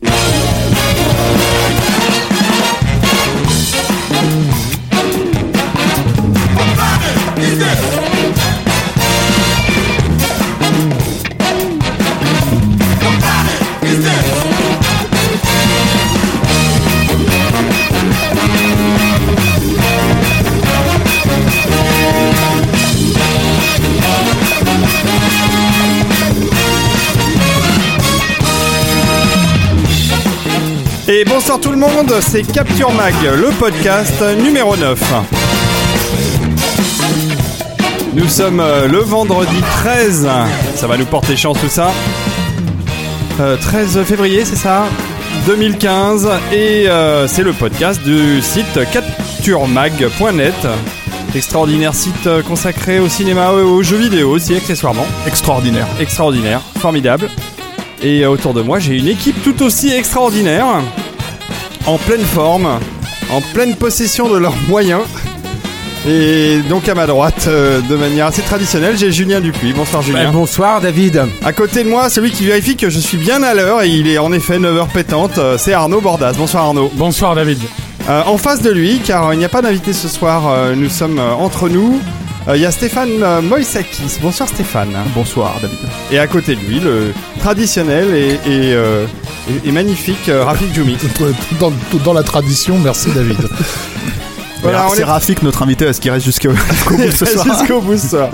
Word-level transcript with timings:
Música 0.00 1.37
bonsoir 31.48 31.60
tout 31.60 31.70
le 31.70 31.78
monde, 31.78 32.12
c'est 32.20 32.42
Capture 32.42 32.92
Mag, 32.92 33.14
le 33.22 33.48
podcast 33.58 34.22
numéro 34.42 34.76
9. 34.76 35.14
Nous 38.12 38.28
sommes 38.28 38.60
euh, 38.60 38.86
le 38.86 38.98
vendredi 38.98 39.58
13, 39.82 40.28
ça 40.74 40.86
va 40.86 40.98
nous 40.98 41.06
porter 41.06 41.38
chance 41.38 41.58
tout 41.58 41.70
ça. 41.70 41.90
Euh, 43.40 43.56
13 43.56 44.02
février, 44.02 44.44
c'est 44.44 44.56
ça 44.56 44.88
2015, 45.46 46.28
et 46.52 46.86
euh, 46.86 47.26
c'est 47.26 47.44
le 47.44 47.54
podcast 47.54 48.02
du 48.02 48.42
site 48.42 48.80
capturemag.net. 48.92 50.66
Extraordinaire 51.34 51.94
site 51.94 52.26
euh, 52.26 52.42
consacré 52.42 52.98
au 52.98 53.08
cinéma 53.08 53.52
et 53.52 53.62
aux 53.62 53.82
jeux 53.82 53.96
vidéo 53.96 54.28
aussi 54.32 54.54
accessoirement. 54.54 55.06
Extraordinaire. 55.26 55.86
Extraordinaire, 55.98 56.60
formidable. 56.78 57.30
Et 58.02 58.22
euh, 58.22 58.30
autour 58.30 58.54
de 58.54 58.62
moi, 58.62 58.78
j'ai 58.78 58.96
une 58.96 59.08
équipe 59.08 59.42
tout 59.42 59.62
aussi 59.62 59.92
extraordinaire, 59.92 60.82
en 61.88 61.96
pleine 61.96 62.24
forme, 62.24 62.68
en 63.30 63.40
pleine 63.40 63.74
possession 63.74 64.28
de 64.28 64.36
leurs 64.36 64.56
moyens. 64.68 65.00
Et 66.06 66.60
donc 66.68 66.86
à 66.86 66.94
ma 66.94 67.06
droite, 67.06 67.46
euh, 67.48 67.80
de 67.80 67.96
manière 67.96 68.26
assez 68.26 68.42
traditionnelle, 68.42 68.98
j'ai 68.98 69.10
Julien 69.10 69.40
Dupuis. 69.40 69.72
Bonsoir 69.72 70.02
Julien. 70.02 70.30
Bonsoir 70.30 70.82
David. 70.82 71.24
À 71.42 71.52
côté 71.54 71.84
de 71.84 71.88
moi, 71.88 72.10
celui 72.10 72.30
qui 72.30 72.44
vérifie 72.44 72.76
que 72.76 72.90
je 72.90 72.98
suis 72.98 73.16
bien 73.16 73.42
à 73.42 73.54
l'heure, 73.54 73.82
et 73.82 73.88
il 73.88 74.06
est 74.06 74.18
en 74.18 74.34
effet 74.34 74.58
9h 74.58 74.88
pétante, 74.88 75.38
euh, 75.38 75.56
c'est 75.56 75.72
Arnaud 75.72 76.02
Bordas. 76.02 76.34
Bonsoir 76.34 76.64
Arnaud. 76.64 76.90
Bonsoir 76.94 77.34
David. 77.34 77.58
Euh, 78.10 78.22
en 78.26 78.36
face 78.36 78.60
de 78.60 78.70
lui, 78.70 79.00
car 79.02 79.32
il 79.32 79.38
n'y 79.38 79.46
a 79.46 79.50
pas 79.50 79.62
d'invité 79.62 79.94
ce 79.94 80.08
soir, 80.08 80.74
nous 80.76 80.90
sommes 80.90 81.18
entre 81.18 81.70
nous. 81.70 82.00
Euh, 82.46 82.56
Il 82.56 82.62
y 82.62 82.66
a 82.66 82.70
Stéphane 82.70 83.10
euh, 83.22 83.42
Moïsakis. 83.42 84.18
Bonsoir 84.22 84.48
Stéphane. 84.48 84.92
Bonsoir 85.14 85.54
David. 85.60 85.78
Et 86.10 86.18
à 86.18 86.26
côté 86.26 86.54
de 86.54 86.60
lui, 86.60 86.80
le 86.80 87.12
traditionnel 87.40 88.14
et, 88.14 88.34
et, 88.46 88.72
euh, 88.74 89.06
et- 89.64 89.68
et 89.68 89.72
magnifique 89.72 90.28
euh, 90.28 90.44
Rafik 90.44 90.74
Djoumi. 90.74 90.96
Dans, 91.60 91.72
dans 92.04 92.12
la 92.12 92.22
tradition, 92.22 92.78
merci 92.78 93.10
David. 93.12 93.38
Voilà, 94.60 94.88
c'est 94.92 95.02
est- 95.02 95.04
Rafik, 95.04 95.42
notre 95.44 95.62
invité, 95.62 95.84
est-ce 95.84 96.00
qu'il 96.00 96.10
reste 96.10 96.24
jusqu'au 96.26 96.48
bout 96.88 97.10
ce 97.12 97.24
soir 97.26 97.46
Jusqu'au 97.60 97.80
bout 97.80 97.96
ce 97.96 98.08
soir. 98.08 98.28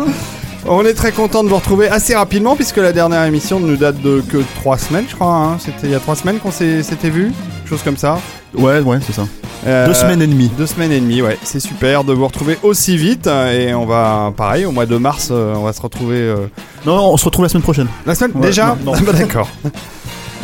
On 0.66 0.82
est 0.86 0.94
très 0.94 1.12
content 1.12 1.44
de 1.44 1.50
vous 1.50 1.56
retrouver 1.56 1.88
assez 1.90 2.14
rapidement 2.14 2.56
puisque 2.56 2.78
la 2.78 2.92
dernière 2.92 3.24
émission 3.24 3.60
ne 3.60 3.66
nous 3.66 3.76
date 3.76 4.00
de 4.00 4.22
que 4.26 4.38
trois 4.54 4.78
semaines, 4.78 5.04
je 5.06 5.14
crois. 5.14 5.34
hein. 5.34 5.58
C'était 5.62 5.86
il 5.86 5.90
y 5.90 5.94
a 5.94 6.00
trois 6.00 6.16
semaines 6.16 6.38
qu'on 6.38 6.50
s'était 6.50 7.10
vu, 7.10 7.30
chose 7.68 7.82
comme 7.84 7.98
ça. 7.98 8.18
Ouais, 8.54 8.80
ouais, 8.80 8.96
c'est 9.06 9.12
ça. 9.12 9.26
Euh, 9.66 9.86
Deux 9.86 9.94
semaines 9.94 10.20
et 10.22 10.26
demie. 10.26 10.50
Deux 10.58 10.66
semaines 10.66 10.92
et 10.92 11.00
demie, 11.00 11.22
ouais. 11.22 11.38
C'est 11.42 11.60
super 11.60 12.04
de 12.04 12.12
vous 12.12 12.26
retrouver 12.26 12.58
aussi 12.62 12.96
vite. 12.96 13.26
Et 13.26 13.72
on 13.74 13.86
va, 13.86 14.32
pareil, 14.36 14.66
au 14.66 14.72
mois 14.72 14.84
de 14.86 14.96
mars, 14.98 15.28
euh, 15.30 15.54
on 15.56 15.62
va 15.64 15.72
se 15.72 15.80
retrouver. 15.80 16.16
euh, 16.18 16.46
Non, 16.84 16.96
non, 16.96 17.12
on 17.12 17.16
se 17.16 17.24
retrouve 17.24 17.44
la 17.44 17.48
semaine 17.48 17.62
prochaine. 17.62 17.88
La 18.04 18.14
semaine 18.14 18.32
Ouais, 18.36 18.46
déjà 18.48 18.76
non, 18.84 18.92
non. 18.94 19.00
Bah, 19.00 19.12
D'accord. 19.18 19.48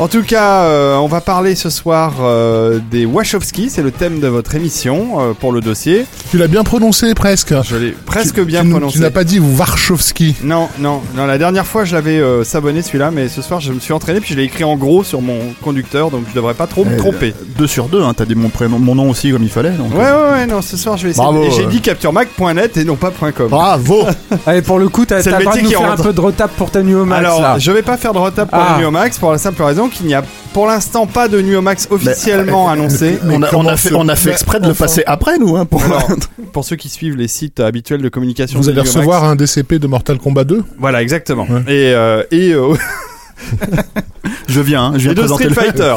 En 0.00 0.09
tout 0.09 0.22
cas, 0.22 0.62
euh, 0.62 0.97
on 0.97 1.09
va 1.09 1.21
parler 1.21 1.55
ce 1.55 1.69
soir 1.69 2.15
euh, 2.22 2.78
des 2.91 3.05
Wachowski, 3.05 3.69
c'est 3.69 3.83
le 3.83 3.91
thème 3.91 4.19
de 4.19 4.28
votre 4.28 4.55
émission 4.55 5.21
euh, 5.21 5.33
pour 5.38 5.53
le 5.53 5.61
dossier. 5.61 6.06
Tu 6.31 6.38
l'as 6.38 6.49
bien 6.49 6.65
prononcé 6.65 7.12
presque. 7.12 7.53
Je 7.62 7.77
l'ai 7.77 7.91
presque 8.06 8.37
Tu- 8.37 8.44
bien 8.47 8.62
tu, 8.62 8.69
nous- 8.69 8.77
prononcé. 8.77 8.94
Tu 8.97 9.00
n'as 9.03 9.11
pas 9.11 9.25
dit 9.25 9.38
Warchowski. 9.38 10.37
Non, 10.43 10.69
non, 10.78 11.03
non. 11.15 11.27
La 11.27 11.37
dernière 11.37 11.66
fois, 11.66 11.84
je 11.84 11.93
l'avais 11.94 12.19
euh, 12.19 12.44
sabonné 12.44 12.81
celui-là, 12.81 13.11
mais 13.11 13.28
ce 13.28 13.43
soir, 13.43 13.61
je 13.61 13.75
me 13.75 13.78
suis 13.78 13.93
entraîné 13.93 14.21
puis 14.21 14.31
je 14.33 14.38
l'ai 14.38 14.44
écrit 14.44 14.65
en 14.65 14.75
gros 14.77 15.05
sur 15.05 15.21
mon 15.21 15.38
conducteur, 15.61 16.11
donc 16.11 16.22
je 16.31 16.34
devrais 16.34 16.55
pas 16.55 16.67
trop 16.67 16.87
me 16.87 16.94
Eh, 16.94 16.97
tromper. 16.97 17.34
Deux 17.59 17.67
sur 17.67 17.88
deux, 17.88 18.03
hein, 18.03 18.15
t'as 18.17 18.25
dit 18.25 18.34
mon 18.34 18.49
prénom, 18.49 18.78
mon 18.78 18.94
nom 18.94 19.11
aussi 19.11 19.31
comme 19.32 19.43
il 19.43 19.50
fallait. 19.50 19.72
Donc, 19.72 19.93
Ouais, 19.93 19.99
ouais, 20.00 20.31
ouais. 20.32 20.47
Non, 20.47 20.62
ce 20.62 20.78
soir, 20.78 20.97
je 20.97 21.05
vais 21.05 21.11
essayer. 21.11 21.22
Bravo, 21.22 21.44
Et 21.44 21.50
J'ai 21.50 21.65
euh. 21.67 21.69
dit 21.69 21.82
capturemac.net 21.82 22.75
et 22.78 22.84
non 22.84 22.97
pas 22.97 23.11
.com. 23.37 23.49
Bravo 23.50 24.05
Allez, 24.47 24.62
pour 24.62 24.78
le 24.78 24.88
coup, 24.88 25.05
t'as 25.05 25.21
C'est 25.21 25.28
t'as 25.31 25.37
le 25.41 25.41
le 25.41 25.44
droit 25.44 25.56
de 25.56 25.61
métier 25.61 25.77
nous 25.77 25.82
qui 25.82 25.87
faire 25.91 26.00
un 26.00 26.03
peu 26.03 26.15
de 26.15 26.21
retape 26.22 26.53
pour 26.56 26.71
ta 26.71 26.82
Nuo 26.82 27.05
Max 27.05 27.19
Alors, 27.27 27.43
là. 27.43 27.59
je 27.59 27.71
vais 27.71 27.82
pas 27.82 27.99
faire 27.99 28.15
de 28.15 28.19
retap 28.19 28.49
pour 28.49 28.59
Ah. 28.59 28.77
le 28.78 28.84
Nuomax 28.84 29.19
pour 29.19 29.31
la 29.32 29.37
simple 29.37 29.62
raison 29.62 29.88
qu'il 29.90 30.06
n'y 30.06 30.14
a 30.14 30.24
pour 30.52 30.66
l'instant 30.66 31.06
pas 31.06 31.28
de 31.28 31.40
Nuomax 31.40 31.88
officiellement 31.90 32.70
annoncé. 32.70 33.18
on 33.24 33.42
a, 33.42 33.54
on, 33.54 33.66
a 33.66 33.76
fait, 33.76 33.94
on 33.94 34.08
a 34.08 34.16
fait 34.16 34.26
Mais 34.26 34.32
exprès 34.32 34.60
de 34.60 34.68
le 34.68 34.74
passer 34.74 35.02
après, 35.06 35.38
nous, 35.38 35.56
hein, 35.56 35.66
pour... 35.66 35.82
Alors, 35.82 36.08
pour 36.52 36.64
ceux 36.64 36.76
qui 36.76 36.88
suivent 36.88 37.16
les 37.16 37.28
sites 37.28 37.60
habituels 37.60 38.02
de 38.02 38.08
communication, 38.08 38.58
Vous 38.58 38.66
de 38.66 38.70
allez 38.70 38.80
recevoir 38.80 39.24
un 39.24 39.36
DCP 39.36 39.74
de 39.74 39.86
Mortal 39.86 40.18
Kombat 40.18 40.44
2 40.44 40.64
Voilà, 40.78 41.02
exactement. 41.02 41.46
Ouais. 41.48 41.60
Et, 41.68 41.94
euh, 41.94 42.22
et, 42.30 42.52
euh, 42.52 42.74
Je 44.48 44.60
viens, 44.60 44.86
hein, 44.86 44.92
je 44.94 45.02
viens 45.02 45.12
et 45.12 45.14
de 45.14 45.20
présenter 45.20 45.44
Street 45.50 45.64
le 45.64 45.72
Fighter 45.72 45.96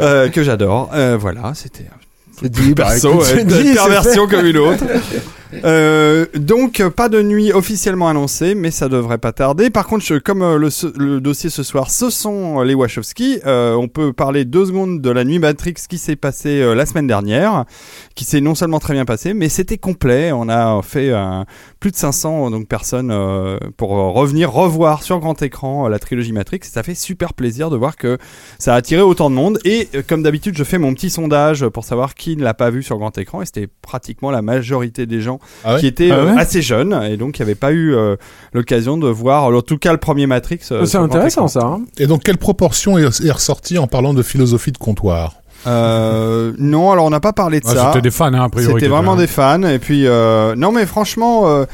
euh, 0.00 0.28
que 0.28 0.42
j'adore. 0.42 0.90
Euh, 0.94 1.16
voilà, 1.18 1.52
c'était 1.54 1.86
C'est 2.40 2.50
dit, 2.50 2.74
bah, 2.74 2.84
perso, 2.88 3.08
écoute, 3.08 3.20
ouais, 3.20 3.26
c'est 3.36 3.44
dit, 3.46 3.68
c'est 3.68 3.74
perversion 3.74 4.26
comme 4.26 4.46
une 4.46 4.58
autre. 4.58 4.84
Euh, 5.64 6.26
donc 6.34 6.82
pas 6.90 7.08
de 7.08 7.22
nuit 7.22 7.52
officiellement 7.52 8.08
annoncée, 8.08 8.54
mais 8.54 8.70
ça 8.70 8.88
devrait 8.88 9.18
pas 9.18 9.32
tarder. 9.32 9.70
Par 9.70 9.86
contre, 9.86 10.18
comme 10.18 10.42
euh, 10.42 10.58
le, 10.96 11.20
dossier 11.20 11.50
ce 11.50 11.62
soir, 11.62 11.90
ce 11.90 12.10
sont 12.10 12.60
euh, 12.60 12.64
les 12.64 12.74
Wachowski, 12.74 13.40
on 13.44 13.88
peut 13.88 14.12
parler 14.12 14.44
deux 14.44 14.66
secondes 14.66 15.00
de 15.00 15.10
la 15.10 15.24
nuit 15.24 15.38
Matrix 15.38 15.74
qui 15.88 15.98
s'est 15.98 16.16
passée 16.16 16.74
la 16.74 16.86
semaine 16.86 17.06
dernière, 17.06 17.64
qui 18.14 18.24
s'est 18.24 18.40
non 18.40 18.54
seulement 18.54 18.78
très 18.78 18.94
bien 18.94 19.04
passée, 19.04 19.34
mais 19.34 19.48
c'était 19.48 19.78
complet. 19.78 20.32
On 20.32 20.48
a 20.48 20.80
fait 20.82 21.12
plus 21.78 21.90
de 21.90 21.96
500 21.96 22.50
donc 22.50 22.68
personnes 22.68 23.14
pour 23.76 23.90
revenir 23.90 24.52
revoir 24.52 25.02
sur 25.02 25.18
grand 25.18 25.40
écran 25.42 25.88
la 25.88 25.98
trilogie 25.98 26.32
Matrix. 26.32 26.60
Ça 26.62 26.82
fait 26.82 26.94
super 26.94 27.34
plaisir 27.34 27.70
de 27.70 27.76
voir 27.76 27.96
que 27.96 28.18
ça 28.58 28.74
a 28.74 28.76
attiré 28.76 29.02
autant 29.02 29.30
de 29.30 29.34
monde. 29.34 29.58
Et 29.64 29.88
comme 30.08 30.22
d'habitude, 30.22 30.56
je 30.56 30.64
fais 30.64 30.78
mon 30.78 30.94
petit 30.94 31.10
sondage 31.10 31.66
pour 31.68 31.84
savoir 31.84 32.14
qui 32.14 32.36
ne 32.36 32.42
l'a 32.42 32.54
pas 32.54 32.70
vu 32.70 32.82
sur 32.82 32.98
grand 32.98 33.16
écran. 33.18 33.42
Et 33.42 33.46
c'était 33.46 33.68
pratiquement 33.82 34.30
la 34.30 34.42
majorité 34.42 35.06
des 35.06 35.20
gens 35.20 35.39
Ah 35.64 35.74
ouais 35.74 35.80
qui 35.80 35.86
étaient 35.86 36.10
Ah 36.10 36.16
euh, 36.16 36.34
ouais 36.34 36.40
assez 36.40 36.62
jeunes 36.62 36.98
et 37.08 37.16
donc 37.16 37.32
qui 37.32 37.42
n'avaient 37.42 37.54
pas 37.54 37.72
eu 37.72 37.94
euh, 37.94 38.16
l'occasion 38.52 38.96
de 38.98 39.08
voir, 39.08 39.44
en 39.44 39.62
tout 39.62 39.78
cas, 39.78 39.92
le 39.92 39.98
premier 39.98 40.26
Matrix. 40.26 40.60
euh, 40.72 40.84
C'est 40.84 40.98
intéressant 40.98 41.48
ça. 41.48 41.60
hein. 41.64 41.80
Et 41.98 42.06
donc, 42.06 42.22
quelle 42.22 42.38
proportion 42.38 42.98
est, 42.98 43.24
est 43.24 43.30
ressortie 43.30 43.78
en 43.78 43.86
parlant 43.86 44.14
de 44.14 44.22
philosophie 44.22 44.72
de 44.72 44.78
comptoir? 44.78 45.34
Euh, 45.66 46.52
non, 46.58 46.90
alors 46.90 47.04
on 47.04 47.10
n'a 47.10 47.20
pas 47.20 47.32
parlé 47.34 47.60
de 47.60 47.66
Ah, 47.68 47.74
ça. 47.74 47.86
C'était 47.92 48.00
des 48.02 48.10
fans, 48.10 48.32
hein, 48.32 48.44
a 48.44 48.48
priori. 48.48 48.74
C'était 48.74 48.88
vraiment 48.88 49.14
des 49.16 49.26
fans. 49.26 49.62
Et 49.62 49.78
puis, 49.78 50.06
euh, 50.06 50.54
non, 50.56 50.72
mais 50.72 50.86
franchement, 50.86 51.48
euh, 51.48 51.64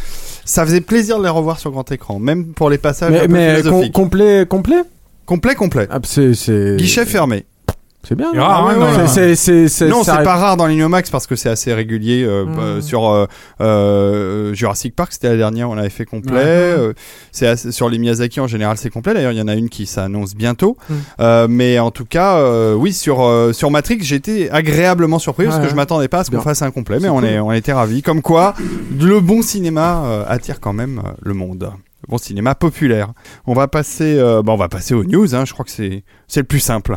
ça 0.45 0.65
faisait 0.67 0.81
plaisir 0.81 1.19
de 1.19 1.23
les 1.23 1.29
revoir 1.29 1.59
sur 1.61 1.71
grand 1.71 1.91
écran, 1.93 2.19
même 2.19 2.47
pour 2.47 2.69
les 2.69 2.79
passages 2.79 3.11
un 3.11 3.27
Mais, 3.29 3.29
peu 3.29 3.33
mais 3.33 3.63
com- 3.63 3.91
complet, 3.93 4.47
complet? 4.49 4.83
Complet, 5.25 5.55
complet. 5.55 5.87
Ah, 5.91 5.99
c'est. 6.05 6.77
Guichet 6.77 7.05
fermé. 7.07 7.47
C'est 8.09 8.15
bien. 8.15 8.33
Non 8.33 8.43
Ah, 8.45 8.65
ouais, 8.67 9.09
c'est- 9.09 9.35
c'est- 9.35 9.67
c'est- 9.67 9.89
non, 9.89 9.99
ça 9.99 10.05
c'est 10.05 10.11
arrive- 10.13 10.25
pas 10.25 10.37
rare 10.37 10.57
dans 10.57 10.67
l'Inomax 10.67 11.11
parce 11.11 11.27
que 11.27 11.35
c'est 11.35 11.49
assez 11.49 11.75
régulier. 11.75 12.23
euh, 12.25 12.45
Mm. 12.45 12.59
euh, 12.59 12.81
sur 12.81 13.09
euh, 13.11 13.27
euh, 13.61 14.55
Jurassic 14.55 14.95
Park, 14.95 15.13
c'était 15.13 15.29
la 15.29 15.37
dernière, 15.37 15.71
on 15.71 15.77
avait 15.77 15.91
fait 15.91 16.05
complet. 16.05 16.35
Euh, 16.37 16.93
c'est 17.33 17.47
assez- 17.47 17.73
sur 17.73 17.89
les 17.89 17.99
Miyazaki 17.99 18.41
en 18.41 18.47
général, 18.47 18.77
c'est 18.77 18.91
complet. 18.91 19.15
D'ailleurs, 19.15 19.33
il 19.33 19.39
y 19.39 19.43
en 19.43 19.49
a 19.49 19.55
une 19.55 19.69
qui 19.69 19.87
s'annonce 19.87 20.35
bientôt. 20.35 20.77
Mm. 20.89 20.95
Euh, 21.21 21.47
mais 21.51 21.79
en 21.79 21.91
tout 21.91 22.05
cas, 22.05 22.37
euh, 22.39 22.75
oui, 22.75 22.93
sur 22.93 23.23
euh, 23.23 23.53
sur 23.53 23.71
Matrix, 23.71 23.99
j'ai 24.03 24.17
été 24.17 24.51
agréablement 24.51 25.19
surpris 25.19 25.47
parce 25.47 25.59
que 25.59 25.65
ouais. 25.65 25.69
je 25.71 25.75
m'attendais 25.75 26.09
pas 26.09 26.21
à 26.21 26.25
ce 26.25 26.31
qu'on 26.31 26.41
fasse 26.41 26.63
un 26.63 26.71
complet, 26.71 26.99
mais 27.01 27.09
on 27.09 27.17
cool. 27.17 27.25
est 27.27 27.39
on 27.41 27.53
était 27.53 27.73
ravis. 27.73 28.03
Comme 28.03 28.23
quoi, 28.23 28.55
le 29.01 29.21
bon 29.21 29.43
cinéma 29.43 30.03
euh, 30.05 30.25
attire 30.29 30.61
quand 30.61 30.73
même 30.73 31.03
le 31.23 31.35
monde. 31.35 31.71
Le 32.03 32.09
bon 32.11 32.19
cinéma 32.19 32.55
populaire. 32.55 33.09
On 33.47 33.55
va 33.55 33.67
passer, 33.69 34.17
euh, 34.19 34.43
bah, 34.43 34.53
on 34.53 34.57
va 34.57 34.69
passer 34.69 34.95
aux 34.95 35.03
news. 35.05 35.35
Hein, 35.35 35.45
je 35.45 35.53
crois 35.53 35.65
que 35.65 35.71
c'est 35.73 36.05
c'est 36.29 36.41
le 36.41 36.47
plus 36.47 36.61
simple. 36.61 36.97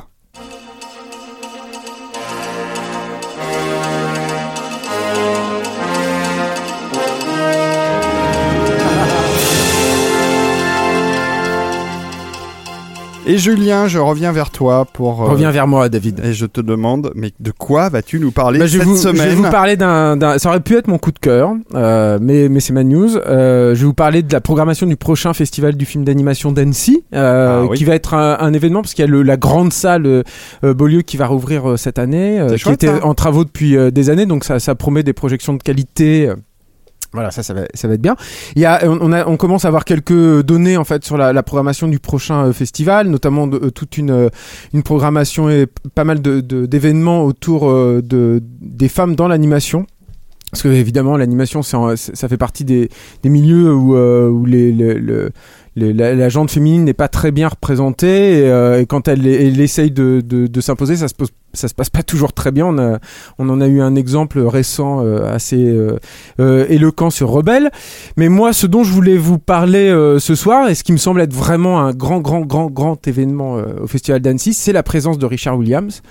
Et 13.32 13.38
Julien, 13.38 13.88
je 13.88 14.00
reviens 14.00 14.32
vers 14.32 14.50
toi 14.50 14.86
pour. 14.92 15.22
euh, 15.22 15.28
Reviens 15.28 15.52
vers 15.52 15.68
moi, 15.68 15.88
David. 15.88 16.20
Et 16.26 16.34
je 16.34 16.48
te 16.48 16.62
demande, 16.62 17.12
mais 17.14 17.32
de 17.40 17.52
quoi 17.52 17.90
vas-tu 17.90 18.20
nous 18.20 18.32
parler 18.32 18.58
Bah, 18.58 18.66
je, 18.66 18.80
cette 18.80 18.88
vous, 18.88 18.96
je 18.96 19.02
semaine 19.04 19.30
vais 19.30 19.36
vous 19.36 19.44
parler 19.52 19.78
d'un, 19.78 20.18
Ça 20.40 20.50
aurait 20.50 20.62
pu 20.62 20.76
être 20.76 20.88
mon 20.88 20.98
coup 20.98 21.12
de 21.12 21.20
cœur, 21.20 21.52
euh, 21.76 22.18
mais, 22.20 22.50
mais 22.50 22.60
c'est 22.60 22.74
ma 22.74 22.84
news. 22.84 23.16
Euh, 23.18 23.76
je 23.76 23.82
vais 23.82 23.86
vous 23.86 23.94
parler 23.94 24.24
de 24.24 24.34
la 24.34 24.42
programmation 24.42 24.88
du 24.88 24.96
prochain 24.96 25.34
festival 25.34 25.76
du 25.76 25.86
film 25.86 26.04
d'animation 26.06 26.52
d'Annecy, 26.52 27.04
euh, 27.14 27.62
Ah 27.62 27.66
oui. 27.70 27.78
qui 27.78 27.84
va 27.86 27.94
être 27.94 28.16
un, 28.16 28.38
un 28.40 28.52
événement 28.54 28.82
parce 28.82 28.96
qu'il 28.96 29.06
y 29.06 29.08
a 29.08 29.12
le, 29.12 29.22
la 29.22 29.38
grande 29.38 29.74
salle 29.74 30.08
euh, 30.08 30.74
Beaulieu 30.74 31.04
qui 31.04 31.16
va 31.16 31.28
rouvrir 31.28 31.78
cette 31.78 32.00
année, 32.00 32.40
euh, 32.40 32.54
qui 32.54 32.58
chouette, 32.58 32.84
était 32.84 32.98
ça. 33.00 33.06
en 33.06 33.14
travaux 33.14 33.44
depuis 33.46 33.78
des 33.92 34.10
années, 34.10 34.26
donc 34.26 34.44
ça, 34.44 34.60
ça 34.60 34.74
promet 34.74 35.04
des 35.04 35.14
projections 35.14 35.54
de 35.54 35.62
qualité. 35.62 36.32
Voilà, 37.14 37.32
ça, 37.32 37.42
ça 37.42 37.54
va, 37.56 37.62
ça 37.74 37.88
va 37.88 37.96
être 37.96 38.02
bien. 38.02 38.16
Il 38.56 38.62
y 38.62 38.66
a, 38.66 38.82
on, 38.86 39.12
a, 39.12 39.26
on 39.26 39.36
commence 39.36 39.66
à 39.66 39.68
avoir 39.68 39.84
quelques 39.84 40.44
données 40.44 40.78
en 40.78 40.84
fait 40.84 41.04
sur 41.04 41.18
la, 41.18 41.42
programmation 41.44 41.88
du 41.88 42.00
prochain 42.00 42.46
euh, 42.46 42.54
festival, 42.54 43.08
notamment 43.08 43.48
de, 43.48 43.58
euh, 43.58 43.72
toute 43.72 43.98
une, 43.98 44.12
euh, 44.12 44.30
une 44.74 44.84
programmation 44.84 45.50
et 45.50 45.66
pas 45.96 46.04
mal 46.04 46.22
de, 46.22 46.40
de- 46.42 46.66
d'événements 46.68 47.24
autour 47.26 47.72
de, 47.72 48.42
des 48.62 48.90
femmes 48.90 49.16
dans 49.16 49.28
l'animation. 49.28 49.88
Parce 50.52 50.64
que 50.64 50.70
évidemment, 50.70 51.16
l'animation, 51.16 51.62
ça 51.62 51.96
fait 51.96 52.38
partie 52.38 52.66
des, 52.66 52.90
milieux 53.24 53.74
où, 53.74 53.96
euh, 53.96 55.30
la, 55.76 56.16
la 56.16 56.30
gente 56.30 56.50
féminine 56.50 56.84
n'est 56.84 56.94
pas 56.94 57.08
très 57.08 57.32
bien 57.32 57.48
représentée 57.48 58.40
et, 58.40 58.50
euh, 58.50 58.84
quand 58.86 59.08
elle, 59.08 59.28
essaye 59.28 59.92
de, 59.92 60.50
s'imposer, 60.62 60.96
ça 60.96 61.08
se 61.08 61.14
se 61.54 61.74
passe 61.74 61.90
pas 61.90 62.04
toujours 62.04 62.34
très 62.34 62.52
bien. 62.52 62.68
On, 63.38 63.50
en 63.50 63.62
a 63.62 63.68
eu 63.68 63.82
un 63.82 63.96
exemple 63.96 64.40
récent 64.40 65.04
euh, 65.04 65.34
assez 65.34 65.76
éloquent 66.40 67.10
sur 67.10 67.30
Rebelle. 67.30 67.70
Mais 68.18 68.30
moi, 68.30 68.54
ce 68.54 68.68
dont 68.68 68.84
je 68.84 68.92
voulais 68.92 69.18
vous 69.18 69.40
parler 69.40 69.90
ce 70.20 70.36
soir, 70.36 70.70
et 70.70 70.76
ce 70.76 70.84
qui 70.84 70.92
me 70.92 70.98
semble 70.98 71.22
être 71.22 71.34
vraiment 71.34 71.80
un 71.80 71.92
grand, 71.92 72.20
grand, 72.20 72.42
grand, 72.42 72.70
grand 72.70 73.08
événement 73.08 73.62
au 73.82 73.88
Festival 73.88 74.22
d'Annecy, 74.22 74.54
c'est 74.54 74.74
la 74.74 74.84
présence 74.84 75.18
de 75.18 75.26
Richard 75.26 75.58
Williams. 75.58 76.02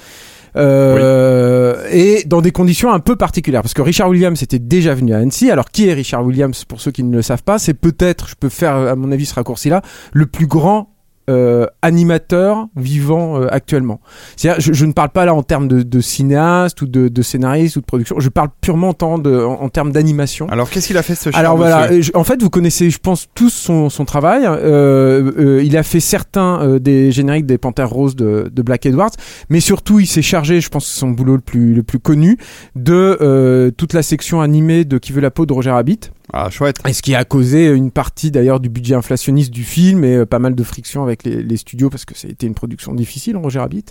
Euh, 0.59 1.87
Et 1.91 2.25
dans 2.27 2.41
des 2.41 2.51
conditions 2.51 2.93
un 2.93 3.01
peu 3.01 3.17
particulières, 3.17 3.63
parce 3.63 3.75
que 3.75 3.83
Richard 3.83 4.11
Williams 4.11 4.43
était 4.43 4.59
déjà 4.59 4.95
venu 4.95 5.15
à 5.15 5.19
Annecy. 5.19 5.51
Alors 5.51 5.71
qui 5.71 5.89
est 5.89 5.95
Richard 5.95 6.25
Williams 6.25 6.65
Pour 6.65 6.81
ceux 6.81 6.91
qui 6.91 7.03
ne 7.03 7.15
le 7.15 7.23
savent 7.23 7.43
pas, 7.43 7.59
c'est 7.59 7.75
peut-être, 7.75 8.29
je 8.29 8.35
peux 8.35 8.49
faire 8.49 8.75
à 8.75 8.97
mon 8.97 9.13
avis 9.13 9.27
ce 9.27 9.35
raccourci-là, 9.35 9.83
le 10.13 10.27
plus 10.27 10.47
grand 10.47 10.98
euh, 11.29 11.67
animateur 11.83 12.67
vivant 12.77 13.41
euh, 13.41 13.47
actuellement. 13.51 14.01
C'est-à-dire, 14.37 14.61
je, 14.61 14.73
je 14.73 14.85
ne 14.87 14.93
parle 14.93 15.11
pas 15.11 15.25
là 15.25 15.35
en 15.35 15.43
termes 15.43 15.69
de, 15.69 15.83
de 15.83 16.01
cinéaste 16.01 16.81
ou 16.83 16.87
de, 16.87 17.09
de 17.09 17.23
scénariste 17.23 17.77
ou 17.77 17.81
de 17.81 17.85
production. 17.87 18.19
Je 18.21 18.29
parle 18.29 18.49
purement 18.61 18.95
en, 19.03 19.19
de- 19.19 19.45
en, 19.45 19.63
en 19.63 19.69
termes 19.69 19.93
d'animation. 19.93 20.49
Alors, 20.49 20.71
qu'est-ce 20.71 20.87
qu'il 20.89 20.97
a 20.97 21.03
fait 21.03 21.15
ce 21.15 21.31
cher 21.31 21.39
Alors 21.39 21.57
voilà, 21.57 22.01
je- 22.01 22.13
en 22.15 22.25
fait, 22.25 22.41
vous 22.43 22.51
connaissez, 22.51 22.91
je 22.91 22.99
pense, 22.99 23.27
tous 23.35 23.51
son, 23.51 23.91
son 23.91 24.05
travail. 24.05 24.45
Euh, 24.47 25.33
euh, 25.39 25.63
il 25.63 25.77
a 25.77 25.83
fait 25.83 26.01
certains 26.01 26.61
euh, 26.63 26.79
des 26.79 27.13
génériques 27.13 27.47
des 27.47 27.59
Panthères 27.59 27.91
Roses 27.91 28.17
de, 28.17 28.51
de 28.53 28.63
Black 28.63 28.87
Edwards, 28.87 29.11
mais 29.51 29.61
surtout, 29.61 30.01
il 30.01 30.07
s'est 30.07 30.23
chargé, 30.23 30.61
je 30.61 30.69
pense, 30.69 30.87
c'est 30.87 30.99
son 31.01 31.11
boulot 31.11 31.35
le 31.37 31.41
plus 31.41 31.75
le 31.75 31.83
plus 31.83 31.99
connu, 31.99 32.39
de 32.77 33.19
euh, 33.21 33.71
toute 33.71 33.93
la 33.93 34.03
section 34.03 34.41
animée 34.41 34.85
de 34.85 34.99
Qui 34.99 35.13
veut 35.13 35.21
la 35.21 35.31
peau 35.31 35.47
de 35.47 35.53
Roger 35.53 35.71
Rabbit. 35.71 36.11
Ah, 36.33 36.51
chouette. 36.51 36.77
Et 36.87 36.93
ce 36.93 37.01
qui 37.01 37.15
a 37.15 37.25
causé 37.25 37.69
une 37.69 37.91
partie 37.91 38.31
d'ailleurs 38.31 38.61
du 38.61 38.69
budget 38.69 38.95
inflationniste 38.95 39.51
du 39.51 39.65
film 39.65 40.05
et 40.05 40.15
euh, 40.15 40.27
pas 40.27 40.39
mal 40.39 40.55
de 40.55 40.63
friction 40.63 41.03
avec 41.03 41.25
les, 41.25 41.57
studios 41.57 41.89
parce 41.89 42.05
que 42.05 42.17
ça 42.17 42.29
a 42.29 42.31
été 42.31 42.47
une 42.47 42.55
production 42.55 42.95
difficile, 42.95 43.37
Roger 43.37 43.61
Rabbit. 43.61 43.87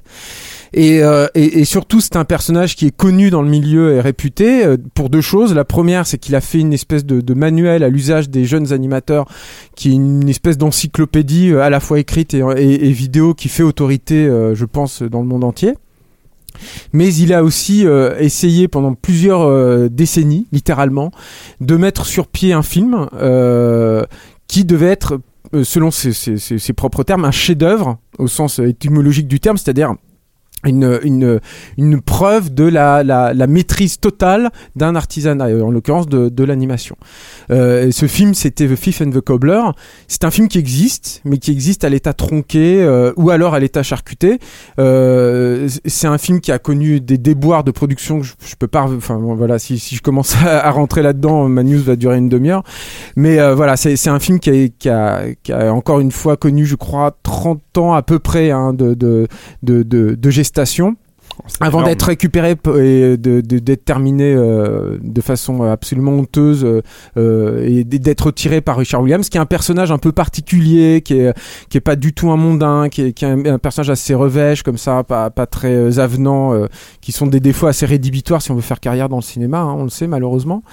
Et, 0.73 1.01
euh, 1.03 1.27
et, 1.33 1.65
surtout, 1.65 1.99
c'est 1.99 2.15
un 2.15 2.25
personnage 2.25 2.75
qui 2.75 2.85
est 2.85 2.95
connu 2.95 3.29
dans 3.29 3.41
le 3.41 3.49
milieu 3.49 3.95
et 3.95 4.01
réputé 4.01 4.63
euh, 4.65 4.77
pour 4.93 5.09
deux 5.09 5.21
choses. 5.21 5.53
La 5.53 5.65
première, 5.65 6.05
c'est 6.05 6.17
qu'il 6.17 6.35
a 6.35 6.41
fait 6.41 6.59
une 6.59 6.73
espèce 6.73 7.05
de, 7.05 7.33
manuel 7.33 7.83
à 7.83 7.89
l'usage 7.89 8.29
des 8.29 8.45
jeunes 8.45 8.71
animateurs, 8.71 9.27
qui 9.75 9.89
est 9.89 9.93
une 9.93 10.29
espèce 10.29 10.57
d'encyclopédie 10.57 11.51
euh, 11.51 11.61
à 11.61 11.69
la 11.69 11.79
fois 11.79 11.99
écrite 11.99 12.33
et, 12.33 12.91
vidéo 12.91 13.33
qui 13.33 13.49
fait 13.49 13.63
autorité, 13.63 14.25
je 14.53 14.65
pense, 14.65 15.01
dans 15.01 15.21
le 15.21 15.27
monde 15.27 15.43
entier. 15.43 15.73
Mais 16.93 17.13
il 17.13 17.33
a 17.33 17.43
aussi 17.43 17.85
euh, 17.85 18.17
essayé 18.19 18.67
pendant 18.67 18.93
plusieurs 18.93 19.41
euh, 19.41 19.87
décennies, 19.89 20.47
littéralement, 20.51 21.11
de 21.61 21.75
mettre 21.77 22.05
sur 22.05 22.27
pied 22.27 22.53
un 22.53 22.63
film 22.63 23.07
euh, 23.13 24.03
qui 24.47 24.65
devait 24.65 24.87
être, 24.87 25.19
selon 25.63 25.91
ses- 25.91 26.13
ses 26.13 26.73
propres 26.73 27.03
termes, 27.03 27.25
un 27.25 27.31
chef-d'œuvre 27.31 27.97
au 28.17 28.27
sens 28.27 28.59
étymologique 28.59 29.27
du 29.27 29.39
terme, 29.39 29.57
c'est-à-dire 29.57 29.93
une, 30.65 30.99
une, 31.03 31.39
une 31.77 32.01
preuve 32.01 32.53
de 32.53 32.63
la, 32.63 33.03
la, 33.03 33.47
maîtrise 33.47 33.99
totale 33.99 34.49
d'un 34.75 34.95
artisanat, 34.95 35.45
en 35.63 35.69
l'occurrence 35.69 36.07
de, 36.07 36.29
de 36.29 36.43
l'animation. 36.43 36.97
Euh, 37.51 37.91
ce 37.91 38.07
film, 38.07 38.33
c'était 38.33 38.67
The 38.67 38.75
Thief 38.75 39.01
and 39.01 39.11
the 39.11 39.21
Cobbler. 39.21 39.61
C'est 40.07 40.23
un 40.23 40.31
film 40.31 40.47
qui 40.47 40.57
existe, 40.57 41.21
mais 41.25 41.37
qui 41.37 41.51
existe 41.51 41.83
à 41.83 41.89
l'état 41.89 42.13
tronqué 42.13 42.81
euh, 42.81 43.13
ou 43.17 43.29
alors 43.29 43.53
à 43.53 43.59
l'état 43.59 43.83
charcuté. 43.83 44.39
Euh, 44.79 45.69
c'est 45.85 46.07
un 46.07 46.17
film 46.17 46.41
qui 46.41 46.51
a 46.51 46.59
connu 46.59 46.99
des 46.99 47.17
déboires 47.17 47.63
de 47.63 47.71
production 47.71 48.23
je, 48.23 48.33
je 48.45 48.55
peux 48.55 48.67
pas. 48.67 48.83
Enfin 48.83 49.17
voilà, 49.17 49.59
si, 49.59 49.77
si 49.77 49.95
je 49.95 50.01
commence 50.01 50.35
à, 50.43 50.65
à 50.65 50.71
rentrer 50.71 51.03
là-dedans, 51.03 51.47
ma 51.49 51.63
news 51.63 51.81
va 51.81 51.95
durer 51.95 52.17
une 52.17 52.29
demi-heure. 52.29 52.63
Mais 53.15 53.37
voilà, 53.53 53.77
c'est 53.77 54.09
un 54.09 54.19
film 54.19 54.39
qui 54.39 54.49
a, 54.89 55.27
qui, 55.43 55.51
a, 55.51 55.73
encore 55.73 55.99
une 55.99 56.11
fois 56.11 56.35
connu, 56.35 56.65
je 56.65 56.75
crois, 56.75 57.15
30 57.23 57.77
ans 57.77 57.93
à 57.93 58.01
peu 58.01 58.19
près 58.19 58.51
hein, 58.51 58.73
de, 58.73 58.93
de, 58.93 59.27
de, 59.63 59.83
de, 59.83 60.15
de 60.15 60.29
avant 61.59 61.83
d'être 61.83 62.03
récupéré 62.03 62.55
et 62.79 63.17
d'être 63.17 63.85
terminé 63.85 64.33
euh, 64.35 64.97
de 65.01 65.21
façon 65.21 65.63
absolument 65.63 66.11
honteuse 66.11 66.63
euh, 66.65 66.81
euh, 67.17 67.65
et 67.65 67.83
d'être 67.83 68.31
tiré 68.31 68.61
par 68.61 68.77
Richard 68.77 69.01
Williams, 69.01 69.29
qui 69.29 69.37
est 69.37 69.39
un 69.39 69.45
personnage 69.45 69.91
un 69.91 69.97
peu 69.97 70.11
particulier, 70.11 71.01
qui 71.01 71.19
est 71.19 71.33
qui 71.69 71.77
est 71.77 71.81
pas 71.81 71.95
du 71.95 72.13
tout 72.13 72.31
un 72.31 72.37
mondain, 72.37 72.89
qui 72.89 73.01
est, 73.01 73.13
qui 73.13 73.25
est 73.25 73.27
un, 73.27 73.45
un 73.45 73.59
personnage 73.59 73.89
assez 73.89 74.13
revêche 74.13 74.63
comme 74.63 74.77
ça, 74.77 75.03
pas 75.03 75.29
pas 75.29 75.45
très 75.45 75.73
euh, 75.73 75.99
avenant, 75.99 76.53
euh, 76.53 76.67
qui 77.01 77.11
sont 77.11 77.27
des 77.27 77.39
défauts 77.39 77.67
assez 77.67 77.85
rédhibitoires 77.85 78.41
si 78.41 78.51
on 78.51 78.55
veut 78.55 78.61
faire 78.61 78.79
carrière 78.79 79.09
dans 79.09 79.17
le 79.17 79.21
cinéma, 79.21 79.59
hein, 79.59 79.75
on 79.77 79.83
le 79.83 79.89
sait 79.89 80.07
malheureusement. 80.07 80.63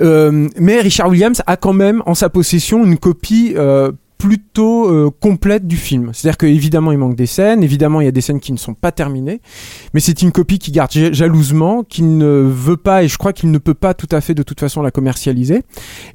Euh, 0.00 0.48
mais 0.56 0.80
Richard 0.80 1.08
Williams 1.08 1.42
a 1.46 1.56
quand 1.56 1.72
même 1.72 2.02
en 2.06 2.14
sa 2.14 2.28
possession 2.28 2.84
une 2.84 2.98
copie 2.98 3.54
euh, 3.56 3.90
plutôt 4.18 4.90
euh, 4.90 5.10
complète 5.20 5.66
du 5.66 5.76
film. 5.76 6.10
C'est-à-dire 6.12 6.36
qu'évidemment 6.38 6.90
il 6.92 6.98
manque 6.98 7.14
des 7.16 7.26
scènes, 7.26 7.62
évidemment 7.62 8.00
il 8.00 8.04
y 8.04 8.08
a 8.08 8.12
des 8.12 8.20
scènes 8.20 8.40
qui 8.40 8.52
ne 8.52 8.58
sont 8.58 8.74
pas 8.74 8.90
terminées, 8.92 9.40
mais 9.94 10.00
c'est 10.00 10.22
une 10.22 10.32
copie 10.32 10.58
qui 10.58 10.72
garde 10.72 10.90
ja- 10.90 11.12
jalousement, 11.12 11.84
qu'il 11.84 12.18
ne 12.18 12.26
veut 12.26 12.76
pas 12.76 13.04
et 13.04 13.08
je 13.08 13.16
crois 13.16 13.32
qu'il 13.32 13.50
ne 13.52 13.58
peut 13.58 13.74
pas 13.74 13.94
tout 13.94 14.08
à 14.10 14.20
fait 14.20 14.34
de 14.34 14.42
toute 14.42 14.58
façon 14.60 14.82
la 14.82 14.90
commercialiser. 14.90 15.62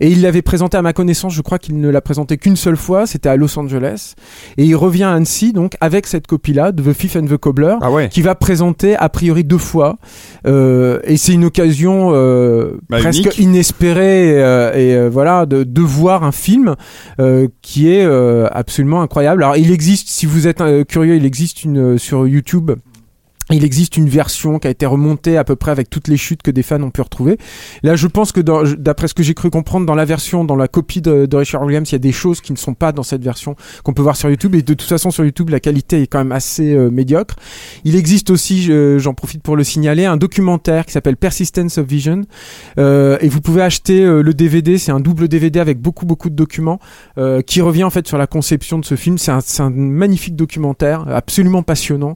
Et 0.02 0.10
il 0.10 0.22
l'avait 0.22 0.42
présenté 0.42 0.76
à 0.78 0.82
ma 0.82 0.92
connaissance, 0.94 1.34
je 1.34 1.42
crois 1.42 1.60
qu'il 1.60 1.80
ne 1.80 1.90
l'a 1.90 2.02
présenté 2.02 2.38
qu'une 2.38 2.58
seule 2.58 2.76
fois, 2.78 3.08
c'était 3.08 3.30
à 3.30 3.38
Los 3.38 3.58
Angeles. 3.58 4.14
Et 4.58 4.66
il 4.66 4.76
revient 4.76 5.04
à 5.04 5.14
Annecy 5.14 5.54
donc 5.54 5.76
avec 5.80 6.06
cette 6.06 6.28
copie-là 6.28 6.72
de 6.74 6.84
The 6.84 6.96
Thief 6.98 7.16
and 7.16 7.26
the 7.28 7.38
Cobbler 7.38 7.76
Ah 7.82 7.90
ouais. 7.92 8.10
qui 8.10 8.22
va 8.22 8.36
présenter 8.36 8.96
a 8.98 9.08
priori 9.10 9.44
deux 9.46 9.58
fois 9.58 9.98
Euh, 10.46 11.00
et 11.06 11.16
c'est 11.18 11.34
une 11.34 11.46
occasion 11.46 12.12
euh, 12.14 12.74
Bah, 12.90 12.98
presque 13.00 13.20
unique. 13.26 13.38
inespérée 13.40 14.42
euh, 14.44 14.74
et 14.74 14.94
euh, 14.96 15.10
voilà 15.10 15.46
de, 15.46 15.64
de 15.64 15.82
voir 15.82 16.24
un 16.24 16.32
film 16.34 16.76
euh, 17.20 17.48
qui 17.62 17.88
est 17.88 17.93
euh, 18.02 18.48
absolument 18.52 19.02
incroyable. 19.02 19.44
Alors 19.44 19.58
il 19.58 19.72
existe 19.72 20.08
si 20.10 20.26
vous 20.26 20.48
êtes 20.48 20.62
euh, 20.62 20.84
curieux 20.84 21.16
il 21.16 21.26
existe 21.26 21.64
une 21.64 21.96
euh, 21.96 21.98
sur 21.98 22.28
YouTube 22.28 22.72
il 23.52 23.64
existe 23.66 23.98
une 23.98 24.08
version 24.08 24.58
qui 24.60 24.68
a 24.68 24.72
été 24.72 24.86
remontée 24.86 25.38
à 25.38 25.44
peu 25.44 25.56
près 25.56 25.72
avec 25.72 25.90
toutes 25.90 26.08
les 26.08 26.18
chutes 26.18 26.42
que 26.42 26.52
des 26.52 26.64
fans 26.64 26.82
ont 26.82 26.92
pu 26.92 27.02
retrouver. 27.02 27.38
Là, 27.84 27.96
je 27.96 28.08
pense 28.08 28.32
que 28.32 28.42
d'après 28.42 29.08
ce 29.08 29.14
que 29.14 29.24
j'ai 29.24 29.34
cru 29.34 29.50
comprendre 29.50 29.86
dans 29.86 29.96
la 29.96 30.06
version, 30.06 30.46
dans 30.46 30.56
la 30.56 30.68
copie 30.68 31.02
de, 31.02 31.28
Richard 31.36 31.64
Williams, 31.64 31.90
il 31.90 31.94
y 31.94 31.96
a 31.96 32.00
des 32.00 32.12
choses 32.12 32.40
qui 32.40 32.54
ne 32.54 32.58
sont 32.58 32.74
pas 32.74 32.92
dans 32.92 33.04
cette 33.04 33.24
version 33.24 33.56
qu'on 33.84 33.94
peut 33.94 34.02
voir 34.02 34.16
sur 34.16 34.30
YouTube. 34.30 34.56
Et 34.56 34.62
de 34.62 34.74
toute 34.74 34.88
façon, 34.88 35.12
sur 35.12 35.26
YouTube, 35.26 35.50
la 35.50 35.60
qualité 35.60 36.02
est 36.02 36.08
quand 36.08 36.20
même 36.20 36.32
assez 36.32 36.74
euh, 36.74 36.90
médiocre. 36.90 37.36
Il 37.84 37.96
existe 37.96 38.30
aussi, 38.30 38.64
je- 38.64 38.98
j'en 38.98 39.14
profite 39.14 39.44
pour 39.44 39.58
le 39.58 39.64
signaler, 39.64 40.06
un 40.06 40.18
documentaire 40.18 40.86
qui 40.86 40.94
s'appelle 40.94 41.18
Persistence 41.18 41.78
of 41.78 41.86
Vision. 41.86 42.22
Euh, 42.78 43.18
et 43.20 43.28
vous 43.28 43.42
pouvez 43.42 43.62
acheter 43.62 44.04
euh, 44.04 44.22
le 44.22 44.34
DVD. 44.34 44.78
C'est 44.78 44.92
un 44.92 45.00
double 45.02 45.28
DVD 45.28 45.60
avec 45.60 45.80
beaucoup 45.82 46.06
beaucoup 46.06 46.30
de 46.30 46.36
documents 46.36 46.80
qui 47.46 47.62
revient 47.62 47.84
en 47.84 47.90
fait 47.90 48.08
sur 48.08 48.18
la 48.18 48.28
conception 48.28 48.80
de 48.80 48.86
ce 48.86 48.96
film. 48.96 49.18
C'est 49.18 49.32
un, 49.32 49.70
magnifique 49.70 50.36
documentaire, 50.36 51.06
absolument 51.10 51.64
passionnant, 51.64 52.16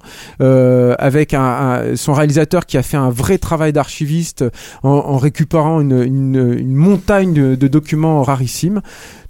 avec 1.17 1.33
un, 1.33 1.41
un- 1.41 1.95
son 1.95 2.13
réalisateur 2.13 2.65
qui 2.65 2.77
a 2.77 2.83
fait 2.83 2.97
un 2.97 3.09
vrai 3.09 3.37
travail 3.37 3.73
d'archiviste 3.73 4.43
en, 4.83 4.89
en 4.89 5.17
récupérant 5.17 5.81
une, 5.81 6.01
une, 6.03 6.55
une 6.59 6.73
montagne 6.75 7.33
de, 7.33 7.55
de 7.55 7.67
documents 7.67 8.23
rarissimes. 8.23 8.81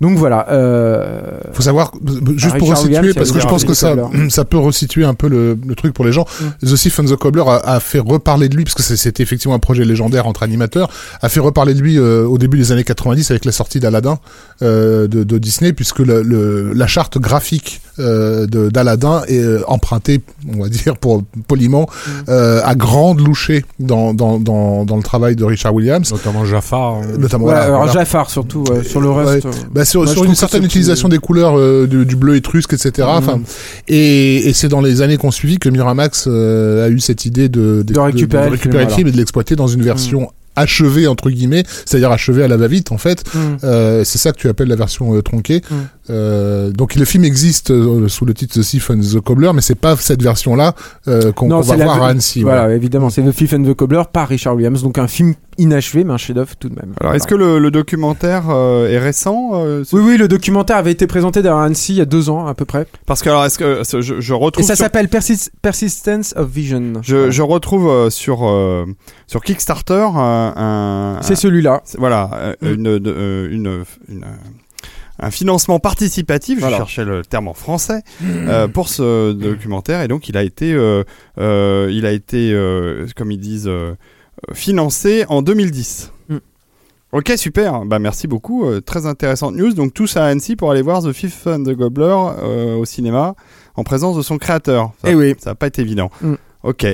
Donc 0.01 0.17
voilà. 0.17 0.47
Euh, 0.51 1.39
faut 1.53 1.63
savoir 1.63 1.91
juste 2.35 2.57
pour 2.57 2.69
resituer 2.69 2.97
Williams, 2.97 3.15
parce 3.15 3.29
il 3.29 3.33
que 3.35 3.39
je 3.41 3.47
pense 3.47 3.63
que 3.65 3.73
ça 3.73 3.95
Cobbler. 3.95 4.29
ça 4.29 4.45
peut 4.45 4.57
resituer 4.57 5.05
un 5.05 5.13
peu 5.15 5.27
le, 5.27 5.57
le 5.65 5.75
truc 5.75 5.93
pour 5.93 6.05
les 6.05 6.11
gens 6.11 6.25
Mm. 6.41 6.67
The 6.67 6.75
Thief 6.75 6.99
and 6.99 7.05
the 7.05 7.15
Cobbler 7.15 7.43
a, 7.47 7.55
a 7.75 7.79
fait 7.79 7.99
reparler 7.99 8.49
de 8.49 8.55
lui 8.55 8.63
parce 8.63 8.75
que 8.75 8.83
c'était 8.83 9.23
effectivement 9.23 9.55
un 9.55 9.59
projet 9.59 9.85
légendaire 9.85 10.27
entre 10.27 10.43
animateurs 10.43 10.89
a 11.21 11.29
fait 11.29 11.39
reparler 11.39 11.73
de 11.73 11.81
lui 11.81 11.97
euh, 11.97 12.25
au 12.27 12.37
début 12.37 12.57
des 12.57 12.71
années 12.71 12.83
90 12.83 13.31
avec 13.31 13.45
la 13.45 13.51
sortie 13.51 13.79
d'Aladdin 13.79 14.19
euh, 14.61 15.07
de, 15.07 15.23
de 15.23 15.37
Disney 15.37 15.73
puisque 15.73 15.99
le, 15.99 16.21
le- 16.21 16.73
la 16.73 16.85
charte 16.87 17.17
graphique 17.17 17.81
euh, 17.99 18.45
d'Aladdin 18.45 19.23
est 19.27 19.39
euh, 19.39 19.63
empruntée 19.67 20.21
on 20.53 20.61
va 20.61 20.69
dire 20.69 20.97
pour 20.97 21.23
poliment 21.47 21.76
effectivement 21.83 21.87
euh, 22.29 22.61
à 22.63 22.75
grande 22.75 23.19
loucher 23.25 23.65
dans, 23.79 24.13
dans, 24.13 24.39
dans, 24.39 24.85
dans 24.85 24.97
le 24.97 25.03
travail 25.03 25.35
de 25.35 25.43
Richard 25.43 25.73
Williams. 25.73 26.11
Notamment 26.11 26.45
Jafar. 26.45 26.97
euh, 27.01 27.17
Notamment, 27.17 27.45
Ouais, 27.45 27.51
voilà, 27.53 27.65
alors 27.65 27.77
voilà. 27.83 27.93
Jafar 27.93 28.29
surtout, 28.29 28.63
sur 28.83 29.01
le 29.01 29.09
reste. 29.11 29.45
euh, 29.45 29.51
Bah, 29.71 29.85
sur, 29.85 30.03
moi, 30.03 30.25
une 30.25 30.35
certaine 30.35 30.63
utilisation 30.63 31.09
des 31.09 31.19
couleurs 31.19 31.57
euh, 31.57 31.87
du, 31.87 32.05
du 32.05 32.15
bleu 32.15 32.35
étrusque, 32.35 32.73
etc. 32.73 33.07
Enfin, 33.09 33.39
et, 33.87 34.49
et 34.49 34.53
c'est 34.53 34.67
dans 34.67 34.81
les 34.81 35.01
années 35.01 35.17
qu'on 35.17 35.31
suivi 35.31 35.59
que 35.59 35.69
Miramax 35.69 36.25
euh, 36.27 36.85
a 36.85 36.89
eu 36.89 36.99
cette 36.99 37.25
idée 37.25 37.49
de, 37.49 37.83
De 37.83 37.99
récupérer 37.99 38.45
le 38.45 38.51
récupérer 38.51 38.83
film, 38.83 38.89
le 38.89 38.95
film 38.95 39.07
et 39.07 39.11
de 39.11 39.17
l'exploiter 39.17 39.55
dans 39.55 39.67
une 39.67 39.81
version 39.81 40.31
achevée 40.57 41.07
entre 41.07 41.29
guillemets, 41.29 41.63
c'est-à-dire 41.85 42.11
achevée 42.11 42.43
à 42.43 42.47
la 42.47 42.57
va-vite 42.57 42.91
en 42.91 42.97
fait. 42.97 43.23
Mm. 43.33 43.39
Euh, 43.63 44.03
c'est 44.03 44.17
ça 44.17 44.31
que 44.33 44.37
tu 44.37 44.49
appelles 44.49 44.67
la 44.67 44.75
version 44.75 45.15
euh, 45.15 45.21
tronquée. 45.21 45.61
Mm. 45.69 45.75
Euh, 46.09 46.71
donc 46.71 46.95
le 46.95 47.03
film 47.05 47.23
existe 47.25 47.71
euh, 47.71 48.07
sous 48.07 48.25
le 48.25 48.33
titre 48.33 48.59
The 48.59 48.63
Thief 48.63 48.89
and 48.89 48.99
the 48.99 49.19
Cobbler, 49.19 49.51
mais 49.53 49.61
c'est 49.61 49.75
pas 49.75 49.95
cette 49.97 50.21
version-là 50.23 50.73
euh, 51.07 51.31
qu'on 51.33 51.47
va 51.49 51.75
voir 51.75 52.03
à 52.03 52.09
Annecy. 52.09 52.41
Voilà, 52.43 52.61
voilà. 52.61 52.75
évidemment, 52.75 53.09
c'est 53.09 53.21
The 53.23 53.33
Thief 53.35 53.53
and 53.53 53.63
the 53.63 53.73
Cobbler 53.73 54.03
par 54.11 54.27
Richard 54.27 54.55
Williams, 54.55 54.81
donc 54.83 54.97
un 54.97 55.07
film 55.07 55.33
inachevé, 55.57 56.03
mais 56.03 56.13
un 56.13 56.17
chef-d'œuvre 56.17 56.55
tout 56.59 56.69
de 56.69 56.75
même. 56.75 56.93
Alors, 57.01 57.15
est-ce 57.15 57.25
que 57.27 57.33
le, 57.35 57.57
le 57.59 57.71
documentaire 57.71 58.43
euh, 58.49 58.87
est 58.89 58.99
récent 58.99 59.51
euh, 59.55 59.83
ce- 59.83 59.95
Oui, 59.95 60.01
oui, 60.05 60.17
le 60.17 60.27
documentaire 60.27 60.77
avait 60.77 60.91
été 60.91 61.07
présenté 61.07 61.41
dans 61.41 61.59
Annecy 61.59 61.93
il 61.93 61.97
y 61.97 62.01
a 62.01 62.05
deux 62.05 62.29
ans 62.29 62.45
à 62.47 62.53
peu 62.53 62.63
près. 62.65 62.85
Parce 63.05 63.21
que 63.21 63.29
alors, 63.29 63.43
est-ce 63.45 63.57
que 63.57 63.81
je, 63.99 64.21
je 64.21 64.33
Et 64.33 64.37
retrouve 64.37 64.65
ça 64.65 64.75
sur- 64.75 64.85
s'appelle 64.85 65.07
Persis- 65.07 65.49
Persistence 65.61 66.33
of 66.37 66.47
Vision. 66.49 66.93
je, 67.01 67.31
je 67.31 67.41
retrouve 67.41 67.89
euh, 67.89 68.09
sur 68.09 68.47
euh, 68.47 68.85
sur 69.25 69.41
Kickstarter 69.43 70.05
un, 70.15 70.46
un- 70.55 71.21
C'est 71.21 71.35
celui-là. 71.35 71.81
Voilà 71.97 72.29
euh, 72.33 72.55
Mm. 72.61 72.73
une, 72.75 72.87
euh, 73.07 73.47
une, 73.51 73.83
une, 74.09 74.25
un 75.19 75.31
financement 75.31 75.79
participatif 75.79 76.59
Voilà. 76.59 76.75
je 76.77 76.81
cherchais 76.81 77.05
le 77.05 77.23
terme 77.25 77.47
en 77.47 77.53
français 77.55 78.01
euh, 78.23 78.67
pour 78.67 78.87
ce 78.89 79.31
documentaire 79.33 80.01
et 80.03 80.07
donc 80.07 80.29
il 80.29 80.37
a 80.37 80.43
été 80.43 80.69
il 80.69 82.05
a 82.05 82.11
été 82.11 82.53
comme 83.15 83.31
ils 83.31 83.39
disent 83.39 83.69
financé 84.53 85.25
en 85.29 85.41
2010 85.41 86.11
Mm. 86.29 86.37
Ok 87.13 87.31
super, 87.37 87.85
bah 87.85 87.99
merci 87.99 88.27
beaucoup, 88.27 88.65
euh, 88.65 88.81
très 88.81 89.05
intéressante 89.05 89.55
news. 89.55 89.71
Donc 89.73 89.93
tous 89.93 90.17
à 90.17 90.25
Annecy 90.25 90.57
pour 90.57 90.71
aller 90.71 90.81
voir 90.81 91.01
The 91.01 91.13
Fifth 91.13 91.47
and 91.47 91.63
the 91.63 91.71
Gobbler 91.71 92.13
euh, 92.43 92.75
au 92.75 92.83
cinéma 92.83 93.33
en 93.75 93.83
présence 93.85 94.17
de 94.17 94.21
son 94.21 94.37
créateur. 94.37 94.91
Ça, 95.01 95.09
Eh 95.11 95.15
oui. 95.15 95.33
ça 95.39 95.51
va 95.51 95.55
pas 95.55 95.67
été 95.67 95.81
évident. 95.81 96.11
Mm. 96.21 96.33
Ok. 96.63 96.85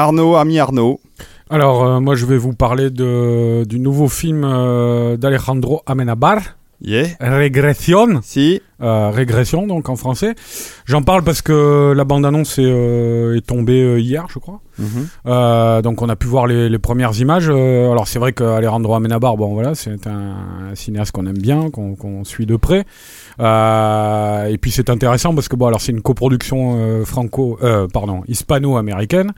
Arnaud, 0.00 0.36
ami 0.36 0.58
Arnaud. 0.58 1.00
Alors, 1.50 1.84
euh, 1.84 2.00
moi, 2.00 2.14
je 2.14 2.24
vais 2.24 2.38
vous 2.38 2.54
parler 2.54 2.90
de, 2.90 3.64
du 3.64 3.78
nouveau 3.78 4.08
film 4.08 4.44
euh, 4.44 5.16
d'Alejandro 5.16 5.82
Amenabar, 5.84 6.38
Yeah. 6.82 7.08
Régression, 7.20 8.20
Si. 8.22 8.62
euh, 8.82 9.10
Régression, 9.10 9.66
donc 9.66 9.88
en 9.90 9.96
français. 9.96 10.34
J'en 10.86 11.02
parle 11.02 11.22
parce 11.22 11.42
que 11.42 11.92
la 11.94 12.04
bande-annonce 12.04 12.58
est, 12.58 12.62
euh, 12.64 13.36
est 13.36 13.46
tombée 13.46 13.82
euh, 13.82 14.00
hier, 14.00 14.26
je 14.32 14.38
crois. 14.38 14.60
Euh, 15.26 15.82
donc 15.82 16.00
on 16.00 16.08
a 16.08 16.16
pu 16.16 16.26
voir 16.26 16.46
les, 16.46 16.70
les 16.70 16.78
premières 16.78 17.18
images. 17.20 17.48
Euh, 17.50 17.92
alors 17.92 18.08
c'est 18.08 18.18
vrai 18.18 18.32
qu'Alejandro 18.32 18.94
Amenabar, 18.94 19.36
bon 19.36 19.52
voilà, 19.52 19.74
c'est 19.74 20.06
un, 20.06 20.74
cinéaste 20.74 21.12
qu'on 21.12 21.26
aime 21.26 21.36
bien, 21.36 21.68
qu'on 21.68 21.94
qu'on 21.96 22.24
suit 22.24 22.46
de 22.46 22.56
près. 22.56 22.86
Euh, 23.40 24.46
et 24.46 24.56
puis 24.56 24.70
c'est 24.70 24.88
intéressant 24.88 25.34
parce 25.34 25.48
que 25.48 25.56
bon 25.56 25.66
alors 25.66 25.82
c'est 25.82 25.92
une 25.92 26.00
coproduction 26.00 27.04
franco, 27.04 27.58
euh, 27.62 27.88
pardon, 27.92 28.22
hispano-américaine 28.26 29.32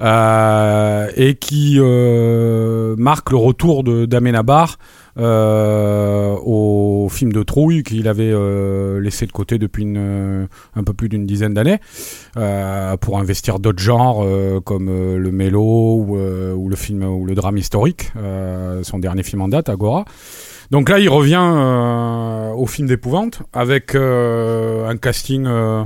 euh, 0.00 1.08
et 1.16 1.34
qui 1.34 1.76
euh, 1.78 2.94
marque 2.96 3.30
le 3.30 3.36
retour 3.36 3.84
de 3.84 4.06
d'Amenabar 4.06 4.76
au 5.18 7.08
film 7.10 7.32
de 7.32 7.42
trouille 7.42 7.82
qu'il 7.82 8.08
avait 8.08 8.30
euh, 8.32 9.00
laissé 9.00 9.26
de 9.26 9.32
côté 9.32 9.58
depuis 9.58 9.82
une, 9.82 9.96
euh, 9.98 10.46
un 10.76 10.84
peu 10.84 10.92
plus 10.92 11.08
d'une 11.08 11.26
dizaine 11.26 11.54
d'années 11.54 11.78
euh, 12.36 12.96
pour 12.96 13.18
investir 13.18 13.58
d'autres 13.58 13.82
genres 13.82 14.22
euh, 14.22 14.60
comme 14.60 14.88
euh, 14.88 15.18
le 15.18 15.32
mélo 15.32 15.62
ou, 15.62 16.16
euh, 16.16 16.54
ou 16.54 16.68
le 16.68 16.76
film 16.76 17.02
ou 17.02 17.26
le 17.26 17.34
drame 17.34 17.56
historique, 17.56 18.12
euh, 18.16 18.82
son 18.82 18.98
dernier 18.98 19.22
film 19.22 19.42
en 19.42 19.48
date, 19.48 19.68
Agora. 19.68 20.04
Donc 20.70 20.90
là, 20.90 20.98
il 20.98 21.08
revient 21.08 21.40
euh, 21.40 22.52
au 22.52 22.66
film 22.66 22.88
d'épouvante 22.88 23.42
avec 23.52 23.94
euh, 23.94 24.86
un 24.86 24.96
casting 24.98 25.46
euh, 25.46 25.84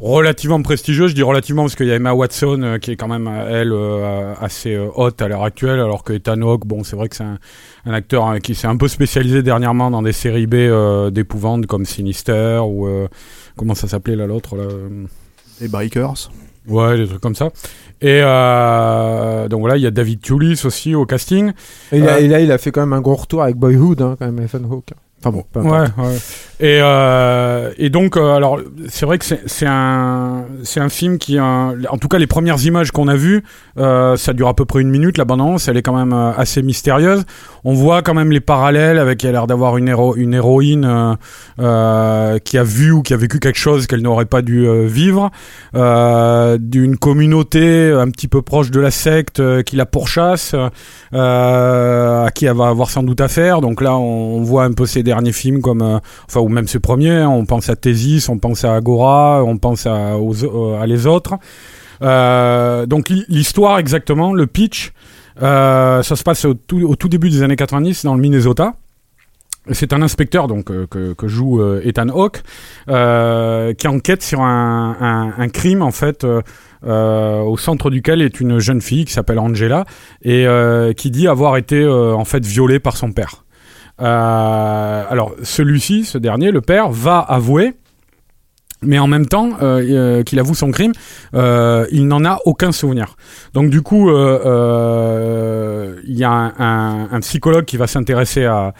relativement 0.00 0.60
prestigieux. 0.62 1.08
Je 1.08 1.14
dis 1.14 1.22
relativement 1.22 1.62
parce 1.62 1.76
qu'il 1.76 1.86
y 1.86 1.92
a 1.92 1.96
Emma 1.96 2.12
Watson 2.12 2.60
euh, 2.62 2.78
qui 2.78 2.90
est 2.92 2.96
quand 2.96 3.08
même 3.08 3.26
euh, 3.28 3.60
elle 3.62 3.72
euh, 3.72 4.34
assez 4.40 4.74
euh, 4.74 4.88
haute 4.94 5.20
à 5.22 5.28
l'heure 5.28 5.44
actuelle, 5.44 5.80
alors 5.80 6.02
que 6.04 6.12
Ethan 6.12 6.40
Hawke, 6.42 6.66
bon, 6.66 6.84
c'est 6.84 6.96
vrai 6.96 7.08
que 7.08 7.16
c'est 7.16 7.24
un, 7.24 7.38
un 7.86 7.92
acteur 7.92 8.26
hein, 8.26 8.40
qui 8.40 8.54
s'est 8.54 8.66
un 8.66 8.76
peu 8.76 8.88
spécialisé 8.88 9.42
dernièrement 9.42 9.90
dans 9.90 10.02
des 10.02 10.12
séries 10.12 10.46
B 10.46 10.54
euh, 10.54 11.10
d'épouvante 11.10 11.66
comme 11.66 11.84
Sinister 11.84 12.60
ou 12.66 12.86
euh, 12.86 13.08
comment 13.56 13.74
ça 13.74 13.88
s'appelait 13.88 14.16
là 14.16 14.26
l'autre 14.26 14.56
là 14.56 14.64
Les 15.60 15.68
Breakers. 15.68 16.30
Ouais, 16.66 16.96
des 16.96 17.06
trucs 17.06 17.20
comme 17.20 17.34
ça. 17.34 17.50
Et 18.00 18.20
euh, 18.22 19.48
donc 19.48 19.60
voilà, 19.60 19.76
il 19.76 19.82
y 19.82 19.86
a 19.86 19.90
David 19.90 20.20
Tulis 20.22 20.62
aussi 20.64 20.94
au 20.94 21.04
casting. 21.06 21.52
Et, 21.92 22.00
là, 22.00 22.20
et 22.20 22.26
là, 22.28 22.40
il 22.40 22.50
a 22.52 22.58
fait 22.58 22.70
quand 22.70 22.80
même 22.80 22.94
un 22.94 23.00
gros 23.02 23.14
retour 23.16 23.42
avec 23.42 23.56
Boyhood, 23.56 24.00
hein, 24.00 24.16
quand 24.18 24.24
même, 24.24 24.42
Ethan 24.42 24.64
Hawke. 24.70 24.92
Enfin 25.20 25.30
bon, 25.30 25.44
peu 25.52 25.60
Ouais, 25.60 25.76
importe. 25.78 25.98
ouais. 25.98 26.16
Et, 26.64 26.78
euh, 26.80 27.72
et 27.76 27.90
donc, 27.90 28.16
euh, 28.16 28.32
alors, 28.34 28.58
c'est 28.88 29.04
vrai 29.04 29.18
que 29.18 29.24
c'est 29.26 29.66
un, 29.66 30.44
c'est 30.62 30.80
un 30.80 30.88
film 30.88 31.18
qui, 31.18 31.36
a- 31.36 31.74
en 31.90 31.98
tout 31.98 32.08
cas, 32.08 32.16
les 32.16 32.26
premières 32.26 32.64
images 32.64 32.90
qu'on 32.90 33.06
a 33.08 33.16
vues, 33.16 33.42
euh, 33.76 34.16
ça 34.16 34.32
dure 34.32 34.48
à 34.48 34.54
peu 34.54 34.64
près 34.64 34.80
une 34.80 34.88
minute. 34.88 35.18
La 35.18 35.26
bande-annonce, 35.26 35.68
elle 35.68 35.76
est 35.76 35.82
quand 35.82 35.94
même 35.94 36.14
euh, 36.14 36.32
assez 36.34 36.62
mystérieuse. 36.62 37.24
On 37.64 37.74
voit 37.74 38.00
quand 38.00 38.14
même 38.14 38.32
les 38.32 38.40
parallèles 38.40 38.98
avec, 38.98 39.22
il 39.22 39.26
a 39.26 39.32
l'air 39.32 39.46
d'avoir 39.46 39.76
une, 39.76 39.88
héro- 39.88 40.16
une 40.16 40.32
héroïne 40.32 40.86
euh, 40.86 41.14
euh, 41.60 42.38
qui 42.38 42.56
a 42.56 42.62
vu 42.62 42.92
ou 42.92 43.02
qui 43.02 43.12
a 43.12 43.18
vécu 43.18 43.40
quelque 43.40 43.58
chose 43.58 43.86
qu'elle 43.86 44.00
n'aurait 44.00 44.24
pas 44.24 44.40
dû 44.40 44.66
euh, 44.66 44.86
vivre, 44.86 45.30
euh, 45.74 46.56
d'une 46.58 46.96
communauté 46.96 47.90
un 47.92 48.08
petit 48.08 48.28
peu 48.28 48.40
proche 48.40 48.70
de 48.70 48.80
la 48.80 48.90
secte 48.90 49.40
euh, 49.40 49.60
qui 49.62 49.76
la 49.76 49.84
pourchasse, 49.84 50.54
euh, 51.12 52.24
à 52.24 52.30
qui 52.30 52.46
elle 52.46 52.56
va 52.56 52.68
avoir 52.68 52.88
sans 52.88 53.02
doute 53.02 53.20
affaire. 53.20 53.60
Donc 53.60 53.82
là, 53.82 53.96
on, 53.98 54.40
voit 54.44 54.64
un 54.64 54.72
peu 54.72 54.86
ses 54.86 55.02
derniers 55.02 55.32
films 55.32 55.60
comme, 55.60 55.82
euh, 55.82 55.98
enfin, 56.26 56.40
même 56.54 56.66
ses 56.68 56.80
premiers. 56.80 57.10
hein. 57.18 57.28
On 57.28 57.44
pense 57.44 57.68
à 57.68 57.76
Thésis, 57.76 58.28
on 58.30 58.38
pense 58.38 58.64
à 58.64 58.74
Agora, 58.74 59.44
on 59.44 59.58
pense 59.58 59.86
à, 59.86 60.14
euh, 60.14 60.86
les 60.86 61.06
autres. 61.06 61.34
Euh, 62.02 62.86
donc 62.86 63.08
l'hi- 63.08 63.24
l'histoire 63.28 63.78
exactement, 63.78 64.32
le 64.32 64.46
pitch, 64.46 64.92
euh, 65.42 66.02
ça 66.02 66.16
se 66.16 66.22
passe 66.22 66.44
au 66.44 66.54
tout, 66.54 67.08
début 67.08 67.30
des 67.30 67.42
années 67.42 67.56
90 67.56 68.04
dans 68.04 68.14
le 68.14 68.20
Minnesota. 68.20 68.74
C'est 69.70 69.92
un 69.94 70.02
inspecteur 70.02 70.46
donc 70.46 70.66
que, 70.66 71.14
joue 71.26 71.62
Ethan 71.82 72.08
Hawke 72.10 72.42
qui 72.86 73.88
enquête 73.88 74.22
sur 74.22 74.42
un, 74.42 75.48
crime 75.54 75.80
en 75.80 75.90
fait 75.90 76.26
au 76.86 77.56
centre 77.56 77.88
duquel 77.88 78.20
est 78.20 78.40
une 78.40 78.58
jeune 78.58 78.82
fille 78.82 79.06
qui 79.06 79.14
s'appelle 79.14 79.38
Angela 79.38 79.86
et 80.22 80.46
qui 80.98 81.10
dit 81.10 81.26
avoir 81.28 81.56
été 81.56 81.82
en 81.88 82.26
fait 82.26 82.44
violée 82.44 82.78
par 82.78 82.98
son 82.98 83.12
père. 83.12 83.43
Euh, 84.00 85.04
alors 85.08 85.34
celui-ci, 85.42 86.04
ce 86.04 86.18
dernier, 86.18 86.50
le 86.50 86.60
père, 86.60 86.90
va 86.90 87.18
avouer 87.18 87.74
mais 88.86 88.98
en 88.98 89.06
même 89.06 89.24
temps 89.24 89.48
euh, 89.62 89.80
euh, 89.80 90.22
qu'il 90.24 90.38
avoue 90.38 90.54
son 90.54 90.70
crime, 90.70 90.92
il 91.32 92.06
n'en 92.06 92.22
a 92.22 92.38
aucun 92.44 92.70
souvenir. 92.70 93.16
Donc 93.54 93.70
du 93.70 93.80
coup, 93.80 94.10
il 94.10 94.14
y 96.06 96.24
a 96.24 96.30
un, 96.30 97.20
psychologue 97.20 97.64
qui 97.64 97.78
va 97.78 97.86
s'intéresser 97.86 98.44
à, 98.44 98.74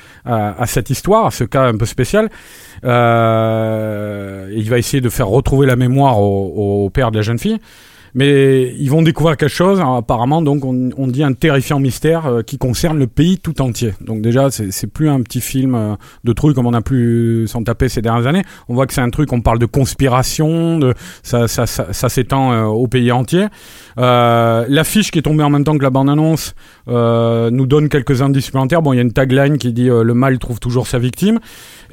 cette 0.67 0.91
histoire, 0.91 1.25
à 1.25 1.31
ce 1.31 1.45
cas 1.45 1.63
un 1.63 1.79
peu 1.79 1.87
spécial. 1.87 2.29
Il 2.83 2.89
va 2.91 4.79
essayer 4.79 5.01
de 5.01 5.09
faire 5.09 5.29
retrouver 5.29 5.67
la 5.67 5.77
mémoire 5.77 6.21
au 6.21 6.91
père 6.91 7.11
de 7.11 7.17
la 7.17 7.23
jeune 7.23 7.39
fille. 7.39 7.59
Mais 8.15 8.75
ils 8.79 8.91
vont 8.91 9.03
découvrir 9.03 9.37
quelque 9.37 9.49
chose, 9.51 9.81
apparemment, 9.81 10.41
donc 10.41 10.65
on, 10.65 10.91
on 10.97 11.07
dit 11.09 11.25
un 11.25 11.33
terrifiant 11.33 11.81
mystère 11.81 12.27
euh, 12.27 12.43
qui 12.43 12.59
concerne 12.59 12.99
le 12.99 13.07
pays 13.07 13.39
tout 13.39 13.61
entier. 13.61 13.95
Donc 14.01 14.23
déjà, 14.23 14.51
c'est 14.51 14.71
c'est 14.71 14.87
plus 14.87 15.09
un 15.09 15.21
petit 15.23 15.41
film 15.41 15.75
euh, 15.75 15.95
de 16.23 16.33
trucs 16.33 16.55
comme 16.55 16.67
on 16.67 16.75
a 16.75 16.83
pu 16.83 17.47
s'en 17.49 17.63
taper 17.65 17.89
ces 17.89 18.03
dernières 18.03 18.27
années. 18.27 18.43
On 18.69 18.75
voit 18.75 18.87
que 18.87 18.95
c'est 18.95 19.01
un 19.01 19.11
truc, 19.11 19.33
on 19.33 19.41
parle 19.41 19.59
de 19.59 19.67
conspiration, 19.67 20.79
de, 20.79 20.95
ça, 21.23 21.49
ça, 21.49 21.67
ça, 21.67 21.93
ça 21.93 22.09
s'étend 22.09 22.53
euh, 22.53 22.65
au 22.65 22.87
pays 22.87 23.11
entier. 23.13 23.47
Euh, 23.99 24.65
L'affiche 24.69 25.11
qui 25.11 25.19
est 25.19 25.23
tombée 25.23 25.45
en 25.45 25.51
même 25.51 25.65
temps 25.65 25.77
que 25.77 25.83
la 25.83 25.91
bande-annonce 25.91 26.55
euh, 26.89 27.51
nous 27.51 27.67
donne 27.67 27.89
quelques 27.89 28.23
indices 28.23 28.47
supplémentaires. 28.47 28.83
Bon, 28.83 28.93
il 28.93 28.97
y 28.97 28.99
a 28.99 29.03
une 29.03 29.13
tagline 29.13 29.59
qui 29.59 29.73
dit 29.73 29.91
euh, 29.91 30.03
Le 30.03 30.15
mal 30.15 30.39
trouve 30.39 30.61
toujours 30.61 30.87
sa 30.87 30.99
victime». 30.99 31.41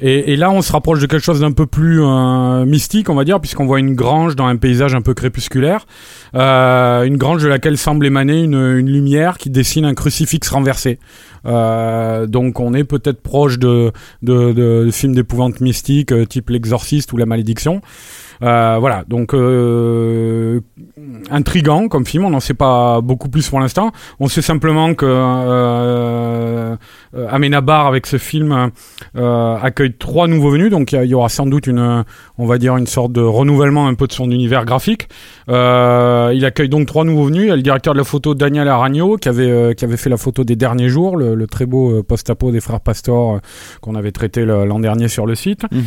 Et, 0.04 0.32
et 0.32 0.36
là, 0.36 0.50
on 0.50 0.62
se 0.62 0.72
rapproche 0.72 0.98
de 0.98 1.06
quelque 1.06 1.22
chose 1.22 1.40
d'un 1.40 1.52
peu 1.52 1.66
plus 1.66 2.02
euh, 2.02 2.64
mystique, 2.64 3.08
on 3.08 3.14
va 3.14 3.24
dire, 3.24 3.40
puisqu'on 3.40 3.66
voit 3.66 3.78
une 3.78 3.94
grange 3.94 4.34
dans 4.34 4.46
un 4.46 4.56
paysage 4.56 4.96
un 4.96 5.00
peu 5.00 5.14
crépusculaire. 5.14 5.86
Euh, 6.34 7.04
une 7.04 7.16
grange 7.16 7.42
de 7.42 7.48
laquelle 7.48 7.78
semble 7.78 8.04
émaner 8.04 8.42
une, 8.42 8.54
une 8.54 8.90
lumière 8.90 9.38
qui 9.38 9.48
dessine 9.48 9.84
un 9.84 9.94
crucifix 9.94 10.40
renversé. 10.50 10.98
Euh, 11.46 12.26
donc 12.26 12.60
on 12.60 12.74
est 12.74 12.84
peut-être 12.84 13.20
proche 13.20 13.58
de, 13.58 13.92
de, 14.22 14.88
films 14.92 15.14
d'épouvante 15.14 15.60
mystique 15.60 16.12
euh, 16.12 16.24
type 16.24 16.50
L'Exorciste 16.50 17.12
ou 17.12 17.16
La 17.16 17.26
Malédiction. 17.26 17.80
Euh, 18.42 18.76
voilà, 18.80 19.04
donc 19.06 19.34
intrigant 21.30 21.86
comme 21.86 22.04
film, 22.04 22.24
on 22.24 22.30
n'en 22.30 22.40
sait 22.40 22.54
pas 22.54 23.00
beaucoup 23.00 23.28
plus 23.28 23.48
pour 23.48 23.60
l'instant. 23.60 23.92
On 24.18 24.26
sait 24.26 24.42
simplement 24.42 24.94
que 24.94 26.76
Amenabar 27.28 27.86
avec 27.86 28.08
ce 28.08 28.16
film 28.16 28.70
accueille 29.14 29.94
trois 29.96 30.26
nouveaux 30.26 30.50
venus, 30.50 30.70
donc 30.70 30.90
il 30.90 31.04
y, 31.04 31.14
aura 31.14 31.28
sans 31.28 31.46
doute 31.46 31.68
une, 31.68 32.04
on 32.36 32.46
va 32.46 32.58
dire 32.58 32.76
une 32.76 32.88
sorte 32.88 33.12
de 33.12 33.20
renouvellement 33.20 33.86
un 33.86 33.94
peu 33.94 34.08
de 34.08 34.12
son 34.12 34.28
univers 34.30 34.64
graphique. 34.64 35.08
Il 35.46 36.44
accueille 36.44 36.68
donc 36.68 36.88
trois 36.88 37.04
nouveaux 37.04 37.26
venus. 37.26 37.42
Il 37.42 37.48
y 37.48 37.52
a 37.52 37.56
le 37.56 37.62
directeur 37.62 37.94
de 37.94 37.98
la 37.98 38.04
photo 38.04 38.34
Daniel 38.34 38.66
Aragno 38.66 39.18
qui 39.18 39.28
avait 39.28 39.76
qui 39.76 39.84
avait 39.84 39.96
fait 39.96 40.10
la 40.10 40.16
photo 40.16 40.42
des 40.42 40.56
derniers 40.56 40.88
jours, 40.88 41.16
le 41.34 41.46
très 41.46 41.66
beau 41.66 41.98
euh, 41.98 42.02
post-apo 42.02 42.50
des 42.50 42.60
frères 42.60 42.80
Pastor 42.80 43.36
euh, 43.36 43.38
qu'on 43.80 43.94
avait 43.94 44.12
traité 44.12 44.44
l'an 44.44 44.80
dernier 44.80 45.08
sur 45.08 45.26
le 45.26 45.34
site. 45.34 45.64
Mhm. 45.70 45.80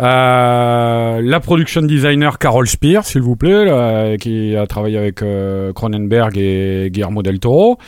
Euh, 0.00 1.20
la 1.22 1.40
production 1.40 1.82
designer 1.82 2.38
Carol 2.38 2.66
Spear, 2.66 3.04
s'il 3.04 3.22
vous 3.22 3.36
plaît, 3.36 3.64
là, 3.64 4.16
qui 4.16 4.56
a 4.56 4.66
travaillé 4.66 4.98
avec 4.98 5.22
euh, 5.22 5.72
Cronenberg 5.72 6.36
et 6.38 6.88
Guillermo 6.90 7.22
del 7.22 7.38
Toro. 7.38 7.78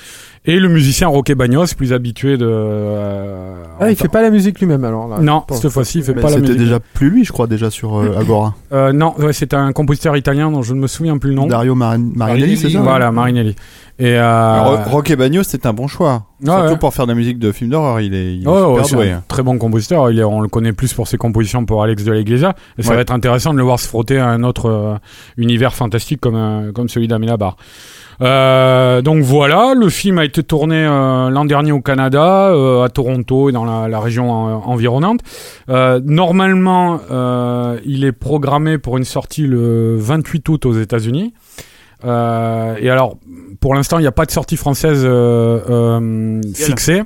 Et 0.46 0.58
le 0.58 0.68
musicien 0.68 1.08
Roque 1.08 1.32
Bagnos, 1.32 1.68
plus 1.74 1.94
habitué 1.94 2.36
de. 2.36 2.46
euh, 2.46 3.54
Ah, 3.80 3.90
il 3.90 3.96
fait 3.96 4.08
pas 4.08 4.20
la 4.20 4.28
musique 4.28 4.60
lui-même 4.60 4.84
alors 4.84 5.08
là. 5.08 5.18
Non, 5.20 5.42
cette 5.50 5.70
fois-ci, 5.70 5.98
il 6.00 6.04
fait 6.04 6.12
Mais 6.14 6.20
pas 6.20 6.28
la 6.28 6.34
C'était 6.34 6.48
musique. 6.48 6.58
déjà 6.58 6.80
plus 6.80 7.08
lui, 7.08 7.24
je 7.24 7.32
crois, 7.32 7.46
déjà 7.46 7.70
sur 7.70 7.96
euh, 7.98 8.18
Agora. 8.18 8.54
Euh, 8.72 8.92
non, 8.92 9.14
ouais, 9.18 9.32
c'est 9.32 9.54
un 9.54 9.72
compositeur 9.72 10.16
italien 10.18 10.50
dont 10.50 10.60
je 10.62 10.74
ne 10.74 10.80
me 10.80 10.86
souviens 10.86 11.16
plus 11.16 11.30
le 11.30 11.36
nom. 11.36 11.46
Dario 11.46 11.74
Marin- 11.74 12.10
Marinelli, 12.14 12.58
c'est 12.58 12.68
ça 12.68 12.80
Voilà, 12.82 13.10
Marinelli. 13.10 13.56
Et 13.98 14.18
euh, 14.18 14.62
Ro- 14.62 14.90
Roque 14.90 15.12
Bagnos, 15.14 15.44
c'est 15.44 15.64
un 15.64 15.72
bon 15.72 15.86
choix. 15.86 16.26
Ouais, 16.42 16.50
Surtout 16.52 16.72
ouais. 16.72 16.78
pour 16.78 16.92
faire 16.92 17.06
de 17.06 17.12
la 17.12 17.16
musique 17.16 17.38
de 17.38 17.50
film 17.50 17.70
d'horreur, 17.70 18.00
il 18.00 18.12
est, 18.14 18.34
il 18.36 18.40
est 18.42 18.44
super 18.44 18.84
c'est 18.86 18.96
doué. 18.96 19.10
un 19.12 19.22
très 19.26 19.42
bon 19.42 19.56
compositeur. 19.56 20.10
Il 20.10 20.18
est, 20.18 20.24
on 20.24 20.40
le 20.42 20.48
connaît 20.48 20.72
plus 20.74 20.92
pour 20.92 21.08
ses 21.08 21.16
compositions 21.16 21.64
pour 21.64 21.82
Alex 21.82 22.04
de 22.04 22.12
la 22.12 22.18
Iglesia. 22.18 22.54
Et 22.76 22.82
ça 22.82 22.90
Ouais. 22.90 22.96
va 22.96 23.00
être 23.02 23.12
intéressant 23.12 23.52
de 23.54 23.58
le 23.58 23.64
voir 23.64 23.80
se 23.80 23.88
frotter 23.88 24.18
à 24.18 24.28
un 24.28 24.42
autre 24.42 24.68
euh, 24.68 24.94
univers 25.38 25.74
fantastique 25.74 26.20
comme, 26.20 26.34
euh, 26.36 26.72
comme 26.72 26.88
celui 26.90 27.08
d'Aminabar. 27.08 27.56
Euh, 28.21 29.02
donc 29.02 29.23
voilà, 29.23 29.75
le 29.75 29.88
film 29.88 30.18
a 30.18 30.25
été 30.25 30.42
tourné 30.42 30.76
euh, 30.76 31.30
l'an 31.30 31.44
dernier 31.44 31.73
au 31.73 31.80
Canada, 31.80 32.49
euh, 32.49 32.85
à 32.85 32.88
Toronto 32.88 33.49
et 33.49 33.52
dans 33.52 33.64
la, 33.64 33.88
la 33.88 34.00
région 34.00 34.30
environnante. 34.30 35.21
Euh, 35.68 36.00
normalement, 36.04 37.00
il 37.85 38.04
est 38.04 38.12
programmé 38.12 38.78
pour 38.78 38.97
une 38.97 39.04
sortie 39.04 39.47
le 39.47 39.97
28 39.99 40.49
août 40.49 40.66
aux 40.66 40.75
États-Unis. 40.75 41.35
Euh, 42.04 42.76
et 42.80 42.90
alors, 42.90 43.16
pour 43.61 43.75
l'instant, 43.75 43.99
il 43.99 44.02
n'y 44.02 44.06
a 44.06 44.12
pas 44.12 44.26
de 44.26 44.30
sortie 44.30 44.56
française 44.56 45.09
fixée. 46.54 47.02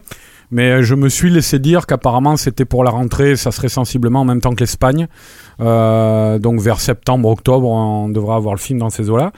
Mais 0.51 0.83
je 0.83 0.95
me 0.95 1.09
suis 1.09 1.31
laissé 1.31 1.59
dire 1.59 1.87
qu'apparemment 1.87 2.37
c'était 2.37 2.65
pour 2.65 2.83
la 2.83 2.91
rentrée, 2.91 3.37
ça 3.37 3.51
serait 3.51 3.69
sensiblement 3.69 4.21
en 4.21 4.25
même 4.25 4.41
temps 4.41 4.55
que 4.55 4.61
l'Espagne. 4.61 5.07
Euh, 5.61 6.39
donc 6.39 6.61
vers 6.61 6.81
septembre, 6.81 7.29
octobre, 7.29 7.69
on 7.69 8.09
devra 8.09 8.37
avoir 8.37 8.55
le 8.55 8.61
film 8.61 8.79
dans 8.79 8.91
ces 8.91 9.11
eaux-là. 9.11 9.33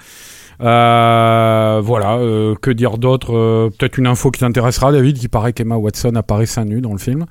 Euh, 0.63 1.81
voilà, 1.83 2.17
euh, 2.19 2.55
que 2.61 2.71
dire 2.71 2.99
d'autre 2.99 3.35
Euh, 3.35 3.71
Peut-être 3.71 3.99
une 3.99 4.07
info 4.07 4.31
qui 4.31 4.41
t'intéressera, 4.41 4.93
David, 4.93 5.19
qui 5.19 5.29
paraît 5.29 5.53
qu'Emma 5.53 5.77
Watson 5.77 6.15
apparaît 6.17 6.47
seins 6.47 6.65
nus 6.65 6.81
dans 6.81 6.93
le 6.93 6.99
film. 6.99 7.27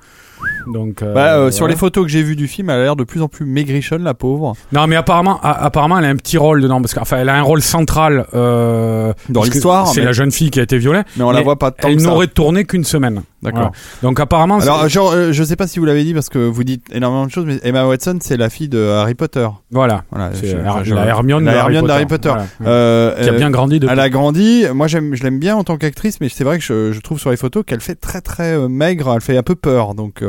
Donc, 0.67 1.01
euh, 1.01 1.13
Bah, 1.13 1.33
euh, 1.37 1.51
sur 1.51 1.61
voilà. 1.61 1.73
les 1.73 1.79
photos 1.79 2.03
que 2.05 2.11
j'ai 2.11 2.21
vues 2.21 2.35
du 2.35 2.47
film, 2.47 2.69
elle 2.69 2.79
a 2.79 2.83
l'air 2.83 2.95
de 2.95 3.03
plus 3.03 3.21
en 3.21 3.27
plus 3.27 3.45
maigrichonne, 3.45 4.03
la 4.03 4.13
pauvre. 4.13 4.53
Non, 4.71 4.87
mais 4.87 4.95
apparemment, 4.95 5.39
a- 5.41 5.63
apparemment, 5.65 5.97
elle 5.97 6.05
a 6.05 6.09
un 6.09 6.15
petit 6.15 6.37
rôle 6.37 6.61
dedans, 6.61 6.81
parce 6.81 6.93
qu'enfin, 6.93 7.17
elle 7.17 7.29
a 7.29 7.35
un 7.35 7.41
rôle 7.41 7.61
central 7.61 8.25
euh, 8.33 9.13
Dans 9.29 9.43
l'histoire, 9.43 9.87
C'est 9.87 10.01
mais- 10.01 10.05
la 10.07 10.11
jeune 10.11 10.31
fille 10.31 10.51
qui 10.51 10.59
a 10.59 10.63
été 10.63 10.77
violée. 10.77 11.01
Mais 11.17 11.23
on 11.23 11.31
la 11.31 11.39
Mais 11.39 11.43
voit 11.43 11.57
pas 11.57 11.71
tant 11.71 11.87
Elle 11.87 12.01
n'aurait 12.01 12.27
tourné 12.27 12.65
qu'une 12.65 12.83
semaine. 12.83 13.21
D'accord. 13.41 13.59
Voilà. 13.59 13.71
Donc 14.03 14.19
apparemment, 14.19 14.59
Alors, 14.59 14.87
genre, 14.89 15.13
je 15.31 15.43
sais 15.43 15.55
pas 15.55 15.65
si 15.65 15.79
vous 15.79 15.85
l'avez 15.85 16.03
dit 16.03 16.13
parce 16.13 16.27
que 16.29 16.37
vous 16.39 16.63
dites 16.65 16.83
énormément 16.91 17.25
de 17.25 17.31
choses, 17.31 17.45
mais 17.45 17.57
Emma 17.63 17.85
Watson, 17.87 18.19
c'est 18.21 18.35
la 18.35 18.49
fille 18.49 18.67
de 18.67 18.79
Harry 18.89 19.15
Potter. 19.15 19.47
voilà, 19.71 20.03
Voilà, 20.11 20.31
je- 20.33 20.45
Her- 20.57 20.83
je- 20.83 20.93
la 20.93 21.05
Hermione, 21.05 21.45
la 21.45 21.53
de 21.53 21.57
Hermione 21.57 21.87
d'Harry 21.87 22.05
Potter. 22.05 22.29
Voilà. 22.29 22.45
Euh, 22.71 23.23
qui 23.23 23.29
a 23.29 23.31
bien 23.31 23.49
grandi 23.49 23.79
depuis. 23.79 23.93
Elle 23.93 23.99
a 24.01 24.09
grandi. 24.09 24.65
Moi, 24.73 24.87
je 24.87 24.97
l'aime 25.23 25.39
bien 25.39 25.55
en 25.55 25.63
tant 25.63 25.77
qu'actrice, 25.77 26.19
mais 26.19 26.27
c'est 26.27 26.43
vrai 26.43 26.57
que 26.59 26.63
je, 26.65 26.91
je 26.91 26.99
trouve 26.99 27.17
sur 27.17 27.29
les 27.31 27.37
photos 27.37 27.63
qu'elle 27.65 27.79
fait 27.79 27.95
très 27.95 28.19
très 28.21 28.57
maigre. 28.67 29.13
Elle 29.15 29.21
fait 29.21 29.37
un 29.37 29.43
peu 29.43 29.55
peur. 29.55 29.95
Donc, 29.95 30.21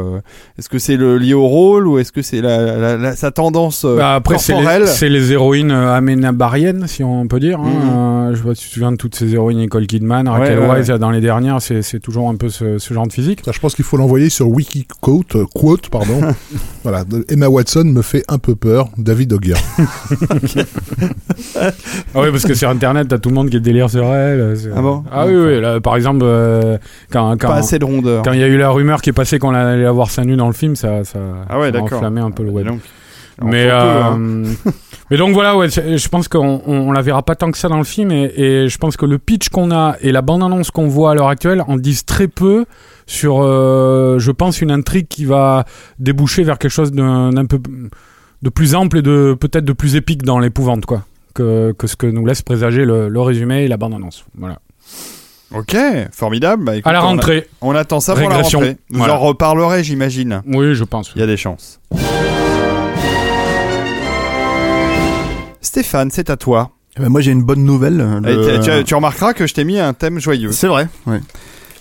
est-ce 0.59 0.69
que 0.69 0.79
c'est 0.79 0.97
le 0.97 1.19
lié 1.19 1.35
au 1.35 1.47
rôle 1.47 1.87
ou 1.87 1.99
est-ce 1.99 2.13
que 2.13 2.23
c'est 2.23 2.41
la, 2.41 2.77
la- 2.77 2.97
la- 2.97 3.17
sa 3.17 3.31
tendance 3.31 3.85
euh, 3.85 3.97
Bah, 3.97 4.15
après, 4.15 4.39
c'est 4.39 4.53
corporelle? 4.53 4.83
les, 4.83 4.87
c'est 4.89 5.09
les 5.09 5.33
héroïnes 5.33 5.71
euh, 5.71 5.95
aménabariennes, 5.95 6.87
si 6.87 7.03
on 7.05 7.27
peut 7.27 7.41
dire. 7.41 7.61
hein. 7.61 8.29
Euh, 8.31 8.35
je 8.35 8.37
sais 8.39 8.45
pas 8.49 8.55
si 8.55 8.63
tu 8.63 8.69
te 8.69 8.75
souviens 8.75 8.93
de 8.93 8.97
toutes 8.97 9.15
ces 9.15 9.33
héroïnes, 9.35 9.59
Nicole 9.59 9.87
Kidman, 9.87 10.29
Raquel 10.29 10.59
Ouais, 10.61 10.83
là, 10.83 10.99
dans 10.99 11.11
les 11.11 11.21
dernières, 11.21 11.61
c'est 11.63 11.83
c'est 11.83 12.01
toujours 12.01 12.29
un 12.29 12.37
peu 12.37 12.49
ce, 12.49 12.79
ce 12.79 12.95
genre 12.95 13.07
de 13.07 13.13
physique. 13.13 13.41
Je 13.51 13.59
pense 13.59 13.75
qu'il 13.75 13.85
faut 13.85 13.97
l'envoyer 13.97 14.29
sur 14.31 14.49
Wikiquote, 14.49 15.37
euh, 15.37 15.45
quote, 15.55 15.89
pardon. 15.89 16.21
voilà, 16.83 17.05
Emma 17.29 17.49
Watson 17.49 17.85
me 17.85 18.03
fait 18.03 18.25
un 18.29 18.39
peu 18.39 18.55
peur, 18.55 18.89
David 18.99 19.33
Ogger. 19.33 19.55
Ah 22.15 22.21
oui, 22.23 22.29
parce 22.31 22.45
que 22.45 22.55
sur 22.55 22.69
Internet, 22.69 23.09
t'as 23.09 23.19
tout 23.19 23.29
le 23.29 23.35
monde 23.35 23.51
qui 23.51 23.57
est 23.57 23.61
délire 23.61 23.91
sur 23.91 24.05
elle. 24.15 24.57
c'est- 24.57 24.71
Ah 24.75 24.81
bon? 24.83 25.05
Ah 25.11 25.27
oui, 25.27 25.35
oui. 25.35 25.61
Là, 25.61 25.81
par 25.81 25.97
exemple, 25.97 26.21
euh, 26.23 26.79
quand, 27.13 27.37
quand, 27.39 27.49
Pas 27.49 27.57
assez 27.57 27.79
de 27.79 27.85
rondeur. 27.85 28.23
quand 28.23 28.33
il 28.33 28.41
y 28.41 28.43
a 28.43 28.47
eu 28.49 28.57
la 28.57 28.71
rumeur 28.71 29.01
qui 29.03 29.11
est 29.11 29.15
passée 29.15 29.39
qu'on 29.39 29.55
allait 29.55 29.85
avoir 29.91 30.11
seins 30.11 30.25
nus 30.25 30.37
dans 30.37 30.47
le 30.47 30.53
film, 30.55 30.75
ça, 30.77 31.05
ça, 31.05 31.19
Ah 31.49 31.59
ouais, 31.61 31.71
ça 31.71 31.79
a 31.79 31.83
enflammé 31.83 32.21
un 32.21 32.31
peu 32.31 32.43
le 32.43 32.51
web. 32.51 32.67
Donc, 32.67 32.81
Mais, 33.43 33.67
peut, 33.67 33.73
hein. 33.73 34.19
euh, 34.21 34.45
mais 35.11 35.17
donc 35.17 35.33
voilà, 35.33 35.57
ouais, 35.57 35.69
je 35.71 36.09
pense 36.09 36.29
qu'on 36.29 36.61
on, 36.67 36.89
on 36.89 36.93
la 36.93 37.03
verra 37.03 37.23
pas 37.23 37.35
tant 37.37 37.51
que 37.51 37.59
ça 37.59 37.69
dans 37.69 37.79
le 37.79 37.85
film 37.85 38.11
et, 38.13 38.33
et 38.37 38.69
je 38.69 38.79
pense 38.79 38.97
que 38.97 39.07
le 39.07 39.19
pitch 39.19 39.49
qu'on 39.49 39.71
a 39.71 39.97
et 40.01 40.13
la 40.13 40.21
bande-annonce 40.23 40.71
qu'on 40.71 40.89
voit 40.89 41.13
à 41.13 41.15
l'heure 41.15 41.29
actuelle 41.29 41.63
en 41.67 41.77
disent 41.77 42.05
très 42.05 42.29
peu 42.29 42.67
sur, 43.07 43.41
euh, 43.43 44.19
je 44.19 44.31
pense, 44.31 44.61
une 44.61 44.71
intrigue 44.71 45.09
qui 45.09 45.25
va 45.25 45.65
déboucher 45.99 46.43
vers 46.43 46.59
quelque 46.59 46.71
chose 46.71 46.93
d'un 46.93 47.31
d'un 47.31 47.47
peu 47.47 47.59
de 48.43 48.49
plus 48.51 48.75
ample 48.75 48.99
et 48.99 49.03
de 49.03 49.37
peut-être 49.39 49.65
de 49.65 49.73
plus 49.73 49.97
épique 49.97 50.23
dans 50.23 50.39
l'épouvante, 50.39 50.87
quoi, 50.87 51.05
que, 51.35 51.73
que 51.73 51.87
ce 51.87 51.97
que 51.97 52.07
nous 52.07 52.25
laisse 52.25 52.43
présager 52.43 52.85
le, 52.85 53.09
le 53.09 53.21
résumé 53.21 53.65
et 53.65 53.69
la 53.69 53.77
bande-annonce. 53.77 54.25
Voilà. 54.39 54.59
Ok, 55.53 55.77
formidable. 56.13 56.65
Bah, 56.65 56.77
écoute, 56.77 56.87
À 56.89 56.93
la 56.93 57.01
on 57.01 57.05
a- 57.05 57.07
rentrée, 57.07 57.49
On, 57.61 57.75
attend 57.75 57.99
ça 58.01 58.15
pour 58.15 58.29
la 58.31 58.37
rentrée. 58.43 58.77
Vous 58.91 58.99
Voilà. 58.99 59.15
en 59.15 59.19
reparlerez, 59.19 59.83
j'imagine. 59.83 60.43
oui, 60.47 60.75
je 60.75 60.85
pense. 60.85 61.11
Il 61.17 61.21
y 61.21 61.25
a 61.25 61.27
des 61.27 61.37
chances. 61.37 61.81
Stéphane, 65.61 66.11
c'est 66.11 66.31
à 66.31 66.37
toi. 66.37 66.71
Eh 66.97 67.01
ben, 67.01 67.09
moi, 67.09 67.21
j'ai 67.21 67.31
une 67.33 67.43
bonne 67.43 67.65
nouvelle. 67.65 68.01
Et 68.27 68.33
Le- 68.35 68.83
tu, 68.85 68.95
remarqueras 68.95 69.33
que 69.35 69.47
je 69.47 69.55
t'ai 69.55 69.65
mis 69.65 69.79
un 69.79 69.93
thème 69.93 70.19
joyeux. 70.21 70.53
C'est 70.53 70.67
vrai, 70.67 70.89
oui. 71.07 71.17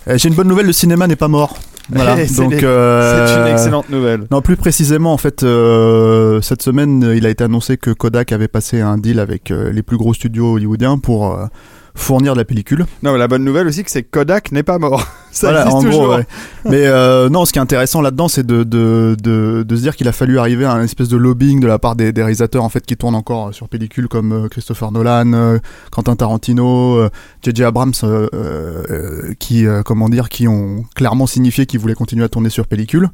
Euh, 0.08 0.16
j'ai 0.16 0.28
une 0.28 0.34
bonne 0.34 0.48
nouvelle, 0.48 0.66
le 0.66 0.72
cinéma 0.72 1.06
n'est 1.06 1.16
pas 1.16 1.28
mort. 1.28 1.56
Voilà, 1.92 2.16
c'est 2.26 2.42
donc... 2.42 2.62
euh, 2.62 3.26
C'est 3.26 3.40
une 3.50 3.52
excellente 3.56 3.88
nouvelle. 3.90 4.26
Non, 4.30 4.40
plus 4.42 4.56
précisément, 4.56 5.12
en 5.12 5.16
fait, 5.18 5.42
euh, 5.42 6.40
cette 6.40 6.62
semaine, 6.62 7.12
il 7.14 7.26
a 7.26 7.30
été 7.30 7.44
annoncé 7.44 7.76
que 7.76 7.90
Kodak 7.90 8.32
avait 8.32 8.48
passé 8.48 8.80
un 8.80 8.98
deal 8.98 9.20
avec 9.20 9.50
euh, 9.50 9.70
les 9.72 9.82
plus 9.82 9.96
gros 9.96 10.14
studios 10.14 10.54
hollywoodiens 10.54 10.98
pour 10.98 11.32
euh, 11.34 11.46
fournir 11.94 12.34
de 12.34 12.38
la 12.38 12.44
pellicule. 12.44 12.86
Non, 13.02 13.12
mais 13.12 13.18
la 13.18 13.28
bonne 13.28 13.44
nouvelle 13.44 13.66
aussi, 13.66 13.82
c'est 13.86 14.02
que 14.02 14.10
Kodak 14.10 14.52
n'est 14.52 14.62
pas 14.62 14.78
mort. 14.78 15.04
Ça 15.32 15.48
Voilà, 15.48 15.60
existe 15.60 15.76
en 15.76 15.82
toujours. 15.82 16.02
gros, 16.06 16.16
ouais. 16.16 16.26
Mais 16.64 16.86
euh, 16.86 17.28
non, 17.28 17.44
ce 17.44 17.52
qui 17.52 17.58
est 17.58 17.62
intéressant 17.62 18.00
là-dedans, 18.02 18.26
c'est 18.28 18.44
de, 18.44 18.64
de, 18.64 19.16
de, 19.22 19.62
de 19.66 19.76
se 19.76 19.80
dire 19.82 19.94
qu'il 19.94 20.08
a 20.08 20.12
fallu 20.12 20.38
arriver 20.38 20.64
à 20.64 20.72
un 20.72 20.82
espèce 20.82 21.08
de 21.08 21.16
lobbying 21.16 21.60
de 21.60 21.66
la 21.68 21.78
part 21.78 21.94
des, 21.94 22.12
des 22.12 22.20
réalisateurs 22.22 22.64
en 22.64 22.68
fait 22.68 22.84
qui 22.84 22.96
tournent 22.96 23.14
encore 23.14 23.54
sur 23.54 23.68
pellicule 23.68 24.08
comme 24.08 24.32
euh, 24.32 24.48
Christopher 24.48 24.90
Nolan, 24.90 25.32
euh, 25.32 25.58
Quentin 25.92 26.16
Tarantino, 26.16 26.96
euh, 26.96 27.10
J.J. 27.42 27.62
Abrams, 27.64 27.92
euh, 28.02 28.28
euh, 28.34 29.32
qui 29.38 29.66
euh, 29.66 29.82
comment 29.84 30.08
dire, 30.08 30.28
qui 30.28 30.48
ont 30.48 30.84
clairement 30.96 31.26
signifié 31.26 31.64
qu'ils 31.66 31.78
voulaient 31.80 31.94
continuer 31.94 32.24
à 32.24 32.28
tourner 32.28 32.50
sur 32.50 32.66
pellicule. 32.66 33.08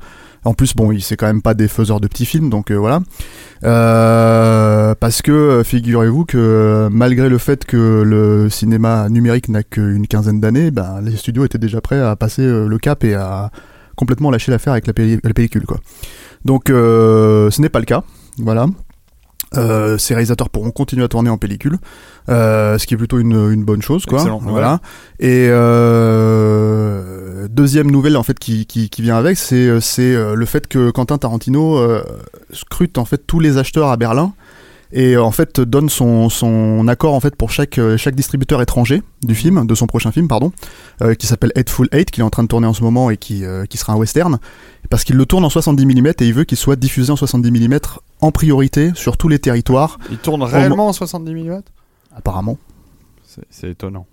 En 0.47 0.55
plus, 0.55 0.75
bon, 0.77 0.93
il 0.93 1.03
c'est 1.03 1.17
quand 1.17 1.27
même 1.27 1.43
pas 1.43 1.55
des 1.55 1.67
faiseurs 1.67 2.01
de 2.01 2.07
petits 2.07 2.25
films, 2.25 2.51
donc 2.51 2.71
euh, 2.71 2.77
voilà. 2.77 3.01
Euh, 3.65 4.95
parce 4.95 5.21
que 5.21 5.33
euh, 5.33 5.65
figurez-vous 5.65 6.25
que 6.25 6.89
malgré 6.91 7.29
le 7.29 7.39
fait 7.39 7.65
que 7.65 8.03
le 8.07 8.49
cinéma 8.49 9.09
numérique 9.09 9.49
n'a 9.49 9.65
qu'une 9.65 10.07
quinzaine 10.07 10.41
d'années, 10.41 10.71
ben, 10.71 11.01
les 11.03 11.17
studios 11.17 11.45
étaient 11.45 11.59
déjà 11.59 11.81
prêts 11.81 12.01
à 12.01 12.15
passer 12.15 12.43
le 12.47 12.79
cap 12.79 13.03
et 13.03 13.15
à 13.15 13.51
complètement 13.97 14.31
lâcher 14.31 14.53
l'affaire 14.53 14.73
avec 14.73 14.87
la, 14.87 14.93
pelli- 14.93 15.19
la 15.25 15.35
pellicule. 15.35 15.67
Quoi. 15.67 15.79
Donc 16.45 16.65
ce 16.69 17.61
n'est 17.61 17.69
pas 17.69 17.81
le 17.81 17.87
cas. 17.87 18.05
Voilà. 18.39 18.67
Euh, 19.57 19.99
ces 19.99 20.15
réalisateurs 20.15 20.51
pourront 20.51 20.71
continuer 20.71 21.05
à 21.05 21.09
tourner 21.09 21.31
en 21.31 21.39
pellicule, 21.39 21.79
euh, 22.29 22.79
ce 22.79 22.87
qui 22.87 22.95
est 22.95 22.97
plutôt 22.97 23.19
une, 23.19 23.53
une 23.53 23.65
bonne 23.65 23.83
chose, 23.83 24.05
quoi. 24.07 24.19
Excellente 24.19 24.43
nouvelle. 24.43 24.55
voilà. 24.55 24.81
Et 25.19 25.49
euh, 25.51 27.49
deuxième 27.49 27.91
nouvelle 27.91 28.17
en 28.17 28.23
fait 28.23 28.39
qui, 28.39 28.67
qui, 28.67 28.91
qui 28.91 29.03
vient 29.03 29.17
avec, 29.17 29.37
c'est 29.39 29.81
c'est 29.81 30.15
euh, 30.15 30.35
le 30.35 30.47
fait 30.47 30.67
que 30.67 30.91
Quentin 30.91 31.19
Tarantino 31.19 31.77
euh, 31.79 32.05
scrute 32.53 32.99
en 32.99 33.05
fait 33.05 33.23
tous 33.27 33.41
les 33.41 33.59
acheteurs 33.59 33.89
à 33.89 33.97
Berlin 33.97 34.33
et 34.93 35.15
euh, 35.15 35.23
en 35.23 35.31
fait 35.31 35.61
donne 35.61 35.89
son, 35.89 36.29
son 36.29 36.87
accord 36.89 37.15
en 37.15 37.21
fait 37.21 37.37
pour 37.37 37.51
chaque 37.51 37.79
euh, 37.79 37.97
chaque 37.97 38.15
distributeur 38.15 38.63
étranger 38.63 39.03
du 39.23 39.35
film, 39.35 39.67
de 39.67 39.75
son 39.75 39.87
prochain 39.87 40.13
film 40.13 40.29
pardon, 40.29 40.53
euh, 41.03 41.15
qui 41.15 41.27
s'appelle 41.27 41.53
Hateful 41.57 41.89
Eight, 41.93 42.11
qu'il 42.11 42.23
est 42.23 42.25
en 42.25 42.31
train 42.31 42.43
de 42.43 42.49
tourner 42.49 42.67
en 42.67 42.73
ce 42.73 42.83
moment 42.83 43.11
et 43.11 43.17
qui 43.17 43.45
euh, 43.45 43.65
qui 43.67 43.79
sera 43.79 43.93
un 43.93 43.97
western, 43.97 44.39
parce 44.91 45.05
qu'il 45.05 45.17
le 45.17 45.27
tourne 45.27 45.45
en 45.45 45.51
70 45.51 45.85
mm 45.87 46.07
et 46.07 46.15
il 46.21 46.35
veut 46.35 46.45
qu'il 46.45 46.59
soit 46.59 46.77
diffusé 46.77 47.11
en 47.13 47.17
70 47.17 47.51
mm 47.51 47.79
en 48.21 48.31
priorité 48.31 48.93
sur 48.95 49.17
tous 49.17 49.29
les 49.29 49.39
territoires, 49.39 49.99
Il 50.11 50.19
tourne 50.19 50.43
réellement 50.43 50.89
en 50.89 50.93
70 50.93 51.35
mm 51.35 51.63
apparemment. 52.15 52.59
C'est 53.51 53.69
étonnant. 53.71 54.07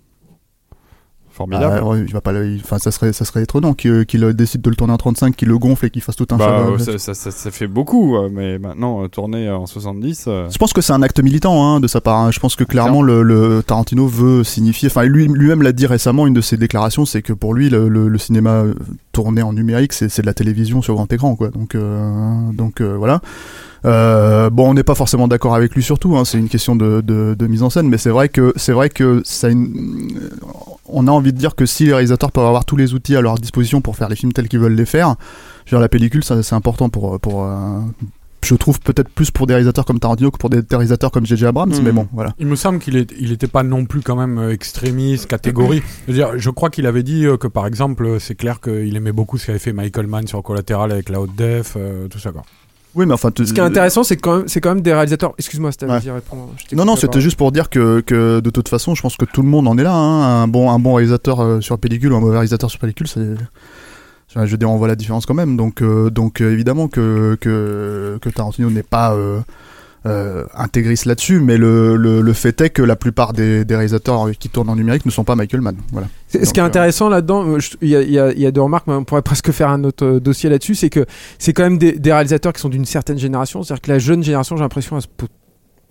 Formidable. 1.34 1.78
Ah, 1.80 1.84
ouais, 1.84 2.00
il 2.06 2.12
va 2.12 2.20
pas, 2.20 2.30
le- 2.32 2.46
il- 2.46 2.60
enfin, 2.60 2.78
ça 2.78 2.92
serait, 2.92 3.12
ça 3.12 3.24
serait 3.24 3.42
étonnant 3.42 3.74
qu'il 3.74 4.06
qu'il 4.06 4.24
décide 4.34 4.60
de 4.60 4.70
le 4.70 4.76
tourner 4.76 4.92
en 4.92 4.96
35, 4.96 5.34
qu'il 5.34 5.48
le 5.48 5.58
gonfle 5.58 5.86
et 5.86 5.90
qu'il 5.90 6.00
fasse 6.00 6.14
tout 6.14 6.26
un 6.30 6.36
Bah, 6.36 6.46
chef-d'œuvre. 6.46 6.78
ça, 6.80 6.98
ça, 6.98 7.14
ça- 7.14 7.30
ça 7.32 7.50
fait 7.50 7.66
beaucoup, 7.66 8.16
euh, 8.16 8.28
mais 8.32 8.58
maintenant 8.60 9.02
euh, 9.02 9.08
tourner 9.08 9.50
en 9.50 9.66
70. 9.66 10.26
euh, 10.28 10.48
Je 10.48 10.58
pense 10.58 10.72
que 10.72 10.80
c'est 10.80 10.92
un 10.92 11.02
acte 11.02 11.18
militant 11.20 11.66
hein, 11.66 11.80
de 11.80 11.88
sa 11.88 12.00
part. 12.00 12.18
hein. 12.20 12.30
Je 12.30 12.38
pense 12.38 12.54
que 12.54 12.62
clairement 12.64 13.02
le, 13.02 13.22
le 13.22 13.62
Tarantino 13.66 14.06
veut 14.06 14.44
signifier. 14.44 14.88
Enfin, 14.88 15.02
lui 15.04 15.26
lui-même 15.26 15.62
l'a 15.62 15.72
dit 15.72 15.86
récemment. 15.86 16.26
Une 16.28 16.34
de 16.34 16.40
ses 16.40 16.56
déclarations, 16.56 17.04
c'est 17.04 17.22
que 17.22 17.32
pour 17.32 17.52
lui, 17.52 17.68
le, 17.68 18.16
cinéma 18.18 18.50
euh, 18.50 18.74
tourné 19.12 19.42
en 19.42 19.52
numérique, 19.52 19.92
c'est 19.92 20.20
de 20.20 20.26
la 20.26 20.34
télévision 20.34 20.82
sur 20.82 20.94
grand 20.94 21.12
écran, 21.12 21.34
quoi. 21.34 21.48
Donc 21.48 21.74
euh, 21.74 22.52
donc 22.52 22.80
euh, 22.80 22.94
voilà. 22.96 23.20
Euh, 23.84 24.50
bon, 24.50 24.70
on 24.70 24.74
n'est 24.74 24.82
pas 24.82 24.94
forcément 24.94 25.28
d'accord 25.28 25.54
avec 25.54 25.74
lui 25.74 25.82
surtout. 25.82 26.16
Hein, 26.16 26.24
c'est 26.24 26.38
une 26.38 26.48
question 26.48 26.74
de, 26.76 27.00
de, 27.00 27.34
de 27.38 27.46
mise 27.46 27.62
en 27.62 27.70
scène, 27.70 27.88
mais 27.88 27.98
c'est 27.98 28.10
vrai 28.10 28.28
que 28.28 28.52
c'est 28.56 28.72
vrai 28.72 28.88
que 28.88 29.20
ça. 29.24 29.48
a 29.48 29.50
une- 29.50 30.30
On 30.88 31.06
a 31.06 31.10
envie 31.10 31.32
de 31.32 31.38
dire 31.38 31.54
que 31.54 31.66
si 31.66 31.84
les 31.86 31.92
réalisateurs 31.92 32.30
peuvent 32.32 32.46
avoir 32.46 32.64
tous 32.64 32.76
les 32.76 32.94
outils 32.94 33.16
à 33.16 33.20
leur 33.20 33.34
disposition 33.36 33.80
pour 33.80 33.96
faire 33.96 34.08
les 34.08 34.16
films 34.16 34.32
tels 34.32 34.48
qu'ils 34.48 34.60
veulent 34.60 34.74
les 34.74 34.86
faire, 34.86 35.16
dire, 35.68 35.80
la 35.80 35.88
pellicule, 35.88 36.22
c'est 36.24 36.52
important 36.54 36.88
pour 36.88 37.18
pour. 37.20 37.44
euh, 37.44 37.80
je 38.44 38.54
trouve 38.56 38.78
peut-être 38.78 39.08
plus 39.08 39.30
pour 39.30 39.46
des 39.46 39.54
réalisateurs 39.54 39.86
comme 39.86 39.98
Tarantino 39.98 40.30
que 40.30 40.36
pour 40.36 40.50
des 40.50 40.60
réalisateurs 40.70 41.10
comme 41.10 41.24
J.J. 41.24 41.46
Abrams, 41.46 41.70
Mhm. 41.70 41.82
mais 41.82 41.92
bon, 41.92 42.06
voilà. 42.12 42.34
Il 42.38 42.46
me 42.46 42.56
semble 42.56 42.78
qu'il 42.78 42.98
est, 42.98 43.10
il 43.18 43.32
était 43.32 43.46
pas 43.46 43.62
non 43.62 43.86
plus 43.86 44.02
quand 44.02 44.16
même 44.16 44.36
euh, 44.38 44.52
extrémiste, 44.52 45.26
catégorie. 45.28 45.82
Je 46.06 46.12
veux 46.12 46.18
dire, 46.18 46.32
je 46.36 46.50
crois 46.50 46.68
qu'il 46.68 46.84
avait 46.86 47.02
dit 47.02 47.24
euh, 47.26 47.38
que 47.38 47.46
par 47.48 47.66
exemple, 47.66 48.04
euh, 48.04 48.18
c'est 48.18 48.34
clair 48.34 48.60
qu'il 48.60 48.94
aimait 48.96 49.12
beaucoup 49.12 49.38
ce 49.38 49.46
qu'avait 49.46 49.58
fait 49.58 49.72
Michael 49.72 50.06
Mann 50.08 50.26
sur 50.26 50.42
Collateral 50.42 50.92
avec 50.92 51.08
la 51.08 51.22
haute 51.22 51.34
def, 51.34 51.74
euh, 51.78 52.06
tout 52.08 52.18
ça 52.18 52.32
quoi. 52.32 52.42
Oui, 52.94 53.06
mais 53.06 53.14
enfin. 53.14 53.30
Ce 53.36 53.42
qui 53.52 53.58
est 53.58 53.62
intéressant, 53.62 54.04
c'est 54.04 54.16
quand 54.16 54.38
même, 54.38 54.48
c'est 54.48 54.60
quand 54.60 54.70
même 54.70 54.80
des 54.82 54.92
réalisateurs. 54.92 55.34
Excuse-moi, 55.38 55.72
c'était 55.72 55.86
Ouais. 55.86 56.00
t'écoute 56.00 56.22
Non, 56.72 56.84
non, 56.84 56.96
c'était 56.96 57.20
juste 57.20 57.36
pour 57.36 57.50
dire 57.52 57.68
que, 57.70 58.00
que 58.00 58.40
de 58.40 58.50
toute 58.50 58.68
façon, 58.68 58.94
je 58.94 59.02
pense 59.02 59.16
que 59.16 59.24
tout 59.24 59.42
le 59.42 59.48
monde 59.48 59.66
en 59.68 59.76
est 59.78 59.82
là. 59.82 59.92
hein. 59.94 60.42
Un, 60.42 60.48
bon, 60.48 60.70
un 60.70 60.78
bon 60.78 60.94
réalisateur 60.94 61.40
euh, 61.40 61.60
sur 61.60 61.78
pellicule 61.78 62.12
ou 62.12 62.16
un 62.16 62.20
mauvais 62.20 62.34
réalisateur 62.36 62.70
sur 62.70 62.78
pellicule, 62.78 63.08
c'est. 63.08 63.34
Je 64.36 64.40
veux 64.50 64.56
dire, 64.56 64.68
on 64.68 64.76
voit 64.78 64.88
la 64.88 64.96
différence 64.96 65.26
quand 65.26 65.34
même. 65.34 65.56
Donc, 65.56 65.80
euh, 65.80 66.10
donc 66.10 66.40
euh, 66.40 66.52
évidemment 66.52 66.88
que, 66.88 67.36
que, 67.40 68.18
que 68.20 68.28
Tarantino 68.30 68.68
n'est 68.68 68.82
pas 68.82 69.14
euh, 69.14 69.38
euh, 70.06 70.44
intégriste 70.54 71.06
là-dessus, 71.06 71.40
mais 71.40 71.56
le, 71.56 71.96
le, 71.96 72.20
le 72.20 72.32
fait 72.32 72.60
est 72.60 72.70
que 72.70 72.82
la 72.82 72.96
plupart 72.96 73.32
des, 73.32 73.64
des 73.64 73.74
réalisateurs 73.74 74.30
qui 74.38 74.48
tournent 74.48 74.68
en 74.68 74.76
numérique 74.76 75.06
ne 75.06 75.10
sont 75.10 75.24
pas 75.24 75.34
Michael 75.36 75.60
Mann. 75.62 75.76
Voilà. 75.92 76.08
Ce 76.28 76.38
qui 76.52 76.60
est 76.60 76.62
euh, 76.62 76.66
intéressant 76.66 77.08
là-dedans, 77.08 77.46
euh, 77.48 77.58
il 77.80 77.88
y, 77.88 77.92
y 77.92 78.18
a- 78.18 78.32
il 78.32 78.38
y 78.40 78.46
a 78.46 78.50
deux 78.50 78.60
remarques, 78.62 78.86
mais 78.86 78.94
on 78.94 79.04
pourrait 79.04 79.22
presque 79.22 79.50
faire 79.52 79.68
un 79.70 79.82
autre 79.84 80.04
euh, 80.04 80.20
dossier 80.20 80.50
là-dessus, 80.50 80.74
c'est 80.74 80.90
que 80.90 81.06
c'est 81.38 81.52
quand 81.52 81.62
même 81.64 81.78
des, 81.78 81.92
des 81.92 82.12
réalisateurs 82.12 82.52
qui 82.52 82.60
sont 82.60 82.68
d'une 82.68 82.84
certaine 82.84 83.18
génération, 83.18 83.62
c'est-à-dire 83.62 83.82
que 83.82 83.90
la 83.92 83.98
jeune 83.98 84.22
génération, 84.22 84.56
j'ai 84.56 84.62
l'impression, 84.62 84.96
elle 84.96 85.02
se 85.02 85.08
pose 85.08 85.28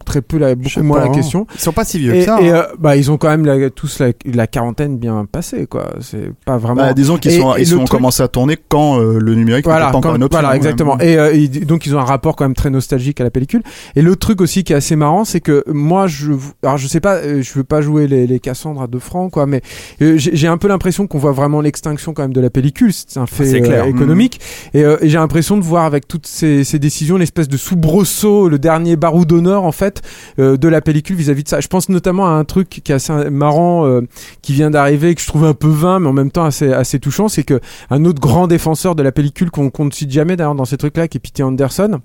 très 0.04 0.22
peu, 0.22 0.38
la, 0.38 0.56
beaucoup 0.56 0.84
moins 0.84 0.98
pas, 1.00 1.06
la 1.06 1.12
hein. 1.12 1.14
question. 1.16 1.48
Ils 1.56 1.60
sont 1.62 1.72
pas 1.72 1.86
si 1.86 2.00
vieux 2.00 2.14
Et, 2.16 2.20
que 2.20 2.26
ça. 2.26 2.42
et, 2.42 2.52
hein. 2.52 2.56
euh, 2.72 2.76
bah, 2.80 2.96
ils 2.96 3.10
ont 3.12 3.18
quand 3.18 3.30
même 3.30 3.46
la- 3.46 3.70
tous 3.70 4.00
la, 4.00 4.12
la 4.32 4.48
quarantaine 4.48 4.98
bien 4.98 5.26
passée, 5.32 5.66
quoi. 5.68 5.94
C'est 6.02 6.32
pas 6.46 6.58
vraiment. 6.58 6.82
bah, 6.82 6.94
disons 6.94 7.18
qu'ils 7.18 7.32
sont, 7.34 7.56
ils 7.56 7.60
le 7.62 7.66
sont 7.66 7.78
truc- 7.78 7.90
commencé 7.90 8.22
à 8.24 8.28
tourner 8.28 8.58
quand 8.70 9.00
euh, 9.00 9.20
le 9.20 9.36
numérique 9.36 9.66
n'était 9.66 9.78
voilà, 9.78 9.92
pas 9.92 9.98
encore 9.98 10.16
une 10.16 10.24
option. 10.24 10.40
voilà, 10.40 10.50
Ouais. 10.52 10.58
exactement. 10.58 11.00
Et, 11.00 11.18
euh, 11.18 11.34
et 11.34 11.48
donc 11.48 11.86
ils 11.86 11.96
ont 11.96 12.00
un 12.00 12.04
rapport 12.06 12.36
quand 12.36 12.46
même 12.46 12.54
très 12.56 12.70
nostalgique 12.70 13.20
à 13.22 13.24
la 13.24 13.32
pellicule. 13.32 13.64
Et 13.96 14.02
l'autre 14.02 14.20
truc 14.20 14.42
aussi 14.42 14.64
qui 14.64 14.74
est 14.74 14.76
assez 14.76 14.96
marrant, 14.96 15.26
c'est 15.26 15.40
que 15.42 15.64
moi, 15.68 16.08
je, 16.08 16.32
alors 16.64 16.78
je 16.78 16.88
sais 16.88 17.00
pas, 17.00 17.16
euh, 17.16 17.42
je 17.42 17.54
veux 17.54 17.64
pas 17.64 17.82
jouer 17.82 18.08
les, 18.08 18.28
les 18.28 18.40
Cassandres 18.40 18.82
à 18.82 18.88
deux 18.88 19.00
francs, 19.00 19.32
quoi, 19.32 19.46
mais 19.46 19.62
euh, 20.02 20.14
j'ai 20.18 20.48
un 20.48 20.58
peu 20.58 20.68
l'impression 20.68 21.08
qu'on 21.08 21.18
voit 21.18 21.32
vraiment 21.32 21.62
l'extinction 21.62 22.14
quand 22.14 22.24
même 22.24 22.34
de 22.34 22.42
la 22.42 22.50
pellicule. 22.50 22.92
C'est 22.94 23.20
un 23.20 23.26
fait 23.26 23.62
clair. 23.62 23.84
euh, 23.86 23.88
économique. 23.90 24.40
Et, 24.74 24.84
euh, 24.84 24.98
et 25.02 25.10
j'ai 25.10 25.18
l'impression 25.18 25.58
de 25.58 25.64
voir 25.64 25.86
avec 25.86 26.08
toutes 26.08 26.28
ces, 26.28 26.64
ces 26.64 26.80
décisions 26.80 27.18
l'espèce 27.18 27.48
de 27.48 27.58
soubresaut, 27.58 28.50
le 28.50 28.60
dernier 28.60 28.96
barou 28.96 29.26
d'honneur 29.26 29.64
en 29.64 29.72
fait 29.72 29.93
euh, 30.40 30.58
de 30.58 30.68
la 30.68 30.82
pellicule 30.82 31.16
vis-à-vis 31.16 31.44
de 31.44 31.50
ça. 31.50 31.60
Je 31.60 31.68
pense 31.68 31.90
notamment 31.90 32.28
à 32.28 32.32
un 32.32 32.44
truc 32.44 32.70
qui 32.70 32.92
est 32.92 32.96
assez 32.96 33.30
marrant, 33.30 33.86
euh, 33.86 34.02
qui 34.42 34.54
vient 34.54 34.70
d'arriver, 34.70 35.16
que 35.16 35.22
je 35.22 35.28
trouve 35.28 35.46
un 35.46 35.54
peu 35.54 35.68
vain, 35.68 36.00
mais 36.00 36.08
en 36.08 36.14
même 36.14 36.32
temps 36.32 36.46
assez, 36.46 37.00
touchant, 37.00 37.28
c'est 37.28 37.44
que 37.44 37.60
un 37.90 38.06
autre 38.06 38.20
grand 38.20 38.48
défenseur 38.48 38.96
de 38.96 39.04
la 39.04 39.12
pellicule 39.12 39.52
qu'on 39.52 39.86
ne 39.86 39.92
cite 39.92 40.12
jamais 40.12 40.36
d'ailleurs 40.36 40.56
dans 40.56 40.66
ces 40.66 40.78
trucs-là, 40.78 41.08
qui 41.08 41.18
est 41.18 41.22
Peter 41.22 41.44
Anderson 41.44 42.02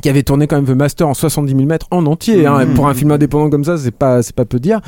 qui 0.00 0.08
avait 0.08 0.22
tourné 0.22 0.46
quand 0.46 0.56
même 0.56 0.66
The 0.66 0.78
Master 0.78 1.08
en 1.08 1.14
70 1.14 1.54
mm 1.54 1.78
en 1.90 2.06
entier 2.06 2.46
hein, 2.46 2.64
Mhm. 2.64 2.74
pour 2.74 2.88
un 2.88 2.94
film 2.94 3.10
indépendant 3.12 3.50
comme 3.50 3.64
ça 3.64 3.76
c'est 3.78 3.90
pas 3.90 4.22
c'est 4.22 4.34
pas 4.34 4.44
peu 4.44 4.58
dire. 4.58 4.80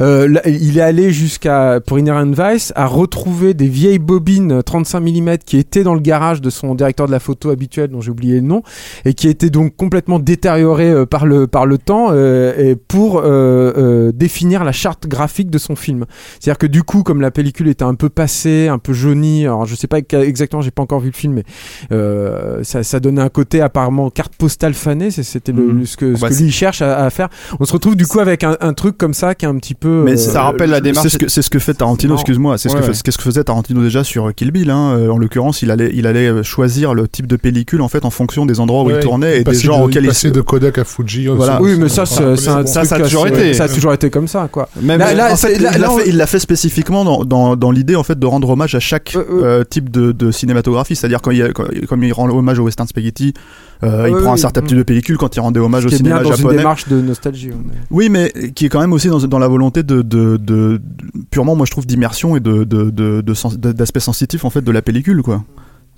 Euh, 0.00 0.28
là, 0.28 0.40
il 0.46 0.78
est 0.78 0.82
allé 0.82 1.12
jusqu'à 1.12 1.80
pour 1.86 1.98
Inherent 1.98 2.32
Vice 2.32 2.72
à 2.76 2.86
retrouver 2.86 3.54
des 3.54 3.68
vieilles 3.68 3.98
bobines 3.98 4.62
35 4.62 5.00
mm 5.00 5.38
qui 5.44 5.58
étaient 5.58 5.82
dans 5.82 5.94
le 5.94 6.00
garage 6.00 6.40
de 6.40 6.50
son 6.50 6.74
directeur 6.74 7.06
de 7.06 7.12
la 7.12 7.20
photo 7.20 7.50
habituel 7.50 7.90
dont 7.90 8.00
j'ai 8.00 8.10
oublié 8.10 8.36
le 8.36 8.46
nom 8.46 8.62
et 9.04 9.14
qui 9.14 9.28
étaient 9.28 9.50
donc 9.50 9.76
complètement 9.76 10.18
détériorées 10.18 10.90
euh, 10.90 11.06
par 11.06 11.26
le 11.26 11.46
par 11.46 11.66
le 11.66 11.78
temps 11.78 12.08
euh, 12.10 12.52
et 12.56 12.76
pour 12.76 13.22
euh, 13.24 14.12
définir 14.12 14.64
la 14.64 14.72
charte 14.72 15.06
graphique 15.06 15.50
de 15.50 15.58
son 15.58 15.76
film. 15.76 16.04
C'est-à-dire 16.40 16.58
que 16.58 16.66
du 16.66 16.82
coup 16.82 17.02
comme 17.02 17.20
la 17.20 17.30
pellicule 17.30 17.68
était 17.68 17.84
un 17.84 17.94
peu 17.94 18.08
passée 18.08 18.68
un 18.68 18.78
peu 18.78 18.92
jaunie 18.92 19.44
alors 19.44 19.66
je 19.66 19.74
sais 19.74 19.86
pas 19.86 19.98
exactement 19.98 20.62
j'ai 20.62 20.70
pas 20.70 20.82
encore 20.82 21.00
vu 21.00 21.08
le 21.08 21.16
film 21.16 21.34
mais 21.34 21.44
ça, 22.64 22.82
ça 22.82 23.00
donnait 23.00 23.22
un 23.22 23.28
côté 23.28 23.60
apparemment 23.60 24.10
carte 24.10 24.34
postale 24.36 24.55
fanée 24.74 25.10
c'est- 25.10 25.22
c'était 25.22 25.52
le, 25.52 25.62
Mhm. 25.62 25.86
ce 25.86 25.96
que, 25.96 26.14
ce 26.16 26.20
Bah, 26.20 26.28
que 26.28 26.34
lui 26.34 26.50
cherche 26.50 26.82
à, 26.82 27.04
à 27.04 27.10
faire 27.10 27.28
on 27.60 27.64
se 27.64 27.72
retrouve 27.72 27.96
du 27.96 28.06
coup 28.06 28.20
avec 28.20 28.44
un, 28.44 28.56
un 28.60 28.72
truc 28.72 28.96
comme 28.98 29.14
ça 29.14 29.34
qui 29.34 29.44
est 29.44 29.48
un 29.48 29.56
petit 29.56 29.74
peu 29.74 30.02
Mais 30.04 30.12
euh, 30.12 30.16
ça 30.16 30.42
rappelle 30.42 30.70
la 30.70 30.80
démarche. 30.80 31.02
C'est 31.06 31.12
ce 31.12 31.18
que 31.18 31.28
c'est 31.28 31.42
ce 31.42 31.50
que 31.50 31.58
fait 31.58 31.74
Tarantino, 31.74 32.14
excuse-moi. 32.14 32.58
C'est 32.58 32.68
ce 32.68 32.74
Ouais, 32.76 32.80
ouais. 32.82 32.92
qu'est-ce 33.04 33.16
que 33.18 33.22
faisait 33.22 33.44
Tarantino 33.44 33.82
déjà 33.82 34.04
sur 34.04 34.34
Kill 34.34 34.50
Bill. 34.50 34.70
Hein. 34.70 34.96
Euh, 34.98 35.08
En 35.10 35.18
l'occurrence, 35.18 35.62
il 35.62 35.70
allait 35.70 35.90
il 35.94 36.06
allait 36.06 36.28
euh, 36.28 36.42
choisir 36.42 36.94
le 36.94 37.08
type 37.08 37.26
de 37.26 37.36
pellicule 37.36 37.80
en 37.82 37.88
fait 37.88 38.04
en 38.04 38.10
fonction 38.10 38.46
des 38.46 38.60
endroits 38.60 38.82
où 38.84 38.90
il 38.90 38.98
tournait 39.00 39.38
et 39.40 39.44
des 39.44 39.54
gens 39.54 39.78
de, 39.80 39.84
auxquels 39.84 40.02
il 40.04 40.06
il 40.06 40.08
passait 40.08 40.30
de 40.30 40.40
Kodak 40.40 40.78
à 40.78 40.84
Fuji. 40.84 41.26
Voilà. 41.28 41.60
oui 41.62 41.76
mais 41.78 41.88
ça 41.88 42.06
c'est 42.06 42.36
Ça, 42.36 42.64
ça 42.66 42.80
a 42.96 43.00
toujours 43.00 43.26
été. 43.26 43.54
ça 43.54 43.64
a 43.64 43.68
toujours 43.68 43.92
été 43.92 44.10
comme 44.10 44.28
ça 44.28 44.48
quoi 44.50 44.68
il 46.06 46.16
l'a 46.16 46.26
fait, 46.26 46.38
spécifiquement 46.38 47.04
dans, 47.24 47.70
l'idée 47.70 47.96
en 47.96 48.02
fait 48.02 48.18
de 48.18 48.26
rendre 48.26 48.48
hommage 48.50 48.74
à 48.74 48.80
chaque 48.80 49.14
Euh, 49.16 49.24
euh. 49.30 49.44
euh, 49.60 49.64
type 49.64 49.90
de, 49.90 50.30
cinématographie. 50.30 50.96
C'est-à-dire 50.96 51.20
quand 51.22 51.30
il, 51.30 51.38
y 51.38 51.42
a- 51.42 51.52
quand- 51.52 51.66
comme 51.88 52.02
il 52.04 52.12
rend 52.12 52.28
hommage 52.28 52.58
au 52.58 52.64
western 52.64 52.88
spaghetti, 52.88 53.32
euh, 53.82 54.06
il 54.08 54.16
prend 54.16 54.35
un 54.36 54.42
certain 54.42 54.60
mm. 54.62 54.66
type 54.66 54.78
de 54.78 54.82
pellicule. 54.82 55.16
Quand 55.18 55.34
il 55.34 55.40
rendait 55.40 55.60
hommage 55.60 55.86
au 55.86 55.88
est 55.88 56.02
bien 56.02 56.18
cinéma 56.18 56.22
dans 56.22 56.34
une 56.34 56.56
démarche 56.56 56.88
de 56.88 57.00
nostalgie 57.00 57.50
Oui, 57.90 58.08
mais 58.08 58.32
qui 58.54 58.66
est 58.66 58.68
quand 58.68 58.80
même 58.80 58.92
aussi 58.92 59.08
dans, 59.08 59.18
dans 59.18 59.38
la 59.38 59.48
volonté 59.48 59.82
de, 59.82 60.02
de, 60.02 60.36
de, 60.36 60.80
purement, 61.30 61.56
moi 61.56 61.66
je 61.66 61.70
trouve, 61.70 61.86
d'immersion 61.86 62.36
et 62.36 62.40
de, 62.40 62.64
d'aspect 63.72 64.00
sensitif 64.00 64.44
en 64.44 64.50
fait 64.50 64.62
de 64.62 64.70
la 64.72 64.82
pellicule, 64.82 65.22
quoi. 65.22 65.44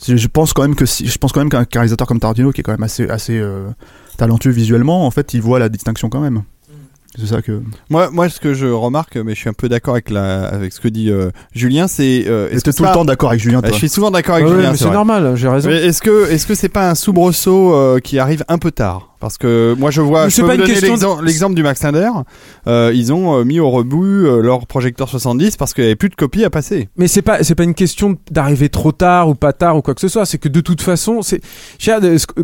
Je 0.07 0.29
pense 0.29 0.53
quand 0.53 0.62
même 0.62 0.77
que 0.77 0.87
si, 0.87 1.07
je 1.09 1.18
pense 1.18 1.33
quand 1.33 1.40
même 1.40 1.48
qu'un 1.48 1.64
qu'un 1.64 1.81
réalisateur 1.81 2.07
comme 2.07 2.20
Tarantino, 2.20 2.53
qui 2.53 2.61
est 2.61 2.62
quand 2.62 2.72
même 2.72 2.85
assez, 2.85 3.09
assez 3.09 3.37
euh, 3.37 3.68
talentueux 4.16 4.53
visuellement, 4.53 5.05
en 5.05 5.11
fait, 5.11 5.35
il 5.35 5.42
voit 5.42 5.59
la 5.59 5.68
distinction 5.68 6.09
quand 6.09 6.20
même. 6.20 6.42
C'est 7.18 7.26
ça 7.26 7.42
que. 7.42 7.62
Moi, 7.90 8.11
moi, 8.12 8.28
ce 8.28 8.38
que 8.38 8.54
je 8.54 8.66
remarque, 8.66 9.16
mais 9.16 9.35
je 9.35 9.40
suis 9.40 9.48
un 9.48 9.54
peu 9.54 9.68
d'accord 9.68 9.94
avec 9.94 10.11
la, 10.11 10.44
avec 10.46 10.72
ce 10.72 10.81
que 10.81 10.88
dit 10.88 11.11
euh, 11.11 11.31
Julien, 11.52 11.88
c'est. 11.88 12.24
Euh, 12.28 12.48
est-ce 12.50 12.64
que 12.64 12.70
tout 12.70 12.85
le 12.85 12.92
temps 12.92 13.04
d'accord 13.04 13.31
avec 13.31 13.42
Julien. 13.42 13.61
Toi. 13.61 13.70
Je 13.72 13.76
suis 13.76 13.88
souvent 13.88 14.11
d'accord 14.11 14.37
avec 14.37 14.46
Ah 14.46 14.50
Julien. 14.50 14.70
mais 14.70 14.76
c'est 14.76 14.90
normal 14.90 15.35
j'ai 15.35 15.48
raison 15.48 15.68
Mais 15.68 15.85
est-ce 15.85 16.00
que, 16.00 16.31
est-ce 16.31 16.46
que 16.46 16.54
c'est 16.54 16.68
pas 16.68 16.88
un 16.88 16.94
soubresaut 16.94 17.74
euh, 17.74 17.98
qui 17.98 18.18
arrive 18.18 18.44
un 18.48 18.59
peu 18.59 18.70
tard? 18.70 19.16
Parce 19.20 19.37
que 19.38 19.74
moi, 19.78 19.90
je 19.90 20.00
vois. 20.00 20.28
Je 20.28 20.37
peux 20.42 20.46
vous 20.52 20.59
donner 20.59 20.74
de- 21.20 21.24
l'exemple 21.24 21.54
du 21.54 21.62
Max 21.62 21.83
Linder. 21.83 22.11
Euh, 22.66 22.92
ils 22.94 23.12
ont 23.12 23.38
euh, 23.38 23.44
mis 23.44 23.59
au 23.61 23.68
rebut 23.70 24.26
euh, 24.26 24.40
leur 24.40 24.66
projecteur 24.66 25.09
70 25.09 25.57
parce 25.57 25.74
qu'il 25.74 25.83
n'y 25.85 25.88
avait 25.88 25.96
plus 25.96 26.09
de 26.09 26.14
copies 26.14 26.44
à 26.44 26.50
passer. 26.50 26.88
Mais 26.96 27.09
c'est 27.09 27.22
pas 27.22 27.42
c'est 27.42 27.54
pas 27.57 27.64
une 27.64 27.74
question 27.74 28.16
d'arriver 28.31 28.68
trop 28.68 28.92
tard 28.92 29.28
ou 29.28 29.35
pas 29.35 29.52
tard 29.52 29.76
ou 29.76 29.83
quoi 29.83 29.94
que 29.94 30.00
ce 30.00 30.09
soit. 30.09 30.24
C'est 30.24 30.38
que 30.38 30.48
de 30.48 30.61
toute 30.61 30.83
façon, 30.83 31.22
c'est 31.22 31.40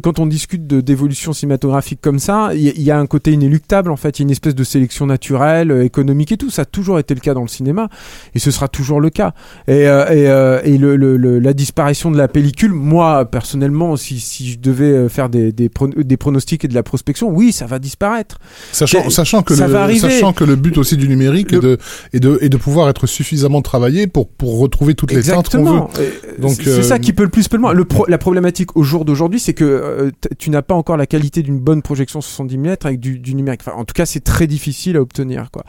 quand 0.03 0.19
on 0.19 0.27
discute 0.27 0.67
de 0.67 0.81
d'évolution 0.81 1.33
cinématographique 1.33 2.01
comme 2.01 2.19
ça, 2.19 2.51
il 2.55 2.61
y, 2.63 2.69
a- 2.69 2.73
il 2.77 2.83
y 2.83 2.91
a 2.91 2.99
un 2.99 3.07
côté 3.07 3.33
inéluctable 3.33 3.91
en 3.91 3.97
fait. 3.97 4.19
Il 4.19 4.23
y 4.23 4.25
a 4.25 4.27
une 4.27 4.31
espèce 4.31 4.55
de 4.55 4.65
sélection 4.65 5.07
naturelle, 5.07 5.71
économique 5.85 6.33
et 6.33 6.37
tout. 6.37 6.51
Ça 6.51 6.63
a 6.63 6.65
toujours 6.65 6.99
été 6.99 7.15
le 7.15 7.21
cas 7.21 7.35
dans 7.35 7.43
le 7.43 7.49
cinéma 7.49 7.89
et 8.35 8.39
ce 8.39 8.51
sera 8.51 8.69
toujours 8.69 9.01
le 9.01 9.11
cas. 9.11 9.33
Et, 9.69 9.87
euh, 9.89 10.63
et, 10.65 10.75
et 10.75 10.79
le, 10.79 10.97
le- 10.97 11.17
le- 11.17 11.39
la 11.39 11.53
disparition 11.53 12.11
de 12.11 12.19
la 12.19 12.29
pellicule, 12.29 12.73
moi 12.73 13.25
personnellement, 13.25 13.97
si, 13.97 14.19
si 14.21 14.51
je 14.51 14.59
devais 14.59 15.09
faire 15.09 15.29
des, 15.29 15.53
des, 15.53 15.69
pro- 15.69 15.87
des 15.89 16.17
pronostics 16.17 16.64
et 16.65 16.69
de 16.69 16.75
la 16.75 16.83
prospection, 16.83 17.29
oui, 17.29 17.53
ça 17.53 17.67
va 17.67 17.79
disparaître. 17.79 18.39
Sachant, 18.73 19.03
que 19.43 19.55
ça 19.55 19.67
le, 19.69 19.95
sachant 19.97 20.33
que 20.33 20.45
le 20.45 20.57
but 20.57 20.79
aussi 20.79 20.97
du 20.97 21.09
numérique 21.09 21.53
Le- 21.53 21.59
est 21.59 21.61
de, 21.61 21.79
est 22.15 22.21
de, 22.21 22.39
est 22.41 22.49
de 22.49 22.57
pouvoir 22.57 22.89
être 22.89 23.07
suffisamment 23.07 23.63
travaillé 23.63 24.07
pour, 24.07 24.29
pour 24.29 24.59
retrouver 24.59 24.95
toutes 24.95 25.13
les 25.13 25.23
teintes 25.23 25.49
qu'on 25.51 25.65
veut. 25.65 25.81
Donc, 26.39 26.53
c'est 26.57 26.69
euh, 26.69 26.83
ça 26.83 26.99
qui 26.99 27.13
peut 27.13 27.23
le 27.25 27.29
plus, 27.29 27.49
peut 27.49 27.57
le 27.57 27.63
moins. 27.63 27.73
Le 27.73 27.85
pro- 27.85 28.07
la 28.09 28.19
problématique 28.19 28.77
au 28.77 28.83
jour 28.83 29.05
d'aujourd'hui, 29.05 29.41
c'est 29.41 29.55
que 29.55 29.65
euh, 29.65 30.11
tu 30.39 30.51
n'as 30.51 30.63
pas 30.63 30.75
encore 30.75 30.97
la 30.97 31.07
qualité 31.07 31.43
d'une 31.43 31.59
bonne 31.59 31.83
projection 31.83 32.21
70 32.21 32.59
mm 32.59 32.77
avec 32.85 33.01
du, 33.01 33.19
du 33.19 33.35
numérique. 33.35 33.61
Enfin, 33.67 33.77
en 33.77 33.85
tout 33.85 33.95
cas, 33.95 34.07
c'est 34.07 34.21
très 34.25 34.47
difficile 34.47 34.97
à 34.97 35.01
obtenir, 35.01 35.51
quoi. 35.51 35.65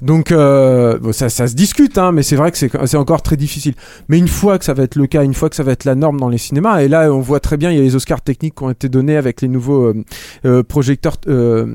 Donc, 0.00 0.32
euh, 0.32 0.98
bon, 0.98 1.12
ça, 1.12 1.28
ça 1.28 1.46
se 1.46 1.54
discute, 1.54 1.98
hein, 1.98 2.12
mais 2.12 2.22
c'est 2.22 2.36
vrai 2.36 2.50
que 2.50 2.58
c'est 2.58 2.70
c'est 2.86 2.96
encore 2.96 3.22
très 3.22 3.36
difficile. 3.36 3.74
Mais 4.08 4.18
une 4.18 4.28
fois 4.28 4.58
que 4.58 4.64
ça 4.64 4.74
va 4.74 4.82
être 4.84 4.96
le 4.96 5.06
cas, 5.06 5.22
une 5.24 5.34
fois 5.34 5.48
que 5.50 5.56
ça 5.56 5.62
va 5.62 5.72
être 5.72 5.84
la 5.84 5.94
norme 5.94 6.18
dans 6.18 6.28
les 6.28 6.38
cinémas, 6.38 6.82
et 6.82 6.88
là, 6.88 7.12
on 7.12 7.20
voit 7.20 7.40
très 7.40 7.56
bien, 7.56 7.70
il 7.70 7.76
y 7.76 7.80
a 7.80 7.82
les 7.82 7.94
Oscars 7.96 8.22
techniques 8.22 8.54
qui 8.56 8.62
ont 8.64 8.70
été 8.70 8.88
donnés 8.88 9.16
avec 9.16 9.40
les 9.42 9.48
nouveaux, 9.48 9.84
euh, 9.86 10.04
euh, 10.44 10.62
projecteur 10.62 11.16
euh, 11.28 11.66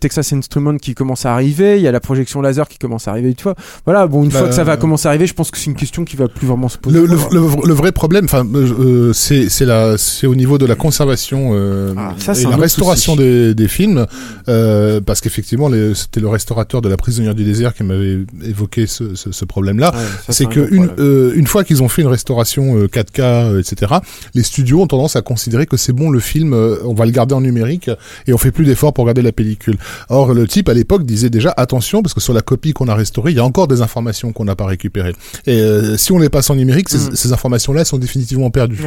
Texas 0.00 0.32
Instruments 0.32 0.76
qui 0.78 0.94
commence 0.94 1.26
à 1.26 1.32
arriver, 1.34 1.76
il 1.76 1.82
y 1.82 1.88
a 1.88 1.92
la 1.92 2.00
projection 2.00 2.40
laser 2.40 2.68
qui 2.68 2.78
commence 2.78 3.08
à 3.08 3.12
arriver, 3.12 3.34
tu 3.34 3.44
vois. 3.44 3.54
Voilà, 3.84 4.06
bon, 4.06 4.24
une 4.24 4.30
Bah, 4.30 4.40
fois 4.40 4.48
que 4.48 4.54
ça 4.54 4.64
va 4.64 4.76
commencer 4.76 5.06
à 5.06 5.10
arriver, 5.10 5.26
je 5.26 5.34
pense 5.34 5.50
que 5.50 5.58
c'est 5.58 5.66
une 5.70 5.76
question 5.76 6.04
qui 6.04 6.16
va 6.16 6.28
plus 6.28 6.46
vraiment 6.46 6.68
se 6.68 6.78
poser. 6.78 6.98
Le, 6.98 7.06
le, 7.06 7.16
le- 7.32 7.66
le 7.68 7.74
vrai 7.74 7.92
problème, 7.92 8.24
enfin, 8.24 8.46
euh, 8.54 9.12
c'est 9.12 9.48
c'est 9.48 9.66
c'est 9.98 10.26
au 10.26 10.34
niveau 10.34 10.58
de 10.58 10.66
la 10.66 10.74
conservation 10.74 11.50
euh, 11.52 11.94
Ah, 11.96 12.14
ça, 12.18 12.32
et 12.34 12.44
un 12.44 12.50
la 12.50 12.56
restauration 12.56 13.16
des, 13.16 13.54
des 13.54 13.68
films, 13.68 14.06
euh, 14.48 15.00
parce 15.00 15.20
qu'effectivement, 15.20 15.70
c'était 15.94 16.20
le 16.20 16.28
restaurateur 16.28 16.80
de 16.82 16.88
La 16.88 16.96
Prisonnière 16.96 17.34
du 17.34 17.44
désert 17.44 17.74
qui 17.74 17.82
m'avait 17.84 18.18
évoqué 18.44 18.86
ce, 18.86 19.14
ce, 19.14 19.32
ce 19.32 19.44
problème-là. 19.44 19.92
Ouais, 19.94 20.02
c'est 20.28 20.46
un 20.46 20.48
que 20.48 20.60
gros 20.60 20.68
une, 20.74 20.90
euh, 20.98 21.32
une 21.34 21.46
fois 21.46 21.64
qu'ils 21.64 21.82
ont 21.82 21.88
fait 21.88 22.02
une 22.02 22.08
restauration 22.08 22.76
euh, 22.78 22.86
4K, 22.86 23.20
euh, 23.20 23.60
etc., 23.60 23.92
les 24.34 24.42
studios 24.42 24.80
ont 24.82 24.86
tendance 24.86 25.16
à 25.16 25.22
considérer 25.22 25.66
que 25.66 25.76
c'est 25.76 25.92
bon 25.92 26.10
le 26.10 26.20
film, 26.20 26.52
euh, 26.54 26.76
on 26.84 26.94
va 26.94 27.04
le 27.04 27.10
garder 27.12 27.34
en 27.34 27.40
numérique 27.40 27.87
et 28.26 28.32
on 28.32 28.38
fait 28.38 28.50
plus 28.50 28.64
d'efforts 28.64 28.92
pour 28.92 29.04
garder 29.04 29.22
la 29.22 29.32
pellicule. 29.32 29.76
Or 30.08 30.34
le 30.34 30.46
type 30.46 30.68
à 30.68 30.74
l'époque 30.74 31.04
disait 31.04 31.30
déjà 31.30 31.52
attention 31.56 32.02
parce 32.02 32.14
que 32.14 32.20
sur 32.20 32.32
la 32.34 32.40
copie 32.42 32.72
qu'on 32.72 32.88
a 32.88 32.94
restaurée, 32.94 33.30
il 33.32 33.36
y 33.36 33.40
a 33.40 33.44
encore 33.44 33.68
des 33.68 33.82
informations 33.82 34.32
qu'on 34.32 34.44
n'a 34.44 34.56
pas 34.56 34.66
récupérées. 34.66 35.14
Et 35.46 35.60
euh, 35.60 35.96
si 35.96 36.12
on 36.12 36.18
les 36.18 36.28
passe 36.28 36.50
en 36.50 36.54
numérique, 36.56 36.88
ces, 36.88 36.98
Mm. 36.98 37.14
ces 37.14 37.32
informations-là 37.32 37.84
sont 37.84 37.98
définitivement 37.98 38.50
perdues. 38.50 38.84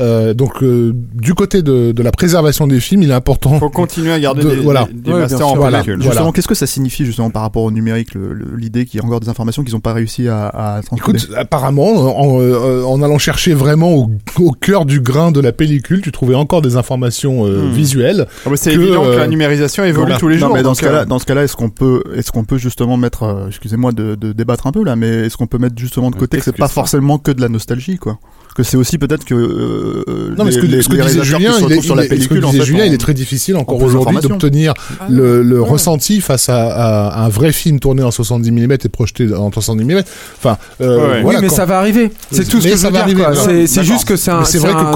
Euh, 0.00 0.34
donc 0.34 0.62
euh, 0.62 0.92
du 1.14 1.34
côté 1.34 1.62
de, 1.62 1.92
de 1.92 2.02
la 2.02 2.10
préservation 2.12 2.66
des 2.66 2.80
films, 2.80 3.02
il 3.02 3.10
est 3.10 3.14
important. 3.14 3.58
Faut 3.58 3.70
continuer 3.70 4.12
à 4.12 4.20
garder 4.20 4.42
De- 4.42 4.50
des, 4.50 4.56
voilà. 4.56 4.86
des, 4.92 5.00
des 5.00 5.12
Ouais, 5.12 5.20
masters 5.20 5.46
en. 5.48 5.56
Voilà. 5.56 5.78
pellicule. 5.78 6.02
Justement, 6.02 6.14
Voilà. 6.22 6.32
qu'est-ce 6.32 6.48
que 6.48 6.54
ça 6.54 6.66
signifie 6.66 7.04
justement 7.04 7.30
par 7.30 7.42
rapport 7.42 7.62
au 7.62 7.70
numérique, 7.70 8.10
l'idée 8.56 8.84
qu'il 8.84 9.00
y 9.00 9.02
a 9.02 9.06
encore 9.06 9.20
des 9.20 9.28
informations 9.28 9.62
qu'ils 9.64 9.74
n'ont 9.74 9.80
pas 9.80 9.92
réussi 9.92 10.28
à, 10.28 10.46
à 10.48 10.80
Écoute, 10.96 11.28
apparemment, 11.36 12.18
en, 12.20 12.40
euh, 12.40 12.82
en 12.84 13.02
allant 13.02 13.18
chercher 13.18 13.54
vraiment 13.54 13.94
au, 13.94 14.10
au 14.38 14.50
cœur 14.52 14.84
du 14.84 15.00
grain 15.00 15.30
de 15.32 15.40
la 15.40 15.52
pellicule, 15.52 16.00
tu 16.02 16.12
trouvais 16.12 16.34
encore 16.34 16.62
des 16.62 16.76
informations 16.76 17.46
euh, 17.46 17.62
Hmm. 17.66 17.72
visuelles. 17.72 18.25
Ah 18.44 18.50
bah, 18.50 18.56
c'est 18.56 18.72
évident 18.74 19.02
que 19.04 19.08
euh, 19.08 19.18
la 19.18 19.26
numérisation 19.26 19.84
évolue 19.84 20.02
voilà. 20.06 20.18
tous 20.18 20.28
les 20.28 20.36
non, 20.36 20.46
jours. 20.48 20.54
mais 20.56 20.62
dans 20.62 20.70
donc, 20.70 20.76
ce 20.76 20.82
cas-là, 20.82 20.98
euh, 21.00 21.04
dans 21.04 21.18
ce 21.18 21.24
cas-là, 21.26 21.44
est-ce 21.44 21.56
qu'on 21.56 21.70
peut, 21.70 22.02
est-ce 22.14 22.30
qu'on 22.32 22.44
peut 22.44 22.58
justement 22.58 22.96
mettre, 22.96 23.22
euh, 23.24 23.48
excusez-moi 23.48 23.92
de, 23.92 24.14
de 24.14 24.32
débattre 24.32 24.66
un 24.66 24.72
peu 24.72 24.84
là, 24.84 24.96
mais 24.96 25.26
est-ce 25.26 25.36
qu'on 25.36 25.46
peut 25.46 25.58
mettre 25.58 25.76
justement 25.78 26.10
de 26.10 26.16
côté 26.16 26.38
que 26.38 26.44
c'est 26.44 26.56
pas 26.56 26.68
forcément 26.68 27.18
que 27.18 27.30
de 27.30 27.40
la 27.40 27.48
nostalgie, 27.48 27.98
quoi? 27.98 28.18
Que 28.54 28.62
c'est 28.62 28.78
aussi 28.78 28.96
peut-être 28.96 29.26
que 29.26 29.34
euh, 29.34 30.34
Non, 30.38 30.44
mais 30.44 30.50
ce 30.52 30.58
que, 30.60 30.66
les, 30.66 30.80
ce 30.80 30.88
que 30.88 30.94
les 30.96 31.02
disait 31.04 31.22
Julien, 31.24 31.52
il 31.58 31.60
est, 31.60 31.64
retrouvent 31.64 31.84
sur 31.84 31.94
il 31.94 31.98
la 31.98 32.04
est- 32.04 32.06
ce 32.06 32.10
que 32.10 32.14
pellicule, 32.16 32.44
en 32.46 32.50
disait 32.50 32.60
fait, 32.60 32.66
Julien, 32.66 32.84
ont- 32.84 32.86
il 32.86 32.94
est 32.94 32.98
très 32.98 33.12
difficile 33.12 33.56
encore 33.56 33.82
aujourd'hui 33.82 34.16
d'obtenir 34.22 34.72
Ah, 34.98 35.04
le, 35.10 35.42
le 35.42 35.60
ouais. 35.60 35.68
ressenti 35.68 36.22
face 36.22 36.48
à, 36.48 36.68
à 36.72 37.24
un 37.26 37.28
vrai 37.28 37.52
film 37.52 37.80
tourné 37.80 38.02
en 38.02 38.10
70 38.10 38.50
mm 38.52 38.72
et 38.72 38.88
projeté 38.88 39.34
en 39.34 39.50
310 39.50 39.84
mm. 39.84 40.02
Enfin, 40.38 40.56
euh, 40.80 40.86
Ouais, 40.86 41.02
ouais. 41.16 41.22
voilà, 41.22 41.38
oui, 41.38 41.42
mais 41.42 41.48
quand- 41.48 41.54
ça 41.54 41.66
va 41.66 41.78
arriver. 41.78 42.10
C'est 42.32 42.44
tout 42.48 42.60
ce 42.62 42.64
Mais 42.64 42.70
que 42.70 42.76
je 42.76 42.80
ça 42.82 42.88
veux 42.88 42.94
va 42.94 43.04
dire. 43.04 43.66
C'est 43.68 43.84
juste 43.84 44.06
que 44.08 44.16
c'est 44.16 44.30
un. 44.30 44.44
C'est 44.44 44.56
vrai 44.58 44.70
un- 44.72 44.84
que 44.86 44.94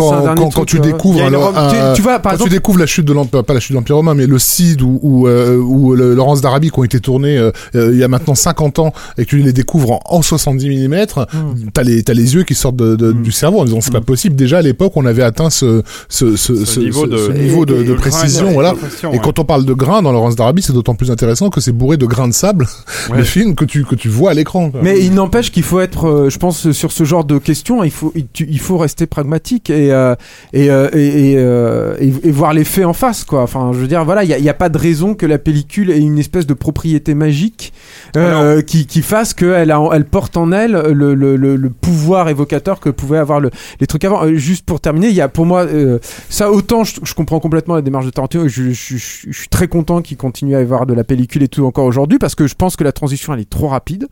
quand, 0.54 0.64
tu 0.64 0.78
euh, 0.78 0.80
découvres 0.80 1.22
alors, 1.22 1.52
tu- 1.94 2.00
vois, 2.02 2.18
par 2.18 2.32
exemple- 2.32 2.48
tu 2.50 2.56
découvres 2.56 2.78
la 2.78 2.86
chute 2.86 3.04
de 3.04 3.12
l'empire, 3.20 3.44
pas 3.44 3.54
la 3.54 3.60
chute 3.60 3.72
de 3.72 3.76
l'empire 3.76 3.96
romain, 3.96 4.14
mais 4.14 4.26
le 4.26 4.38
Cid 4.38 4.82
ou 4.82 4.98
ou, 5.02 5.26
euh, 5.28 5.56
ou 5.56 5.94
le 5.94 6.14
Laurence 6.14 6.40
d'Arabie 6.40 6.70
qui 6.70 6.78
ont 6.78 6.84
été 6.84 7.00
tournés 7.00 7.36
euh, 7.38 7.50
euh, 7.74 7.90
il 7.92 7.98
y 7.98 8.04
a 8.04 8.08
maintenant 8.08 8.34
50 8.34 8.78
ans 8.78 8.92
et 9.18 9.24
que 9.24 9.30
tu 9.30 9.38
les 9.38 9.52
découvres 9.52 9.92
en, 9.92 10.00
en 10.18 10.22
70 10.22 10.88
mm, 10.88 10.90
Hmm. 10.90 11.70
t'as 11.72 11.82
les 11.82 12.02
t'as 12.02 12.12
les 12.14 12.34
yeux 12.34 12.42
qui 12.44 12.54
sortent 12.54 12.76
de, 12.76 12.96
de- 12.96 13.12
Mm. 13.12 13.22
du 13.22 13.32
cerveau 13.32 13.60
en 13.60 13.64
disant 13.64 13.80
c'est 13.80 13.92
pas 13.92 14.00
possible. 14.00 14.36
Déjà 14.36 14.58
à 14.58 14.62
l'époque 14.62 14.92
on 14.96 15.04
avait 15.06 15.22
atteint 15.22 15.50
ce 15.50 15.82
ce 16.08 16.36
ce, 16.36 16.64
ce 16.64 16.80
niveau 16.80 17.06
de, 17.06 17.16
ce 17.16 17.30
niveau 17.32 17.66
de, 17.66 17.76
et- 17.76 17.84
de 17.84 17.92
et- 17.92 17.96
précision, 17.96 18.44
grain 18.46 18.52
voilà. 18.52 18.74
Et 19.12 19.18
quand 19.18 19.38
on 19.38 19.44
parle 19.44 19.64
de 19.64 19.72
grains 19.72 20.02
dans 20.02 20.12
Laurence 20.12 20.36
d'Arabie, 20.36 20.62
c'est 20.62 20.72
d'autant 20.72 20.94
plus 20.94 21.10
intéressant 21.10 21.50
que 21.50 21.60
c'est 21.60 21.72
bourré 21.72 21.96
de 21.96 22.06
grains 22.06 22.28
de 22.28 22.32
sable, 22.34 22.66
Ouais. 23.10 23.18
le 23.18 23.24
film 23.24 23.54
que 23.54 23.64
tu 23.64 23.84
que 23.84 23.94
tu 23.94 24.08
vois 24.08 24.30
à 24.30 24.34
l'écran. 24.34 24.70
Mais 24.82 25.00
il 25.00 25.12
n'empêche 25.14 25.50
qu'il 25.50 25.62
faut 25.62 25.80
être, 25.80 26.06
euh, 26.08 26.30
je 26.30 26.38
pense, 26.38 26.70
sur 26.72 26.92
ce 26.92 27.04
genre 27.04 27.24
de 27.24 27.38
questions, 27.38 27.82
il 27.84 27.90
faut, 27.90 28.12
il, 28.14 28.26
tu- 28.32 28.46
il 28.50 28.60
faut 28.60 28.78
rester 28.78 29.06
pragmatique 29.06 29.70
et 29.70 29.92
euh, 29.92 30.14
et, 30.52 30.70
euh, 30.70 30.88
et, 30.94 31.32
et, 31.32 31.34
euh, 31.38 31.94
et- 32.00 32.28
et 32.28 32.30
voir 32.30 32.52
les 32.52 32.64
faits 32.64 32.84
en 32.86 32.92
face, 32.92 33.09
quoi. 33.26 33.42
Enfin, 33.42 33.70
je 33.72 33.78
veux 33.78 33.86
dire, 33.86 34.04
voilà, 34.04 34.24
il 34.24 34.42
n'y 34.42 34.48
a, 34.48 34.54
pas 34.54 34.68
de 34.68 34.78
raison 34.78 35.14
que 35.14 35.26
la 35.26 35.38
pellicule 35.38 35.90
ait 35.90 35.98
une 35.98 36.18
espèce 36.18 36.46
de 36.46 36.54
propriété 36.54 37.14
magique 37.14 37.72
euh, 38.16 38.62
qui, 38.62 38.86
qui 38.86 39.02
fasse 39.02 39.34
qu'elle 39.34 39.74
elle 39.92 40.04
porte 40.04 40.36
en 40.36 40.52
elle 40.52 40.72
le, 40.72 41.14
le, 41.14 41.36
le, 41.36 41.56
le 41.56 41.70
pouvoir 41.70 42.28
évocateur 42.28 42.80
que 42.80 42.90
pouvaient 42.90 43.18
avoir 43.18 43.40
le, 43.40 43.50
les 43.80 43.86
trucs 43.86 44.04
avant. 44.04 44.24
Euh, 44.24 44.34
juste 44.34 44.64
pour 44.64 44.80
terminer, 44.80 45.08
il 45.08 45.14
y 45.14 45.20
a 45.20 45.28
pour 45.28 45.46
moi 45.46 45.64
euh, 45.64 45.98
ça 46.28 46.50
autant 46.50 46.84
je, 46.84 47.00
je 47.02 47.14
comprends 47.14 47.40
complètement 47.40 47.74
la 47.74 47.82
démarche 47.82 48.06
de 48.06 48.10
Tarantino. 48.10 48.48
Je, 48.48 48.70
je, 48.70 48.96
suis 48.96 49.48
très 49.48 49.68
content 49.68 50.02
qu'il 50.02 50.16
continue 50.16 50.54
à 50.56 50.60
y 50.60 50.62
avoir 50.62 50.86
de 50.86 50.94
la 50.94 51.04
pellicule 51.04 51.42
et 51.42 51.48
tout 51.48 51.64
encore 51.64 51.84
aujourd'hui 51.84 52.18
parce 52.18 52.34
que 52.34 52.46
je 52.46 52.54
pense 52.54 52.76
que 52.76 52.84
la 52.84 52.92
transition 52.92 53.34
elle 53.34 53.40
est 53.40 53.50
trop 53.50 53.68
rapide. 53.68 54.08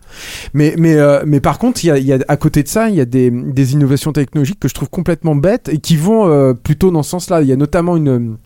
Mais, 0.55 0.75
mais, 0.79 0.97
mais 1.27 1.41
par 1.41 1.59
contre, 1.59 1.85
il 1.85 1.89
y 1.89 1.91
a, 1.91 1.99
il 1.99 2.07
y 2.07 2.13
a, 2.13 2.19
à 2.29 2.37
côté 2.37 2.63
de 2.63 2.69
ça, 2.69 2.89
il 2.89 2.95
y 2.95 3.01
a 3.01 3.05
des, 3.05 3.31
des 3.31 3.73
innovations 3.73 4.13
technologiques 4.13 4.61
que 4.61 4.69
je 4.69 4.75
trouve 4.75 4.89
complètement 4.89 5.35
bêtes 5.35 5.69
et 5.69 5.79
qui 5.79 5.97
vont 5.97 6.55
plutôt 6.55 6.91
dans 6.91 7.03
ce 7.03 7.11
sens-là. 7.11 7.43
Il 7.43 7.49
y 7.49 7.53
a 7.53 7.57
notamment 7.57 7.97
une, 7.97 8.37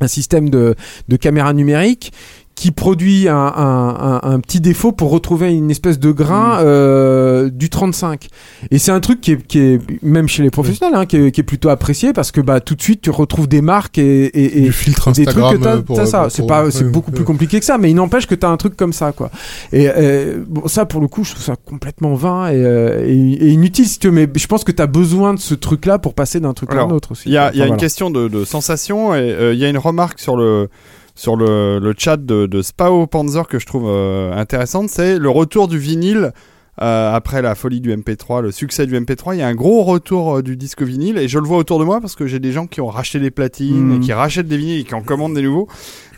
un 0.00 0.08
système 0.08 0.50
de, 0.50 0.74
de 1.08 1.16
caméra 1.16 1.52
numérique 1.52 2.12
qui 2.56 2.70
produit 2.70 3.28
un, 3.28 3.36
un, 3.36 4.20
un, 4.24 4.32
un 4.32 4.40
petit 4.40 4.60
défaut 4.62 4.90
pour 4.90 5.10
retrouver 5.10 5.52
une 5.52 5.70
espèce 5.70 5.98
de 6.00 6.10
grain 6.10 6.58
euh, 6.60 7.50
du 7.50 7.68
35. 7.68 8.28
Et 8.70 8.78
c'est 8.78 8.90
un 8.92 9.00
truc 9.00 9.20
qui 9.20 9.32
est, 9.32 9.46
qui 9.46 9.58
est 9.58 9.80
même 10.02 10.26
chez 10.26 10.42
les 10.42 10.48
professionnels, 10.50 10.94
hein, 10.98 11.04
qui, 11.04 11.16
est, 11.18 11.30
qui 11.32 11.42
est 11.42 11.44
plutôt 11.44 11.68
apprécié 11.68 12.14
parce 12.14 12.32
que 12.32 12.40
bah, 12.40 12.60
tout 12.60 12.74
de 12.74 12.80
suite 12.80 13.02
tu 13.02 13.10
retrouves 13.10 13.46
des 13.46 13.60
marques 13.60 13.98
et, 13.98 14.24
et, 14.24 14.58
et 14.58 14.62
du 14.62 14.72
filtre 14.72 15.12
des 15.12 15.26
trucs 15.26 15.44
que 15.58 15.62
t'as, 15.62 15.76
euh, 15.76 15.82
pour, 15.82 15.96
t'as 15.96 16.06
ça. 16.06 16.22
pour- 16.22 16.30
c'est 16.32 16.46
pas, 16.46 16.70
c'est 16.70 16.90
beaucoup 16.90 17.10
plus 17.12 17.24
compliqué 17.24 17.58
que 17.60 17.66
ça, 17.66 17.76
mais 17.76 17.90
il 17.90 17.94
n'empêche 17.94 18.26
que 18.26 18.34
t'as 18.34 18.48
un 18.48 18.56
truc 18.56 18.74
comme 18.74 18.94
ça, 18.94 19.12
quoi. 19.12 19.30
Et 19.72 19.90
euh, 19.94 20.42
bon, 20.48 20.66
ça, 20.66 20.86
pour 20.86 21.02
le 21.02 21.08
coup, 21.08 21.24
je 21.24 21.32
trouve 21.32 21.44
ça 21.44 21.56
complètement 21.56 22.14
vain 22.14 22.48
et, 22.48 22.54
euh, 22.56 23.04
et, 23.06 23.12
et 23.12 23.48
inutile, 23.50 23.86
si 23.86 23.98
tu 23.98 24.06
veux. 24.08 24.14
Mais 24.14 24.26
je 24.34 24.46
pense 24.46 24.64
que 24.64 24.72
t'as 24.72 24.86
besoin 24.86 25.34
de 25.34 25.40
ce 25.40 25.54
truc-là 25.54 25.98
pour 25.98 26.14
passer 26.14 26.40
d'un 26.40 26.54
truc 26.54 26.70
à 26.70 26.72
Alors, 26.72 26.88
un 26.90 26.94
autre 26.94 27.12
aussi. 27.12 27.24
Il 27.28 27.32
y 27.32 27.36
a, 27.36 27.44
Enfin, 27.48 27.50
il 27.52 27.58
y 27.60 27.62
a 27.62 27.66
une 27.66 27.76
question 27.76 28.08
de, 28.10 28.28
de 28.28 28.44
sensation 28.46 29.14
et 29.14 29.18
euh, 29.18 29.52
il 29.52 29.58
y 29.60 29.64
a 29.66 29.68
une 29.68 29.76
remarque 29.76 30.18
sur 30.20 30.36
le 30.36 30.70
sur 31.16 31.34
le, 31.34 31.80
le 31.80 31.94
chat 31.98 32.18
de, 32.18 32.46
de 32.46 32.62
Spao 32.62 33.06
Panzer 33.06 33.48
que 33.48 33.58
je 33.58 33.66
trouve 33.66 33.88
euh, 33.88 34.32
intéressante, 34.32 34.90
c'est 34.90 35.18
le 35.18 35.30
retour 35.30 35.66
du 35.66 35.78
vinyle 35.78 36.32
euh, 36.82 37.14
après 37.14 37.40
la 37.42 37.54
folie 37.54 37.80
du 37.80 37.94
MP3, 37.94 38.42
le 38.42 38.52
succès 38.52 38.86
du 38.86 38.94
MP3. 38.98 39.34
Il 39.34 39.38
y 39.38 39.42
a 39.42 39.46
un 39.48 39.54
gros 39.54 39.82
retour 39.82 40.36
euh, 40.38 40.42
du 40.42 40.56
disque 40.56 40.82
vinyle 40.82 41.16
et 41.18 41.26
je 41.28 41.38
le 41.38 41.46
vois 41.46 41.56
autour 41.58 41.78
de 41.78 41.84
moi 41.84 42.00
parce 42.02 42.14
que 42.14 42.26
j'ai 42.26 42.38
des 42.38 42.52
gens 42.52 42.66
qui 42.66 42.80
ont 42.82 42.88
racheté 42.88 43.18
des 43.18 43.30
platines, 43.30 43.96
et 43.96 44.00
qui 44.00 44.12
rachètent 44.12 44.48
des 44.48 44.58
vinyles 44.58 44.80
et 44.80 44.84
qui 44.84 44.94
en 44.94 45.00
commandent 45.02 45.34
des 45.34 45.42
nouveaux. 45.42 45.68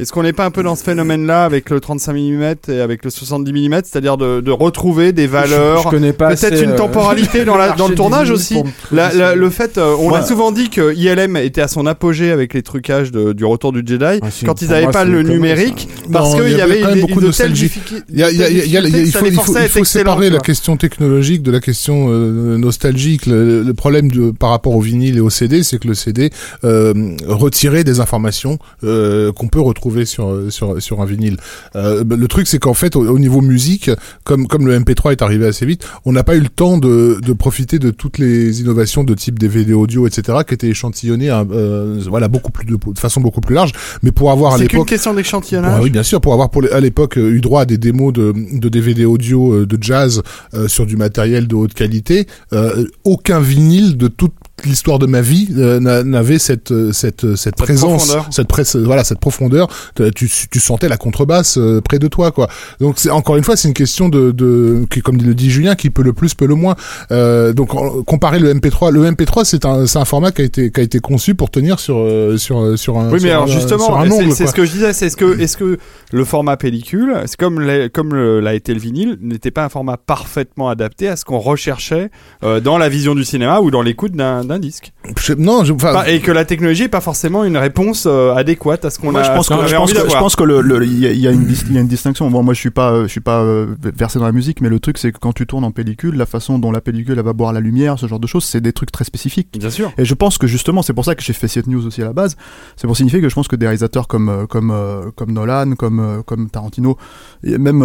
Est-ce 0.01 0.13
qu'on 0.13 0.23
n'est 0.23 0.33
pas 0.33 0.45
un 0.45 0.51
peu 0.51 0.63
dans 0.63 0.77
ce 0.77 0.85
phénomène-là 0.85 1.45
avec 1.45 1.71
le 1.71 1.81
35 1.81 2.13
mm 2.13 2.55
et 2.69 2.81
avec 2.81 3.05
le 3.05 3.11
70 3.11 3.53
mm, 3.69 3.75
c'est-à-dire 3.85 4.17
de, 4.17 4.41
de 4.41 4.51
retrouver 4.51 5.13
des 5.13 5.27
valeurs 5.27 5.83
je 5.83 5.89
connais 5.89 6.13
pas 6.13 6.29
Peut-être 6.35 6.63
une 6.63 6.71
euh, 6.71 6.77
temporalité 6.77 7.45
dans, 7.45 7.57
la, 7.57 7.71
dans 7.77 7.89
le 7.89 7.95
tournage 7.95 8.31
aussi? 8.31 8.61
La- 8.93 9.13
la- 9.13 9.35
le 9.35 9.51
fait, 9.51 9.79
euh, 9.79 9.95
on 9.99 10.11
Ouais. 10.11 10.19
a 10.19 10.23
souvent 10.23 10.51
dit 10.53 10.71
que 10.71 10.95
ILM 10.95 11.37
était 11.37 11.61
à 11.61 11.69
son 11.69 11.87
apogée 11.87 12.31
avec 12.33 12.55
les 12.55 12.63
trucages 12.63 13.11
de- 13.13 13.33
du 13.33 13.45
retour 13.45 13.73
du 13.73 13.83
Jedi 13.87 14.21
Ah, 14.23 14.27
quand 14.45 14.63
ils 14.63 14.69
n'avaient 14.71 14.89
pas 14.91 15.05
le 15.05 15.23
numérique 15.23 15.89
ça. 16.05 16.11
parce 16.13 16.35
qu'il 16.35 16.53
y 16.57 16.61
avait 16.61 16.81
une, 16.81 17.01
beaucoup 17.01 17.21
une 17.21 17.27
de 17.29 17.33
telle 17.33 17.53
difficulté. 17.53 18.03
Il 18.09 19.69
faut, 19.71 19.85
séparer 19.85 20.31
la. 20.31 20.39
Question 20.49 20.79
technologique 20.79 21.43
de 21.43 21.51
la 21.51 21.61
question 21.61 22.07
euh, 22.09 22.57
nostalgique. 22.57 23.27
Le, 23.27 23.63
le 23.63 23.75
problème 23.75 24.11
de, 24.11 24.31
par 24.31 24.49
rapport 24.49 24.75
au 24.75 24.81
vinyle 24.81 25.19
et 25.19 25.21
au 25.21 25.29
CD, 25.29 25.63
c'est 25.63 25.79
que 25.79 25.87
le 25.89 25.93
CD 25.95 26.31
euh, 26.65 26.95
retirait 27.27 27.85
des 27.85 28.01
informations 28.01 28.59
euh, 28.83 29.31
qu'on 29.33 29.49
peut 29.49 29.61
retrouver 29.61 30.07
sur, 30.07 30.51
sur, 30.51 30.81
sur 30.81 31.03
un 31.03 31.05
vinyle. 31.05 31.37
Euh, 31.77 32.03
bah, 32.03 32.17
le 32.17 32.29
truc, 32.29 32.47
c'est 32.49 32.59
qu'en 32.59 32.73
fait, 32.73 32.97
au, 32.97 33.07
au 33.07 33.19
niveau 33.19 33.43
musique, 33.43 33.91
comme, 34.25 34.47
comme 34.47 34.67
le 34.67 34.79
MP3 34.79 35.13
est 35.13 35.21
arrivé 35.21 35.47
assez 35.47 35.67
vite, 35.67 35.87
on 36.07 36.13
n'a 36.13 36.25
pas 36.25 36.35
eu 36.35 36.41
le 36.41 36.49
temps 36.49 36.79
de, 36.79 37.19
de 37.23 37.33
profiter 37.35 37.79
de 37.79 37.91
toutes 37.91 38.17
les 38.17 38.63
innovations 38.63 39.05
de 39.05 39.13
type 39.13 39.39
DVD 39.39 39.75
audio, 39.75 40.07
etc., 40.07 40.39
qui 40.49 40.55
étaient 40.55 40.69
échantillonnées 40.69 41.29
à, 41.29 41.45
euh, 41.51 42.01
voilà, 42.09 42.29
beaucoup 42.29 42.53
plus 42.53 42.65
de, 42.65 42.77
de 42.77 42.99
façon 42.99 43.21
beaucoup 43.21 43.43
plus 43.43 43.55
large. 43.55 43.73
Mais 44.03 44.13
pour 44.13 44.31
avoir 44.31 44.55
à 44.55 44.57
C'est 44.59 44.67
qu'une 44.67 44.79
l'époque 44.79 44.89
question 44.89 45.13
d'échantillonnage. 45.13 45.77
Ouais, 45.79 45.85
oui, 45.85 45.91
bien 45.91 46.03
sûr, 46.03 46.23
pour 46.23 46.33
avoir 46.33 46.49
pour 46.49 46.63
les- 46.63 46.71
à 46.71 46.81
l'époque 46.81 47.17
eu 47.17 47.41
droit 47.43 47.61
à 47.63 47.67
des 47.67 47.77
démos 47.77 48.15
de, 48.15 48.33
de 48.53 48.69
DVD 48.71 49.05
audio 49.05 49.67
de 49.67 49.79
jazz 49.83 50.23
sur 50.69 50.87
du 50.87 50.97
matériel 50.97 51.47
de 51.47 51.55
haute 51.55 51.75
qualité, 51.75 52.27
euh, 52.53 52.87
aucun 53.05 53.41
vinyle 53.41 53.97
de 53.97 54.09
toute 54.09 54.35
l'histoire 54.65 54.99
de 54.99 55.07
ma 55.07 55.21
vie 55.21 55.49
euh, 55.57 55.81
n'a- 55.81 56.03
n'avait 56.05 56.39
cette 56.39 56.73
euh, 56.73 56.93
cette 56.93 57.25
euh, 57.25 57.37
cette, 57.37 57.57
présence, 57.57 58.07
profondeur. 58.07 58.27
cette 58.33 58.49
presse, 58.49 58.77
voilà, 58.77 59.05
cette 59.05 59.21
profondeur. 59.21 59.69
Tu, 60.15 60.29
tu, 60.51 60.61
sentais 60.61 60.89
la 60.89 60.97
contrebasse 60.97 61.59
euh, 61.59 61.81
près 61.81 61.99
de 61.99 62.09
toi, 62.09 62.31
quoi. 62.31 62.49
Donc 62.81 62.95
c'est 62.99 63.11
encore 63.11 63.37
une 63.37 63.45
fois, 63.45 63.57
c'est 63.57 63.69
une 63.69 63.75
question 63.75 64.09
de, 64.09 64.31
de 64.33 64.85
qui, 64.91 65.01
comme 65.01 65.17
le 65.19 65.35
dit 65.35 65.51
Julien, 65.51 65.75
qui 65.75 65.91
peut 65.91 66.03
le 66.03 66.13
plus 66.13 66.35
peut 66.35 66.47
le 66.47 66.55
moins. 66.55 66.77
Euh, 67.11 67.53
donc 67.53 67.69
comparer 68.05 68.39
le 68.39 68.53
MP3, 68.55 68.91
le 68.93 69.05
MP3 69.11 69.45
c'est 69.45 69.65
un 69.65 69.87
c'est 69.87 69.99
un 69.99 70.05
format 70.05 70.33
qui 70.33 70.43
a 70.43 70.45
été 70.45 70.71
qui 70.71 70.81
a 70.81 70.83
été 70.83 70.99
conçu 71.01 71.35
pour 71.35 71.51
tenir 71.51 71.81
sur 71.81 71.97
euh, 71.99 72.37
sur 72.37 72.79
sur 72.79 72.99
un 72.99 73.07
Oui, 73.09 73.15
mais 73.15 73.19
sur 73.21 73.31
alors 73.31 73.43
un- 73.45 73.47
justement, 73.47 74.31
c'est 74.33 74.47
ce 74.47 74.53
que 74.53 74.65
je 74.65 74.73
disais, 74.73 74.93
c'est 74.93 75.07
est-ce 75.07 75.17
que, 75.17 75.39
est-ce 75.41 75.57
que 75.57 75.79
le 76.13 76.25
format 76.25 76.57
pellicule, 76.57 77.15
c'est 77.27 77.37
comme 77.39 77.61
les- 77.61 77.89
comme 77.91 78.15
l'a 78.15 78.55
été 78.55 78.75
le 78.75 78.81
vinyle, 78.81 79.17
n'était 79.21 79.51
pas 79.51 79.65
un 79.65 79.69
format 79.69 79.97
parfaitement 79.97 80.69
adapté 80.69 81.09
à 81.09 81.17
ce 81.17 81.25
qu'on 81.25 81.39
recherchait 81.39 82.11
euh, 82.45 82.61
dans 82.61 82.79
la 82.79 82.89
vision 82.89 83.15
du 83.15 83.25
cinéma 83.25 83.61
ou 83.61 83.71
dans 83.71 83.83
l'écoute 83.83 84.13
d'un 84.13 84.48
d'un 84.49 84.59
disque. 84.59 84.93
Je- 85.17 85.35
non, 85.35 85.65
je, 85.65 85.73
enfin, 85.73 85.93
Pas- 85.93 86.09
et 86.11 86.21
que 86.21 86.33
la 86.33 86.45
technologie 86.45 86.85
est 86.85 86.89
pas 86.89 87.01
forcément 87.01 87.45
une 87.45 87.57
réponse 87.57 88.05
euh, 88.07 88.35
adéquate 88.35 88.85
à 88.85 88.91
ce 88.91 88.99
qu'on 88.99 89.15
a. 89.15 89.23
je 89.23 89.31
pense 89.31 89.49
que, 89.49 89.55
je 89.67 89.77
pense 89.77 89.93
que, 89.93 89.99
je 89.99 90.03
d'avoir. 90.03 90.19
pense 90.23 90.35
que 90.37 90.43
le, 90.45 90.61
le- 90.61 90.85
il 90.85 90.99
y, 90.99 91.07
a- 91.07 91.13
il 91.13 91.21
y 91.21 91.29
a 91.29 91.31
une, 91.31 91.45
dis- 91.45 91.63
il 91.69 91.75
y 91.75 91.79
a 91.79 91.81
une 91.81 91.87
distinction. 91.89 92.31
Bon, 92.31 92.43
moi, 92.43 92.55
je 92.55 92.59
suis 92.61 92.71
pas, 92.71 93.03
je 93.03 93.09
suis 93.09 93.21
pas 93.21 93.43
euh, 93.43 93.67
versé 93.97 94.19
dans 94.19 94.25
la 94.27 94.33
musique, 94.33 94.61
mais 94.61 94.69
le 94.69 94.81
truc, 94.81 94.99
c'est 94.99 95.13
que 95.13 95.19
quand 95.19 95.33
tu 95.33 95.47
tournes 95.47 95.65
en 95.65 95.71
pellicule, 95.71 96.17
la 96.17 96.27
façon 96.27 96.59
dont 96.59 96.73
la 96.73 96.81
pellicule 96.81 97.19
elle 97.19 97.25
va 97.25 97.33
boire 97.33 97.53
la 97.53 97.61
lumière, 97.61 97.99
ce 97.99 98.07
genre 98.07 98.19
de 98.21 98.27
choses, 98.27 98.45
c'est 98.45 98.61
des 98.61 98.73
trucs 98.73 98.91
très 98.91 99.05
spécifiques. 99.05 99.59
Bien 99.59 99.71
sûr. 99.71 99.93
Et 99.99 100.05
je 100.05 100.15
pense 100.15 100.39
que 100.39 100.47
justement, 100.47 100.83
c'est 100.83 100.93
pour 100.95 101.05
ça 101.05 101.15
que 101.15 101.23
j'ai 101.23 101.33
fait 101.33 101.49
cette 101.49 101.67
news 101.67 101.87
aussi 101.87 102.03
à 102.03 102.07
la 102.07 102.13
base. 102.13 102.37
C'est 102.77 102.87
pour 102.87 102.97
signifier 102.97 103.21
que 103.21 103.29
je 103.29 103.35
pense 103.35 103.49
que 103.49 103.57
des 103.57 103.67
réalisateurs 103.67 104.09
comme 104.09 104.29
euh, 104.29 104.47
comme 104.47 104.71
euh, 104.71 105.11
comme 105.15 105.33
Nolan, 105.33 105.73
comme 105.77 106.23
comme 106.27 106.49
Tarantino, 106.51 106.97
et 107.45 107.59
même 107.59 107.83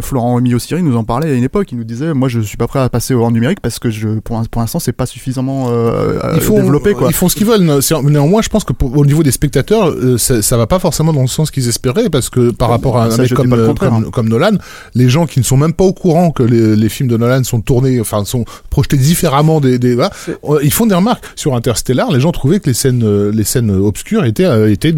Florent 0.00 0.40
Miosiri 0.40 0.82
nous 0.82 0.96
en 0.96 1.04
parlait 1.04 1.30
à 1.30 1.34
une 1.34 1.44
époque. 1.44 1.72
Il 1.72 1.78
nous 1.78 1.84
disait, 1.84 2.14
moi, 2.14 2.28
je 2.28 2.40
suis 2.40 2.56
pas 2.56 2.66
prêt 2.66 2.80
à 2.80 2.88
passer 2.88 3.14
au 3.14 3.22
rang 3.22 3.30
numérique 3.30 3.60
parce 3.60 3.78
que 3.78 3.90
je, 3.90 4.18
pour, 4.20 4.38
un- 4.38 4.44
pour 4.44 4.60
l'instant, 4.60 4.78
c'est 4.78 4.92
pas 4.92 5.06
suffisamment 5.36 5.68
euh, 5.70 6.18
ils 6.34 6.40
font, 6.40 6.56
développé, 6.56 6.94
quoi. 6.94 7.08
ils 7.08 7.14
font 7.14 7.28
ce 7.28 7.36
qu'ils 7.36 7.46
veulent. 7.46 7.68
Néanmoins, 8.04 8.42
je 8.42 8.48
pense 8.48 8.64
que 8.64 8.72
pour- 8.72 8.96
au 8.96 9.04
niveau 9.04 9.22
des 9.22 9.30
spectateurs, 9.30 9.88
euh, 9.90 10.18
ça, 10.18 10.42
ça 10.42 10.56
va 10.56 10.66
pas 10.66 10.78
forcément 10.78 11.12
dans 11.12 11.20
le 11.22 11.26
sens 11.26 11.50
qu'ils 11.50 11.68
espéraient, 11.68 12.08
parce 12.10 12.30
que 12.30 12.50
par 12.50 12.68
rapport 12.70 12.98
à 12.98 13.06
un 13.06 13.10
Ça, 13.10 13.22
mec 13.22 13.34
comme, 13.34 13.52
euh, 13.52 13.74
comme, 13.74 13.94
hein. 13.94 14.02
comme 14.12 14.28
Nolan, 14.28 14.52
les 14.94 15.08
gens 15.08 15.26
qui 15.26 15.38
ne 15.40 15.44
sont 15.44 15.56
même 15.56 15.72
pas 15.72 15.84
au 15.84 15.92
courant 15.92 16.30
que 16.30 16.42
les, 16.42 16.76
les 16.76 16.88
films 16.88 17.08
de 17.08 17.16
Nolan 17.16 17.44
sont 17.44 17.60
tournés, 17.60 18.00
enfin 18.00 18.24
sont 18.24 18.44
projetés 18.70 18.96
différemment 18.96 19.60
des, 19.60 19.78
des 19.78 19.94
voilà, 19.94 20.10
euh, 20.48 20.58
ils 20.62 20.72
font 20.72 20.86
des 20.86 20.94
remarques 20.94 21.24
sur 21.36 21.54
Interstellar. 21.54 22.10
Les 22.10 22.20
gens 22.20 22.32
trouvaient 22.32 22.60
que 22.60 22.66
les 22.68 22.74
scènes, 22.74 23.02
euh, 23.04 23.30
les 23.32 23.44
scènes 23.44 23.70
obscures 23.70 24.24
étaient, 24.24 24.44
euh, 24.44 24.70
étaient 24.70 24.94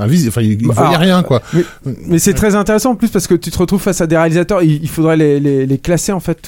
invisibles. 0.00 0.28
Enfin, 0.30 0.42
ils, 0.42 0.52
ils 0.62 0.66
Bah, 0.68 0.74
voyaient 0.76 0.96
rien, 0.96 1.22
quoi. 1.22 1.42
Mais 2.06 2.18
c'est 2.18 2.34
très 2.34 2.54
intéressant 2.54 2.92
en 2.92 2.94
plus 2.96 3.08
parce 3.08 3.26
que 3.26 3.34
tu 3.34 3.50
te 3.50 3.58
retrouves 3.58 3.80
face 3.80 4.00
à 4.00 4.06
des 4.06 4.16
réalisateurs, 4.16 4.62
il, 4.62 4.82
il 4.82 4.88
faudrait 4.88 5.16
les, 5.16 5.40
les, 5.40 5.66
les 5.66 5.78
classer 5.78 6.12
en 6.12 6.20
fait, 6.20 6.38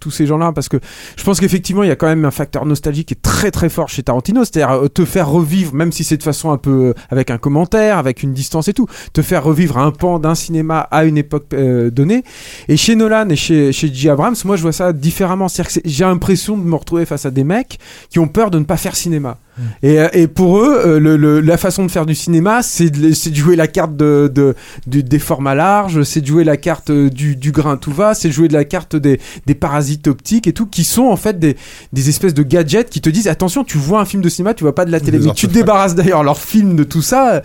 tous 0.00 0.10
ces 0.10 0.26
gens-là, 0.26 0.52
parce 0.52 0.68
que 0.68 0.78
je 1.16 1.24
pense 1.24 1.40
qu'effectivement 1.40 1.82
il 1.82 1.88
y 1.88 1.92
a 1.92 1.96
quand 1.96 2.06
même 2.06 2.24
un 2.24 2.30
facteur 2.30 2.64
nostalgique 2.66 2.81
qui 2.90 3.14
est 3.14 3.22
très 3.22 3.50
très 3.50 3.68
fort 3.68 3.88
chez 3.88 4.02
Tarantino, 4.02 4.44
c'est-à-dire 4.44 4.72
euh, 4.72 4.88
te 4.88 5.04
faire 5.04 5.28
revivre, 5.28 5.74
même 5.74 5.92
si 5.92 6.04
c'est 6.04 6.16
de 6.16 6.22
façon 6.22 6.50
un 6.50 6.58
peu 6.58 6.88
euh, 6.88 6.94
avec 7.10 7.30
un 7.30 7.38
commentaire, 7.38 7.98
avec 7.98 8.22
une 8.22 8.32
distance 8.32 8.68
et 8.68 8.72
tout, 8.72 8.86
te 9.12 9.22
faire 9.22 9.44
revivre 9.44 9.78
un 9.78 9.90
pan 9.90 10.18
d'un 10.18 10.34
cinéma 10.34 10.80
à 10.90 11.04
une 11.04 11.16
époque 11.16 11.46
euh, 11.54 11.90
donnée. 11.90 12.24
Et 12.68 12.76
chez 12.76 12.96
Nolan 12.96 13.28
et 13.28 13.36
chez, 13.36 13.72
chez 13.72 13.92
J. 13.92 14.08
Abrams, 14.08 14.36
moi 14.44 14.56
je 14.56 14.62
vois 14.62 14.72
ça 14.72 14.92
différemment, 14.92 15.48
c'est-à-dire 15.48 15.82
que 15.82 15.88
j'ai 15.88 16.04
l'impression 16.04 16.56
de 16.56 16.62
me 16.62 16.74
retrouver 16.74 17.06
face 17.06 17.26
à 17.26 17.30
des 17.30 17.44
mecs 17.44 17.78
qui 18.10 18.18
ont 18.18 18.28
peur 18.28 18.50
de 18.50 18.58
ne 18.58 18.64
pas 18.64 18.76
faire 18.76 18.96
cinéma. 18.96 19.38
Et, 19.82 20.00
euh, 20.00 20.08
et 20.14 20.28
pour 20.28 20.58
eux, 20.58 20.80
euh, 20.86 20.98
le, 20.98 21.16
le- 21.16 21.40
la 21.40 21.56
façon 21.58 21.84
de 21.84 21.90
faire 21.90 22.06
du 22.06 22.14
cinéma, 22.14 22.62
c'est 22.62 22.88
de, 22.88 23.08
de 23.08 23.34
jouer 23.34 23.54
la 23.54 23.66
carte 23.66 23.96
de, 23.96 24.30
de, 24.34 24.54
du- 24.86 25.02
des 25.02 25.18
formats 25.18 25.54
larges, 25.54 26.02
c'est 26.04 26.20
de 26.22 26.26
jouer 26.26 26.42
la 26.44 26.56
carte 26.56 26.88
euh, 26.90 27.10
du, 27.10 27.36
du 27.36 27.52
grain 27.52 27.76
tout 27.76 27.92
va, 27.92 28.14
c'est 28.14 28.28
de 28.28 28.32
jouer 28.32 28.48
de 28.48 28.54
la 28.54 28.64
carte 28.64 28.96
des, 28.96 29.20
des 29.46 29.54
parasites 29.54 30.08
optiques 30.08 30.46
et 30.46 30.52
tout, 30.54 30.66
qui 30.66 30.84
sont 30.84 31.04
en 31.04 31.16
fait 31.16 31.38
des, 31.38 31.56
des 31.92 32.08
espèces 32.08 32.34
de 32.34 32.42
gadgets 32.42 32.88
qui 32.88 33.00
te 33.02 33.10
disent 33.10 33.28
attention, 33.28 33.62
tu 33.62 33.76
vois 33.78 34.00
un 34.00 34.04
film 34.06 34.22
de 34.22 34.28
cinéma, 34.30 34.54
tu 34.54 34.64
vois 34.64 34.74
pas 34.74 34.84
de 34.86 34.90
la 34.90 35.00
télé. 35.00 35.18
Mais 35.18 35.34
tu 35.34 35.46
te 35.48 35.52
débarrasses 35.60 35.94
d'ailleurs 35.94 36.24
leur 36.24 36.38
film 36.38 36.74
de 36.74 36.84
tout 36.84 37.02
ça. 37.02 37.42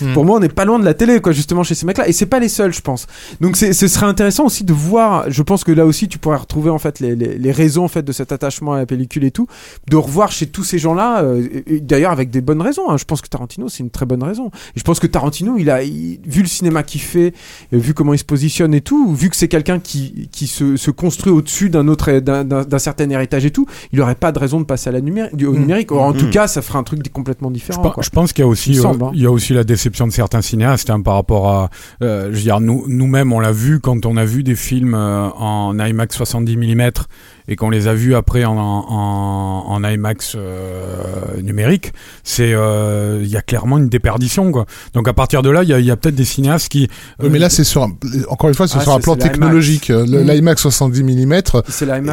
Hmm. 0.00 0.12
Pour 0.14 0.24
moi, 0.24 0.36
on 0.36 0.40
n'est 0.40 0.48
pas 0.48 0.64
loin 0.64 0.78
de 0.78 0.84
la 0.84 0.94
télé, 0.94 1.20
quoi, 1.20 1.32
justement, 1.32 1.62
chez 1.62 1.74
ces 1.74 1.86
mecs-là. 1.86 2.08
Et 2.08 2.12
c'est 2.12 2.26
pas 2.26 2.38
les 2.38 2.48
seuls, 2.48 2.72
je 2.72 2.80
pense. 2.80 3.06
Donc, 3.40 3.56
c'est- 3.56 3.72
ce 3.72 3.88
serait 3.88 4.06
intéressant 4.06 4.44
aussi 4.46 4.64
de 4.64 4.72
voir. 4.72 5.30
Je 5.30 5.42
pense 5.42 5.64
que 5.64 5.72
là 5.72 5.86
aussi, 5.86 6.08
tu 6.08 6.18
pourrais 6.18 6.36
retrouver 6.38 6.70
en 6.70 6.78
fait 6.78 7.00
les, 7.00 7.14
les, 7.16 7.38
les 7.38 7.52
raisons 7.52 7.84
en 7.84 7.88
fait 7.88 8.02
de 8.02 8.12
cet 8.12 8.32
attachement 8.32 8.72
à 8.74 8.78
la 8.78 8.86
pellicule 8.86 9.24
et 9.24 9.30
tout, 9.30 9.46
de 9.90 9.96
revoir 9.96 10.32
chez 10.32 10.46
tous 10.46 10.64
ces 10.64 10.78
gens-là. 10.78 11.22
euh, 11.22 11.46
D'ailleurs, 11.80 12.10
avec 12.12 12.30
des 12.30 12.40
bonnes 12.40 12.60
raisons. 12.62 12.88
hein. 12.90 12.96
Je 12.96 13.04
pense 13.04 13.20
que 13.20 13.28
Tarantino, 13.28 13.68
c'est 13.68 13.82
une 13.82 13.90
très 13.90 14.06
bonne 14.06 14.22
raison. 14.22 14.46
Et 14.74 14.78
je 14.80 14.82
pense 14.84 14.98
que 15.00 15.06
Tarantino, 15.06 15.56
il 15.58 15.70
a 15.70 15.82
il- 15.82 16.20
vu 16.26 16.42
le 16.42 16.48
cinéma 16.48 16.82
qu'il 16.82 17.00
fait, 17.00 17.32
euh, 17.72 17.78
vu 17.78 17.94
comment 17.94 18.12
il 18.14 18.18
se 18.18 18.24
positionne 18.24 18.74
et 18.74 18.80
tout, 18.80 19.14
vu 19.14 19.30
que 19.30 19.36
c'est 19.36 19.48
quelqu'un 19.48 19.78
qui 19.78 20.28
qui 20.32 20.46
se, 20.46 20.76
se 20.76 20.90
construit 20.90 21.32
au-dessus 21.32 21.70
d'un 21.70 21.88
autre 21.88 22.12
d'un- 22.20 22.44
d'un 22.44 22.64
d'un 22.64 22.78
certain 22.78 23.08
héritage 23.10 23.44
et 23.44 23.50
tout, 23.50 23.66
il 23.92 24.00
aurait 24.00 24.14
pas 24.14 24.32
de 24.32 24.38
raison 24.38 24.60
de 24.60 24.64
passer 24.66 24.88
à 24.88 24.92
la 24.92 25.00
numérique, 25.00 25.36
du- 25.36 25.46
au 25.46 25.52
Mm. 25.52 25.58
numérique. 25.58 25.92
Or, 25.92 26.02
en 26.02 26.12
tout 26.12 26.26
Mm. 26.26 26.30
cas, 26.30 26.46
ça 26.46 26.62
ferait 26.62 26.78
un 26.78 26.82
truc 26.82 27.00
complètement 27.12 27.50
différent. 27.50 27.82
quoi. 27.90 28.02
je 28.02 28.10
pense 28.10 28.32
qu'il 28.32 28.42
y 28.42 28.46
a 28.46 28.48
aussi, 28.48 28.70
Il 28.72 28.78
euh, 28.78 28.82
semble, 28.82 29.04
hein. 29.04 29.10
il 29.14 29.22
y 29.22 29.26
a 29.26 29.30
aussi 29.30 29.52
la 29.52 29.64
de 30.06 30.12
certains 30.12 30.42
cinéastes 30.42 30.90
hein, 30.90 31.00
par 31.00 31.14
rapport 31.14 31.48
à, 31.48 31.70
euh, 32.02 32.28
je 32.30 32.36
veux 32.36 32.42
dire, 32.42 32.60
nous, 32.60 32.84
nous-mêmes, 32.88 33.32
on 33.32 33.40
l'a 33.40 33.52
vu 33.52 33.80
quand 33.80 34.06
on 34.06 34.16
a 34.16 34.24
vu 34.24 34.42
des 34.42 34.56
films 34.56 34.94
euh, 34.94 35.28
en 35.30 35.78
IMAX 35.78 36.16
70 36.16 36.56
mm 36.56 36.90
et 37.48 37.56
qu'on 37.56 37.70
les 37.70 37.86
a 37.88 37.94
vus 37.94 38.14
après 38.14 38.44
en, 38.44 38.56
en, 38.56 39.64
en 39.68 39.84
IMAX 39.84 40.34
euh, 40.36 41.40
numérique, 41.42 41.92
c'est, 42.24 42.52
euh, 42.52 43.20
il 43.22 43.28
y 43.28 43.36
a 43.36 43.42
clairement 43.42 43.78
une 43.78 43.88
déperdition, 43.88 44.50
quoi. 44.52 44.66
Donc 44.94 45.08
à 45.08 45.12
partir 45.12 45.42
de 45.42 45.50
là, 45.50 45.62
il 45.62 45.68
y 45.68 45.72
a, 45.72 45.78
il 45.78 45.84
y 45.86 45.90
a 45.90 45.96
peut-être 45.96 46.14
des 46.14 46.24
cinéastes 46.24 46.68
qui. 46.68 46.88
Oui, 47.20 47.26
euh, 47.26 47.28
mais 47.30 47.38
là, 47.38 47.48
c'est 47.50 47.64
sur 47.64 47.82
un- 47.84 47.92
encore 48.28 48.48
une 48.48 48.54
fois, 48.54 48.66
c'est 48.68 48.78
Ah, 48.78 48.82
sur 48.82 48.92
un 48.94 49.00
plan 49.00 49.16
technologique. 49.16 49.90
Mm. 49.90 50.04
L'iMax 50.28 50.62
70 50.62 51.02
mm, 51.02 51.32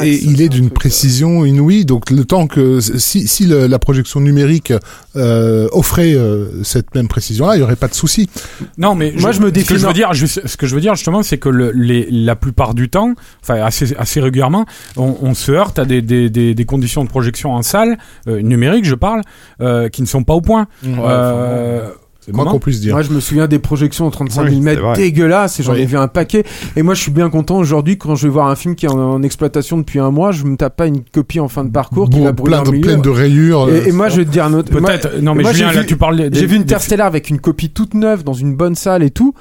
et 0.03 0.19
il 0.23 0.41
est 0.41 0.45
un 0.45 0.47
d'une 0.49 0.65
euh, 0.67 0.69
précision 0.69 1.45
inouïe. 1.45 1.85
Donc 1.85 2.09
le 2.11 2.25
temps 2.25 2.47
que 2.47 2.79
si, 2.79 3.27
si 3.27 3.45
le- 3.45 3.67
la 3.67 3.79
projection 3.79 4.19
numérique 4.19 4.73
euh, 5.15 5.67
offrait 5.71 6.13
euh, 6.13 6.63
cette 6.63 6.93
même 6.95 7.07
précision-là, 7.07 7.55
il 7.55 7.59
y 7.59 7.63
aurait 7.63 7.75
pas 7.75 7.87
de 7.87 7.93
souci. 7.93 8.29
Non, 8.77 8.95
mais 8.95 9.13
Moi, 9.17 9.31
je 9.31 9.39
me 9.39 9.45
Ce 9.47 9.49
que 9.51 9.53
défie- 9.55 9.77
je 9.77 9.87
veux 9.87 9.93
dire, 9.93 10.13
je- 10.13 10.25
ce 10.25 10.57
que 10.57 10.67
je 10.67 10.75
veux 10.75 10.81
dire 10.81 10.95
justement, 10.95 11.23
c'est 11.23 11.37
que 11.37 11.49
le, 11.49 11.71
les, 11.71 12.07
la 12.11 12.35
plupart 12.35 12.73
du 12.73 12.89
temps, 12.89 13.13
enfin 13.41 13.55
assez, 13.63 13.95
assez 13.97 14.19
régulièrement, 14.19 14.65
on, 14.97 15.15
on 15.23 15.33
se 15.33 15.51
heurte 15.51 15.79
à 15.79 15.85
des, 15.85 16.01
des, 16.01 16.29
des, 16.29 16.53
des 16.53 16.65
conditions 16.65 17.03
de 17.03 17.09
projection 17.09 17.53
en 17.53 17.61
salle 17.61 17.97
euh, 18.27 18.41
numérique, 18.41 18.85
je 18.85 18.95
parle, 18.95 19.21
euh, 19.61 19.87
qui 19.89 20.01
ne 20.01 20.07
sont 20.07 20.23
pas 20.23 20.33
au 20.33 20.41
point. 20.41 20.67
Euh, 20.85 21.89
C'est 22.25 22.33
moins 22.33 22.45
qu'on 22.45 22.59
puisse 22.59 22.79
dire. 22.79 22.93
Moi, 22.93 23.01
je 23.03 23.11
me 23.11 23.19
souviens 23.19 23.47
des 23.47 23.59
projections 23.59 24.05
en 24.05 24.11
35 24.11 24.43
Oui, 24.43 24.61
c'est 24.63 24.75
mm 24.81 24.93
dégueulasses 24.95 25.59
et 25.59 25.63
j'en 25.63 25.73
ai 25.75 25.85
vu 25.85 25.97
un 25.97 26.07
paquet. 26.07 26.43
Et 26.75 26.81
moi, 26.81 26.93
je 26.93 27.01
suis 27.01 27.11
bien 27.11 27.29
content 27.29 27.57
aujourd'hui 27.57 27.97
quand 27.97 28.15
je 28.15 28.27
vais 28.27 28.31
voir 28.33 28.47
un 28.47 28.55
film 28.55 28.75
qui 28.75 28.85
est 28.85 28.89
en, 28.89 28.97
en 28.97 29.23
exploitation 29.23 29.77
depuis 29.77 29.99
un 29.99 30.09
mois, 30.11 30.31
je 30.31 30.43
me 30.45 30.55
tape 30.55 30.75
pas 30.77 30.87
une 30.87 31.03
copie 31.03 31.39
en 31.41 31.47
fin 31.49 31.63
de 31.65 31.71
parcours 31.71 32.09
qui 32.09 32.19
Bon, 32.19 32.25
va 32.25 32.31
brûler 32.31 32.55
plein, 32.57 32.63
de, 32.63 32.71
milieu. 32.71 32.81
plein 32.87 32.97
de 32.97 33.09
rayures. 33.09 33.69
Et, 33.69 33.89
et 33.89 33.91
moi, 33.91 34.09
je 34.09 34.17
vais 34.17 34.25
te 34.25 34.29
dire 34.31 34.45
un 34.45 34.53
autre. 34.53 34.71
Peut-être. 34.71 35.19
Non, 35.21 35.35
mais 35.35 35.43
moi, 35.43 35.51
Julien, 35.53 35.69
j'ai 35.69 35.75
là, 35.75 35.81
vu- 35.81 35.87
tu 35.87 35.97
parles. 35.97 36.29
J'ai 36.31 36.45
vu 36.45 36.57
Interstellar 36.57 37.07
avec 37.07 37.29
une 37.29 37.39
copie 37.39 37.69
toute 37.71 37.93
neuve 37.93 38.23
dans 38.23 38.33
une 38.33 38.55
bonne 38.55 38.75
salle 38.75 39.03
et 39.03 39.09
tout. 39.11 39.33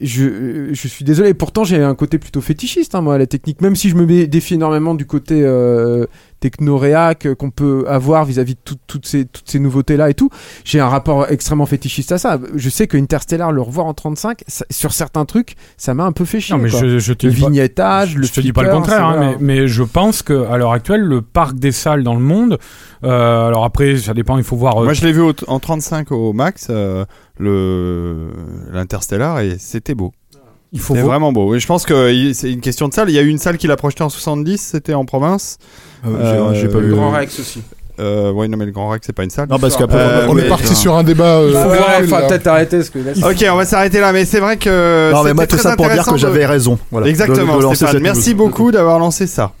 Je, 0.00 0.24
euh, 0.24 0.68
je 0.72 0.88
suis 0.88 1.04
désolé. 1.04 1.34
Pourtant, 1.34 1.64
j'ai 1.64 1.82
un 1.82 1.94
côté 1.94 2.18
plutôt 2.18 2.40
fétichiste, 2.40 2.94
hein, 2.94 3.02
moi, 3.02 3.14
à 3.16 3.18
la 3.18 3.26
technique. 3.26 3.60
Même 3.60 3.76
si 3.76 3.90
je 3.90 3.96
me 3.96 4.26
défie 4.26 4.54
énormément 4.54 4.94
du 4.94 5.04
côté 5.06 5.42
euh, 5.44 6.06
techno-réac 6.40 7.26
euh, 7.26 7.34
qu'on 7.34 7.50
peut 7.50 7.84
avoir 7.86 8.24
vis-à-vis 8.24 8.54
de 8.54 8.60
tout- 8.64 8.76
toutes 8.86 9.06
ces, 9.06 9.24
toutes 9.26 9.48
ces 9.48 9.58
nouveautés-là 9.58 10.10
et 10.10 10.14
tout, 10.14 10.30
j'ai 10.64 10.80
un 10.80 10.88
rapport 10.88 11.30
extrêmement 11.30 11.66
fétichiste 11.66 12.12
à 12.12 12.18
ça. 12.18 12.38
Je 12.54 12.68
sais 12.70 12.86
que 12.86 12.96
Interstellar, 12.96 13.52
le 13.52 13.60
revoir 13.62 13.86
en 13.86 13.94
35, 13.94 14.42
ça- 14.48 14.64
sur 14.70 14.92
certains 14.92 15.24
trucs, 15.24 15.54
ça 15.76 15.94
m'a 15.94 16.04
un 16.04 16.12
peu 16.12 16.24
fait 16.24 16.40
chier. 16.40 16.56
Non, 16.56 16.62
mais 16.62 16.70
quoi. 16.70 16.80
je, 16.80 16.98
je 16.98 17.12
te 17.12 17.26
le 17.26 17.32
dis 17.32 17.40
pas- 17.42 17.46
vignettage, 17.48 18.16
le 18.16 18.26
je 18.26 18.32
te 18.32 18.40
dis 18.40 18.52
pas 18.52 18.62
le 18.62 18.68
flipper, 18.68 18.80
contraire, 18.80 19.06
hein, 19.06 19.16
voilà. 19.16 19.30
mais, 19.40 19.60
mais 19.62 19.68
je 19.68 19.82
pense 19.82 20.22
que 20.22 20.46
à 20.46 20.56
l'heure 20.56 20.72
actuelle, 20.72 21.02
le 21.02 21.22
parc 21.22 21.56
des 21.58 21.72
salles 21.72 22.02
dans 22.02 22.14
le 22.14 22.20
monde, 22.20 22.58
euh, 23.04 23.46
alors 23.46 23.64
après, 23.64 23.96
ça 23.98 24.14
dépend, 24.14 24.38
il 24.38 24.44
faut 24.44 24.56
voir. 24.56 24.78
euh, 24.80 24.84
Moi, 24.84 24.94
je 24.94 25.04
l'ai 25.04 25.12
vu 25.12 25.20
au- 25.20 25.32
en 25.46 25.58
35 25.60 26.10
au 26.12 26.32
max, 26.32 26.68
euh, 26.70 27.04
le 27.38 28.30
l'Interstellar, 28.72 29.40
et 29.40 29.56
c'était 29.58 29.94
beau. 29.94 30.12
Il 30.72 30.80
faut 30.80 30.94
voir. 30.94 31.06
vraiment 31.06 31.32
beau. 31.32 31.54
Et 31.54 31.60
je 31.60 31.66
pense 31.66 31.84
que 31.84 32.12
il- 32.12 32.34
c'est 32.34 32.50
une 32.52 32.60
question 32.60 32.88
de 32.88 32.94
salle. 32.94 33.10
Il 33.10 33.14
y 33.16 33.18
a 33.18 33.22
eu 33.22 33.28
une 33.28 33.38
salle 33.38 33.58
qui 33.58 33.66
l'a 33.66 33.76
projeté 33.76 34.02
en 34.04 34.08
70, 34.08 34.58
c'était 34.58 34.94
en 34.94 35.04
province. 35.04 35.58
Euh, 36.06 36.52
j'ai- 36.54 36.60
j'ai 36.62 36.68
pas 36.68 36.78
Euh, 36.78 36.80
vu. 36.82 36.94
Grand 36.94 37.10
Rex 37.10 37.38
aussi. 37.40 37.62
Euh, 37.98 38.32
ouais, 38.32 38.48
non, 38.48 38.56
mais 38.56 38.64
le 38.64 38.70
Grand 38.72 38.88
Rex, 38.88 39.04
c'est 39.06 39.12
pas 39.12 39.24
une 39.24 39.30
salle. 39.30 39.48
Non, 39.50 39.58
parce 39.58 39.76
qu'après, 39.76 39.98
Euh, 39.98 40.26
on 40.28 40.32
mais- 40.34 40.44
est 40.44 40.48
parti 40.48 40.74
sur 40.74 40.94
un 40.96 41.02
débat. 41.02 41.36
euh, 41.40 41.48
Il 41.48 41.52
faut 41.52 41.58
euh, 41.58 41.76
voir, 41.76 41.90
là. 41.90 41.98
enfin, 42.02 42.28
peut-être 42.28 42.46
arrêter 42.46 42.78
parce 42.78 42.88
que 42.88 42.98
là, 43.00 43.10
c'est- 43.14 43.24
Ok, 43.24 43.52
on 43.52 43.56
va 43.56 43.64
s'arrêter 43.66 44.00
là, 44.00 44.12
mais 44.12 44.24
c'est 44.24 44.40
vrai 44.40 44.56
que. 44.56 45.12
Non, 45.12 45.22
mais 45.22 45.34
moi, 45.34 45.46
tout 45.46 45.58
ça 45.58 45.76
pour 45.76 45.86
dire 45.88 46.04
que 46.06 46.12
de- 46.12 46.16
j'avais 46.16 46.46
raison. 46.46 46.78
Voilà. 46.90 47.04
De- 47.06 47.10
Exactement, 47.10 47.58
de 47.58 47.62
lancer 47.62 47.76
Stéphane. 47.76 47.94
cette 47.96 48.02
Merci 48.02 48.32
beaucoup 48.32 48.72
d'avoir 48.72 48.98
lancé 48.98 49.26
ça. 49.26 49.52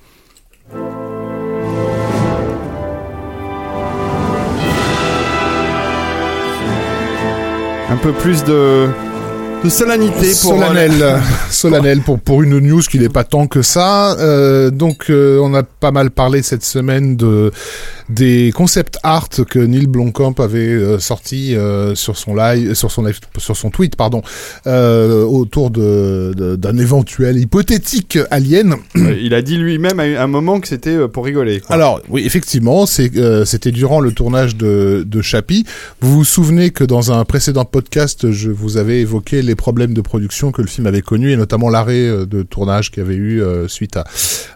Un 7.90 7.96
peu 7.96 8.12
plus 8.12 8.44
de, 8.44 8.88
de 9.62 9.68
solennité 9.68 10.32
pour. 10.42 10.54
solennel, 10.56 10.92
solennel 11.50 12.00
pour 12.00 12.18
pour 12.18 12.42
une 12.42 12.58
news 12.60 12.80
qui 12.80 12.98
n'est 12.98 13.08
pas 13.10 13.24
tant 13.24 13.46
que 13.46 13.62
ça. 13.62 14.16
Euh, 14.18 14.70
donc 14.70 15.10
euh, 15.10 15.38
on 15.42 15.52
a 15.54 15.62
pas 15.62 15.90
mal 15.90 16.10
parlé 16.10 16.42
cette 16.42 16.64
semaine 16.64 17.16
de 17.16 17.50
des 18.08 18.52
concept 18.54 18.98
art 19.02 19.28
que 19.48 19.58
Neil 19.58 19.86
Blomkamp 19.86 20.34
avait 20.38 20.58
euh, 20.58 20.98
sorti 20.98 21.54
euh, 21.54 21.94
sur 21.94 22.16
son 22.16 22.34
live, 22.34 22.74
sur 22.74 22.90
son 22.90 23.04
live, 23.04 23.18
sur 23.38 23.56
son 23.56 23.70
tweet, 23.70 23.96
pardon, 23.96 24.22
euh, 24.66 25.22
autour 25.24 25.70
de 25.70 26.56
d'un 26.56 26.76
éventuel 26.78 27.38
hypothétique 27.38 28.18
alien. 28.30 28.76
Euh, 28.96 29.16
Il 29.20 29.34
a 29.34 29.42
dit 29.42 29.56
lui-même 29.58 30.00
à 30.00 30.22
un 30.22 30.26
moment 30.26 30.58
que 30.60 30.68
c'était 30.68 30.90
euh, 30.96 31.08
pour 31.08 31.24
rigoler. 31.24 31.60
quoi. 31.60 31.74
Alors 31.76 32.00
oui, 32.08 32.22
effectivement, 32.24 32.86
c'est 32.86 33.16
euh, 33.16 33.44
c'était 33.44 33.72
durant 33.72 34.00
le 34.00 34.12
tournage 34.12 34.56
de 34.56 35.04
de 35.06 35.22
Chappie. 35.22 35.64
Vous 36.00 36.12
vous 36.14 36.24
souvenez 36.24 36.70
que 36.70 36.82
dans 36.84 37.12
un 37.12 37.24
précédent 37.24 37.64
podcast, 37.64 38.30
je 38.32 38.50
vous 38.50 38.76
avais 38.76 39.00
évoqué 39.00 39.42
les 39.42 39.49
problèmes 39.54 39.94
de 39.94 40.00
production 40.00 40.52
que 40.52 40.62
le 40.62 40.68
film 40.68 40.86
avait 40.86 41.00
connus 41.02 41.32
et 41.32 41.36
notamment 41.36 41.68
l'arrêt 41.70 42.06
euh, 42.06 42.26
de 42.26 42.42
tournage 42.42 42.90
qu'il 42.90 43.02
y 43.02 43.06
avait 43.06 43.14
eu 43.16 43.42
euh, 43.42 43.68
suite 43.68 43.96
à, 43.96 44.04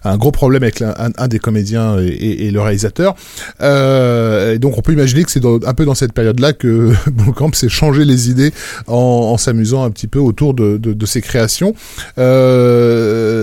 à 0.03 0.13
un 0.13 0.17
gros 0.17 0.33
problème 0.33 0.63
avec 0.63 0.83
un, 0.83 0.95
un 1.17 1.29
des 1.29 1.39
comédiens 1.39 1.99
et, 2.01 2.07
et- 2.07 2.47
et 2.47 2.51
le 2.51 2.61
réalisateur. 2.61 3.15
Euh, 3.61 4.55
et 4.55 4.59
donc 4.59 4.77
on 4.79 4.81
peut 4.83 4.93
imaginer 4.93 5.25
que 5.25 5.31
c'est 5.31 5.45
un 5.45 5.75
peu 5.75 5.85
dans 5.85 5.95
cette 5.95 6.13
période-là 6.13 6.53
que 6.53 6.93
Blomkamp 7.11 7.53
s'est 7.53 7.69
changé 7.69 8.05
les 8.05 8.31
idées 8.31 8.53
en, 8.87 8.95
en 9.33 9.37
s'amusant 9.39 9.85
un 9.85 9.91
petit 9.91 10.07
peu 10.09 10.19
autour 10.19 10.55
de, 10.55 10.77
de, 10.77 10.93
de 10.93 11.07
ses 11.07 11.21
créations. 11.21 11.75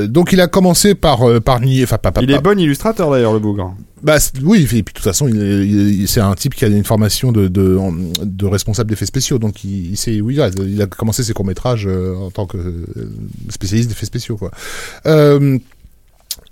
Donc 0.07 0.31
il 0.33 0.41
a 0.41 0.47
commencé 0.47 0.95
par 0.95 1.19
par 1.43 1.59
nier, 1.61 1.83
enfin 1.83 1.97
pas, 1.97 2.11
pas, 2.11 2.21
Il 2.21 2.31
est 2.31 2.41
bon 2.41 2.59
illustrateur 2.59 3.11
d'ailleurs, 3.11 3.33
le 3.33 3.39
bougre. 3.39 3.75
Bah 4.03 4.17
oui, 4.43 4.63
et 4.63 4.65
puis 4.65 4.77
de 4.81 4.83
toute 4.91 4.99
façon, 5.03 5.27
il, 5.27 5.35
il 5.35 6.03
est- 6.03 6.07
c'est 6.07 6.19
un 6.21 6.33
type 6.35 6.55
qui 6.55 6.65
a 6.65 6.67
une 6.67 6.83
formation 6.83 7.31
de, 7.31 7.47
de, 7.47 7.77
de 8.23 8.45
responsable 8.45 8.89
d'effets 8.89 9.05
spéciaux, 9.05 9.39
donc 9.39 9.63
il, 9.63 9.91
il 9.91 9.97
sait, 9.97 10.21
oui, 10.21 10.39
il 10.67 10.81
a, 10.81 10.87
commencé 10.87 11.23
ses 11.23 11.33
courts 11.33 11.45
métrages 11.45 11.87
en 11.87 12.31
tant 12.31 12.45
que 12.45 12.57
euh, 12.57 12.85
spécialiste 13.49 13.89
d'effets 13.89 14.05
spéciaux, 14.05 14.37
quoi. 14.37 14.51
Euh, 15.05 15.57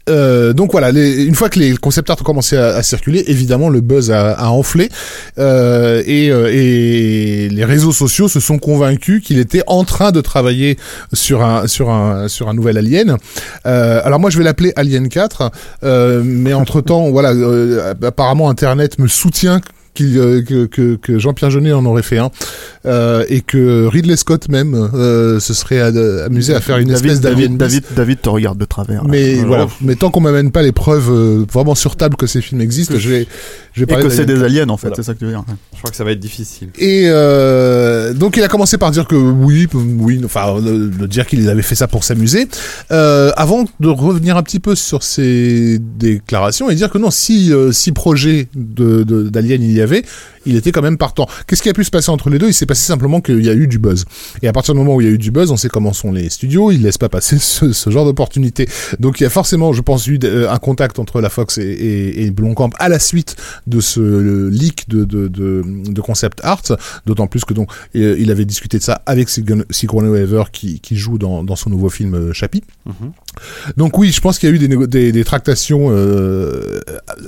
euh, 0.09 0.53
donc 0.53 0.71
voilà, 0.71 0.91
les- 0.91 1.23
une 1.23 1.35
fois 1.35 1.49
que 1.49 1.59
les 1.59 1.75
concept 1.77 2.09
art 2.09 2.17
ont 2.19 2.23
commencé 2.23 2.57
à, 2.57 2.67
à 2.75 2.83
circuler, 2.83 3.23
évidemment 3.27 3.69
le 3.69 3.81
buzz 3.81 4.11
a, 4.11 4.33
a 4.33 4.47
enflé 4.49 4.89
euh, 5.37 6.03
et, 6.05 6.31
euh, 6.31 6.49
et 6.51 7.49
les 7.49 7.65
réseaux 7.65 7.91
sociaux 7.91 8.27
se 8.27 8.39
sont 8.39 8.57
convaincus 8.59 9.23
qu'il 9.23 9.39
était 9.39 9.63
en 9.67 9.83
train 9.83 10.11
de 10.11 10.21
travailler 10.21 10.77
sur 11.13 11.43
un 11.43 11.67
sur 11.67 11.89
un 11.89 12.27
sur 12.27 12.49
un 12.49 12.53
nouvel 12.53 12.77
Alien. 12.77 13.17
Euh, 13.65 14.01
alors 14.03 14.19
moi 14.19 14.29
je 14.29 14.37
vais 14.37 14.43
l'appeler 14.43 14.73
Alien 14.75 15.09
4, 15.09 15.51
euh, 15.83 16.21
mais 16.25 16.53
entre 16.53 16.81
temps 16.81 17.09
voilà, 17.11 17.31
euh, 17.31 17.93
apparemment 18.03 18.49
Internet 18.49 18.99
me 18.99 19.07
soutient 19.07 19.61
euh, 20.17 20.41
que, 20.41 20.65
que, 20.65 20.95
que 20.95 21.19
Jean-Pierre 21.19 21.51
Jeunet 21.51 21.73
en 21.73 21.85
aurait 21.85 22.03
fait 22.03 22.17
un 22.17 22.31
euh, 22.85 23.23
et 23.29 23.41
que 23.41 23.85
Ridley 23.87 24.15
Scott 24.15 24.49
même 24.49 24.73
euh, 24.93 25.39
se 25.39 25.53
serait 25.53 25.79
amusé 25.81 26.53
à 26.53 26.61
faire 26.61 26.77
une 26.77 26.87
David, 26.89 27.05
espèce 27.05 27.21
d'Alien 27.21 27.57
David. 27.57 27.81
David, 27.81 27.83
David 27.95 28.21
te 28.21 28.29
regarde 28.29 28.57
de 28.57 28.65
travers. 28.65 29.03
là. 29.03 29.09
Mais 29.09 29.33
Alors, 29.35 29.47
voilà, 29.47 29.67
mais 29.81 29.95
tant 29.95 30.09
qu'on 30.11 30.21
m'amène 30.21 30.51
pas 30.51 30.61
les 30.61 30.71
preuves 30.71 31.09
euh, 31.11 31.45
vraiment 31.51 31.75
sur 31.75 31.95
table 31.95 32.15
que 32.15 32.27
ces 32.27 32.41
films 32.41 32.61
existent, 32.61 32.95
je 32.97 33.09
vais, 33.09 33.27
je 33.73 33.79
vais 33.81 33.83
Et 33.83 33.85
parler 33.87 34.03
que 34.05 34.09
c'est 34.09 34.25
des 34.25 34.41
aliens 34.43 34.69
en 34.69 34.77
fait, 34.77 34.87
Voilà. 34.87 34.95
c'est 34.95 35.03
ça 35.03 35.13
que 35.13 35.19
tu 35.19 35.25
veux 35.25 35.31
dire. 35.31 35.43
Je 35.73 35.77
crois 35.79 35.89
que 35.91 35.95
ça 35.97 36.03
va 36.03 36.11
être 36.11 36.19
difficile. 36.19 36.69
Et 36.77 37.03
euh, 37.07 38.13
donc 38.13 38.37
il 38.37 38.43
a 38.43 38.47
commencé 38.47 38.77
par 38.77 38.91
dire 38.91 39.07
que 39.07 39.15
oui, 39.15 39.67
oui, 39.73 40.21
enfin 40.23 40.59
de, 40.61 40.87
de 40.89 41.05
dire 41.07 41.25
qu'il 41.27 41.47
avait 41.49 41.61
fait 41.61 41.75
ça 41.75 41.87
pour 41.87 42.03
s'amuser, 42.03 42.47
euh, 42.91 43.31
avant 43.35 43.65
de 43.79 43.87
revenir 43.87 44.37
un 44.37 44.43
petit 44.43 44.59
peu 44.59 44.75
sur 44.75 45.03
ses 45.03 45.79
déclarations 45.79 46.69
et 46.69 46.75
dire 46.75 46.89
que 46.89 46.97
non, 46.97 47.11
si 47.11 47.51
euh, 47.53 47.71
si 47.71 47.91
projet 47.91 48.47
de 48.55 49.03
de- 49.03 49.29
d'Alien 49.29 49.61
il 49.61 49.71
y 49.71 49.81
avait, 49.81 49.88
avez 49.89 50.03
il 50.49 50.55
était 50.57 50.71
quand 50.71 50.81
même 50.81 50.97
partant. 50.97 51.27
Qu'est-ce 51.47 51.61
qui 51.61 51.69
a 51.69 51.73
pu 51.73 51.83
se 51.83 51.91
passer 51.91 52.09
entre 52.09 52.29
les 52.29 52.39
deux? 52.39 52.47
Il 52.47 52.53
s'est 52.53 52.65
passé 52.65 52.85
simplement 52.85 53.21
qu'il 53.21 53.43
y 53.45 53.49
a 53.49 53.53
eu 53.53 53.67
du 53.67 53.79
buzz. 53.79 54.05
Et 54.41 54.47
à 54.47 54.53
partir 54.53 54.73
du 54.73 54.79
moment 54.79 54.95
où 54.95 55.01
il 55.01 55.07
y 55.07 55.09
a 55.09 55.13
eu 55.13 55.17
du 55.17 55.31
buzz, 55.31 55.51
on 55.51 55.57
sait 55.57 55.69
comment 55.69 55.93
sont 55.93 56.11
les 56.11 56.29
studios, 56.29 56.71
ils 56.71 56.81
laissent 56.81 56.97
pas 56.97 57.09
passer 57.09 57.37
ce, 57.39 57.71
ce 57.71 57.89
genre 57.89 58.05
d'opportunité. 58.05 58.67
Donc 58.99 59.19
il 59.19 59.23
y 59.23 59.25
a 59.25 59.29
forcément, 59.29 59.71
je 59.73 59.81
pense, 59.81 60.07
eu 60.07 60.19
euh, 60.23 60.49
un 60.49 60.57
contact 60.57 60.99
entre 60.99 61.21
la 61.21 61.29
Fox 61.29 61.57
et, 61.57 61.61
et, 61.63 62.25
et 62.25 62.31
Blomkamp 62.31 62.71
à 62.79 62.89
la 62.89 62.99
suite 62.99 63.35
de 63.67 63.79
ce 63.79 63.99
le 63.99 64.49
leak 64.49 64.89
de, 64.89 65.03
de, 65.05 65.27
de, 65.27 65.63
de 65.65 66.01
concept 66.01 66.39
art, 66.43 66.61
d'autant 67.05 67.27
plus 67.27 67.45
que 67.45 67.53
donc 67.53 67.69
euh, 67.95 68.15
il 68.19 68.31
avait 68.31 68.45
discuté 68.45 68.77
de 68.79 68.83
ça 68.83 69.01
avec 69.05 69.29
Sigourney 69.29 70.09
Weaver 70.09 70.45
qui, 70.51 70.79
qui 70.79 70.95
joue 70.95 71.17
dans, 71.17 71.43
dans 71.43 71.55
son 71.55 71.69
nouveau 71.69 71.89
film 71.89 72.15
euh, 72.15 72.33
Chappie. 72.33 72.63
Donc 73.77 73.97
oui, 73.97 74.11
je 74.11 74.19
pense 74.21 74.39
qu'il 74.39 74.49
y 74.49 74.51
a 74.51 74.55
eu 74.55 74.59
des, 74.59 74.67
négo- 74.67 74.87
des, 74.87 75.11
des 75.11 75.23
tractations 75.23 75.87
euh, 75.91 76.79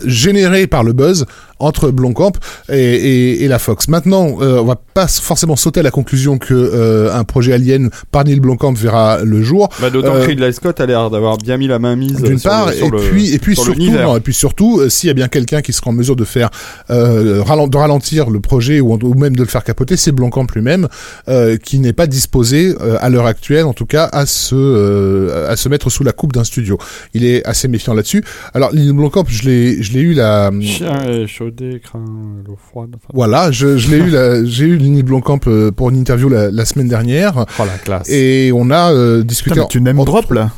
générées 0.06 0.68
par 0.68 0.84
le 0.84 0.94
buzz 0.94 1.26
entre 1.60 1.92
Blomkamp 1.92 2.32
et, 2.70 2.80
et, 2.80 3.11
et 3.12 3.48
la 3.48 3.60
Fox. 3.60 3.88
Maintenant, 3.88 4.38
euh, 4.42 4.60
on 4.60 4.66
va 4.66 4.76
pas 4.76 5.08
forcément 5.08 5.56
sauter 5.56 5.80
à 5.80 5.84
la 5.84 5.92
conclusion 5.92 6.38
que 6.38 6.54
euh, 6.54 7.14
un 7.14 7.24
projet 7.24 7.54
Alien 7.54 7.90
par 8.12 8.24
Neil 8.26 8.40
Blomkamp 8.40 8.74
verra 8.74 9.20
le 9.24 9.42
jour. 9.42 9.70
Bah, 9.82 9.90
D'autant 9.90 10.16
Euh, 10.16 10.22
que 10.24 10.28
Ridley 10.28 10.52
Scott 10.52 10.80
a 10.80 10.86
l'air 10.86 11.10
d'avoir 11.10 11.38
bien 11.38 11.58
mis 11.58 11.68
la 11.68 11.80
main 11.80 11.96
mise 11.96 12.22
D'une 12.22 12.40
part, 12.40 12.72
sur 12.74 12.88
et 12.88 12.90
le- 12.92 12.98
puis 13.10 13.34
et 13.34 13.40
puis 13.40 13.56
sur 13.56 13.66
surtout, 13.66 13.90
non, 13.92 14.18
et 14.18 14.20
puis 14.20 14.34
surtout, 14.34 14.80
euh, 14.80 14.90
s'il 14.90 15.08
y 15.08 15.12
a 15.12 15.14
bien 15.14 15.28
quelqu'un 15.28 15.62
qui 15.62 15.74
sera 15.74 15.90
en 15.90 15.94
mesure 15.94 16.16
de 16.16 16.24
faire 16.26 16.50
euh, 16.90 17.44
de 17.44 17.78
ralentir 17.78 18.30
le 18.30 18.40
projet 18.40 18.80
ou, 18.80 18.94
ou 19.02 19.14
même 19.14 19.36
de 19.36 19.42
le 19.42 19.48
faire 19.48 19.64
capoter, 19.64 19.98
c'est 19.98 20.12
Blomkamp 20.12 20.48
lui-même, 20.56 20.88
euh, 21.28 21.58
qui 21.58 21.80
n'est 21.80 21.94
pas 21.94 22.08
disposé 22.08 22.76
euh, 22.82 22.98
à 23.00 23.10
l'heure 23.10 23.26
actuelle, 23.26 23.66
en 23.66 23.74
tout 23.74 23.86
cas, 23.86 24.10
à 24.12 24.26
se 24.26 24.56
euh, 24.56 25.50
à 25.50 25.56
se 25.56 25.70
mettre 25.70 25.90
sous 25.90 26.04
la 26.04 26.12
coupe 26.12 26.34
d'un 26.34 26.44
studio. 26.44 26.78
Il 27.14 27.26
est 27.26 27.46
assez 27.46 27.68
méfiant 27.68 27.94
là-dessus. 27.94 28.24
Alors, 28.54 28.74
Neil 28.74 28.92
Blomkamp, 28.94 29.26
je 29.28 29.44
l'ai 29.44 29.82
je 29.84 29.94
l'ai 29.94 30.02
eu 30.02 30.14
la 30.14 30.52
Chien 30.62 31.04
échaudé, 31.10 31.82
craint 31.84 32.04
l'eau 32.48 32.58
froide. 32.70 32.91
Enfin, 32.94 33.08
voilà, 33.14 33.52
je, 33.52 33.78
je 33.78 33.90
l'ai 33.92 33.98
eu 33.98 34.10
la- 34.10 34.44
j'ai 34.46 34.66
eu 34.66 34.78
Neil 34.80 35.04
Blomkamp 35.04 35.40
euh, 35.48 35.72
pour 35.72 35.90
une 35.90 35.98
interview 35.98 36.30
la, 36.30 36.52
la 36.52 36.66
semaine 36.66 36.88
dernière 36.88 37.46
Oh 37.60 37.64
la 37.66 37.78
classe. 37.78 38.10
et 38.10 38.52
on 38.54 38.70
a 38.72 38.92
euh, 38.92 39.24
discuté. 39.24 39.52
Putain, 39.56 39.62
mais 39.64 39.68
tu 39.70 39.82
name 39.82 40.00
entre- 40.00 40.12
drop 40.12 40.32
là 40.32 40.52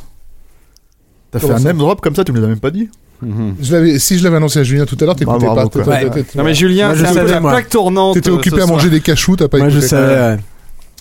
T'as 1.30 1.38
fait 1.40 1.50
un 1.50 1.58
ça 1.58 1.64
name 1.64 1.78
drop 1.78 2.00
comme 2.00 2.14
ça, 2.14 2.24
tu 2.24 2.32
me 2.32 2.40
l'as 2.40 2.46
même 2.48 2.60
pas 2.60 2.70
dit 2.70 2.88
Mhm. 3.22 3.54
Je 3.62 3.96
si 3.98 4.18
je 4.18 4.24
l'avais 4.24 4.36
annoncé 4.36 4.58
à 4.58 4.64
Julien 4.64 4.84
tout 4.86 4.96
à 5.00 5.04
l'heure, 5.04 5.14
t'écoutais 5.16 5.46
pas. 5.46 5.64
Ouais. 5.86 6.10
Non 6.34 6.44
mais 6.44 6.52
Julien, 6.54 6.94
je 6.94 7.04
c'est 7.04 7.10
un 7.10 7.12
savais, 7.14 7.26
peu 7.26 7.30
la 7.32 7.40
moi. 7.40 7.52
plaque 7.52 7.68
tournante. 7.70 8.14
T'étais 8.14 8.28
euh, 8.30 8.34
occupé 8.34 8.56
à 8.56 8.66
soir. 8.66 8.72
manger 8.76 8.90
des 8.90 9.00
cachous, 9.00 9.36
t'as 9.36 9.48
pas 9.48 9.58
Moi, 9.58 9.68
je 9.68 9.74
écouté. 9.78 9.88
savais. 9.88 10.14
ouais. 10.34 10.38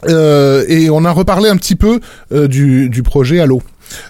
Euh, 0.09 0.63
et 0.67 0.89
on 0.89 1.03
a 1.05 1.11
reparlé 1.11 1.49
un 1.49 1.57
petit 1.57 1.75
peu 1.75 1.99
euh, 2.31 2.47
du, 2.47 2.89
du 2.89 3.03
projet 3.03 3.39
Halo. 3.39 3.61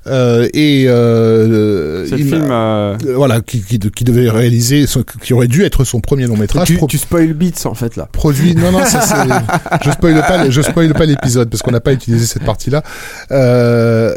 Euh, 0.08 0.48
et 0.54 0.86
euh, 0.88 2.06
il 2.12 2.26
m'a- 2.26 2.38
film. 2.38 2.48
euh, 2.52 2.96
euh, 3.06 3.16
voilà, 3.16 3.42
qui, 3.42 3.62
qui, 3.62 3.80
de- 3.80 3.90
qui 3.90 4.04
devait 4.04 4.30
réaliser, 4.30 4.86
son- 4.88 5.04
qui 5.22 5.34
aurait 5.34 5.48
dû 5.48 5.64
être 5.64 5.84
son 5.84 6.00
premier 6.02 6.28
long 6.28 6.38
métrage. 6.38 6.68
Tu, 6.68 6.78
pro- 6.78 6.88
tu 6.88 6.98
spoil 6.98 7.34
Beats 7.34 7.66
en 7.66 7.74
fait 7.74 7.96
là. 7.96 8.08
produit 8.12 8.56
non 8.56 8.72
non 8.72 8.86
ça, 8.86 9.02
c'est 9.02 9.84
je 9.86 9.92
spoil 9.92 10.16
pas 10.22 10.50
je 10.50 10.62
spoil 10.62 10.94
pas 10.94 11.06
l'épisode 11.06 11.50
parce 11.50 11.62
qu'on 11.62 11.72
n'a 11.72 11.80
pas 11.80 11.94
utilisé 11.94 12.26
cette 12.26 12.44
partie 12.46 12.70
là 12.70 12.84
euh, 13.32 14.14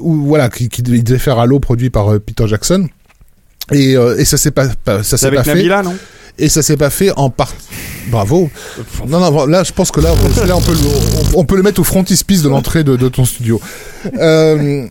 où 0.00 0.14
voilà 0.26 0.48
qui, 0.48 0.68
qui 0.68 0.82
devait, 0.82 0.98
il 0.98 1.04
devait 1.04 1.18
faire 1.18 1.38
Halo 1.38 1.60
produit 1.60 1.90
par 1.90 2.12
euh, 2.12 2.18
Peter 2.18 2.46
Jackson 2.46 2.86
et, 3.72 3.96
euh, 3.96 4.16
et 4.18 4.24
ça 4.24 4.36
s'est 4.36 4.50
pas, 4.50 4.66
pas- 4.84 5.02
ça 5.02 5.16
C'est 5.16 5.26
s'est 5.26 5.26
pas 5.30 5.40
avec 5.40 5.44
fait 5.44 5.54
Nabila, 5.54 5.82
non? 5.82 5.94
Et 6.40 6.48
ça 6.48 6.62
s'est 6.62 6.76
pas 6.76 6.90
fait 6.90 7.10
en 7.16 7.30
partie 7.30 7.56
bravo 8.10 8.50
non 9.06 9.20
non 9.20 9.46
là 9.46 9.62
je 9.62 9.72
pense 9.72 9.90
que 9.90 10.00
là, 10.00 10.10
on- 10.12 10.46
là 10.46 10.56
on 10.56 10.60
peut 10.60 10.72
le, 10.72 10.78
on, 11.36 11.40
on 11.40 11.44
peut 11.44 11.56
le 11.56 11.62
mettre 11.62 11.80
au 11.80 11.84
frontispice 11.84 12.42
de 12.42 12.48
l'entrée 12.48 12.82
de, 12.84 12.96
de 12.96 13.08
ton 13.08 13.24
studio 13.24 13.60
euh, 14.18 14.86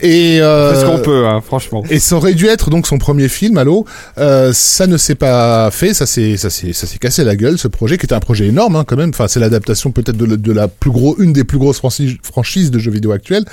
et 0.00 0.40
euh, 0.40 0.74
ce 0.80 0.86
qu'on 0.86 1.00
peut, 1.00 1.26
hein, 1.26 1.42
franchement. 1.44 1.84
et 1.90 1.98
ça 1.98 2.16
aurait 2.16 2.32
dû 2.32 2.46
être 2.46 2.70
donc 2.70 2.86
son 2.86 2.96
premier 2.96 3.28
film, 3.28 3.58
Halo. 3.58 3.84
Euh, 4.16 4.50
ça 4.54 4.86
ne 4.86 4.96
s'est 4.96 5.14
pas 5.16 5.70
fait, 5.70 5.92
ça 5.92 6.06
s'est 6.06 6.38
ça 6.38 6.48
s'est 6.48 6.72
ça 6.72 6.86
s'est 6.86 6.96
cassé 6.96 7.24
la 7.24 7.36
gueule 7.36 7.58
ce 7.58 7.68
projet 7.68 7.98
qui 7.98 8.06
était 8.06 8.14
un 8.14 8.20
projet 8.20 8.46
énorme 8.46 8.74
hein, 8.76 8.84
quand 8.86 8.96
même. 8.96 9.10
Enfin 9.10 9.28
c'est 9.28 9.38
l'adaptation 9.38 9.90
peut-être 9.92 10.16
de, 10.16 10.24
la- 10.24 10.36
de 10.38 10.52
la 10.52 10.66
plus 10.66 10.90
gros 10.90 11.16
une 11.18 11.34
des 11.34 11.44
plus 11.44 11.58
grosses 11.58 11.76
franchi- 11.78 12.18
franchises 12.22 12.70
de 12.70 12.78
jeux 12.78 12.90
vidéo 12.90 13.12
actuelles. 13.12 13.44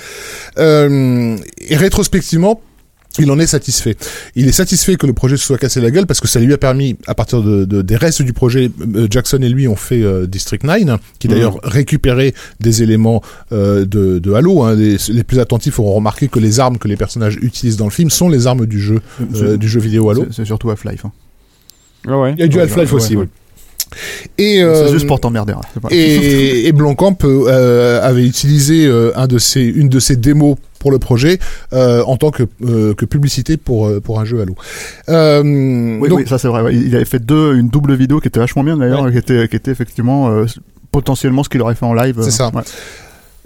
Euh, 0.58 1.36
et 1.58 1.76
rétrospectivement. 1.76 2.60
Il 3.18 3.30
en 3.30 3.38
est 3.40 3.46
satisfait. 3.46 3.96
Il 4.36 4.46
est 4.46 4.52
satisfait 4.52 4.96
que 4.96 5.06
le 5.06 5.12
projet 5.12 5.36
se 5.36 5.44
soit 5.44 5.58
cassé 5.58 5.80
la 5.80 5.90
gueule 5.90 6.06
parce 6.06 6.20
que 6.20 6.28
ça 6.28 6.38
lui 6.38 6.52
a 6.52 6.58
permis, 6.58 6.96
à 7.06 7.14
partir 7.14 7.42
de, 7.42 7.64
de- 7.64 7.82
des 7.82 7.96
restes 7.96 8.22
du 8.22 8.32
projet, 8.32 8.70
euh, 8.94 9.08
Jackson 9.10 9.38
et 9.42 9.48
lui 9.48 9.66
ont 9.66 9.74
fait 9.76 10.02
euh, 10.02 10.26
District 10.26 10.62
9, 10.64 11.00
qui 11.18 11.26
d'ailleurs 11.28 11.58
récupéré 11.64 12.34
des 12.60 12.82
éléments 12.82 13.22
euh, 13.52 13.84
de, 13.84 14.18
de 14.20 14.32
Halo. 14.32 14.62
Hein. 14.62 14.76
Les, 14.76 14.96
les 15.08 15.24
plus 15.24 15.40
attentifs 15.40 15.78
auront 15.80 15.94
remarqué 15.94 16.28
que 16.28 16.38
les 16.38 16.60
armes 16.60 16.78
que 16.78 16.86
les 16.88 16.96
personnages 16.96 17.36
utilisent 17.42 17.76
dans 17.76 17.86
le 17.86 17.90
film 17.90 18.10
sont 18.10 18.28
les 18.28 18.46
armes 18.46 18.64
du 18.66 18.80
jeu, 18.80 19.00
euh, 19.34 19.56
du 19.56 19.68
jeu 19.68 19.80
vidéo 19.80 20.08
Halo. 20.10 20.26
C'est- 20.30 20.44
surtout 20.44 20.70
Half-Life. 20.70 21.04
hein. 21.04 21.12
Ouais, 22.06 22.14
ouais. 22.14 22.34
Il 22.36 22.40
y 22.40 22.44
a 22.44 22.48
du 22.48 22.60
Half-Life 22.60 22.92
ouais, 22.92 22.96
aussi, 22.96 23.16
ouais. 23.16 23.24
oui. 23.24 23.28
Et, 24.38 24.62
euh, 24.62 24.86
C'est 24.86 24.92
juste 24.92 25.06
pour 25.06 25.20
t'emmerder. 25.20 25.52
hein, 25.52 25.60
et, 25.90 26.66
et 26.66 26.72
Blancamp 26.72 27.16
euh, 27.24 28.00
avait 28.02 28.24
utilisé 28.26 28.86
euh, 28.86 29.12
un 29.16 29.26
de 29.26 29.38
ses, 29.38 29.62
une 29.62 29.88
de 29.88 29.98
ses 30.00 30.16
démos 30.16 30.56
pour 30.78 30.90
le 30.90 30.98
projet 30.98 31.38
euh, 31.72 32.02
en 32.04 32.16
tant 32.16 32.30
que, 32.30 32.44
euh, 32.64 32.94
que 32.94 33.04
publicité 33.04 33.56
pour, 33.56 33.86
euh, 33.86 34.00
pour 34.00 34.18
un 34.20 34.24
jeu 34.24 34.40
Halo. 34.40 34.54
Euh, 35.08 35.42
Oui, 36.00 36.08
donc, 36.08 36.20
oui, 36.20 36.24
ça 36.26 36.38
c'est 36.38 36.48
vrai. 36.48 36.62
ouais. 36.62 36.74
Il 36.74 36.94
avait 36.96 37.04
fait 37.04 37.18
deux, 37.24 37.54
une 37.56 37.68
double 37.68 37.94
vidéo 37.94 38.20
qui 38.20 38.28
était 38.28 38.40
vachement 38.40 38.64
bien 38.64 38.76
d'ailleurs, 38.76 39.10
qui 39.10 39.18
était, 39.18 39.46
qui 39.48 39.56
était 39.56 39.70
effectivement 39.70 40.30
euh, 40.30 40.46
potentiellement 40.92 41.42
ce 41.44 41.48
qu'il 41.48 41.60
aurait 41.60 41.74
fait 41.74 41.84
en 41.86 41.94
live. 41.94 42.16
C'est 42.20 42.28
euh, 42.28 42.30
ça. 42.30 42.50
ouais. 42.54 42.62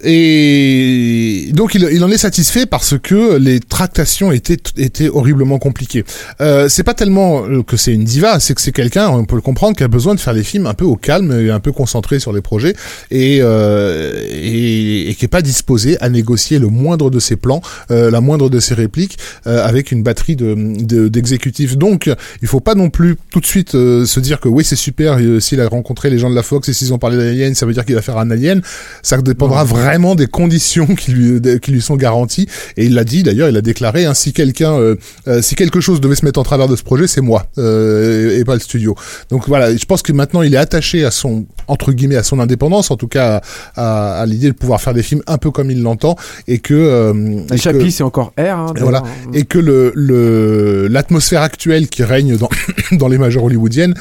Et 0.03 1.51
donc 1.53 1.74
il, 1.74 1.86
il 1.92 2.03
en 2.05 2.11
est 2.11 2.18
satisfait 2.18 2.66
parce 2.66 2.95
que 2.99 3.36
les 3.36 3.61
tractations 3.61 4.32
étaient 4.32 4.59
étaient 4.76 5.09
horriblement 5.09 5.59
compliquées. 5.59 6.05
Euh, 6.40 6.68
c'est 6.68 6.82
pas 6.82 6.95
tellement 6.95 7.45
euh, 7.47 7.62
que 7.62 7.76
c'est 7.76 7.92
une 7.92 8.05
diva, 8.05 8.40
c'est 8.40 8.55
que 8.55 8.61
c'est 8.61 8.72
quelqu'un, 8.72 9.09
on 9.09 9.24
peut 9.24 9.36
le 9.36 9.40
comprendre, 9.42 9.76
qui 9.76 9.82
a 9.82 9.88
besoin 9.88 10.14
de 10.14 10.20
faire 10.20 10.34
des 10.34 10.42
films 10.45 10.66
un 10.66 10.74
peu 10.74 10.84
au 10.84 10.97
calme 10.97 11.32
et 11.40 11.51
un 11.51 11.61
peu 11.61 11.72
concentré 11.72 12.18
sur 12.18 12.32
les 12.32 12.40
projets 12.42 12.74
et 13.11 13.38
euh, 13.40 14.12
et, 14.30 15.11
et 15.11 15.14
qui 15.14 15.24
est 15.24 15.28
pas 15.28 15.42
disposé 15.42 15.97
à 16.01 16.09
négocier 16.09 16.59
le 16.59 16.66
moindre 16.68 17.11
de 17.11 17.20
ses 17.20 17.36
plans, 17.36 17.62
euh, 17.90 18.11
la 18.11 18.20
moindre 18.20 18.51
de 18.51 18.61
ses 18.61 18.74
répliques 18.74 19.18
euh, 19.47 19.64
avec 19.64 19.92
une 19.92 20.03
batterie 20.03 20.36
de 20.36 20.55
de- 20.84 21.09
d'exécutifs. 21.09 21.76
Donc 21.76 22.11
il 22.42 22.49
faut 22.49 22.61
pas 22.61 22.74
non 22.74 22.90
plus 22.90 23.16
tout 23.30 23.40
de 23.40 23.47
suite 23.47 23.74
euh, 23.74 24.07
se 24.07 24.20
dire 24.20 24.40
que 24.40 24.49
oui 24.49 24.64
c'est 24.64 24.76
super 24.76 25.18
s'il 25.40 25.61
a 25.61 25.68
rencontré 25.68 26.11
les 26.11 26.18
gens 26.18 26.30
de 26.30 26.34
la 26.34 26.42
Fox 26.42 26.68
et 26.68 26.72
s'ils 26.72 26.92
ont 26.92 26.99
parlé 26.99 27.16
d'Alien, 27.16 27.55
ça 27.55 27.64
veut 27.66 27.72
dire 27.72 27.84
qu'il 27.84 27.95
va 27.95 28.03
faire 28.03 28.18
un 28.18 28.30
Alien. 28.30 28.61
Ça 29.03 29.16
dépendra 29.18 29.64
vraiment 29.64 29.84
des 30.16 30.26
conditions 30.26 30.87
qui 30.95 31.12
lui 31.12 31.41
de- 31.41 31.57
qui 31.57 31.70
lui 31.72 31.80
sont 31.82 31.97
garanties. 31.97 32.49
Et 32.76 32.87
il 32.87 32.95
l'a 32.95 33.05
dit 33.05 33.22
d'ailleurs, 33.22 33.49
il 33.49 33.57
a 33.57 33.61
déclaré 33.62 34.05
hein, 34.05 34.14
si 34.14 34.32
quelqu'un, 34.32 34.72
euh, 34.74 34.97
euh, 35.28 35.43
si 35.43 35.55
quelque 35.55 35.80
chose 35.80 36.01
devait 36.01 36.14
se 36.16 36.24
mettre 36.24 36.41
en 36.41 36.43
travers 36.45 36.68
de 36.68 36.76
ce 36.76 36.82
projet, 36.82 37.07
c'est 37.07 37.20
moi 37.20 37.47
euh, 37.59 38.37
et, 38.37 38.41
et 38.41 38.45
pas 38.45 38.55
le 38.55 38.61
studio. 38.61 38.95
Donc 39.30 39.47
voilà, 39.49 39.74
je 39.76 39.85
pense 39.85 40.03
que 40.03 40.12
maintenant 40.12 40.43
il 40.43 40.55
est 40.55 40.59
attaché 40.59 41.05
à 41.05 41.11
son 41.11 41.45
entre 41.68 41.93
guillemets 41.93 42.16
à 42.16 42.22
son 42.22 42.41
indépendance, 42.41 42.91
en 42.91 42.97
tout 42.97 43.09
cas 43.09 43.41
à, 43.76 44.14
à, 44.16 44.20
à 44.22 44.26
l'idée 44.26 44.49
de 44.49 44.55
pouvoir 44.55 44.80
faire 44.80 44.95
des 44.95 45.03
films 45.03 45.22
un 45.26 45.39
peu 45.39 45.51
comme 45.51 45.70
il 45.70 45.82
l'entend 45.82 46.16
et 46.49 46.59
que 46.59 46.74
euh, 46.74 47.14
et 47.47 47.57
que- 47.57 47.57
Chappie, 47.57 47.93
c'est 47.93 48.03
encore 48.03 48.32
R. 48.39 48.43
Hein, 48.43 48.72
et 48.76 48.80
voilà. 48.80 49.03
et 49.32 49.45
que 49.45 49.59
le 49.59 49.93
le 49.95 50.89
l'atmosphère 50.89 51.43
actuelle 51.43 51.89
qui 51.89 52.03
règne 52.03 52.37
dans 52.37 52.49
dans 52.93 53.09
les 53.09 53.18
majors 53.18 53.45
hollywoodiennes 53.45 53.95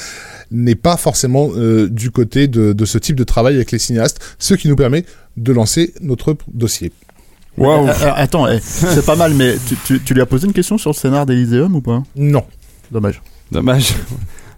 n'est 0.53 0.75
pas 0.75 0.95
forcément 0.95 1.49
euh, 1.57 1.89
du 1.89 2.11
côté 2.11 2.47
de, 2.47 2.71
de 2.71 2.85
ce 2.85 2.97
type 2.97 3.15
de 3.17 3.23
travail 3.25 3.55
avec 3.55 3.71
les 3.71 3.79
cinéastes, 3.79 4.19
ce 4.39 4.53
qui 4.53 4.69
nous 4.69 4.75
permet 4.77 5.03
de 5.35 5.51
lancer 5.51 5.93
notre 6.01 6.35
dossier. 6.53 6.91
Waouh. 7.57 7.87
Euh, 7.87 7.91
euh, 8.03 8.11
attends, 8.15 8.47
eh, 8.47 8.59
c'est 8.61 9.05
pas 9.05 9.15
mal, 9.15 9.33
mais 9.33 9.55
tu, 9.67 9.75
tu, 9.85 9.99
tu 10.01 10.13
lui 10.13 10.21
as 10.21 10.25
posé 10.25 10.47
une 10.47 10.53
question 10.53 10.77
sur 10.77 10.91
le 10.91 10.95
scénar 10.95 11.25
d'Elyséum 11.25 11.75
ou 11.75 11.81
pas? 11.81 12.01
Non. 12.15 12.43
Dommage. 12.91 13.21
Dommage. 13.51 13.93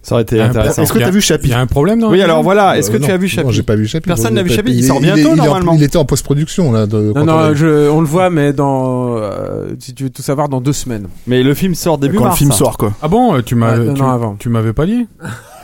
Ça 0.02 0.14
aurait 0.14 0.22
été 0.22 0.40
intéressant. 0.40 0.82
Est-ce 0.82 0.92
que 0.92 0.98
Il 0.98 1.00
y 1.00 1.04
a- 1.04 1.06
t'as 1.08 1.12
vu 1.12 1.18
Il 1.18 1.22
Chappie 1.22 1.48
y 1.48 1.52
a 1.52 1.58
un 1.58 1.66
problème 1.66 1.98
dans 1.98 2.10
Oui, 2.10 2.22
alors 2.22 2.42
voilà. 2.44 2.78
Est-ce 2.78 2.90
Euh, 2.90 2.92
que 2.92 2.98
tu 2.98 3.08
non. 3.08 3.14
as 3.14 3.16
vu 3.16 3.26
Non, 3.26 3.28
Chappie 3.42 3.52
j'ai 3.52 3.62
pas 3.64 3.74
vu 3.74 3.88
Chappie. 3.88 4.06
Personne 4.06 4.34
n'a 4.34 4.42
vu 4.44 4.50
Il- 4.50 4.54
Chappie. 4.56 4.70
il- 4.70 4.78
Il 4.78 4.84
sort 4.84 5.00
bientôt, 5.00 5.18
il 5.20 5.32
est 5.32 5.34
normalement. 5.36 5.74
Il 5.74 5.82
était 5.82 5.96
en 5.96 6.04
post-production 6.04 6.70
là. 6.70 6.86
De, 6.86 7.12
quand 7.12 7.24
Non, 7.24 7.34
on 7.34 7.48
non, 7.48 7.54
je, 7.54 7.90
on 7.90 8.00
le 8.00 8.06
voit, 8.06 8.30
mais 8.30 8.52
dans, 8.52 9.16
euh, 9.18 9.70
si 9.80 9.94
tu 9.94 10.04
veux 10.04 10.10
tout 10.10 10.22
savoir, 10.22 10.48
dans 10.48 10.60
deux 10.60 10.72
semaines. 10.72 11.08
Mais 11.26 11.42
le 11.42 11.54
film 11.54 11.74
sort 11.74 11.98
début 11.98 12.18
Quand 12.18 12.24
mars. 12.26 12.36
le 12.36 12.38
film 12.38 12.50
hein. 12.52 12.54
sort, 12.54 12.78
quoi. 12.78 12.94
Ah 13.02 13.08
bon, 13.08 13.42
tu 13.42 13.56
m'as, 13.56 13.76
Ouais, 13.78 13.84
non, 13.84 13.94
tu, 13.94 14.00
non, 14.02 14.36
tu 14.38 14.48
m'avais 14.48 14.72
pas 14.72 14.86
dit? 14.86 15.08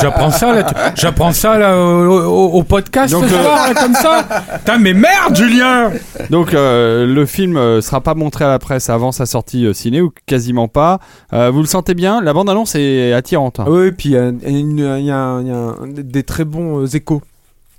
j'apprends 0.00 0.30
ça 0.30 0.52
là, 0.52 0.62
tu- 0.64 0.74
j'apprends 1.00 1.32
ça 1.32 1.58
là 1.58 1.76
au, 1.76 2.10
au- 2.10 2.52
au 2.58 2.62
podcast 2.62 3.12
Donc, 3.12 3.24
ce 3.28 3.34
euh, 3.34 3.42
soir, 3.42 3.68
là, 3.68 3.74
comme 3.74 3.94
ça. 3.94 4.24
Putain, 4.58 4.78
mais 4.78 4.94
merde, 4.94 5.34
Julien. 5.36 5.90
Donc 6.30 6.54
euh, 6.54 7.06
le 7.06 7.26
film 7.26 7.56
euh, 7.56 7.80
sera 7.80 8.00
pas 8.00 8.14
montré 8.14 8.44
à 8.44 8.48
la 8.48 8.58
presse 8.58 8.90
avant 8.90 9.12
sa 9.12 9.26
sortie 9.26 9.66
euh, 9.66 9.72
ciné 9.72 10.00
ou 10.00 10.12
quasiment 10.26 10.68
pas. 10.68 10.98
Euh, 11.32 11.50
vous 11.50 11.60
le 11.60 11.66
sentez 11.66 11.94
bien? 11.94 12.20
La 12.20 12.32
bande 12.32 12.48
annonce 12.50 12.74
est 12.74 13.12
attirante. 13.12 13.60
hein. 13.60 13.64
Oui, 13.68 13.92
puis 13.92 14.10
il 14.10 14.12
y 14.12 14.18
a, 14.18 14.28
une- 14.28 14.78
il 14.78 15.04
y 15.04 15.10
a 15.10 15.16
un- 15.18 15.40
il 15.40 15.48
y 15.48 15.50
a 15.50 15.56
un- 15.56 15.74
des 15.86 16.22
très 16.22 16.44
bons 16.44 16.82
euh, 16.82 16.86
échos. 16.86 17.22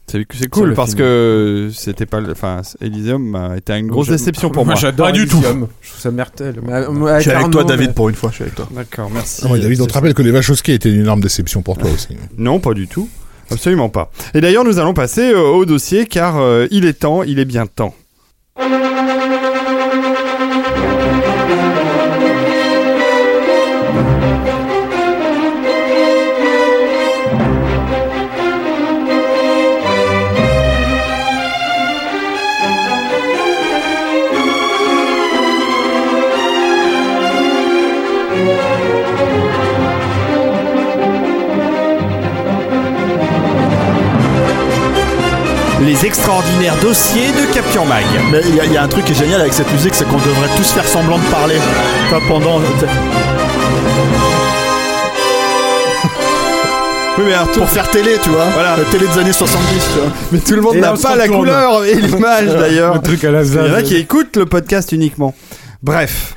C'est 0.07 0.47
cool 0.49 0.73
parce 0.75 0.91
film. 0.91 0.99
que 0.99 1.69
c'était 1.73 2.05
pas, 2.05 2.21
le- 2.21 2.31
enfin 2.31 2.61
Elysium 2.79 3.33
a 3.35 3.57
été 3.57 3.73
une 3.77 3.87
grosse 3.87 4.07
déception 4.09 4.49
pour 4.51 4.65
moi. 4.65 4.75
j'adore 4.75 5.07
Pas 5.07 5.11
du 5.11 5.27
tout. 5.27 5.37
Elysium. 5.37 5.67
Je 5.81 5.89
trouve 5.89 6.01
ça 6.01 6.11
mortel. 6.11 6.55
Mais, 6.63 6.73
euh, 6.73 7.15
Je 7.17 7.21
suis 7.21 7.31
avec 7.31 7.49
toi, 7.49 7.63
David, 7.63 7.87
mais- 7.89 7.93
pour 7.93 8.09
une 8.09 8.15
fois, 8.15 8.29
je 8.29 8.35
suis 8.35 8.43
avec 8.43 8.55
toi. 8.55 8.67
D'accord, 8.71 9.09
merci. 9.11 9.41
Ah 9.45 9.51
ouais, 9.51 9.59
David, 9.59 9.81
on 9.81 9.87
te 9.87 9.93
rappelle 9.93 10.13
que 10.13 10.21
les 10.21 10.31
Wachowski 10.31 10.71
étaient 10.73 10.89
une 10.93 11.01
énorme 11.01 11.21
déception 11.21 11.61
pour 11.63 11.77
toi 11.77 11.89
aussi. 11.91 12.09
Non, 12.37 12.59
pas 12.59 12.73
du 12.73 12.87
tout. 12.87 13.09
Absolument 13.51 13.89
pas. 13.89 14.11
Et 14.33 14.41
d'ailleurs, 14.41 14.63
nous 14.63 14.79
allons 14.79 14.93
passer 14.93 15.31
euh, 15.33 15.39
au 15.41 15.65
dossier 15.65 16.05
car 16.05 16.37
euh, 16.37 16.67
il 16.71 16.85
est 16.85 16.93
temps, 16.93 17.23
il 17.23 17.39
est 17.39 17.45
bien 17.45 17.65
temps. 17.65 17.93
Les 46.15 46.19
extraordinaires 46.21 46.77
dossiers 46.81 47.27
de 47.33 47.53
Capture 47.53 47.83
Mag. 47.85 48.05
Mais 48.31 48.39
il 48.47 48.55
y, 48.55 48.59
a- 48.61 48.65
il 48.65 48.71
y 48.71 48.77
a 48.77 48.83
un 48.83 48.87
truc 48.87 49.03
qui 49.03 49.11
est 49.11 49.15
génial 49.15 49.41
avec 49.41 49.51
cette 49.51 49.69
musique, 49.73 49.93
c'est 49.93 50.05
qu'on 50.05 50.15
devrait 50.15 50.47
tous 50.55 50.71
faire 50.71 50.87
semblant 50.87 51.17
de 51.19 51.23
parler. 51.25 51.55
Pas 52.09 52.21
pendant. 52.29 52.61
Oui, 57.17 57.23
mais 57.27 57.33
alors, 57.33 57.49
Pour 57.51 57.69
faire 57.69 57.89
télé, 57.91 58.17
tu 58.23 58.29
vois. 58.29 58.45
Voilà. 58.53 58.75
La 58.77 58.83
télé 58.85 59.07
des 59.07 59.17
années 59.19 59.31
70, 59.33 59.67
tu 59.93 59.99
vois. 59.99 60.11
mais 60.33 60.39
tout 60.39 60.53
le 60.55 60.61
monde 60.61 60.75
n'a 60.77 60.93
pas 60.93 61.15
la 61.17 61.27
couleur 61.29 61.83
et 61.85 61.95
l'image 61.95 62.47
d'ailleurs. 62.59 62.95
Le 62.95 63.01
truc 63.01 63.23
à 63.25 63.31
la 63.31 63.43
Il 63.43 63.53
y 63.53 63.59
en 63.59 63.73
a 63.73 63.81
qui 63.81 63.95
écoutent 63.97 64.35
le 64.37 64.45
podcast 64.45 64.91
uniquement. 64.93 65.33
Bref. 65.83 66.35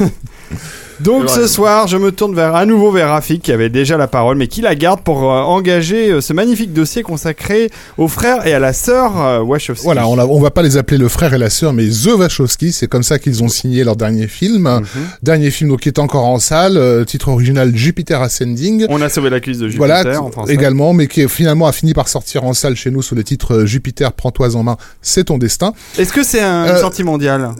Donc 1.00 1.28
ce 1.30 1.46
soir, 1.46 1.86
je 1.86 1.96
me 1.96 2.10
tourne 2.12 2.34
vers 2.34 2.54
à 2.56 2.66
nouveau 2.66 2.90
vers 2.90 3.08
Rafik 3.10 3.42
qui 3.42 3.52
avait 3.52 3.68
déjà 3.68 3.96
la 3.96 4.08
parole, 4.08 4.36
mais 4.36 4.48
qui 4.48 4.60
la 4.60 4.74
garde 4.74 5.00
pour 5.02 5.24
euh, 5.32 5.40
engager 5.42 6.10
euh, 6.10 6.20
ce 6.20 6.32
magnifique 6.32 6.72
dossier 6.72 7.02
consacré 7.02 7.70
aux 7.98 8.08
frères 8.08 8.46
et 8.46 8.52
à 8.52 8.58
la 8.58 8.72
sœur 8.72 9.20
euh, 9.20 9.40
Wachowski. 9.40 9.84
Voilà, 9.84 10.08
on, 10.08 10.40
va 10.40 10.50
pas 10.50 10.62
les 10.62 10.76
appeler 10.76 10.98
le 10.98 11.08
frère 11.08 11.34
et 11.34 11.38
la 11.38 11.50
sœur, 11.50 11.72
mais 11.72 11.86
The 11.88 12.14
Wachowski, 12.18 12.72
c'est 12.72 12.88
comme 12.88 13.02
ça 13.02 13.18
qu'ils 13.18 13.42
ont 13.42 13.48
signé 13.48 13.84
leur 13.84 13.96
dernier 13.96 14.26
film. 14.26 14.62
Mhm. 14.68 14.84
Dernier 15.22 15.50
film 15.50 15.70
donc, 15.70 15.80
qui 15.80 15.88
est 15.88 15.98
encore 15.98 16.24
en 16.24 16.38
salle, 16.38 16.76
euh, 16.76 17.04
titre 17.04 17.28
original 17.28 17.74
Jupiter 17.76 18.20
Ascending. 18.20 18.86
On 18.88 19.00
a 19.00 19.08
sauvé 19.08 19.30
la 19.30 19.40
cuisse 19.40 19.58
de 19.58 19.68
Jupiter 19.68 20.02
Voilà, 20.02 20.20
en 20.20 20.30
français. 20.30 20.52
également, 20.54 20.92
mais 20.92 21.06
qui 21.06 21.22
est- 21.22 21.28
finalement 21.28 21.66
a 21.66 21.72
fini 21.72 21.94
par 21.94 22.08
sortir 22.08 22.44
en 22.44 22.54
salle 22.54 22.74
chez 22.74 22.90
nous 22.90 23.02
sous 23.02 23.14
le 23.14 23.22
titre 23.22 23.54
euh, 23.54 23.66
Jupiter, 23.66 24.12
prends-toi 24.12 24.56
en 24.56 24.62
main, 24.62 24.76
c'est 25.02 25.24
ton 25.24 25.38
destin. 25.38 25.72
Est-ce 25.98 26.12
que 26.12 26.24
c'est 26.24 26.40
un, 26.40 26.64
Euh, 26.66 26.72
une 26.74 26.80
sortie 26.80 27.04
mondiale 27.04 27.50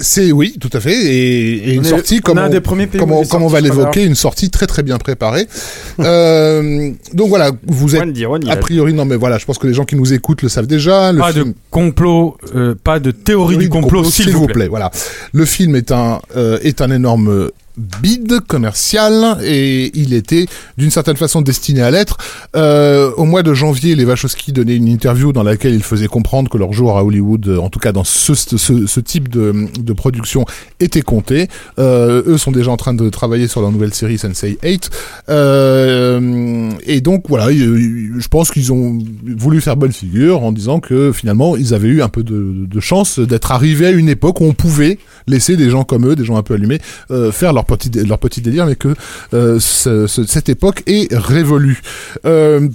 C'est 0.00 0.32
oui, 0.32 0.56
tout 0.60 0.70
à 0.72 0.80
fait, 0.80 0.92
et, 0.94 1.70
et 1.70 1.74
une 1.74 1.84
est- 1.84 1.88
sortie 1.88 2.20
comme 2.20 2.38
on- 2.38 2.48
des 2.48 2.60
premiers 2.60 2.86
pays 2.86 2.98
comme 3.00 3.12
on, 3.12 3.24
comme 3.24 3.46
va 3.46 3.60
l'évoquer, 3.60 4.04
une 4.04 4.14
sortie 4.16 4.50
très 4.50 4.66
très 4.66 4.82
bien 4.82 4.98
préparée. 4.98 5.46
euh, 6.00 6.90
donc 7.12 7.28
voilà, 7.28 7.52
vous 7.66 7.94
êtes 7.94 8.02
a 8.02 8.52
a- 8.52 8.56
priori 8.56 8.92
non 8.92 9.04
mais 9.04 9.16
voilà, 9.16 9.38
je 9.38 9.44
pense 9.44 9.58
que 9.58 9.66
les 9.66 9.74
gens 9.74 9.84
qui 9.84 9.96
nous 9.96 10.12
écoutent 10.12 10.42
le 10.42 10.48
savent 10.48 10.66
déjà. 10.66 11.12
Le 11.12 11.18
Pas 11.20 11.32
film, 11.32 11.50
de 11.50 11.54
complot, 11.70 12.36
euh, 12.54 12.74
pas 12.82 12.98
de 12.98 13.10
théorie 13.10 13.56
du 13.56 13.68
complot, 13.68 14.04
s'il 14.04 14.30
vous 14.32 14.46
plaît. 14.46 14.68
Voilà, 14.68 14.90
le 15.32 15.44
film 15.44 15.76
est 15.76 15.92
un 15.92 16.20
euh, 16.36 16.58
est 16.62 16.80
un 16.80 16.90
énorme 16.90 17.50
bid 17.76 18.40
commercial 18.46 19.38
et 19.42 19.90
il 19.98 20.14
était 20.14 20.46
d'une 20.78 20.90
certaine 20.90 21.16
façon 21.16 21.42
destiné 21.42 21.82
à 21.82 21.90
l'être. 21.90 22.18
Euh, 22.56 23.10
au 23.16 23.24
mois 23.24 23.42
de 23.42 23.52
janvier, 23.54 23.94
les 23.94 24.04
Wachowski 24.04 24.52
donnaient 24.52 24.76
une 24.76 24.88
interview 24.88 25.32
dans 25.32 25.42
laquelle 25.42 25.74
ils 25.74 25.82
faisaient 25.82 26.06
comprendre 26.06 26.48
que 26.48 26.58
leur 26.58 26.72
jour 26.72 26.96
à 26.96 27.04
Hollywood, 27.04 27.48
en 27.60 27.70
tout 27.70 27.80
cas 27.80 27.92
dans 27.92 28.04
ce, 28.04 29.00
type 29.00 29.28
de, 29.28 29.92
production, 29.92 30.44
était 30.80 31.02
compté. 31.02 31.48
Euh, 31.78 32.22
eux 32.26 32.38
sont 32.38 32.52
déjà 32.52 32.70
en 32.70 32.76
train 32.76 32.94
de 32.94 33.08
travailler 33.08 33.48
sur 33.48 33.60
leur 33.60 33.72
nouvelle 33.72 33.94
série 33.94 34.18
Sensei 34.18 34.58
8. 34.62 34.90
Euh, 35.28 36.70
et 36.86 37.00
donc 37.00 37.24
voilà, 37.28 37.50
je 37.52 38.28
pense 38.28 38.50
qu'ils 38.50 38.72
ont 38.72 38.98
voulu 39.36 39.60
faire 39.60 39.76
bonne 39.76 39.92
figure 39.92 40.42
en 40.42 40.52
disant 40.52 40.80
que 40.80 41.12
finalement 41.12 41.56
ils 41.56 41.74
avaient 41.74 41.88
eu 41.88 42.02
un 42.02 42.08
peu 42.08 42.22
de, 42.22 42.66
de 42.66 42.80
chance 42.80 43.18
d'être 43.18 43.52
arrivés 43.52 43.86
à 43.86 43.90
une 43.90 44.08
époque 44.08 44.40
où 44.40 44.44
on 44.44 44.52
pouvait 44.52 44.98
laisser 45.26 45.56
des 45.56 45.70
gens 45.70 45.84
comme 45.84 46.06
eux, 46.06 46.16
des 46.16 46.24
gens 46.24 46.36
un 46.36 46.42
peu 46.42 46.54
allumés, 46.54 46.80
euh, 47.10 47.32
faire 47.32 47.52
leur 47.52 47.63
leur 48.06 48.18
petit 48.18 48.40
délire, 48.40 48.66
mais 48.66 48.76
que 48.76 48.94
euh, 49.34 49.58
ce- 49.60 50.06
ce- 50.06 50.24
cette 50.24 50.48
époque 50.48 50.82
est 50.86 51.12
révolue. 51.14 51.80
Euh, 52.26 52.68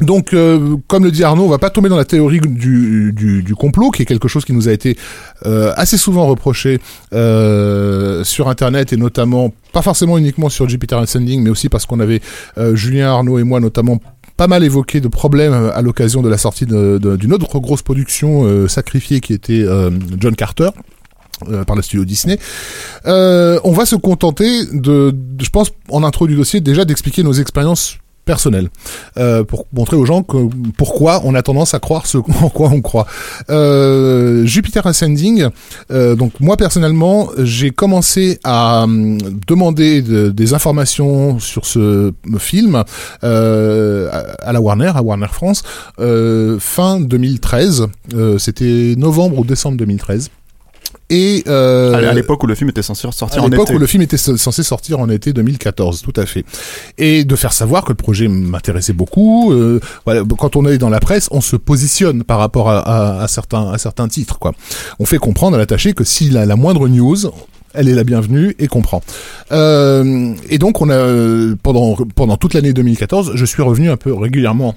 donc, 0.00 0.32
euh, 0.32 0.76
comme 0.88 1.04
le 1.04 1.10
dit 1.10 1.22
Arnaud, 1.24 1.44
on 1.44 1.48
va 1.48 1.58
pas 1.58 1.68
tomber 1.68 1.90
dans 1.90 1.96
la 1.98 2.06
théorie 2.06 2.40
du, 2.40 3.12
du, 3.12 3.54
complot, 3.54 3.90
qui 3.90 4.00
est 4.00 4.06
quelque 4.06 4.28
chose 4.28 4.46
qui 4.46 4.54
nous 4.54 4.66
a 4.68 4.72
été 4.72 4.96
assez 5.76 5.98
souvent 5.98 6.26
reproché 6.26 6.78
sur 8.24 8.48
Internet 8.48 8.92
et 8.92 8.96
notamment 8.96 9.52
pas 9.72 9.82
forcément 9.82 10.16
uniquement 10.16 10.48
sur 10.48 10.68
Jupiter 10.68 10.98
Ascending, 10.98 11.42
mais 11.42 11.50
aussi 11.50 11.68
parce 11.68 11.84
qu'on 11.84 12.00
avait 12.00 12.20
Julien 12.72 13.10
Arnaud 13.10 13.38
et 13.38 13.44
moi 13.44 13.60
notamment 13.60 14.00
pas 14.38 14.46
mal 14.46 14.64
évoqué 14.64 15.02
de 15.02 15.08
problèmes 15.08 15.52
à 15.52 15.82
l'occasion 15.82 16.22
de 16.22 16.30
la 16.30 16.38
sortie 16.38 16.64
d'une 16.64 17.32
autre 17.34 17.58
grosse 17.58 17.82
production 17.82 18.66
sacrifiée 18.68 19.20
qui 19.20 19.34
était 19.34 19.66
John 20.18 20.34
Carter. 20.34 20.70
Euh, 21.48 21.64
par 21.64 21.76
le 21.76 21.82
studio 21.82 22.04
Disney. 22.04 22.38
Euh, 23.06 23.58
on 23.64 23.72
va 23.72 23.86
se 23.86 23.96
contenter 23.96 24.64
de, 24.72 25.14
je 25.40 25.48
pense, 25.50 25.70
en 25.90 26.02
intro 26.04 26.26
du 26.26 26.36
dossier, 26.36 26.60
déjà 26.60 26.84
d'expliquer 26.84 27.22
nos 27.22 27.32
expériences 27.32 27.96
personnelles 28.26 28.68
euh, 29.16 29.42
pour 29.42 29.66
montrer 29.72 29.96
aux 29.96 30.04
gens 30.04 30.22
que 30.22 30.36
pourquoi 30.76 31.22
on 31.24 31.34
a 31.34 31.42
tendance 31.42 31.72
à 31.74 31.80
croire 31.80 32.06
ce 32.06 32.18
en 32.42 32.48
quoi 32.50 32.68
on 32.68 32.80
croit. 32.80 33.06
Euh, 33.48 34.44
Jupiter 34.44 34.86
Ascending, 34.86 35.48
euh, 35.90 36.14
donc 36.14 36.32
moi 36.38 36.56
personnellement, 36.56 37.30
j'ai 37.38 37.70
commencé 37.70 38.38
à 38.44 38.82
hum, 38.84 39.18
demander 39.48 40.02
de- 40.02 40.28
des 40.28 40.54
informations 40.54 41.40
sur 41.40 41.64
ce 41.66 42.12
film 42.38 42.84
euh, 43.24 44.08
à, 44.12 44.48
à 44.48 44.52
la 44.52 44.60
Warner, 44.60 44.92
à 44.94 45.02
Warner 45.02 45.26
France, 45.32 45.62
fin 45.98 47.00
2013. 47.00 47.86
Euh, 48.14 48.38
C'était 48.38 48.94
novembre 48.96 49.38
ou 49.38 49.44
décembre 49.44 49.78
2013. 49.78 50.28
Et 51.10 51.42
euh, 51.48 51.92
À 52.08 52.14
l'époque 52.14 52.42
où 52.42 52.46
le 52.46 52.54
film 52.54 52.70
était 52.70 52.82
censé 52.82 53.02
sortir 53.12 53.42
à 53.42 53.44
en 53.44 53.48
l'époque 53.48 53.66
été. 53.68 53.74
où 53.74 53.78
le 53.78 53.86
film 53.86 54.02
était 54.02 54.16
censé 54.16 54.62
sortir 54.62 55.00
en 55.00 55.08
été 55.10 55.32
2014, 55.32 56.02
tout 56.02 56.12
à 56.16 56.24
fait. 56.24 56.44
Et 56.98 57.24
de 57.24 57.36
faire 57.36 57.52
savoir 57.52 57.84
que 57.84 57.90
le 57.90 57.96
projet 57.96 58.28
m'intéressait 58.28 58.92
beaucoup. 58.92 59.52
euh, 59.52 59.80
voilà, 60.04 60.22
quand 60.38 60.56
on 60.56 60.64
est 60.66 60.78
dans 60.78 60.88
la 60.88 61.00
presse, 61.00 61.28
on 61.32 61.40
se 61.40 61.56
positionne 61.56 62.22
par 62.24 62.38
rapport 62.38 62.70
à, 62.70 62.78
à- 62.78 63.22
à 63.22 63.28
certains, 63.28 63.70
à 63.70 63.78
certains 63.78 64.08
titres. 64.08 64.38
Quoi. 64.38 64.52
On 65.00 65.04
fait 65.04 65.18
comprendre 65.18 65.56
à 65.56 65.58
l'attaché 65.58 65.92
que 65.92 66.04
s'il 66.04 66.36
a 66.36 66.46
la 66.46 66.56
moindre 66.56 66.86
news, 66.88 67.16
elle 67.74 67.88
est 67.88 67.94
la 67.94 68.04
bienvenue 68.04 68.54
et 68.58 68.66
comprend. 68.68 69.02
Euh, 69.52 70.34
et 70.48 70.58
donc 70.58 70.80
on 70.80 70.88
a 70.90 70.94
euh, 70.94 71.54
pendant 71.62 71.96
pendant 72.14 72.36
toute 72.36 72.54
l'année 72.54 72.72
2014, 72.72 73.32
je 73.34 73.44
suis 73.44 73.62
revenu 73.62 73.90
un 73.90 73.96
peu 73.96 74.12
régulièrement 74.12 74.74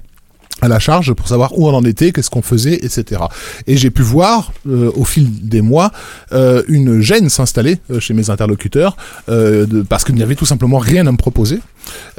à 0.61 0.67
la 0.67 0.79
charge 0.79 1.13
pour 1.13 1.27
savoir 1.27 1.57
où 1.57 1.67
on 1.67 1.73
en 1.73 1.83
était, 1.83 2.11
qu'est-ce 2.13 2.29
qu'on 2.29 2.41
faisait, 2.41 2.75
etc. 2.85 3.21
Et 3.67 3.75
j'ai 3.75 3.89
pu 3.89 4.01
voir 4.01 4.53
euh, 4.67 4.91
au 4.95 5.03
fil 5.03 5.45
des 5.47 5.61
mois 5.61 5.91
euh, 6.31 6.63
une 6.69 7.01
gêne 7.01 7.27
s'installer 7.29 7.79
euh, 7.91 7.99
chez 7.99 8.13
mes 8.13 8.29
interlocuteurs 8.29 8.95
euh, 9.29 9.65
de- 9.65 9.81
parce 9.81 10.03
qu'il 10.05 10.15
n'y 10.15 10.23
avait 10.23 10.35
tout 10.35 10.45
simplement 10.45 10.77
rien 10.77 11.05
à 11.07 11.11
me 11.11 11.17
proposer 11.17 11.59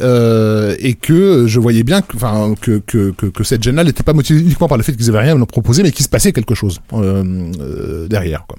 euh, 0.01 0.75
et 0.79 0.95
que 0.95 1.47
je 1.47 1.59
voyais 1.59 1.85
bien 1.85 2.03
que, 2.03 2.17
que, 2.61 2.79
que, 2.87 3.11
que, 3.13 3.27
que 3.27 3.45
cette 3.45 3.63
gêne-là 3.63 3.85
n'était 3.85 4.03
pas 4.03 4.13
motivée 4.13 4.41
uniquement 4.41 4.69
par 4.69 4.77
le 4.77 4.83
fait 4.85 4.93
qu'ils 4.95 5.09
avaient 5.09 5.21
rien 5.21 5.37
à 5.37 5.39
me 5.39 5.47
proposer, 5.47 5.83
mais 5.83 5.91
qu'il 5.93 6.05
se 6.05 6.11
passait 6.11 6.33
quelque 6.33 6.55
chose 6.55 6.81
derrière. 8.09 8.45
Quoi. 8.47 8.59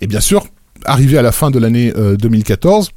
Et 0.00 0.06
bien 0.06 0.20
sûr, 0.20 0.44
arrivé 0.84 1.16
à 1.18 1.22
la 1.22 1.32
fin 1.32 1.50
de 1.50 1.58
l'année 1.58 1.92
euh, 1.96 2.16
2014. 2.16 2.90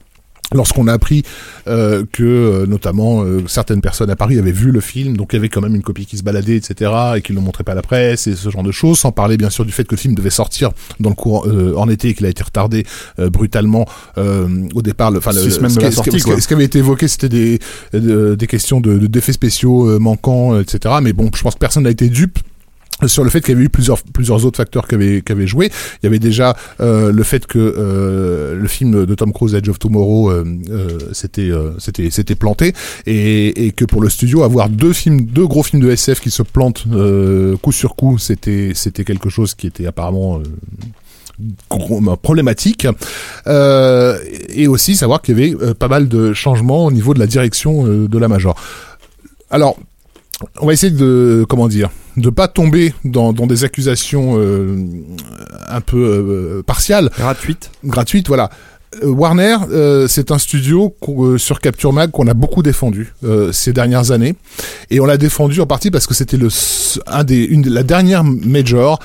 Lorsqu'on 0.54 0.88
a 0.88 0.94
appris 0.94 1.24
euh, 1.68 2.04
que 2.12 2.24
euh, 2.24 2.66
notamment 2.68 3.24
euh, 3.24 3.42
certaines 3.48 3.82
personnes 3.82 4.12
à 4.12 4.16
Paris 4.16 4.38
avaient 4.38 4.52
vu 4.52 4.72
le 4.72 4.80
film, 4.80 5.18
donc 5.18 5.34
il 5.34 5.38
y 5.38 5.40
avait 5.40 5.50
quand 5.50 5.60
même 5.62 5.74
une 5.76 5.82
copie 5.82 6.06
qui 6.06 6.18
se 6.18 6.24
baladait, 6.24 6.56
etc., 6.58 6.92
et 7.18 7.22
qui 7.22 7.32
ne 7.34 7.38
le 7.40 7.44
montrait 7.44 7.64
pas 7.64 7.72
à 7.72 7.76
la 7.76 7.82
presse 7.82 8.28
et 8.28 8.36
ce 8.36 8.50
genre 8.52 8.62
de 8.64 8.72
choses, 8.72 9.00
sans 9.00 9.12
parler 9.12 9.38
bien 9.38 9.50
sûr 9.50 9.66
du 9.66 9.72
fait 9.72 9.86
que 9.86 9.96
le 9.96 10.00
film 10.00 10.14
devait 10.14 10.30
sortir 10.30 10.72
dans 11.00 11.10
le 11.10 11.16
cours 11.16 11.48
euh, 11.48 11.74
en 11.78 11.90
été 11.90 12.10
et 12.10 12.14
qu'il 12.14 12.26
a 12.28 12.30
été 12.30 12.44
retardé 12.44 12.86
euh, 13.20 13.30
brutalement 13.32 13.86
euh, 14.20 14.48
au 14.76 14.82
départ. 14.84 15.10
le- 15.12 15.18
Enfin, 15.18 15.32
le- 15.32 15.40
ce 15.50 15.60
qui- 16.12 16.20
ce 16.20 16.20
ce 16.42 16.42
ce 16.42 16.54
avait 16.54 16.66
été 16.66 16.78
évoqué, 16.80 17.08
c'était 17.08 17.30
des 17.30 17.60
de- 17.94 18.36
des 18.36 18.48
questions 18.48 18.80
de 18.82 18.98
de- 19.00 19.08
d'effets 19.08 19.34
spéciaux 19.34 19.90
euh, 19.90 19.98
manquants, 20.00 20.60
etc. 20.60 20.96
Mais 21.02 21.12
bon, 21.14 21.30
je 21.36 21.42
pense 21.42 21.56
que 21.56 21.60
personne 21.60 21.84
n'a 21.84 21.90
été 21.90 22.08
dupe 22.08 22.38
sur 23.08 23.24
le 23.26 23.30
fait 23.30 23.42
qu'il 23.42 23.54
y 23.54 23.58
avait 23.58 23.66
eu 23.66 23.70
plusieurs 23.70 24.02
plusieurs 24.02 24.46
autres 24.46 24.58
facteurs 24.58 24.88
qui 24.88 24.96
avaient 24.96 25.22
qui 25.22 25.32
avaient 25.32 25.48
joué. 25.48 25.70
Il 26.02 26.06
y 26.06 26.08
avait 26.08 26.20
déjà 26.20 26.56
euh, 26.80 27.12
le 27.12 27.24
fait 27.24 27.46
que 27.46 27.60
euh, 27.60 28.56
le 28.56 28.68
film 28.70 29.06
de 29.06 29.16
Tom 29.16 29.34
Cruise 29.34 29.54
Edge 29.54 29.68
of 29.68 29.80
Tomorrow 29.80 30.32
euh, 30.32 30.46
euh, 30.70 30.98
c'était 31.12 31.52
euh, 31.52 31.72
c'était 31.78 32.10
c'était 32.10 32.36
planté 32.36 32.74
et, 33.06 33.66
et 33.66 33.72
que 33.72 33.84
pour 33.84 34.02
le 34.02 34.10
studio 34.10 34.44
avoir 34.44 34.70
deux 34.70 34.94
films 34.94 35.26
deux 35.26 35.46
gros 35.46 35.62
films 35.64 35.82
de 35.84 35.92
SF 35.92 36.22
qui 36.22 36.32
se 36.32 36.42
plantent 36.42 36.86
euh, 36.94 37.58
coup 37.58 37.74
sur 37.74 37.96
coup 37.96 38.18
c'était 38.18 38.72
c'était 38.76 39.04
quelque 39.04 39.30
chose 39.30 39.56
qui 39.56 39.68
était 39.68 39.88
apparemment 39.88 40.42
gros- 41.70 42.02
problématique 42.16 42.88
et 43.46 44.68
aussi 44.68 44.96
savoir 44.96 45.22
qu'il 45.22 45.38
y 45.38 45.44
avait 45.54 45.74
pas 45.74 45.90
mal 45.90 46.08
de 46.08 46.34
changements 46.34 46.86
au 46.86 46.92
niveau 46.92 47.14
de 47.14 47.20
la 47.20 47.28
direction 47.28 47.84
de 47.86 48.18
la 48.18 48.28
major. 48.30 48.56
Alors 49.50 49.78
on 50.62 50.68
va 50.68 50.74
essayer 50.74 50.92
de 50.94 51.46
comment 51.48 51.68
dire 51.68 51.90
de 52.18 52.30
pas 52.30 52.48
tomber 52.48 52.94
dans, 53.04 53.34
dans 53.34 53.46
des 53.46 53.64
accusations 53.66 54.36
euh, 54.38 54.78
un 55.68 55.82
peu 55.82 55.98
euh, 55.98 56.64
partiales 56.64 57.10
Gratuite. 57.18 57.72
gratuite, 57.84 58.28
voilà. 58.28 58.50
Euh, 59.04 59.10
Warner, 59.10 59.58
euh, 59.72 60.08
c'est 60.08 60.32
un 60.32 60.38
studio 60.38 60.96
euh, 61.10 61.38
sur 61.38 61.60
Capture 61.60 61.92
Mag 61.92 62.12
qu'on 62.12 62.28
a 62.28 62.34
beaucoup 62.34 62.64
défendu 62.64 63.14
euh, 63.24 63.52
ces 63.52 63.74
dernières 63.74 64.12
années, 64.12 64.36
et 64.90 65.00
on 65.02 65.06
l'a 65.06 65.18
défendu 65.18 65.60
en 65.60 65.66
partie 65.66 65.92
parce 65.92 66.08
que 66.08 66.14
c'était 66.14 66.38
le 66.38 66.48
un 67.08 67.24
des 67.24 67.44
une 67.44 67.68
la 67.68 67.84
dernière 67.84 68.24
major 68.24 69.00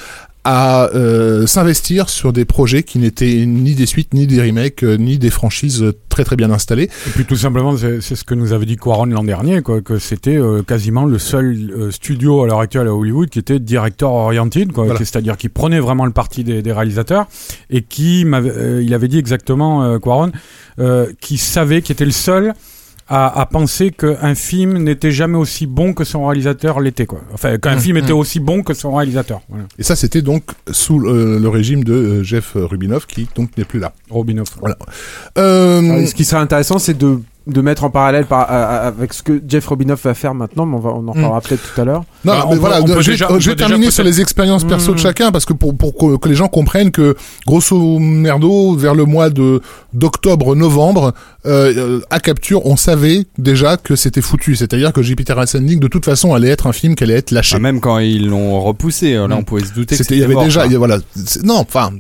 à 0.45 0.88
euh, 0.95 1.47
s'investir 1.47 2.09
sur 2.09 2.32
des 2.32 2.45
projets 2.45 2.82
qui 2.82 2.99
n'étaient 2.99 3.45
ni 3.47 3.74
des 3.74 3.86
suites, 3.86 4.14
ni 4.14 4.26
des 4.26 4.41
remakes, 4.41 4.82
euh, 4.84 4.97
ni 4.97 5.18
des 5.18 5.28
franchises 5.30 5.84
très 6.09 6.24
très 6.24 6.36
bien 6.36 6.51
installées. 6.51 6.84
Et 6.84 7.11
puis 7.11 7.24
tout 7.26 7.36
simplement, 7.36 7.76
c'est 7.76 8.01
ce 8.01 8.24
que 8.24 8.34
nous 8.34 8.53
avait 8.53 8.64
dit 8.64 8.76
Quaron 8.76 9.05
l'an 9.07 9.22
dernier, 9.24 9.61
quoi, 9.61 9.82
que 9.82 9.99
c'était 9.99 10.36
euh, 10.36 10.62
quasiment 10.62 11.05
le 11.05 11.18
seul 11.18 11.88
studio 11.91 12.43
à 12.43 12.47
l'heure 12.47 12.61
actuelle 12.61 12.86
à 12.88 12.95
Hollywood 12.95 13.28
qui 13.28 13.38
était 13.38 13.59
director 13.59 14.12
oriented, 14.12 14.72
quoi, 14.72 14.84
Voilà. 14.84 14.99
c'est-à-dire 14.99 15.36
qui 15.36 15.49
prenait 15.51 15.80
vraiment 15.80 16.07
le 16.07 16.12
parti 16.12 16.43
des, 16.43 16.62
des 16.62 16.72
réalisateurs 16.72 17.26
et 17.68 17.82
qui 17.82 18.22
il 18.22 18.95
avait 18.95 19.09
dit 19.09 19.18
exactement 19.18 19.99
Quaron, 19.99 20.32
qui 21.20 21.36
savait, 21.38 21.82
qui 21.82 21.93
était 21.93 22.05
le 22.05 22.11
seul 22.12 22.55
à, 23.11 23.41
à 23.41 23.45
penser 23.47 23.91
qu'un 23.91 24.37
film 24.37 24.79
n'était 24.79 25.11
jamais 25.11 25.37
aussi 25.37 25.67
bon 25.67 25.93
que 25.95 26.05
son 26.05 26.27
réalisateur 26.27 26.79
l'était, 26.79 27.07
quoi. 27.07 27.21
Enfin, 27.35 27.59
qu'un 27.59 27.75
Mmh, 27.75 27.81
film 27.81 27.97
était 27.97 28.13
aussi 28.13 28.39
bon 28.39 28.63
que 28.63 28.73
son 28.73 28.95
réalisateur. 28.95 29.41
Voilà. 29.49 29.65
Et 29.79 29.83
ça, 29.83 29.97
c'était 29.97 30.23
donc 30.23 30.45
sous 30.71 31.05
euh, 31.05 31.41
le 31.41 31.49
régime 31.49 31.83
de 31.83 31.93
euh, 31.93 32.23
Jeff 32.23 32.53
Rubinoff, 32.55 33.07
qui 33.07 33.29
donc 33.35 33.57
n'est 33.59 33.65
plus 33.65 33.81
là. 33.81 33.93
Robinoff. 34.11 34.49
Euh, 35.39 36.07
Ce 36.07 36.15
qui 36.15 36.25
serait 36.25 36.41
intéressant, 36.41 36.79
c'est 36.79 36.97
de, 36.97 37.21
de 37.47 37.61
mettre 37.62 37.84
en 37.84 37.91
parallèle 37.91 38.26
par, 38.26 38.41
à- 38.41 38.45
à- 38.45 38.86
avec 38.88 39.12
ce 39.12 39.22
que 39.22 39.43
Jeff 39.49 39.66
Robinoff 39.66 40.05
va 40.05 40.14
faire 40.14 40.34
maintenant, 40.34 40.66
mais 40.66 40.76
on, 40.76 40.80
va, 40.80 40.91
on 40.91 41.09
en 41.09 41.12
reparlera 41.12 41.41
peut-être 41.41 41.74
tout 41.74 41.80
à 41.80 41.84
l'heure. 41.84 42.05
Non, 42.24 42.32
Bah, 42.32 42.45
mais 42.49 42.55
peut- 42.55 42.61
voilà, 42.61 42.80
je 42.86 42.93
vais, 42.93 43.12
déjà- 43.12 43.26
on 43.32 43.38
je 43.41 43.47
vais 43.47 43.53
peut 43.53 43.57
déjà 43.57 43.68
terminer 43.68 43.91
sur 43.91 44.05
les 44.05 44.20
expériences 44.20 44.64
perso 44.64 44.93
Mmh. 44.93 44.95
de 44.95 45.01
chacun 45.01 45.32
parce 45.32 45.45
que 45.47 45.53
pour, 45.53 45.76
pour 45.76 45.97
que, 45.97 46.16
que 46.16 46.28
les 46.28 46.34
gens 46.34 46.49
comprennent 46.49 46.91
que 46.91 47.16
grosso 47.47 47.99
merdo 47.99 48.76
vers 48.76 48.95
le 48.95 49.05
mois 49.05 49.30
de 49.30 49.61
d'octobre 49.93 50.55
novembre 50.55 51.12
euh, 51.47 51.72
euh, 51.76 52.01
à 52.11 52.20
Capture 52.20 52.64
on 52.66 52.76
savait 52.76 53.24
déjà 53.38 53.76
que 53.76 53.97
c'était 53.97 54.20
foutu 54.20 54.55
c'est-à-dire 54.55 54.93
que 54.93 55.03
Jupiter 55.03 55.36
Ascending 55.38 55.80
de 55.80 55.88
toute 55.88 56.05
façon 56.05 56.32
allait 56.34 56.49
être 56.51 56.66
un 56.68 56.72
film 56.72 56.95
qui 56.95 57.03
allait 57.05 57.14
être 57.14 57.32
lâché 57.32 57.57
Ah, 57.57 57.59
même 57.59 57.80
quand 57.80 57.99
ils 57.99 58.28
l'ont 58.28 58.61
repoussé, 58.61 59.14
euh, 59.14 59.26
là, 59.26 59.34
Mm. 59.36 59.38
on 59.38 59.43
pouvait 59.43 59.64
se 59.64 59.72
douter 59.72 59.97
que 59.97 60.03
c'était 60.05 60.14
il 60.16 60.20
y 60.20 60.24
avait 60.24 60.34
mort, 60.34 60.45
déjà 60.45 60.66
y 60.66 60.74
voilà 60.76 60.99
c'est- 61.16 61.43
non 61.43 61.57
enfin 61.57 61.91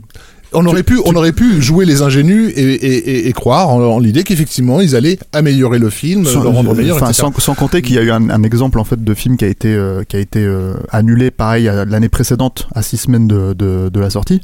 on 0.52 0.66
aurait 0.66 0.82
pu, 0.82 0.98
on 1.04 1.14
aurait 1.14 1.32
pu 1.32 1.60
jouer 1.62 1.84
les 1.84 2.02
ingénus 2.02 2.52
et, 2.56 2.62
et, 2.62 2.94
et, 3.10 3.28
et 3.28 3.32
croire 3.32 3.68
en, 3.68 3.80
en 3.80 3.98
l'idée 3.98 4.24
qu'effectivement 4.24 4.80
ils 4.80 4.96
allaient 4.96 5.18
améliorer 5.32 5.78
le 5.78 5.90
film, 5.90 6.24
le 6.24 6.48
rendre 6.48 6.74
meilleur, 6.74 6.96
enfin, 6.96 7.10
etc. 7.10 7.28
sans, 7.34 7.40
sans 7.40 7.54
compter 7.54 7.82
qu'il 7.82 7.94
y 7.94 7.98
a 7.98 8.02
eu 8.02 8.10
un, 8.10 8.30
un 8.30 8.42
exemple 8.42 8.78
en 8.78 8.84
fait 8.84 9.02
de 9.02 9.14
film 9.14 9.36
qui 9.36 9.44
a 9.44 9.48
été 9.48 9.74
euh, 9.74 10.02
qui 10.04 10.16
a 10.16 10.18
été 10.18 10.44
euh, 10.44 10.74
annulé 10.90 11.30
pareil 11.30 11.68
à 11.68 11.84
l'année 11.84 12.08
précédente 12.08 12.68
à 12.74 12.82
six 12.82 12.96
semaines 12.96 13.28
de, 13.28 13.52
de, 13.52 13.88
de 13.88 14.00
la 14.00 14.10
sortie. 14.10 14.40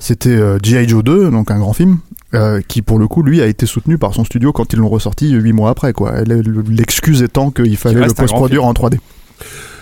C'était 0.00 0.30
euh, 0.30 0.58
G.I. 0.62 0.88
Joe 0.88 1.02
2, 1.02 1.30
donc 1.30 1.50
un 1.50 1.58
grand 1.58 1.72
film, 1.72 1.98
euh, 2.32 2.60
qui 2.66 2.82
pour 2.82 3.00
le 3.00 3.08
coup 3.08 3.22
lui 3.24 3.42
a 3.42 3.46
été 3.46 3.66
soutenu 3.66 3.98
par 3.98 4.14
son 4.14 4.24
studio 4.24 4.52
quand 4.52 4.72
ils 4.72 4.78
l'ont 4.78 4.88
ressorti 4.88 5.30
huit 5.30 5.52
mois 5.52 5.70
après 5.70 5.92
quoi. 5.92 6.14
L'excuse 6.68 7.22
étant 7.22 7.50
qu'il 7.50 7.76
fallait 7.76 8.06
le 8.06 8.14
post-produire 8.14 8.64
en 8.64 8.72
3D. 8.72 8.98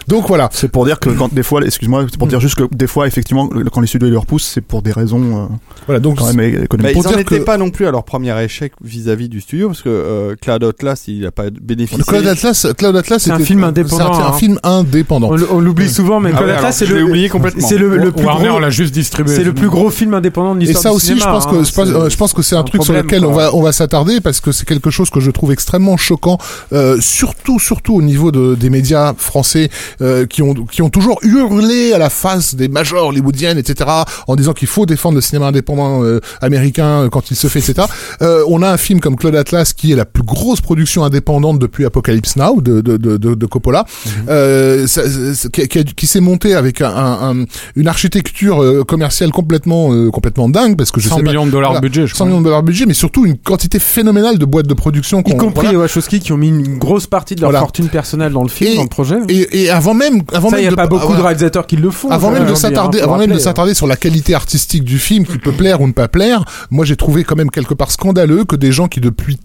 Donc 0.09 0.29
voilà. 0.29 0.49
C'est 0.53 0.69
pour 0.69 0.85
dire 0.85 1.01
que 1.01 1.11
quand 1.11 1.33
des 1.33 1.43
fois, 1.43 1.63
excuse-moi, 1.63 2.07
c'est 2.11 2.19
pour 2.19 2.29
dire 2.29 2.41
juste 2.41 2.55
que 2.57 2.65
des 2.75 2.87
fois 2.87 3.07
effectivement 3.07 3.49
quand 3.73 3.81
les 3.81 3.87
studios 3.87 4.09
ils 4.09 4.13
le 4.13 4.19
repoussent, 4.19 4.47
c'est 4.47 4.61
pour 4.61 4.83
des 4.83 4.93
raisons 4.93 5.21
euh, 5.21 5.47
Voilà, 5.87 6.01
donc 6.01 6.19
quand 6.19 6.33
même 6.33 6.37
Bah, 6.37 6.63
économiques. 6.65 6.93
Pour 6.95 7.03
ils 7.05 7.07
en 7.09 7.11
dire 7.11 7.19
étaient 7.21 7.39
que- 7.41 7.45
pas 7.45 7.59
non 7.59 7.71
plus 7.71 7.87
à 7.87 7.91
leur 7.91 8.05
premier 8.05 8.39
échec 8.43 8.73
vis-à-vis 8.83 9.29
du 9.29 9.41
studio 9.41 9.69
parce 9.69 9.83
que 9.83 9.89
euh, 9.89 10.35
Cloud 10.41 10.63
Atlas 10.65 11.05
il 11.09 11.27
a 11.27 11.31
pas 11.33 11.51
bénéficié. 11.51 11.99
le 11.99 12.05
Cloud 12.05 12.27
Atlas, 12.27 12.67
Cloud 12.77 12.97
Atlas, 12.97 13.23
C'est 13.23 13.31
un 13.31 13.39
film 13.39 13.65
indépendant, 13.65 14.13
c'était 14.13 14.25
un 14.25 14.29
hein. 14.29 14.33
film 14.35 14.59
indépendant. 14.63 15.31
On, 15.33 15.57
on 15.57 15.61
l'oublie 15.61 15.89
souvent, 15.89 16.21
mais 16.21 16.31
Ah 16.33 16.37
Cloud 16.39 16.49
ouais, 16.51 16.57
Atlas, 16.57 16.77
c'est 16.77 16.87
le, 16.87 17.03
oublié 17.05 17.29
complètement. 17.29 17.67
c'est 17.67 17.79
le, 17.79 17.97
le 17.97 18.13
plus 18.13 18.25
Warner 18.25 18.49
gros, 18.49 18.59
l'a 18.61 18.71
juste 18.71 18.95
distribué. 18.95 19.35
c'est 19.35 19.45
le 19.45 19.55
plus 19.55 19.69
gros 19.69 19.91
film 19.91 20.15
indépendant 20.15 20.55
de 20.55 20.61
Et 20.63 20.67
l'histoire 20.67 20.83
ça 20.83 20.91
du 20.91 20.97
aussi, 20.97 21.07
cinéma, 21.07 21.25
je 21.27 21.31
pense 21.31 21.47
hein. 21.47 21.51
que 21.51 21.65
je 21.65 21.73
pense, 21.73 21.89
C'est- 21.89 21.95
euh, 21.95 22.09
je 22.11 22.17
pense 22.17 22.33
que 22.33 22.43
c'est 22.43 22.55
un 22.57 22.61
un 22.61 22.65
truc 22.65 22.83
sur 22.85 22.95
lequel 22.95 23.25
on 23.25 23.33
va 23.33 23.55
on 23.55 23.63
va 23.63 23.71
s'attarder 23.73 24.21
parce 24.21 24.41
que 24.41 24.51
c'est 24.51 24.67
quelque 24.67 24.91
chose 24.91 25.09
que 25.11 25.21
je 25.21 25.31
trouve 25.31 25.53
extrêmement 25.53 25.97
choquant, 25.97 26.39
euh, 26.73 26.97
surtout 27.01 27.59
surtout 27.61 27.95
au 27.95 28.03
niveau 28.03 28.33
de, 28.33 28.55
des 28.55 28.71
médias 28.71 29.15
français 29.17 29.71
euh, 30.03 30.27
qui 30.27 30.43
ont 30.43 30.55
qui 30.55 30.83
ont 30.83 30.91
toujours 30.91 31.19
hurlé 31.23 31.93
à 31.93 31.99
la 31.99 32.11
face 32.11 32.55
des 32.55 32.69
majors 32.69 33.09
hollywoodiennes, 33.09 33.59
etc. 33.59 33.89
en 34.27 34.37
disant 34.37 34.53
qu'il 34.53 34.69
faut 34.69 34.87
défendre 34.87 35.15
le 35.17 35.21
cinéma 35.21 35.47
indépendant 35.47 36.03
euh, 36.05 36.21
américain 36.41 37.05
euh, 37.05 37.09
quand 37.09 37.31
il 37.31 37.37
se 37.37 37.47
fait, 37.49 37.59
etc. 37.61 37.87
Euh, 38.23 38.45
on 38.49 38.63
a 38.63 38.71
un 38.71 38.77
film 38.77 39.01
comme 39.01 39.17
Claude 39.17 39.35
Atlas 39.37 39.73
qui 39.73 39.93
est 39.93 39.97
la 39.97 40.05
plus 40.05 40.23
grosse 40.23 40.61
production 40.61 41.05
indépendante 41.05 41.59
depuis 41.59 41.85
Apocalypse 41.85 42.37
Now 42.37 42.61
de 42.61 42.81
de 42.81 42.97
de, 42.97 43.17
de, 43.17 43.35
de 43.35 43.47
Coppola, 43.47 43.85
euh, 44.29 44.87
ça- 44.87 45.03
ça- 45.35 45.49
qui, 45.49 45.67
qui 45.85 46.07
s'est 46.07 46.21
monté 46.21 46.55
avec 46.55 46.81
un, 46.81 46.89
un- 46.91 47.41
un- 47.41 47.45
une 47.77 47.89
architecture 47.89 48.63
euh, 48.63 48.85
commerciale 48.85 49.31
complètement 49.31 49.93
euh, 49.93 50.11
complètement 50.11 50.49
dingue 50.49 50.77
parce 50.77 50.91
que 50.91 51.01
je 51.01 51.09
100 51.09 51.17
sais 51.17 51.23
pas, 51.23 51.29
millions 51.31 51.47
de 51.47 51.51
dollars 51.51 51.71
voilà, 51.73 51.81
budget, 51.81 52.07
je 52.07 52.13
100 52.13 52.15
crois. 52.15 52.27
millions 52.27 52.41
de 52.41 52.45
dollars 52.45 52.63
budget, 52.63 52.87
mais 52.87 52.95
surtout 52.95 53.27
une 53.27 53.37
quantité 53.39 53.79
phénoménale 53.79 54.39
de 54.39 54.45
boîtes 54.45 54.67
de 54.67 54.75
production. 54.75 55.21
y 55.21 55.37
compris 55.37 55.53
voilà. 55.55 55.71
les 55.73 55.77
Wachowski 55.77 56.21
qui 56.21 56.33
ont 56.33 56.37
mis 56.37 56.49
une 56.49 56.79
grosse 56.79 57.07
partie 57.07 57.35
de 57.35 57.41
leur 57.41 57.51
Voilà. 57.51 57.61
fortune 57.61 57.89
personnelle 57.89 58.33
dans 58.33 58.43
le 58.43 58.49
film, 58.49 58.73
Et- 58.73 58.77
dans 58.77 58.83
le 58.83 58.89
projet. 58.89 59.17
Et, 59.29 59.63
et 59.65 59.71
avant 59.71 59.86
même, 59.95 60.23
avant 60.33 60.51
ça, 60.51 60.57
même 60.57 60.65
n'y 60.65 60.69
a 60.69 60.71
de, 60.71 60.77
pas 60.77 60.87
beaucoup 60.87 61.15
de 61.15 61.21
réalisateurs 61.21 61.67
qui 61.67 61.77
le 61.77 61.91
font. 61.91 62.11
Avant 62.11 62.31
même 62.31 62.47
de 62.47 62.55
s'attarder, 62.55 63.01
avant 63.01 63.19
même 63.19 63.33
de 63.33 63.39
s'attarder 63.39 63.75
sur 63.75 63.87
la 63.87 63.97
qualité 63.97 64.35
artistique 64.35 64.85
du 64.85 64.99
film 64.99 65.27
qui 65.27 65.39
peut 65.39 65.53
plaire 65.53 65.81
ou 65.81 65.87
ne 65.87 65.93
pas 65.93 66.09
plaire, 66.09 66.45
moi 66.71 66.85
j'ai 66.85 66.97
trouvé 66.97 67.25
quand 67.25 67.37
même 67.37 67.51
quelque 67.51 67.75
part 67.75 67.91
scandaleux 67.91 68.45
que 68.45 68.57
des 68.57 68.73
gens 68.73 68.89
qui 68.89 69.01
depuis 69.01 69.39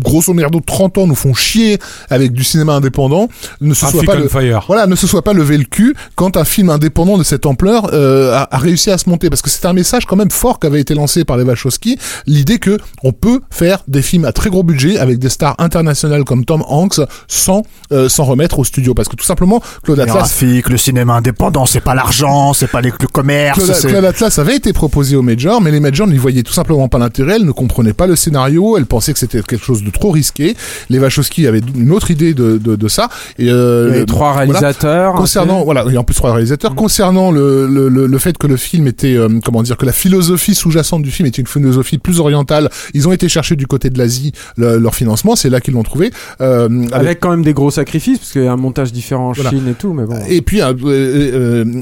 grosso 0.00 0.32
merdo 0.34 0.60
30 0.64 0.98
ans 0.98 1.06
nous 1.06 1.14
font 1.14 1.34
chier 1.34 1.78
avec 2.10 2.32
du 2.32 2.44
cinéma 2.44 2.74
indépendant 2.74 3.28
ne 3.60 3.74
se 3.74 3.80
Traffic 3.80 4.04
pas 4.06 4.14
le, 4.16 4.28
Fire. 4.28 4.64
voilà, 4.66 4.86
ne 4.86 4.94
se 4.96 5.06
soit 5.06 5.22
pas 5.22 5.32
levé 5.32 5.58
le 5.58 5.64
cul 5.64 5.94
quand 6.14 6.36
un 6.36 6.44
film 6.44 6.70
indépendant 6.70 7.18
de 7.18 7.22
cette 7.24 7.46
ampleur 7.46 7.90
euh, 7.92 8.32
a, 8.34 8.48
a 8.54 8.58
réussi 8.58 8.90
à 8.90 8.98
se 8.98 9.08
monter. 9.08 9.28
Parce 9.30 9.42
que 9.42 9.50
c'est 9.50 9.66
un 9.66 9.72
message 9.72 10.06
quand 10.06 10.16
même 10.16 10.30
fort 10.30 10.58
qui 10.60 10.66
avait 10.66 10.80
été 10.80 10.94
lancé 10.94 11.24
par 11.24 11.36
les 11.36 11.44
Wachowski, 11.44 11.98
l'idée 12.26 12.58
que 12.58 12.78
on 13.02 13.12
peut 13.12 13.40
faire 13.50 13.82
des 13.88 14.02
films 14.02 14.24
à 14.24 14.32
très 14.32 14.50
gros 14.50 14.62
budget 14.62 14.98
avec 14.98 15.18
des 15.18 15.28
stars 15.28 15.54
internationales 15.58 16.24
comme 16.24 16.44
Tom 16.44 16.62
Hanks 16.68 17.00
sans 17.28 17.62
euh, 17.92 18.08
s'en 18.08 18.24
remettre 18.24 18.58
au 18.58 18.64
studio. 18.64 18.94
Parce 18.94 19.08
que 19.08 19.16
tout 19.16 19.24
simplement, 19.24 19.60
Claude 19.82 19.98
Le 19.98 20.02
Atlas 20.04 20.16
graphique, 20.16 20.68
le 20.68 20.76
cinéma 20.76 21.14
indépendant, 21.14 21.66
c'est 21.66 21.80
pas 21.80 21.94
l'argent, 21.94 22.52
c'est 22.52 22.66
pas 22.70 22.80
les- 22.80 22.92
le 23.00 23.06
commerce. 23.08 23.58
Claude, 23.58 23.80
Claude 23.92 24.04
Atlas 24.04 24.38
avait 24.38 24.56
été 24.56 24.72
proposé 24.72 25.16
aux 25.16 25.22
majors, 25.22 25.60
mais 25.60 25.70
les 25.70 25.80
majors 25.80 26.06
n'y 26.06 26.18
voyaient 26.18 26.42
tout 26.42 26.52
simplement 26.52 26.88
pas 26.88 26.98
l'intérêt, 26.98 27.36
elles 27.36 27.44
ne 27.46 27.52
comprenaient 27.52 27.92
pas 27.92 28.06
le 28.06 28.16
scénario, 28.16 28.76
elles 28.76 28.86
pensaient 28.86 29.12
que 29.12 29.18
c'était 29.18 29.42
quelque 29.42 29.64
chose 29.64 29.81
chose 29.82 29.92
de 29.92 29.96
trop 29.98 30.10
risqué. 30.10 30.56
Les 30.90 30.98
Wachowski 30.98 31.46
avaient 31.46 31.60
une 31.76 31.92
autre 31.92 32.10
idée 32.10 32.34
de, 32.34 32.58
de, 32.58 32.76
de 32.76 32.88
ça. 32.88 33.08
Et, 33.38 33.50
euh, 33.50 33.84
Il 33.84 33.88
y 33.88 33.90
avait 33.90 34.00
le- 34.00 34.06
trois 34.06 34.32
voilà. 34.32 34.52
réalisateurs. 34.52 35.14
Concernant, 35.14 35.64
voilà, 35.64 35.84
et 35.90 35.96
en 35.96 36.04
plus 36.04 36.14
trois 36.14 36.32
réalisateurs, 36.32 36.74
concernant 36.74 37.30
le, 37.30 37.66
le, 37.66 37.88
le, 37.88 38.06
le 38.06 38.18
fait 38.18 38.36
que 38.38 38.46
le 38.46 38.56
film 38.56 38.86
était, 38.86 39.14
euh, 39.16 39.28
comment 39.44 39.62
dire, 39.62 39.76
que 39.76 39.86
la 39.86 39.92
philosophie 39.92 40.54
sous-jacente 40.54 41.02
du 41.02 41.10
film 41.10 41.26
était 41.26 41.40
une 41.42 41.48
philosophie 41.48 41.98
plus 41.98 42.20
orientale, 42.20 42.70
ils 42.94 43.08
ont 43.08 43.12
été 43.12 43.28
chercher 43.28 43.56
du 43.56 43.66
côté 43.66 43.90
de 43.90 43.98
l'Asie 43.98 44.32
le- 44.56 44.78
leur 44.78 44.94
financement, 44.94 45.36
c'est 45.36 45.50
là 45.50 45.60
qu'ils 45.60 45.74
l'ont 45.74 45.82
trouvé. 45.82 46.10
Euh, 46.40 46.68
avec- 46.92 46.92
Avec 47.12 47.20
quand 47.20 47.30
même 47.30 47.42
des 47.44 47.52
gros 47.54 47.70
sacrifices, 47.70 48.18
parce 48.18 48.32
qu'il 48.32 48.44
y 48.44 48.46
a 48.46 48.52
un 48.52 48.56
montage 48.56 48.92
différent 48.92 49.30
en 49.30 49.32
Voilà. 49.32 49.50
Chine 49.50 49.66
et 49.68 49.74
tout, 49.74 49.92
mais 49.92 50.04
bon. 50.04 50.16
et 50.28 50.40
puis 50.42 50.60
un, 50.62 50.74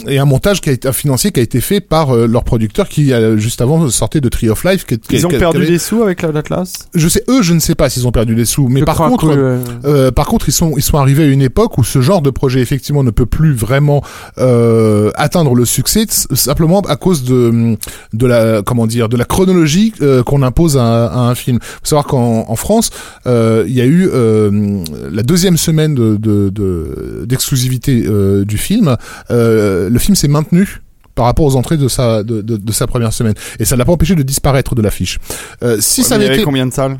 et 0.09 0.19
un 0.19 0.25
montage 0.25 0.61
qui 0.61 0.71
a 0.71 0.73
été 0.73 0.89
un 0.89 0.93
financier 0.93 1.31
qui 1.33 1.41
a 1.41 1.43
été 1.43 1.61
fait 1.61 1.81
par 1.81 2.15
leur 2.15 2.45
producteur 2.45 2.89
qui 2.89 3.13
juste 3.37 3.61
avant 3.61 3.89
sortait 3.91 4.21
de 4.21 4.29
Tree 4.29 4.49
of 4.49 4.65
Life. 4.65 4.87
Qui, 4.87 4.99
qui- 4.99 5.17
Ils 5.17 5.27
ont 5.27 5.29
qui- 5.29 5.37
perdu 5.39 5.59
avait- 5.59 5.67
des 5.67 5.79
sous 5.79 6.03
avec 6.03 6.23
la- 6.23 6.33
l'Atlas? 6.33 6.73
Je 6.95 7.09
sais, 7.09 7.23
eux, 7.29 7.43
je 7.43 7.53
ne 7.55 7.61
sais 7.61 7.75
pas 7.75 7.90
s'ils 7.91 8.07
ont 8.07 8.13
perdu 8.13 8.35
des 8.35 8.45
sous, 8.47 8.69
mais 8.69 8.81
Je 8.81 8.85
par 8.87 8.97
contre, 8.97 9.27
que, 9.27 9.33
euh, 9.33 9.59
Euh, 9.85 10.11
par 10.11 10.27
contre, 10.27 10.49
ils 10.49 10.53
sont 10.53 10.73
ils 10.77 10.83
sont 10.83 10.97
arrivés 10.99 11.25
à 11.25 11.27
une 11.27 11.43
époque 11.43 11.77
où 11.79 11.85
ce 11.85 12.01
genre 12.01 12.23
de 12.23 12.31
projet 12.31 12.61
effectivement 12.61 13.03
ne 13.03 13.11
peut 13.11 13.27
plus 13.27 13.53
vraiment 13.53 14.03
euh, 14.39 15.11
atteindre 15.17 15.55
le 15.55 15.65
succès 15.65 16.07
simplement 16.09 16.81
à 16.81 16.97
cause 16.97 17.25
de 17.25 17.77
de 18.13 18.27
la 18.27 18.63
comment 18.63 18.87
dire 18.87 19.09
de 19.09 19.17
la 19.17 19.25
chronologie 19.25 19.93
euh, 20.01 20.23
qu'on 20.23 20.43
impose 20.43 20.77
à, 20.77 21.07
à 21.07 21.19
un 21.19 21.35
film. 21.35 21.59
Faut 21.61 21.85
savoir 21.85 22.07
qu'en 22.07 22.45
en 22.49 22.57
France, 22.57 22.91
euh, 23.27 23.65
il 23.67 23.75
y 23.75 23.81
a 23.81 23.87
eu 23.87 24.09
euh, 24.13 24.83
la 25.11 25.23
deuxième 25.23 25.57
semaine 25.57 25.95
de 25.95 26.17
de- 26.17 26.49
de- 26.51 27.25
d'exclusivité 27.27 28.05
euh, 28.07 28.45
du 28.45 28.59
film. 28.59 28.97
Euh, 29.31 29.89
le 29.91 29.99
film 29.99 30.15
s'est 30.15 30.29
maintenu 30.29 30.81
par 31.15 31.25
rapport 31.27 31.45
aux 31.45 31.57
entrées 31.57 31.77
de 31.77 31.89
sa 31.89 32.23
de, 32.23 32.41
de, 32.41 32.57
de 32.57 32.73
sa 32.73 32.87
première 32.87 33.13
semaine 33.13 33.35
et 33.59 33.65
ça 33.65 33.77
l'a 33.77 33.85
pas 33.85 33.93
empêché 33.93 34.15
de 34.15 34.23
disparaître 34.23 34.75
de 34.75 34.83
l'affiche. 34.83 35.19
Euh, 35.63 35.77
si 35.81 36.03
ça 36.03 36.15
Il 36.17 36.23
y 36.23 36.23
avait 36.23 36.25
avait 36.27 36.35
été 36.37 36.45
combien 36.45 36.67
de 36.67 36.73
salles? 36.73 36.99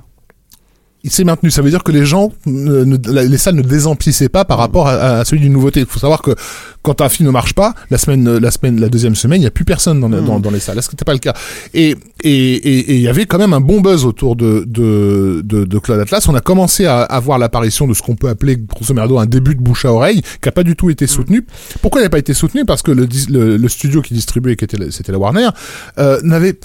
Il 1.03 1.11
s'est 1.11 1.25
maintenu. 1.25 1.51
Ça 1.51 1.63
veut 1.63 1.71
dire 1.71 1.83
que 1.83 1.93
les 1.93 2.05
gens, 2.05 2.33
ne- 2.47 2.85
ne- 2.85 2.97
la- 3.11 3.25
les 3.25 3.39
salles 3.39 3.55
ne 3.55 3.63
désemplissaient 3.63 4.29
pas 4.29 4.45
par 4.45 4.59
rapport 4.59 4.87
à, 4.89 5.21
à 5.21 5.25
celui 5.25 5.41
d'une 5.43 5.53
nouveauté. 5.53 5.81
Il 5.81 5.87
faut 5.87 5.99
savoir 5.99 6.21
que 6.23 6.33
quand 6.83 7.01
un 7.01 7.09
film 7.09 7.27
ne 7.27 7.33
marche 7.33 7.55
pas, 7.55 7.75
la 7.91 7.99
semaine, 7.99 8.39
la 8.39 8.51
semaine, 8.51 8.81
la 8.81 8.89
deuxième 8.89 9.15
semaine, 9.15 9.39
il 9.41 9.45
n'y 9.45 9.47
a 9.47 9.51
plus 9.51 9.65
personne 9.65 10.01
dans, 10.01 10.39
dans 10.41 10.51
les 10.51 10.61
salles. 10.61 10.77
Là, 10.77 10.83
ce 10.83 10.91
n'était 10.91 11.05
pas 11.05 11.13
le 11.13 11.19
cas? 11.19 11.35
Et 11.75 11.97
et 12.23 12.55
et 12.55 12.79
et 12.93 12.95
il 12.97 13.01
y 13.01 13.09
avait 13.09 13.27
quand 13.27 13.39
même 13.39 13.53
un 13.53 13.61
bon 13.61 13.81
buzz 13.81 14.05
autour 14.05 14.37
de 14.37 14.65
de 14.67 15.43
de, 15.45 15.65
de 15.65 15.79
Claude 15.79 16.01
Atlas. 16.01 16.27
On 16.29 16.35
a 16.35 16.41
commencé 16.41 16.87
à 16.87 17.03
avoir 17.03 17.39
l'apparition 17.39 17.87
de 17.87 17.95
ce 17.95 18.03
qu'on 18.03 18.17
peut 18.17 18.29
appeler 18.29 18.57
grosso 18.57 18.93
merdo 18.95 19.19
un 19.19 19.27
début 19.27 19.55
de 19.55 19.61
bouche 19.63 19.85
à 19.85 19.93
oreille, 19.93 20.23
qui 20.23 20.47
n'a 20.49 20.53
pas 20.53 20.63
du 20.65 20.77
tout 20.77 20.91
été 20.91 21.07
soutenu. 21.07 21.45
Pourquoi 21.83 22.01
il 22.01 22.05
n'a 22.05 22.11
pas 22.11 22.19
été 22.19 22.35
soutenu? 22.35 22.65
Parce 22.65 22.83
que 22.83 22.91
le, 22.93 23.07
le, 23.31 23.57
le 23.57 23.69
studio 23.69 24.03
qui 24.03 24.15
distribuait, 24.15 24.57
qui 24.57 24.65
était 24.65 24.79
c'était 24.91 25.13
la 25.13 25.19
Warner, 25.19 25.49
euh, 25.99 26.19
n'avait 26.23 26.59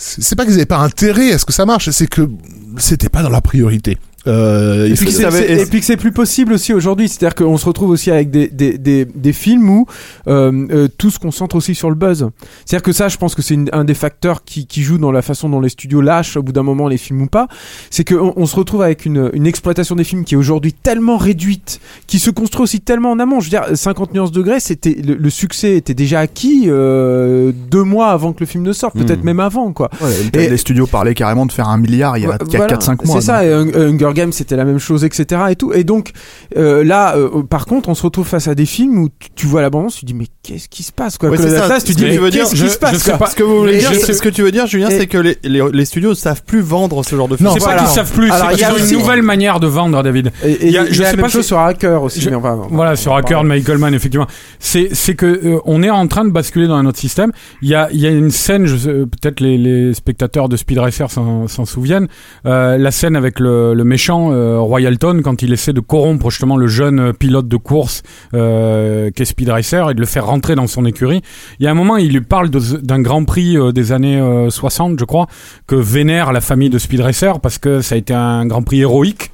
c'est 0.00 0.36
pas 0.36 0.44
qu'ils 0.44 0.54
avaient 0.54 0.66
pas 0.66 0.78
intérêt 0.78 1.32
à 1.32 1.38
ce 1.38 1.44
que 1.44 1.52
ça 1.52 1.66
marche, 1.66 1.90
c'est 1.90 2.06
que 2.06 2.28
c'était 2.76 3.08
pas 3.08 3.22
dans 3.22 3.30
la 3.30 3.40
priorité. 3.40 3.98
Euh, 4.28 4.86
Et 4.86 4.94
puis, 4.94 5.06
que 5.06 5.10
c'est- 5.12 5.22
ça 5.22 5.28
avait- 5.28 5.46
c'est- 5.56 5.62
et 5.62 5.66
puis 5.66 5.80
que 5.80 5.86
c'est 5.86 5.96
plus 5.96 6.12
possible 6.12 6.52
aussi 6.52 6.72
aujourd'hui, 6.74 7.08
c'est-à-dire 7.08 7.34
qu'on 7.34 7.56
se 7.56 7.64
retrouve 7.66 7.90
aussi 7.90 8.10
avec 8.10 8.30
des, 8.30 8.48
des, 8.48 8.76
des, 8.78 9.04
des 9.06 9.32
films 9.32 9.68
où 9.70 9.86
euh, 10.28 10.66
euh, 10.70 10.88
tout 10.98 11.10
se 11.10 11.18
concentre 11.18 11.56
aussi 11.56 11.74
sur 11.74 11.88
le 11.88 11.96
buzz. 11.96 12.28
C'est-à-dire 12.66 12.82
que 12.82 12.92
ça, 12.92 13.08
je 13.08 13.16
pense 13.16 13.34
que 13.34 13.42
c'est 13.42 13.58
un 13.72 13.84
des 13.84 13.94
facteurs 13.94 14.44
qui, 14.44 14.66
qui 14.66 14.82
joue 14.82 14.98
dans 14.98 15.10
la 15.12 15.22
façon 15.22 15.48
dont 15.48 15.60
les 15.60 15.68
studios 15.70 16.00
lâchent 16.00 16.36
au 16.36 16.42
bout 16.42 16.52
d'un 16.52 16.62
moment 16.62 16.88
les 16.88 16.98
films 16.98 17.22
ou 17.22 17.26
pas. 17.26 17.48
C'est 17.90 18.04
qu'on 18.06 18.32
on 18.36 18.46
se 18.46 18.54
retrouve 18.56 18.82
avec 18.82 19.06
une, 19.06 19.30
une 19.32 19.46
exploitation 19.46 19.94
des 19.96 20.04
films 20.04 20.24
qui 20.24 20.34
est 20.34 20.38
aujourd'hui 20.38 20.72
tellement 20.72 21.16
réduite, 21.16 21.80
qui 22.06 22.18
se 22.18 22.30
construit 22.30 22.62
aussi 22.62 22.80
tellement 22.80 23.12
en 23.12 23.18
amont. 23.18 23.40
Je 23.40 23.46
veux 23.46 23.50
dire, 23.50 23.64
50 23.76 24.12
nuances 24.14 24.32
degrés, 24.32 24.60
c'était 24.60 24.94
le, 25.04 25.14
le 25.14 25.30
succès 25.30 25.76
était 25.76 25.94
déjà 25.94 26.20
acquis 26.20 26.64
euh, 26.66 27.52
deux 27.70 27.82
mois 27.84 28.08
avant 28.10 28.32
que 28.32 28.40
le 28.40 28.46
film 28.46 28.64
ne 28.64 28.72
sorte, 28.72 28.94
peut-être 28.94 29.22
Hmm. 29.22 29.26
même 29.26 29.40
avant, 29.40 29.72
quoi. 29.72 29.90
Ouais, 30.00 30.10
Et- 30.44 30.48
les 30.50 30.56
studios 30.56 30.86
parlaient 30.86 31.14
carrément 31.14 31.46
de 31.46 31.52
faire 31.52 31.68
un 31.68 31.78
milliard 31.78 32.18
il 32.18 32.24
y 32.24 32.26
a, 32.26 32.36
il 32.46 32.52
y 32.52 32.56
a 32.56 32.58
Voilà, 32.58 32.66
4-5 32.76 33.04
mois. 33.06 33.20
C'est 33.20 33.26
ça, 33.26 33.44
et 33.44 33.48
Hun- 33.52 33.72
Hunger 33.74 34.12
C'était 34.32 34.56
la 34.56 34.64
même 34.64 34.78
chose, 34.78 35.04
etc. 35.04 35.40
Et 35.50 35.56
tout. 35.56 35.72
Et 35.72 35.84
donc 35.84 36.10
euh, 36.56 36.84
là, 36.84 37.16
euh, 37.16 37.42
par 37.42 37.66
contre, 37.66 37.88
on 37.88 37.94
se 37.94 38.02
retrouve 38.02 38.26
face 38.26 38.48
à 38.48 38.54
des 38.54 38.66
films 38.66 38.98
où 38.98 39.08
tu, 39.18 39.28
tu 39.34 39.46
vois 39.46 39.62
la 39.62 39.70
bande, 39.70 39.90
tu 39.90 40.04
dis 40.04 40.14
mais 40.14 40.26
qu'est-ce 40.42 40.68
qui 40.68 40.82
se 40.82 40.92
passe 40.92 41.18
quoi? 41.18 41.28
Ouais, 41.30 41.36
c'est 41.38 41.50
ça. 41.50 41.64
Atlas, 41.64 41.84
tu 41.84 41.92
Ce 41.92 41.96
dis 41.98 42.04
que 42.04 42.08
mais 42.08 42.14
tu 42.16 42.20
veux 42.22 42.30
dire, 42.30 42.42
qu'est-ce 42.48 42.62
qui 42.62 42.68
se 42.70 42.78
passe 42.78 43.10
quoi? 43.10 43.26
Ce 43.28 43.34
que 43.36 43.42
vous 43.42 43.58
voulez 43.58 43.78
dire, 43.78 43.92
je- 43.92 44.12
ce 44.12 44.20
que 44.22 44.28
tu 44.28 44.42
veux 44.42 44.50
dire, 44.52 44.66
Julien, 44.66 44.88
c'est 44.90 45.06
que 45.06 45.18
les, 45.18 45.38
les, 45.44 45.62
les 45.72 45.84
studios 45.84 46.10
ne 46.10 46.14
savent 46.14 46.42
plus 46.44 46.60
vendre 46.60 47.04
ce 47.04 47.14
genre 47.16 47.28
de 47.28 47.36
film. 47.36 47.48
Non, 47.48 47.54
C'est 47.54 47.60
pas 47.60 47.66
voilà. 47.66 47.82
qu'ils 47.82 47.90
savent 47.90 48.12
plus, 48.12 48.28
c'est 48.28 48.34
Alors, 48.34 48.50
il 48.50 48.54
y 48.54 48.56
qu'ils 48.56 48.64
a 48.66 48.72
ont 48.72 48.74
aussi- 48.76 48.92
une 48.94 48.98
nouvelle 49.00 49.22
manière 49.22 49.60
de 49.60 49.66
vendre, 49.66 50.02
David. 50.02 50.32
Et, 50.44 50.50
et 50.52 50.66
Il 50.66 50.72
y 50.72 50.78
a- 50.78 50.84
je 50.86 50.90
a 50.90 50.94
sais 50.94 51.02
la 51.02 51.10
pas 51.16 51.22
même 51.22 51.30
chose 51.30 51.46
sur 51.46 51.58
Hacker 51.58 52.02
aussi. 52.02 52.28
Voilà, 52.70 52.96
sur 52.96 53.14
Hacker 53.14 53.42
de. 53.42 53.48
Michael 53.48 53.78
Mann, 53.78 53.94
effectivement. 53.94 54.26
C'est, 54.58 54.88
c'est 54.92 55.14
que 55.14 55.26
euh, 55.26 55.58
on 55.64 55.82
est 55.82 55.90
en 55.90 56.06
train 56.08 56.24
de 56.24 56.30
basculer 56.30 56.66
dans 56.66 56.74
un 56.76 56.86
autre 56.86 56.98
système. 56.98 57.32
Il 57.62 57.68
y 57.68 57.74
a, 57.74 57.88
il 57.92 58.00
y 58.00 58.06
a 58.06 58.10
une 58.10 58.30
scène, 58.30 58.64
peut-être 58.66 59.40
les, 59.40 59.92
spectateurs 59.94 60.48
de 60.48 60.56
Speed 60.56 60.78
Racer 60.78 61.10
s'en, 61.10 61.46
souviennent, 61.64 62.08
la 62.44 62.90
scène 62.90 63.16
avec 63.16 63.38
le, 63.40 63.74
le 63.74 63.84
euh, 64.16 64.58
Royalton 64.60 65.20
quand 65.22 65.42
il 65.42 65.52
essaie 65.52 65.72
de 65.72 65.80
corrompre 65.80 66.30
justement 66.30 66.56
le 66.56 66.66
jeune 66.66 67.00
euh, 67.00 67.12
pilote 67.12 67.48
de 67.48 67.56
course 67.56 68.02
euh, 68.34 69.10
qu'est 69.14 69.24
Speed 69.24 69.48
Racer 69.48 69.90
et 69.90 69.94
de 69.94 70.00
le 70.00 70.06
faire 70.06 70.26
rentrer 70.26 70.54
dans 70.54 70.66
son 70.66 70.84
écurie. 70.84 71.22
Il 71.58 71.64
y 71.64 71.66
a 71.66 71.70
un 71.70 71.74
moment, 71.74 71.96
il 71.96 72.12
lui 72.12 72.20
parle 72.20 72.50
d'un 72.50 73.00
Grand 73.00 73.24
Prix 73.24 73.56
euh, 73.56 73.72
des 73.72 73.92
années 73.92 74.20
euh, 74.20 74.50
60, 74.50 74.98
je 74.98 75.04
crois, 75.04 75.26
que 75.66 75.74
vénère 75.74 76.32
la 76.32 76.40
famille 76.40 76.70
de 76.70 76.78
Speed 76.78 77.00
Racer 77.00 77.40
parce 77.40 77.58
que 77.58 77.80
ça 77.80 77.94
a 77.94 77.98
été 77.98 78.14
un 78.14 78.46
Grand 78.46 78.62
Prix 78.62 78.80
héroïque. 78.80 79.30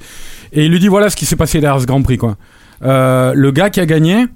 Et 0.53 0.65
il 0.65 0.71
lui 0.71 0.81
dit 0.81 0.89
voilà 0.89 1.11
ce 1.11 1.17
qui 1.17 1.27
s'est 1.27 1.37
passé 1.37 1.61
derrière 1.61 1.81
ce 1.81 1.87
Grand 1.87 2.03
Prix, 2.03 2.19
quoi. 2.19 2.37
Le 2.81 3.51
gars 3.51 3.71
qui 3.71 3.81
a 3.81 3.87
gagné, 3.87 4.27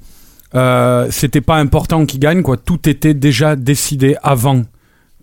c'était 1.11 1.41
pas 1.41 1.57
important 1.57 2.07
qu'il 2.07 2.18
gagne, 2.18 2.43
quoi. 2.43 2.57
Tout 2.57 2.89
était 2.89 3.14
déjà 3.14 3.55
décidé 3.57 4.16
avant. 4.22 4.62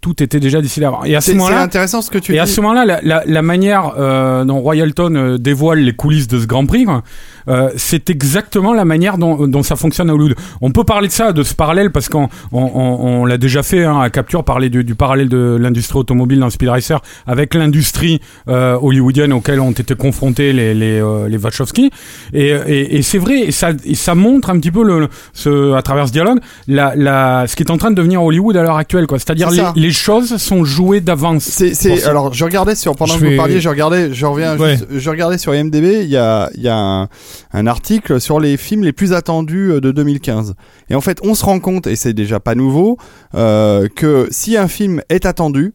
Tout 0.05 0.21
était 0.21 0.39
déjà 0.39 0.61
décidé 0.61 0.85
avant. 0.85 1.03
Et 1.03 1.15
à 1.15 1.19
ce 1.19 1.25
C'est 1.25 1.31
c'est 1.31 1.37
moment-là, 1.39 1.63
intéressant 1.63 2.03
ce 2.03 2.11
que 2.11 2.19
tu 2.19 2.35
et 2.35 2.39
à 2.39 2.45
dis. 2.45 2.51
ce 2.51 2.61
moment-là, 2.61 2.85
la, 2.85 2.99
la, 3.01 3.23
la 3.25 3.41
manière 3.41 3.93
euh, 3.97 4.45
dont 4.45 4.59
Royalton 4.59 5.15
euh, 5.15 5.37
dévoile 5.39 5.79
les 5.79 5.93
coulisses 5.93 6.27
de 6.27 6.39
ce 6.39 6.45
Grand 6.45 6.67
Prix, 6.67 6.85
quoi, 6.85 7.01
euh, 7.47 7.69
c'est 7.77 8.09
exactement 8.09 8.73
la 8.73 8.85
manière 8.85 9.17
dont, 9.17 9.47
dont 9.47 9.63
ça 9.63 9.75
fonctionne 9.75 10.09
à 10.09 10.13
Hollywood. 10.13 10.35
On 10.61 10.71
peut 10.71 10.83
parler 10.83 11.07
de 11.07 11.13
ça, 11.13 11.31
de 11.31 11.43
ce 11.43 11.53
parallèle, 11.53 11.91
parce 11.91 12.09
qu'on 12.09 12.29
on, 12.51 12.61
on, 12.63 13.21
on 13.21 13.25
l'a 13.25 13.37
déjà 13.37 13.63
fait 13.63 13.83
hein, 13.85 13.99
à 13.99 14.09
Capture, 14.09 14.43
parler 14.43 14.69
du, 14.69 14.83
du 14.83 14.95
parallèle 14.95 15.29
de 15.29 15.57
l'industrie 15.59 15.99
automobile 15.99 16.39
dans 16.39 16.49
Speed 16.49 16.69
Racer 16.69 16.99
avec 17.27 17.53
l'industrie 17.53 18.21
euh, 18.47 18.77
hollywoodienne 18.81 19.33
auquel 19.33 19.59
ont 19.59 19.71
été 19.71 19.95
confrontés 19.95 20.53
les, 20.53 20.73
les, 20.73 20.99
euh, 21.01 21.27
les 21.27 21.37
Wachowski. 21.37 21.91
Et, 22.33 22.49
et, 22.49 22.97
et 22.97 23.01
c'est 23.01 23.17
vrai, 23.17 23.39
et 23.41 23.51
ça, 23.51 23.71
et 23.85 23.95
ça 23.95 24.15
montre 24.15 24.49
un 24.49 24.59
petit 24.59 24.71
peu, 24.71 24.83
le, 24.83 25.07
ce, 25.33 25.73
à 25.73 25.81
travers 25.81 26.07
ce 26.07 26.11
dialogue, 26.13 26.39
la, 26.67 26.93
la, 26.95 27.45
ce 27.47 27.55
qui 27.55 27.63
est 27.63 27.71
en 27.71 27.77
train 27.77 27.91
de 27.91 27.95
devenir 27.95 28.23
Hollywood 28.23 28.55
à 28.57 28.63
l'heure 28.63 28.77
actuelle. 28.77 29.07
quoi. 29.07 29.19
C'est-à-dire 29.19 29.49
C'est 29.51 29.61
les, 29.75 29.81
les 29.87 29.91
choses 29.91 30.37
sont 30.37 30.63
jouées 30.65 31.01
d'avance. 31.01 31.61
Alors, 32.05 32.33
je 32.33 32.43
regardais 32.43 32.75
sur, 32.75 32.95
pendant 32.95 33.13
Je 33.15 33.19
que 33.19 33.25
vous 33.25 33.37
parliez, 33.37 33.59
je 33.59 33.69
regardais, 33.69 34.13
je 34.13 34.25
reviens 34.25 34.57
Ouais. 34.57 34.71
juste- 34.77 34.87
je 34.91 35.09
regardais 35.09 35.37
sur 35.37 35.53
IMDb, 35.53 36.01
il 36.03 36.09
y 36.09 36.17
a, 36.17 36.49
y 36.55 36.67
a 36.67 36.75
un, 36.77 37.09
un 37.53 37.67
article 37.67 38.19
sur 38.19 38.39
les 38.39 38.57
films 38.57 38.83
les 38.83 38.93
plus 38.93 39.13
attendus 39.13 39.71
euh, 39.71 39.81
de 39.81 39.91
2015. 39.91 40.55
Et 40.89 40.95
en 40.95 41.01
fait, 41.01 41.19
on 41.23 41.35
se 41.35 41.45
rend 41.45 41.59
compte, 41.59 41.87
et 41.87 41.95
c'est 41.95 42.13
déjà 42.13 42.39
pas 42.39 42.55
nouveau, 42.55 42.97
euh, 43.33 43.87
que 43.93 44.27
si 44.31 44.57
un 44.57 44.67
film 44.67 45.01
est 45.09 45.25
attendu, 45.25 45.73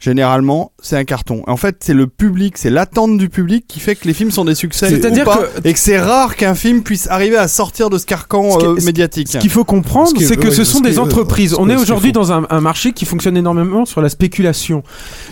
généralement, 0.00 0.72
c'est 0.82 0.96
un 0.96 1.04
carton. 1.04 1.42
En 1.46 1.56
fait, 1.56 1.76
c'est 1.80 1.94
le 1.94 2.06
public, 2.06 2.56
c'est 2.58 2.70
l'attente 2.70 3.16
du 3.18 3.28
public 3.28 3.64
qui 3.68 3.78
fait 3.80 3.94
que 3.94 4.06
les 4.08 4.14
films 4.14 4.30
sont 4.30 4.44
des 4.44 4.54
succès 4.54 4.88
C'est-à-dire 4.88 5.22
ou 5.22 5.30
pas, 5.30 5.36
que- 5.38 5.68
et 5.68 5.72
que 5.72 5.78
c'est 5.78 5.98
rare 6.00 6.34
qu'un 6.36 6.54
film 6.54 6.82
puisse 6.82 7.06
arriver 7.08 7.36
à 7.36 7.46
sortir 7.48 7.90
de 7.90 7.98
ce 7.98 8.06
carcan 8.06 8.50
Ce 8.52 8.58
qui 8.58 8.64
est- 8.64 8.68
euh, 8.68 8.84
médiatique. 8.86 9.28
Ce 9.28 9.38
qu'il 9.38 9.50
faut 9.50 9.64
comprendre, 9.64 10.10
Ce 10.18 10.24
c'est 10.26 10.36
que 10.36 10.48
ouais, 10.48 10.50
ce 10.50 10.64
ce 10.64 10.72
sont 10.72 10.80
des 10.80 10.98
entreprises. 10.98 11.54
On 11.58 11.68
est 11.68 11.76
aujourd'hui 11.76 12.12
dans 12.12 12.32
un, 12.32 12.46
un 12.50 12.60
marché 12.60 12.92
qui 12.92 13.04
fonctionne 13.04 13.36
énormément 13.36 13.84
sur 13.84 14.00
la 14.00 14.08
spéculation. 14.08 14.82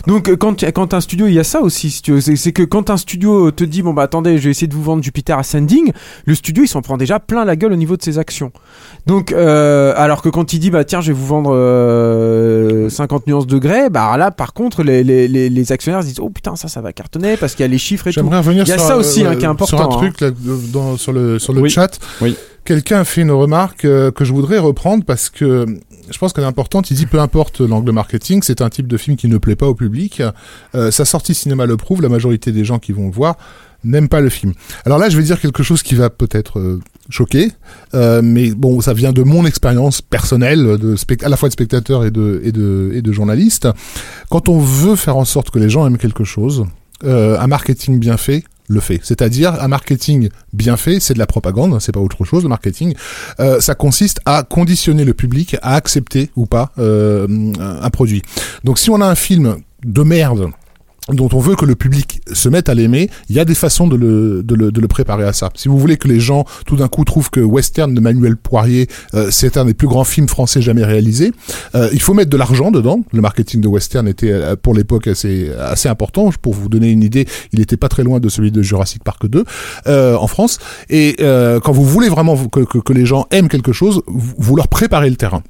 Donc, 0.07 0.29
euh, 0.29 0.35
quand, 0.37 0.63
quand 0.71 0.93
un 0.93 1.01
studio, 1.01 1.27
il 1.27 1.33
y 1.33 1.39
a 1.39 1.43
ça 1.43 1.61
aussi, 1.61 1.89
si 1.89 2.01
c'est 2.37 2.51
que 2.53 2.63
quand 2.63 2.89
un 2.91 2.97
studio 2.97 3.49
te 3.51 3.63
dit, 3.63 3.81
bon 3.81 3.93
bah 3.93 4.03
attendez, 4.03 4.37
je 4.37 4.43
vais 4.45 4.51
essayer 4.51 4.67
de 4.67 4.73
vous 4.75 4.83
vendre 4.83 5.01
Jupiter 5.03 5.37
Ascending, 5.39 5.91
le 6.25 6.35
studio 6.35 6.63
il 6.63 6.67
s'en 6.67 6.81
prend 6.81 6.97
déjà 6.97 7.19
plein 7.19 7.43
la 7.43 7.55
gueule 7.55 7.73
au 7.73 7.77
niveau 7.77 7.97
de 7.97 8.03
ses 8.03 8.19
actions. 8.19 8.51
Donc, 9.07 9.31
euh, 9.31 9.93
alors 9.97 10.21
que 10.21 10.29
quand 10.29 10.53
il 10.53 10.59
dit, 10.59 10.69
bah 10.69 10.83
tiens, 10.83 11.01
je 11.01 11.07
vais 11.11 11.17
vous 11.17 11.25
vendre 11.25 11.51
euh, 11.53 12.89
50 12.89 13.27
nuances 13.27 13.47
degrés, 13.47 13.89
bah 13.89 14.15
là 14.17 14.29
par 14.31 14.53
contre, 14.53 14.58
les, 14.83 15.03
les, 15.03 15.27
les, 15.27 15.49
les 15.49 15.71
actionnaires 15.71 16.01
se 16.01 16.07
disent, 16.07 16.19
oh 16.19 16.29
putain, 16.29 16.55
ça, 16.55 16.67
ça 16.67 16.81
va 16.81 16.91
cartonner 16.93 17.37
parce 17.37 17.53
qu'il 17.55 17.63
y 17.63 17.65
a 17.65 17.71
les 17.71 17.77
chiffres 17.77 18.07
et 18.07 18.11
tout. 18.11 18.15
J'aimerais 18.19 18.37
revenir 18.39 18.63
Il 18.65 18.69
y 18.69 18.71
a 18.71 18.77
sur, 18.77 18.87
ça 18.87 18.95
euh, 18.95 18.99
aussi, 18.99 19.23
hein, 19.25 19.35
qui 19.35 19.43
est 19.43 19.47
important, 19.47 19.77
Sur 19.77 19.81
un 19.81 19.85
hein. 19.93 19.97
truc 19.97 20.21
là, 20.21 20.29
dans, 20.73 20.97
sur 20.97 21.13
le 21.13 21.39
sur 21.39 21.53
le 21.53 21.61
Oui. 21.61 21.69
chat. 21.69 21.99
Oui. 22.21 22.35
Quelqu'un 22.65 22.99
a 22.99 23.03
fait 23.03 23.21
une 23.21 23.31
remarque 23.31 23.85
euh, 23.85 24.11
que 24.11 24.25
je 24.25 24.33
voudrais 24.33 24.59
reprendre 24.59 25.03
parce 25.05 25.29
que 25.29 25.65
je 26.11 26.17
pense 26.17 26.33
qu'elle 26.33 26.43
est 26.43 26.47
importante. 26.47 26.91
Il 26.91 26.97
dit 26.97 27.05
peu 27.05 27.19
importe 27.19 27.61
l'angle 27.61 27.91
marketing, 27.91 28.41
c'est 28.43 28.61
un 28.61 28.69
type 28.69 28.87
de 28.87 28.97
film 28.97 29.15
qui 29.17 29.27
ne 29.27 29.37
plaît 29.37 29.55
pas 29.55 29.67
au 29.67 29.75
public. 29.75 30.21
Euh, 30.75 30.91
sa 30.91 31.05
sortie 31.05 31.33
cinéma 31.33 31.65
le 31.65 31.77
prouve. 31.77 32.01
La 32.01 32.09
majorité 32.09 32.51
des 32.51 32.65
gens 32.65 32.77
qui 32.79 32.91
vont 32.91 33.05
le 33.07 33.13
voir 33.13 33.35
n'aiment 33.83 34.09
pas 34.09 34.19
le 34.19 34.29
film. 34.29 34.53
Alors 34.85 34.97
là, 34.99 35.09
je 35.09 35.17
vais 35.17 35.23
dire 35.23 35.39
quelque 35.39 35.63
chose 35.63 35.83
qui 35.83 35.95
va 35.95 36.09
peut-être 36.09 36.59
euh, 36.59 36.79
choquer, 37.09 37.51
euh, 37.93 38.21
mais 38.23 38.51
bon, 38.51 38.81
ça 38.81 38.93
vient 38.93 39.11
de 39.11 39.23
mon 39.23 39.45
expérience 39.45 40.01
personnelle, 40.01 40.77
de 40.77 40.95
à 41.23 41.29
la 41.29 41.37
fois 41.37 41.49
de 41.49 41.53
spectateur 41.53 42.05
et 42.05 42.11
de 42.11 42.41
et 42.43 42.51
de 42.51 42.91
et 42.93 43.01
de 43.01 43.11
journaliste. 43.11 43.67
Quand 44.29 44.47
on 44.49 44.59
veut 44.59 44.95
faire 44.95 45.17
en 45.17 45.25
sorte 45.25 45.49
que 45.49 45.59
les 45.59 45.69
gens 45.69 45.85
aiment 45.87 45.97
quelque 45.97 46.23
chose, 46.23 46.65
euh, 47.03 47.39
un 47.39 47.47
marketing 47.47 47.99
bien 47.99 48.17
fait 48.17 48.43
le 48.67 48.79
fait. 48.79 48.99
C'est-à-dire 49.03 49.61
un 49.61 49.67
marketing 49.67 50.29
bien 50.53 50.77
fait, 50.77 50.99
c'est 50.99 51.15
de 51.15 51.19
la 51.19 51.25
propagande, 51.25 51.79
c'est 51.81 51.91
pas 51.91 51.99
autre 51.99 52.23
chose. 52.23 52.43
Le 52.43 52.49
marketing, 52.49 52.93
euh, 53.39 53.59
ça 53.59 53.73
consiste 53.73 54.19
à 54.25 54.43
conditionner 54.43 55.05
le 55.05 55.13
public 55.13 55.57
à 55.61 55.75
accepter 55.75 56.29
ou 56.35 56.45
pas 56.45 56.71
euh, 56.77 57.27
un 57.59 57.89
produit. 57.89 58.21
Donc 58.63 58.77
si 58.77 58.89
on 58.89 59.01
a 59.01 59.07
un 59.07 59.15
film 59.15 59.57
de 59.83 60.03
merde 60.03 60.51
dont 61.11 61.29
on 61.33 61.39
veut 61.39 61.55
que 61.55 61.65
le 61.65 61.75
public 61.75 62.21
se 62.31 62.49
mette 62.49 62.69
à 62.69 62.73
l'aimer, 62.73 63.09
il 63.29 63.35
y 63.35 63.39
a 63.39 63.45
des 63.45 63.55
façons 63.55 63.87
de 63.87 63.95
le, 63.95 64.43
de, 64.43 64.55
le, 64.55 64.71
de 64.71 64.81
le 64.81 64.87
préparer 64.87 65.23
à 65.23 65.33
ça. 65.33 65.49
Si 65.55 65.67
vous 65.67 65.77
voulez 65.77 65.97
que 65.97 66.07
les 66.07 66.19
gens 66.19 66.45
tout 66.65 66.75
d'un 66.75 66.87
coup 66.87 67.03
trouvent 67.05 67.29
que 67.29 67.39
Western 67.39 67.93
de 67.93 67.99
Manuel 67.99 68.37
Poirier 68.37 68.87
euh, 69.13 69.29
c'est 69.31 69.57
un 69.57 69.65
des 69.65 69.73
plus 69.73 69.87
grands 69.87 70.03
films 70.03 70.27
français 70.27 70.61
jamais 70.61 70.83
réalisés, 70.83 71.31
euh, 71.75 71.89
il 71.93 72.01
faut 72.01 72.13
mettre 72.13 72.29
de 72.29 72.37
l'argent 72.37 72.71
dedans. 72.71 73.01
Le 73.11 73.21
marketing 73.21 73.61
de 73.61 73.67
Western 73.67 74.07
était 74.07 74.31
euh, 74.31 74.55
pour 74.55 74.73
l'époque 74.73 75.07
assez 75.07 75.51
assez 75.59 75.89
important. 75.89 76.29
Pour 76.41 76.53
vous 76.53 76.69
donner 76.69 76.89
une 76.89 77.03
idée, 77.03 77.27
il 77.53 77.59
n'était 77.59 77.77
pas 77.77 77.89
très 77.89 78.03
loin 78.03 78.19
de 78.19 78.29
celui 78.29 78.51
de 78.51 78.61
Jurassic 78.61 79.03
Park 79.03 79.27
2 79.27 79.43
euh, 79.87 80.15
en 80.15 80.27
France. 80.27 80.59
Et 80.89 81.15
euh, 81.19 81.59
quand 81.59 81.71
vous 81.71 81.85
voulez 81.85 82.09
vraiment 82.09 82.35
que, 82.47 82.61
que, 82.61 82.77
que 82.77 82.93
les 82.93 83.05
gens 83.05 83.27
aiment 83.31 83.49
quelque 83.49 83.71
chose, 83.71 84.01
vous, 84.07 84.33
vous 84.37 84.55
leur 84.55 84.67
préparez 84.67 85.09
le 85.09 85.15
terrain. 85.15 85.43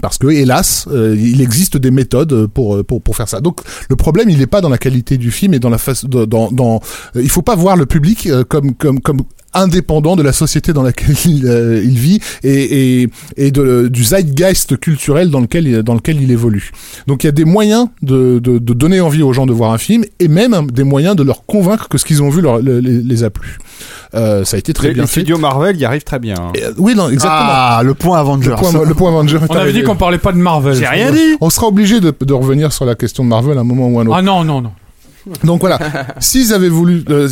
Parce 0.00 0.18
que 0.18 0.26
hélas, 0.26 0.86
euh, 0.90 1.16
il 1.18 1.40
existe 1.40 1.76
des 1.76 1.90
méthodes 1.90 2.46
pour 2.48 2.84
pour 2.84 3.00
pour 3.00 3.16
faire 3.16 3.28
ça. 3.28 3.40
Donc 3.40 3.60
le 3.88 3.96
problème, 3.96 4.28
il 4.28 4.38
n'est 4.38 4.46
pas 4.46 4.60
dans 4.60 4.68
la 4.68 4.78
qualité 4.78 5.18
du 5.18 5.30
film 5.30 5.54
et 5.54 5.58
dans 5.58 5.70
la 5.70 5.78
face 5.78 6.04
dans 6.04 6.50
dans, 6.50 6.80
euh, 7.16 7.22
il 7.22 7.30
faut 7.30 7.42
pas 7.42 7.54
voir 7.54 7.76
le 7.76 7.86
public 7.86 8.26
euh, 8.26 8.44
comme 8.44 8.74
comme 8.74 9.00
comme 9.00 9.22
indépendant 9.54 10.16
de 10.16 10.22
la 10.22 10.32
société 10.32 10.72
dans 10.72 10.82
laquelle 10.82 11.14
il, 11.26 11.46
euh, 11.46 11.82
il 11.82 11.98
vit 11.98 12.20
et, 12.42 13.02
et, 13.02 13.08
et 13.36 13.50
de, 13.50 13.88
du 13.88 14.04
zeitgeist 14.04 14.78
culturel 14.78 15.30
dans 15.30 15.40
lequel, 15.40 15.66
il- 15.66 15.82
dans 15.82 15.94
lequel 15.94 16.20
il 16.22 16.30
évolue. 16.30 16.70
Donc 17.06 17.24
il 17.24 17.26
y 17.26 17.28
a 17.28 17.32
des 17.32 17.44
moyens 17.44 17.88
de, 18.02 18.38
de, 18.38 18.58
de 18.58 18.72
donner 18.74 19.00
envie 19.00 19.22
aux 19.22 19.32
gens 19.32 19.46
de 19.46 19.52
voir 19.52 19.72
un 19.72 19.78
film 19.78 20.04
et 20.20 20.28
même 20.28 20.70
des 20.70 20.84
moyens 20.84 21.16
de 21.16 21.22
leur 21.22 21.44
convaincre 21.46 21.88
que 21.88 21.98
ce 21.98 22.04
qu'ils 22.04 22.22
ont 22.22 22.30
vu 22.30 22.40
leur, 22.40 22.58
les, 22.58 22.80
les 22.80 23.24
a 23.24 23.30
plu. 23.30 23.58
Euh, 24.14 24.44
ça 24.44 24.56
a 24.56 24.58
été 24.58 24.72
très 24.72 24.88
Les, 24.88 24.94
bien 24.94 25.02
les 25.02 25.06
fait. 25.08 25.20
studios 25.20 25.38
Marvel 25.38 25.76
y 25.76 25.84
arrivent 25.84 26.04
très 26.04 26.18
bien. 26.20 26.36
hein. 26.38 26.52
Et, 26.54 26.64
euh, 26.64 26.72
oui, 26.78 26.94
non, 26.94 27.08
exactement. 27.08 27.34
Ah, 27.48 27.80
le 27.84 27.94
point 27.94 28.18
Avengers. 28.18 28.50
le, 28.50 28.54
point, 28.56 28.84
le 28.84 28.94
point. 28.94 29.12
On 29.50 29.56
avait 29.56 29.72
dit 29.72 29.82
qu'on 29.82 29.96
parlait 29.96 30.18
pas 30.18 30.30
de 30.32 30.38
Marvel. 30.38 30.74
J'ai 30.76 30.86
rien 30.86 31.10
dit. 31.10 31.36
On 31.40 31.50
sera 31.50 31.66
obligé 31.66 32.00
de, 32.00 32.12
de 32.20 32.32
revenir 32.32 32.72
sur 32.72 32.84
la 32.84 32.94
question 32.94 33.24
de 33.24 33.28
Marvel 33.28 33.58
à 33.58 33.62
un 33.62 33.64
moment 33.64 33.88
ou 33.88 33.98
à 33.98 34.02
un 34.02 34.06
autre. 34.06 34.16
Ah 34.16 34.22
non, 34.22 34.44
non, 34.44 34.60
non. 34.60 34.70
Donc 35.42 35.60
voilà, 35.60 35.78
s'ils 36.20 36.52
avaient 36.52 36.68
voulu, 36.68 37.04
euh, 37.08 37.28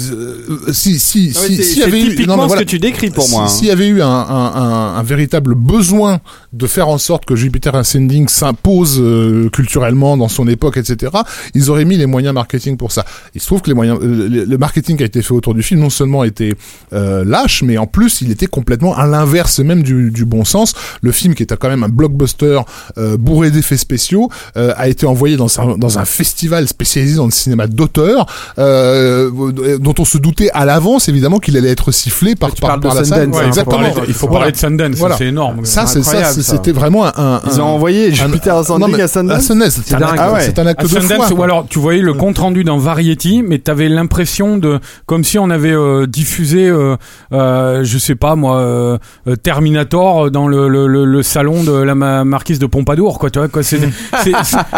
si 0.73 0.99
si 0.99 1.33
Ah 1.37 1.41
si 1.63 1.83
avait 1.83 2.01
eu, 2.01 2.27
non, 2.27 2.37
mais 2.37 2.43
ce 2.43 2.47
voilà. 2.49 2.63
que 2.65 2.69
tu 2.69 2.79
décris 2.79 3.11
pour 3.11 3.29
moi. 3.29 3.45
hein. 3.45 3.49
S'il 3.49 3.67
y 3.67 3.71
avait 3.71 3.89
eu 3.89 4.01
un, 4.03 4.07
un, 4.09 4.53
un, 4.55 4.95
un 4.97 5.03
véritable 5.03 5.55
besoin 5.55 6.21
de 6.53 6.67
faire 6.67 6.89
en 6.89 6.99
sorte 6.99 7.25
que 7.25 7.37
Jupiter 7.37 7.75
Ascending 7.75 8.29
s'impose 8.29 8.99
euh, 9.01 9.49
culturellement 9.51 10.17
dans 10.17 10.29
son 10.29 10.49
époque, 10.49 10.77
etc., 10.79 11.13
ils 11.55 11.71
auraient 11.71 11.85
mis 11.85 11.97
les 11.97 12.07
moyens 12.07 12.35
marketing 12.35 12.77
pour 12.77 12.93
ça. 12.93 13.05
Il 13.35 13.41
se 13.41 13.47
trouve 13.47 13.61
que 13.63 13.69
les 13.69 13.75
moyens, 13.75 13.99
euh, 14.03 14.47
le, 14.47 14.59
marketing 14.59 14.97
qui 14.97 15.03
a 15.03 15.07
été 15.07 15.21
fait 15.23 15.33
autour 15.35 15.55
du 15.55 15.63
film 15.63 15.81
non 15.81 15.91
seulement 15.91 16.25
était 16.25 16.55
euh, 16.93 17.25
lâche, 17.25 17.63
mais 17.63 17.79
en 17.79 17.87
plus 17.87 18.21
il 18.23 18.31
était 18.31 18.47
complètement 18.47 18.97
à 18.97 19.07
l'inverse 19.07 19.59
même 19.61 19.83
du, 19.83 20.11
du 20.11 20.25
bon 20.25 20.45
sens. 20.45 20.75
Le 21.03 21.13
film 21.13 21.35
qui 21.35 21.43
était 21.43 21.57
quand 21.57 21.69
même 21.69 21.83
un 21.85 21.89
blockbuster 21.89 22.61
euh, 22.99 23.17
bourré 23.17 23.51
d'effets 23.51 23.77
spéciaux 23.77 24.31
euh, 24.57 24.73
a 24.77 24.89
été 24.89 25.07
envoyé 25.07 25.37
dans 25.37 25.61
un, 25.61 25.77
dans 25.77 25.99
un 25.99 26.05
festival 26.05 26.69
spécialisé 26.69 27.17
dans 27.17 27.27
le 27.27 27.31
cinéma 27.31 27.67
d'auteur 27.83 28.27
euh, 28.59 29.31
dont 29.79 29.95
on 29.99 30.05
se 30.05 30.19
doutait 30.19 30.51
à 30.55 30.65
l'avance 30.65 31.09
évidemment 31.09 31.39
qu'il 31.39 31.57
allait 31.57 31.71
être 31.71 31.91
sifflé 31.93 32.35
par, 32.35 32.51
par, 32.55 32.79
par 32.81 32.95
la 32.95 33.03
Ouais, 33.03 33.13
hein, 33.13 33.27
il 33.27 33.33
faut 33.35 33.43
exactement. 33.43 33.77
parler 33.83 33.91
de, 34.01 34.01
il 34.09 34.15
faut 34.15 34.27
Voilà. 34.27 34.39
parler 34.41 34.53
de 34.53 34.57
Sundance, 34.57 34.97
Voilà. 34.97 35.17
c'est 35.17 35.27
énorme. 35.27 35.65
Ça, 35.65 35.87
c'est 35.87 36.03
ça, 36.03 36.25
c'était 36.33 36.73
vraiment 36.73 37.07
un. 37.07 37.13
un- 37.17 37.41
Ils 37.47 37.61
ont 37.61 37.65
envoyé 37.65 38.09
un- 38.11 38.15
Jupiter 38.15 38.57
Ascending 38.57 39.01
à 39.01 39.09
Sundance. 39.09 39.43
c'est 39.43 39.95
un, 39.95 39.99
Ah 40.19 40.33
ouais. 40.33 40.41
c'est 40.43 40.59
un 40.59 40.67
acte 40.67 40.81
À 40.81 40.83
de 40.85 40.89
Sundance, 40.89 41.27
foi. 41.29 41.37
ou 41.37 41.43
alors 41.43 41.67
tu 41.69 41.79
voyais 41.79 42.01
le 42.01 42.15
compte 42.15 42.39
rendu 42.39 42.65
dans 42.65 42.79
Variety, 42.79 43.43
mais 43.47 43.59
t'avais 43.59 43.89
l'impression 43.89 44.57
de 44.59 44.79
comme 45.07 45.25
si 45.25 45.39
on 45.39 45.51
avait 45.51 45.73
euh, 45.73 46.07
diffusé, 46.07 46.69
euh, 46.69 46.97
euh, 47.33 47.81
je 47.85 47.99
sais 47.99 48.15
pas 48.15 48.37
moi, 48.37 48.59
euh, 48.59 48.99
Terminator 49.43 50.31
dans 50.31 50.49
le, 50.49 50.69
le, 50.69 50.87
le, 50.87 51.05
le 51.05 51.23
salon 51.23 51.63
de 51.65 51.73
la 51.73 51.95
ma- 51.95 52.25
marquise 52.25 52.59
de 52.59 52.67
Pompadour, 52.67 53.19
quoi. 53.19 53.31
Tu 53.31 53.39
vois 53.39 53.49
quoi, 53.49 53.63
c'est, 53.65 53.79
ouais, 53.81 53.91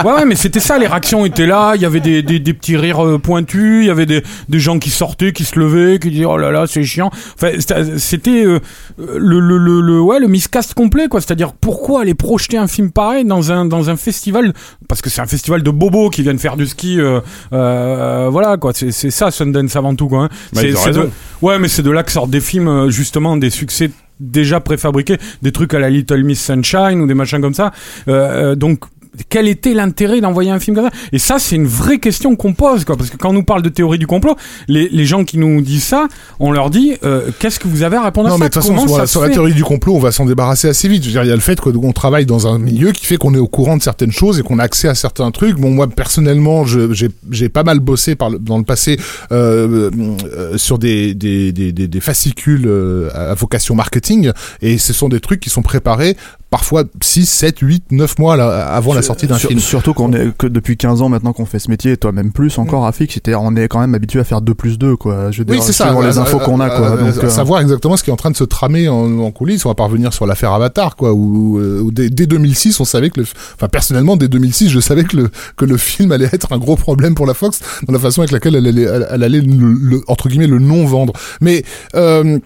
ouais, 0.05 0.25
mais 0.27 0.35
c'était 0.35 0.61
ça. 0.61 0.79
Les 0.79 0.87
réactions 0.87 1.25
étaient 1.27 1.47
là. 1.47 1.73
Il 1.77 1.83
y 1.83 1.87
avait 1.87 2.01
des, 2.01 2.23
des, 2.23 2.39
des 2.41 2.55
petits 2.55 2.77
rires 2.77 2.94
euh, 3.01 3.19
pointus. 3.19 3.83
Il 3.85 3.87
y 3.87 3.91
avait 3.91 4.07
des, 4.07 4.23
des 4.49 4.59
gens 4.61 4.79
qui 4.79 4.91
sortaient, 4.91 5.33
qui 5.33 5.45
se 5.45 5.59
levaient, 5.59 5.99
qui 5.99 6.11
disaient 6.11 6.25
oh 6.25 6.37
là 6.37 6.51
là, 6.51 6.67
c'est 6.67 6.85
chiant. 6.85 7.11
Enfin, 7.35 7.51
c'était- 7.99 8.45
euh, 8.45 8.59
le, 8.99 9.41
le, 9.41 9.59
le, 9.59 9.81
le 9.81 10.01
ouais 10.01 10.19
le 10.21 10.27
miscast 10.29 10.75
complet, 10.75 11.09
quoi. 11.09 11.21
C'est-à-dire 11.21 11.53
pourquoi 11.53 12.03
aller 12.03 12.15
projeter 12.15 12.57
un 12.59 12.67
film 12.69 12.91
pareil 12.91 13.25
dans 13.25 13.53
un 13.53 13.65
dans 13.65 13.91
un 13.91 13.97
festival? 13.97 14.53
Parce 14.89 15.01
que 15.03 15.11
c'est 15.11 15.21
un 15.21 15.27
festival 15.27 15.63
de 15.63 15.71
bobos 15.71 16.11
qui 16.11 16.23
viennent 16.23 16.39
faire 16.39 16.57
du 16.57 16.67
ski. 16.67 17.01
euh, 17.01 17.21
euh, 17.53 18.29
voilà 18.31 18.57
quoi. 18.57 18.73
C'est 18.75 18.93
c'est 18.93 19.11
ça 19.11 19.31
Sundance 19.31 19.77
avant 19.77 19.95
tout 19.95 20.09
quoi. 20.09 20.25
hein. 20.25 20.29
Bah, 20.53 20.61
de- 20.93 21.11
ouais, 21.43 21.59
mais 21.59 21.69
c'est 21.69 21.83
de 21.83 21.91
là 21.91 22.03
que 22.03 22.13
sortent 22.13 22.31
des 22.31 22.41
films 22.41 22.89
justement 22.91 23.37
des 23.37 23.51
succès 23.51 23.91
déjà 24.21 24.61
préfabriqués, 24.61 25.19
des 25.43 25.51
trucs 25.51 25.75
à 25.75 25.81
la 25.81 25.91
Little 25.91 26.23
Miss 26.23 26.41
Sunshine 26.41 27.01
ou 27.01 27.07
des 27.07 27.15
machins 27.15 27.41
comme 27.41 27.53
ça. 27.55 27.73
Euh, 28.07 28.55
donc 28.55 28.85
quel 29.29 29.49
était 29.49 29.75
l'intérêt 29.75 30.21
d'envoyer 30.21 30.51
un 30.51 30.59
film 30.61 30.77
comme 30.77 30.87
ça? 30.87 30.93
Et 31.13 31.19
ça, 31.19 31.39
c'est 31.39 31.57
une 31.57 31.67
vraie 31.67 31.99
question 31.99 32.37
qu'on 32.37 32.53
pose, 32.55 32.85
quoi. 32.85 32.97
Parce 32.97 33.11
que 33.11 33.17
quand 33.17 33.31
on 33.31 33.35
nous 33.35 33.43
parle 33.45 33.63
de 33.63 33.69
théorie 33.69 33.99
du 33.99 34.07
complot, 34.07 34.37
les, 34.69 34.89
les 34.89 35.05
gens 35.07 35.25
qui 35.25 35.39
nous 35.39 35.61
disent 35.63 35.85
ça, 35.85 36.09
on 36.41 36.53
leur 36.53 36.71
dit 36.71 36.95
euh, 37.05 37.31
qu'est-ce 37.39 37.59
que 37.61 37.69
vous 37.69 37.83
avez 37.83 37.97
à 37.97 38.03
répondre 38.05 38.29
Non, 38.29 38.35
à 38.35 38.39
mais 38.39 38.45
ça? 38.45 38.49
de 38.49 38.55
toute 38.55 38.63
façon, 38.63 38.79
sur, 38.87 38.95
ça 38.97 39.03
la, 39.03 39.07
sur 39.07 39.31
théorie 39.31 39.55
du 39.55 39.65
complot, 39.65 39.95
on 39.95 39.99
va 40.01 40.13
s'en 40.13 40.27
débarrasser 40.27 40.69
assez 40.69 40.89
vite. 40.89 41.03
Je 41.03 41.09
veux 41.09 41.13
dire, 41.13 41.25
il 41.25 41.29
y 41.29 41.33
a 41.33 41.35
le 41.37 41.41
fait 41.41 41.61
qu'on 41.61 41.93
travaille 41.93 42.27
dans 42.27 42.47
un 42.47 42.59
milieu 42.59 42.93
qui 42.93 43.07
fait 43.07 43.17
qu'on 43.17 43.35
est 43.35 43.39
au 43.39 43.49
courant 43.49 43.77
de 43.77 43.83
certaines 43.83 44.13
choses 44.13 44.39
et 44.39 44.43
qu'on 44.43 44.59
a 44.59 44.63
accès 44.65 44.89
à 44.89 44.95
certains 44.95 45.31
trucs. 45.31 45.57
Bon, 45.59 45.71
moi, 45.71 45.89
personnellement, 45.89 46.65
j'ai 46.65 47.49
pas 47.49 47.63
mal 47.65 47.81
bossé 47.81 48.15
par 48.15 48.31
le- 48.31 48.39
dans 48.39 48.59
le 48.59 48.65
passé 48.65 48.99
euh, 49.33 49.91
euh, 50.35 50.59
sur 50.59 50.79
des, 50.79 51.15
des, 51.15 51.53
des, 51.53 51.73
des, 51.73 51.89
des 51.89 52.01
fascicules 52.01 52.71
à 53.15 53.35
vocation 53.35 53.75
marketing 53.75 54.31
et 54.63 54.79
ce 54.79 54.93
sont 54.93 55.09
des 55.09 55.21
trucs 55.21 55.41
qui 55.41 55.51
sont 55.51 55.63
préparés 55.63 56.17
parfois 56.55 56.85
6, 57.03 57.27
7, 57.29 57.59
8, 57.59 57.85
9 57.91 58.17
mois 58.21 58.37
là, 58.37 58.65
avant 58.69 58.95
la 58.95 59.03
sortie 59.03 59.27
d'un 59.27 59.39
film. 59.39 59.59
Surtout 59.59 59.93
qu'on 59.93 60.13
est 60.13 60.31
que 60.39 60.47
depuis 60.47 60.77
15 60.77 61.03
ans 61.03 61.09
maintenant 61.09 61.33
qu'on 61.33 61.47
fait 61.47 61.59
ce 61.59 61.69
métier, 61.69 61.91
et 61.93 61.97
toi 61.97 62.13
même 62.13 62.31
plus 62.31 62.59
encore, 62.59 62.87
Afik, 62.87 63.11
c'était 63.11 63.35
on 63.35 63.57
est 63.57 63.67
quand 63.67 63.81
même 63.81 63.93
habitué 63.97 64.21
à 64.21 64.25
faire 64.25 64.41
2 64.41 64.55
plus 64.55 64.79
2 64.79 64.95
quoi. 64.95 65.33
Je 65.33 65.43
veux 65.43 65.47
Oui, 65.51 65.57
dire, 65.57 65.65
c'est 65.65 65.73
ça. 65.73 65.93
les 66.01 66.17
Euh, 66.17 66.21
infos 66.21 66.39
qu'on 66.39 66.61
a 66.61 66.71
quoi. 66.71 66.93
euh, 66.93 66.97
Donc, 67.13 67.17
euh, 67.25 67.27
euh, 67.27 67.29
savoir 67.29 67.61
exactement 67.61 67.97
ce 67.97 68.05
qui 68.05 68.11
est 68.11 68.13
en 68.13 68.17
train 68.17 68.31
de 68.31 68.37
se 68.37 68.45
tramer 68.45 68.89
en, 68.89 69.19
en 69.19 69.33
coulisses. 69.33 69.67
On 69.67 69.69
va 69.69 69.75
pas 69.75 69.83
revenir 69.83 70.13
sur 70.13 70.27
l'affaire 70.27 70.53
Avatar, 70.53 70.95
quoi. 70.95 71.13
Où, 71.13 71.59
euh, 71.59 71.81
où 71.81 71.91
dès, 71.91 72.09
dès 72.09 72.27
2006, 72.27 72.79
on 72.79 72.85
savait 72.85 73.11
que 73.11 73.19
le, 73.21 73.27
enfin 73.57 73.67
personnellement, 73.67 74.17
dès 74.17 74.29
2006, 74.29 74.69
je 74.69 74.79
savais 74.79 75.03
que 75.03 75.17
le 75.17 75.31
que 75.57 75.65
le 75.65 75.77
film 75.77 76.13
allait 76.13 76.29
être 76.33 76.53
un 76.53 76.59
gros 76.59 76.77
problème 76.77 77.17
pour 77.17 77.27
la 77.27 77.35
Fox 77.35 77.59
dans 77.89 77.93
la 77.93 77.99
façon 77.99 78.21
avec 78.21 78.31
laquelle 78.31 78.55
elle 78.55 78.69
allait, 78.69 78.87
elle 79.11 79.23
allait 79.25 79.41
le, 79.41 79.73
le- 79.73 80.03
entre 80.07 80.29
guillemets 80.29 80.47
le 80.47 80.61
non 80.61 80.85
vendre. 80.87 81.15
Mais 81.41 81.65
euh, 81.97 82.39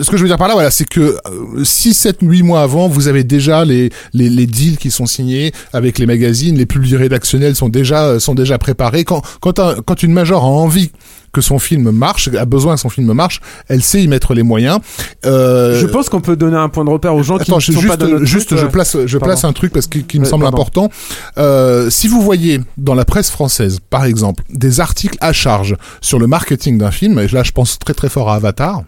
ce 0.00 0.10
que 0.10 0.16
je 0.16 0.22
veux 0.22 0.28
dire 0.28 0.38
par 0.38 0.48
là, 0.48 0.54
voilà, 0.54 0.70
c'est 0.72 0.88
que 0.88 1.16
6, 1.62 1.94
7, 1.94 2.16
8 2.22 2.42
mois 2.42 2.62
avant, 2.62 2.88
vous 2.88 3.06
avez 3.08 3.22
déjà 3.24 3.64
les, 3.64 3.90
les, 4.12 4.28
les 4.28 4.46
deals 4.46 4.76
qui 4.76 4.90
sont 4.90 5.06
signés 5.06 5.52
avec 5.72 5.98
les 5.98 6.06
magazines, 6.06 6.56
les 6.56 6.66
publics 6.66 6.96
rédactionnels 6.98 7.54
sont 7.54 7.68
déjà, 7.68 8.18
sont 8.18 8.34
déjà 8.34 8.58
préparés. 8.58 9.04
Quand, 9.04 9.22
quand, 9.40 9.58
un- 9.60 9.76
quand 9.84 10.02
une 10.02 10.12
major 10.12 10.42
a 10.42 10.46
envie 10.48 10.90
que 11.32 11.40
son 11.40 11.58
film 11.58 11.90
marche, 11.92 12.28
a 12.36 12.44
besoin 12.44 12.74
que 12.74 12.80
son 12.80 12.90
film 12.90 13.10
marche, 13.12 13.40
elle 13.68 13.82
sait 13.82 14.02
y 14.02 14.08
mettre 14.08 14.34
les 14.34 14.42
moyens. 14.42 14.80
Euh, 15.24 15.80
Je 15.80 15.86
pense 15.86 16.08
qu'on 16.10 16.20
peut 16.20 16.36
donner 16.36 16.56
un 16.58 16.68
point 16.68 16.84
de 16.84 16.90
repère 16.90 17.14
aux 17.14 17.22
gens 17.22 17.38
qui 17.38 17.50
ne 17.50 17.54
sont 17.54 17.60
juste, 17.60 17.86
pas 17.88 17.96
dans 17.96 18.08
notre 18.08 18.24
juste 18.26 18.48
truc, 18.48 18.58
je 18.60 18.66
place, 18.66 18.96
je 19.06 19.16
Pardon. 19.16 19.32
place 19.32 19.44
un 19.44 19.52
truc 19.54 19.72
parce 19.72 19.86
qu'il 19.86 20.04
qui 20.06 20.18
me 20.20 20.24
semble 20.26 20.42
pardon. 20.42 20.56
important. 20.58 20.90
Euh, 21.38 21.88
si 21.88 22.08
vous 22.08 22.20
voyez 22.20 22.60
dans 22.76 22.94
la 22.94 23.04
presse 23.06 23.30
française, 23.30 23.78
par 23.88 24.04
exemple, 24.04 24.42
des 24.50 24.80
articles 24.80 25.16
à 25.22 25.32
charge 25.32 25.76
sur 26.02 26.18
le 26.18 26.26
marketing 26.26 26.76
d'un 26.76 26.90
film, 26.90 27.18
et 27.18 27.28
là 27.28 27.42
je 27.44 27.52
pense 27.52 27.78
très 27.78 27.94
très 27.94 28.10
fort 28.10 28.28
à 28.28 28.34
Avatar, 28.34 28.82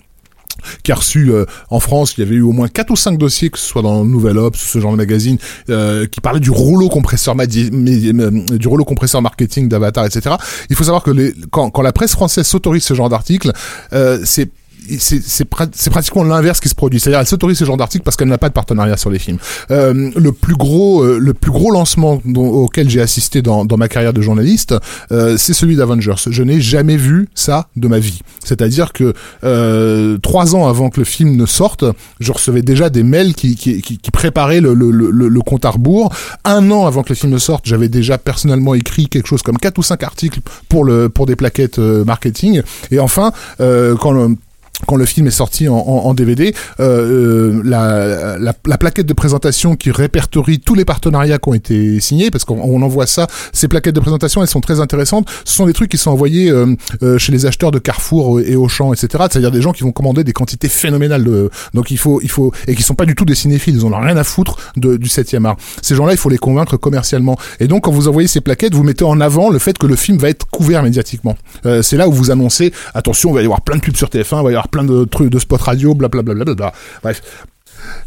qui 0.82 0.92
a 0.92 0.94
reçu 0.94 1.30
en 1.70 1.80
France, 1.80 2.14
il 2.16 2.20
y 2.20 2.26
avait 2.26 2.36
eu 2.36 2.42
au 2.42 2.52
moins 2.52 2.68
quatre 2.68 2.90
ou 2.90 2.96
cinq 2.96 3.18
dossiers, 3.18 3.50
que 3.50 3.58
ce 3.58 3.66
soit 3.66 3.82
dans 3.82 4.04
Nouvel 4.04 4.38
Obs, 4.38 4.56
ce 4.58 4.78
genre 4.80 4.92
de 4.92 4.96
magazine, 4.96 5.38
euh, 5.70 6.06
qui 6.06 6.20
parlaient 6.20 6.40
du 6.40 6.50
rouleau 6.50 6.88
compresseur 6.88 7.34
madi- 7.36 7.70
mé- 7.70 8.12
euh, 8.20 8.56
du 8.56 8.68
rouleau 8.68 8.84
compresseur 8.84 9.22
marketing 9.22 9.68
d'Avatar, 9.68 10.06
etc. 10.06 10.36
Il 10.70 10.76
faut 10.76 10.84
savoir 10.84 11.02
que 11.02 11.10
quand 11.50 11.82
la 11.82 11.92
presse 11.92 12.12
française 12.12 12.46
s'autorise 12.46 12.84
ce 12.84 12.94
genre 12.94 13.08
d'article, 13.08 13.52
euh, 13.92 14.18
c'est 14.24 14.50
c'est 14.98 15.22
c'est 15.22 15.48
pra- 15.50 15.70
c'est 15.74 15.90
pratiquement 15.90 16.24
l'inverse 16.24 16.60
qui 16.60 16.68
se 16.68 16.74
produit. 16.74 17.00
C'est-à-dire 17.00 17.20
elle 17.20 17.26
s'autorise 17.26 17.58
ce 17.58 17.64
genre 17.64 17.76
d'article 17.76 18.04
parce 18.04 18.16
qu'elle 18.16 18.28
n'a 18.28 18.38
pas 18.38 18.48
de 18.48 18.54
partenariat 18.54 18.96
sur 18.96 19.10
les 19.10 19.18
films. 19.18 19.38
Euh, 19.70 20.10
le 20.16 20.32
plus 20.32 20.56
gros 20.56 21.02
euh, 21.02 21.18
le 21.18 21.34
plus 21.34 21.50
gros 21.50 21.70
lancement 21.70 22.20
auquel 22.36 22.88
j'ai 22.90 23.00
assisté 23.00 23.42
dans, 23.42 23.64
dans 23.64 23.76
ma 23.76 23.88
carrière 23.88 24.12
de 24.12 24.20
journaliste, 24.22 24.74
euh, 25.12 25.36
c'est 25.36 25.54
celui 25.54 25.76
d'Avengers. 25.76 26.14
Je 26.28 26.42
n'ai 26.42 26.60
jamais 26.60 26.96
vu 26.96 27.28
ça 27.34 27.68
de 27.76 27.88
ma 27.88 27.98
vie. 27.98 28.20
C'est-à-dire 28.44 28.92
que 28.92 29.14
euh, 29.44 30.18
trois 30.18 30.54
ans 30.54 30.68
avant 30.68 30.90
que 30.90 31.00
le 31.00 31.04
film 31.04 31.36
ne 31.36 31.46
sorte, 31.46 31.84
je 32.20 32.32
recevais 32.32 32.62
déjà 32.62 32.90
des 32.90 33.02
mails 33.02 33.34
qui, 33.34 33.56
qui, 33.56 33.80
qui, 33.82 34.10
préparaient 34.10 34.60
le, 34.60 34.74
le, 34.74 34.90
le, 34.90 35.28
le 35.28 35.40
compte 35.40 35.64
à 35.64 35.70
rebours. 35.70 36.12
Un 36.44 36.70
an 36.70 36.86
avant 36.86 37.02
que 37.02 37.08
le 37.10 37.14
film 37.14 37.32
ne 37.32 37.38
sorte, 37.38 37.66
j'avais 37.66 37.88
déjà 37.88 38.18
personnellement 38.18 38.74
écrit 38.74 39.08
quelque 39.08 39.26
chose 39.26 39.42
comme 39.42 39.58
quatre 39.58 39.78
ou 39.78 39.82
cinq 39.82 40.02
articles 40.02 40.40
pour 40.68 40.84
le 40.84 41.08
pour 41.08 41.26
des 41.26 41.36
plaquettes 41.36 41.78
euh, 41.78 42.04
marketing. 42.04 42.62
Et 42.90 42.98
enfin, 42.98 43.32
euh, 43.60 43.96
quand 43.96 44.12
le 44.12 44.36
quand 44.86 44.96
le 44.96 45.06
film 45.06 45.26
est 45.26 45.30
sorti 45.30 45.68
en, 45.68 46.14
DVD, 46.14 46.54
euh, 46.80 46.84
euh, 46.84 47.62
la, 47.64 48.38
la, 48.38 48.52
la 48.66 48.78
plaquette 48.78 49.06
de 49.06 49.12
présentation 49.12 49.76
qui 49.76 49.90
répertorie 49.90 50.60
tous 50.60 50.74
les 50.74 50.84
partenariats 50.84 51.38
qui 51.38 51.48
ont 51.48 51.54
été 51.54 52.00
signés, 52.00 52.30
parce 52.30 52.44
qu'on 52.44 52.60
on 52.60 52.82
envoie 52.82 53.06
ça, 53.06 53.26
ces 53.52 53.68
plaquettes 53.68 53.94
de 53.94 54.00
présentation, 54.00 54.42
elles 54.42 54.48
sont 54.48 54.60
très 54.60 54.80
intéressantes. 54.80 55.28
Ce 55.44 55.54
sont 55.54 55.66
des 55.66 55.72
trucs 55.72 55.90
qui 55.90 55.98
sont 55.98 56.10
envoyés 56.10 56.50
euh, 56.50 56.74
euh, 57.02 57.18
chez 57.18 57.32
les 57.32 57.46
acheteurs 57.46 57.70
de 57.70 57.78
Carrefour 57.78 58.40
et 58.40 58.56
Auchan, 58.56 58.92
etc. 58.92 59.24
C'est-à-dire 59.30 59.50
des 59.50 59.62
gens 59.62 59.72
qui 59.72 59.82
vont 59.82 59.92
commander 59.92 60.24
des 60.24 60.32
quantités 60.32 60.68
phénoménales 60.68 61.24
de, 61.24 61.50
donc 61.72 61.90
il 61.90 61.98
faut, 61.98 62.20
il 62.22 62.30
faut, 62.30 62.52
et 62.66 62.74
qui 62.74 62.82
sont 62.82 62.94
pas 62.94 63.06
du 63.06 63.14
tout 63.14 63.24
des 63.24 63.34
cinéphiles, 63.34 63.74
ils 63.74 63.86
ont 63.86 63.90
rien 63.90 64.16
à 64.16 64.24
foutre 64.24 64.56
du 64.76 65.08
7e 65.08 65.44
art. 65.44 65.56
Ces 65.82 65.94
gens-là, 65.94 66.12
il 66.12 66.18
faut 66.18 66.28
les 66.28 66.38
convaincre 66.38 66.76
commercialement. 66.76 67.36
Et 67.60 67.68
donc, 67.68 67.84
quand 67.84 67.92
vous 67.92 68.08
envoyez 68.08 68.28
ces 68.28 68.40
plaquettes, 68.40 68.74
vous 68.74 68.82
mettez 68.82 69.04
en 69.04 69.20
avant 69.20 69.50
le 69.50 69.58
fait 69.58 69.78
que 69.78 69.86
le 69.86 69.96
film 69.96 70.18
va 70.18 70.28
être 70.28 70.46
couvert 70.46 70.82
médiatiquement. 70.82 71.36
C'est 71.82 71.96
là 71.96 72.08
où 72.08 72.12
vous 72.12 72.30
annoncez, 72.30 72.72
attention, 72.94 73.30
il 73.30 73.34
va 73.34 73.42
y 73.42 73.44
avoir 73.44 73.62
plein 73.62 73.76
de 73.76 73.80
pubs 73.80 73.96
sur 73.96 74.08
TF1, 74.08 74.40
il 74.40 74.44
va 74.44 74.50
y 74.50 74.54
avoir 74.54 74.68
plein 74.74 74.84
de 74.84 75.04
trucs 75.04 75.30
de 75.30 75.38
spots 75.38 75.56
radio, 75.70 75.94
blablabla. 75.94 76.34
Bla, 76.34 76.44
bla, 76.44 76.54
bla, 76.54 76.72
Bref. 77.04 77.22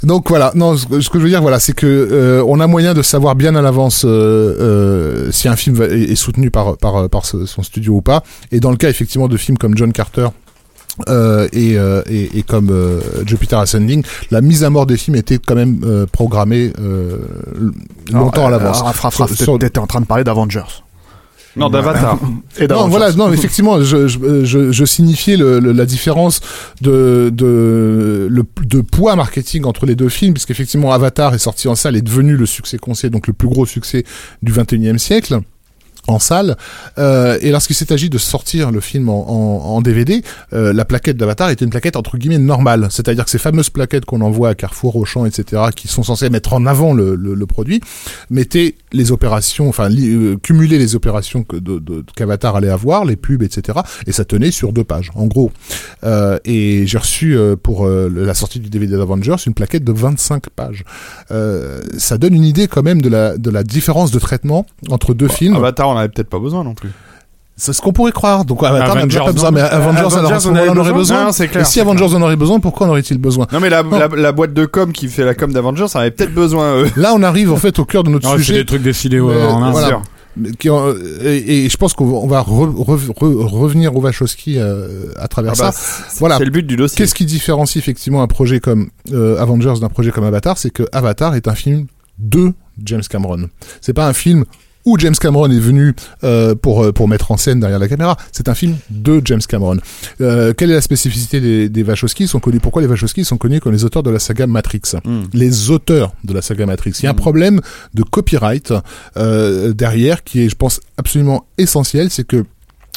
Donc 0.03 0.29
voilà, 0.29 0.51
non, 0.55 0.75
ce 0.75 0.85
que 0.87 0.99
ce 1.01 1.09
que 1.09 1.17
je 1.19 1.23
veux 1.23 1.29
dire, 1.29 1.41
voilà, 1.41 1.59
c'est 1.59 1.73
que 1.73 1.85
euh, 1.85 2.43
on 2.47 2.59
a 2.59 2.67
moyen 2.67 2.93
de 2.93 3.01
savoir 3.03 3.35
bien 3.35 3.53
à 3.55 3.61
l'avance 3.61 4.03
euh, 4.05 4.09
euh, 4.59 5.31
si 5.31 5.47
un 5.47 5.55
film 5.55 5.75
va- 5.75 5.85
est, 5.85 6.11
est 6.13 6.15
soutenu 6.15 6.49
par 6.51 6.77
par 6.77 7.07
par 7.09 7.25
ce- 7.25 7.45
son 7.45 7.61
studio 7.63 7.93
ou 7.95 8.01
pas. 8.01 8.23
Et 8.51 8.59
dans 8.59 8.71
le 8.71 8.77
cas 8.77 8.89
effectivement 8.89 9.27
de 9.27 9.37
films 9.37 9.57
comme 9.57 9.77
John 9.77 9.91
Carter. 9.93 10.27
et, 11.53 11.73
et, 12.17 12.37
et 12.39 12.43
comme 12.43 12.71
Jupiter 13.27 13.59
Ascending, 13.59 14.01
la 14.31 14.41
mise 14.41 14.63
à 14.63 14.71
mort 14.71 14.87
des 14.87 14.97
films 14.97 15.15
était 15.17 15.37
quand 15.37 15.53
même 15.63 15.79
programmée 16.11 16.73
longtemps 18.11 18.47
à 18.47 18.49
l'avance. 18.49 18.77
Alors, 18.77 18.87
Raph, 18.87 18.99
Raph, 19.01 19.33
Sur- 19.33 19.59
en 19.83 19.87
train 19.87 20.01
de 20.01 20.07
parler 20.07 20.23
d'Avengers. 20.23 20.71
Non, 21.55 21.69
d'Avatar. 21.69 22.19
Et 22.59 22.67
Non, 22.67 22.87
voilà, 22.87 23.11
non, 23.13 23.31
effectivement, 23.33 23.81
je, 23.83 24.07
je, 24.07 24.43
je, 24.45 24.71
je 24.71 24.85
signifiais 24.85 25.37
le, 25.37 25.59
le- 25.59 25.71
la 25.71 25.85
différence 25.85 26.39
de, 26.81 27.31
de, 27.33 28.27
le, 28.29 28.43
de 28.63 28.81
poids 28.81 29.15
marketing 29.15 29.63
entre 29.65 29.85
les 29.85 29.95
deux 29.95 30.09
films, 30.09 30.33
puisqu'effectivement, 30.33 30.91
Avatar 30.91 31.33
est 31.33 31.39
sorti 31.39 31.67
en 31.67 31.75
salle, 31.75 31.95
est 31.95 32.01
devenu 32.01 32.35
le 32.35 32.45
succès 32.45 32.77
qu'on 32.77 32.93
sait, 32.93 33.09
donc 33.09 33.25
le 33.27 33.33
plus 33.33 33.47
gros 33.47 33.65
succès 33.65 34.03
du 34.43 34.51
21e 34.51 34.97
siècle 34.99 35.39
en 36.07 36.19
salle. 36.19 36.55
Euh, 36.97 37.37
et 37.41 37.51
lorsqu'il 37.51 37.75
s'est 37.75 37.91
agi 37.93 38.09
de 38.09 38.17
sortir 38.17 38.71
le 38.71 38.79
film 38.79 39.09
en, 39.09 39.29
en, 39.29 39.75
en 39.75 39.81
DVD 39.81 40.21
euh, 40.53 40.73
la 40.73 40.85
plaquette 40.85 41.17
d'Avatar 41.17 41.49
était 41.49 41.65
une 41.65 41.71
plaquette 41.71 41.95
entre 41.95 42.17
guillemets 42.17 42.37
normale. 42.37 42.87
C'est-à-dire 42.89 43.25
que 43.25 43.29
ces 43.31 43.37
fameuses 43.37 43.69
plaquettes 43.69 44.05
qu'on 44.05 44.21
envoie 44.21 44.49
à 44.49 44.55
Carrefour, 44.55 44.95
Auchan, 44.95 45.25
etc 45.25 45.61
qui 45.75 45.87
sont 45.87 46.03
censées 46.03 46.29
mettre 46.29 46.53
en 46.53 46.65
avant 46.65 46.93
le, 46.93 47.15
le, 47.15 47.33
le 47.33 47.45
produit 47.45 47.81
mettaient 48.29 48.75
les 48.93 49.11
opérations 49.11 49.67
enfin 49.69 49.89
li- 49.89 50.09
euh, 50.09 50.37
cumuler 50.41 50.77
les 50.77 50.95
opérations 50.95 51.43
que 51.43 51.57
de, 51.57 51.79
de, 51.79 52.03
qu'Avatar 52.15 52.55
allait 52.55 52.69
avoir 52.69 53.05
les 53.05 53.15
pubs 53.15 53.43
etc 53.43 53.79
et 54.05 54.11
ça 54.11 54.23
tenait 54.25 54.51
sur 54.51 54.73
deux 54.73 54.83
pages 54.83 55.11
en 55.15 55.25
gros. 55.27 55.51
Euh, 56.03 56.39
et 56.45 56.85
j'ai 56.87 56.97
reçu 56.97 57.37
pour 57.63 57.87
la 57.87 58.33
sortie 58.33 58.59
du 58.59 58.69
DVD 58.69 58.95
d'Avengers 58.97 59.35
une 59.45 59.53
plaquette 59.53 59.83
de 59.83 59.91
25 59.91 60.49
pages. 60.49 60.83
Ça 61.97 62.17
donne 62.17 62.33
une 62.33 62.43
idée 62.45 62.67
quand 62.67 62.83
même 62.83 63.01
de 63.01 63.09
la, 63.09 63.37
de 63.37 63.49
la 63.49 63.63
différence 63.63 64.11
de 64.11 64.19
traitement 64.19 64.65
entre 64.89 65.13
deux 65.13 65.27
films. 65.27 65.55
Avatar, 65.55 65.89
on 65.89 65.96
avait 65.97 66.09
peut-être 66.09 66.29
pas 66.29 66.39
besoin 66.39 66.63
non 66.63 66.73
plus. 66.73 66.89
c'est 67.55 67.73
ce 67.73 67.81
qu'on 67.81 67.91
pourrait 67.93 68.11
croire. 68.11 68.45
Donc 68.45 68.63
Avatar 68.63 68.95
n'a 68.95 69.07
pas 69.07 69.31
besoin, 69.31 69.51
mais 69.51 69.61
Avengers, 69.61 70.15
alors 70.17 70.31
on 70.45 70.55
on 70.75 70.77
aurait 70.77 70.93
besoin. 70.93 71.25
Non, 71.25 71.31
c'est 71.31 71.47
clair, 71.47 71.63
Et 71.63 71.65
si 71.65 71.73
c'est 71.73 71.81
Avengers 71.81 72.13
en 72.15 72.21
aurait 72.21 72.35
besoin, 72.35 72.59
pourquoi 72.59 72.87
en 72.87 72.89
aurait-il 72.91 73.17
besoin 73.17 73.47
Non 73.51 73.59
mais 73.59 73.69
la, 73.69 73.83
Non. 73.83 73.97
la, 73.97 74.07
la 74.07 74.31
boîte 74.31 74.53
de 74.53 74.65
com 74.65 74.91
qui 74.91 75.07
fait 75.07 75.25
la 75.25 75.33
com 75.33 75.51
d'Avengers, 75.51 75.87
ça 75.87 76.01
avait 76.01 76.11
peut-être 76.11 76.33
besoin. 76.33 76.65
euh, 76.65 76.87
Là, 76.95 77.13
on 77.15 77.23
arrive 77.23 77.51
en 77.51 77.57
fait 77.57 77.77
au 77.79 77.85
cœur 77.85 78.03
de 78.03 78.09
notre 78.11 78.27
Non, 78.27 78.33
c'est 78.37 78.43
sujet. 78.43 78.59
des 78.59 78.65
trucs 78.65 78.83
décidés 78.83 79.19
Mais, 79.19 79.33
euh, 79.33 79.49
en 79.49 79.63
un. 79.63 79.71
voilà. 79.71 79.87
sûr. 79.87 80.01
Qui, 80.59 80.69
en- 80.69 80.93
et, 81.23 81.65
et 81.65 81.67
je 81.69 81.77
pense 81.77 81.95
qu'on 81.95 82.05
va, 82.05 82.17
on 82.17 82.27
va 82.27 82.41
re- 82.41 82.71
re- 82.71 83.07
re- 83.11 83.45
revenir 83.47 83.95
au 83.95 84.01
Wachowski 84.01 84.59
euh, 84.59 85.07
à 85.19 85.27
travers 85.27 85.53
Ah 85.55 85.59
bah, 85.63 85.71
ça. 85.71 85.81
c'est- 86.11 86.19
Voilà. 86.19 86.37
C'est 86.37 86.45
le 86.45 86.51
but 86.51 86.61
du 86.61 86.75
dossier. 86.75 86.95
Qu'est-ce 86.95 87.15
qui 87.15 87.25
différencie 87.25 87.75
effectivement 87.81 88.21
un 88.21 88.27
projet 88.27 88.59
comme 88.59 88.89
euh, 89.13 89.41
Avengers 89.41 89.73
d'un 89.81 89.89
projet 89.89 90.11
comme 90.11 90.25
Avatar 90.25 90.59
C'est 90.59 90.69
que 90.69 90.83
Avatar 90.91 91.33
est 91.33 91.47
un 91.47 91.55
film 91.55 91.87
de 92.19 92.53
James 92.85 93.01
Cameron. 93.09 93.49
C'est 93.81 93.93
pas 93.93 94.07
un 94.07 94.13
film 94.13 94.45
où 94.87 94.97
James 94.97 95.15
Cameron 95.19 95.51
est 95.51 95.59
venu 95.59 95.93
euh, 96.23 96.55
pour 96.55 96.81
euh, 96.81 96.93
pour 96.93 97.09
mettre 97.09 97.31
en 97.31 97.37
scène 97.37 97.59
derrière 97.59 97.77
la 97.77 97.89
caméra. 97.89 98.15
C'est 98.31 98.47
un 98.47 98.55
film 98.55 98.77
de 98.89 99.21
James 99.25 99.41
Cameron. 99.41 99.77
Euh, 100.21 100.53
quelle 100.53 100.71
est 100.71 100.75
la 100.75 100.81
spécificité 100.81 101.41
des, 101.41 101.67
des 101.67 101.83
Wachowski? 101.83 102.23
Ils 102.23 102.27
sont 102.29 102.39
connus. 102.39 102.61
Pourquoi 102.61 102.81
les 102.81 102.87
Wachowski 102.87 103.25
sont 103.25 103.37
connus 103.37 103.59
comme 103.59 103.73
les 103.73 103.83
auteurs 103.83 104.01
de 104.01 104.09
la 104.09 104.19
saga 104.19 104.47
Matrix? 104.47 104.95
Hmm. 105.03 105.23
les 105.33 105.71
auteurs 105.71 106.13
de 106.23 106.33
la 106.33 106.41
saga 106.41 106.65
Matrix. 106.65 106.93
Il 106.99 107.03
y 107.03 107.07
a 107.07 107.11
un 107.11 107.13
problème 107.13 107.59
de 107.93 108.03
copyright 108.03 108.73
euh, 109.17 109.73
derrière 109.73 110.23
qui 110.23 110.43
est, 110.43 110.49
je 110.49 110.55
pense, 110.55 110.79
absolument 110.97 111.45
essentiel, 111.57 112.09
c'est 112.09 112.25
que 112.25 112.45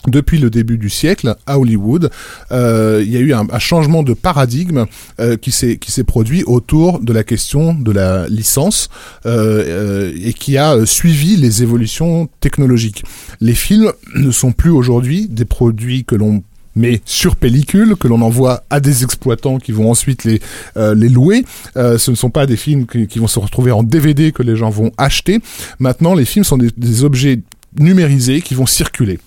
depuis 0.06 0.38
le 0.38 0.50
début 0.50 0.78
du 0.78 0.88
siècle, 0.88 1.34
à 1.46 1.58
Hollywood, 1.58 2.10
euh, 2.52 3.02
il 3.04 3.12
y 3.12 3.16
a 3.16 3.20
eu 3.20 3.32
un, 3.34 3.46
changement 3.58 4.02
de 4.02 4.14
paradigme 4.14 4.86
euh, 5.18 5.36
qui 5.36 5.50
s'est 5.50 6.04
produit 6.04 6.42
autour 6.44 7.00
de 7.00 7.12
la 7.12 7.24
question 7.24 7.74
de 7.74 7.92
la 7.92 8.26
licence 8.28 8.88
euh, 9.26 9.64
euh, 9.66 10.12
et 10.24 10.32
qui 10.32 10.56
a 10.56 10.86
suivi 10.86 11.36
les 11.36 11.62
évolutions 11.62 12.28
technologiques. 12.40 13.04
Les 13.40 13.54
films 13.54 13.92
ne 14.14 14.30
sont 14.30 14.52
plus 14.52 14.70
aujourd'hui 14.70 15.28
des 15.28 15.44
produits 15.44 16.04
que 16.04 16.14
l'on 16.14 16.42
met 16.76 17.02
sur 17.04 17.36
pellicule, 17.36 17.96
que 17.96 18.08
l'on 18.08 18.22
envoie 18.22 18.62
à 18.70 18.80
des 18.80 19.04
exploitants 19.04 19.58
qui 19.58 19.72
vont 19.72 19.90
ensuite 19.90 20.24
les 20.24 20.40
louer. 20.76 21.44
Ce 21.74 22.10
ne 22.10 22.16
sont 22.16 22.30
pas 22.30 22.46
des 22.46 22.56
films 22.56 22.86
qui, 22.86 23.18
vont 23.18 23.26
se 23.26 23.40
retrouver 23.40 23.72
en 23.72 23.82
DVD 23.82 24.30
que 24.30 24.44
les 24.44 24.54
gens 24.54 24.70
vont 24.70 24.92
acheter. 24.96 25.40
Maintenant, 25.80 26.14
les 26.14 26.24
films 26.24 26.44
sont 26.44 26.58
des 26.58 27.04
objets 27.04 27.40
numérisés 27.78 28.40
qui 28.40 28.54
vont 28.54 28.66
circuler. 28.66 29.18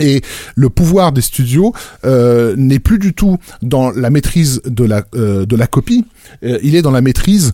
Et 0.00 0.22
le 0.54 0.68
pouvoir 0.68 1.12
des 1.12 1.20
studios 1.20 1.72
euh, 2.04 2.54
n'est 2.56 2.78
plus 2.78 2.98
du 2.98 3.14
tout 3.14 3.38
dans 3.62 3.90
la 3.90 4.10
maîtrise 4.10 4.60
de 4.64 4.84
la 4.84 5.04
euh, 5.14 5.46
de 5.46 5.56
la 5.56 5.66
copie, 5.66 6.04
euh, 6.44 6.58
il 6.62 6.76
est 6.76 6.82
dans 6.82 6.90
la 6.90 7.00
maîtrise 7.00 7.52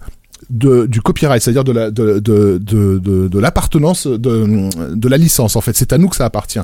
de, 0.51 0.87
du 0.87 1.01
copyright, 1.01 1.43
c'est-à-dire 1.43 1.65
de 1.65 1.73
la 1.73 1.91
de 1.91 2.19
de 2.19 2.59
de, 2.59 3.29
de, 3.29 3.39
l'appartenance 3.39 4.07
de 4.07 4.95
de 4.95 5.09
la 5.09 5.17
licence 5.17 5.57
en 5.57 5.61
fait. 5.61 5.77
C'est 5.77 5.93
à 5.93 5.99
nous 5.99 6.09
que 6.09 6.17
ça 6.17 6.25
appartient. 6.25 6.59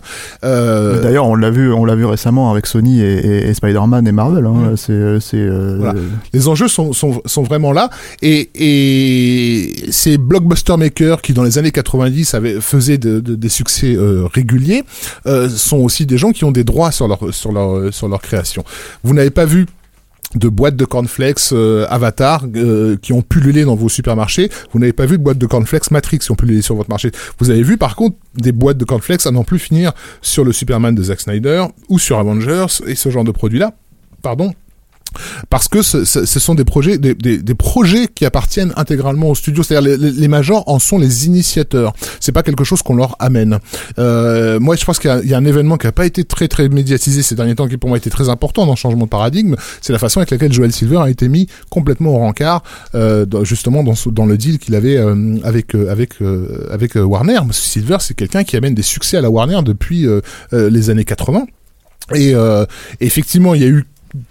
Euh, 0.44 1.02
D'ailleurs, 1.02 1.26
on 1.26 1.34
l'a 1.34 1.50
vu, 1.50 1.72
on 1.72 1.84
l'a 1.84 1.94
vu 1.94 2.04
récemment 2.04 2.50
avec 2.50 2.66
Sony 2.66 3.00
et, 3.00 3.04
et- 3.14 3.48
et 3.48 3.54
Spider-Man 3.54 4.06
et 4.06 4.12
Marvel. 4.12 4.46
Hein. 4.46 4.74
C'est, 4.76 5.20
c'est. 5.20 5.36
euh, 5.38 5.76
Voilà. 5.78 5.94
les 6.32 6.48
enjeux 6.48 6.68
sont, 6.68 6.92
sont, 6.92 7.20
sont 7.24 7.42
vraiment 7.42 7.72
là 7.72 7.90
et, 8.22 8.50
et 8.54 9.90
ces 9.90 10.18
blockbuster 10.18 10.76
makers 10.76 11.22
qui 11.22 11.32
dans 11.32 11.42
les 11.42 11.58
années 11.58 11.70
90 11.72 12.34
avaient, 12.34 12.60
faisaient 12.60 12.98
de- 12.98 13.20
de- 13.20 13.34
des 13.34 13.48
succès 13.48 13.94
euh, 13.96 14.26
réguliers 14.32 14.84
euh, 15.26 15.48
sont 15.48 15.78
aussi 15.78 16.06
des 16.06 16.18
gens 16.18 16.32
qui 16.32 16.44
ont 16.44 16.50
des 16.52 16.64
droits 16.64 16.90
sur 16.92 17.08
leur, 17.08 17.18
sur 17.32 17.52
leur, 17.52 17.92
sur 17.92 18.08
leur 18.08 18.20
création. 18.20 18.64
Vous 19.04 19.14
n'avez 19.14 19.30
pas 19.30 19.44
vu 19.44 19.66
de 20.34 20.48
boîtes 20.48 20.76
de 20.76 20.84
cornflakes 20.84 21.52
euh, 21.52 21.86
Avatar 21.88 22.44
euh, 22.54 22.96
qui 23.00 23.12
ont 23.12 23.22
pullulé 23.22 23.64
dans 23.64 23.74
vos 23.74 23.88
supermarchés. 23.88 24.50
Vous 24.72 24.78
n'avez 24.78 24.92
pas 24.92 25.06
vu 25.06 25.18
de 25.18 25.22
boîtes 25.22 25.38
de 25.38 25.46
cornflakes 25.46 25.90
Matrix 25.90 26.18
qui 26.18 26.30
ont 26.30 26.36
pullulé 26.36 26.62
sur 26.62 26.74
votre 26.74 26.90
marché. 26.90 27.10
Vous 27.38 27.50
avez 27.50 27.62
vu 27.62 27.76
par 27.76 27.96
contre 27.96 28.16
des 28.34 28.52
boîtes 28.52 28.78
de 28.78 28.84
cornflakes 28.84 29.26
à 29.26 29.30
n'en 29.30 29.44
plus 29.44 29.58
finir 29.58 29.92
sur 30.22 30.44
le 30.44 30.52
Superman 30.52 30.94
de 30.94 31.02
Zack 31.02 31.20
Snyder 31.20 31.64
ou 31.88 31.98
sur 31.98 32.18
Avengers 32.18 32.66
et 32.86 32.94
ce 32.94 33.10
genre 33.10 33.24
de 33.24 33.32
produits-là. 33.32 33.72
Pardon, 34.22 34.52
parce 35.48 35.68
que 35.68 35.82
ce, 35.82 36.14
sont 36.14 36.54
des 36.54 36.64
projets, 36.64 36.98
des, 36.98 37.54
projets 37.54 38.08
qui 38.08 38.24
appartiennent 38.24 38.72
intégralement 38.76 39.30
au 39.30 39.34
studio. 39.34 39.62
C'est-à-dire 39.62 39.98
les, 39.98 40.28
majors 40.28 40.64
en 40.68 40.78
sont 40.78 40.98
les 40.98 41.26
initiateurs. 41.26 41.92
C'est 42.20 42.32
pas 42.32 42.42
quelque 42.42 42.64
chose 42.64 42.82
qu'on 42.82 42.94
leur 42.94 43.16
amène. 43.18 43.58
Euh, 43.98 44.60
moi, 44.60 44.76
je 44.76 44.84
pense 44.84 44.98
qu'il 44.98 45.10
y, 45.24 45.34
a- 45.34 45.36
un 45.36 45.44
événement 45.44 45.76
qui 45.76 45.86
a 45.86 45.92
pas 45.92 46.06
été 46.06 46.24
très 46.24 46.48
très 46.48 46.68
médiatisé 46.68 47.22
ces 47.22 47.34
derniers 47.34 47.54
temps, 47.54 47.66
qui 47.66 47.76
pour 47.76 47.88
moi 47.88 47.98
été 47.98 48.10
très 48.10 48.28
important 48.28 48.66
dans 48.66 48.72
le 48.72 48.76
changement 48.76 49.04
de 49.04 49.10
paradigme. 49.10 49.56
C'est 49.80 49.92
la 49.92 49.98
façon 49.98 50.20
avec 50.20 50.30
laquelle 50.30 50.52
Joel 50.52 50.72
Silver 50.72 50.98
a 50.98 51.10
été 51.10 51.28
mis 51.28 51.46
complètement 51.70 52.10
au 52.10 52.18
rencard, 52.18 52.62
euh, 52.94 53.26
justement 53.42 53.82
dans, 53.82 54.26
le 54.26 54.36
deal 54.36 54.58
qu'il 54.58 54.74
avait 54.74 54.96
euh, 54.96 55.38
avec 55.44 55.74
avec 55.74 56.14
avec 56.70 56.94
Warner. 56.96 57.40
Silver, 57.52 57.96
c'est 58.00 58.14
quelqu'un 58.14 58.44
qui 58.44 58.56
amène 58.56 58.74
des 58.74 58.82
succès 58.82 59.16
à 59.16 59.20
la 59.20 59.30
Warner 59.30 59.60
depuis 59.64 60.06
les 60.52 60.90
années 60.90 61.04
80. 61.04 61.46
Et 62.14 62.34
effectivement, 63.00 63.54
il 63.54 63.62
y 63.62 63.64
a 63.64 63.68
eu 63.68 63.84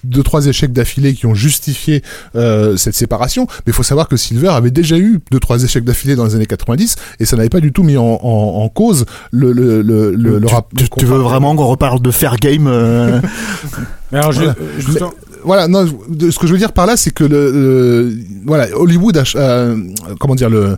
deux 0.04 0.24
trois 0.24 0.46
échecs 0.48 0.74
d'affilée 0.74 1.14
qui 1.14 1.26
ont 1.26 1.34
justifié 1.36 2.02
euh, 2.36 2.78
cette 2.78 2.96
séparation 2.96 3.46
mais 3.50 3.72
il 3.72 3.74
faut 3.74 3.84
savoir 3.84 4.08
que 4.08 4.18
Silver 4.18 4.50
avait 4.50 4.72
déjà 4.72 4.98
eu 4.98 5.20
deux 5.32 5.40
trois 5.40 5.64
échecs 5.64 5.84
d'affilée 5.84 6.16
dans 6.16 6.26
les 6.26 6.36
années 6.36 6.46
90 6.46 6.96
et 7.20 7.26
ça 7.26 7.36
n'avait 7.38 7.50
pas 7.50 7.60
du 7.60 7.72
tout 7.72 7.84
mis 7.84 7.98
en, 7.98 8.04
en, 8.04 8.64
en 8.64 8.70
cause 8.70 9.06
le 9.32 9.52
le 9.52 9.82
le, 9.82 10.12
le, 10.16 10.40
le 10.40 10.46
tu, 10.48 10.54
rap- 10.54 10.68
tu- 10.76 10.84
le 10.84 10.84
tu 10.84 10.90
contrat. 10.90 11.10
veux 11.16 11.22
vraiment 11.22 11.56
qu'on 11.56 11.68
reparle 11.68 12.02
de 12.02 12.12
fair 12.12 12.38
game 12.38 12.68
euh, 12.68 13.22
Mais 14.12 14.18
alors, 14.20 14.32
je- 14.32 14.40
Voilà. 14.42 14.56
justement- 14.80 15.14
voilà 15.44 15.68
non 15.68 15.86
ce 15.86 16.38
que 16.38 16.48
je 16.48 16.52
veux 16.52 16.58
dire 16.58 16.74
par 16.74 16.86
là 16.86 16.98
c'est 16.98 17.12
que 17.12 17.24
le, 17.24 17.52
le- 17.52 18.14
voilà 18.46 18.68
Hollywood 18.76 19.18
a- 19.18 19.74
comment 20.20 20.36
dire 20.36 20.50
le 20.50 20.76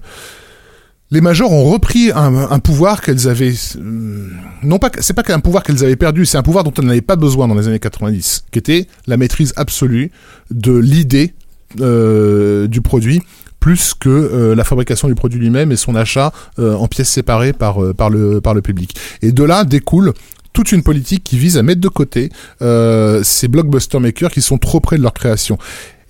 les 1.11 1.19
majors 1.19 1.51
ont 1.51 1.65
repris 1.65 2.11
un, 2.15 2.59
pouvoir 2.59 3.01
qu'elles 3.01 3.27
avaient 3.27 3.53
euh, 3.75 4.29
non 4.63 4.79
pas 4.79 4.89
c'est 4.99 5.13
pas 5.13 5.23
qu'un 5.23 5.39
pouvoir 5.39 5.63
qu'elles 5.63 5.83
avaient 5.83 5.97
perdu 5.97 6.25
c'est 6.25 6.37
un 6.37 6.43
pouvoir 6.43 6.63
dont 6.63 6.73
elles 6.77 6.85
n'avaient 6.85 7.01
pas 7.01 7.17
besoin 7.17 7.47
dans 7.47 7.55
les 7.55 7.67
années 7.67 7.79
90 7.79 8.45
qui 8.51 8.59
était 8.59 8.87
la 9.07 9.17
maîtrise 9.17 9.53
absolue 9.57 10.11
de 10.49 10.75
l'idée 10.75 11.33
euh, 11.81 12.67
du 12.67 12.81
produit 12.81 13.21
plus 13.59 13.93
que 13.93 14.09
euh, 14.09 14.55
la 14.55 14.63
fabrication 14.63 15.07
du 15.09 15.15
produit 15.15 15.39
lui-même 15.39 15.71
et 15.71 15.75
son 15.75 15.95
achat 15.95 16.31
en 16.57 16.87
pièces 16.87 17.09
séparées 17.09 17.53
par 17.53 17.81
le 17.81 18.39
par 18.39 18.53
le 18.53 18.61
public 18.61 18.95
et 19.21 19.33
de 19.33 19.43
là 19.43 19.65
découle 19.65 20.13
toute 20.53 20.71
une 20.71 20.83
politique 20.83 21.23
qui 21.23 21.37
vise 21.37 21.57
à 21.57 21.63
mettre 21.63 21.81
de 21.81 21.87
côté 21.87 22.29
ces 22.59 23.47
blockbuster 23.47 23.99
makers 23.99 24.31
qui 24.31 24.41
sont 24.41 24.57
trop 24.57 24.79
près 24.79 24.97
de 24.97 25.01
leur 25.01 25.13
création. 25.13 25.57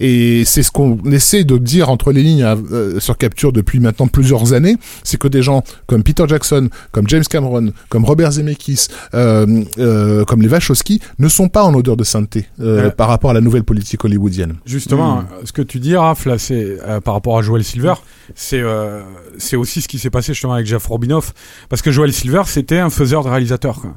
Et 0.03 0.43
c'est 0.45 0.63
ce 0.63 0.71
qu'on 0.71 0.97
essaie 1.11 1.43
de 1.43 1.57
dire 1.57 1.89
entre 1.89 2.11
les 2.11 2.23
lignes 2.23 2.43
euh, 2.43 2.99
sur 2.99 3.17
Capture 3.17 3.53
depuis 3.53 3.79
maintenant 3.79 4.07
plusieurs 4.07 4.53
années, 4.53 4.75
c'est 5.03 5.17
que 5.17 5.27
des 5.27 5.43
gens 5.43 5.63
comme 5.85 6.01
Peter 6.03 6.23
Jackson, 6.27 6.69
comme 6.91 7.07
James 7.07 7.23
Cameron, 7.29 7.71
comme 7.89 8.03
Robert 8.03 8.31
Zemeckis, 8.31 8.87
euh, 9.13 9.63
euh, 9.77 10.25
comme 10.25 10.41
les 10.41 10.47
Wachowski 10.47 10.99
ne 11.19 11.27
sont 11.29 11.49
pas 11.49 11.63
en 11.63 11.73
odeur 11.75 11.95
de 11.97 12.03
sainteté 12.03 12.47
euh, 12.59 12.85
Ouais. 12.85 12.91
par 12.91 13.09
rapport 13.09 13.29
à 13.29 13.33
la 13.33 13.41
nouvelle 13.41 13.63
politique 13.63 14.03
hollywoodienne. 14.03 14.55
Justement, 14.65 15.17
Hmm. 15.21 15.25
ce 15.45 15.51
que 15.51 15.61
tu 15.61 15.79
dis, 15.79 15.95
Raph, 15.95 16.25
là, 16.25 16.37
c'est 16.39 16.77
euh, 16.87 16.99
par 16.99 17.13
rapport 17.13 17.37
à 17.37 17.41
Joel 17.43 17.63
Silver, 17.63 17.93
c'est 18.33 18.59
euh, 18.61 19.01
c'est 19.37 19.55
aussi 19.55 19.81
ce 19.81 19.87
qui 19.87 19.99
s'est 19.99 20.09
passé 20.09 20.33
justement 20.33 20.53
avec 20.53 20.65
Jeff 20.65 20.85
Robinoff, 20.87 21.33
parce 21.69 21.81
que 21.83 21.91
Joel 21.91 22.11
Silver, 22.11 22.41
c'était 22.47 22.79
un 22.79 22.89
faiseur 22.89 23.23
de 23.23 23.29
réalisateur. 23.29 23.79
Quoi. 23.81 23.95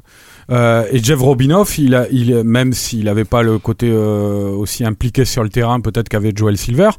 Euh, 0.51 0.83
et 0.91 1.03
Jeff 1.03 1.19
Robinoff, 1.19 1.77
il 1.79 1.95
a, 1.95 2.05
il, 2.11 2.43
même 2.43 2.73
s'il 2.73 3.05
n'avait 3.05 3.25
pas 3.25 3.41
le 3.41 3.57
côté 3.57 3.89
euh, 3.91 4.49
aussi 4.51 4.85
impliqué 4.85 5.25
sur 5.25 5.43
le 5.43 5.49
terrain, 5.49 5.79
peut-être 5.79 6.07
qu'avait 6.07 6.31
Joel 6.35 6.55
Silver, 6.57 6.89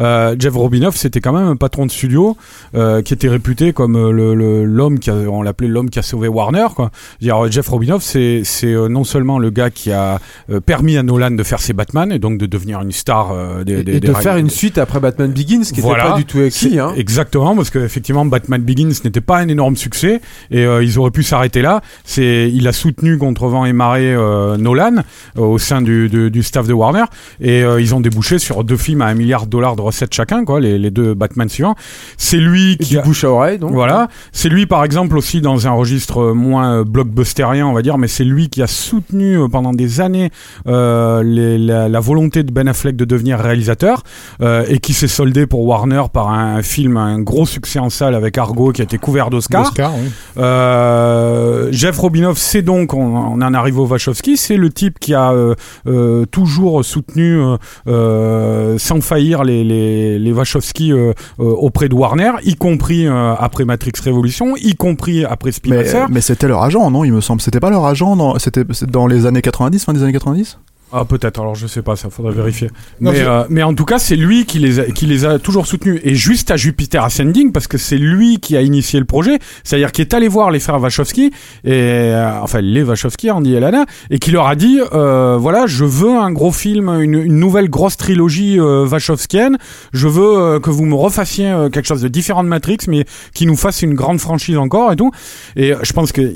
euh, 0.00 0.34
Jeff 0.38 0.54
Robinoff, 0.54 0.96
c'était 0.96 1.20
quand 1.20 1.32
même 1.32 1.46
un 1.46 1.56
patron 1.56 1.84
de 1.84 1.90
studio 1.90 2.36
euh, 2.74 3.02
qui 3.02 3.12
était 3.12 3.28
réputé 3.28 3.72
comme 3.74 3.96
euh, 3.96 4.10
le- 4.10 4.34
le- 4.34 4.64
l'homme 4.64 4.98
qui 4.98 5.10
a, 5.10 5.14
on 5.14 5.42
l'appelait 5.42 5.68
l'homme 5.68 5.90
qui 5.90 5.98
a 5.98 6.02
sauvé 6.02 6.28
Warner. 6.28 6.66
Quoi. 6.74 6.90
Je 7.20 7.26
veux 7.26 7.32
dire, 7.32 7.52
Jeff 7.52 7.68
Robinoff, 7.68 8.02
c'est 8.02 8.40
c'est 8.44 8.72
euh, 8.72 8.88
non 8.88 9.04
seulement 9.04 9.38
le 9.38 9.50
gars 9.50 9.68
qui 9.70 9.92
a 9.92 10.18
permis 10.64 10.96
à 10.96 11.02
Nolan 11.02 11.32
de 11.32 11.42
faire 11.42 11.60
ses 11.60 11.74
Batman 11.74 12.10
et 12.10 12.18
donc 12.18 12.38
de 12.38 12.46
devenir 12.46 12.80
une 12.80 12.92
star 12.92 13.64
des, 13.64 13.80
Et, 13.80 13.84
des- 13.84 13.96
et 13.96 14.00
des 14.00 14.08
de 14.08 14.12
ra- 14.12 14.20
faire 14.20 14.36
une 14.38 14.48
suite 14.50 14.78
après 14.78 15.00
Batman 15.00 15.30
Begins, 15.30 15.60
qui 15.62 15.80
Voilà. 15.82 16.04
était 16.04 16.12
pas 16.12 16.18
du 16.18 16.24
tout 16.24 16.40
écrit. 16.40 16.78
Hein. 16.78 16.92
Exactement, 16.96 17.54
parce 17.54 17.68
que 17.70 17.78
effectivement, 17.80 18.24
Batman 18.24 18.62
Begins 18.62 18.92
n'était 19.04 19.20
pas 19.20 19.38
un 19.38 19.48
énorme 19.48 19.76
succès 19.76 20.20
et 20.50 20.62
ils 20.64 20.98
auraient 20.98 21.10
pu 21.10 21.22
s'arrêter 21.22 21.60
là. 21.60 21.82
C'est, 22.04 22.50
il 22.52 22.66
a 22.68 22.72
soutenu 22.72 22.93
contre 23.18 23.46
vent 23.48 23.64
et 23.64 23.72
marée 23.72 24.14
euh, 24.14 24.56
Nolan 24.56 24.96
euh, 25.36 25.40
au 25.42 25.58
sein 25.58 25.82
du, 25.82 26.08
du, 26.08 26.30
du 26.30 26.42
staff 26.42 26.66
de 26.66 26.72
Warner 26.72 27.04
et 27.40 27.62
euh, 27.62 27.80
ils 27.80 27.94
ont 27.94 28.00
débouché 28.00 28.38
sur 28.38 28.64
deux 28.64 28.76
films 28.76 29.02
à 29.02 29.06
un 29.06 29.14
milliard 29.14 29.46
de 29.46 29.50
dollars 29.50 29.76
de 29.76 29.82
recettes 29.82 30.14
chacun, 30.14 30.44
quoi, 30.44 30.60
les, 30.60 30.78
les 30.78 30.90
deux 30.90 31.14
Batman 31.14 31.48
suivants. 31.48 31.74
C'est 32.16 32.38
lui 32.38 32.76
qui 32.78 32.96
a, 32.98 33.02
bouche 33.02 33.24
à 33.24 33.30
oreille, 33.30 33.58
donc. 33.58 33.72
voilà, 33.72 34.08
c'est 34.32 34.48
lui 34.48 34.66
par 34.66 34.84
exemple 34.84 35.16
aussi 35.16 35.40
dans 35.40 35.66
un 35.66 35.72
registre 35.72 36.32
moins 36.32 36.82
blockbusterien, 36.82 37.66
on 37.66 37.72
va 37.72 37.82
dire, 37.82 37.98
mais 37.98 38.08
c'est 38.08 38.24
lui 38.24 38.48
qui 38.48 38.62
a 38.62 38.66
soutenu 38.66 39.38
pendant 39.50 39.72
des 39.72 40.00
années 40.00 40.30
euh, 40.66 41.22
les- 41.22 41.58
la, 41.58 41.88
la 41.88 42.00
volonté 42.00 42.42
de 42.42 42.52
Ben 42.52 42.68
Affleck 42.68 42.96
de 42.96 43.04
devenir 43.04 43.38
réalisateur 43.38 44.02
euh, 44.40 44.64
et 44.68 44.78
qui 44.78 44.92
s'est 44.92 45.08
soldé 45.08 45.46
pour 45.46 45.64
Warner 45.64 46.02
par 46.12 46.28
un 46.30 46.62
film, 46.62 46.96
un 46.96 47.20
gros 47.20 47.46
succès 47.46 47.78
en 47.78 47.90
salle 47.90 48.14
avec 48.14 48.38
Argo 48.38 48.72
qui 48.72 48.80
a 48.80 48.84
été 48.84 48.98
couvert 48.98 49.30
d'Oscar. 49.30 49.62
Oscar, 49.68 49.92
oui. 49.96 50.10
Euh, 50.38 51.68
Jeff 51.72 51.98
Robinoff, 51.98 52.38
c'est 52.38 52.62
donc, 52.62 52.83
on, 52.92 53.16
on 53.16 53.40
en 53.40 53.54
arrive 53.54 53.78
au 53.78 53.86
Wachowski, 53.86 54.36
c'est 54.36 54.56
le 54.56 54.70
type 54.70 54.98
qui 54.98 55.14
a 55.14 55.32
euh, 55.32 55.54
euh, 55.86 56.26
toujours 56.26 56.84
soutenu 56.84 57.38
euh, 57.86 58.78
sans 58.78 59.00
faillir 59.00 59.44
les, 59.44 60.32
Wachowski 60.34 60.92
auprès 61.38 61.88
de 61.88 61.94
Warner, 61.94 62.32
y 62.42 62.56
compris 62.56 63.06
après 63.06 63.64
Matrix 63.64 63.92
Révolution, 64.02 64.56
y 64.56 64.74
compris 64.74 65.24
après 65.24 65.52
Spinoza. 65.52 66.08
mais 66.10 66.20
c'était 66.20 66.48
leur 66.48 66.62
agent, 66.62 66.90
non? 66.90 67.04
Il 67.04 67.12
me 67.12 67.20
semble. 67.20 67.40
C'était 67.40 67.60
pas 67.60 67.70
leur 67.70 67.86
agent 67.86 68.16
dans 68.16 69.06
les 69.06 69.26
années 69.26 69.42
90, 69.42 69.84
fin 69.84 69.92
des 69.92 70.02
années 70.02 70.12
90 70.12 70.58
Ah 70.92 71.04
peut-être, 71.04 71.40
alors 71.40 71.56
je 71.56 71.66
sais 71.66 71.82
pas, 71.82 71.96
ça 71.96 72.08
faudrait 72.08 72.32
vérifier. 72.32 72.68
Non, 73.00 73.10
mais, 73.10 73.18
je- 73.18 73.24
euh, 73.24 73.42
mais 73.50 73.62
en 73.64 73.74
tout 73.74 73.84
cas, 73.84 73.98
c'est 73.98 74.14
lui 74.14 74.44
qui 74.46 74.60
les, 74.60 74.78
a, 74.78 74.84
qui 74.84 75.06
les 75.06 75.24
a 75.24 75.40
toujours 75.40 75.66
soutenus. 75.66 76.00
Et 76.04 76.14
juste 76.14 76.52
à 76.52 76.56
Jupiter 76.56 77.02
Ascending, 77.02 77.50
parce 77.50 77.66
que 77.66 77.78
c'est 77.78 77.96
lui 77.98 78.38
qui 78.38 78.56
a 78.56 78.62
initié 78.62 79.00
le 79.00 79.04
projet, 79.04 79.38
c'est-à-dire 79.64 79.90
qui 79.90 80.02
est 80.02 80.14
allé 80.14 80.28
voir 80.28 80.52
les 80.52 80.60
frères 80.60 80.80
Wachowski, 80.80 81.32
et, 81.64 81.70
euh, 81.72 82.38
enfin 82.40 82.60
les 82.60 82.84
Wachowski, 82.84 83.28
Andy 83.30 83.54
et 83.56 83.60
Lana, 83.60 83.86
et 84.10 84.20
qui 84.20 84.30
leur 84.30 84.46
a 84.46 84.54
dit, 84.54 84.78
euh, 84.92 85.36
voilà, 85.36 85.66
je 85.66 85.84
veux 85.84 86.16
un 86.16 86.30
gros 86.30 86.52
film, 86.52 86.88
une, 86.88 87.14
une 87.14 87.40
nouvelle 87.40 87.68
grosse 87.70 87.96
trilogie 87.96 88.60
euh, 88.60 88.86
Wachowskienne, 88.86 89.58
je 89.92 90.06
veux 90.06 90.38
euh, 90.38 90.60
que 90.60 90.70
vous 90.70 90.84
me 90.84 90.94
refassiez 90.94 91.48
euh, 91.50 91.70
quelque 91.70 91.86
chose 91.86 92.02
de 92.02 92.08
différent 92.08 92.44
de 92.44 92.48
Matrix, 92.48 92.78
mais 92.86 93.04
qui 93.34 93.46
nous 93.46 93.56
fasse 93.56 93.82
une 93.82 93.94
grande 93.94 94.20
franchise 94.20 94.58
encore 94.58 94.92
et 94.92 94.96
tout. 94.96 95.10
Et 95.56 95.72
euh, 95.72 95.78
je 95.82 95.92
pense 95.92 96.12
qu'il 96.12 96.34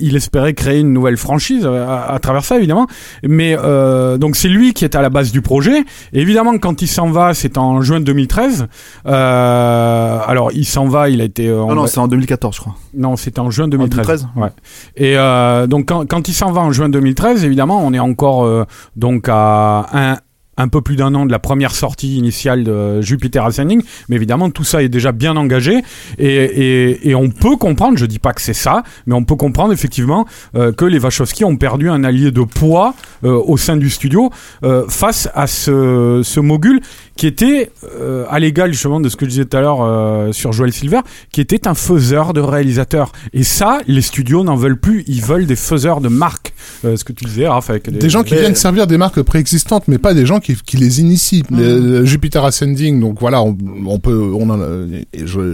il 0.00 0.16
espérait 0.16 0.54
créer 0.54 0.80
une 0.80 0.94
nouvelle 0.94 1.18
franchise 1.18 1.66
euh, 1.66 1.86
à, 1.86 2.12
à 2.14 2.18
travers 2.20 2.44
ça, 2.44 2.56
évidemment. 2.56 2.86
Mais 3.22 3.54
euh, 3.88 4.18
donc 4.18 4.36
c'est 4.36 4.48
lui 4.48 4.72
qui 4.74 4.84
est 4.84 4.94
à 4.94 5.02
la 5.02 5.10
base 5.10 5.32
du 5.32 5.40
projet. 5.42 5.80
Et 6.12 6.20
évidemment, 6.20 6.56
quand 6.58 6.82
il 6.82 6.88
s'en 6.88 7.10
va, 7.10 7.34
c'est 7.34 7.56
en 7.58 7.80
juin 7.82 8.00
2013. 8.00 8.66
Euh, 9.06 10.18
alors 10.26 10.50
il 10.52 10.64
s'en 10.64 10.86
va, 10.86 11.08
il 11.08 11.20
a 11.20 11.24
été. 11.24 11.48
euh, 11.48 11.62
on 11.62 11.74
Non, 11.74 11.82
va- 11.82 11.88
c'est 11.88 11.98
en 11.98 12.08
2014, 12.08 12.56
je 12.56 12.60
crois. 12.60 12.74
non, 12.94 13.16
c'était 13.16 13.40
en 13.40 13.50
juin 13.50 13.68
2013. 13.68 14.06
2013 14.06 14.28
Ouais. 14.36 14.48
Et 14.96 15.16
euh, 15.16 15.66
donc 15.66 15.86
quand, 15.88 16.06
quand 16.06 16.28
il 16.28 16.34
s'en 16.34 16.52
va 16.52 16.60
en 16.60 16.72
juin 16.72 16.88
2013, 16.88 17.44
évidemment, 17.44 17.80
on 17.84 17.92
est 17.92 17.98
encore 17.98 18.48
donc 18.96 19.26
à 19.28 19.86
un 19.92 20.16
un 20.58 20.68
peu 20.68 20.82
plus 20.82 20.96
d'un 20.96 21.14
an 21.14 21.24
de 21.24 21.32
la 21.32 21.38
première 21.38 21.74
sortie 21.74 22.18
initiale 22.18 22.64
de 22.64 23.00
Jupiter 23.00 23.44
Ascending, 23.46 23.82
mais 24.08 24.16
évidemment 24.16 24.50
tout 24.50 24.64
ça 24.64 24.82
est 24.82 24.88
déjà 24.88 25.12
bien 25.12 25.36
engagé 25.36 25.82
et, 26.18 27.14
on 27.14 27.30
peut 27.30 27.56
comprendre, 27.56 27.98
je 27.98 28.06
dis 28.06 28.18
pas 28.18 28.32
que 28.32 28.40
c'est 28.40 28.52
ça, 28.52 28.82
mais 29.06 29.14
on 29.14 29.24
peut 29.24 29.34
comprendre 29.34 29.72
effectivement 29.72 30.26
euh, 30.54 30.72
que 30.72 30.84
les 30.84 30.98
Wachowski 30.98 31.44
ont 31.44 31.56
perdu 31.56 31.88
un 31.88 32.04
allié 32.04 32.30
de 32.30 32.42
poids 32.42 32.94
euh, 33.24 33.40
au 33.44 33.56
sein 33.56 33.76
du 33.76 33.90
studio 33.90 34.30
euh, 34.62 34.84
face 34.88 35.28
à 35.34 35.46
ce, 35.46 36.20
ce 36.24 36.40
mogul 36.40 36.80
qui 37.18 37.26
était 37.26 37.70
euh, 38.00 38.24
à 38.30 38.38
l'égal 38.38 38.72
justement 38.72 39.00
de 39.00 39.08
ce 39.08 39.16
que 39.16 39.24
je 39.26 39.30
disais 39.30 39.44
tout 39.44 39.56
à 39.56 39.60
l'heure 39.60 39.82
euh, 39.82 40.30
sur 40.32 40.52
Joel 40.52 40.72
Silver, 40.72 41.00
qui 41.32 41.40
était 41.40 41.66
un 41.66 41.74
faiseur 41.74 42.32
de 42.32 42.40
réalisateurs. 42.40 43.10
Et 43.32 43.42
ça, 43.42 43.80
les 43.88 44.02
studios 44.02 44.44
n'en 44.44 44.54
veulent 44.54 44.78
plus, 44.78 45.02
ils 45.08 45.20
veulent 45.20 45.44
des 45.46 45.56
faiseurs 45.56 46.00
de 46.00 46.08
marques. 46.08 46.54
Euh, 46.84 46.96
ce 46.96 47.02
que 47.02 47.12
tu 47.12 47.24
disais, 47.24 47.48
Raph, 47.48 47.70
avec 47.70 47.90
Des 47.90 48.08
gens 48.08 48.22
qui 48.22 48.34
Mais- 48.34 48.40
viennent 48.40 48.54
servir 48.54 48.86
des 48.86 48.98
marques 48.98 49.20
préexistantes, 49.22 49.88
mais 49.88 49.98
pas 49.98 50.14
des 50.14 50.26
gens 50.26 50.38
qui, 50.38 50.54
qui 50.64 50.76
les 50.76 51.00
initient. 51.00 51.42
Mm. 51.50 51.58
Le- 51.60 52.04
Jupiter 52.04 52.44
Ascending, 52.44 53.00
donc 53.00 53.18
voilà, 53.18 53.42
on, 53.42 53.56
on 53.86 53.98
peut, 53.98 54.30
on 54.32 54.48
en 54.50 54.60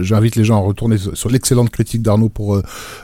j'invite 0.03 0.35
les 0.35 0.43
gens 0.43 0.57
à 0.57 0.59
retourner 0.65 0.97
sur, 1.13 1.29
l'excellente 1.29 1.71
critique 1.71 2.03
d'Arnaud 2.03 2.29
pour, 2.29 2.55
euh, 2.57 2.61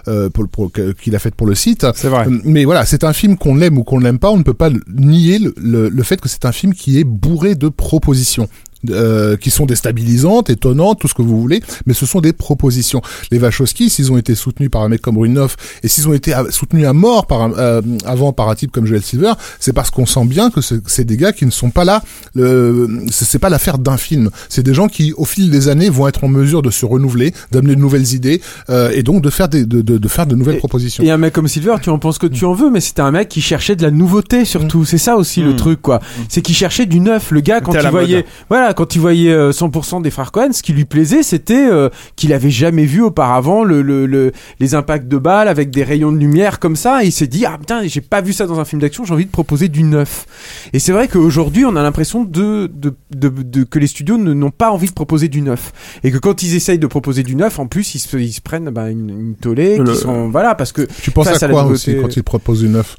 euh, 0.07 0.30
pour, 0.30 0.47
pour- 0.47 0.72
qu'il 1.01 1.16
a 1.16 1.20
faite 1.20 1.34
pour 1.34 1.47
le 1.47 1.55
site. 1.55 1.86
C'est 1.95 2.09
vrai. 2.09 2.28
Euh, 2.28 2.39
Mais 2.45 2.64
voilà, 2.66 2.86
c'est 2.86 3.03
un 3.03 3.14
film 3.14 3.38
qu'on 3.38 3.55
l'aime 3.55 3.80
ou 3.80 3.84
qu'on 3.84 3.97
ne 3.99 4.03
l'aime 4.03 4.20
pas, 4.20 4.30
on 4.30 4.38
ne 4.38 4.43
peut 4.43 4.53
pas 4.53 4.70
nier 4.88 5.39
le, 5.39 5.53
le, 5.57 5.89
le 5.89 6.03
fait 6.03 6.22
que 6.22 6.30
c'est 6.30 6.45
un 6.45 6.51
film 6.51 6.76
qui 6.76 6.99
est 6.99 7.03
bourré 7.03 7.55
de 7.55 7.68
propositions. 7.70 8.47
Euh, 8.89 9.38
qui 9.38 9.49
sont 9.51 9.65
déstabilisantes, 9.65 10.49
étonnantes, 10.49 10.99
tout 10.99 11.07
ce 11.07 11.13
que 11.13 11.21
vous 11.21 11.39
voulez, 11.39 11.61
mais 11.86 11.93
ce 11.93 12.05
sont 12.05 12.21
des 12.21 12.34
propositions. 12.34 13.01
Les 13.32 13.39
Wachowski, 13.39 13.89
s'ils 13.89 14.11
ont 14.11 14.17
été 14.17 14.36
soutenus 14.36 14.69
par 14.71 14.82
un 14.82 14.89
mec 14.89 15.01
comme 15.01 15.15
Brunoff, 15.15 15.55
et 15.84 15.88
s'ils 15.88 16.07
ont 16.07 16.13
été 16.13 16.34
à- 16.34 16.45
soutenus 16.51 16.86
à 16.88 16.93
mort 16.93 17.27
par 17.27 17.41
un, 17.41 17.53
euh, 17.53 17.82
avant 18.05 18.34
par 18.34 18.49
un 18.49 18.55
type 18.55 18.71
comme 18.71 18.86
Joel 18.86 19.01
Silver, 19.03 19.34
c'est 19.59 19.73
parce 19.73 19.89
qu'on 19.91 20.05
sent 20.05 20.25
bien 20.25 20.49
que 20.49 20.61
c'est 20.61 20.82
c'est 20.88 21.05
des 21.05 21.17
gars 21.17 21.32
qui 21.32 21.45
ne 21.45 21.51
sont 21.51 21.69
pas 21.69 21.86
là, 21.86 22.01
euh, 22.38 22.88
c'est 23.11 23.39
pas 23.39 23.49
l'affaire 23.49 23.77
d'un 23.77 23.97
film. 23.97 24.29
C'est 24.49 24.63
des 24.63 24.73
gens 24.73 24.88
qui, 24.88 25.13
au 25.15 25.25
fil 25.25 25.49
des 25.49 25.67
années, 25.67 25.89
vont 25.89 26.07
être 26.07 26.23
en 26.23 26.27
mesure 26.27 26.61
de 26.61 26.69
se 26.71 26.86
renouveler, 26.86 27.34
d'amener 27.51 27.75
de 27.75 27.79
nouvelles 27.79 28.13
idées, 28.13 28.41
euh, 28.69 28.91
et 28.93 29.03
donc 29.03 29.21
de 29.21 29.29
faire 29.29 29.47
des, 29.49 29.65
de, 29.65 29.82
de, 29.82 29.97
de 29.97 30.07
faire 30.07 30.25
de 30.25 30.36
nouvelles 30.36 30.55
Et- 30.55 30.59
propositions. 30.59 31.03
Et 31.03 31.11
un 31.11 31.17
mec 31.17 31.34
comme 31.34 31.47
Silver, 31.47 31.75
tu 31.82 31.89
en 31.89 31.99
penses 31.99 32.17
que 32.17 32.27
tu 32.27 32.45
en 32.45 32.53
veux, 32.53 32.69
mais 32.69 32.79
c'était 32.82 33.01
un 33.01 33.11
mec 33.11 33.29
qui 33.29 33.41
cherchait 33.41 33.75
de 33.75 33.84
la 33.84 33.91
nouveauté 33.91 34.45
surtout. 34.45 34.86
C'est 34.86 34.97
ça 34.97 35.15
aussi 35.15 35.41
le 35.41 35.53
Mm. 35.53 35.55
truc, 35.57 35.82
quoi. 35.82 35.99
C'est 36.29 36.41
qu'il 36.41 36.55
cherchait 36.55 36.86
du 36.86 36.99
neuf. 36.99 37.32
Le 37.32 37.41
gars, 37.41 37.61
quand 37.61 37.73
la 37.73 37.89
voyait, 37.91 38.17
mode. 38.17 38.25
voilà, 38.49 38.70
quand 38.74 38.95
il 38.95 38.99
voyait 39.01 39.32
euh, 39.32 39.51
100% 39.51 40.01
des 40.01 40.09
frères 40.11 40.32
Cohen, 40.32 40.51
ce 40.53 40.61
qui 40.63 40.74
lui 40.74 40.86
plaisait, 40.86 41.24
c'était 41.24 41.67
euh, 41.69 41.89
qu'il 42.15 42.34
avait 42.34 42.49
jamais 42.49 42.86
vu 42.86 43.01
auparavant 43.01 43.63
le, 43.63 43.82
le, 43.82 44.05
le- 44.05 44.32
les 44.59 44.76
impacts 44.76 45.07
de 45.07 45.17
balles 45.17 45.47
avec 45.47 45.69
des 45.72 45.84
rayons 45.84 46.11
de 46.11 46.17
lumière 46.17 46.59
comme 46.59 46.76
ça. 46.76 47.03
Et 47.03 47.07
il 47.07 47.11
s'est 47.11 47.28
dit, 47.28 47.45
ah 47.45 47.57
putain, 47.57 47.82
j'ai 47.86 48.01
pas 48.01 48.22
vu 48.22 48.34
ça 48.34 48.45
dans 48.47 48.59
un 48.59 48.65
film 48.65 48.82
d'action, 48.82 49.05
j'ai 49.05 49.13
envie 49.13 49.26
de 49.26 49.32
proposer 49.32 49.67
du 49.67 49.84
neuf. 49.84 50.26
Et 50.74 50.80
c'est 50.80 50.91
vrai 50.91 51.07
qu'aujourd'hui, 51.07 51.65
on 51.65 51.76
a 51.76 51.84
l'impression 51.84 52.24
de, 52.24 52.69
de, 52.74 52.93
de, 53.15 53.30
de- 53.30 53.63
que 53.63 53.80
les 53.80 53.88
studios 53.88 54.17
n'ont 54.17 54.51
pas 54.51 54.72
envie 54.72 54.88
de 54.88 54.93
proposer 54.93 55.28
du 55.28 55.41
neuf. 55.41 55.72
Et 56.03 56.11
que 56.11 56.17
quand 56.17 56.43
ils 56.43 56.55
essayent 56.55 56.80
de 56.80 56.88
proposer 56.88 57.24
du 57.24 57.36
neuf, 57.36 57.59
en 57.59 57.67
plus, 57.67 57.95
ils 57.95 57.99
se, 57.99 58.17
ils 58.17 58.32
se 58.34 58.41
prennent 58.41 58.69
bah, 58.69 58.89
une, 58.89 59.09
une 59.09 59.36
tollée, 59.36 59.78
Le- 59.78 59.91
qui 59.93 59.97
sont, 59.99 60.30
voilà, 60.30 60.55
parce 60.55 60.72
que 60.72 60.82
Tu 61.01 61.11
penses 61.11 61.28
à 61.28 61.32
à 61.32 61.34
la 61.34 61.53
quoi 61.53 61.63
nouveauté. 61.63 61.91
aussi 61.93 62.01
quand 62.01 62.15
il 62.15 62.24
propose 62.24 62.59
du 62.61 62.69
neuf? 62.69 62.95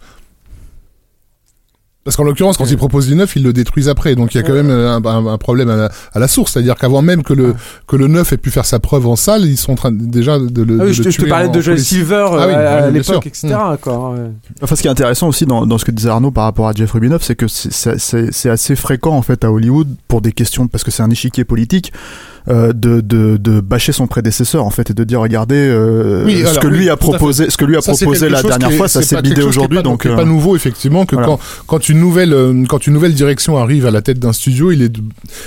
Parce 2.05 2.16
qu'en 2.16 2.24
l'occurrence, 2.24 2.57
quand 2.57 2.68
il 2.68 2.76
propose 2.76 3.07
du 3.07 3.14
neuf, 3.14 3.36
ils 3.36 3.44
le 3.44 3.53
détruisent 3.53 3.88
après. 3.88 4.16
Donc 4.16 4.34
il 4.34 4.38
y 4.38 4.40
a 4.40 4.42
quand 4.42 4.53
même 4.55 4.70
un, 4.70 5.05
un- 5.05 5.26
un 5.26 5.38
problème 5.38 5.70
à 5.70 5.76
la, 5.76 5.90
à 6.12 6.18
la 6.18 6.26
source, 6.26 6.53
c'est-à-dire 6.53 6.74
qu'avant 6.74 7.00
même 7.00 7.22
que 7.22 7.32
le 7.32 7.55
que 7.86 7.94
le 7.94 8.09
neuf 8.09 8.32
ait 8.32 8.38
pu 8.38 8.50
faire 8.50 8.64
sa 8.66 8.80
preuve 8.80 9.07
en 9.07 9.14
salle, 9.14 9.44
ils 9.44 9.57
sont 9.57 9.70
en 9.70 9.76
train 9.76 9.92
de- 9.92 10.05
déjà 10.05 10.36
de 10.40 10.62
le. 10.62 10.78
Ah 10.80 10.84
oui, 10.84 10.88
de 10.88 10.92
je, 10.94 10.98
le 10.98 11.05
te- 11.05 11.11
je 11.11 11.16
te 11.16 11.22
tuer 11.22 11.30
parlais 11.30 11.48
en 11.48 11.53
de 11.53 11.61
Joel. 11.61 11.78
Silver 11.78 12.14
euh, 12.14 12.38
Ah 12.40 12.46
oui, 12.48 12.55
à, 12.55 12.90
l'époque, 12.90 13.24
etc. 13.28 13.55
quoi, 13.80 14.11
ouais. 14.14 14.18
Enfin, 14.62 14.74
ce 14.74 14.82
qui 14.82 14.88
est 14.88 14.90
intéressant 14.90 15.28
aussi 15.28 15.46
dans, 15.46 15.64
dans 15.64 15.78
ce 15.78 15.84
que 15.84 15.92
disait 15.92 16.09
Arnaud 16.09 16.32
par 16.32 16.42
rapport 16.44 16.66
à 16.66 16.72
Jeff 16.72 16.90
Rubinoff, 16.90 17.22
c'est 17.22 17.36
que 17.36 17.46
c'est- 17.46 18.48
assez 18.50 18.74
fréquent 18.74 19.12
en 19.16 19.22
fait 19.22 19.44
à 19.44 19.53
Hollywood 19.53 19.86
pour 20.09 20.20
des 20.22 20.32
questions 20.32 20.66
parce 20.66 20.82
que 20.82 20.90
c'est 20.90 21.05
un 21.05 21.11
échiquier 21.11 21.44
politique 21.44 21.92
euh, 21.94 22.32
de, 22.49 23.01
de 23.01 23.36
de 23.36 23.61
bâcher 23.61 23.93
son 23.93 24.07
prédécesseur 24.07 24.64
en 24.64 24.70
fait 24.70 24.90
et 24.90 24.95
de 24.95 25.05
dire 25.05 25.20
regardez 25.20 25.55
euh, 25.68 26.24
Oui, 26.24 26.40
ce 26.43 26.47
alors, 26.49 26.62
que 26.62 26.66
oui, 26.68 26.78
lui 26.78 26.90
a 26.90 26.97
proposé, 26.97 27.51
ce 27.51 27.57
que 27.57 27.64
lui 27.64 27.76
a 27.76 27.80
c'est 27.80 27.93
proposé 27.93 28.28
la 28.28 28.43
dernière 28.43 28.72
fois, 28.72 28.88
ça 28.88 29.01
c'est 29.01 29.07
s'est 29.11 29.16
pas 29.16 29.22
bidé 29.22 29.43
aujourd'hui 29.43 29.78
pas- 29.78 29.82
donc 29.82 30.03
qui 30.03 30.09
est 30.09 30.12
euh, 30.12 30.16
pas 30.16 30.24
nouveau 30.24 30.57
effectivement 30.57 31.07
que 31.07 31.14
voilà. 31.14 31.28
quand 31.28 31.40
quand 31.66 31.88
une 31.88 32.01
nouvelle 32.01 32.32
euh, 32.32 32.64
quand 32.68 32.86
une 32.86 32.95
nouvelle 32.95 33.14
direction 33.14 33.57
arrive 33.59 33.86
à 33.86 33.90
la 33.90 34.03
tête 34.03 34.18
d'un 34.18 34.32
studio, 34.32 34.72
il 34.72 34.82
est 34.82 34.93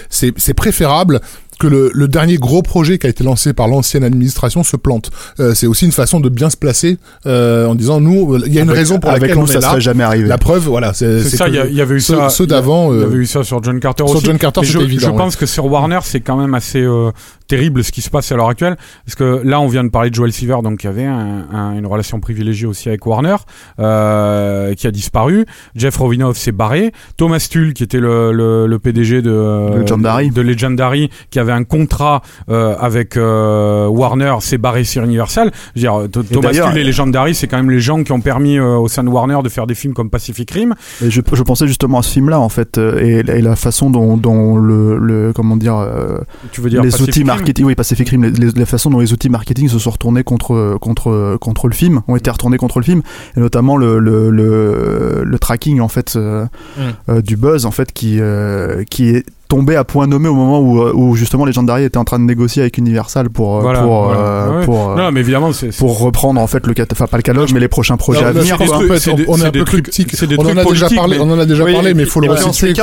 c'est 0.09 0.33
c'est 0.37 0.53
préférable 0.53 1.19
que 1.59 1.67
le, 1.67 1.91
le 1.93 2.07
dernier 2.07 2.37
gros 2.37 2.61
projet 2.61 2.97
qui 2.97 3.07
a 3.07 3.09
été 3.09 3.23
lancé 3.23 3.53
par 3.53 3.67
l'ancienne 3.67 4.03
administration 4.03 4.63
se 4.63 4.75
plante. 4.77 5.09
Euh, 5.39 5.53
c'est 5.53 5.67
aussi 5.67 5.85
une 5.85 5.91
façon 5.91 6.19
de 6.19 6.29
bien 6.29 6.49
se 6.49 6.57
placer 6.57 6.97
euh, 7.25 7.65
en 7.67 7.75
disant 7.75 7.99
nous, 8.01 8.37
il 8.45 8.53
y 8.53 8.59
a 8.59 8.61
une 8.63 8.69
Avec- 8.69 8.79
raison 8.79 8.99
pour 8.99 9.09
avec 9.09 9.21
laquelle 9.23 9.37
on 9.37 9.45
ça 9.47 9.59
là. 9.59 9.69
serait 9.69 9.81
jamais 9.81 10.03
arrivé. 10.03 10.27
La 10.27 10.37
preuve, 10.37 10.63
voilà, 10.67 10.93
c'est 10.93 11.23
C'est 11.23 11.29
c'est 11.29 11.37
ça, 11.37 11.47
il 11.47 11.55
y, 11.55 11.81
avait 11.81 11.95
eu 11.95 11.99
ceux, 12.01 12.15
ça. 12.17 12.29
ceux 12.29 12.47
d'avant. 12.47 12.93
Il 12.93 12.99
y 12.99 13.01
euh, 13.03 13.05
avait 13.05 13.17
eu 13.17 13.25
ça 13.25 13.43
sur 13.43 13.63
John 13.63 13.79
Carter 13.79 14.05
sur 14.07 14.17
aussi. 14.17 14.25
John 14.25 14.37
Carter, 14.37 14.61
je, 14.63 14.71
c'était 14.73 14.83
évident. 14.83 15.07
je 15.07 15.11
ouais. 15.11 15.17
pense 15.17 15.35
que 15.35 15.45
sur 15.45 15.65
Warner, 15.65 15.99
c'est 16.03 16.21
quand 16.21 16.37
même 16.37 16.53
assez 16.53 16.81
euh, 16.81 17.11
terrible 17.47 17.83
ce 17.83 17.91
qui 17.91 18.01
se 18.01 18.09
passe 18.09 18.31
à 18.31 18.35
l'heure 18.35 18.49
actuelle. 18.49 18.75
Parce 19.05 19.15
que 19.15 19.41
là, 19.43 19.59
on 19.61 19.67
vient 19.67 19.83
de 19.83 19.89
parler 19.89 20.09
de 20.09 20.15
Joel 20.15 20.31
Silver, 20.33 20.57
donc 20.63 20.79
qui 20.79 20.87
avait 20.87 21.05
un- 21.05 21.45
un- 21.53 21.73
une 21.77 21.85
relation 21.85 22.19
privilégiée 22.19 22.67
aussi 22.67 22.89
avec 22.89 23.05
Warner, 23.05 23.35
euh, 23.79 24.73
qui 24.73 24.87
a 24.87 24.91
disparu. 24.91 25.45
Jeff 25.75 25.95
Robinov 25.97 26.35
s'est 26.37 26.51
barré. 26.51 26.91
Thomas 27.17 27.45
Tull, 27.49 27.73
qui 27.73 27.83
était 27.83 27.99
le, 27.99 28.31
le, 28.31 28.67
le 28.67 28.79
PDG 28.79 29.21
de, 29.21 29.29
euh, 29.31 29.79
Legendary. 29.79 30.29
de 30.29 30.41
Legendary, 30.41 31.09
qui 31.29 31.39
avait 31.39 31.51
un 31.51 31.63
contrat 31.63 32.21
euh, 32.49 32.75
avec 32.79 33.17
euh, 33.17 33.87
Warner, 33.87 34.35
s'est 34.39 34.57
barré 34.57 34.83
sur 34.83 35.03
Universal. 35.03 35.51
Je 35.75 35.81
veux 35.81 35.81
dire, 35.81 35.93
Th- 36.09 36.27
Thomas 36.31 36.51
Tull 36.69 36.77
et 36.77 36.83
Legendary, 36.83 37.35
c'est 37.35 37.47
quand 37.47 37.57
même 37.57 37.71
les 37.71 37.79
gens 37.79 38.03
qui 38.03 38.11
ont 38.11 38.21
permis 38.21 38.57
euh, 38.57 38.75
au 38.77 38.87
sein 38.87 39.03
de 39.03 39.09
Warner 39.09 39.39
de 39.43 39.49
faire 39.49 39.67
des 39.67 39.75
films 39.75 39.93
comme 39.93 40.09
Pacific 40.09 40.49
Rim. 40.51 40.73
Et 41.03 41.09
je, 41.11 41.21
je 41.31 41.43
pensais 41.43 41.67
justement 41.67 41.99
à 41.99 42.01
ce 42.03 42.11
film-là 42.11 42.39
en 42.39 42.49
fait 42.49 42.77
euh, 42.77 42.99
et, 42.99 43.19
et 43.37 43.41
la 43.41 43.55
façon 43.55 43.89
dont, 43.89 44.17
dont 44.17 44.57
le, 44.57 44.97
le 44.97 45.33
comment 45.33 45.55
dire 45.57 45.75
euh, 45.77 46.17
Tu 46.51 46.61
veux 46.61 46.69
dire 46.69 46.81
les 46.81 46.89
Pacific 46.89 47.09
outils 47.09 47.23
marketing 47.37 47.65
oui 47.65 47.75
Pacific 47.75 48.09
Rim 48.09 48.23
les, 48.23 48.31
les- 48.31 48.51
la 48.51 48.65
façon 48.65 48.89
dont 48.89 48.99
les 48.99 49.13
outils 49.13 49.29
marketing 49.29 49.67
se 49.69 49.79
sont 49.79 49.89
retournés 49.91 50.23
contre 50.23 50.77
contre 50.81 51.37
contre 51.39 51.67
le 51.67 51.73
film 51.73 52.01
ont 52.07 52.15
été 52.15 52.29
retournés 52.31 52.57
contre 52.57 52.79
le 52.79 52.85
film 52.85 53.01
et 53.35 53.39
notamment 53.39 53.77
le 53.77 53.99
le, 53.99 54.29
le, 54.29 55.23
le 55.25 55.39
tracking 55.39 55.79
en 55.79 55.87
fait 55.87 56.15
euh, 56.15 56.45
Mm. 56.77 56.81
euh, 57.09 57.21
du 57.21 57.37
buzz 57.37 57.65
en 57.65 57.71
fait 57.71 57.91
qui 57.93 58.17
euh, 58.19 58.83
qui 58.89 59.09
est 59.09 59.25
tombé 59.47 59.75
à 59.75 59.83
point 59.83 60.07
nommé 60.07 60.27
au 60.27 60.33
moment 60.33 60.59
où, 60.59 60.81
euh, 60.81 60.91
où 60.93 61.15
justement 61.15 61.45
Legendary 61.45 61.83
était 61.83 61.97
en 61.97 62.03
train 62.03 62.19
de 62.19 62.23
négocier 62.23 62.61
avec 62.63 62.77
Universal 62.77 63.29
pour 63.29 63.57
euh, 63.57 63.61
Voilà, 63.61 63.81
pour 63.81 64.03
voilà. 64.05 64.19
euh, 64.19 64.59
Ouais. 64.59 64.65
pour 64.65 64.95
Non, 64.95 65.11
mais 65.11 65.19
évidemment, 65.19 65.53
c'est 65.53 65.71
c'est- 65.71 65.77
pour 65.79 65.99
reprendre 65.99 66.39
en 66.41 66.47
fait 66.47 66.65
le 66.67 66.73
cat- 66.73 66.85
enfin 66.91 67.07
pas 67.07 67.17
le 67.17 67.23
catalogue 67.23 67.49
mais 67.53 67.59
les 67.59 67.67
prochains 67.67 67.97
projets 67.97 68.21
Non, 68.21 68.27
à 68.27 68.31
venir 68.31 68.57
quoi. 68.57 68.65
trucs- 68.67 68.91
on- 69.11 69.15
des- 69.15 69.25
on 69.27 69.37
est 69.37 69.45
un 69.45 69.51
peu 69.51 69.63
cryptique. 69.63 70.11
c'est 70.15 70.27
des 70.27 70.35
On 70.39 70.43
en 70.45 70.57
a 70.57 70.63
déjà 70.65 70.89
parlé. 70.89 71.17
mais- 71.17 71.23
On 71.23 71.31
en 71.31 71.39
a 71.39 71.45
déjà 71.45 71.63
Oui, 71.63 71.73
parlé, 71.73 71.93
mais 71.93 72.03
il 72.03 72.09
faut 72.09 72.19
le 72.19 72.27
resituer. 72.29 72.73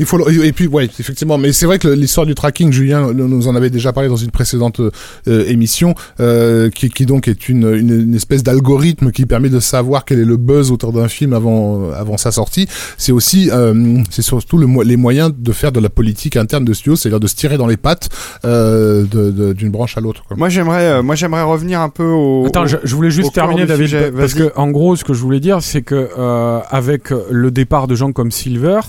Il 0.00 0.06
faut 0.06 0.16
le- 0.18 0.44
et 0.44 0.52
puis 0.52 0.66
ouais 0.66 0.84
effectivement 0.98 1.38
mais 1.38 1.52
c'est 1.52 1.66
vrai 1.66 1.78
que 1.78 1.88
l'histoire 1.88 2.26
du 2.26 2.34
tracking 2.34 2.72
Julien 2.72 3.12
nous 3.12 3.48
en 3.48 3.54
avait 3.54 3.70
déjà 3.70 3.92
parlé 3.92 4.08
dans 4.08 4.16
une 4.16 4.30
précédente 4.30 4.80
euh, 4.80 5.44
émission 5.48 5.94
euh, 6.20 6.70
qui, 6.70 6.88
qui 6.88 7.06
donc 7.06 7.28
est 7.28 7.48
une, 7.48 7.64
une, 7.74 8.00
une 8.08 8.14
espèce 8.14 8.42
d'algorithme 8.42 9.10
qui 9.10 9.26
permet 9.26 9.48
de 9.50 9.60
savoir 9.60 10.04
quel 10.04 10.18
est 10.20 10.24
le 10.24 10.36
buzz 10.36 10.70
autour 10.70 10.92
d'un 10.92 11.08
film 11.08 11.32
avant 11.32 11.90
avant 11.92 12.16
sa 12.16 12.32
sortie 12.32 12.66
c'est 12.96 13.12
aussi 13.12 13.50
euh, 13.52 13.98
c'est 14.10 14.22
surtout 14.22 14.58
le, 14.58 14.66
les 14.84 14.96
moyens 14.96 15.32
de 15.36 15.52
faire 15.52 15.72
de 15.74 15.80
la 15.80 15.90
politique 15.90 16.36
interne 16.36 16.64
de 16.64 16.72
studio 16.72 16.96
c'est-à-dire 16.96 17.20
de 17.20 17.26
se 17.26 17.34
tirer 17.34 17.56
dans 17.58 17.66
les 17.66 17.76
pattes 17.76 18.08
euh, 18.44 19.04
d'une 19.52 19.70
branche 19.70 19.96
à 19.98 20.00
l'autre. 20.00 20.22
Moi 20.36 20.48
j'aimerais, 20.48 20.84
euh, 20.86 21.02
moi 21.02 21.14
j'aimerais 21.14 21.42
revenir 21.42 21.80
un 21.80 21.88
peu 21.90 22.04
au. 22.06 22.46
Attends, 22.46 22.62
au- 22.64 22.66
je, 22.66 22.76
je 22.82 22.94
voulais 22.94 23.10
juste 23.10 23.32
terminer, 23.34 23.66
David, 23.66 23.86
sujet, 23.86 24.10
parce 24.12 24.34
que 24.34 24.52
en 24.56 24.70
gros, 24.70 24.96
ce 24.96 25.04
que 25.04 25.12
je 25.14 25.20
voulais 25.20 25.40
dire, 25.40 25.62
c'est 25.62 25.82
que 25.82 26.08
euh, 26.18 26.60
avec 26.70 27.10
le 27.30 27.50
départ 27.50 27.86
de 27.86 27.94
gens 27.94 28.12
comme 28.12 28.30
Silver, 28.30 28.80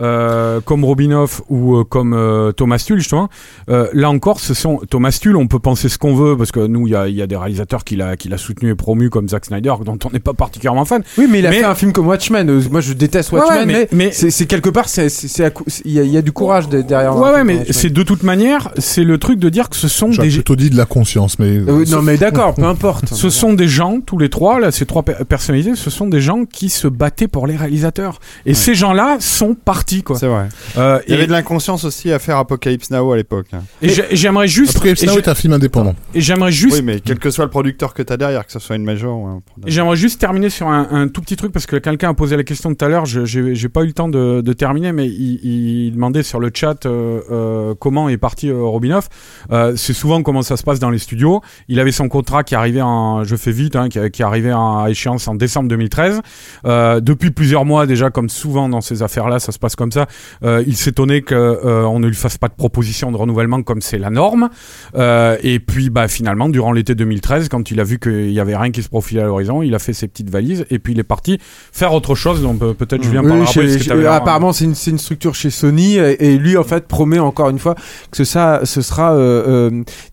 euh, 0.00 0.60
comme 0.64 0.84
Robinoff 0.84 1.42
ou 1.48 1.76
euh, 1.76 1.84
comme 1.84 2.12
euh, 2.14 2.52
Thomas 2.52 2.82
Tull 2.84 2.98
justement. 2.98 3.28
Euh, 3.68 3.88
là 3.92 4.10
encore, 4.10 4.40
ce 4.40 4.54
sont 4.54 4.80
Thomas 4.90 5.16
Tull. 5.20 5.36
On 5.36 5.46
peut 5.46 5.58
penser 5.58 5.88
ce 5.88 5.98
qu'on 5.98 6.14
veut 6.14 6.36
parce 6.36 6.52
que 6.52 6.60
nous, 6.66 6.86
il 6.86 6.90
y 6.92 6.96
a, 6.96 7.08
il 7.08 7.14
y 7.14 7.22
a 7.22 7.26
des 7.26 7.36
réalisateurs 7.36 7.84
qui 7.84 7.96
l'a 7.96 8.16
qui 8.16 8.28
l'a 8.28 8.38
soutenu 8.38 8.70
et 8.70 8.74
promu 8.74 9.10
comme 9.10 9.28
Zack 9.28 9.46
Snyder, 9.46 9.74
dont 9.84 9.98
on 10.04 10.10
n'est 10.10 10.18
pas 10.20 10.34
particulièrement 10.34 10.84
fan. 10.84 11.02
Oui, 11.16 11.26
mais 11.30 11.40
il 11.40 11.46
a 11.46 11.50
Mais- 11.50 11.58
fait 11.58 11.64
un 11.64 11.74
film 11.74 11.92
comme 11.92 12.06
Watchmen. 12.06 12.48
Euh, 12.48 12.60
Moi, 12.70 12.80
je 12.80 12.92
déteste 12.92 13.32
Watchmen, 13.32 13.58
ouais, 13.60 13.66
mais- 13.66 13.88
mais, 13.92 14.12
mais- 14.22 14.30
c'est 14.30 14.46
quelque 14.46 14.68
part, 14.70 14.86
il 14.96 15.92
y, 15.92 15.98
a- 15.98 16.02
il 16.04 16.10
y 16.10 16.16
a 16.16 16.22
du 16.22 16.32
courage 16.32 16.68
de- 16.68 16.82
derrière. 16.82 17.16
Ouais, 17.16 17.30
ouais, 17.30 17.44
mais 17.44 17.66
c'est 17.70 17.90
de 17.90 18.02
toute 18.02 18.22
manière, 18.22 18.72
c'est 18.78 19.04
le 19.04 19.18
truc 19.18 19.38
de 19.38 19.48
dire 19.48 19.68
que 19.68 19.76
ce 19.76 19.88
sont 19.88 20.08
des 20.10 20.28
plutôt 20.28 20.56
dit 20.56 20.70
de 20.70 20.76
la 20.76 20.84
conscience 20.86 21.38
mais 21.38 21.56
Euh, 21.58 21.84
non, 21.88 22.02
mais 22.02 22.16
d'accord, 22.16 22.54
peu 22.54 22.62
importe. 22.64 23.14
Ce 23.14 23.30
sont 23.30 23.52
des 23.54 23.68
gens, 23.68 24.00
tous 24.04 24.18
les 24.18 24.28
trois, 24.28 24.60
là, 24.60 24.70
ces 24.70 24.86
trois 24.86 25.02
per- 25.02 25.24
personnalités, 25.28 25.74
ce 25.74 25.90
sont 25.90 26.06
des 26.06 26.20
gens 26.20 26.44
qui 26.44 26.68
se 26.68 26.86
battaient 26.88 27.28
pour 27.28 27.46
les 27.46 27.56
réalisateurs. 27.56 28.20
Et 28.46 28.54
ces 28.54 28.74
gens-là 28.74 29.16
sont 29.20 29.54
partis, 29.54 29.87
quoi. 30.02 30.16
C'est 30.18 30.26
vrai. 30.28 30.48
Euh, 30.76 31.00
Il 31.06 31.10
y 31.10 31.14
et 31.14 31.16
avait 31.18 31.26
de 31.26 31.32
l'inconscience 31.32 31.84
aussi 31.84 32.12
à 32.12 32.18
faire 32.18 32.36
Apocalypse 32.36 32.90
Now 32.90 33.12
à 33.12 33.16
l'époque. 33.16 33.46
hein. 33.52 33.62
et 33.82 33.88
j'ai- 33.88 34.04
j'aimerais 34.12 34.48
juste, 34.48 34.78
Snow 34.78 35.12
je- 35.14 35.18
est 35.18 35.28
un 35.28 35.34
film 35.34 35.52
indépendant 35.54 35.94
et 36.14 36.20
j'aimerais 36.20 36.52
juste, 36.52 36.76
Oui, 36.76 36.82
mais 36.82 37.00
quel 37.00 37.18
que 37.18 37.30
soit 37.30 37.44
le 37.44 37.50
producteur 37.50 37.94
que 37.94 38.02
t'as 38.02 38.16
derrière, 38.16 38.46
que 38.46 38.52
ce 38.52 38.58
soit 38.58 38.76
une 38.76 38.84
major 38.84 39.18
ou 39.18 39.26
un. 39.26 39.40
j'aimerais 39.66 39.96
juste 39.96 40.20
terminer 40.20 40.50
sur 40.50 40.68
un, 40.68 40.86
un 40.90 41.08
tout 41.08 41.20
petit 41.20 41.36
truc 41.36 41.52
parce 41.52 41.66
que 41.66 41.76
quelqu'un 41.76 42.10
a 42.10 42.14
posé 42.14 42.36
la 42.36 42.44
question 42.44 42.74
tout 42.74 42.84
à 42.84 42.88
l'heure. 42.88 43.06
je- 43.06 43.24
J'ai 43.24 43.54
j'ai 43.54 43.68
pas 43.68 43.82
eu 43.82 43.86
le 43.86 43.92
temps 43.92 44.08
de, 44.08 44.40
de 44.40 44.52
terminer, 44.52 44.92
mais 44.92 45.06
il, 45.06 45.40
il 45.44 45.92
demandait 45.92 46.22
sur 46.22 46.40
le 46.40 46.50
chat 46.54 46.86
euh, 46.86 47.20
euh, 47.30 47.74
comment 47.78 48.08
est 48.08 48.16
parti 48.18 48.48
euh, 48.50 48.62
Robinoff. 48.62 49.08
Euh, 49.52 49.74
C'est 49.76 49.92
souvent 49.92 50.22
comment 50.22 50.42
ça 50.42 50.56
se 50.56 50.62
passe 50.62 50.78
dans 50.80 50.90
les 50.90 50.98
studios. 50.98 51.40
Il 51.68 51.78
avait 51.80 51.92
son 51.92 52.08
contrat 52.08 52.44
qui 52.44 52.54
arrivait 52.54 52.80
en, 52.82 53.24
je 53.24 53.36
fais 53.36 53.52
vite, 53.52 53.76
hein, 53.76 53.88
qui, 53.88 53.98
qui 54.10 54.22
arrivait 54.22 54.52
en- 54.52 54.78
à 54.84 54.90
échéance 54.90 55.28
en 55.28 55.34
décembre 55.34 55.68
2013. 55.68 56.20
Euh, 56.64 57.00
depuis 57.00 57.30
plusieurs 57.30 57.64
mois 57.64 57.86
déjà, 57.86 58.10
comme 58.10 58.28
souvent 58.28 58.68
dans 58.68 58.80
ces 58.80 59.02
affaires-là, 59.02 59.38
ça 59.38 59.52
se 59.52 59.58
passe 59.58 59.76
comme 59.78 59.92
ça. 59.92 60.06
Euh, 60.42 60.62
il 60.66 60.76
s'étonnait 60.76 61.22
que 61.22 61.34
euh, 61.34 61.98
ne 61.98 62.06
lui 62.06 62.14
fasse 62.14 62.36
pas 62.36 62.48
de 62.48 62.54
proposition 62.54 63.10
de 63.10 63.16
renouvellement 63.16 63.62
comme 63.62 63.80
c'est 63.80 63.98
la 63.98 64.10
norme. 64.10 64.50
Euh, 64.96 65.36
et 65.42 65.58
puis, 65.60 65.88
bah, 65.90 66.06
finalement, 66.08 66.48
durant 66.48 66.72
l'été 66.72 66.94
2013, 66.94 67.48
quand 67.48 67.70
il 67.70 67.80
a 67.80 67.84
vu 67.84 67.98
qu'il 67.98 68.30
y 68.32 68.40
avait 68.40 68.56
rien 68.56 68.70
qui 68.70 68.82
se 68.82 68.88
profilait 68.88 69.22
à 69.22 69.26
l'horizon, 69.26 69.62
il 69.62 69.74
a 69.74 69.78
fait 69.78 69.92
ses 69.94 70.06
petites 70.08 70.28
valises 70.30 70.66
et 70.70 70.78
puis 70.78 70.92
il 70.92 70.98
est 71.00 71.04
parti 71.04 71.38
faire 71.72 71.92
autre 71.94 72.14
chose. 72.14 72.42
Donc 72.42 72.58
peut-être 72.58 73.02
Julien 73.02 73.22
Oui, 73.22 73.28
parlera 73.28 73.46
chez- 73.52 73.78
chez- 73.78 74.06
apparemment, 74.06 74.52
c'est 74.52 74.64
une, 74.64 74.98
structure 74.98 75.34
chez 75.34 75.50
Sony 75.50 75.96
et, 75.96 76.32
et 76.32 76.36
lui, 76.38 76.56
en 76.56 76.64
fait, 76.64 76.86
promet 76.86 77.18
encore 77.18 77.48
une 77.50 77.58
fois 77.58 77.74
que 78.10 78.24
ça, 78.24 78.60
ce 78.64 78.82
sera 78.82 79.16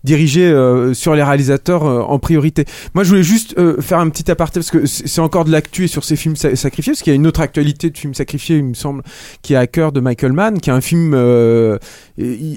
dirigé 0.04 0.46
sur 0.94 1.14
les 1.14 1.22
réalisateurs 1.22 1.82
en 1.84 2.18
priorité. 2.18 2.64
Moi, 2.94 3.04
je 3.04 3.10
voulais 3.10 3.22
juste 3.22 3.54
euh, 3.58 3.80
faire 3.80 3.98
un 3.98 4.08
petit 4.08 4.30
aparté 4.30 4.60
parce 4.60 4.70
que 4.70 4.86
c'est 4.86 5.20
encore 5.20 5.44
de 5.44 5.50
l'actu 5.52 5.88
sur 5.88 6.04
ces 6.04 6.16
films 6.16 6.36
sa- 6.36 6.54
sacrifiés, 6.56 6.92
parce 6.92 7.02
qu'il 7.02 7.12
y 7.12 7.14
a 7.14 7.16
une 7.16 7.26
autre 7.26 7.40
actualité 7.40 7.90
de 7.90 7.96
films 7.98 8.14
sacrifiés, 8.14 8.56
il 8.56 8.64
me 8.64 8.74
semble, 8.74 9.02
qui 9.46 9.54
est 9.54 9.56
Hacker 9.56 9.92
de 9.92 10.00
Michael 10.00 10.32
Mann, 10.32 10.58
qui 10.58 10.70
est 10.70 10.72
un 10.72 10.80
film. 10.80 11.12
euh, 11.14 11.78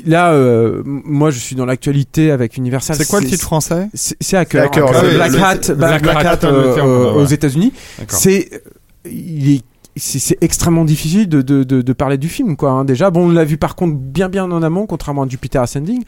là, 0.08 0.34
euh, 0.34 0.82
moi, 0.84 1.30
je 1.30 1.38
suis 1.38 1.56
dans 1.56 1.68
l'actualité 1.68 2.32
avec 2.32 2.58
Universal. 2.58 2.96
C'est 2.96 3.08
quoi 3.08 3.22
le 3.22 3.28
titre 3.28 3.44
français 3.44 3.90
C'est 3.94 4.36
Hacker. 4.36 4.64
Hacker, 4.64 4.90
Black 5.14 5.36
Hat, 5.36 5.76
Black, 5.76 6.04
euh, 6.46 6.78
euh, 6.80 7.12
aux 7.14 7.26
États-Unis. 7.26 7.74
D'accord. 8.00 8.18
C'est 8.18 8.50
il 9.06 9.58
est 9.58 9.64
c'est 10.00 10.20
c'est 10.20 10.38
extrêmement 10.42 10.86
difficile 10.86 11.28
de, 11.30 11.42
de, 11.42 11.64
de, 11.64 11.82
de 11.82 11.94
parler 11.94 12.18
du 12.18 12.30
film 12.30 12.56
quoi 12.56 12.72
hein. 12.72 12.86
déjà 12.86 13.10
bon 13.12 13.28
on 13.28 13.32
l'a 13.32 13.44
vu 13.46 13.58
par 13.58 13.76
contre 13.76 13.96
bien 13.96 14.30
bien 14.30 14.50
en 14.50 14.64
amont 14.64 14.86
contrairement 14.86 15.24
à 15.24 15.28
Jupiter 15.28 15.62
Ascending 15.62 16.04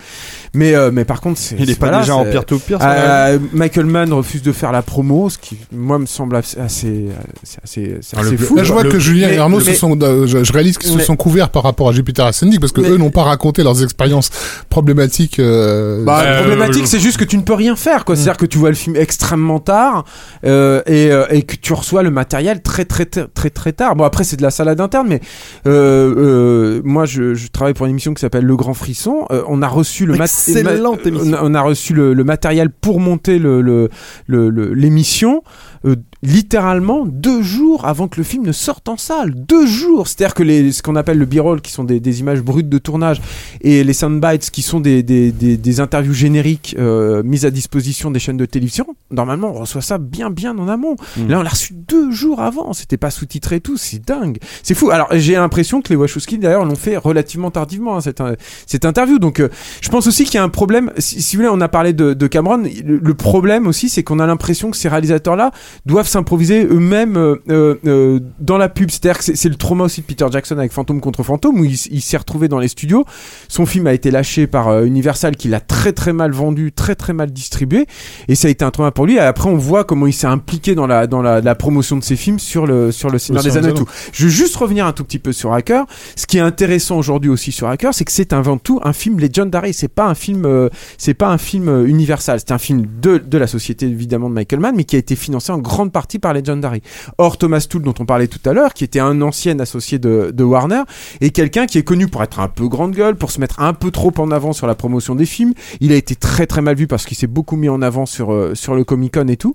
mais 0.53 0.73
euh, 0.75 0.89
mais 0.91 1.05
par 1.05 1.21
contre 1.21 1.37
c'est 1.39 1.55
Il 1.57 1.63
est 1.69 1.73
c'est- 1.73 1.79
pas 1.79 1.87
voilà, 1.87 2.01
déjà 2.01 2.15
en 2.15 2.23
c'est- 2.23 2.31
pire 2.31 2.45
to 2.45 2.57
pire. 2.59 2.79
euh, 2.81 3.37
Michael 3.53 3.85
Mann 3.85 4.11
refuse 4.13 4.41
de 4.41 4.51
faire 4.51 4.71
la 4.71 4.81
promo 4.81 5.29
ce 5.29 5.37
qui 5.37 5.57
moi 5.71 5.99
me 5.99 6.05
semble 6.05 6.35
assez 6.35 6.59
assez 6.59 7.07
c'est 7.43 7.59
assez, 7.63 7.97
c'est 8.01 8.17
Ah, 8.17 8.21
assez 8.21 8.37
fou 8.37 8.55
Là, 8.55 8.63
je 8.63 8.71
vois 8.73 8.83
le- 8.83 8.91
que 8.91 8.99
Julien 8.99 9.27
mais- 9.27 9.35
et 9.35 9.37
Arnaud 9.39 9.59
se 9.59 9.73
sont, 9.73 9.99
euh, 10.01 10.25
je, 10.27 10.43
je 10.43 10.53
réalise 10.53 10.77
qu'ils 10.77 10.91
se 10.91 10.99
sont 10.99 11.15
couverts 11.15 11.49
par 11.49 11.63
rapport 11.63 11.89
à 11.89 11.91
Jupiter 11.91 12.25
Ascending 12.25 12.59
parce 12.59 12.71
que 12.71 12.81
Mais- 12.81 12.89
eux 12.89 12.97
n'ont 12.97 13.09
pas 13.11 13.23
raconté 13.23 13.63
leurs 13.63 13.83
expériences 13.83 14.29
problématiques. 14.69 15.39
euh, 15.39 16.03
Bah, 16.05 16.21
Euh, 16.23 16.39
problématique, 16.41 16.83
euh, 16.83 16.87
c'est 16.87 16.99
juste 16.99 17.17
que 17.17 17.23
tu 17.23 17.37
ne 17.37 17.41
peux 17.43 17.53
rien 17.53 17.75
faire, 17.75 18.05
quoi. 18.05 18.15
C'est-à-dire 18.15 18.37
que 18.37 18.45
tu 18.45 18.57
vois 18.57 18.69
le 18.69 18.75
film 18.75 18.95
extrêmement 18.95 19.59
tard 19.59 20.05
euh, 20.45 20.81
et, 20.85 21.11
euh, 21.11 21.25
et 21.29 21.43
que 21.43 21.55
tu 21.55 21.73
reçois 21.73 22.03
le 22.03 22.11
matériel 22.11 22.61
très 22.61 22.85
très 22.85 23.05
très 23.05 23.27
très 23.27 23.49
très 23.49 23.73
Bon, 23.95 24.03
après 24.03 24.23
c'est 24.23 24.37
de 24.37 24.41
la 24.41 24.51
salade 24.51 24.79
interne, 24.79 25.07
mais 25.07 25.19
euh, 25.67 26.13
euh, 26.17 26.81
moi 26.83 27.05
je, 27.05 27.33
je 27.33 27.47
travaille 27.49 27.73
pour 27.73 27.85
une 27.85 27.91
émission 27.91 28.13
qui 28.13 28.21
s'appelle 28.21 28.45
Le 28.45 28.55
Grand 28.55 28.73
Frisson. 28.73 29.25
Euh, 29.31 29.43
on 29.47 29.61
a 29.61 29.67
reçu 29.67 30.05
le 30.05 30.15
mat- 30.15 30.23
Excellente 30.25 31.03
ma- 31.03 31.09
émission. 31.09 31.27
on 31.31 31.33
a- 31.33 31.43
on 31.43 31.53
a 31.55 31.61
reçu 31.61 31.93
le, 31.93 32.13
le 32.13 32.23
matériel 32.23 32.69
pour 32.69 32.99
monter 32.99 33.39
le 33.39 33.61
le- 33.61 33.89
le- 34.27 34.49
le- 34.49 34.73
l'émission. 34.73 35.43
Euh, 35.85 35.95
littéralement 36.23 37.05
deux 37.05 37.41
jours 37.41 37.85
avant 37.85 38.07
que 38.07 38.17
le 38.17 38.23
film 38.23 38.45
ne 38.45 38.51
sorte 38.51 38.89
en 38.89 38.97
salle. 38.97 39.33
Deux 39.35 39.65
jours 39.65 40.07
C'est-à-dire 40.07 40.33
que 40.33 40.43
les, 40.43 40.71
ce 40.71 40.83
qu'on 40.83 40.95
appelle 40.95 41.17
le 41.17 41.25
b-roll, 41.25 41.61
qui 41.61 41.71
sont 41.71 41.83
des, 41.83 41.99
des 41.99 42.19
images 42.19 42.41
brutes 42.41 42.69
de 42.69 42.77
tournage, 42.77 43.21
et 43.61 43.83
les 43.83 43.93
soundbites, 43.93 44.51
qui 44.51 44.61
sont 44.61 44.79
des, 44.79 45.03
des, 45.03 45.31
des, 45.31 45.57
des 45.57 45.79
interviews 45.79 46.13
génériques 46.13 46.75
euh, 46.77 47.23
mises 47.23 47.45
à 47.45 47.51
disposition 47.51 48.11
des 48.11 48.19
chaînes 48.19 48.37
de 48.37 48.45
télévision, 48.45 48.85
normalement 49.09 49.49
on 49.49 49.59
reçoit 49.59 49.81
ça 49.81 49.97
bien 49.97 50.29
bien 50.29 50.57
en 50.57 50.67
amont. 50.67 50.95
Mm. 51.17 51.27
Là 51.27 51.39
on 51.39 51.43
l'a 51.43 51.49
reçu 51.49 51.73
deux 51.73 52.11
jours 52.11 52.41
avant, 52.41 52.73
c'était 52.73 52.97
pas 52.97 53.11
sous-titré 53.11 53.57
et 53.57 53.61
tout, 53.61 53.77
c'est 53.77 54.05
dingue. 54.05 54.37
C'est 54.63 54.73
fou. 54.73 54.91
Alors 54.91 55.07
j'ai 55.11 55.33
l'impression 55.33 55.81
que 55.81 55.89
les 55.89 55.95
Wachowski 55.95 56.37
d'ailleurs 56.37 56.65
l'ont 56.65 56.75
fait 56.75 56.97
relativement 56.97 57.51
tardivement, 57.51 57.97
hein, 57.97 58.01
cette, 58.01 58.21
euh, 58.21 58.35
cette 58.67 58.85
interview. 58.85 59.19
Donc 59.19 59.39
euh, 59.39 59.49
je 59.81 59.89
pense 59.89 60.07
aussi 60.07 60.25
qu'il 60.25 60.35
y 60.35 60.37
a 60.37 60.43
un 60.43 60.49
problème, 60.49 60.91
si, 60.97 61.21
si 61.21 61.35
vous 61.35 61.43
voulez, 61.43 61.53
on 61.53 61.61
a 61.61 61.67
parlé 61.67 61.93
de, 61.93 62.13
de 62.13 62.27
Cameron, 62.27 62.63
le, 62.85 62.97
le 62.97 63.13
problème 63.13 63.67
aussi 63.67 63.89
c'est 63.89 64.03
qu'on 64.03 64.19
a 64.19 64.27
l'impression 64.27 64.71
que 64.71 64.77
ces 64.77 64.89
réalisateurs-là 64.89 65.51
doivent 65.85 66.07
s'improviser 66.07 66.65
eux-mêmes 66.65 67.17
euh, 67.17 67.35
euh, 67.49 67.75
euh, 67.85 68.19
dans 68.39 68.57
la 68.57 68.69
pub. 68.69 68.89
C'est-à-dire 68.91 69.17
que 69.19 69.23
c'est- 69.23 69.49
le 69.49 69.55
trauma 69.55 69.83
aussi 69.85 70.01
de 70.01 70.05
Peter 70.05 70.25
Jackson 70.31 70.57
avec 70.57 70.71
Fantôme 70.71 71.01
contre 71.01 71.23
Fantôme 71.23 71.59
où 71.59 71.65
il, 71.65 72.01
s'est 72.01 72.17
retrouvé 72.17 72.47
dans 72.47 72.59
les 72.59 72.67
studios. 72.67 73.05
Son 73.47 73.65
film 73.65 73.87
a 73.87 73.93
été 73.93 74.11
lâché 74.11 74.47
par 74.47 74.69
euh, 74.69 74.85
Universal 74.85 75.35
qui 75.35 75.47
l'a 75.49 75.59
très 75.59 75.91
très 75.91 76.13
mal 76.13 76.31
vendu, 76.31 76.71
très 76.71 76.95
très 76.95 77.13
mal 77.13 77.31
distribué 77.31 77.85
et 78.27 78.35
ça 78.35 78.47
a 78.47 78.51
été 78.51 78.63
un 78.63 78.71
trauma 78.71 78.91
pour 78.91 79.05
lui. 79.05 79.15
Et 79.15 79.19
après 79.19 79.49
on 79.49 79.57
voit 79.57 79.83
comment 79.83 80.07
il 80.07 80.13
s'est 80.13 80.27
impliqué 80.27 80.75
dans 80.75 80.87
la 80.87 81.07
dans 81.07 81.21
la, 81.21 81.41
la 81.41 81.55
promotion 81.55 81.97
de 81.97 82.03
ses 82.03 82.15
films 82.15 82.39
sur 82.39 82.65
le 82.65 82.91
sur 82.91 83.09
le 83.09 83.19
Seigneur 83.19 83.43
des 83.43 83.57
Anneaux 83.57 83.69
et 83.69 83.71
des 83.73 83.77
tout. 83.77 83.87
Je 84.13 84.25
veux 84.25 84.29
juste 84.29 84.55
revenir 84.55 84.85
un 84.85 84.93
tout 84.93 85.03
petit 85.03 85.19
peu 85.19 85.33
sur 85.33 85.53
Hacker. 85.53 85.85
Ce 86.15 86.25
qui 86.25 86.37
est 86.37 86.41
intéressant 86.41 86.97
aujourd'hui 86.97 87.29
aussi 87.29 87.51
sur 87.51 87.67
Hacker, 87.67 87.93
c'est 87.93 88.05
que 88.05 88.11
c'est 88.11 88.33
avant 88.33 88.57
tout 88.57 88.79
un 88.83 88.93
film 88.93 89.19
legendary. 89.19 89.73
C'est 89.73 89.87
pas 89.87 90.07
un 90.07 90.15
film, 90.15 90.45
euh, 90.45 90.69
c'est 90.97 91.13
pas 91.13 91.29
un 91.29 91.37
film 91.37 91.67
euh, 91.67 91.85
Universal. 91.85 92.39
C'est 92.39 92.51
un 92.51 92.57
film 92.57 92.85
de, 93.01 93.17
de 93.17 93.37
la 93.37 93.47
société 93.47 93.85
évidemment 93.85 94.29
de 94.29 94.35
Michael 94.35 94.59
Mann, 94.59 94.75
mais 94.75 94.83
qui 94.83 94.95
a 94.95 94.99
été 94.99 95.15
financé 95.15 95.51
en 95.51 95.59
grande 95.61 95.91
partie 95.91 96.19
par 96.19 96.33
Legendary. 96.33 96.81
Or 97.17 97.37
Thomas 97.37 97.65
Toole, 97.69 97.83
dont 97.83 97.93
on 97.99 98.05
parlait 98.05 98.27
tout 98.27 98.39
à 98.49 98.53
l'heure, 98.53 98.73
qui 98.73 98.83
était 98.83 98.99
un 98.99 99.21
ancien 99.21 99.59
associé 99.59 99.99
de, 99.99 100.31
de 100.33 100.43
Warner, 100.43 100.81
est 101.21 101.29
quelqu'un 101.31 101.65
qui 101.65 101.77
est 101.77 101.83
connu 101.83 102.07
pour 102.07 102.23
être 102.23 102.39
un 102.39 102.47
peu 102.47 102.67
grande 102.67 102.93
gueule, 102.93 103.15
pour 103.15 103.31
se 103.31 103.39
mettre 103.39 103.59
un 103.61 103.73
peu 103.73 103.91
trop 103.91 104.11
en 104.17 104.31
avant 104.31 104.53
sur 104.53 104.67
la 104.67 104.75
promotion 104.75 105.15
des 105.15 105.25
films. 105.25 105.53
Il 105.79 105.91
a 105.91 105.95
été 105.95 106.15
très 106.15 106.47
très 106.47 106.61
mal 106.61 106.75
vu 106.75 106.87
parce 106.87 107.05
qu'il 107.05 107.17
s'est 107.17 107.27
beaucoup 107.27 107.55
mis 107.55 107.69
en 107.69 107.81
avant 107.81 108.05
sur 108.05 108.33
euh, 108.33 108.55
sur 108.55 108.75
le 108.75 108.83
Comic 108.83 109.13
Con 109.13 109.27
et 109.27 109.37
tout. 109.37 109.53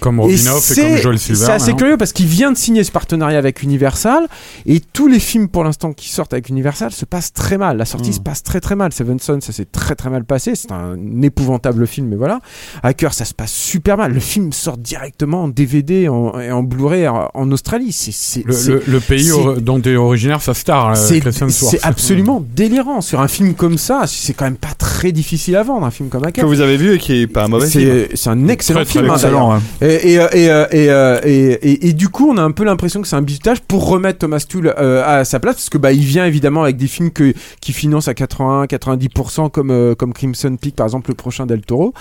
Comme 0.00 0.18
Et 0.18 0.22
Robinoff 0.22 0.70
et, 0.70 0.74
c'est- 0.74 0.82
comme 0.82 0.96
Joel 0.98 1.18
Silver. 1.18 1.44
C'est 1.46 1.52
assez 1.52 1.64
maintenant. 1.66 1.76
curieux 1.78 1.96
parce 1.96 2.12
qu'il 2.12 2.26
vient 2.26 2.52
de 2.52 2.56
signer 2.56 2.84
ce 2.84 2.92
partenariat 2.92 3.38
avec 3.38 3.62
Universal 3.62 4.26
et 4.66 4.80
tous 4.80 5.08
les 5.08 5.20
films 5.20 5.48
pour 5.48 5.64
l'instant 5.64 5.92
qui 5.92 6.08
sortent 6.08 6.32
avec 6.32 6.48
Universal 6.48 6.92
se 6.92 7.04
passent 7.04 7.32
très 7.32 7.58
mal. 7.58 7.76
La 7.76 7.84
sortie 7.84 8.10
Hmm. 8.10 8.14
se 8.14 8.20
passe 8.20 8.42
très 8.42 8.60
très 8.60 8.76
mal. 8.76 8.92
Seven 8.92 9.18
Son, 9.18 9.40
ça 9.40 9.52
s'est 9.52 9.64
très 9.64 9.94
très 9.94 10.10
mal 10.10 10.24
passé. 10.24 10.54
C'est 10.54 10.72
un 10.72 10.96
épouvantable 11.22 11.86
film, 11.86 12.08
mais 12.08 12.16
voilà. 12.16 12.40
Hacker, 12.82 13.12
ça 13.14 13.24
se 13.24 13.34
passe 13.34 13.52
super 13.52 13.96
mal. 13.96 14.12
Le 14.12 14.20
film 14.20 14.52
sort 14.52 14.76
directement 14.76 15.45
en 15.46 15.48
DVD 15.48 16.08
en- 16.08 16.38
et 16.40 16.50
en, 16.50 16.62
Blu-ray 16.62 17.06
en, 17.08 17.30
en 17.32 17.50
Australie. 17.52 17.92
C'est 17.92 18.44
Le, 18.44 18.52
c'est- 18.52 18.70
le- 18.70 18.82
le 18.86 19.00
pays 19.00 19.30
dont 19.60 19.80
est 19.80 19.96
originaire 19.96 20.42
sa 20.42 20.54
star, 20.54 20.90
euh, 20.90 20.94
c'est 20.94 21.84
absolument 21.84 22.44
délirant 22.54 23.00
sur 23.00 23.20
un 23.20 23.28
film 23.28 23.54
comme 23.54 23.78
ça. 23.78 24.02
C'est 24.06 24.32
quand 24.34 24.44
même 24.44 24.56
pas 24.56 24.74
très 24.78 25.12
difficile 25.12 25.56
à 25.56 25.62
vendre 25.62 25.86
un 25.86 25.90
film 25.90 26.08
comme 26.08 26.22
Que 26.22 26.28
Hacker. 26.28 26.46
vous 26.46 26.60
avez 26.60 26.76
vu 26.76 26.94
et 26.94 26.98
qui 26.98 27.22
est 27.22 27.26
pas 27.26 27.44
un 27.44 27.48
mauvais 27.48 27.68
film. 27.68 28.06
C'est 28.14 28.30
un 28.30 28.48
excellent 28.48 28.80
Très, 28.84 28.92
film, 29.00 29.10
Excellent. 29.12 29.58
Et, 29.80 29.86
et, 29.86 30.14
et, 30.14 30.44
et, 30.72 31.20
et, 31.24 31.52
et- 31.72 31.88
et 31.88 31.92
du 31.92 32.08
coup, 32.08 32.28
on 32.30 32.36
a 32.36 32.42
un 32.42 32.50
peu 32.50 32.64
l'impression 32.64 33.00
que 33.02 33.08
c'est 33.08 33.16
un 33.16 33.22
bisutage 33.22 33.60
pour 33.60 33.88
remettre 33.88 34.18
Thomas 34.20 34.44
Tull 34.48 34.72
euh, 34.78 35.02
à 35.04 35.24
sa 35.24 35.40
place, 35.40 35.56
parce 35.56 35.68
que 35.70 35.78
bah, 35.78 35.92
il 35.92 36.04
vient 36.04 36.26
évidemment 36.26 36.62
avec 36.62 36.76
des 36.76 36.86
films 36.86 37.10
que, 37.10 37.32
qui 37.60 37.72
financent 37.72 38.08
à 38.08 38.12
80-90%, 38.12 39.50
comme, 39.50 39.70
euh, 39.70 39.94
comme 39.94 40.12
Crimson 40.12 40.56
Peak, 40.60 40.74
par 40.76 40.86
exemple, 40.86 41.10
le 41.10 41.14
prochain 41.14 41.46
Del 41.46 41.60
Toro. 41.62 41.92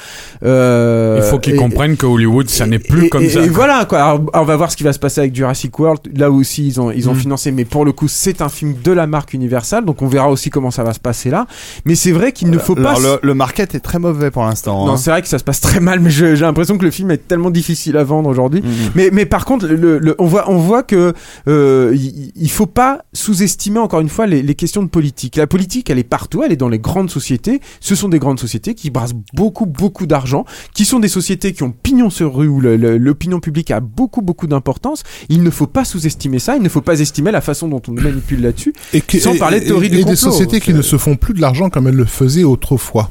Euh, 0.43 1.19
Il 1.23 1.29
faut 1.29 1.39
qu'ils 1.39 1.55
comprennent 1.55 1.97
que 1.97 2.05
Hollywood, 2.05 2.49
ça 2.49 2.65
n'est 2.65 2.79
plus 2.79 3.05
et- 3.05 3.09
comme 3.09 3.27
ça. 3.39 3.45
Et 3.45 3.49
voilà, 3.49 3.85
quoi. 3.85 3.99
Alors, 3.99 4.21
on 4.33 4.43
va 4.43 4.55
voir 4.55 4.71
ce 4.71 4.77
qui 4.77 4.83
va 4.83 4.93
se 4.93 4.99
passer 4.99 5.21
avec 5.21 5.35
Jurassic 5.35 5.77
World. 5.79 5.99
Là 6.17 6.29
aussi, 6.31 6.65
ils 6.67 6.81
ont, 6.81 6.91
ils 6.91 7.09
ont 7.09 7.13
Mm. 7.13 7.17
financé, 7.19 7.51
mais 7.51 7.65
pour 7.65 7.85
le 7.85 7.91
coup, 7.91 8.07
c'est 8.07 8.41
un 8.41 8.49
film 8.49 8.75
de 8.83 8.91
la 8.91 9.07
marque 9.07 9.33
Universal, 9.33 9.85
donc 9.85 10.01
on 10.01 10.07
verra 10.07 10.29
aussi 10.29 10.49
comment 10.49 10.71
ça 10.71 10.83
va 10.83 10.93
se 10.93 10.99
passer 10.99 11.29
là. 11.29 11.47
Mais 11.85 11.95
c'est 11.95 12.11
vrai 12.11 12.31
qu'il 12.31 12.49
ne 12.49 12.57
faut 12.57 12.75
pas. 12.75 12.91
Alors, 12.95 13.19
le, 13.21 13.27
le 13.27 13.33
market 13.33 13.75
est 13.75 13.79
très 13.79 13.99
mauvais 13.99 14.31
pour 14.31 14.43
l'instant. 14.43 14.85
Non, 14.85 14.93
hein. 14.93 14.97
c'est 14.97 15.09
vrai 15.11 15.21
que 15.21 15.27
ça 15.27 15.39
se 15.39 15.43
passe 15.43 15.61
très 15.61 15.79
mal, 15.79 15.99
mais 15.99 16.09
j'ai 16.09 16.35
l'impression 16.35 16.77
que 16.77 16.85
le 16.85 16.91
film 16.91 17.11
est 17.11 17.27
tellement 17.27 17.51
difficile 17.51 17.97
à 17.97 18.03
vendre 18.03 18.29
aujourd'hui. 18.29 18.61
Mhm. 18.61 18.69
Mais, 18.95 19.09
mais 19.11 19.25
par 19.25 19.45
contre, 19.45 19.67
le, 19.67 19.99
le- 19.99 20.15
on 20.19 20.25
voit, 20.25 20.49
on 20.49 20.57
voit 20.57 20.83
que 20.83 21.13
euh, 21.47 21.91
il, 21.95 22.31
il 22.35 22.49
faut 22.51 22.65
pas 22.65 22.99
sous-estimer 23.13 23.79
encore 23.79 23.99
une 23.99 24.09
fois 24.09 24.27
les, 24.27 24.41
les 24.41 24.55
questions 24.55 24.83
de 24.83 24.87
politique. 24.89 25.35
La 25.35 25.47
politique, 25.47 25.89
elle 25.89 25.99
est 25.99 26.03
partout, 26.03 26.43
elle 26.43 26.51
est 26.51 26.55
dans 26.57 26.69
les 26.69 26.79
grandes 26.79 27.09
sociétés. 27.09 27.59
Ce 27.79 27.95
sont 27.95 28.09
des 28.09 28.19
grandes 28.19 28.39
sociétés 28.39 28.73
qui 28.75 28.89
brassent 28.89 29.13
beaucoup, 29.33 29.65
beaucoup 29.65 30.05
d'argent, 30.05 30.45
qui 30.73 30.85
sont 30.85 30.99
des 30.99 31.07
sociétés 31.07 31.53
qui 31.53 31.63
ont 31.63 31.71
pignon 31.71 32.09
sur 32.09 32.35
rue 32.35 32.47
où 32.47 32.59
le- 32.61 32.77
le- 32.77 32.97
l'opinion 33.25 33.39
publique 33.39 33.71
a 33.71 33.79
beaucoup, 33.79 34.21
beaucoup 34.21 34.45
d'importance. 34.47 35.01
Il 35.29 35.41
ne 35.43 35.49
faut 35.49 35.65
pas 35.67 35.83
sous-estimer 35.83 36.37
ça. 36.39 36.55
Il 36.57 36.61
ne 36.61 36.69
faut 36.69 36.81
pas 36.81 36.99
estimer 36.99 37.31
la 37.31 37.41
façon 37.41 37.67
dont 37.67 37.81
on 37.87 37.91
nous 37.91 38.01
manipule 38.03 38.41
là-dessus. 38.41 38.73
Et 38.93 39.01
Sans 39.19 39.33
et- 39.33 39.37
parler 39.39 39.59
de 39.59 39.63
et- 39.65 39.67
théorie 39.67 39.89
du 39.89 39.95
et 39.95 39.97
des 39.99 40.03
complot. 40.03 40.15
sociétés 40.31 40.59
qui 40.61 40.73
ne 40.73 40.81
se 40.83 40.97
font 40.97 41.15
plus 41.15 41.33
de 41.33 41.41
l'argent 41.41 41.69
comme 41.71 41.87
elles 41.87 41.95
le 41.95 42.05
faisaient 42.05 42.43
autrefois. 42.43 43.09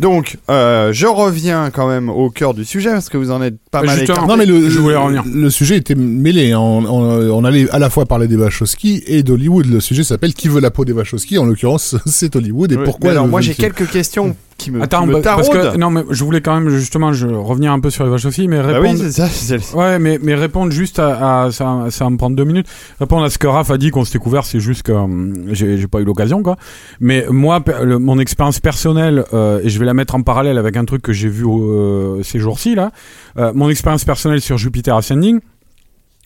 Donc, 0.00 0.38
euh, 0.50 0.92
je 0.92 1.06
reviens 1.06 1.70
quand 1.70 1.86
même 1.86 2.08
au 2.08 2.28
cœur 2.30 2.52
du 2.52 2.64
sujet 2.64 2.90
parce 2.90 3.08
que 3.08 3.16
vous 3.16 3.30
en 3.30 3.40
êtes 3.42 3.54
pas 3.70 3.82
mal 3.82 4.02
écarté. 4.02 4.26
Non 4.26 4.36
mais 4.36 4.44
le, 4.46 4.68
Je 4.68 4.80
voulais 4.80 4.96
revenir. 4.96 5.22
le 5.24 5.50
sujet 5.50 5.76
était 5.76 5.94
mêlé. 5.94 6.50
hein. 6.52 6.58
On, 6.58 6.84
on, 6.84 7.30
on 7.30 7.44
allait 7.44 7.70
à 7.70 7.78
la 7.78 7.90
fois 7.90 8.04
parler 8.06 8.26
des 8.26 8.36
Wachowski 8.36 9.04
et 9.06 9.22
d'Hollywood. 9.22 9.66
Le 9.66 9.78
sujet 9.80 10.02
s'appelle 10.02 10.34
Qui 10.34 10.48
veut 10.48 10.60
la 10.60 10.72
peau 10.72 10.84
des 10.84 10.92
Wachowski? 10.92 11.38
En 11.38 11.44
l'occurrence, 11.44 11.94
c'est 12.06 12.34
Hollywood. 12.34 12.72
Et 12.72 12.76
pourquoi 12.78 13.10
mais 13.10 13.10
alors, 13.10 13.28
moi 13.28 13.40
j'ai 13.40 13.54
quelques 13.54 13.88
questions 13.88 14.34
qui 14.56 14.70
me, 14.70 14.80
Attends, 14.82 15.02
qui 15.02 15.08
me 15.08 15.12
bah, 15.14 15.20
parce 15.36 15.48
que 15.48 15.76
non, 15.76 15.90
mais 15.90 16.02
je 16.10 16.22
voulais 16.24 16.40
quand 16.40 16.54
même 16.58 16.68
justement 16.70 17.12
je, 17.12 17.26
revenir 17.26 17.72
un 17.72 17.80
peu 17.80 17.90
sur 17.90 18.04
les 18.04 18.10
vaches 18.10 18.24
aussi, 18.24 18.48
mais 18.48 18.58
Bah 18.58 18.66
répondre. 18.68 18.98
oui, 19.02 19.10
c'est 19.12 19.58
ça. 19.58 19.76
Ouais, 19.76 19.98
mais, 19.98 20.18
mais 20.22 20.34
répondre 20.34 20.70
juste 20.72 20.98
à, 20.98 21.44
à- 21.44 21.50
ça, 21.52 21.86
ça 21.90 22.04
va 22.04 22.10
me 22.10 22.16
prendre 22.16 22.36
deux 22.36 22.44
minutes. 22.44 22.66
Répondre 23.00 23.24
à 23.24 23.30
ce 23.30 23.38
que 23.38 23.46
Raph 23.46 23.70
a 23.70 23.78
dit 23.78 23.90
qu'on 23.90 24.04
s'était 24.04 24.18
couvert, 24.18 24.44
c'est 24.44 24.60
juste 24.60 24.82
que 24.82 24.92
hum, 24.92 25.34
j'ai 25.52 25.86
pas 25.86 26.00
eu 26.00 26.04
l'occasion, 26.04 26.42
quoi. 26.42 26.56
Mais 27.00 27.26
moi, 27.30 27.62
le- 27.82 27.98
mon 27.98 28.18
expérience 28.18 28.60
personnelle, 28.60 29.24
euh, 29.34 29.60
et 29.62 29.68
je 29.68 29.78
vais 29.78 29.86
la 29.86 29.94
mettre 29.94 30.14
en 30.14 30.22
parallèle 30.22 30.58
avec 30.58 30.76
un 30.76 30.84
truc 30.84 31.02
que 31.02 31.12
j'ai 31.12 31.28
vu 31.28 31.44
euh, 31.46 32.22
ces 32.22 32.38
jours-ci 32.38 32.74
là. 32.74 32.90
Euh, 33.38 33.52
mon 33.54 33.68
expérience 33.68 34.04
personnelle 34.04 34.40
sur 34.40 34.56
Jupiter 34.58 34.96
Ascending. 34.96 35.40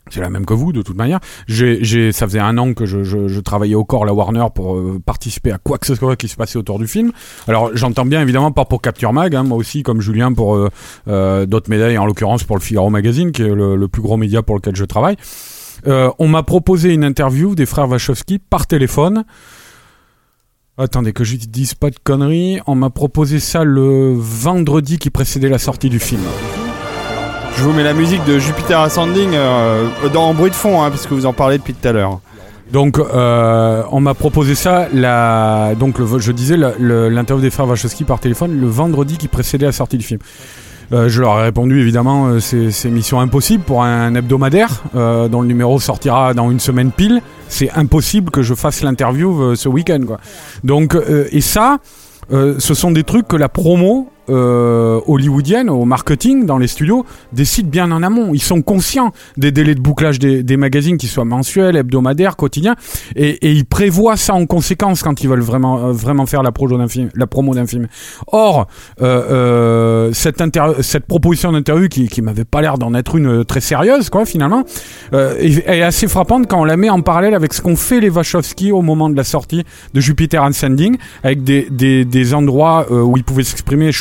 C'est 0.09 0.21
la 0.21 0.29
même 0.29 0.45
que 0.45 0.53
vous, 0.53 0.71
de 0.71 0.81
toute 0.81 0.97
manière. 0.97 1.19
J'ai, 1.47 2.11
ça 2.11 2.25
faisait 2.25 2.39
un 2.39 2.57
an 2.57 2.73
que 2.73 2.85
je, 2.85 3.03
je, 3.03 3.27
je 3.27 3.39
travaillais 3.39 3.75
au 3.75 3.85
corps 3.85 4.05
la 4.05 4.13
Warner 4.13 4.45
pour 4.53 4.75
euh, 4.75 4.99
participer 5.05 5.51
à 5.51 5.57
quoi 5.57 5.77
que 5.77 5.85
ce 5.85 5.95
soit 5.95 6.15
qui 6.15 6.27
se 6.27 6.35
passait 6.35 6.57
autour 6.57 6.79
du 6.79 6.87
film. 6.87 7.11
Alors, 7.47 7.71
j'entends 7.75 8.05
bien 8.05 8.21
évidemment 8.21 8.51
pas 8.51 8.65
pour 8.65 8.81
Capture 8.81 9.13
Mag, 9.13 9.35
hein, 9.35 9.43
moi 9.43 9.57
aussi 9.57 9.83
comme 9.83 10.01
Julien 10.01 10.33
pour 10.33 10.55
euh, 10.55 10.69
euh, 11.07 11.45
d'autres 11.45 11.69
médailles, 11.69 11.97
en 11.97 12.05
l'occurrence 12.05 12.43
pour 12.43 12.55
le 12.55 12.61
Figaro 12.61 12.89
Magazine, 12.89 13.31
qui 13.31 13.43
est 13.43 13.53
le, 13.53 13.75
le 13.75 13.87
plus 13.87 14.01
gros 14.01 14.17
média 14.17 14.41
pour 14.41 14.55
lequel 14.55 14.75
je 14.75 14.85
travaille. 14.85 15.15
Euh, 15.87 16.11
on 16.19 16.27
m'a 16.27 16.43
proposé 16.43 16.93
une 16.93 17.03
interview 17.03 17.55
des 17.55 17.65
frères 17.65 17.89
Wachowski 17.89 18.39
par 18.39 18.67
téléphone. 18.67 19.23
Attendez 20.77 21.13
que 21.13 21.23
je 21.23 21.35
dise 21.35 21.73
pas 21.73 21.89
de 21.89 21.97
conneries. 22.01 22.59
On 22.67 22.75
m'a 22.75 22.89
proposé 22.89 23.39
ça 23.39 23.63
le 23.63 24.13
vendredi 24.15 24.97
qui 24.97 25.09
précédait 25.09 25.49
la 25.49 25.59
sortie 25.59 25.89
du 25.89 25.99
film. 25.99 26.21
Je 27.55 27.63
vous 27.63 27.73
mets 27.73 27.83
la 27.83 27.93
musique 27.93 28.23
de 28.25 28.39
Jupiter 28.39 28.79
Ascending 28.79 29.31
euh, 29.33 29.87
dans 30.13 30.29
en 30.29 30.33
bruit 30.33 30.49
de 30.49 30.55
fond, 30.55 30.81
hein, 30.81 30.89
parce 30.89 31.05
que 31.07 31.13
vous 31.13 31.25
en 31.25 31.33
parlez 31.33 31.57
depuis 31.57 31.73
tout 31.73 31.87
à 31.87 31.91
l'heure. 31.91 32.19
Donc, 32.71 32.99
euh, 32.99 33.83
on 33.91 33.99
m'a 33.99 34.13
proposé 34.13 34.55
ça, 34.55 34.87
la, 34.93 35.73
donc 35.77 35.97
le, 35.99 36.19
je 36.19 36.31
disais, 36.31 36.55
l'interview 36.57 37.41
des 37.41 37.49
frères 37.49 37.67
Wachowski 37.67 38.03
par 38.03 38.19
téléphone 38.19 38.59
le 38.59 38.67
vendredi 38.67 39.17
qui 39.17 39.27
précédait 39.27 39.65
la 39.65 39.71
sortie 39.71 39.97
du 39.97 40.05
film. 40.05 40.19
Euh, 40.91 41.09
je 41.09 41.21
leur 41.21 41.39
ai 41.39 41.43
répondu 41.43 41.79
évidemment, 41.79 42.27
euh, 42.27 42.39
c'est 42.39 42.71
c'est 42.71 42.89
mission 42.89 43.19
impossible 43.19 43.63
pour 43.63 43.83
un 43.83 44.15
hebdomadaire 44.15 44.81
euh, 44.95 45.27
dont 45.27 45.41
le 45.41 45.47
numéro 45.47 45.79
sortira 45.79 46.33
dans 46.33 46.49
une 46.49 46.59
semaine 46.59 46.91
pile. 46.91 47.21
C'est 47.47 47.69
impossible 47.71 48.31
que 48.31 48.41
je 48.41 48.55
fasse 48.55 48.81
l'interview 48.81 49.39
euh, 49.39 49.55
ce 49.55 49.69
week-end, 49.69 49.99
quoi. 50.07 50.19
Donc, 50.63 50.95
euh, 50.95 51.27
et 51.31 51.41
ça, 51.41 51.77
euh, 52.31 52.55
ce 52.57 52.73
sont 52.73 52.89
des 52.91 53.03
trucs 53.03 53.27
que 53.27 53.35
la 53.35 53.49
promo 53.49 54.09
euh, 54.29 54.99
hollywoodienne, 55.07 55.69
au 55.69 55.85
marketing, 55.85 56.45
dans 56.45 56.57
les 56.57 56.67
studios, 56.67 57.05
décide 57.33 57.69
bien 57.69 57.91
en 57.91 58.03
amont. 58.03 58.33
Ils 58.33 58.41
sont 58.41 58.61
conscients 58.61 59.11
des 59.37 59.51
délais 59.51 59.75
de 59.75 59.81
bouclage 59.81 60.19
des, 60.19 60.57
magazines, 60.57 60.97
qu'ils 60.97 61.09
soient 61.09 61.25
mensuels, 61.25 61.75
hebdomadaires, 61.75 62.35
quotidiens, 62.35 62.75
et, 63.15 63.37
ils 63.49 63.65
prévoient 63.65 64.17
ça 64.17 64.33
en 64.33 64.45
conséquence 64.45 65.03
quand 65.03 65.23
ils 65.23 65.29
veulent 65.29 65.41
vraiment, 65.41 65.79
euh, 65.79 65.91
vraiment 65.91 66.25
faire 66.25 66.43
la, 66.43 66.51
promo 66.51 66.77
d'un 67.55 67.67
film. 67.67 67.87
Or, 68.27 68.67
euh, 69.01 70.09
euh, 70.09 70.13
cette, 70.13 71.05
proposition 71.07 71.51
d'interview 71.51 71.87
qui, 71.87 72.07
qui 72.07 72.21
m'avait 72.21 72.45
pas 72.45 72.61
l'air 72.61 72.77
d'en 72.77 72.93
être 72.93 73.15
une 73.15 73.45
très 73.45 73.61
sérieuse, 73.61 74.09
quoi, 74.09 74.25
finalement, 74.25 74.63
est, 75.13 75.81
assez 75.81 76.07
frappante 76.07 76.47
quand 76.47 76.61
on 76.61 76.65
la 76.65 76.77
met 76.77 76.89
en 76.89 77.01
parallèle 77.01 77.33
avec 77.33 77.53
ce 77.53 77.61
qu'ont 77.61 77.75
fait 77.75 77.99
les 77.99 78.09
Wachowski 78.09 78.71
au 78.71 78.81
moment 78.81 79.09
de 79.09 79.15
la 79.15 79.23
sortie 79.23 79.63
de 79.93 80.01
Jupiter 80.01 80.43
Ascending, 80.43 80.97
avec 81.23 81.43
des, 81.43 82.33
endroits 82.33 82.91
où 82.91 83.17
ils 83.17 83.23
pouvaient 83.23 83.43
s'exprimer 83.43 83.91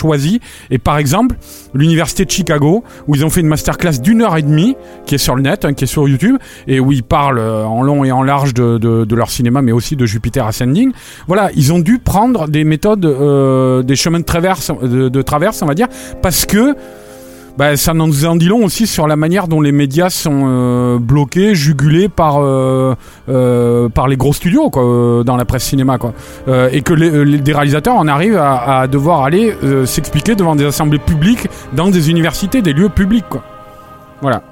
Et 0.70 0.78
par 0.78 0.98
exemple, 0.98 1.36
l'université 1.74 2.24
de 2.24 2.30
Chicago, 2.30 2.84
où 3.06 3.14
ils 3.14 3.24
ont 3.24 3.30
fait 3.30 3.40
une 3.40 3.48
masterclass 3.48 3.98
d'une 4.02 4.22
heure 4.22 4.36
et 4.36 4.42
demie, 4.42 4.76
qui 5.06 5.14
est 5.14 5.18
sur 5.18 5.34
le 5.34 5.42
net, 5.42 5.64
hein, 5.64 5.74
qui 5.74 5.84
est 5.84 5.88
sur 5.88 6.08
YouTube, 6.08 6.36
et 6.66 6.80
où 6.80 6.92
ils 6.92 7.02
parlent 7.02 7.38
euh, 7.38 7.64
en 7.64 7.82
long 7.82 8.04
et 8.04 8.12
en 8.12 8.22
large 8.22 8.54
de, 8.54 9.14
leur 9.14 9.30
cinéma, 9.30 9.62
mais 9.62 9.72
aussi 9.72 9.96
de 9.96 10.06
Jupiter 10.06 10.46
Ascending. 10.46 10.92
Voilà, 11.26 11.50
ils 11.54 11.72
ont 11.72 11.78
dû 11.78 11.98
prendre 11.98 12.48
des 12.48 12.64
méthodes, 12.64 13.04
euh, 13.04 13.82
des 13.82 13.96
chemins 13.96 14.20
de 14.20 14.24
traverse, 14.24 14.70
de 14.82 15.22
traverse, 15.22 15.62
on 15.62 15.66
va 15.66 15.74
dire, 15.74 15.88
parce 16.22 16.46
que 16.46 16.76
bah, 17.58 17.76
ça 17.76 17.92
nous 17.92 18.24
en 18.24 18.36
dit 18.36 18.46
long 18.46 18.64
aussi 18.64 18.86
sur 18.86 19.06
la 19.08 19.16
manière 19.16 19.48
dont 19.48 19.60
les 19.60 19.72
médias 19.72 20.08
sont 20.10 20.44
euh, 20.46 20.98
bloqués, 20.98 21.54
jugulés 21.56 22.08
par 22.08 22.36
euh, 22.40 22.94
euh, 23.28 23.88
par 23.88 24.06
les 24.08 24.16
gros 24.16 24.32
studios 24.32 24.70
quoi, 24.70 24.84
euh, 24.84 25.24
dans 25.24 25.36
la 25.36 25.44
presse 25.44 25.64
cinéma 25.64 25.98
quoi, 25.98 26.14
Euh, 26.46 26.70
et 26.72 26.82
que 26.82 26.94
les, 26.94 27.24
les- 27.24 27.40
des 27.40 27.52
réalisateurs 27.52 27.96
en 27.96 28.06
arrivent 28.06 28.36
à, 28.38 28.80
à 28.82 28.86
devoir 28.86 29.24
aller 29.24 29.54
euh, 29.64 29.84
s'expliquer 29.86 30.36
devant 30.36 30.54
des 30.56 30.64
assemblées 30.64 31.00
publiques 31.00 31.48
dans 31.72 31.88
des 31.90 32.08
universités, 32.10 32.62
des 32.62 32.72
lieux 32.72 32.88
publics 32.90 33.28
quoi. 33.28 33.42
Voilà. 34.22 34.42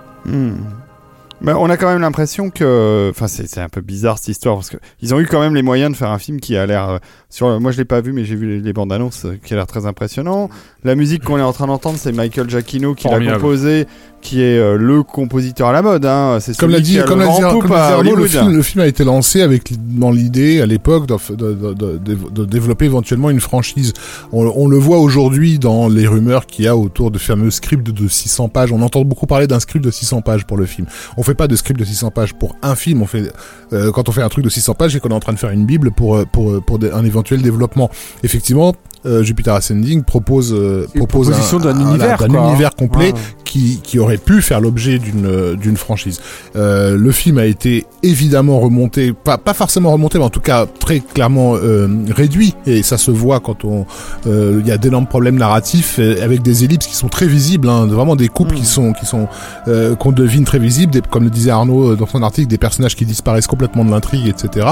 Mais 1.43 1.53
on 1.53 1.69
a 1.69 1.77
quand 1.77 1.89
même 1.89 2.01
l'impression 2.01 2.49
que, 2.49 3.11
enfin, 3.11 3.27
c'est 3.29 3.61
un 3.61 3.69
peu 3.69 3.83
bizarre 3.83 4.17
cette 4.19 4.29
histoire 4.29 4.55
parce 4.57 4.71
que 4.71 4.79
ils 5.03 5.15
ont 5.15 5.21
eu 5.21 5.27
quand 5.27 5.39
même 5.41 5.55
les 5.55 5.63
moyens 5.63 5.93
de 5.93 5.97
faire 5.97 6.11
un 6.11 6.19
film 6.19 6.41
qui 6.41 6.57
a 6.57 6.65
l'air 6.65 6.89
euh, 6.89 6.99
Sur, 7.37 7.61
moi, 7.61 7.71
je 7.71 7.77
l'ai 7.77 7.85
pas 7.85 8.01
vu, 8.01 8.15
mais 8.15 8.25
j'ai 8.25 8.35
vu 8.35 8.47
les, 8.49 8.61
les 8.61 8.73
bandes 8.73 8.91
annonces, 8.95 9.27
euh, 9.27 9.37
qui 9.45 9.53
a 9.53 9.57
l'air 9.57 9.67
très 9.67 9.85
impressionnant. 9.85 10.49
La 10.85 10.95
musique 10.95 11.23
qu'on 11.23 11.37
est 11.37 11.43
en 11.43 11.53
train 11.53 11.67
d'entendre, 11.67 11.99
c'est 12.01 12.11
Michael 12.13 12.49
Giacchino 12.49 12.95
qui 12.95 13.09
l'a 13.13 13.19
composé, 13.37 13.87
qui 14.23 14.41
est 14.41 14.57
euh, 14.57 14.79
le 14.79 15.03
compositeur 15.03 15.69
à 15.69 15.73
la 15.75 15.83
mode. 15.83 16.07
Hein. 16.07 16.39
C'est 16.41 16.57
Comme 16.57 16.71
l'a 16.71 16.81
dit, 16.81 16.95
comme 17.07 17.19
le 17.19 17.27
l'a 17.27 17.31
dit, 17.33 17.43
comme 17.61 17.73
à 17.73 17.89
Arnaud, 18.13 18.17
film, 18.29 18.57
le 18.57 18.63
film 18.63 18.81
a 18.83 18.87
été 18.87 19.05
lancé 19.05 19.43
avec 19.43 19.71
dans 19.99 20.11
l'idée 20.11 20.63
à 20.63 20.67
l'époque 20.67 21.07
de, 21.07 21.35
de, 21.35 21.53
de, 21.75 21.99
de- 21.99 22.31
de 22.31 22.45
développer 22.47 22.87
éventuellement 22.87 23.29
une 23.29 23.41
franchise. 23.41 23.93
On, 24.33 24.51
on 24.57 24.67
le 24.67 24.79
voit 24.79 24.99
aujourd'hui 24.99 25.59
dans 25.59 25.89
les 25.89 26.07
rumeurs 26.07 26.47
qu'il 26.47 26.65
y 26.65 26.69
a 26.69 26.75
autour 26.75 27.11
de 27.11 27.19
fameux 27.19 27.51
scripts 27.51 27.91
de 27.91 28.09
600 28.09 28.49
pages. 28.49 28.73
On 28.73 28.81
entend 28.81 29.05
beaucoup 29.05 29.27
parler 29.27 29.47
d'un 29.47 29.61
script 29.61 29.85
de 29.85 29.91
600 29.91 30.23
pages 30.23 30.47
pour 30.47 30.57
le 30.57 30.65
film. 30.65 30.87
On 31.19 31.23
fait 31.23 31.35
pas 31.35 31.49
de 31.49 31.57
script 31.57 31.79
de 31.79 31.85
600 31.85 32.13
pages 32.13 32.33
pour 32.33 32.57
un 32.63 32.77
film. 32.77 33.03
On 33.03 33.07
fait 33.07 33.31
euh, 33.75 33.93
quand 33.93 34.09
on 34.09 34.13
fait 34.13 34.23
un 34.23 34.29
truc 34.31 34.43
de 34.43 34.49
600 34.51 34.73
pages, 34.73 34.93
c'est 34.93 35.01
qu'on 35.01 35.11
est 35.11 35.15
en 35.15 35.21
train 35.21 35.35
de 35.35 35.39
faire 35.39 35.51
une 35.51 35.67
bible 35.67 35.91
pour 35.91 36.25
pour 36.29 36.63
pour 36.65 36.79
un 36.95 37.05
éventuel 37.05 37.26
développement. 37.35 37.91
Effectivement. 38.23 38.75
Euh, 39.07 39.23
Jupiter 39.23 39.55
Ascending 39.55 40.03
propose 40.03 40.53
euh, 40.53 40.87
propose 40.95 41.29
proposition 41.29 41.59
d'un 41.59 41.77
un- 41.77 41.91
univers, 41.91 42.17
quoi. 42.19 42.27
univers 42.51 42.75
complet 42.75 43.13
Ouais. 43.13 43.21
qui, 43.45 43.81
qui 43.83 43.99
aurait 43.99 44.17
pu 44.19 44.43
faire 44.43 44.61
l'objet 44.61 44.99
d'une 44.99 45.27
euh, 45.27 45.55
d'une 45.57 45.77
franchise. 45.77 46.21
Euh, 46.57 46.97
le 46.97 47.13
film 47.13 47.39
a 47.39 47.47
été 47.47 47.87
évidemment 48.03 48.59
remonté, 48.61 49.13
pas, 49.13 49.39
pas 49.39 49.55
forcément 49.55 49.93
remonté, 49.93 50.19
mais 50.19 50.25
en 50.25 50.31
tout 50.31 50.41
cas 50.41 50.67
très 50.67 51.01
clairement 51.01 51.55
euh, 51.57 51.89
réduit, 52.15 52.55
et 52.67 52.83
ça 52.83 52.99
se 52.99 53.11
voit 53.11 53.41
quand 53.41 53.65
on 53.65 53.87
euh, 54.27 54.59
il 54.61 54.67
y 54.67 54.71
a 54.73 54.79
d'énormes 54.79 55.07
problèmes 55.07 55.37
narratifs 55.37 55.99
avec 55.99 56.43
des 56.43 56.65
ellipses 56.65 56.87
qui 56.87 56.95
sont 56.97 57.09
très 57.09 57.27
visibles, 57.27 57.69
hein, 57.69 57.87
vraiment 57.87 58.17
des 58.17 58.29
coupes 58.29 58.53
qui 58.55 58.65
sont 58.67 58.93
qui 58.93 59.07
sont 59.07 59.29
euh, 59.69 59.95
qu'on 59.95 60.13
devine 60.13 60.45
très 60.45 60.59
visibles, 60.59 60.93
des- 60.93 61.01
comme 61.03 61.25
le 61.25 61.31
disait 61.31 61.51
Arnaud 61.51 61.95
dans 61.97 62.07
son 62.07 62.23
article, 62.23 62.49
des 62.49 62.59
personnages 62.59 62.97
qui 62.97 63.05
disparaissent 63.07 63.47
complètement 63.47 63.85
de 63.85 63.91
l'intrigue, 63.91 64.27
etc. 64.29 64.67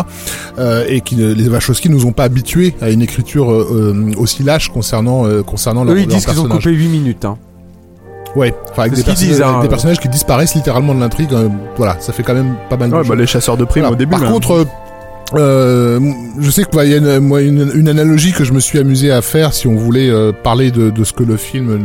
Euh, 0.58 0.84
et 0.88 1.00
qui 1.00 1.16
ne- 1.16 1.32
les 1.32 1.48
Wachowski 1.48 1.88
nous 1.90 2.06
ont 2.06 2.12
pas 2.12 2.24
habitués 2.24 2.74
à 2.80 2.90
une 2.90 3.02
écriture 3.02 3.50
euh, 3.52 4.12
aussi 4.24 4.42
lâche 4.42 4.68
concernant 4.70 5.26
euh, 5.26 5.42
concernant 5.42 5.84
leur, 5.84 5.94
Eux, 5.94 6.00
ils 6.00 6.08
leur 6.08 6.16
disent 6.16 6.26
qu'ils 6.26 6.40
ont 6.40 6.48
coupé 6.48 6.70
8 6.70 6.88
minutes. 6.88 7.24
Hein. 7.24 7.38
Ouais, 8.36 8.52
enfin 8.72 8.82
avec 8.82 8.94
des, 8.94 9.02
disent, 9.12 9.40
hein, 9.40 9.60
des 9.60 9.66
euh. 9.66 9.70
personnages 9.70 10.00
qui 10.00 10.08
disparaissent 10.08 10.56
littéralement 10.56 10.92
de 10.94 10.98
l'intrigue. 11.00 11.32
euh, 11.32 11.48
voilà, 11.76 11.96
ça 12.00 12.12
fait 12.12 12.24
quand 12.24 12.34
même 12.34 12.56
pas 12.68 12.76
mal 12.76 12.90
de 12.90 12.96
Ouais, 12.96 13.02
bah, 13.08 13.14
les 13.14 13.26
chasseurs 13.28 13.56
de 13.56 13.64
primes 13.64 13.82
Voilà. 13.84 13.94
au 13.94 13.96
début. 13.98 14.10
Par 14.10 14.20
là. 14.22 14.28
contre, 14.28 14.50
euh, 14.52 14.64
euh, 15.34 16.00
je 16.40 16.50
sais 16.50 16.64
qu'il 16.64 16.88
y 16.90 16.94
a 16.94 16.96
une, 16.96 17.20
moi, 17.20 17.42
une, 17.42 17.70
une 17.74 17.88
analogie 17.88 18.32
que 18.32 18.42
je 18.42 18.52
me 18.52 18.58
suis 18.60 18.80
amusé 18.80 19.12
à 19.12 19.22
faire 19.22 19.52
si 19.54 19.68
on 19.68 19.76
voulait 19.76 20.10
parler 20.42 20.70
de, 20.72 20.90
de 20.90 21.04
ce 21.04 21.12
que 21.12 21.22
le 21.22 21.36
film 21.36 21.78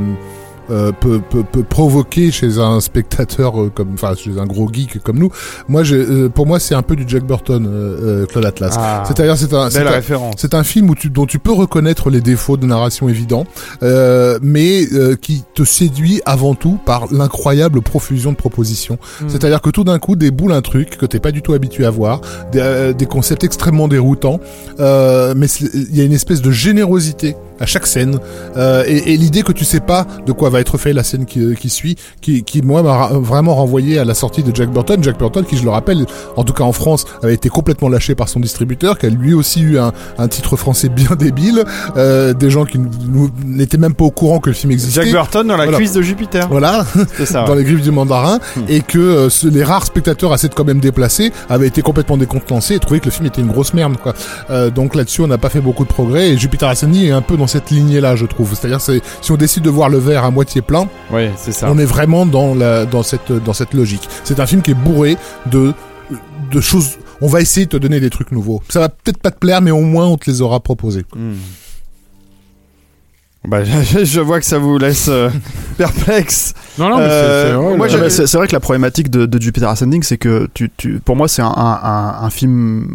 euh, 0.71 0.91
peut, 0.91 1.19
peut, 1.29 1.43
peut 1.43 1.63
provoquer 1.63 2.31
chez 2.31 2.57
un 2.59 2.79
spectateur 2.79 3.59
euh, 3.61 3.71
comme, 3.73 3.89
enfin, 3.93 4.13
chez 4.15 4.37
un 4.39 4.45
gros 4.45 4.69
geek 4.71 4.99
comme 5.03 5.19
nous. 5.19 5.29
Moi, 5.67 5.83
euh, 5.91 6.29
pour 6.29 6.45
moi, 6.45 6.59
c'est 6.59 6.75
un 6.75 6.81
peu 6.81 6.95
du 6.95 7.03
Jack 7.07 7.23
Burton, 7.25 7.65
euh, 7.67 8.23
euh, 8.23 8.25
Claude 8.25 8.45
Atlas. 8.45 8.75
Ah, 8.77 9.03
C'est-à-dire, 9.07 9.37
c'est 9.37 9.53
un, 9.53 9.69
c'est 9.69 9.85
un- 9.85 9.89
référence. 9.89 10.35
c'est 10.37 10.53
un 10.53 10.63
film 10.63 10.89
où 10.89 10.95
tu, 10.95 11.09
dont 11.09 11.25
tu 11.25 11.39
peux 11.39 11.51
reconnaître 11.53 12.09
les 12.09 12.21
défauts 12.21 12.57
de 12.57 12.65
narration 12.65 13.09
évidents, 13.09 13.45
euh, 13.83 14.39
mais 14.41 14.85
euh, 14.93 15.15
qui 15.15 15.43
te 15.53 15.63
séduit 15.63 16.21
avant 16.25 16.55
tout 16.55 16.79
par 16.85 17.11
l'incroyable 17.11 17.81
profusion 17.81 18.31
de 18.31 18.37
propositions. 18.37 18.97
Mm. 19.21 19.25
C'est-à-dire 19.29 19.61
que 19.61 19.69
tout 19.69 19.83
d'un 19.83 19.99
coup 19.99 20.15
déboule 20.15 20.51
un 20.53 20.61
truc 20.61 20.97
que 20.97 21.05
t'es 21.05 21.19
pas 21.19 21.31
du 21.31 21.41
tout 21.41 21.53
habitué 21.53 21.85
à 21.85 21.89
voir, 21.89 22.21
des, 22.51 22.59
euh, 22.59 22.93
des 22.93 23.05
concepts 23.05 23.43
extrêmement 23.43 23.87
déroutants, 23.87 24.39
euh, 24.79 25.33
mais 25.35 25.47
il 25.73 25.95
y 25.95 26.01
a 26.01 26.03
une 26.03 26.13
espèce 26.13 26.41
de 26.41 26.51
générosité 26.51 27.35
à 27.59 27.65
chaque 27.65 27.87
scène 27.87 28.19
euh, 28.57 28.83
et, 28.87 29.13
et 29.13 29.17
l'idée 29.17 29.43
que 29.43 29.51
tu 29.51 29.65
sais 29.65 29.79
pas 29.79 30.05
de 30.25 30.31
quoi 30.31 30.49
va 30.49 30.59
être 30.59 30.77
fait 30.77 30.93
la 30.93 31.03
scène 31.03 31.25
qui, 31.25 31.55
qui 31.55 31.69
suit, 31.69 31.95
qui, 32.21 32.43
qui 32.43 32.61
moi 32.61 32.83
m'a 32.83 32.93
ra- 32.95 33.09
vraiment 33.13 33.55
renvoyé 33.55 33.99
à 33.99 34.05
la 34.05 34.13
sortie 34.13 34.43
de 34.43 34.55
Jack 34.55 34.69
Burton. 34.71 35.03
Jack 35.03 35.17
Burton, 35.17 35.43
qui 35.45 35.57
je 35.57 35.63
le 35.63 35.69
rappelle, 35.69 36.05
en 36.35 36.43
tout 36.43 36.53
cas 36.53 36.63
en 36.63 36.71
France, 36.71 37.05
avait 37.23 37.33
été 37.33 37.49
complètement 37.49 37.89
lâché 37.89 38.15
par 38.15 38.29
son 38.29 38.39
distributeur, 38.39 38.97
qui 38.97 39.05
a 39.05 39.09
lui 39.09 39.33
aussi 39.33 39.61
eu 39.61 39.77
un, 39.79 39.91
un 40.17 40.27
titre 40.27 40.55
français 40.57 40.89
bien 40.89 41.15
débile, 41.19 41.63
euh, 41.97 42.33
des 42.33 42.49
gens 42.49 42.65
qui 42.65 42.79
n'étaient 43.45 43.77
même 43.77 43.93
pas 43.93 44.05
au 44.05 44.11
courant 44.11 44.39
que 44.39 44.49
le 44.49 44.55
film 44.55 44.71
existait. 44.71 45.03
Jack 45.03 45.11
Burton 45.11 45.47
dans 45.47 45.57
la 45.57 45.63
Voilà. 45.65 45.77
cuisse 45.77 45.93
de 45.93 46.01
Jupiter. 46.01 46.47
Voilà, 46.49 46.85
C'est 47.17 47.25
ça. 47.25 47.43
dans 47.45 47.55
les 47.55 47.63
griffes 47.63 47.81
du 47.81 47.91
mandarin, 47.91 48.39
Hmm. 48.55 48.61
et 48.67 48.81
que 48.81 48.97
euh, 48.97 49.29
ce- 49.29 49.47
les 49.47 49.63
rares 49.63 49.85
spectateurs 49.85 50.31
assez 50.33 50.47
de 50.47 50.53
quand 50.53 50.63
même 50.63 50.79
déplacés 50.79 51.31
avaient 51.49 51.67
été 51.67 51.81
complètement 51.81 52.17
décontenancés 52.17 52.75
et 52.75 52.79
trouvaient 52.79 52.99
que 52.99 53.05
le 53.05 53.11
film 53.11 53.25
était 53.27 53.41
une 53.41 53.47
grosse 53.51 53.73
merde. 53.73 53.97
Quoi. 54.01 54.13
Euh, 54.49 54.69
donc 54.69 54.95
là-dessus, 54.95 55.21
on 55.21 55.27
n'a 55.27 55.37
pas 55.37 55.49
fait 55.49 55.59
beaucoup 55.61 55.83
de 55.83 55.89
progrès, 55.89 56.29
et 56.29 56.37
Jupiter 56.37 56.69
Ascending 56.69 57.05
est 57.05 57.11
un 57.11 57.21
peu 57.21 57.37
dans 57.37 57.47
cette 57.49 57.69
lignée-là, 57.71 58.15
je 58.15 58.25
trouve. 58.25 58.53
C'est-à-dire, 58.55 58.79
c'est 58.79 59.01
si 59.21 59.31
on 59.33 59.35
décide 59.37 59.63
de 59.63 59.69
voir 59.69 59.89
le 59.89 59.97
verre 59.97 60.23
à 60.23 60.31
moitié 60.31 60.61
plein, 60.61 60.87
Ouais, 61.11 61.31
c'est 61.35 61.51
ça. 61.51 61.67
on 61.69 61.77
est 61.77 61.85
vraiment 61.85 62.25
dans, 62.25 62.55
la, 62.55 62.85
dans, 62.85 63.03
cette, 63.03 63.31
dans 63.31 63.53
cette 63.53 63.73
logique. 63.73 64.07
C'est 64.23 64.39
un 64.39 64.45
film 64.45 64.61
qui 64.61 64.71
est 64.71 64.75
bourré 64.75 65.17
de, 65.47 65.73
de 66.51 66.61
choses... 66.61 66.97
On 67.21 67.27
va 67.27 67.41
essayer 67.41 67.65
de 67.65 67.71
te 67.71 67.77
donner 67.77 67.99
des 67.99 68.09
trucs 68.09 68.31
nouveaux. 68.31 68.61
Ça 68.69 68.79
va 68.79 68.87
peut-être 68.87 69.17
pas 69.21 69.31
te 69.31 69.39
plaire, 69.39 69.61
mais 69.61 69.71
au 69.71 69.81
moins 69.81 70.05
on 70.07 70.15
te 70.17 70.29
les 70.31 70.41
aura 70.41 70.61
proposés. 70.61 71.03
Hmm. 71.15 71.33
Bah, 73.47 73.63
je, 73.63 74.03
je 74.03 74.19
vois 74.19 74.39
que 74.39 74.45
ça 74.45 74.57
vous 74.57 74.77
laisse 74.77 75.07
euh, 75.09 75.29
perplexe. 75.77 76.53
Non, 76.77 76.89
non, 76.89 76.97
mais 76.97 77.03
c'est- 77.03 77.09
Euh, 77.11 77.51
c'est. 77.51 77.55
ouais, 77.57 77.61
moi, 77.63 77.73
le- 77.75 77.81
Ouais, 77.81 77.89
j'avais- 77.89 78.03
mais 78.03 78.09
c'est 78.09 78.27
c'est 78.27 78.37
vrai 78.37 78.47
que 78.47 78.53
la 78.53 78.59
problématique 78.59 79.09
de, 79.09 79.25
de 79.25 79.41
Jupiter 79.41 79.69
Ascending, 79.69 80.03
c'est 80.03 80.17
que 80.17 80.47
tu, 80.53 80.69
tu, 80.75 80.99
pour 80.99 81.15
moi, 81.15 81.27
c'est 81.27 81.41
un, 81.41 81.47
un, 81.47 81.79
un, 81.83 82.23
un 82.23 82.29
film 82.29 82.87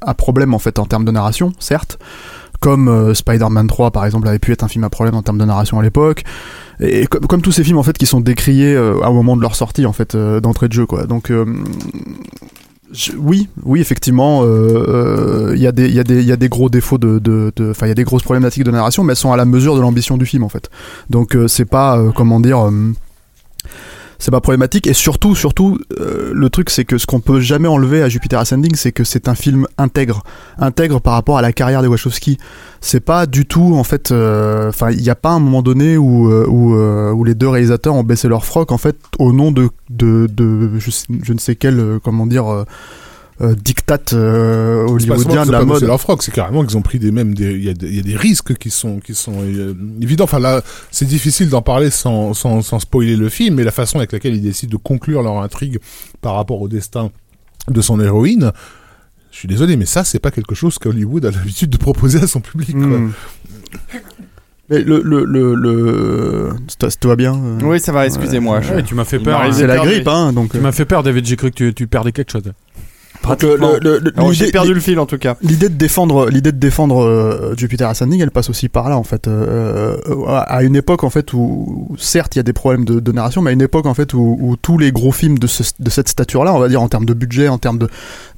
à 0.00 0.14
problème 0.14 0.54
en 0.54 0.58
fait 0.58 0.78
en 0.78 0.86
termes 0.86 1.04
de 1.04 1.12
narration, 1.12 1.52
certes, 1.60 1.98
comme 2.62 2.88
euh, 2.88 3.12
Spider-Man 3.12 3.66
3 3.66 3.90
par 3.90 4.06
exemple 4.06 4.28
avait 4.28 4.38
pu 4.38 4.52
être 4.52 4.62
un 4.62 4.68
film 4.68 4.84
à 4.84 4.88
problème 4.88 5.16
en 5.16 5.22
termes 5.22 5.36
de 5.38 5.44
narration 5.44 5.78
à 5.80 5.82
l'époque, 5.82 6.22
et, 6.80 7.06
comme, 7.06 7.42
tous 7.42 7.52
ces 7.52 7.64
films 7.64 7.76
en 7.78 7.82
fait 7.82 7.98
qui 7.98 8.06
sont 8.06 8.20
décriés 8.20 8.74
euh, 8.74 8.94
au 8.94 9.12
moment 9.12 9.36
de 9.36 9.42
leur 9.42 9.56
sortie 9.56 9.84
en 9.84 9.92
fait 9.92 10.14
euh, 10.14 10.40
d'entrée 10.40 10.68
de 10.68 10.72
jeu 10.72 10.86
quoi. 10.86 11.04
Donc 11.06 11.30
oui, 13.18 13.48
oui, 13.64 13.80
effectivement, 13.80 14.44
il 14.44 15.58
y, 15.58 15.66
a 15.66 15.72
des- 15.72 15.88
il 15.88 15.92
y, 15.94 16.24
y 16.26 16.32
a 16.32 16.36
des 16.36 16.48
gros 16.50 16.68
défauts 16.68 16.98
de, 16.98 17.50
enfin, 17.70 17.86
il 17.86 17.88
y 17.88 17.92
a 17.92 17.94
des 17.94 18.04
grosses 18.04 18.22
problématiques 18.22 18.64
de 18.64 18.70
narration, 18.70 19.02
mais 19.02 19.12
elles 19.14 19.16
sont 19.16 19.32
à 19.32 19.36
la 19.36 19.46
mesure 19.46 19.74
de 19.76 19.80
l'ambition 19.80 20.16
du 20.18 20.26
film 20.26 20.44
en 20.44 20.48
fait. 20.50 20.68
Donc 21.08 21.36
c'est 21.48 21.64
pas, 21.64 21.98
comment 22.14 22.38
dire, 22.38 22.70
c'est 24.22 24.30
pas 24.30 24.40
problématique. 24.40 24.86
Et 24.86 24.92
surtout, 24.92 25.34
surtout, 25.34 25.78
euh, 25.98 26.30
le 26.32 26.48
truc 26.48 26.70
c'est 26.70 26.84
que 26.84 26.96
ce 26.96 27.06
qu'on 27.06 27.18
peut 27.18 27.40
jamais 27.40 27.66
enlever 27.66 28.02
à 28.04 28.08
Jupiter 28.08 28.38
Ascending, 28.38 28.76
c'est 28.76 28.92
que 28.92 29.02
c'est 29.02 29.26
un 29.26 29.34
film 29.34 29.66
intègre, 29.78 30.22
intègre 30.58 31.00
par 31.00 31.14
rapport 31.14 31.38
à 31.38 31.42
la 31.42 31.52
carrière 31.52 31.82
des 31.82 31.88
Wachowski. 31.88 32.38
C'est 32.80 33.00
pas 33.00 33.26
du 33.26 33.46
tout, 33.46 33.74
en 33.74 33.82
fait, 33.82 34.12
euh, 34.12 34.68
enfin, 34.68 34.92
il 34.92 35.02
n'y 35.02 35.10
a 35.10 35.16
pas 35.16 35.30
un 35.30 35.40
moment 35.40 35.60
donné 35.60 35.96
où 35.96 36.30
euh, 36.30 36.46
où, 36.46 36.72
où 36.72 37.24
les 37.24 37.34
deux 37.34 37.48
réalisateurs 37.48 37.94
ont 37.94 38.04
baissé 38.04 38.28
leur 38.28 38.44
froc 38.44 38.70
en 38.70 38.78
fait 38.78 38.96
au 39.18 39.32
nom 39.32 39.50
de 39.50 39.70
de, 39.90 40.28
de 40.32 40.78
je, 40.78 40.90
je 41.24 41.32
ne 41.32 41.38
sais 41.38 41.56
quel, 41.56 41.98
comment 42.04 42.26
dire. 42.26 42.64
Euh, 43.42 43.54
euh, 43.54 43.54
euh, 44.14 44.86
C'est 44.98 45.10
hollywoodien 45.10 45.44
de 45.46 45.52
la 45.52 45.58
mode. 45.60 45.68
bossé 45.68 45.86
leur 45.86 46.00
froc, 46.00 46.22
c'est 46.22 46.32
carrément 46.32 46.64
qu'ils 46.64 46.76
ont 46.76 46.82
pris 46.82 46.98
des 46.98 47.10
mêmes 47.10 47.34
il 47.38 47.62
y, 47.64 47.68
a 47.68 47.74
des- 47.74 47.88
il 47.88 47.96
y 47.96 47.98
a 47.98 48.02
des 48.02 48.16
risques 48.16 48.56
qui 48.56 48.70
sont 48.70 49.00
qui 49.00 49.14
sont 49.14 49.34
euh, 49.42 49.74
évidents. 50.00 50.24
Enfin 50.24 50.38
là, 50.38 50.62
c'est 50.90 51.04
difficile 51.06 51.48
d'en 51.48 51.62
parler 51.62 51.90
sans, 51.90 52.34
sans 52.34 52.62
sans 52.62 52.78
spoiler 52.78 53.16
le 53.16 53.28
film, 53.28 53.56
mais 53.56 53.64
la 53.64 53.70
façon 53.72 53.98
avec 53.98 54.12
laquelle 54.12 54.34
ils 54.34 54.42
décident 54.42 54.70
de 54.72 54.76
conclure 54.82 55.22
leur 55.22 55.38
intrigue 55.42 55.78
par 56.20 56.34
rapport 56.36 56.60
au 56.62 56.68
destin 56.68 57.10
de 57.68 57.80
son 57.80 58.00
héroïne. 58.00 58.52
Je 59.30 59.38
suis 59.38 59.48
désolé, 59.48 59.76
mais 59.76 59.86
ça, 59.86 60.04
c'est 60.04 60.18
pas 60.18 60.30
quelque 60.30 60.54
chose 60.54 60.78
qu'Hollywood 60.78 61.24
a 61.24 61.30
l'habitude 61.30 61.70
de 61.70 61.78
proposer 61.78 62.18
à 62.22 62.26
son 62.26 62.40
public. 62.40 62.72
quoi. 62.76 62.86
Hmm. 62.86 63.12
Mais 64.70 64.80
le 64.82 65.02
le 65.02 65.24
le, 65.24 65.54
le... 65.54 66.50
Ça, 66.80 66.88
ça 66.90 66.96
te 66.96 67.06
va 67.08 67.16
bien 67.16 67.34
euh? 67.34 67.58
Oui, 67.62 67.80
ça 67.80 67.92
va, 67.92 68.06
excusez-moi. 68.06 68.60
je- 68.60 68.72
Ouais, 68.74 68.82
tu 68.82 68.94
m'as 68.94 69.04
fait 69.04 69.18
peur. 69.18 69.40
hein. 69.40 69.50
C'est 69.52 69.66
la 69.66 69.78
grippe, 69.78 70.06
hein, 70.08 70.32
donc. 70.32 70.52
Tu 70.52 70.60
m'as 70.60 70.72
fait 70.72 70.84
peur, 70.84 71.02
David. 71.02 71.26
J'ai 71.26 71.36
cru 71.36 71.50
que 71.50 71.56
tu, 71.56 71.74
tu 71.74 71.86
perdais 71.86 72.12
quelque 72.12 72.30
chose. 72.32 72.42
Pratiquement. 73.22 73.72
le- 73.80 73.98
le- 73.98 74.12
Alors, 74.16 74.32
J'ai 74.32 74.50
perdu 74.50 74.74
le 74.74 74.80
fil 74.80 74.98
en 74.98 75.06
tout 75.06 75.18
cas. 75.18 75.36
L'idée 75.42 75.68
de 75.68 75.74
défendre, 75.74 76.28
l'idée 76.28 76.52
de 76.52 76.58
défendre 76.58 77.02
euh, 77.04 77.54
Jupiter 77.56 77.88
Ascending, 77.88 78.20
elle 78.20 78.30
passe 78.30 78.50
aussi 78.50 78.68
par 78.68 78.88
là 78.90 78.96
en 78.98 79.02
fait. 79.04 79.28
Euh, 79.28 79.96
euh, 80.08 80.24
à 80.26 80.62
une 80.62 80.76
époque 80.76 81.04
en 81.04 81.10
fait 81.10 81.32
où, 81.32 81.88
certes, 81.98 82.34
il 82.34 82.38
y 82.38 82.40
a 82.40 82.42
des 82.42 82.52
problèmes 82.52 82.84
de, 82.84 83.00
de 83.00 83.12
narration, 83.12 83.40
mais 83.42 83.50
à 83.50 83.52
une 83.52 83.62
époque 83.62 83.86
en 83.86 83.94
fait 83.94 84.12
où, 84.14 84.36
où 84.40 84.56
tous 84.56 84.76
les 84.78 84.92
gros 84.92 85.12
films 85.12 85.38
de, 85.38 85.46
ce- 85.46 85.62
de 85.78 85.90
cette 85.90 86.08
stature-là, 86.08 86.52
on 86.52 86.58
va 86.58 86.68
dire 86.68 86.82
en 86.82 86.88
termes 86.88 87.06
de 87.06 87.14
budget, 87.14 87.48
en 87.48 87.58
termes 87.58 87.78
de 87.78 87.88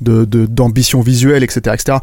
de- 0.00 0.24
de- 0.24 0.46
d'ambition 0.46 1.00
visuelle, 1.00 1.42
etc., 1.42 1.60
etc., 1.74 1.98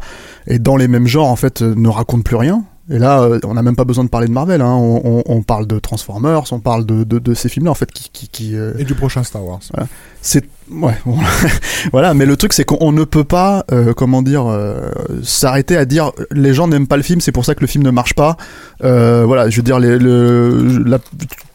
et 0.46 0.58
dans 0.58 0.76
les 0.76 0.88
mêmes 0.88 1.06
genres 1.06 1.28
en 1.28 1.36
fait, 1.36 1.62
euh, 1.62 1.74
ne 1.76 1.88
racontent 1.88 2.22
plus 2.22 2.36
rien. 2.36 2.64
Et 2.90 2.98
là, 2.98 3.22
euh, 3.22 3.38
on 3.44 3.54
n'a 3.54 3.62
même 3.62 3.76
pas 3.76 3.84
besoin 3.84 4.02
de 4.02 4.08
parler 4.08 4.26
de 4.26 4.32
Marvel. 4.32 4.60
Hein. 4.60 4.74
On, 4.74 5.00
on- 5.04 5.22
on 5.26 5.42
parle 5.42 5.68
de 5.68 5.78
Transformers, 5.78 6.42
on 6.52 6.58
parle 6.58 6.84
de, 6.84 7.04
de, 7.04 7.20
de 7.20 7.32
ces 7.34 7.48
films-là 7.48 7.70
en 7.70 7.74
fait 7.74 7.90
qui, 7.92 8.10
qui, 8.12 8.28
qui, 8.28 8.56
euh, 8.56 8.72
Et 8.76 8.84
du 8.84 8.94
prochain 8.94 9.22
Star 9.22 9.44
Wars. 9.44 9.60
c'est 10.20 10.44
ouais 10.72 10.94
bon, 11.04 11.18
voilà 11.92 12.14
mais 12.14 12.26
le 12.26 12.36
truc 12.36 12.52
c'est 12.52 12.64
qu'on 12.64 12.92
ne 12.92 13.04
peut 13.04 13.24
pas 13.24 13.64
euh, 13.72 13.92
comment 13.94 14.22
dire 14.22 14.46
euh, 14.46 14.90
s'arrêter 15.22 15.76
à 15.76 15.84
dire 15.84 16.12
les 16.30 16.54
gens 16.54 16.68
n'aiment 16.68 16.86
pas 16.86 16.96
le 16.96 17.02
film 17.02 17.20
c'est 17.20 17.32
pour 17.32 17.44
ça 17.44 17.54
que 17.54 17.60
le 17.60 17.66
film 17.66 17.84
ne 17.84 17.90
marche 17.90 18.14
pas. 18.14 18.36
Euh, 18.84 19.24
voilà 19.26 19.48
je 19.50 19.56
veux 19.56 19.62
dire 19.62 19.78
les, 19.78 19.98
le, 19.98 20.82
la- 20.86 20.98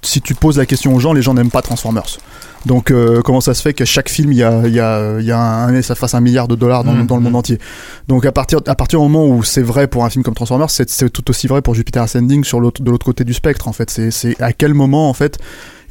si 0.01 0.21
tu 0.21 0.35
poses 0.35 0.57
la 0.57 0.65
question 0.65 0.93
aux 0.95 0.99
gens 0.99 1.13
les 1.13 1.21
gens 1.21 1.33
n'aiment 1.33 1.49
pas 1.51 1.61
Transformers. 1.61 2.17
Donc 2.65 2.91
euh, 2.91 3.21
comment 3.21 3.39
ça 3.39 3.53
se 3.53 3.61
fait 3.61 3.73
qu'à 3.73 3.85
chaque 3.85 4.09
film 4.09 4.31
il 4.31 4.37
y 4.39 4.43
a 4.43 4.61
il 4.67 4.73
y 4.73 4.79
a 4.79 5.19
il 5.19 5.25
y 5.25 5.31
a 5.31 5.39
un 5.39 5.81
ça 5.81 5.95
fasse 5.95 6.13
un 6.15 6.21
milliard 6.21 6.47
de 6.47 6.55
dollars 6.55 6.83
dans, 6.83 6.93
dans 7.05 7.15
le 7.15 7.21
monde 7.21 7.35
entier. 7.35 7.59
Donc 8.07 8.25
à 8.25 8.31
partir 8.31 8.59
à 8.67 8.75
partir 8.75 8.99
du 8.99 9.03
moment 9.05 9.27
où 9.27 9.43
c'est 9.43 9.61
vrai 9.61 9.87
pour 9.87 10.03
un 10.05 10.09
film 10.09 10.23
comme 10.23 10.33
Transformers 10.33 10.69
c'est 10.69 10.89
c'est 10.89 11.09
tout 11.09 11.29
aussi 11.29 11.47
vrai 11.47 11.61
pour 11.61 11.75
Jupiter 11.75 12.01
Ascending 12.03 12.43
sur 12.43 12.59
l'autre 12.59 12.81
de 12.81 12.91
l'autre 12.91 13.05
côté 13.05 13.23
du 13.23 13.33
spectre 13.33 13.67
en 13.67 13.73
fait. 13.73 13.89
C'est 13.89 14.11
c'est 14.11 14.39
à 14.41 14.53
quel 14.53 14.73
moment 14.73 15.09
en 15.09 15.13
fait 15.13 15.37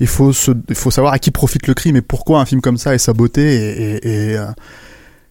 il 0.00 0.06
faut 0.06 0.32
se, 0.32 0.52
il 0.68 0.74
faut 0.74 0.90
savoir 0.90 1.12
à 1.12 1.18
qui 1.18 1.30
profite 1.30 1.66
le 1.66 1.74
crime 1.74 1.96
et 1.96 2.02
pourquoi 2.02 2.40
un 2.40 2.44
film 2.44 2.60
comme 2.60 2.76
ça 2.78 2.94
est 2.94 2.98
saboté 2.98 3.42
et, 3.42 3.80
et, 3.80 4.30
et, 4.32 4.38
euh, 4.38 4.46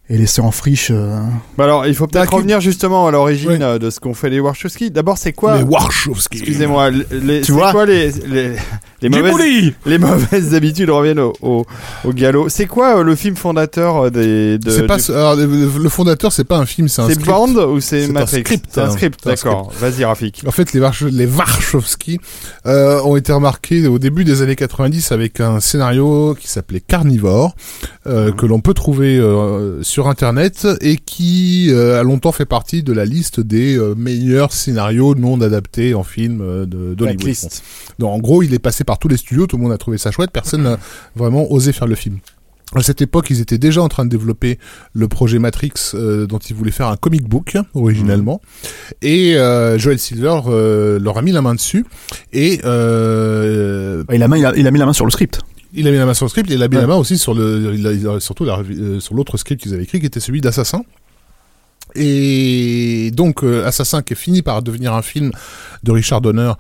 et 0.10 0.18
laisser 0.18 0.42
en 0.42 0.52
friche. 0.52 0.90
euh, 0.92 1.20
Bah 1.58 1.64
alors, 1.64 1.88
il 1.88 1.96
faut 1.96 2.06
peut-être 2.06 2.32
revenir 2.34 2.62
justement 2.62 3.08
à 3.08 3.12
l'origine 3.12 3.50
Oui. 3.50 3.58
euh, 3.62 3.80
de 3.80 3.90
ce 3.90 4.00
qu'ont 4.00 4.14
fait 4.14 4.30
les 4.30 4.40
Wachowski. 4.40 4.92
D'abord, 4.92 5.18
c'est 5.18 5.34
quoi 5.34 5.58
Les 5.58 5.64
Warshawski. 5.64 6.38
Excusez-moi, 6.38 6.92
les, 6.92 7.42
Tu 7.42 7.46
c'est 7.48 7.52
vois 7.52 7.72
quoi 7.72 7.86
les, 7.88 8.12
les, 8.28 8.56
les 9.02 9.10
mauvaises, 9.10 9.74
les 9.86 9.98
mauvaises 9.98 10.54
habitudes 10.54 10.92
reviennent 10.92 11.20
au, 11.20 11.34
au, 11.42 11.66
au 12.04 12.14
galop. 12.14 12.50
C'est 12.50 12.68
quoi 12.68 13.00
euh, 13.00 13.04
le 13.04 13.16
film 13.16 13.36
fondateur 13.36 14.12
des 14.12 14.60
de, 14.60 14.70
C'est 14.70 14.86
pas, 14.86 14.98
du- 14.98 15.12
alors, 15.12 15.36
le 15.36 15.90
fondateur, 15.90 16.32
c'est 16.32 16.44
pas 16.44 16.58
un 16.58 16.68
film, 16.68 16.88
c'est 16.88 17.02
un 17.02 17.08
c'est 17.08 17.14
script. 17.16 17.30
Bond 17.32 17.56
ou 17.74 17.80
c'est 17.80 18.04
C'est 18.04 18.10
un 18.10 18.14
Matrix 18.14 18.42
script, 18.42 18.66
C'est 18.70 18.82
un 18.82 18.86
hein. 18.86 18.92
script, 18.92 19.20
C'est 19.24 19.30
d'accord. 19.30 19.72
Vas-y, 19.80 20.06
Rafik. 20.06 20.44
En 20.46 20.52
fait, 20.52 20.72
les, 20.74 21.26
Warshawski 21.26 22.20
euh, 22.68 23.02
ont 23.02 23.16
été 23.16 23.34
remarqués 23.34 23.88
au 23.88 23.98
début 24.00 24.24
des 24.24 24.42
années 24.42 24.56
90 24.56 25.12
avec 25.12 25.40
un 25.40 25.60
scénario 25.60 26.36
qui 26.40 26.48
s'appelait 26.48 26.80
Carnivore, 26.82 27.56
euh, 28.08 28.32
que 28.32 28.46
l'on 28.46 28.60
peut 28.60 28.74
trouver 28.76 29.18
euh, 29.18 29.82
sur 29.96 30.10
Internet 30.10 30.68
et 30.82 30.98
qui 30.98 31.70
euh, 31.72 32.02
a 32.02 32.04
longtemps 32.04 32.34
fait 32.34 32.44
partie 32.44 32.84
de 32.84 32.92
la 32.92 33.06
liste 33.06 33.40
des 33.40 33.78
euh, 33.78 33.96
meilleurs 33.96 34.52
scénarios 34.52 35.16
non 35.16 35.40
adaptés 35.40 35.94
en 35.94 36.04
film 36.04 36.42
euh, 36.42 36.66
de 36.66 36.94
d'Hollywood. 36.96 37.38
Donc, 37.98 38.12
en 38.12 38.20
gros, 38.20 38.44
il 38.44 38.54
est 38.54 38.60
passé 38.60 38.84
par 38.84 39.00
tous 39.00 39.08
les 39.08 39.16
studios, 39.16 39.48
tout 39.48 39.56
le 39.56 39.64
monde 39.64 39.72
a 39.72 39.78
trouvé 39.78 39.98
ça 39.98 40.12
chouette, 40.12 40.32
personne 40.32 40.64
n'a 40.64 40.78
vraiment 41.16 41.50
osé 41.50 41.72
faire 41.72 41.88
le 41.88 41.96
film. 41.96 42.18
À 42.76 42.84
cette 42.84 43.02
époque, 43.02 43.30
ils 43.30 43.40
étaient 43.40 43.58
déjà 43.58 43.82
en 43.82 43.88
train 43.88 44.04
de 44.04 44.10
développer 44.10 44.60
le 44.92 45.08
projet 45.08 45.40
Matrix, 45.40 45.72
euh, 45.94 46.28
dont 46.28 46.40
ils 46.40 46.56
voulaient 46.58 46.72
faire 46.72 46.88
un 46.88 46.98
comic 46.98 47.24
book 47.24 47.56
originellement, 47.74 48.42
et 49.02 49.38
euh, 49.38 49.78
Joel 49.78 49.98
Silver 49.98 50.42
euh, 50.48 51.00
leur 51.00 51.18
a 51.18 51.22
mis 51.22 51.32
la 51.32 51.42
main 51.42 51.56
dessus, 51.56 51.86
et 52.34 52.56
il, 52.56 52.66
a 52.66 54.28
main, 54.28 54.38
il, 54.38 54.46
a, 54.46 54.54
il 54.58 54.68
a 54.68 54.72
mis 54.72 54.80
la 54.80 54.88
main 54.88 54.94
sur 54.94 55.06
le 55.06 55.12
script. 55.12 55.40
Il 55.76 55.88
a 55.88 55.92
mis 55.92 55.98
la 55.98 56.06
main 56.06 56.14
sur 56.14 56.26
le 56.26 56.30
script, 56.30 56.50
et 56.50 56.56
il 56.56 56.64
a 56.64 56.68
mis 56.68 56.76
Ouais. 56.76 56.82
la 56.82 56.88
main 56.88 56.96
aussi 56.96 57.18
sur 57.18 57.34
le, 57.34 57.74
il 57.76 57.86
a- 57.88 57.92
il 57.92 58.08
a- 58.08 58.20
surtout 58.20 58.46
la- 58.46 58.60
euh, 58.60 59.00
sur 59.00 59.14
l'autre 59.16 59.38
script 59.38 59.62
qu'ils 59.62 59.74
avaient 59.74 59.84
écrit, 59.84 60.00
qui 60.00 60.06
était 60.06 60.20
celui 60.20 60.42
d'Assassin. 60.42 60.82
Et 61.96 63.12
donc, 63.14 63.44
euh, 63.44 63.66
Assassin 63.66 64.02
qui 64.02 64.14
est 64.14 64.18
fini 64.18 64.42
par 64.42 64.62
devenir 64.62 64.94
un 64.94 65.02
film 65.02 65.32
de 65.84 65.92
Richard 65.92 66.22
Donner 66.22 66.52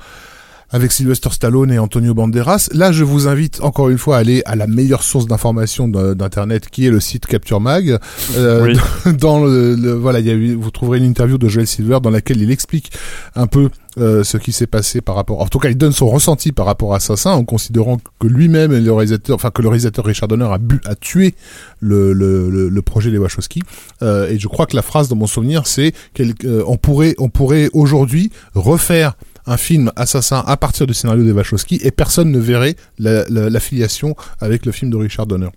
avec 0.75 0.91
Sylvester 0.91 1.29
Stallone 1.31 1.71
et 1.71 1.79
Antonio 1.79 2.13
Banderas. 2.13 2.67
Là, 2.73 2.91
je 2.91 3.05
vous 3.05 3.29
invite 3.29 3.61
encore 3.61 3.87
une 3.89 3.97
fois 3.97 4.17
à 4.17 4.19
aller 4.19 4.41
à 4.45 4.57
la 4.57 4.67
meilleure 4.67 5.03
source 5.03 5.25
d'information 5.25 5.87
d'internet, 5.87 6.67
qui 6.69 6.85
est 6.85 6.89
le 6.89 6.99
site 6.99 7.27
Capture 7.27 7.61
Mag. 7.61 7.97
Euh, 8.35 8.75
Dans 9.17 9.45
le, 9.45 9.75
le- 9.75 9.93
voilà, 9.93 10.19
il 10.19 10.25
y 10.25 10.29
a 10.29 10.33
eu, 10.33 10.53
vous 10.53 10.71
trouverez 10.71 10.97
une 10.97 11.05
interview 11.05 11.37
de 11.37 11.47
Joel 11.47 11.65
Silver 11.65 11.99
dans 12.03 12.09
laquelle 12.09 12.41
il 12.41 12.51
explique 12.51 12.91
un 13.35 13.47
peu 13.47 13.69
euh, 13.99 14.25
ce 14.25 14.35
qui 14.35 14.51
s'est 14.51 14.67
passé 14.67 14.99
par 14.99 15.15
rapport. 15.15 15.39
En 15.39 15.47
tout 15.47 15.59
cas, 15.59 15.69
il 15.69 15.77
donne 15.77 15.93
son 15.93 16.09
ressenti 16.09 16.51
par 16.51 16.65
rapport 16.65 16.93
à 16.93 16.97
Assassin, 16.97 17.31
en 17.31 17.45
considérant 17.45 17.97
que 18.19 18.27
lui-même 18.27 18.73
et 18.73 18.81
le 18.81 18.91
réalisateur, 18.91 19.35
enfin 19.35 19.51
que 19.51 19.61
le 19.61 19.69
réalisateur 19.69 20.03
Richard 20.03 20.27
Donner 20.27 20.43
a, 20.51 20.57
bu, 20.57 20.81
a 20.83 20.95
tué 20.95 21.35
le, 21.79 22.11
le, 22.11 22.49
le, 22.49 22.67
le 22.67 22.81
projet 22.81 23.11
des 23.11 23.17
Wachowski. 23.17 23.61
Euh, 24.01 24.27
et 24.29 24.37
je 24.37 24.47
crois 24.49 24.65
que 24.65 24.75
la 24.75 24.81
phrase 24.81 25.07
dans 25.07 25.15
mon 25.15 25.27
souvenir, 25.27 25.67
c'est 25.67 25.93
qu'on 26.17 26.75
pourrait, 26.75 27.15
on 27.17 27.29
pourrait 27.29 27.69
aujourd'hui 27.71 28.29
refaire 28.53 29.13
un 29.47 29.57
film 29.57 29.91
assassin 29.95 30.43
à 30.45 30.57
partir 30.57 30.87
du 30.87 30.93
scénario 30.93 31.23
des 31.23 31.31
Wachowski 31.31 31.79
et 31.83 31.91
personne 31.91 32.31
ne 32.31 32.39
verrait 32.39 32.75
la, 32.99 33.27
la, 33.29 33.49
la 33.49 33.59
filiation 33.59 34.15
avec 34.39 34.65
le 34.65 34.71
film 34.71 34.91
de 34.91 34.97
Richard 34.97 35.27
Donner. 35.27 35.49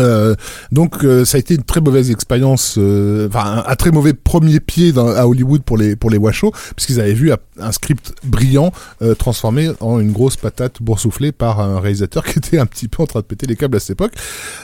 Euh, 0.00 0.34
donc 0.70 1.04
euh, 1.04 1.26
ça 1.26 1.36
a 1.36 1.40
été 1.40 1.54
une 1.54 1.64
très 1.64 1.82
mauvaise 1.82 2.10
expérience, 2.10 2.76
euh, 2.78 3.28
enfin 3.28 3.62
un, 3.66 3.76
très 3.76 3.90
mauvais 3.90 4.14
premier 4.14 4.58
pied 4.58 4.92
à 4.96 5.28
Hollywood 5.28 5.62
pour 5.62 5.76
les 5.76 5.96
pour 5.96 6.08
les 6.08 6.16
Washoe, 6.16 6.50
puisqu'ils 6.74 6.98
avaient 6.98 7.12
vu 7.12 7.30
un, 7.60 7.72
script 7.72 8.14
brillant 8.24 8.72
euh, 9.02 9.14
transformé 9.14 9.70
en 9.80 10.00
une 10.00 10.12
grosse 10.12 10.36
patate 10.36 10.80
boursouflée 10.80 11.30
par 11.30 11.60
un 11.60 11.78
réalisateur 11.78 12.24
qui 12.26 12.38
était 12.38 12.58
un 12.58 12.66
petit 12.66 12.88
peu 12.88 13.02
en 13.02 13.06
train 13.06 13.20
de 13.20 13.26
péter 13.26 13.46
les 13.46 13.56
câbles 13.56 13.76
à 13.76 13.80
cette 13.80 13.90
époque. 13.90 14.14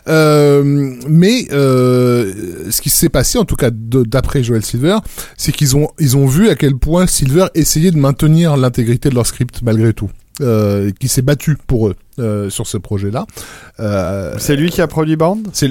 Euh, 0.08 0.94
mais 1.06 1.46
ce 1.50 2.80
qui 2.80 2.88
s'est 2.90 3.10
passé, 3.10 3.38
en 3.38 3.44
tout 3.44 3.56
cas 3.56 3.70
d'après 3.70 4.42
Joel 4.42 4.64
Silver, 4.64 4.96
c'est 5.36 5.52
qu'ils 5.52 5.76
ont 5.76 5.88
ils 5.98 6.16
ont 6.16 6.26
vu 6.26 6.48
à 6.48 6.54
quel 6.54 6.76
point 6.76 7.06
Silver 7.06 7.46
essayait 7.54 7.90
de 7.90 7.98
maintenir 7.98 8.56
l'intégrité 8.56 9.10
de 9.10 9.14
leur 9.14 9.26
script 9.26 9.60
malgré 9.62 9.92
tout. 9.92 10.10
Euh, 10.40 10.92
qui 11.00 11.08
s'est 11.08 11.22
battu 11.22 11.56
pour 11.66 11.88
eux 11.88 11.96
euh, 12.20 12.48
sur 12.48 12.68
ce 12.68 12.78
projet-là. 12.78 13.26
Euh, 13.80 14.34
C'est 14.38 14.54
lui 14.54 14.70
qui 14.70 14.80
a 14.80 14.86
produit 14.86 15.16
c'est 15.52 15.70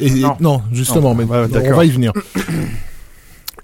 et- 0.00 0.10
Non. 0.20 0.36
non. 0.40 0.62
justement, 0.72 1.14
mais 1.14 1.22
Ouais, 1.24 1.46
on 1.70 1.76
va 1.76 1.84
y 1.84 1.90
venir. 1.90 2.12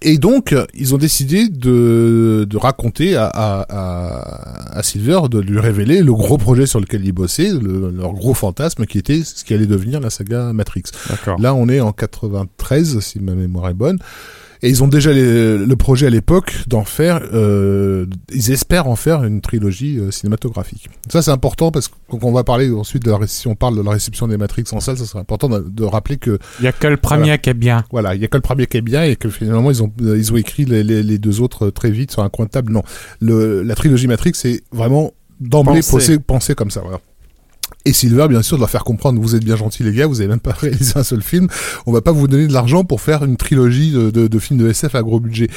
Et 0.02 0.18
donc, 0.18 0.54
ils 0.74 0.94
ont 0.94 0.98
décidé 0.98 1.48
de, 1.48 2.46
de 2.48 2.56
raconter 2.58 3.16
à, 3.16 3.26
à, 3.26 4.82
Silver, 4.82 5.22
de 5.30 5.40
lui 5.40 5.58
révéler 5.58 6.02
le 6.02 6.12
gros 6.12 6.36
projet 6.38 6.66
sur 6.66 6.80
lequel 6.80 7.04
ils 7.04 7.12
bossaient, 7.12 7.50
le- 7.50 7.90
leur 7.90 8.12
gros 8.12 8.34
fantasme 8.34 8.84
qui 8.86 8.98
était 8.98 9.22
ce 9.24 9.42
qui 9.42 9.54
allait 9.54 9.66
devenir 9.66 9.98
la 10.00 10.10
saga 10.10 10.52
Matrix. 10.52 10.82
D'accord. 11.08 11.40
Là, 11.40 11.54
on 11.54 11.68
est 11.68 11.80
en 11.80 11.92
93, 11.92 13.00
si 13.00 13.20
ma 13.20 13.32
mémoire 13.34 13.70
est 13.70 13.74
bonne. 13.74 13.98
Et 14.66 14.70
ils 14.70 14.82
ont 14.82 14.88
déjà 14.88 15.12
les- 15.12 15.58
le 15.58 15.76
projet 15.76 16.06
à 16.06 16.10
l'époque 16.10 16.54
d'en 16.66 16.84
faire, 16.84 17.20
euh, 17.32 18.04
ils 18.32 18.50
espèrent 18.50 18.88
en 18.88 18.96
faire 18.96 19.22
une 19.24 19.40
trilogie 19.40 19.98
euh, 19.98 20.10
cinématographique. 20.10 20.88
Ça, 21.08 21.22
c'est 21.22 21.30
important 21.30 21.70
parce 21.70 21.86
que 21.88 21.94
quand 22.10 22.18
on 22.24 22.32
va 22.32 22.42
parler 22.42 22.70
ensuite 22.70 23.04
de 23.04 23.10
la, 23.12 23.26
si 23.26 23.46
on 23.46 23.54
parle 23.54 23.76
de 23.76 23.82
la 23.82 23.92
réception 23.92 24.26
des 24.26 24.36
Matrix 24.36 24.64
en 24.72 24.80
salle, 24.80 24.98
ça 24.98 25.04
serait 25.06 25.20
important 25.20 25.48
de, 25.48 25.60
de 25.60 25.84
rappeler 25.84 26.16
que 26.16 26.38
Il 26.58 26.64
y 26.64 26.68
a 26.68 26.72
que 26.72 26.88
le 26.88 26.96
premier 26.96 27.38
qui 27.38 27.50
est 27.50 27.54
bien. 27.54 27.84
voilà, 27.92 28.14
il 28.16 28.20
y 28.20 28.24
a 28.24 28.28
que 28.28 28.36
le 28.36 28.42
premier 28.42 28.66
qui 28.66 28.76
est 28.76 28.82
bien 28.82 29.04
et 29.04 29.14
que 29.16 29.28
finalement 29.30 29.70
ils 29.70 29.82
ont 29.82 29.92
ils 30.00 30.32
ont 30.32 30.36
écrit 30.36 30.64
les, 30.64 30.82
les, 30.82 31.02
les 31.02 31.18
deux 31.18 31.40
autres 31.40 31.70
très 31.70 31.90
vite 31.92 32.10
sur 32.10 32.22
un 32.22 32.28
coin 32.28 32.46
de 32.46 32.50
table. 32.50 32.72
Non, 32.72 32.82
le, 33.20 33.62
la 33.62 33.74
trilogie 33.76 34.08
Matrix 34.08 34.32
c'est 34.34 34.62
vraiment 34.72 35.12
d'emblée 35.38 35.80
pensé, 35.92 36.18
pensé 36.18 36.54
comme 36.54 36.70
ça. 36.70 36.80
Voilà. 36.80 36.98
Et 37.86 37.92
Silver, 37.92 38.26
bien 38.28 38.42
sûr, 38.42 38.58
doit 38.58 38.66
faire 38.66 38.82
comprendre, 38.82 39.20
vous 39.20 39.36
êtes 39.36 39.44
bien 39.44 39.54
gentils 39.54 39.84
les 39.84 39.92
gars, 39.92 40.08
vous 40.08 40.20
avez 40.20 40.28
même 40.28 40.40
pas 40.40 40.52
réalisé 40.60 40.94
un 40.96 41.04
seul 41.04 41.22
film, 41.22 41.46
on 41.86 41.92
va 41.92 42.00
pas 42.00 42.10
vous 42.10 42.26
donner 42.26 42.48
de 42.48 42.52
l'argent 42.52 42.82
pour 42.82 43.00
faire 43.00 43.24
une 43.24 43.36
trilogie 43.36 43.92
de, 43.92 44.10
de, 44.10 44.26
de 44.26 44.38
films 44.40 44.58
de 44.58 44.68
SF 44.68 44.96
à 44.96 45.02
gros 45.02 45.20
budget. 45.20 45.48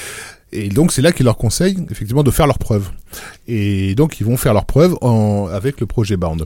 Et 0.51 0.69
donc 0.69 0.91
c'est 0.91 1.01
là 1.01 1.11
qu'il 1.11 1.26
leur 1.26 1.38
conseille 1.38 1.77
effectivement 1.89 2.23
de 2.23 2.31
faire 2.31 2.45
leurs 2.45 2.60
preuves. 2.60 2.89
Et 3.47 3.95
donc 3.95 4.19
ils 4.19 4.26
vont 4.26 4.38
faire 4.38 4.53
leurs 4.53 4.65
preuves 4.65 4.95
en, 5.01 5.47
avec 5.51 5.80
le 5.80 5.88
projet 5.88 6.18
Bound. 6.18 6.45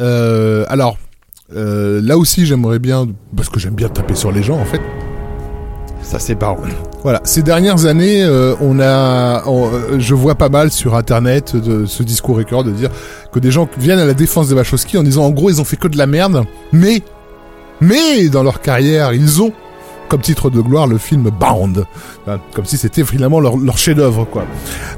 Euh, 0.00 0.64
alors, 0.68 0.96
euh, 1.54 2.00
là 2.02 2.18
aussi, 2.18 2.44
j'aimerais 2.46 2.78
bien, 2.78 3.06
parce 3.36 3.48
que 3.48 3.58
j'aime 3.60 3.74
bien 3.74 3.88
taper 3.88 4.14
sur 4.14 4.32
les 4.32 4.42
gens, 4.42 4.58
en 4.58 4.64
fait. 4.64 4.80
Ça, 6.02 6.18
c'est. 6.20 6.36
Voilà, 7.02 7.20
ces 7.24 7.42
dernières 7.42 7.86
années, 7.86 8.22
euh, 8.22 8.54
on 8.60 8.78
a, 8.80 9.42
on- 9.46 9.66
euh, 9.72 9.98
je 9.98 10.14
vois 10.14 10.36
pas 10.36 10.48
mal 10.48 10.70
sur 10.70 10.94
Internet 10.94 11.56
de 11.56 11.84
ce 11.86 12.02
discours 12.04 12.36
récurrent 12.36 12.62
de 12.62 12.70
dire 12.70 12.90
que 13.32 13.40
des 13.40 13.50
gens 13.50 13.68
viennent 13.78 13.98
à 13.98 14.04
la 14.04 14.14
défense 14.14 14.48
des 14.48 14.54
Wachowski 14.54 14.98
en 14.98 15.02
disant 15.02 15.24
en 15.24 15.30
gros 15.30 15.50
ils 15.50 15.60
ont 15.60 15.64
fait 15.64 15.76
que 15.76 15.88
de 15.88 15.98
la 15.98 16.06
merde, 16.06 16.44
mais, 16.72 17.02
mais 17.80 18.28
dans 18.28 18.42
leur 18.44 18.60
carrière 18.60 19.12
ils 19.14 19.42
ont 19.42 19.52
comme 20.08 20.20
titre 20.20 20.50
de 20.50 20.60
gloire 20.60 20.86
le 20.86 20.98
film 20.98 21.30
Bound, 21.30 21.86
Hein, 22.28 22.40
comme 22.54 22.64
si 22.64 22.76
c'était 22.76 23.04
finalement 23.04 23.38
leur, 23.38 23.78
chef-d'œuvre 23.78 24.24
quoi. 24.24 24.44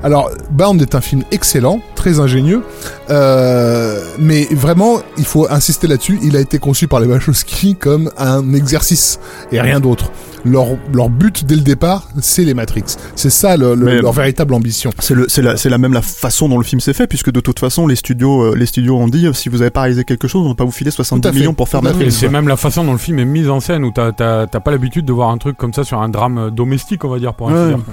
Alors 0.02 0.30
Bound 0.50 0.80
est 0.80 0.94
un 0.94 1.02
film 1.02 1.24
excellent, 1.30 1.80
très 1.94 2.20
ingénieux, 2.20 2.62
euh, 3.10 4.02
mais 4.18 4.48
vraiment 4.50 5.00
il 5.18 5.26
faut 5.26 5.46
insister 5.50 5.86
là-dessus. 5.86 6.18
Il 6.22 6.36
a 6.36 6.40
été 6.40 6.58
conçu 6.58 6.88
par 6.88 7.00
les 7.00 7.06
Wachowski 7.06 7.74
comme 7.74 8.10
un 8.16 8.54
exercice 8.54 9.20
et 9.52 9.60
rien 9.60 9.78
d'autre. 9.78 10.10
Leur, 10.48 10.66
leur 10.92 11.08
but 11.10 11.44
dès 11.44 11.54
le 11.56 11.60
départ, 11.62 12.08
c'est 12.20 12.44
les 12.44 12.54
Matrix. 12.54 12.84
C'est 13.16 13.30
ça 13.30 13.56
le- 13.56 13.74
le- 13.74 13.84
Mais- 13.84 14.00
leur 14.02 14.12
véritable 14.12 14.54
ambition. 14.54 14.90
C'est 14.98 15.14
le, 15.14 15.26
c'est 15.28 15.42
la, 15.42 15.56
c'est 15.56 15.68
la 15.68 15.78
même 15.78 15.92
la 15.92 16.02
façon 16.02 16.48
dont 16.48 16.58
le 16.58 16.64
film 16.64 16.80
s'est 16.80 16.92
fait, 16.94 17.06
puisque 17.06 17.30
de 17.30 17.40
toute 17.40 17.58
façon, 17.58 17.86
les 17.86 17.96
studios, 17.96 18.42
euh, 18.42 18.54
les 18.56 18.66
studios 18.66 18.96
ont 18.96 19.08
dit, 19.08 19.26
euh, 19.26 19.32
si 19.32 19.48
vous 19.48 19.60
avez 19.62 19.70
pas 19.70 19.82
réalisé 19.82 20.04
quelque 20.04 20.28
chose, 20.28 20.44
on 20.44 20.48
va 20.50 20.54
pas 20.54 20.64
vous 20.64 20.70
filer 20.72 20.90
70 20.90 21.20
Tout 21.22 21.28
à 21.28 21.32
fait. 21.32 21.38
millions 21.38 21.54
pour 21.54 21.68
faire 21.68 21.82
Matrix. 21.82 22.10
C'est 22.12 22.28
même 22.28 22.48
la 22.48 22.56
façon 22.56 22.84
dont 22.84 22.92
le 22.92 22.98
film 22.98 23.18
est 23.18 23.24
mis 23.24 23.48
en 23.48 23.60
scène 23.60 23.84
où 23.84 23.90
t'as 23.90 24.12
t'as- 24.12 24.46
t'as 24.46 24.60
pas 24.60 24.70
l'habitude 24.70 25.04
de 25.04 25.12
voir 25.12 25.30
un 25.30 25.38
truc 25.38 25.56
comme 25.56 25.72
ça 25.74 25.84
sur 25.84 26.00
un 26.00 26.08
drame 26.08 26.38
euh, 26.38 26.50
domestique, 26.50 27.04
on 27.04 27.08
va 27.08 27.18
dire, 27.18 27.34
pour 27.34 27.50
ainsi 27.50 27.58
Ouais. 27.58 27.74
dire. 27.76 27.84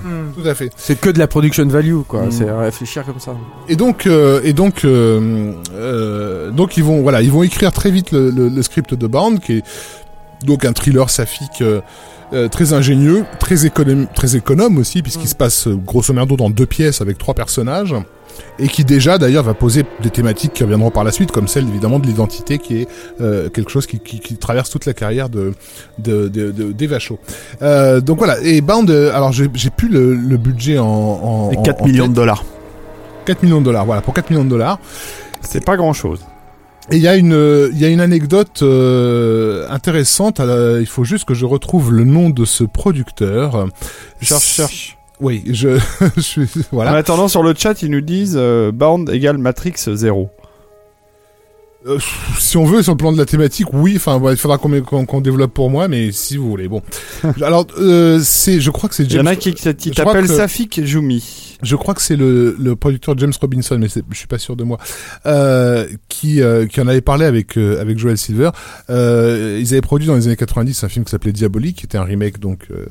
Tout 0.42 0.48
à 0.48 0.56
fait. 0.56 0.72
C'est 0.76 1.00
que 1.00 1.10
de 1.10 1.20
la 1.20 1.28
production 1.28 1.66
value, 1.68 2.02
quoi. 2.08 2.24
Mm. 2.24 2.32
C'est 2.32 2.50
réfléchir 2.52 3.06
comme 3.06 3.20
ça. 3.20 3.34
Et 3.68 3.76
donc, 3.76 4.08
euh, 4.08 4.40
et 4.44 4.54
donc, 4.54 4.86
euh, 4.86 5.52
euh, 5.74 6.52
donc 6.52 6.78
ils 6.78 6.84
vont, 6.84 7.02
voilà, 7.02 7.22
ils 7.22 7.32
vont 7.32 7.44
écrire 7.44 7.72
très 7.72 7.92
vite 7.92 8.12
le, 8.12 8.30
le- 8.32 8.50
le 8.50 8.62
script 8.62 8.94
de 8.94 9.08
Bound, 9.08 9.40
qui 9.40 9.58
est 9.58 9.64
donc 10.46 10.66
un 10.66 10.74
thriller 10.74 11.10
saphique 11.10 11.62
euh, 11.62 11.82
euh, 12.34 12.48
très 12.48 12.74
ingénieux, 12.74 13.26
très 13.40 13.66
économe, 13.66 14.08
très 14.14 14.36
économe 14.36 14.78
aussi, 14.78 15.02
puisqu'il 15.02 15.28
se 15.30 15.36
passe 15.36 15.68
euh, 15.68 15.76
grosso 15.76 16.14
merdo 16.14 16.36
dans 16.36 16.50
deux 16.50 16.66
pièces 16.66 17.02
avec 17.02 17.18
trois 17.18 17.34
personnages. 17.34 17.94
et 18.60 18.68
qui 18.68 18.84
déjà 18.84 19.18
d'ailleurs 19.18 19.44
va 19.46 19.54
poser 19.54 19.86
des 20.04 20.10
thématiques 20.10 20.52
qui 20.54 20.64
reviendront 20.64 20.92
par 20.92 21.04
la 21.06 21.12
suite, 21.12 21.32
comme 21.32 21.48
celle 21.48 21.68
évidemment 21.70 22.00
de 22.00 22.08
l'identité, 22.08 22.58
qui 22.58 22.82
est 22.82 22.88
euh, 23.22 23.50
quelque 23.50 23.72
chose 23.72 23.86
qui, 23.88 24.00
qui, 24.00 24.20
qui 24.20 24.36
traverse 24.36 24.70
toute 24.70 24.86
la 24.86 24.94
carrière 24.94 25.30
de 25.30 25.54
de, 26.00 26.28
de, 26.28 26.52
de- 26.52 26.72
d'Eva 26.74 27.00
Shaw. 27.00 27.18
Euh, 27.62 28.02
donc 28.02 28.18
voilà. 28.18 28.38
Et 28.42 28.60
Bound, 28.62 28.90
euh, 28.90 29.14
alors 29.16 29.32
j'ai 29.32 29.48
j'ai 29.54 29.70
plus 29.70 29.88
le, 29.88 30.14
le 30.16 30.38
budget 30.38 30.80
en, 30.80 30.86
en 30.88 31.52
Et 31.52 31.58
en- 31.58 31.62
4 31.64 31.82
en 31.82 31.86
millions 31.86 32.08
de 32.10 32.14
dollars. 32.14 32.44
4 33.26 33.42
millions 33.44 33.60
de 33.62 33.66
dollars. 33.66 33.86
Voilà, 33.86 34.02
pour 34.02 34.14
4 34.14 34.30
millions 34.30 34.44
de 34.44 34.50
dollars. 34.50 34.80
C'est 35.42 35.64
pas 35.64 35.78
grand 35.78 35.94
chose. 35.94 36.20
Et 36.92 36.98
il 36.98 37.02
y 37.02 37.08
a 37.08 37.16
une, 37.16 37.70
il 37.74 37.80
y 37.80 37.86
a 37.86 37.90
une 37.90 38.00
anecdote 38.02 38.62
euh, 38.62 39.66
intéressante. 39.70 40.40
il 40.40 40.86
faut 40.86 41.04
juste 41.04 41.26
que 41.26 41.34
je 41.34 41.46
retrouve 41.46 41.92
le 41.92 42.04
nom 42.04 42.30
de 42.30 42.46
ce 42.46 42.64
producteur. 42.64 43.68
Cherche, 44.22 44.44
cherche. 44.56 44.98
Oui, 45.20 45.44
je, 45.50 45.80
je 46.18 46.22
suis, 46.22 46.42
En 46.44 46.46
voilà. 46.74 46.92
attendant, 46.92 47.28
sur 47.28 47.42
le 47.42 47.54
chat, 47.58 47.82
ils 47.82 47.90
nous 47.90 48.02
disent 48.02 48.36
euh, 48.38 48.72
Bound 48.72 49.10
égale 49.10 49.38
Matrix 49.38 49.74
0. 49.88 50.30
Euh, 51.88 52.00
si 52.40 52.58
on 52.58 52.66
veut, 52.66 52.82
sur 52.84 52.94
le 52.94 52.98
plan 52.98 53.12
de 53.14 53.18
la 53.18 53.26
thématique, 53.26 53.72
oui. 53.74 53.94
Enfin, 53.96 54.18
ouais, 54.18 54.34
il 54.34 54.38
faudra 54.38 54.58
qu'on 54.58 55.22
développe 55.22 55.54
pour 55.54 55.70
moi, 55.70 55.88
mais 55.88 56.12
si 56.12 56.36
vous 56.38 56.50
voulez, 56.50 56.68
bon. 56.68 56.82
Alors, 57.42 57.66
c'est, 58.24 58.60
je 58.60 58.72
crois 58.72 58.90
que 58.90 58.96
c'est 58.96 59.04
Il 59.04 59.12
y 59.14 59.16
en 59.16 59.24
James. 59.24 59.28
a 59.28 59.36
qui, 59.36 59.54
t'appellent 59.92 60.28
que- 60.28 60.34
Safik 60.36 60.84
Jumi. 60.84 61.55
Je 61.66 61.76
crois 61.76 61.94
que 61.94 62.02
c'est 62.02 62.16
le, 62.16 62.56
le 62.60 62.76
producteur 62.76 63.18
James 63.18 63.34
Robinson, 63.42 63.78
mais 63.80 63.88
je 63.90 64.18
suis 64.18 64.28
pas 64.28 64.38
sûr 64.38 64.56
de 64.56 64.64
moi, 64.64 64.78
euh, 65.26 65.88
qui, 66.10 66.42
euh, 66.42 66.66
qui 66.68 66.80
en 66.80 66.88
avait 66.88 67.02
parlé 67.02 67.26
avec 67.26 67.58
euh, 67.58 67.82
avec 67.82 67.98
Joel 67.98 68.18
Silver. 68.18 68.52
Euh, 68.90 69.58
ils 69.60 69.74
avaient 69.74 69.82
produit 69.82 70.08
dans 70.08 70.16
les 70.16 70.28
années 70.28 70.36
90 70.36 70.84
un 70.84 70.90
film 70.90 71.04
qui 71.06 71.12
s'appelait 71.12 71.32
Diabolique, 71.32 71.78
qui 71.78 71.86
était 71.86 71.98
un 71.98 72.04
remake 72.04 72.40
donc 72.40 72.68
euh, 72.72 72.86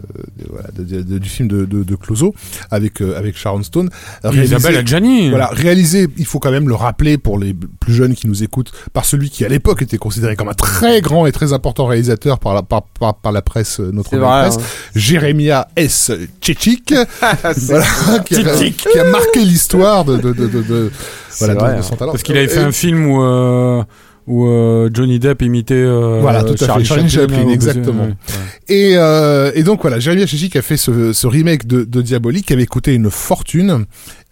voilà, 0.50 0.68
de- 0.76 0.82
de- 0.84 1.02
de- 1.02 1.18
du 1.18 1.28
film 1.28 1.48
de, 1.48 1.64
de, 1.64 1.82
de 1.84 1.94
Clouseau 1.96 2.34
avec 2.70 3.00
euh, 3.00 3.16
avec 3.18 3.36
Sharon 3.36 3.62
Stone. 3.62 3.90
Réalisé- 4.22 4.56
Isabelle 4.56 4.76
Adjani. 4.78 5.30
Voilà, 5.30 5.46
réalisé, 5.46 6.08
il 6.18 6.26
faut 6.26 6.38
quand 6.40 6.50
même 6.50 6.68
le 6.68 6.74
rappeler 6.74 7.16
pour 7.18 7.38
les 7.38 7.54
plus 7.54 7.94
jeunes 7.94 8.14
qui 8.14 8.26
nous 8.26 8.42
écoutent, 8.42 8.72
par 8.92 9.04
celui 9.04 9.30
qui 9.30 9.44
à 9.44 9.48
l'époque 9.48 9.82
était 9.82 9.98
considéré 9.98 10.36
comme 10.36 10.48
un 10.48 10.54
très 10.54 11.00
grand 11.00 11.26
et 11.26 11.32
très 11.32 11.52
important 11.52 11.86
réalisateur 11.86 12.38
par 12.38 12.54
la, 12.54 12.62
par, 12.62 12.82
par, 12.82 13.14
par 13.14 13.32
la 13.32 13.42
presse, 13.42 13.78
notre 13.80 14.16
presse, 14.50 14.56
hein. 14.56 14.90
Jérémia 14.94 15.68
S. 15.76 16.10
Tchétchik, 16.40 16.94
voilà, 17.66 17.84
qui, 18.24 18.63
Tchétchik. 18.70 18.88
qui 18.92 18.98
a 18.98 19.04
marqué 19.04 19.44
l'histoire 19.44 20.04
de, 20.04 20.16
de, 20.16 20.32
de, 20.32 20.46
de, 20.46 20.62
de- 20.62 20.90
voilà, 21.38 21.54
de- 21.54 21.58
vrai, 21.60 21.72
de 21.74 21.78
hein. 21.78 21.82
son 21.82 21.96
talent. 21.96 22.12
Parce 22.12 22.22
qu'il 22.22 22.36
avait 22.36 22.48
fait 22.48 22.60
Et- 22.60 22.64
un 22.64 22.72
film 22.72 23.06
où, 23.06 23.22
euh, 23.22 23.82
où 24.26 24.46
euh, 24.46 24.88
Johnny 24.92 25.18
Depp 25.18 25.42
imitait 25.42 25.74
euh, 25.74 26.18
Voilà, 26.20 26.42
tout 26.44 26.54
à 26.54 26.56
fait, 26.56 26.66
Charlie, 26.66 26.84
Charlie 26.84 27.10
Chaplin, 27.10 27.44
ouais, 27.44 27.52
exactement. 27.52 28.04
ouais, 28.04 28.08
ouais. 28.08 28.74
Et, 28.74 28.92
euh, 28.96 29.50
et 29.54 29.62
donc 29.62 29.82
voilà, 29.82 29.98
Jérémy 29.98 30.26
Tchétchik 30.26 30.56
a 30.56 30.62
fait 30.62 30.76
ce, 30.78 31.12
ce 31.12 31.26
remake 31.26 31.66
de, 31.66 31.84
de 31.84 32.00
Diabolique 32.02 32.46
qui 32.46 32.52
avait 32.54 32.64
coûté 32.66 32.94
une 32.94 33.10
fortune 33.10 33.84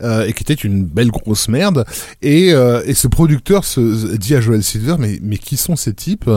euh, 0.02 0.26
et 0.26 0.32
qui 0.32 0.42
était 0.42 0.54
une 0.54 0.84
belle 0.84 1.10
grosse 1.10 1.48
merde. 1.48 1.84
Et, 2.22 2.52
euh, 2.52 2.82
et 2.86 2.94
ce 2.94 3.06
producteur 3.06 3.64
se 3.64 4.16
dit 4.16 4.34
à 4.34 4.40
Joel 4.40 4.62
Silver, 4.62 4.96
mais, 4.98 5.18
mais 5.22 5.38
qui 5.38 5.56
sont 5.56 5.76
ces 5.76 5.94
types? 5.94 6.28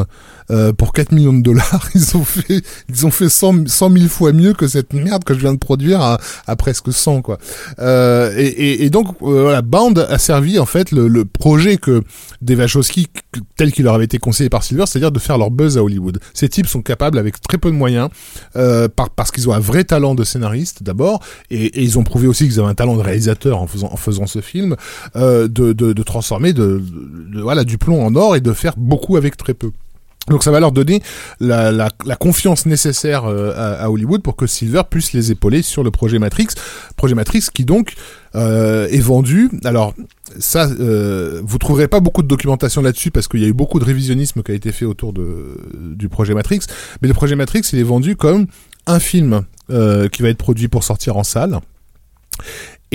Euh, 0.52 0.72
Pour 0.74 0.94
4 0.94 1.12
millions 1.12 1.34
de 1.34 1.42
dollars, 1.42 1.90
ils 1.96 2.16
ont 2.16 2.24
fait, 2.24 2.62
ils 2.90 3.06
ont 3.08 3.12
fait 3.12 3.30
100, 3.30 3.68
100 3.68 3.92
000 3.92 4.08
fois 4.08 4.34
mieux 4.34 4.54
que 4.54 4.68
cette 4.68 4.94
merde 4.94 5.24
que 5.24 5.34
je 5.34 5.40
viens 5.40 5.54
de 5.54 5.60
produire 5.60 6.02
à, 6.02 6.56
presque 6.56 6.94
100 6.94 7.22
quoi. 7.24 7.40
Et, 7.80 8.86
et, 8.86 8.90
donc 8.90 9.16
voilà, 9.20 9.62
Bound 9.62 9.98
a 9.98 10.18
servi 10.20 10.60
en 10.60 10.66
fait 10.66 10.92
le, 10.92 11.08
le 11.08 11.26
projet 11.26 11.78
que 11.78 12.04
des 12.42 12.56
Wachowski 12.56 13.08
tel 13.56 13.72
qu'il 13.72 13.86
leur 13.86 13.96
avait 13.96 14.06
été 14.06 14.20
conseillé 14.20 14.50
par 14.50 14.64
Silver, 14.64 14.86
c'est-à-dire 14.86 15.12
de 15.12 15.20
faire 15.20 15.38
leur 15.38 15.50
buzz 15.50 15.78
à 15.78 15.84
Hollywood. 15.84 16.20
Ces 16.34 16.50
types 16.50 16.68
sont 16.68 16.82
capables 16.82 17.18
avec 17.18 17.42
très 17.42 17.58
peu 17.58 17.72
de 17.72 17.76
moyens, 17.76 18.10
par, 18.54 19.10
parce 19.10 19.32
qu'ils 19.32 19.50
ont 19.50 19.54
un 19.54 19.60
vrai 19.60 19.84
talent 19.84 20.14
de 20.14 20.24
scénariste 20.24 20.84
d'abord, 20.84 21.22
et, 21.50 21.66
et 21.66 21.82
ils 21.82 21.98
ont 21.98 22.04
prouvé 22.04 22.28
aussi 22.28 22.48
qu'ils 22.48 22.60
avaient 22.60 22.70
un 22.70 22.76
talent 22.76 22.96
de 22.96 23.02
réalisateur 23.02 23.55
en 23.62 23.68
faisant, 23.68 24.28
ce 24.28 24.42
film, 24.42 24.76
euh, 25.16 25.48
de, 25.48 26.04
transformer 26.04 26.54
de, 26.54 26.82
voilà 27.34 27.64
du 27.64 27.78
plomb 27.78 28.06
en 28.06 28.16
or 28.16 28.36
et 28.36 28.42
de 28.42 28.54
faire 28.54 28.74
beaucoup 28.78 29.18
avec 29.18 29.38
très 29.38 29.54
peu. 29.54 29.72
Donc 30.28 30.44
ça 30.44 30.50
va 30.50 30.60
leur 30.60 30.72
donner 30.72 31.02
la, 31.40 31.90
confiance 32.20 32.66
nécessaire 32.66 33.26
euh, 33.26 33.54
à, 33.56 33.90
Hollywood 33.92 34.24
pour 34.24 34.36
que 34.36 34.48
Silver 34.48 34.82
puisse 34.90 35.14
les 35.14 35.32
épauler 35.32 35.62
sur 35.62 35.84
le 35.84 35.92
projet 35.92 36.18
Matrix. 36.18 36.48
Projet 36.96 37.14
Matrix 37.14 37.46
qui 37.54 37.64
donc 37.64 37.94
euh, 38.34 38.88
est 38.88 39.00
vendu. 39.00 39.52
Alors 39.64 39.94
ça, 40.40 40.68
euh, 40.80 41.42
vous 41.44 41.60
trouverez 41.60 41.88
pas 41.88 42.00
beaucoup 42.00 42.24
de 42.24 42.28
documentation 42.28 42.82
là-dessus 42.82 43.12
parce 43.12 43.28
qu'il 43.28 43.42
y 43.42 43.46
a 43.46 43.48
eu 43.48 43.54
beaucoup 43.54 43.80
de 43.80 43.86
révisionnisme 43.86 44.42
qui 44.42 44.52
a 44.52 44.56
été 44.56 44.72
fait 44.72 44.86
autour 44.86 45.14
du 45.14 46.10
projet 46.10 46.34
Matrix. 46.34 46.62
Mais 47.02 47.08
le 47.08 47.14
projet 47.14 47.36
Matrix, 47.36 47.62
il 47.74 47.80
est 47.80 47.84
vendu 47.84 48.16
comme 48.16 48.48
un 48.88 49.00
film 49.00 49.44
qui 49.68 50.22
va 50.22 50.30
être 50.30 50.38
produit 50.38 50.68
pour 50.68 50.84
sortir 50.84 51.18
en 51.18 51.24
salle. 51.24 51.60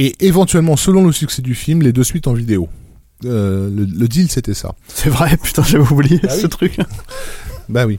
Et 0.03 0.15
éventuellement, 0.21 0.77
selon 0.77 1.05
le 1.05 1.13
succès 1.13 1.43
du 1.43 1.55
film, 1.55 1.83
les 1.83 1.93
deux 1.93 2.05
suites 2.05 2.27
en 2.27 2.33
vidéo. 2.33 2.69
Euh, 3.27 3.69
le, 3.69 3.85
le 3.85 4.09
deal, 4.09 4.31
c'était 4.31 4.55
ça. 4.55 4.75
C'est 4.89 5.11
vrai, 5.11 5.37
putain, 5.43 5.63
j'avais 5.63 5.85
oublié 5.93 6.21
Ah 6.25 6.31
ce 6.31 6.43
oui. 6.45 6.49
truc. 6.49 6.77
Bah 7.69 7.85
oui. 7.87 7.99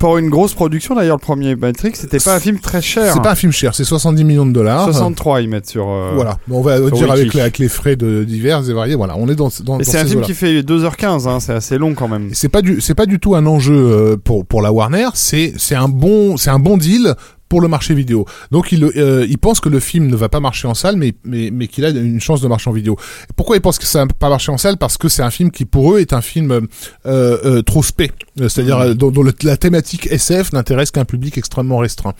Pour 0.00 0.18
une 0.18 0.30
grosse 0.30 0.52
production, 0.52 0.96
d'ailleurs, 0.96 1.14
le 1.18 1.20
premier 1.20 1.54
Matrix, 1.54 1.92
c'était 1.94 2.18
pas 2.18 2.34
un 2.34 2.40
film 2.40 2.58
très 2.58 2.82
cher. 2.82 3.12
C'est 3.14 3.22
pas 3.22 3.30
un 3.30 3.36
film 3.36 3.52
cher, 3.52 3.72
c'est 3.72 3.84
70 3.84 4.24
millions 4.24 4.44
de 4.44 4.50
dollars. 4.50 4.82
63, 4.84 5.42
ils 5.42 5.48
mettent 5.48 5.68
sur. 5.68 5.88
euh, 5.88 6.10
Voilà, 6.16 6.38
Bon, 6.48 6.58
on 6.58 6.60
va 6.60 6.80
dire 6.90 7.08
avec, 7.12 7.32
les- 7.34 7.40
avec 7.40 7.58
les 7.58 7.68
frais 7.68 7.94
de 7.94 8.24
divers 8.24 8.68
et 8.68 8.72
variés. 8.72 8.96
Voilà, 8.96 9.14
on 9.16 9.28
est 9.28 9.36
dans 9.36 9.48
dans, 9.62 9.78
Et 9.78 9.84
dans 9.84 9.88
c'est 9.88 9.98
un 9.98 10.04
film 10.04 10.22
qui 10.22 10.34
fait 10.34 10.62
2h15, 10.62 11.28
hein, 11.28 11.38
c'est 11.38 11.52
assez 11.52 11.78
long 11.78 11.94
quand 11.94 12.08
même. 12.08 12.30
C'est 12.32 12.48
pas 12.48 12.62
du 12.62 12.80
c'est 12.80 12.96
pas 12.96 13.06
du 13.06 13.20
tout 13.20 13.36
un 13.36 13.46
enjeu 13.46 13.76
euh, 13.76 14.16
pour 14.16 14.44
pour 14.44 14.60
la 14.60 14.72
Warner. 14.72 15.06
C'est 15.14 15.52
c'est 15.56 15.76
un 15.76 15.88
bon 15.88 16.36
c'est 16.36 16.50
un 16.50 16.58
bon 16.58 16.76
deal 16.76 17.14
pour 17.48 17.60
le 17.60 17.68
marché 17.68 17.94
vidéo. 17.94 18.26
Donc 18.50 18.72
il 18.72 18.82
euh, 18.84 19.26
il 19.28 19.38
pense 19.38 19.60
que 19.60 19.68
le 19.68 19.80
film 19.80 20.06
ne 20.08 20.16
va 20.16 20.28
pas 20.28 20.40
marcher 20.40 20.66
en 20.68 20.74
salle, 20.74 20.96
mais 20.96 21.14
mais 21.24 21.50
mais 21.52 21.68
qu'il 21.68 21.84
a 21.84 21.90
une 21.90 22.20
chance 22.20 22.40
de 22.40 22.48
marcher 22.48 22.70
en 22.70 22.72
vidéo. 22.72 22.96
Pourquoi 23.36 23.56
il 23.56 23.60
pense 23.60 23.78
que 23.78 23.84
ça 23.86 24.00
va 24.04 24.06
pas 24.18 24.28
marcher 24.28 24.50
en 24.52 24.58
salle? 24.58 24.76
Parce 24.78 24.96
que 24.98 25.08
c'est 25.08 25.22
un 25.22 25.30
film 25.30 25.50
qui 25.50 25.64
pour 25.64 25.94
eux 25.94 26.00
est 26.00 26.12
un 26.12 26.20
film 26.22 26.50
euh, 26.52 26.60
euh, 27.06 27.62
trop 27.62 27.82
spé, 27.82 28.10
Euh, 28.40 28.48
c'est-à-dire 28.48 28.94
dont, 28.94 29.10
dont 29.10 29.22
le- 29.22 29.32
la 29.44 29.56
thématique 29.56 30.08
SF 30.10 30.52
n'intéresse 30.52 30.90
qu'un 30.90 31.04
public 31.04 31.38
extrêmement 31.38 31.78
restreint. 31.78 32.14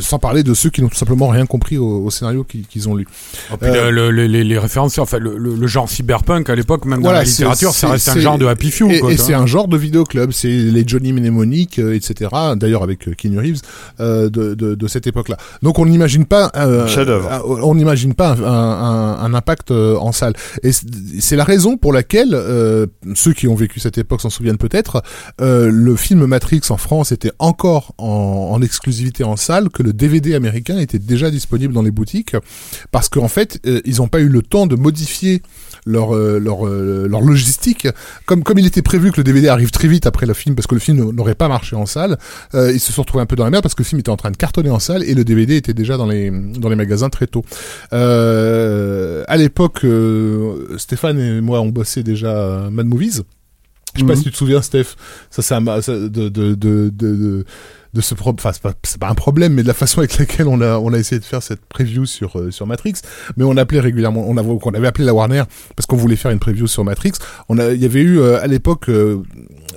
Sans 0.00 0.18
parler 0.18 0.42
de 0.42 0.54
ceux 0.54 0.70
qui 0.70 0.82
n'ont 0.82 0.88
tout 0.88 0.96
simplement 0.96 1.28
rien 1.28 1.46
compris 1.46 1.78
au, 1.78 2.04
au 2.04 2.10
scénario 2.10 2.44
qu'ils 2.44 2.88
ont 2.88 2.94
lu. 2.94 3.06
Et 3.52 3.56
puis 3.56 3.70
le- 3.70 4.10
le- 4.10 4.26
les, 4.26 4.44
les 4.44 4.58
références, 4.58 4.98
enfin 4.98 5.18
le, 5.18 5.66
genre 5.66 5.88
cyberpunk 5.88 6.50
à 6.50 6.54
l'époque, 6.54 6.84
même 6.84 7.00
Voilà, 7.00 7.18
dans 7.20 7.24
la 7.24 7.28
littérature, 7.30 7.70
ça 7.72 7.78
c'est- 7.86 7.86
reste 7.92 8.08
un 8.08 8.18
genre 8.20 8.38
de 8.38 8.46
happy 8.46 8.70
few. 8.70 8.90
Et, 8.90 9.16
c'est 9.16 9.34
un 9.34 9.46
genre 9.46 9.68
de 9.68 9.76
vidéoclub, 9.76 10.32
c'est 10.32 10.48
les 10.48 10.84
Johnny 10.86 11.12
Mnemonic, 11.12 11.78
etc. 11.78 12.30
D'ailleurs 12.56 12.82
avec 12.82 13.14
Keanu 13.16 13.38
Reeves 13.38 13.60
euh, 14.00 14.28
de, 14.30 14.54
de, 14.54 14.74
de 14.74 14.88
cette 14.88 15.06
époque-là. 15.06 15.36
Donc 15.62 15.78
on 15.78 15.86
n'imagine 15.86 16.24
pas, 16.26 16.50
euh, 16.56 16.86
euh, 17.32 17.38
on 17.62 17.74
n'imagine 17.74 18.14
pas 18.14 18.32
un, 18.32 18.42
un- 18.44 19.18
un 19.24 19.34
impact 19.34 19.70
en 19.70 20.12
salle. 20.12 20.34
Et 20.62 20.70
c'est 20.72 21.36
la 21.36 21.44
raison 21.44 21.76
pour 21.76 21.92
laquelle 21.92 22.30
ceux 23.14 23.32
qui 23.32 23.48
ont 23.48 23.54
vécu 23.54 23.80
cette 23.80 23.98
époque 23.98 24.20
s'en 24.20 24.30
souviennent 24.30 24.58
peut-être. 24.58 25.02
le 25.40 25.96
film 25.96 26.26
Matrix 26.26 26.62
en 26.70 26.76
France 26.76 27.12
était 27.12 27.32
encore 27.38 27.94
en, 27.98 28.50
en 28.52 28.62
exclusivité 28.62 29.24
en 29.24 29.36
salle, 29.36 29.68
que 29.70 29.82
le 29.82 29.92
DVD 29.92 30.34
américain 30.34 30.78
était 30.78 30.98
déjà 30.98 31.30
disponible 31.30 31.72
dans 31.74 31.82
les 31.82 31.90
boutiques, 31.90 32.36
parce 32.90 33.08
qu'en 33.08 33.28
fait 33.28 33.58
euh, 33.66 33.80
ils 33.84 33.96
n'ont 33.96 34.08
pas 34.08 34.20
eu 34.20 34.28
le 34.28 34.42
temps 34.42 34.66
de 34.66 34.76
modifier 34.76 35.42
leur 35.84 36.14
euh, 36.14 36.38
leur 36.38 36.66
euh, 36.66 37.06
leur 37.08 37.20
logistique. 37.22 37.88
Comme 38.26 38.42
comme 38.44 38.58
il 38.58 38.66
était 38.66 38.82
prévu 38.82 39.10
que 39.10 39.16
le 39.18 39.24
DVD 39.24 39.48
arrive 39.48 39.70
très 39.70 39.88
vite 39.88 40.06
après 40.06 40.26
le 40.26 40.34
film 40.34 40.54
parce 40.54 40.66
que 40.66 40.74
le 40.74 40.80
film 40.80 41.10
n'aurait 41.10 41.34
pas 41.34 41.48
marché 41.48 41.74
en 41.76 41.86
salle 41.86 42.18
euh, 42.54 42.72
ils 42.72 42.78
se 42.80 42.92
sont 42.92 43.02
retrouvés 43.02 43.22
un 43.22 43.26
peu 43.26 43.34
dans 43.36 43.44
la 43.44 43.50
merde 43.50 43.62
parce 43.62 43.74
que 43.74 43.82
le 43.82 43.86
film 43.86 43.98
était 44.00 44.10
en 44.10 44.16
train 44.16 44.30
de 44.30 44.36
cartonner 44.36 44.70
en 44.70 44.78
salle 44.78 45.02
et 45.02 45.14
le 45.14 45.24
DVD 45.24 45.56
était 45.56 45.74
déjà 45.74 45.96
dans 45.96 46.06
les 46.06 46.30
dans 46.30 46.68
les 46.68 46.76
magasins 46.76 47.08
très 47.10 47.26
tôt. 47.26 47.44
Euh, 47.92 49.24
à 49.28 49.36
l'époque 49.36 49.80
euh, 49.84 50.76
Stéphane 50.78 51.18
et 51.18 51.40
moi 51.40 51.60
on 51.60 51.68
bossait 51.68 52.02
déjà 52.02 52.66
à 52.66 52.70
Mad 52.70 52.86
Movies. 52.86 53.22
Je 53.94 54.00
sais 54.00 54.06
pas 54.06 54.12
Mhm. 54.14 54.18
si 54.18 54.24
tu 54.24 54.30
te 54.32 54.36
souviens 54.36 54.62
Steph 54.62 54.94
ça 55.30 55.42
ça, 55.42 55.60
ça- 55.82 55.92
de 55.92 56.08
de 56.28 56.54
de 56.54 56.90
de, 56.94 57.44
de 57.94 58.00
ce 58.00 58.14
problème, 58.14 58.36
enfin 58.38 58.52
c'est 58.52 58.62
pas, 58.62 59.06
pas 59.06 59.10
un 59.10 59.14
problème, 59.14 59.52
mais 59.54 59.62
de 59.62 59.68
la 59.68 59.74
façon 59.74 59.98
avec 59.98 60.16
laquelle 60.18 60.48
on 60.48 60.60
a 60.60 60.78
on 60.78 60.92
a 60.92 60.98
essayé 60.98 61.18
de 61.18 61.24
faire 61.24 61.42
cette 61.42 61.60
preview 61.66 62.06
sur 62.06 62.38
euh, 62.38 62.50
sur 62.50 62.66
Matrix, 62.66 62.94
mais 63.36 63.44
on 63.44 63.56
appelait 63.56 63.80
régulièrement, 63.80 64.24
on 64.26 64.36
avait 64.36 64.48
on 64.48 64.74
avait 64.74 64.86
appelé 64.86 65.04
la 65.04 65.12
Warner 65.12 65.42
parce 65.76 65.86
qu'on 65.86 65.96
voulait 65.96 66.16
faire 66.16 66.30
une 66.30 66.38
preview 66.38 66.66
sur 66.66 66.84
Matrix. 66.84 67.12
On 67.48 67.58
a, 67.58 67.72
il 67.72 67.82
y 67.82 67.84
avait 67.84 68.00
eu 68.00 68.18
euh, 68.18 68.42
à 68.42 68.46
l'époque, 68.46 68.88
euh, 68.88 69.22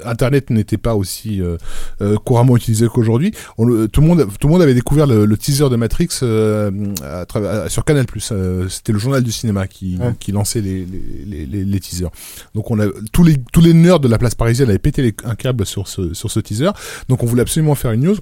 Internet 0.04 0.50
n'était 0.50 0.78
pas 0.78 0.96
aussi 0.96 1.42
euh, 1.42 1.58
euh, 2.02 2.18
couramment 2.18 2.58
utilisé 2.58 2.88
qu'aujourd'hui. 2.88 3.32
Tout 3.58 3.66
le 3.66 4.02
monde 4.02 4.28
tout 4.40 4.48
le 4.48 4.52
monde 4.54 4.62
avait 4.62 4.74
découvert 4.74 5.08
le, 5.08 5.26
le 5.26 5.38
teaser 5.38 5.70
de 5.70 5.76
Matrix 5.76 6.10
euh, 6.24 6.72
à 7.04 7.26
à- 7.38 7.70
sur 7.70 7.86
Canal+. 7.86 8.06
Euh, 8.32 8.68
C'était 8.70 8.92
le 8.92 9.00
journal 9.00 9.24
du 9.24 9.32
cinéma 9.32 9.68
qui 9.68 9.98
Ouais. 9.98 10.14
qui 10.20 10.32
lançait 10.32 10.62
les 10.62 10.86
les, 10.86 11.26
les, 11.26 11.46
les, 11.46 11.64
les 11.64 11.80
teasers. 11.80 12.10
Donc 12.54 12.70
on 12.72 12.80
a 12.80 12.86
tous 13.12 13.24
les 13.24 13.38
tous 13.54 13.62
les 13.62 13.74
nerds 13.74 14.00
de 14.00 14.08
la 14.08 14.18
place 14.18 14.36
parisienne 14.36 14.70
avaient 14.70 14.80
pété 14.80 15.14
un 15.24 15.36
câble 15.36 15.66
sur 15.66 15.88
ce 15.88 16.14
sur 16.14 16.30
ce 16.32 16.40
teaser. 16.40 16.72
Donc 17.10 17.24
on 17.24 17.26
voulait 17.26 17.42
absolument 17.44 17.76
faire 17.76 17.92
une 17.92 18.04
news. 18.04 18.18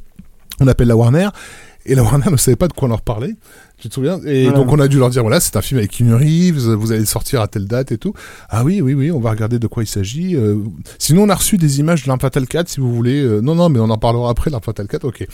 On 0.59 0.67
appelle 0.67 0.87
la 0.87 0.95
Warner. 0.95 1.29
Et 1.85 1.95
la 1.95 2.03
Warner 2.07 2.29
ne 2.31 2.37
savait 2.37 2.55
pas 2.55 2.67
de 2.67 2.73
quoi 2.73 2.87
on 2.87 2.89
leur 2.89 3.01
parlait. 3.01 3.35
Tu 3.79 3.89
te 3.89 3.95
souviens? 3.95 4.19
Et 4.25 4.43
Voilà. 4.43 4.57
donc 4.59 4.71
on 4.71 4.79
a 4.79 4.87
dû 4.87 4.97
leur 4.97 5.09
dire 5.09 5.23
voilà, 5.23 5.41
c'est 5.41 5.57
un 5.57 5.61
film 5.61 5.77
avec 5.79 5.91
Keanu 5.91 6.13
Reeves, 6.15 6.71
vous 6.73 6.91
allez 6.91 7.01
le 7.01 7.05
sortir 7.05 7.41
à 7.41 7.47
telle 7.49 7.65
date 7.67 7.91
et 7.91 7.97
tout. 7.97 8.13
Ah 8.49 8.63
oui, 8.63 8.79
oui, 8.79 8.93
oui, 8.93 9.11
on 9.11 9.19
va 9.19 9.31
regarder 9.31 9.59
de 9.59 9.67
quoi 9.67 9.83
il 9.83 9.87
s'agit. 9.87 10.37
Euh, 10.37 10.55
sinon, 10.99 11.23
on 11.23 11.29
a 11.29 11.35
reçu 11.35 11.57
des 11.57 11.79
images 11.79 12.03
de 12.03 12.07
l'Arme 12.07 12.21
Fatale 12.21 12.47
4 12.47 12.69
si 12.69 12.79
vous 12.79 12.93
voulez. 12.93 13.21
Euh, 13.21 13.41
non, 13.41 13.55
non, 13.55 13.67
mais 13.67 13.79
on 13.79 13.89
en 13.89 13.97
parlera 13.97 14.29
après, 14.29 14.49
l'Arme 14.49 14.63
Fatale 14.63 14.87
4, 14.87 15.03
ok. 15.03 15.27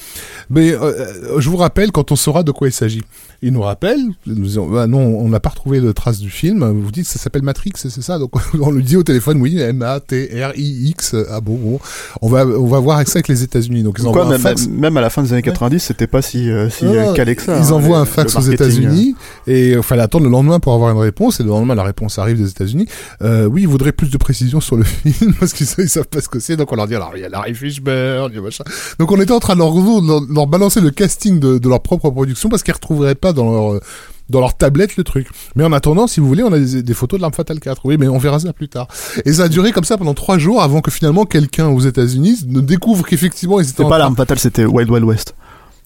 Mais 0.49 0.72
euh, 0.74 0.80
euh, 0.82 1.40
je 1.40 1.48
vous 1.49 1.57
rappelle 1.57 1.91
quand 1.91 2.11
on 2.11 2.16
saura 2.16 2.41
de 2.41 2.52
quoi 2.52 2.68
il 2.68 2.72
s'agit. 2.72 3.03
Il 3.44 3.53
nous 3.53 3.61
rappelle, 3.61 3.99
nous 4.26 4.36
disons, 4.44 4.68
bah 4.68 4.88
non, 4.88 4.99
on 4.99 5.30
n'a 5.30 5.40
pas 5.40 5.49
retrouvé 5.49 5.80
de 5.80 5.91
traces 5.91 6.20
du 6.20 6.32
film. 6.32 6.66
Vous 6.82 6.91
dites 6.91 7.06
ça 7.06 7.20
s'appelle 7.20 7.44
Matrix, 7.44 7.74
c'est 7.76 7.90
ça? 8.02 8.18
Donc 8.18 8.32
on 8.60 8.72
le 8.72 8.82
dit 8.82 8.98
au 8.98 9.03
téléphone, 9.03 9.40
oui, 9.41 9.60
M-A-T-R-I-X. 9.60 11.16
Ah 11.30 11.40
bon, 11.40 11.56
bon. 11.56 11.80
On 12.22 12.30
va, 12.30 12.45
on 12.48 12.66
va 12.66 12.80
voir 12.80 12.95
avec 12.98 13.07
ça 13.10 13.18
avec 13.18 13.28
les 13.28 13.44
États-Unis. 13.44 13.84
Donc 13.84 13.98
ils 13.99 14.03
Pourquoi 14.03 14.24
envoient 14.24 14.36
un 14.36 14.38
même, 14.38 14.41
fax. 14.41 14.68
même 14.68 14.98
à 14.98 15.02
la 15.02 15.10
fin 15.11 15.22
des 15.22 15.34
années 15.34 15.41
90, 15.44 15.80
c'était 15.80 16.07
pas 16.07 16.22
si, 16.22 16.49
si 16.72 16.86
non, 16.86 17.14
calé 17.14 17.36
que 17.36 17.44
ça. 17.44 17.57
Ils 17.57 17.66
hein, 17.68 17.72
envoient 17.72 17.99
un 17.99 18.06
fax 18.06 18.39
aux 18.40 18.52
États-Unis 18.52 19.16
et 19.48 19.72
il 19.72 19.84
fallait 19.84 20.02
attendre 20.02 20.26
le 20.26 20.32
lendemain 20.32 20.60
pour 20.60 20.74
avoir 20.74 20.91
une 20.91 20.98
réponse. 20.98 21.40
Et 21.40 21.44
le 21.44 21.49
lendemain, 21.49 21.76
la 21.76 21.84
réponse 21.84 22.20
arrive 22.20 22.38
des 22.38 22.49
États-Unis. 22.49 22.88
Euh, 23.22 23.45
oui, 23.45 23.61
ils 23.64 23.68
voudraient 23.68 23.91
plus 23.91 24.10
de 24.10 24.18
précision 24.18 24.61
sur 24.61 24.76
le 24.76 24.84
film 25.06 25.34
parce 25.40 25.53
qu'ils 25.53 25.68
ils 25.78 25.90
savent 25.90 26.07
pas 26.07 26.22
ce 26.22 26.30
que 26.30 26.40
c'est. 26.40 26.57
Donc 26.57 26.72
on 26.72 26.76
leur 26.76 26.88
dit 26.88 26.95
alors 26.95 27.11
il 27.16 27.22
y 27.22 27.26
a 27.26 27.30
Larry 27.30 27.53
Fishburne, 27.53 28.32
il 28.34 28.41
machin. 28.41 28.64
Donc 28.99 29.11
on 29.11 29.20
était 29.20 29.32
en 29.32 29.40
train 29.40 29.53
de 29.53 29.60
leur, 29.60 29.74
leur, 29.74 30.22
leur 30.30 30.48
balancer 30.48 30.82
le 30.82 30.91
casting 30.91 31.40
de, 31.40 31.57
de 31.57 31.70
leur 31.70 31.82
propre 31.82 32.10
production 32.10 32.49
parce 32.49 32.64
qu'ils 32.64 32.74
retrouveraient 32.74 33.16
pas 33.16 33.34
dans 33.34 33.52
leur 33.52 33.74
euh, 33.74 33.80
dans 34.30 34.40
leur 34.40 34.56
tablette 34.56 34.95
le 34.95 35.03
truc. 35.03 35.28
Mais 35.56 35.64
en 35.64 35.74
attendant, 35.74 36.07
si 36.07 36.20
vous 36.20 36.28
voulez, 36.28 36.44
on 36.44 36.53
a 36.53 36.60
des, 36.60 36.84
des 36.84 36.94
photos 36.94 37.18
de 37.18 37.22
l'arme 37.22 37.34
fatale 37.34 37.60
4. 37.60 37.82
Oui, 37.86 37.98
mais 37.98 38.07
on 38.07 38.18
verra 38.18 38.40
ça 38.40 38.53
plus 38.53 38.70
tard. 38.70 38.88
Et 39.26 39.34
ça 39.34 39.44
a 39.44 39.49
duré 39.49 39.72
comme 39.72 39.84
ça 39.84 39.98
pendant 39.98 40.14
trois 40.14 40.38
jours 40.38 40.61
avant 40.61 40.82
que 40.82 40.91
finalement 40.91 41.26
quelqu'un 41.26 41.68
aux 41.68 41.80
États-Unis 41.80 42.41
ne 42.48 42.61
découvre 42.61 43.06
qu'effectivement 43.06 43.60
ils 43.60 43.64
étaient 43.64 43.78
C'était 43.78 43.90
pas 43.90 43.98
l'arme 43.98 44.16
fatale, 44.16 44.40
c'était 44.40 44.66
Wild 44.66 44.90
Wild 44.90 45.06
West. 45.06 45.36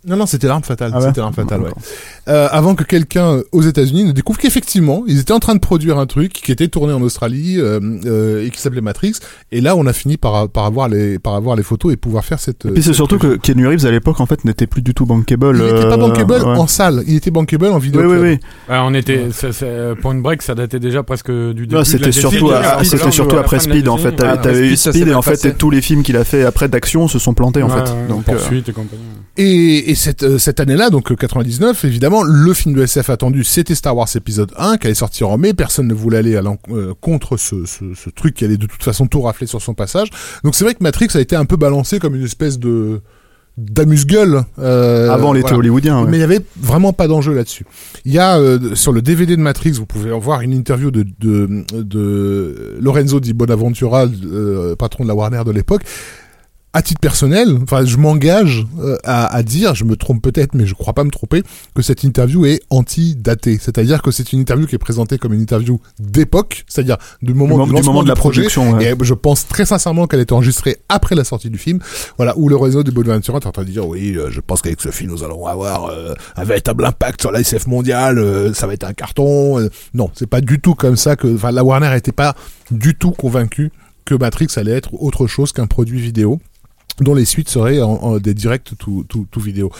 Non, 0.06 0.18
non, 0.18 0.26
c'était 0.26 0.48
l'arme 0.48 0.64
fatale. 0.64 0.92
Ah 0.94 1.00
ouais 1.00 1.08
c'était 1.08 1.22
l'arme 1.22 1.34
fatale, 1.34 1.62
ouais. 1.62 1.72
Euh, 2.28 2.48
avant 2.52 2.76
que 2.76 2.84
quelqu'un 2.84 3.34
euh, 3.34 3.44
aux 3.52 3.62
États-Unis 3.62 4.04
ne 4.04 4.12
découvre 4.12 4.38
qu'effectivement, 4.40 5.04
ils 5.08 5.20
étaient 5.20 5.34
en 5.34 5.40
train 5.40 5.56
de 5.56 5.60
produire 5.60 5.98
un 5.98 6.06
truc 6.06 6.34
qui 6.34 6.52
était 6.52 6.68
tourné 6.68 6.94
en 6.94 7.02
Australie 7.02 7.56
euh, 7.58 7.80
euh, 8.06 8.46
et 8.46 8.50
qui 8.50 8.60
s'appelait 8.60 8.82
Matrix. 8.82 9.14
Et 9.52 9.62
là, 9.62 9.76
on 9.76 9.86
a 9.86 9.94
fini 9.94 10.18
par, 10.18 10.50
par 10.50 10.66
avoir 10.66 10.90
les 10.90 11.20
par 11.20 11.36
avoir 11.36 11.56
les 11.56 11.64
photos 11.64 11.94
et 11.94 11.98
pouvoir 11.98 12.26
faire 12.26 12.40
cette. 12.40 12.66
Et 12.66 12.72
puis 12.72 12.84
c'est 12.84 12.94
surtout 12.94 13.18
que 13.18 13.38
Keanu 13.38 13.68
Reeves 13.68 13.86
à 13.86 13.92
l'époque 13.92 14.20
en 14.20 14.26
fait 14.26 14.44
n'était 14.46 14.68
plus 14.68 14.82
du 14.82 14.94
tout 14.94 15.06
bankable. 15.06 15.58
il 15.58 15.74
n'était 15.74 15.88
pas 15.88 15.98
bankable 15.98 16.34
ouais. 16.34 16.44
en 16.44 16.68
salle, 16.68 17.04
il 17.08 17.16
était 17.16 17.32
bankable 17.32 17.68
en 17.68 17.78
vidéo. 17.78 18.02
Oui, 18.02 18.18
oui, 18.18 18.18
oui. 18.22 18.74
Ouais, 18.74 18.82
on 18.82 18.94
était, 18.94 19.28
Point 20.02 20.16
Break, 20.16 20.42
ça 20.42 20.56
datait 20.56 20.80
déjà 20.80 21.04
presque 21.04 21.32
du 21.32 21.68
début. 21.68 21.76
Non, 21.76 21.82
de 21.82 21.86
c'était 21.86 22.06
la 22.08 22.12
surtout, 22.12 22.52
c'était 22.84 22.98
genre, 22.98 23.14
surtout 23.14 23.38
après 23.38 23.60
Speed 23.60 23.88
en 23.88 23.98
fait. 23.98 24.14
T'avais 24.14 24.34
Ah, 24.34 24.38
t'avais 24.38 24.68
eu 24.68 24.76
Speed, 24.76 25.08
et 25.08 25.14
en 25.14 25.22
fait 25.22 25.58
tous 25.58 25.70
les 25.70 25.82
films 25.82 26.04
qu'il 26.04 26.18
a 26.18 26.24
fait 26.24 26.44
après 26.44 26.68
d'action 26.68 27.08
se 27.08 27.20
sont 27.20 27.34
plantés 27.34 27.64
en 27.64 27.70
fait. 27.70 27.94
Donc 28.10 28.26
poursuite 28.26 28.68
et 28.70 28.74
compagnie. 28.74 29.93
Et, 29.94 29.96
et 29.96 29.96
cette, 29.96 30.24
euh, 30.24 30.38
cette 30.38 30.60
année-là, 30.60 30.90
donc 30.90 31.12
euh, 31.12 31.16
99, 31.16 31.86
évidemment, 31.86 32.24
le 32.24 32.54
film 32.54 32.74
de 32.76 32.82
SF 32.82 33.10
attendu, 33.10 33.44
c'était 33.44 33.76
Star 33.76 33.96
Wars 33.96 34.08
épisode 34.16 34.52
1, 34.58 34.78
qui 34.78 34.88
allait 34.88 34.94
sortir 34.96 35.30
en 35.30 35.38
mai. 35.38 35.54
Personne 35.54 35.88
ne 35.88 35.94
voulait 35.94 36.18
aller 36.18 36.36
à 36.36 36.42
euh, 36.72 36.94
contre 37.00 37.38
ce, 37.38 37.66
ce, 37.66 37.94
ce 37.94 38.10
truc 38.10 38.34
qui 38.36 38.46
allait 38.46 38.58
de 38.58 38.66
toute 38.66 38.84
façon 38.84 39.06
tout 39.08 39.22
rafler 39.22 39.48
sur 39.48 39.62
son 39.62 39.74
passage. 39.74 40.10
Donc 40.44 40.56
c'est 40.56 40.64
vrai 40.64 40.74
que 40.74 40.84
Matrix 40.84 41.10
a 41.16 41.20
été 41.20 41.36
un 41.36 41.46
peu 41.46 41.56
balancé 41.58 42.00
comme 42.00 42.16
une 42.16 42.26
espèce 42.26 42.60
de 42.60 43.02
d'amuse-gueule. 43.56 44.44
euh, 44.58 45.12
avant 45.12 45.32
l'été 45.32 45.44
voilà. 45.44 45.58
hollywoodien. 45.60 46.02
ouais. 46.04 46.10
Mais 46.10 46.18
il 46.18 46.22
y 46.22 46.24
avait 46.24 46.42
vraiment 46.60 46.92
pas 46.92 47.08
d'enjeu 47.08 47.34
là-dessus. 47.36 47.66
Il 48.04 48.12
y 48.12 48.18
a 48.20 48.40
euh, 48.40 48.74
sur 48.74 48.92
le 48.92 49.02
DVD 49.04 49.36
de 49.36 49.42
Matrix, 49.42 49.74
vous 49.74 49.86
pouvez 49.86 50.12
en 50.12 50.18
voir 50.20 50.42
une 50.42 50.54
interview 50.54 50.90
de, 50.90 51.06
de, 51.20 51.64
de 51.72 52.78
Lorenzo 52.82 53.20
Di 53.20 53.34
Bonaventura, 53.34 54.06
euh, 54.26 54.76
patron 54.76 55.04
de 55.04 55.10
la 55.10 55.14
Warner 55.16 55.44
de 55.46 55.52
l'époque. 55.52 55.84
À 56.76 56.82
titre 56.82 57.00
personnel, 57.00 57.56
enfin, 57.62 57.86
je 57.86 57.98
m'engage 57.98 58.66
euh, 58.80 58.98
à, 59.04 59.28
à 59.28 59.44
dire, 59.44 59.76
je 59.76 59.84
me 59.84 59.96
trompe 59.96 60.24
peut-être, 60.24 60.56
mais 60.56 60.66
je 60.66 60.74
crois 60.74 60.94
pas 60.94 61.04
me 61.04 61.12
tromper, 61.12 61.44
que 61.76 61.84
cette 61.84 62.04
interview 62.04 62.48
est 62.48 62.62
anti-datée. 62.72 63.60
C'est-à-dire 63.62 64.02
que 64.02 64.10
c'est 64.10 64.34
une 64.34 64.40
interview 64.40 64.66
qui 64.66 64.74
est 64.74 64.80
présentée 64.80 65.20
comme 65.20 65.34
une 65.34 65.42
interview 65.42 65.80
d'époque, 66.00 66.66
c'est-à-dire 66.68 66.98
du 67.22 67.36
moment, 67.36 67.64
Du 67.66 67.74
du 67.76 67.80
du 67.80 67.86
moment 67.86 68.00
de 68.00 68.06
du 68.06 68.10
la 68.10 68.16
projet. 68.16 68.42
production, 68.42 68.72
ouais. 68.74 68.92
Et 68.92 68.96
je 69.04 69.14
pense 69.14 69.48
très 69.48 69.66
sincèrement 69.68 70.08
qu'elle 70.08 70.22
été 70.22 70.34
enregistrée 70.34 70.78
après 70.90 71.14
la 71.14 71.24
sortie 71.24 71.52
du 71.52 71.60
film. 71.60 71.80
Voilà, 72.18 72.36
où 72.40 72.50
le 72.50 72.56
réseau 72.56 72.82
de 72.82 72.90
Bonaventura 72.90 73.38
est 73.38 73.46
en 73.46 73.52
train 73.52 73.64
de 73.66 73.70
dire, 73.70 73.88
oui, 73.88 74.16
euh, 74.18 74.32
je 74.32 74.40
pense 74.40 74.64
qu'avec 74.64 74.82
ce 74.82 74.90
film, 74.90 75.12
nous 75.12 75.24
allons 75.24 75.46
avoir 75.46 75.92
euh, 75.92 76.16
un 76.36 76.44
véritable 76.44 76.86
impact 76.86 77.22
sur 77.22 77.32
la 77.32 77.42
SF 77.42 77.68
mondiale, 77.68 78.18
euh, 78.18 78.52
ça 78.56 78.66
va 78.66 78.74
être 78.74 78.86
un 78.86 78.94
carton. 78.94 79.60
euh. 79.60 79.70
non, 79.94 80.10
c'est 80.16 80.26
pas 80.26 80.42
du 80.42 80.60
tout 80.60 80.74
comme 80.74 80.96
ça 80.98 81.16
que, 81.16 81.36
enfin, 81.36 81.52
la 81.52 81.64
Warner 81.64 81.92
n'était 81.92 82.12
pas 82.12 82.36
du 82.72 82.96
tout 82.96 83.12
convaincue 83.12 83.72
que 84.06 84.16
Matrix 84.16 84.48
allait 84.56 84.72
être 84.72 84.90
autre 84.96 85.28
chose 85.28 85.52
qu'un 85.52 85.68
produit 85.68 86.00
vidéo 86.02 86.40
dont 87.00 87.16
les 87.16 87.26
suites 87.26 87.50
seraient 87.50 87.82
en, 87.82 87.92
en- 87.94 88.18
des 88.20 88.34
directs 88.34 88.72
tout, 88.78 89.04
tout, 89.10 89.26
tout 89.32 89.40
vidéo. 89.40 89.72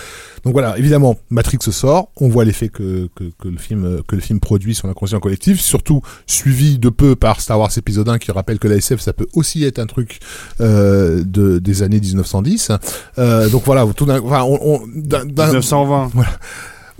Donc 0.44 0.54
voilà, 0.54 0.78
évidemment, 0.78 1.18
Matrix 1.30 1.60
sort, 1.62 2.10
on 2.18 2.28
voit 2.28 2.44
l'effet 2.44 2.70
que, 2.70 3.08
que, 3.16 3.26
que 3.40 3.48
le 3.48 3.58
film 3.58 4.02
que 4.08 4.16
le 4.16 4.22
film 4.22 4.40
produit 4.40 4.74
sur 4.76 4.88
l'inconscient 4.88 5.20
collectif, 5.20 5.60
surtout 5.62 6.02
suivi 6.26 6.80
de 6.80 6.90
peu 6.90 7.16
par 7.16 7.40
Star 7.40 7.60
Wars 7.60 7.72
épisode 7.78 8.10
1 8.10 8.18
qui 8.18 8.32
rappelle 8.32 8.60
que 8.60 8.68
la 8.68 8.76
SF 8.76 9.00
ça 9.00 9.14
peut 9.14 9.28
aussi 9.34 9.64
être 9.64 9.80
un 9.80 9.86
truc 9.86 10.20
euh, 10.62 11.24
de 11.26 11.60
des 11.60 11.84
années 11.84 12.00
1910. 12.00 12.72
Euh, 13.20 13.48
donc 13.50 13.64
voilà, 13.66 13.86
tout 13.96 14.06
d'un, 14.06 14.20
enfin, 14.20 14.44
on, 14.44 14.60
on- 14.62 14.88
d'un- 14.96 15.26
d'un- 15.26 15.46
1920. 15.48 16.10
voilà, 16.14 16.32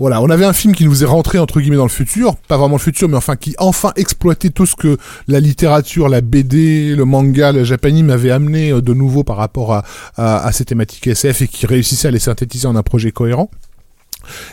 on 0.00 0.30
avait 0.30 0.44
un 0.44 0.52
film 0.52 0.74
qui 0.74 0.84
nous 0.84 1.02
est 1.02 1.06
rentré 1.06 1.38
entre 1.38 1.60
guillemets 1.60 1.76
dans 1.76 1.84
le 1.84 1.88
futur, 1.88 2.36
pas 2.36 2.56
vraiment 2.56 2.76
le 2.76 2.80
futur, 2.80 3.08
mais 3.08 3.16
enfin 3.16 3.36
qui 3.36 3.54
enfin 3.58 3.92
exploitait 3.96 4.50
tout 4.50 4.66
ce 4.66 4.76
que 4.76 4.98
la 5.28 5.40
littérature, 5.40 6.08
la 6.08 6.20
BD, 6.20 6.94
le 6.94 7.04
manga, 7.04 7.52
le 7.52 7.64
japanime 7.64 8.10
avait 8.10 8.30
amené 8.30 8.70
euh, 8.70 8.80
de 8.80 8.94
nouveau 8.94 9.24
par 9.24 9.36
rapport 9.36 9.72
à, 9.72 9.84
à, 10.16 10.44
à 10.46 10.52
ces 10.52 10.64
thématiques 10.64 11.06
SF 11.06 11.42
et 11.42 11.48
qui 11.48 11.66
réussissait 11.66 12.08
à 12.08 12.10
les 12.10 12.18
synthétiser 12.18 12.66
en 12.66 12.76
un 12.76 12.82
projet 12.82 13.12
cohérent. 13.12 13.50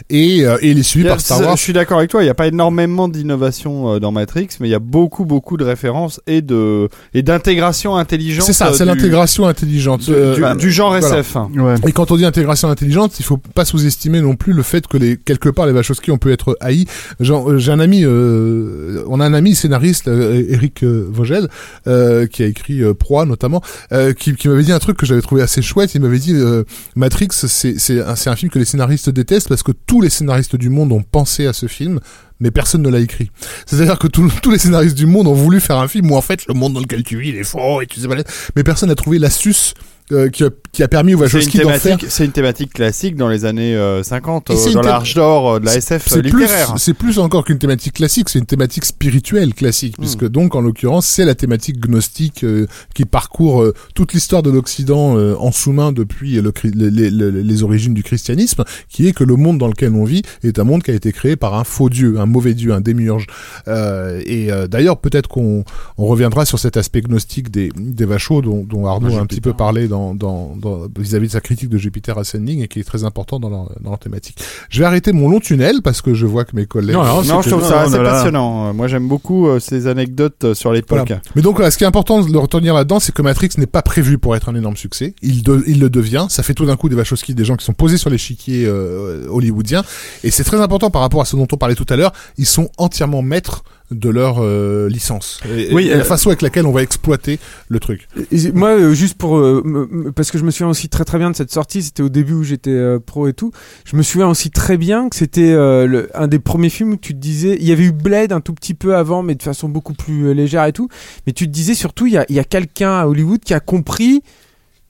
Et, 0.10 0.46
euh, 0.46 0.58
et 0.62 0.72
il 0.72 0.80
est 0.80 0.84
suivi 0.84 1.08
a- 1.08 1.12
par 1.12 1.22
Star 1.22 1.42
Wars. 1.42 1.58
Je 1.58 1.62
suis 1.62 1.74
d'accord 1.74 1.98
avec 2.00 2.10
toi, 2.12 2.22
il 2.22 2.26
n'y 2.26 2.30
a 2.32 2.34
pas 2.36 2.48
énormément 2.48 3.08
d'innovation 3.08 3.96
euh, 3.96 4.00
dans 4.00 4.12
Matrix, 4.12 4.48
mais 4.60 4.68
il 4.68 4.72
y 4.72 4.76
a 4.76 4.80
beaucoup, 4.80 5.26
beaucoup 5.26 5.58
de 5.58 5.64
références 5.64 6.22
et 6.28 6.42
de 6.42 6.90
et 7.14 7.22
d'intégration 7.22 7.96
intelligente. 7.96 8.46
C'est 8.46 8.54
ça, 8.54 8.70
euh, 8.70 8.74
c'est 8.74 8.84
du- 8.84 8.90
l'intégration 8.90 9.48
intelligente. 9.48 10.02
du, 10.06 10.12
Euh, 10.14 10.36
du- 10.36 10.42
bah, 10.42 10.56
du 10.56 10.72
genre 10.72 10.98
voilà. 10.98 11.20
SF. 11.20 11.36
Ouais. 11.58 11.76
Et 11.88 11.92
quand 11.92 12.12
on 12.12 12.18
dit 12.18 12.26
intégration 12.26 12.70
intelligente, 12.70 13.20
il 13.20 13.24
faut 13.24 13.38
pas 13.38 13.66
sous-estimer 13.66 14.22
non 14.22 14.36
plus 14.36 14.54
le 14.54 14.64
fait 14.64 14.88
que 14.88 14.98
les 14.98 15.18
quelque 15.18 15.50
part 15.50 15.66
les 15.66 15.74
Wachowski 15.74 16.12
on 16.12 16.18
peut 16.18 16.32
être 16.32 16.58
haïs. 16.60 16.86
Genre, 17.20 17.50
euh, 17.52 17.58
J'ai 17.58 17.72
un 17.72 17.80
ami, 17.80 18.04
euh, 18.04 19.04
on 19.08 19.20
a 19.20 19.26
un 19.26 19.34
ami 19.34 19.56
scénariste, 19.56 20.08
euh, 20.08 20.44
Eric 20.50 20.84
euh, 20.84 21.08
Vogel, 21.12 21.48
euh, 21.88 22.28
qui 22.28 22.44
a 22.44 22.46
écrit 22.48 22.82
euh, 22.84 22.94
Proie 22.94 23.26
notamment, 23.26 23.62
euh, 23.92 24.14
qui, 24.14 24.36
qui 24.36 24.48
m'avait 24.48 24.64
dit 24.64 24.72
un 24.72 24.80
truc 24.80 24.98
que 24.98 25.06
j'avais 25.06 25.22
trouvé 25.22 25.42
assez 25.42 25.62
chouette. 25.62 25.94
Il 25.96 26.02
m'avait 26.02 26.20
dit 26.20 26.34
euh, 26.34 26.64
Matrix, 26.96 27.28
c'est 27.32 27.78
c'est 27.80 28.02
un, 28.02 28.16
c'est 28.16 28.30
un 28.30 28.36
film 28.36 28.52
que 28.52 28.60
les 28.60 28.66
scénaristes 28.66 29.10
détestent 29.10 29.50
parce 29.50 29.61
que 29.64 29.72
tous 29.72 30.02
les 30.02 30.10
scénaristes 30.10 30.56
du 30.56 30.70
monde 30.70 30.92
ont 30.92 31.04
pensé 31.04 31.46
à 31.48 31.54
ce 31.54 31.68
film. 31.68 32.00
Mais 32.40 32.50
personne 32.50 32.82
ne 32.82 32.90
l'a 32.90 33.00
écrit. 33.00 33.30
C'est-à-dire 33.68 34.00
que 34.00 34.08
tous- 34.08 34.32
les 34.52 34.58
scénaristes 34.58 34.98
du 34.98 35.06
monde 35.06 35.28
ont 35.28 35.34
voulu 35.36 35.60
faire 35.60 35.78
un 35.78 35.88
film 35.88 36.10
où 36.12 36.16
en 36.16 36.22
fait 36.22 36.48
le 36.48 36.56
monde 36.56 36.74
dans 36.74 36.80
lequel 36.80 37.04
tu 37.04 37.18
vis 37.20 37.30
il 37.30 37.36
est 37.36 37.44
faux 37.44 37.82
et 37.82 37.86
tu 37.88 38.00
sais 38.00 38.08
pas. 38.08 38.16
Mais 38.56 38.64
personne 38.64 38.90
n'a 38.90 38.96
trouvé 38.96 39.20
l'astuce 39.20 39.76
euh, 40.12 40.30
qui, 40.30 40.44
a, 40.44 40.50
qui 40.72 40.84
a 40.84 40.88
permis 40.88 41.14
une, 41.14 41.20
Wachowski 41.20 41.60
d'en 41.60 41.70
faire 41.72 41.98
c'est 42.08 42.26
une 42.26 42.32
thématique 42.32 42.74
classique 42.74 43.16
dans 43.16 43.30
les 43.30 43.46
années 43.46 43.76
euh, 43.76 44.04
50, 44.04 44.50
Et 44.50 44.54
euh, 44.54 44.56
c'est 44.58 44.72
dans 44.74 44.82
l'âge 44.82 45.14
d'or 45.16 45.54
euh, 45.54 45.60
de 45.60 45.66
la 45.66 45.76
SF 45.76 46.16
littéraire. 46.18 46.74
c'est 46.78 46.94
plus 46.94 47.20
encore 47.20 47.44
qu'une 47.46 47.58
thématique 47.60 47.94
classique, 47.94 48.30
c'est 48.30 48.40
une 48.40 48.46
thématique 48.46 48.86
spirituelle 48.86 49.54
classique, 49.54 49.96
Hmm. 49.98 50.02
puisque 50.02 50.28
donc 50.28 50.56
en 50.56 50.62
l'occurrence 50.62 51.06
c'est 51.06 51.26
la 51.26 51.36
thématique 51.36 51.80
gnostique 51.80 52.44
euh, 52.44 52.66
qui 52.94 53.06
parcourt 53.06 53.62
euh, 53.62 53.74
toute 53.96 54.14
l'histoire 54.14 54.42
de 54.44 54.50
l'Occident 54.50 55.18
euh, 55.18 55.36
en 55.40 55.52
sous-main 55.52 55.92
depuis 55.92 56.36
le, 56.42 56.52
les, 56.64 56.90
les- 56.90 57.10
les- 57.12 57.44
les 57.44 57.64
origines 57.64 57.94
du 57.94 58.04
christianisme, 58.04 58.64
qui 58.90 59.08
est 59.08 59.14
que 59.14 59.24
le 59.24 59.36
monde 59.36 59.58
dans 59.58 59.68
lequel 59.68 59.94
on 59.94 60.04
vit 60.06 60.22
est 60.44 60.60
un 60.60 60.64
monde 60.64 60.84
qui 60.84 60.92
a 60.92 60.94
été 60.94 61.12
créé 61.12 61.36
par 61.36 61.56
un 61.56 61.64
faux 61.64 61.90
dieu, 61.90 62.20
un 62.20 62.26
mauvais 62.26 62.54
dieu, 62.54 62.74
un 62.74 62.82
démiurge. 62.82 63.28
Euh, 63.68 64.22
et 64.26 64.52
euh, 64.52 64.68
d'ailleurs 64.68 64.98
peut-être 64.98 65.28
qu'on 65.28 65.64
on 65.98 66.06
reviendra 66.06 66.46
sur 66.46 66.58
cet 66.60 66.78
aspect 66.78 67.02
gnostique 67.02 67.52
des, 67.52 67.70
des 67.76 68.06
vachos 68.06 68.42
dont, 68.42 68.64
dont 68.64 68.86
Arnaud 68.88 69.16
a 69.18 69.20
un 69.22 69.26
petit 69.26 69.42
peu 69.42 69.54
parlé 69.54 69.88
dans, 69.88 70.01
dans, 70.16 70.56
dans- 70.56 70.88
vis-à-vis 71.00 71.28
de 71.28 71.32
sa 71.32 71.42
critique 71.42 71.70
de 71.70 71.78
Jupiter 71.78 72.18
Ascending 72.18 72.62
et 72.62 72.68
qui 72.68 72.80
est 72.80 72.84
très 72.84 73.04
important 73.04 73.40
dans 73.40 73.50
leur, 73.50 73.70
dans 73.82 73.92
leur 73.92 74.00
thématique. 74.00 74.38
Je 74.70 74.80
vais 74.80 74.86
arrêter 74.86 75.12
mon 75.14 75.30
long 75.30 75.40
tunnel 75.40 75.82
parce 75.84 76.02
que 76.02 76.14
je 76.14 76.26
vois 76.26 76.44
que 76.46 76.56
mes 76.56 76.66
collègues. 76.66 76.96
Non, 76.96 77.04
non, 77.04 77.24
Non, 77.24 77.42
je 77.42 77.50
trouve 77.50 77.64
ça 77.68 77.82
assez 77.82 77.98
là. 77.98 78.04
passionnant. 78.04 78.74
Moi, 78.74 78.88
j'aime 78.88 79.08
beaucoup 79.08 79.48
euh, 79.48 79.60
ces 79.60 79.88
anecdotes 79.88 80.44
euh, 80.44 80.54
sur 80.54 80.72
l'époque. 80.74 81.08
Voilà. 81.08 81.22
Mais 81.36 81.42
donc, 81.42 81.56
voilà, 81.56 81.72
ce 81.72 81.78
qui 81.78 81.84
est 81.84 81.88
important 81.88 82.22
de 82.22 82.32
le 82.32 82.40
retenir 82.40 82.74
là-dedans, 82.74 83.00
c'est 83.00 83.14
que 83.14 83.22
Matrix 83.22 83.50
n'est 83.58 83.66
pas 83.66 83.82
prévu 83.82 84.18
pour 84.18 84.36
être 84.36 84.50
un 84.50 84.56
énorme 84.56 84.76
succès. 84.78 85.14
Il, 85.22 85.44
de- 85.44 85.64
il 85.68 85.80
le 85.80 85.90
devient. 85.90 86.26
Ça 86.30 86.44
fait 86.44 86.54
tout 86.54 86.66
d'un 86.66 86.76
coup 86.76 86.90
des 86.90 86.96
Wachowski, 86.96 87.34
des 87.36 87.46
gens 87.46 87.56
qui 87.56 87.66
sont 87.66 87.74
posés 87.74 87.98
sur 87.98 88.10
l'échiquier 88.10 88.66
euh, 88.66 89.28
hollywoodien. 89.30 89.84
Et 90.24 90.32
c'est 90.32 90.44
très 90.44 90.60
important 90.60 90.90
par 90.90 91.02
rapport 91.02 91.22
à 91.22 91.26
ce 91.26 91.36
dont 91.36 91.48
on 91.52 91.58
parlait 91.58 91.76
tout 91.76 91.86
à 91.90 91.96
l'heure. 91.96 92.14
Ils 92.38 92.46
sont 92.46 92.70
entièrement 92.78 93.22
maîtres 93.22 93.64
de 93.92 94.10
leur 94.10 94.38
euh, 94.40 94.88
licence. 94.90 95.40
Et, 95.54 95.74
Oui, 95.74 95.88
et 95.88 95.92
la 95.92 95.98
euh, 95.98 96.04
façon 96.04 96.30
avec 96.30 96.42
laquelle 96.42 96.66
on 96.66 96.72
va 96.72 96.82
exploiter 96.82 97.40
le 97.68 97.80
truc. 97.80 98.08
Moi, 98.54 98.70
euh, 98.70 98.94
juste 98.94 99.18
pour. 99.18 99.38
euh, 99.38 100.12
parce 100.16 100.32
que 100.32 100.38
je 100.38 100.44
me 100.44 100.52
souviens 100.52 100.70
aussi 100.70 100.90
très 100.90 101.04
très 101.04 101.18
bien 101.18 101.30
de 101.30 101.36
cette 101.36 101.52
sortie, 101.52 101.84
c'était 101.84 102.04
au 102.04 102.10
début 102.10 102.34
où 102.34 102.44
j'étais 102.44 102.98
pro 103.06 103.28
et 103.28 103.34
tout. 103.34 103.52
Je 103.86 103.96
me 103.96 104.02
souviens 104.04 104.28
aussi 104.30 104.50
très 104.50 104.78
bien 104.78 105.10
que 105.10 105.16
c'était 105.16 105.52
euh, 105.52 106.08
un 106.14 106.28
des 106.28 106.40
premiers 106.40 106.70
films 106.70 106.94
où 106.94 106.98
tu 106.98 107.14
te 107.14 107.20
disais. 107.20 107.58
Il 107.60 107.68
y 107.68 107.72
avait 107.72 107.84
eu 107.84 107.92
Blade 107.92 108.32
un 108.32 108.42
tout 108.42 108.54
petit 108.54 108.74
peu 108.74 108.96
avant, 108.96 109.24
mais 109.24 109.36
de 109.36 109.44
façon 109.44 109.70
beaucoup 109.70 109.94
plus 109.94 110.34
légère 110.34 110.66
et 110.66 110.74
tout. 110.74 110.88
Mais 111.28 111.34
tu 111.34 111.46
te 111.48 111.52
disais 111.52 111.74
surtout, 111.74 112.08
il 112.08 112.14
y 112.14 112.18
a, 112.18 112.26
il 112.30 112.36
y 112.36 112.40
a 112.40 112.44
quelqu'un 112.44 112.92
à 112.92 113.06
Hollywood 113.08 113.42
qui 113.42 113.54
a 113.54 113.60
compris 113.60 114.22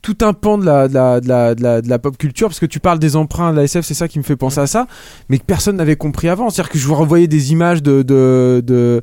tout 0.02 0.18
un 0.22 0.34
pan 0.34 0.58
de 0.58 0.66
la, 0.66 0.88
de, 0.88 0.94
la, 0.94 1.20
de, 1.22 1.28
la, 1.28 1.56
de, 1.56 1.62
la, 1.64 1.82
de 1.82 1.90
la 1.90 2.00
pop 2.00 2.18
culture 2.18 2.48
parce 2.48 2.60
que 2.60 2.66
tu 2.66 2.80
parles 2.80 3.00
des 3.00 3.16
emprunts 3.16 3.52
de 3.52 3.58
la 3.58 3.64
SF 3.64 3.86
c'est 3.86 3.94
ça 3.94 4.08
qui 4.08 4.18
me 4.20 4.24
fait 4.24 4.36
penser 4.36 4.60
à 4.60 4.68
ça 4.68 4.88
mais 5.30 5.38
que 5.38 5.44
personne 5.46 5.76
n'avait 5.78 5.96
compris 5.96 6.28
avant. 6.30 6.50
C'est 6.50 6.62
à 6.62 6.64
dire 6.64 6.72
que 6.72 6.80
je 6.80 6.88
vous 6.88 6.96
renvoyais 6.96 7.28
des 7.28 7.52
images 7.52 7.84
de, 7.84 8.02
de, 8.02 8.64
de 8.66 9.02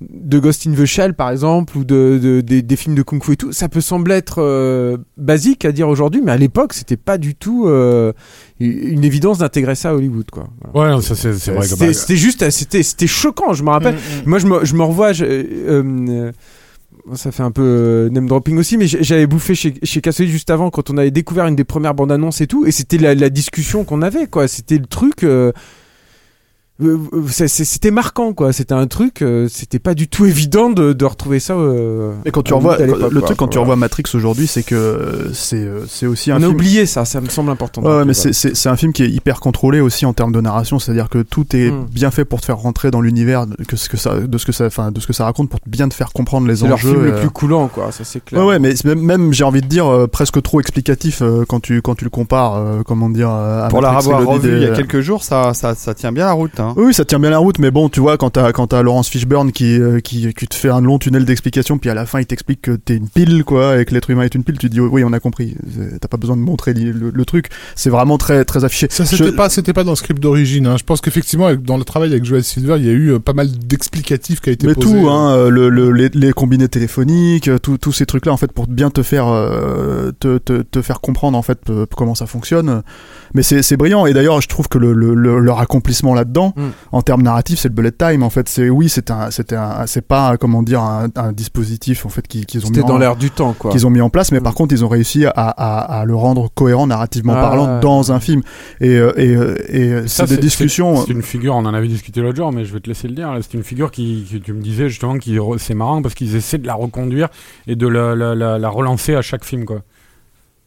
de 0.00 0.38
Ghost 0.38 0.66
in 0.66 0.72
the 0.72 0.86
Shell 0.86 1.12
par 1.12 1.30
exemple 1.30 1.76
ou 1.76 1.84
de, 1.84 2.18
de 2.22 2.40
des, 2.40 2.62
des 2.62 2.76
films 2.76 2.94
de 2.94 3.02
kung 3.02 3.22
fu 3.22 3.32
et 3.32 3.36
tout. 3.36 3.52
Ça 3.52 3.68
peut 3.68 3.82
sembler 3.82 4.14
être 4.14 4.36
euh, 4.40 4.96
basique 5.18 5.66
à 5.66 5.72
dire 5.72 5.90
aujourd'hui 5.90 6.22
mais 6.24 6.32
à 6.32 6.38
l'époque 6.38 6.72
c'était 6.72 6.96
pas 6.96 7.18
du 7.18 7.34
tout 7.34 7.66
euh, 7.68 8.14
une 8.58 9.04
évidence 9.04 9.38
d'intégrer 9.38 9.74
ça 9.74 9.90
à 9.90 9.94
Hollywood 9.94 10.30
quoi. 10.30 10.48
Ouais, 10.74 10.88
non, 10.88 11.02
ça 11.02 11.14
c'est 11.14 11.34
c'est 11.34 11.52
vrai. 11.52 11.66
c'était 11.92 12.16
juste 12.16 12.48
c'était 12.50 12.82
c'était 12.82 13.06
choquant 13.06 13.52
je 13.52 13.62
me 13.62 13.68
rappelle. 13.70 13.96
Moi 14.24 14.38
je 14.38 14.46
me, 14.46 14.64
je 14.64 14.74
me 14.74 14.82
revois 14.84 15.12
je- 15.12 15.24
euh, 15.26 15.82
euh, 16.08 16.32
ça 17.14 17.32
fait 17.32 17.42
un 17.42 17.50
peu 17.50 17.62
euh, 17.62 18.08
name 18.10 18.26
dropping 18.28 18.56
aussi 18.58 18.76
mais 18.76 18.86
j'avais 18.86 19.26
bouffé 19.26 19.54
chez 19.54 19.74
chez 19.82 20.00
juste 20.26 20.50
avant 20.50 20.70
quand 20.70 20.90
on 20.90 20.96
avait 20.98 21.10
découvert 21.10 21.46
une 21.46 21.56
des 21.56 21.64
premières 21.64 21.94
bandes 21.94 22.12
annonces 22.12 22.40
et 22.40 22.46
tout 22.46 22.66
et 22.66 22.70
c'était 22.72 22.98
la, 22.98 23.14
la 23.14 23.30
discussion 23.30 23.84
qu'on 23.84 24.02
avait 24.02 24.26
quoi. 24.26 24.48
C'était 24.48 24.78
le 24.78 24.86
truc 24.86 25.22
euh, 25.24 25.28
euh, 25.28 25.52
euh, 25.52 25.52
c'est- 25.52 25.52
c'est- 25.52 26.68
c'était 27.36 27.90
marquant 27.90 28.32
quoi 28.32 28.52
c'était 28.52 28.74
un 28.74 28.86
truc 28.86 29.22
euh, 29.22 29.48
c'était 29.50 29.78
pas 29.78 29.94
du 29.94 30.08
tout 30.08 30.26
évident 30.26 30.70
de, 30.70 30.92
de 30.92 31.04
retrouver 31.04 31.40
ça 31.40 31.54
euh, 31.54 32.12
Et 32.24 32.30
quand 32.30 32.42
tu 32.42 32.52
à 32.52 32.56
revois, 32.56 32.74
à 32.76 32.86
le 32.86 32.92
quoi. 32.94 33.20
truc 33.22 33.36
quand 33.38 33.48
tu 33.48 33.58
revois 33.58 33.76
Matrix 33.76 34.04
aujourd'hui, 34.14 34.46
c'est 34.46 34.62
que 34.62 34.74
euh, 34.74 35.32
c'est 35.32 35.56
euh, 35.56 35.84
c'est 35.88 36.06
aussi 36.06 36.30
un 36.32 36.40
on 36.40 36.42
a 36.44 36.48
oublié 36.48 36.86
ça 36.86 37.04
ça 37.04 37.20
me 37.20 37.28
semble 37.28 37.50
important 37.50 37.82
Ouais, 37.82 38.04
mais 38.04 38.14
c'est- 38.14 38.32
c'est 38.32 38.54
c'est 38.56 38.68
un 38.68 38.76
film 38.76 38.92
qui 38.92 39.02
est 39.02 39.10
hyper 39.10 39.40
contrôlé 39.40 39.80
aussi 39.80 40.06
en 40.06 40.12
termes 40.12 40.32
de 40.32 40.40
narration, 40.40 40.78
c'est-à-dire 40.78 41.08
que 41.08 41.22
tout 41.22 41.44
est 41.54 41.70
Mm. 41.70 41.86
bien 41.92 42.10
fait 42.10 42.24
pour 42.24 42.40
te 42.40 42.46
faire 42.46 42.56
rentrer 42.58 42.90
dans 42.90 43.00
l'univers 43.00 43.46
de 43.46 43.54
que 43.64 43.76
ce 43.76 43.88
que 43.88 43.96
ça, 43.96 44.18
de 44.18 44.38
ce 44.38 44.46
que 44.46 44.52
ça, 44.52 44.66
enfin, 44.66 44.90
de 44.90 44.98
ce 45.00 45.06
que 45.06 45.12
ça 45.12 45.24
raconte, 45.24 45.50
pour 45.50 45.60
bien 45.66 45.88
te 45.88 45.94
faire 45.94 46.12
comprendre 46.12 46.46
les 46.46 46.56
c'est 46.56 46.66
leur 46.66 46.74
enjeux. 46.74 46.90
film 46.92 47.04
le 47.04 47.12
euh. 47.14 47.20
plus 47.20 47.30
coulant 47.30 47.68
quoi 47.68 47.92
ça 47.92 48.04
c'est 48.04 48.24
clair 48.24 48.40
Ouais, 48.42 48.46
ouais, 48.48 48.58
mais 48.58 48.74
c'est 48.76 48.84
même, 48.86 49.00
même, 49.00 49.32
j'ai 49.32 49.44
envie 49.44 49.60
de 49.60 49.66
dire 49.66 49.86
euh, 49.86 50.06
presque 50.06 50.40
trop 50.42 50.60
explicatif 50.60 51.20
euh, 51.22 51.44
quand 51.46 51.60
tu 51.60 51.82
quand 51.82 51.94
tu 51.94 52.04
le 52.04 52.10
compares, 52.10 52.56
euh, 52.56 52.82
comment 52.84 53.10
dire. 53.10 53.30
euh, 53.30 53.64
à 53.66 53.68
Pour 53.68 53.80
la 53.82 53.92
Matrix 53.92 54.06
avoir 54.08 54.20
Reloaded 54.26 54.50
revu 54.50 54.56
il 54.62 54.68
y 54.68 54.70
a 54.70 54.74
quelques 54.74 55.00
jours, 55.00 55.22
ça, 55.22 55.52
ça, 55.54 55.74
ça 55.74 55.94
tient 55.94 56.12
bien 56.12 56.24
la 56.26 56.32
route. 56.32 56.58
Hein. 56.60 56.69
Oui, 56.76 56.94
ça 56.94 57.04
tient 57.04 57.18
bien 57.18 57.30
la 57.30 57.38
route, 57.38 57.58
mais 57.58 57.70
bon, 57.70 57.88
tu 57.88 58.00
vois, 58.00 58.16
quand 58.16 58.30
t'as 58.30 58.52
quand 58.52 58.68
t'as 58.68 58.82
Laurence 58.82 59.08
Fishburne 59.08 59.52
qui, 59.52 59.80
euh, 59.80 60.00
qui 60.00 60.32
qui 60.34 60.46
te 60.46 60.54
fait 60.54 60.68
un 60.70 60.80
long 60.80 60.98
tunnel 60.98 61.24
d'explication, 61.24 61.78
puis 61.78 61.90
à 61.90 61.94
la 61.94 62.06
fin 62.06 62.20
il 62.20 62.26
t'explique 62.26 62.62
que 62.62 62.72
t'es 62.72 62.96
une 62.96 63.08
pile, 63.08 63.44
quoi, 63.44 63.80
et 63.80 63.84
que 63.84 63.94
l'être 63.94 64.10
humain 64.10 64.22
est 64.22 64.34
une 64.34 64.44
pile, 64.44 64.58
tu 64.58 64.68
te 64.68 64.72
dis 64.72 64.80
oui, 64.80 65.02
on 65.04 65.12
a 65.12 65.20
compris. 65.20 65.56
T'as 66.00 66.08
pas 66.08 66.16
besoin 66.16 66.36
de 66.36 66.42
montrer 66.42 66.74
le, 66.74 67.10
le 67.10 67.24
truc. 67.24 67.46
C'est 67.76 67.90
vraiment 67.90 68.18
très 68.18 68.44
très 68.44 68.64
affiché. 68.64 68.86
Ça 68.90 69.04
c'était 69.04 69.24
Je- 69.24 69.30
pas 69.30 69.48
c'était 69.48 69.72
pas 69.72 69.84
dans 69.84 69.92
le 69.92 69.96
script 69.96 70.20
d'origine. 70.22 70.66
Hein. 70.66 70.76
Je 70.78 70.84
pense 70.84 71.00
qu'effectivement 71.00 71.54
dans 71.54 71.76
le 71.76 71.84
travail 71.84 72.10
avec 72.10 72.24
Joel 72.24 72.44
Silver, 72.44 72.76
il 72.78 72.86
y 72.86 72.88
a 72.88 72.92
eu 72.92 73.12
euh, 73.12 73.18
pas 73.18 73.32
mal 73.32 73.50
d'explicatifs 73.50 74.40
qui 74.40 74.50
a 74.50 74.52
été 74.52 74.66
Mais 74.66 74.74
posé. 74.74 74.86
tout, 74.88 75.08
hein, 75.08 75.34
euh, 75.36 75.50
le, 75.50 75.68
le- 75.68 75.92
les, 75.92 76.08
les 76.12 76.32
combinés 76.32 76.68
téléphoniques, 76.68 77.50
tout- 77.62 77.78
tous 77.78 77.92
ces 77.92 78.06
trucs-là, 78.06 78.32
en 78.32 78.36
fait, 78.36 78.52
pour 78.52 78.66
bien 78.66 78.90
te 78.90 79.02
faire, 79.02 79.28
euh, 79.28 80.10
te, 80.20 80.38
te, 80.38 80.62
te 80.62 80.82
faire 80.82 81.00
comprendre, 81.00 81.36
en 81.38 81.42
fait, 81.42 81.58
comment 81.96 82.14
ça 82.14 82.26
fonctionne. 82.26 82.82
Mais 83.34 83.42
c'est 83.42 83.62
c'est 83.62 83.76
brillant. 83.76 84.06
Et 84.06 84.12
d'ailleurs, 84.12 84.40
je 84.40 84.48
trouve 84.48 84.68
que 84.68 84.78
le, 84.78 84.92
le- 84.92 85.14
le- 85.14 85.38
leur 85.40 85.60
accomplissement 85.60 86.14
là-dedans, 86.14 86.52
Mm. 86.56 86.62
en 86.92 87.02
termes 87.02 87.22
narratifs, 87.22 87.58
c'est 87.60 87.68
le 87.68 87.74
bullet 87.74 87.92
time. 87.92 88.22
En 88.22 88.30
fait, 88.30 88.48
c'est 88.48 88.68
oui, 88.70 88.88
c'est 88.88 89.10
un, 89.10 89.30
c'était 89.30 89.56
un, 89.56 89.86
c'est 89.86 90.06
pas, 90.06 90.36
comment 90.36 90.62
dire, 90.62 90.80
un, 90.80 91.08
un 91.16 91.32
dispositif 91.32 92.06
en 92.06 92.08
fait 92.08 92.26
qui- 92.26 92.46
qu'ils 92.46 92.66
ont 92.66 92.70
mis 92.70 92.78
dans 92.78 92.94
en, 92.94 92.98
l'air 92.98 93.16
du 93.16 93.30
temps 93.30 93.54
quoi 93.58 93.70
qu'ils 93.70 93.86
ont 93.86 93.90
mis 93.90 94.00
en 94.00 94.10
place, 94.10 94.32
mais 94.32 94.40
par 94.40 94.52
Mm. 94.52 94.56
contre, 94.56 94.74
ils 94.74 94.84
ont 94.84 94.88
réussi 94.88 95.26
à, 95.26 95.30
à, 95.30 96.00
à 96.00 96.04
le 96.04 96.14
rendre 96.14 96.48
cohérent 96.54 96.86
narrativement 96.86 97.34
Ah, 97.36 97.40
parlant 97.42 97.74
ouais. 97.76 97.80
dans 97.80 98.12
un 98.12 98.20
film. 98.20 98.42
Et, 98.80 98.96
euh, 98.96 99.12
et, 99.16 99.34
euh, 99.36 99.56
et 99.68 99.92
euh, 99.92 100.06
c'est 100.06 100.28
des 100.28 100.36
discussions. 100.38 100.96
C'est 101.06 101.12
une 101.12 101.22
figure, 101.22 101.54
on 101.54 101.64
en 101.66 101.74
avait 101.74 101.88
discuté 101.88 102.20
l'autre 102.20 102.36
jour, 102.36 102.52
mais 102.52 102.64
je 102.64 102.72
vais 102.72 102.80
te 102.80 102.88
laisser 102.88 103.08
le 103.08 103.14
dire. 103.14 103.32
C'est 103.42 103.54
une 103.54 103.62
figure 103.64 103.90
qui, 103.90 104.26
que 104.30 104.36
tu 104.38 104.52
me 104.52 104.60
disais 104.60 104.88
justement, 104.88 105.18
qui 105.18 105.38
c'est 105.58 105.74
marrant 105.74 106.02
parce 106.02 106.14
qu'ils 106.14 106.34
essaient 106.36 106.58
de 106.58 106.66
la 106.66 106.74
reconduire 106.74 107.28
et 107.66 107.76
de 107.76 107.86
la, 107.86 108.14
la, 108.14 108.34
la, 108.34 108.58
la 108.58 108.68
relancer 108.68 109.14
à 109.14 109.22
chaque 109.22 109.44
film, 109.44 109.64
quoi. 109.64 109.82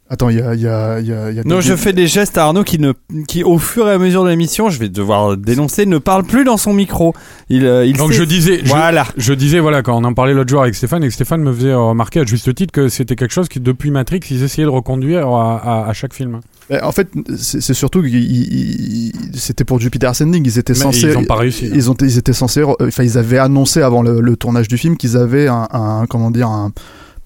Attends, 0.10 0.30
il 0.30 0.38
y 0.38 0.42
a, 0.42 0.54
il 0.54 0.62
y 0.62 0.68
a, 0.68 1.00
il 1.00 1.08
y 1.08 1.14
a, 1.14 1.32
y 1.32 1.40
a 1.40 1.44
Non, 1.44 1.56
des- 1.56 1.62
je 1.64 1.76
fais 1.76 1.92
des 1.94 2.06
gestes 2.08 2.38
à 2.38 2.44
Arnaud 2.44 2.64
qui, 2.64 2.78
ne, 2.78 2.92
qui 3.28 3.44
au 3.44 3.58
fur 3.58 3.88
et 3.88 3.94
à 3.94 3.98
mesure 3.98 4.24
de 4.26 4.30
l'émission, 4.30 4.70
je 4.70 4.78
vais 4.78 4.90
devoir 4.90 5.38
dénoncer, 5.38 5.86
ne 5.88 5.98
parle 5.98 6.24
plus 6.24 6.44
dans 6.44 6.58
son 6.58 6.74
micro. 6.74 7.16
Il, 7.50 7.66
euh, 7.66 7.86
il 7.86 7.98
Donc 7.98 8.12
sait- 8.12 8.20
je 8.20 8.24
disais, 8.24 8.60
je- 8.64 8.70
Voilà. 8.70 9.08
Je 9.18 9.34
disais, 9.34 9.60
voilà, 9.60 9.82
quand 9.82 9.98
on 9.98 10.04
en 10.04 10.14
parlait 10.14 10.34
l'autre 10.36 10.50
jour 10.52 10.62
avec 10.62 10.76
Stéphane, 10.76 11.04
et 11.04 11.08
que 11.08 11.14
Stéphane 11.14 11.42
me 11.42 11.52
faisait 11.54 11.74
remarquer 11.74 12.20
à 12.20 12.26
juste 12.26 12.54
titre 12.54 12.72
que 12.74 12.90
c'était 12.90 13.16
quelque 13.16 13.34
chose 13.34 13.48
qui, 13.50 13.60
depuis 13.60 13.90
Matrix, 13.92 14.20
ils 14.30 14.44
essayaient 14.44 14.66
de 14.66 14.70
reconduire 14.70 15.28
à, 15.30 15.58
à, 15.86 15.90
à 15.90 15.94
chaque 15.94 16.14
film. 16.14 16.42
En 16.82 16.92
fait, 16.92 17.08
c'est 17.38 17.74
surtout 17.74 18.02
qu'ils 18.04 19.12
c'était 19.34 19.64
pour 19.64 19.80
Jupiter 19.80 20.10
Ascending. 20.12 20.44
Ils 20.46 20.60
étaient 20.60 20.74
Mais 20.74 20.80
censés. 20.80 21.08
ils 21.12 21.18
ont 21.18 21.26
pas 21.26 21.36
réussi. 21.36 21.70
Ils 21.74 21.90
ont, 21.90 21.96
ils 22.02 22.18
étaient 22.18 22.34
censés. 22.34 22.62
euh, 22.62 22.74
Enfin, 22.82 23.04
ils 23.04 23.18
avaient 23.18 23.38
annoncé 23.38 23.82
avant 23.82 24.02
le, 24.02 24.22
le 24.22 24.36
tournage 24.38 24.68
du 24.68 24.78
film 24.78 24.96
qu'ils 24.98 25.18
avaient 25.18 25.48
un, 25.48 25.68
un- 25.72 26.06
comment 26.08 26.32
dire, 26.32 26.48
un, 26.48 26.72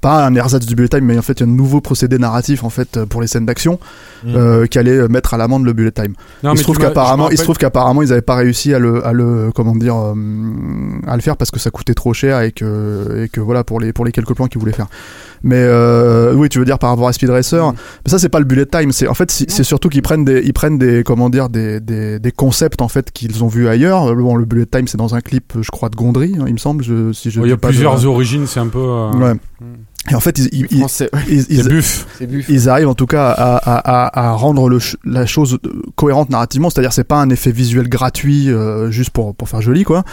pas 0.02 0.26
un 0.26 0.36
ersatz 0.36 0.66
du 0.66 0.76
bullet 0.76 0.90
time, 0.90 1.06
mais 1.06 1.18
en 1.18 1.22
fait 1.22 1.42
un 1.42 1.48
nouveau 1.48 1.82
procédé 1.82 2.18
narratif 2.18 2.64
en 2.64 2.70
fait 2.70 3.04
pour 3.06 3.22
les 3.22 3.28
scènes 3.28 3.46
d'action 3.46 3.80
Mm. 4.24 4.36
euh, 4.36 4.66
qui 4.66 4.80
allait 4.80 5.08
mettre 5.08 5.34
à 5.34 5.38
l'amende 5.38 5.64
le 5.64 5.74
bullet 5.74 5.92
time. 5.92 6.14
Non, 6.44 6.54
il 6.54 6.58
se 6.58 6.64
trouve 6.64 6.78
qu'apparemment, 6.78 7.30
il 7.30 7.38
se 7.38 7.44
trouve 7.44 7.58
qu'apparemment 7.58 8.02
ils 8.02 8.12
avaient 8.12 8.22
pas 8.22 8.36
réussi 8.36 8.74
à 8.74 8.80
le, 8.80 9.06
à 9.06 9.14
le, 9.14 9.52
comment 9.54 9.76
dire, 9.76 9.96
euh, 9.96 10.14
à 11.08 11.16
le 11.16 11.22
faire 11.22 11.38
parce 11.38 11.52
que 11.52 11.60
ça 11.60 11.70
coûtait 11.70 11.94
trop 11.94 12.14
cher 12.14 12.42
et 12.42 12.52
que, 12.52 13.24
et 13.24 13.30
que 13.30 13.40
voilà 13.40 13.64
pour 13.64 13.80
les, 13.80 13.94
pour 13.94 14.06
les 14.06 14.12
quelques 14.12 14.34
plans 14.34 14.48
qu'ils 14.48 14.60
voulaient 14.60 14.74
faire. 14.74 14.88
Mais 15.44 15.56
euh, 15.60 16.34
oui, 16.34 16.50
tu 16.50 16.60
veux 16.60 16.66
dire 16.66 16.80
par 16.80 16.90
rapport 16.90 17.08
à 17.08 17.14
Speed 17.14 17.30
Racer, 17.30 17.72
Mm. 17.72 17.76
mais 18.06 18.12
ça 18.12 18.20
c'est 18.20 18.30
pas 18.30 18.40
le 18.40 18.46
bullet 18.46 18.66
time. 18.66 18.92
C'est 18.92 19.08
en 19.08 19.14
fait 19.14 19.30
c'est 19.32 19.64
surtout 19.64 19.90
qu'ils 19.90 20.02
prennent 20.02 20.26
des, 20.26 20.42
ils 20.44 20.54
prennent 20.54 20.78
des, 20.78 21.04
comment 21.04 21.30
dire, 21.30 21.50
des, 21.50 21.80
des, 21.80 22.20
des 22.20 22.32
concepts 22.32 22.82
en 22.82 22.88
fait 22.88 23.12
qu'ils 23.12 23.44
ont 23.44 23.48
vus 23.48 23.68
ailleurs. 23.68 24.16
Bon, 24.16 24.36
le 24.36 24.46
bullet 24.46 24.66
time 24.66 24.88
c'est 24.88 24.98
dans 24.98 25.16
un 25.16 25.22
clip, 25.22 25.54
je 25.62 25.70
crois, 25.72 25.90
de 25.90 25.96
Gondry, 25.96 26.36
hein, 26.40 26.46
il 26.48 26.54
me 26.54 26.58
semble. 26.60 26.84
Je, 26.84 27.12
si 27.14 27.30
je 27.32 27.40
Il 27.42 27.48
y 27.50 27.52
a 27.52 27.56
de- 27.56 27.60
plusieurs 27.62 28.06
origines, 28.06 28.48
c'est 28.48 28.60
un 28.60 28.68
peu. 28.68 28.80
euh, 28.80 29.12
Ouais. 29.14 29.34
Mm. 29.34 29.66
Et 30.10 30.16
en 30.16 30.20
fait, 30.20 30.38
ils, 30.40 30.50
ils, 30.54 30.68
ils, 30.72 30.78
Français. 30.80 31.10
ils- 31.28 31.46
ils- 31.50 31.68
buff. 31.68 32.06
ils 32.50 32.70
arrivent 32.70 32.88
en 32.88 32.94
tout 32.94 33.06
cas 33.08 33.30
à, 33.30 33.56
à, 33.58 34.06
à, 34.06 34.30
à 34.30 34.32
rendre 34.32 34.70
le 34.70 34.80
ch- 34.80 34.96
la 35.04 35.26
chose 35.26 35.58
euh, 35.66 35.70
cohérente 35.96 36.30
narrativement, 36.30 36.70
c'est-à-dire 36.70 36.94
c'est 36.94 37.04
pas 37.04 37.18
un 37.18 37.30
effet 37.30 37.52
visuel 37.52 37.90
gratuit 37.90 38.50
euh, 38.50 38.90
juste 38.90 39.10
pour, 39.10 39.36
pour 39.36 39.50
faire 39.50 39.62
joli 39.62 39.84
quoi. 39.84 40.04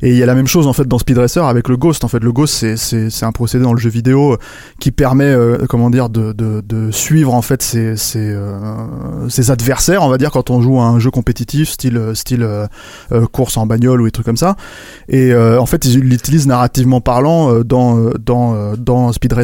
Et 0.00 0.10
il 0.10 0.16
y 0.16 0.22
a 0.22 0.26
la 0.26 0.34
même 0.34 0.46
chose 0.46 0.66
en 0.66 0.72
fait 0.72 0.88
dans 0.88 0.98
Speed 0.98 1.18
Racer 1.18 1.44
avec 1.44 1.68
le 1.68 1.76
Ghost. 1.76 2.02
En 2.04 2.08
fait, 2.08 2.20
le 2.22 2.32
Ghost 2.32 2.54
c'est 2.54 2.76
c'est 2.78 3.10
c'est 3.10 3.26
un 3.26 3.32
procédé 3.32 3.62
dans 3.64 3.74
le 3.74 3.78
jeu 3.80 3.90
vidéo 3.90 4.38
qui 4.80 4.90
permet 4.90 5.24
euh, 5.26 5.58
comment 5.68 5.90
dire 5.90 6.08
de, 6.08 6.32
de, 6.32 6.62
de 6.66 6.90
suivre 6.90 7.34
en 7.34 7.42
fait 7.42 7.62
ses 7.62 7.96
ses, 7.98 8.20
euh, 8.30 8.56
ses 9.28 9.50
adversaires, 9.50 10.02
on 10.02 10.08
va 10.08 10.16
dire 10.16 10.30
quand 10.30 10.48
on 10.48 10.62
joue 10.62 10.80
à 10.80 10.84
un 10.84 10.98
jeu 10.98 11.10
compétitif 11.10 11.68
style 11.68 12.00
style 12.14 12.42
euh, 12.42 12.66
euh, 13.12 13.26
course 13.26 13.56
en 13.58 13.66
bagnole 13.66 14.00
ou 14.00 14.04
des 14.06 14.10
trucs 14.12 14.24
comme 14.26 14.36
ça. 14.38 14.56
Et 15.08 15.32
euh, 15.32 15.60
en 15.60 15.66
fait, 15.66 15.84
ils 15.84 16.00
l'utilisent 16.00 16.46
narrativement 16.46 17.00
parlant 17.02 17.52
euh, 17.52 17.64
dans 17.64 17.98
euh, 17.98 18.12
dans 18.24 18.54
euh, 18.54 18.76
dans 18.76 19.12
Speed 19.12 19.32
Racer 19.34 19.41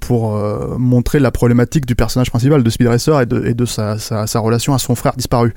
pour 0.00 0.36
euh, 0.36 0.76
montrer 0.78 1.18
la 1.18 1.30
problématique 1.30 1.86
du 1.86 1.94
personnage 1.94 2.30
principal 2.30 2.62
de 2.62 2.70
Speed 2.70 2.88
Racer 2.88 3.20
et 3.20 3.26
de 3.26 3.64
sa 3.64 4.40
relation 4.40 4.74
à 4.74 4.78
son 4.78 4.94
frère 4.94 5.14
disparu. 5.16 5.54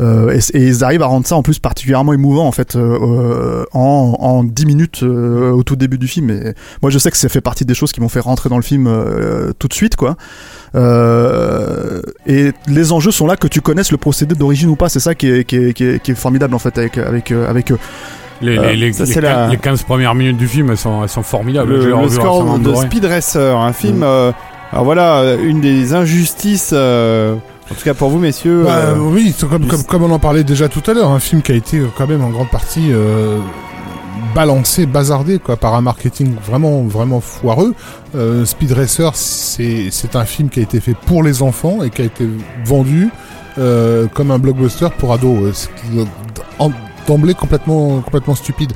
Euh, 0.00 0.38
et, 0.54 0.66
ils 0.66 0.84
arrivent 0.84 1.02
à 1.02 1.06
rendre 1.06 1.26
ça 1.26 1.36
en 1.36 1.42
plus 1.42 1.58
particulièrement 1.58 2.12
émouvant 2.12 2.46
en 2.46 2.52
fait 2.52 2.76
euh, 2.76 3.64
en 3.72 4.16
en 4.20 4.44
10 4.44 4.66
minutes 4.66 5.02
au 5.02 5.62
tout 5.62 5.76
début 5.76 5.98
du 5.98 6.08
film. 6.08 6.30
Et 6.30 6.54
moi, 6.82 6.90
je 6.90 6.98
sais 6.98 7.10
que 7.10 7.16
ça 7.16 7.28
fait 7.28 7.40
partie 7.40 7.64
des 7.64 7.74
choses 7.74 7.92
qui 7.92 8.00
m'ont 8.00 8.08
fait 8.08 8.20
rentrer 8.20 8.48
dans 8.48 8.56
le 8.56 8.62
film 8.62 8.88
tout 9.58 9.68
de 9.68 9.74
suite 9.74 9.96
quoi. 9.96 10.16
Et 10.74 12.52
les 12.66 12.92
enjeux 12.92 13.10
sont 13.10 13.26
là 13.26 13.36
que 13.36 13.48
tu 13.48 13.60
connaisses 13.60 13.92
le 13.92 13.98
procédé 13.98 14.34
d'origine 14.34 14.68
ou 14.68 14.76
pas. 14.76 14.88
C'est 14.88 15.00
ça 15.00 15.14
qui 15.14 15.28
est, 15.28 16.14
formidable 16.14 16.54
en 16.54 16.58
fait 16.58 16.76
avec 16.78 16.98
avec 16.98 17.32
avec 17.32 17.72
eux. 17.72 17.78
Les, 18.40 18.56
Euh, 18.58 18.62
les, 18.70 18.76
les, 18.76 18.92
ça, 18.92 19.04
les 19.04 19.12
c'est 19.12 19.20
15, 19.20 19.22
la- 19.22 19.48
les 19.48 19.56
15 19.56 19.82
premières 19.82 20.14
minutes 20.14 20.36
du 20.36 20.46
film, 20.48 20.70
elles 20.70 20.76
sont, 20.76 21.02
elles 21.02 21.08
sont 21.08 21.22
formidables. 21.22 21.70
Le, 21.72 21.78
le 22.02 22.08
score 22.08 22.58
de. 22.58 22.74
Speed 22.86 23.04
Racer, 23.04 23.56
un 23.58 23.72
film. 23.72 24.02
euh, 24.02 24.32
alors 24.72 24.84
voilà, 24.84 25.16
euh, 25.20 25.38
une 25.42 25.60
des 25.60 25.94
injustices, 25.94 26.70
euh, 26.72 27.34
en 27.70 27.74
tout 27.74 27.84
cas 27.84 27.94
pour 27.94 28.10
vous 28.10 28.18
messieurs. 28.18 28.64
Bah, 28.64 28.76
euh, 28.76 28.96
oui, 28.98 29.34
c'est 29.36 29.48
comme, 29.48 29.66
comme, 29.66 29.82
comme 29.84 30.02
on 30.04 30.10
en 30.10 30.18
parlait 30.18 30.44
déjà 30.44 30.68
tout 30.68 30.82
à 30.90 30.94
l'heure, 30.94 31.10
un 31.10 31.20
film 31.20 31.42
qui 31.42 31.52
a 31.52 31.54
été 31.54 31.78
euh, 31.78 31.86
quand 31.96 32.06
même 32.06 32.22
en 32.22 32.28
grande 32.28 32.50
partie 32.50 32.92
euh, 32.92 33.38
balancé, 34.34 34.86
bazardé 34.86 35.38
quoi, 35.38 35.56
par 35.56 35.74
un 35.74 35.80
marketing 35.80 36.34
vraiment 36.46 36.82
vraiment 36.82 37.20
foireux. 37.20 37.74
Euh, 38.14 38.44
Speed 38.44 38.72
Racer, 38.72 39.10
c'est 39.14 39.88
c'est 39.90 40.16
un 40.16 40.24
film 40.24 40.48
qui 40.50 40.60
a 40.60 40.62
été 40.62 40.80
fait 40.80 40.94
pour 41.06 41.22
les 41.22 41.42
enfants 41.42 41.82
et 41.82 41.90
qui 41.90 42.02
a 42.02 42.04
été 42.04 42.28
vendu 42.64 43.08
euh, 43.58 44.06
comme 44.12 44.30
un 44.30 44.38
blockbuster 44.38 44.88
pour 44.98 45.12
ados. 45.12 45.68
euh, 45.94 46.00
euh, 46.00 46.04
en- 46.58 46.70
d'emblée 47.08 47.34
complètement 47.34 48.00
complètement 48.00 48.34
stupide. 48.36 48.72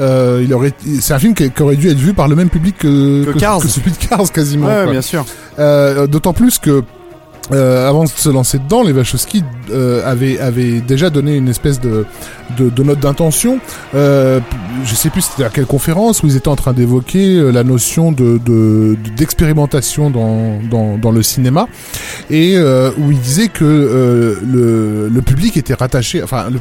Euh, 0.00 0.42
il 0.44 0.52
aurait, 0.52 0.72
c'est 1.00 1.14
un 1.14 1.18
film 1.18 1.34
qui, 1.34 1.50
qui 1.50 1.62
aurait 1.62 1.76
dû 1.76 1.88
être 1.90 1.98
vu 1.98 2.14
par 2.14 2.26
le 2.26 2.34
même 2.34 2.48
public 2.50 2.76
que, 2.78 3.24
Que 3.24 3.38
Cars. 3.38 3.60
que 3.60 3.68
celui 3.68 3.92
de 3.92 3.96
Cars 3.96 4.32
quasiment. 4.32 4.66
ouais, 4.66 4.82
quoi. 4.84 4.92
bien 4.92 5.02
sûr. 5.02 5.24
Euh, 5.58 6.06
D'autant 6.08 6.32
plus 6.32 6.58
que 6.58 6.82
euh, 7.52 7.88
avant 7.88 8.04
de 8.04 8.08
se 8.08 8.30
lancer 8.30 8.58
dedans, 8.58 8.82
les 8.82 8.92
Wachowski 8.92 9.44
euh, 9.70 10.02
avait 10.10 10.38
avait 10.38 10.80
déjà 10.80 11.10
donné 11.10 11.36
une 11.36 11.48
espèce 11.48 11.80
de 11.80 12.06
de, 12.58 12.68
de 12.70 12.82
note 12.82 13.00
d'intention. 13.00 13.58
Euh, 13.94 14.40
je 14.84 14.94
sais 14.94 15.10
plus 15.10 15.22
c'était 15.22 15.44
à 15.44 15.48
quelle 15.50 15.66
conférence 15.66 16.22
où 16.22 16.26
ils 16.26 16.36
étaient 16.36 16.48
en 16.48 16.56
train 16.56 16.72
d'évoquer 16.72 17.36
euh, 17.36 17.50
la 17.50 17.64
notion 17.64 18.12
de 18.12 18.38
de- 18.44 18.96
d'expérimentation 19.16 20.10
dans, 20.10 20.58
dans 20.70 20.98
dans 20.98 21.10
le 21.10 21.22
cinéma 21.22 21.66
et 22.30 22.56
euh, 22.56 22.90
où 22.98 23.10
il 23.10 23.18
disait 23.18 23.48
que 23.48 23.64
euh, 23.64 24.36
le 24.44 25.08
le 25.08 25.22
public 25.22 25.56
était 25.56 25.74
rattaché, 25.74 26.22
enfin 26.22 26.48
le, 26.50 26.58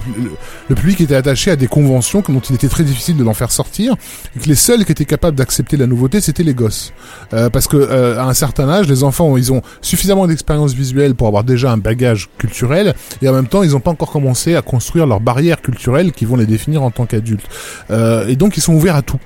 le, 0.69 0.75
public 0.75 1.01
était 1.01 1.15
attaché 1.15 1.51
à 1.51 1.55
des 1.55 1.67
conventions 1.67 2.23
dont 2.27 2.39
il 2.39 2.55
était 2.55 2.67
très 2.69 2.83
difficile 2.83 3.17
de 3.17 3.23
l'en 3.23 3.33
faire 3.33 3.51
sortir 3.51 3.95
et 4.35 4.39
que 4.39 4.47
les 4.47 4.55
seuls 4.55 4.85
qui 4.85 4.91
étaient 4.91 5.05
capables 5.05 5.37
d'accepter 5.37 5.77
la 5.77 5.87
nouveauté 5.87 6.21
c'était 6.21 6.43
les 6.43 6.53
gosses 6.53 6.93
Euh, 7.33 7.49
parce 7.49 7.67
que 7.67 8.17
à 8.17 8.25
un 8.25 8.33
certain 8.33 8.69
âge 8.69 8.87
les 8.87 9.03
enfants 9.03 9.35
ils 9.37 9.51
ont 9.51 9.61
suffisamment 9.81 10.27
d'expérience 10.27 10.73
visuelle 10.73 11.15
pour 11.15 11.27
avoir 11.27 11.43
déjà 11.43 11.71
un 11.71 11.77
bagage 11.77 12.29
culturel 12.37 12.92
et 13.21 13.29
en 13.29 13.33
même 13.33 13.47
temps 13.47 13.63
ils 13.63 13.71
n'ont 13.71 13.79
pas 13.79 13.91
encore 13.91 14.11
commencé 14.11 14.55
à 14.55 14.61
construire 14.61 15.05
leurs 15.05 15.19
barrières 15.19 15.61
culturelles 15.61 16.11
qui 16.11 16.25
vont 16.25 16.35
les 16.35 16.45
définir 16.45 16.83
en 16.83 16.91
tant 16.91 17.05
qu'adultes 17.05 17.47
Euh, 17.91 18.27
et 18.27 18.35
donc 18.35 18.57
ils 18.57 18.61
sont 18.61 18.73
ouverts 18.73 18.95
à 18.95 19.01
tout 19.01 19.19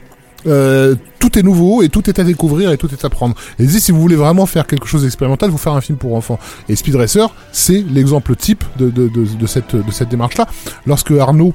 euh, 0.45 0.95
tout 1.19 1.38
est 1.38 1.44
nouveau 1.44 1.81
et 1.81 1.89
tout 1.89 2.10
est 2.10 2.19
à 2.19 2.23
découvrir 2.23 2.72
et 2.72 2.77
tout 2.77 2.89
est 2.91 3.03
à 3.03 3.10
prendre. 3.10 3.35
Et 3.60 3.65
dit, 3.65 3.81
si 3.81 3.91
vous 3.91 3.99
voulez 3.99 4.15
vraiment 4.15 4.45
faire 4.45 4.65
quelque 4.65 4.88
chose 4.88 5.03
d'expérimental, 5.03 5.49
vous 5.49 5.57
faire 5.57 5.73
un 5.73 5.81
film 5.81 5.98
pour 5.98 6.15
enfants. 6.15 6.39
Et 6.69 6.76
Speed 6.76 6.95
Racer, 6.95 7.34
c'est 7.52 7.84
l'exemple 7.91 8.35
type 8.35 8.64
de, 8.77 8.89
de 8.89 9.48
cette, 9.48 9.76
de 9.76 9.91
cette 9.91 10.10
démarche-là. 10.10 10.48
Lorsque 10.85 11.11
Arnaud 11.11 11.53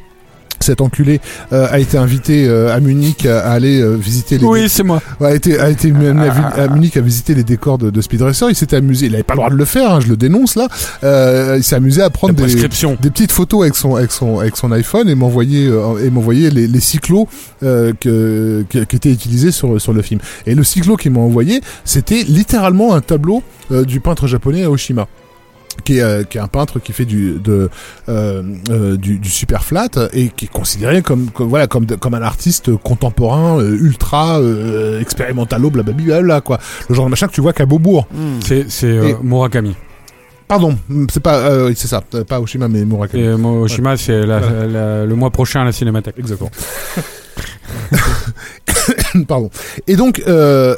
cet 0.63 0.81
enculé 0.81 1.21
euh, 1.53 1.67
a 1.71 1.79
été 1.79 1.99
invité 1.99 2.47
euh, 2.49 2.75
à 2.75 2.81
Munich 2.81 3.27
à, 3.27 3.41
à 3.41 3.53
aller 3.53 3.81
euh, 3.81 3.95
visiter 3.97 4.39
les 4.39 4.45
Oui, 4.45 4.69
c'est 4.69 4.83
moi. 4.83 5.03
Ouais, 5.21 5.29
a 5.33 5.35
été 5.35 5.59
a 5.59 5.69
été 5.71 5.91
amené 5.91 6.29
à, 6.29 6.69
Munich 6.69 6.97
à 6.97 7.01
visiter 7.01 7.35
les 7.35 7.45
décors 7.45 7.79
de, 7.79 7.91
de 7.91 8.01
Speed 8.01 8.23
Racer. 8.23 8.49
Il 8.49 8.57
s'était 8.57 8.77
amusé. 8.77 9.07
Il 9.07 9.15
avait 9.15 9.23
pas 9.23 9.35
le 9.35 9.39
droit 9.39 9.51
de 9.51 9.57
le 9.57 9.65
faire. 9.65 9.93
hein, 9.93 10.01
je 10.01 10.09
le 10.09 10.17
dénonce 10.17 10.55
là. 10.57 10.69
Euh, 11.05 11.55
il 11.59 11.63
s'est 11.65 11.77
amusé 11.77 12.03
à 12.03 12.11
prendre 12.11 12.35
des, 12.35 13.11
petites 13.11 13.33
photos 13.33 13.63
avec 13.63 13.75
son 13.75 13.97
avec 13.97 14.13
son 14.13 14.39
avec 14.39 14.57
son 14.57 14.73
iPhone 14.73 15.09
et 15.09 15.15
m'envoyer 15.15 15.67
euh, 15.67 16.05
et 16.05 16.11
m'envoyer 16.11 16.51
les, 16.51 16.67
les 16.67 16.81
cyclos 16.81 17.29
euh, 17.63 17.93
que, 18.01 18.65
que- 18.71 18.85
qui 18.85 18.97
étaient 18.97 19.13
utilisés 19.13 19.51
sur 19.53 19.81
sur 19.81 19.93
le 19.93 20.03
film. 20.03 20.21
Et 20.47 20.55
le 20.55 20.65
cyclo 20.65 20.97
qu'il 20.97 21.13
m'a 21.13 21.21
envoyé, 21.21 21.61
c'était 21.85 22.23
littéralement 22.23 22.95
un 22.95 23.01
tableau 23.01 23.43
euh, 23.71 23.85
du 23.85 24.01
peintre 24.01 24.27
japonais 24.27 24.63
Aoshima. 24.65 25.09
Qui 25.85 25.99
est, 25.99 26.03
euh, 26.03 26.23
qui 26.25 26.39
est 26.39 26.41
un 26.41 26.49
peintre 26.49 26.79
qui 26.81 26.93
fait 26.93 27.05
du 27.07 27.39
de 27.43 27.71
euh, 28.09 28.43
euh, 28.71 28.97
du, 28.97 29.19
du 29.19 29.31
super 29.31 29.65
flat 29.65 29.89
et 30.13 30.29
qui 30.29 30.45
est 30.45 30.53
considéré 30.53 31.01
comme, 31.03 31.31
comme 31.31 31.49
voilà 31.49 31.67
comme 31.67 31.87
de- 31.87 31.95
comme 31.95 32.15
un 32.15 32.23
artiste 32.23 32.77
contemporain 32.77 33.59
euh, 33.59 33.77
ultra 33.81 34.39
euh, 34.41 35.01
expérimentalo 35.01 35.71
blablabla 35.71 36.41
quoi 36.43 36.59
le 36.89 36.95
genre 36.95 37.07
de 37.07 37.11
machin 37.11 37.27
que 37.27 37.33
tu 37.33 37.41
vois 37.41 37.53
qu'à 37.53 37.65
Beaubourg 37.67 38.07
C'est 38.45 38.71
c'est, 38.71 38.87
euh, 38.87 39.09
Et- 39.09 39.17
Murakami. 39.23 39.75
pardon 40.47 40.77
c'est 41.11 41.23
pas 41.23 41.39
euh, 41.39 41.73
c'est 41.75 41.89
ça 41.89 42.03
pas 42.29 42.41
Oshima 42.41 42.69
mais 42.69 42.85
Murakami 42.85 43.23
Et 43.25 43.35
Moshima, 43.37 43.97
c'est 43.97 44.27
la- 44.27 44.41
Voilà. 44.41 44.67
la- 44.67 45.07
le 45.07 45.15
mois 45.15 45.31
prochain 45.31 45.63
à 45.63 45.65
la 45.65 45.73
Cinémathèque. 45.73 46.17
Exactement. 46.19 46.51
Pardon. 49.29 49.51
Et 49.87 49.97
donc, 49.97 50.23
euh, 50.27 50.75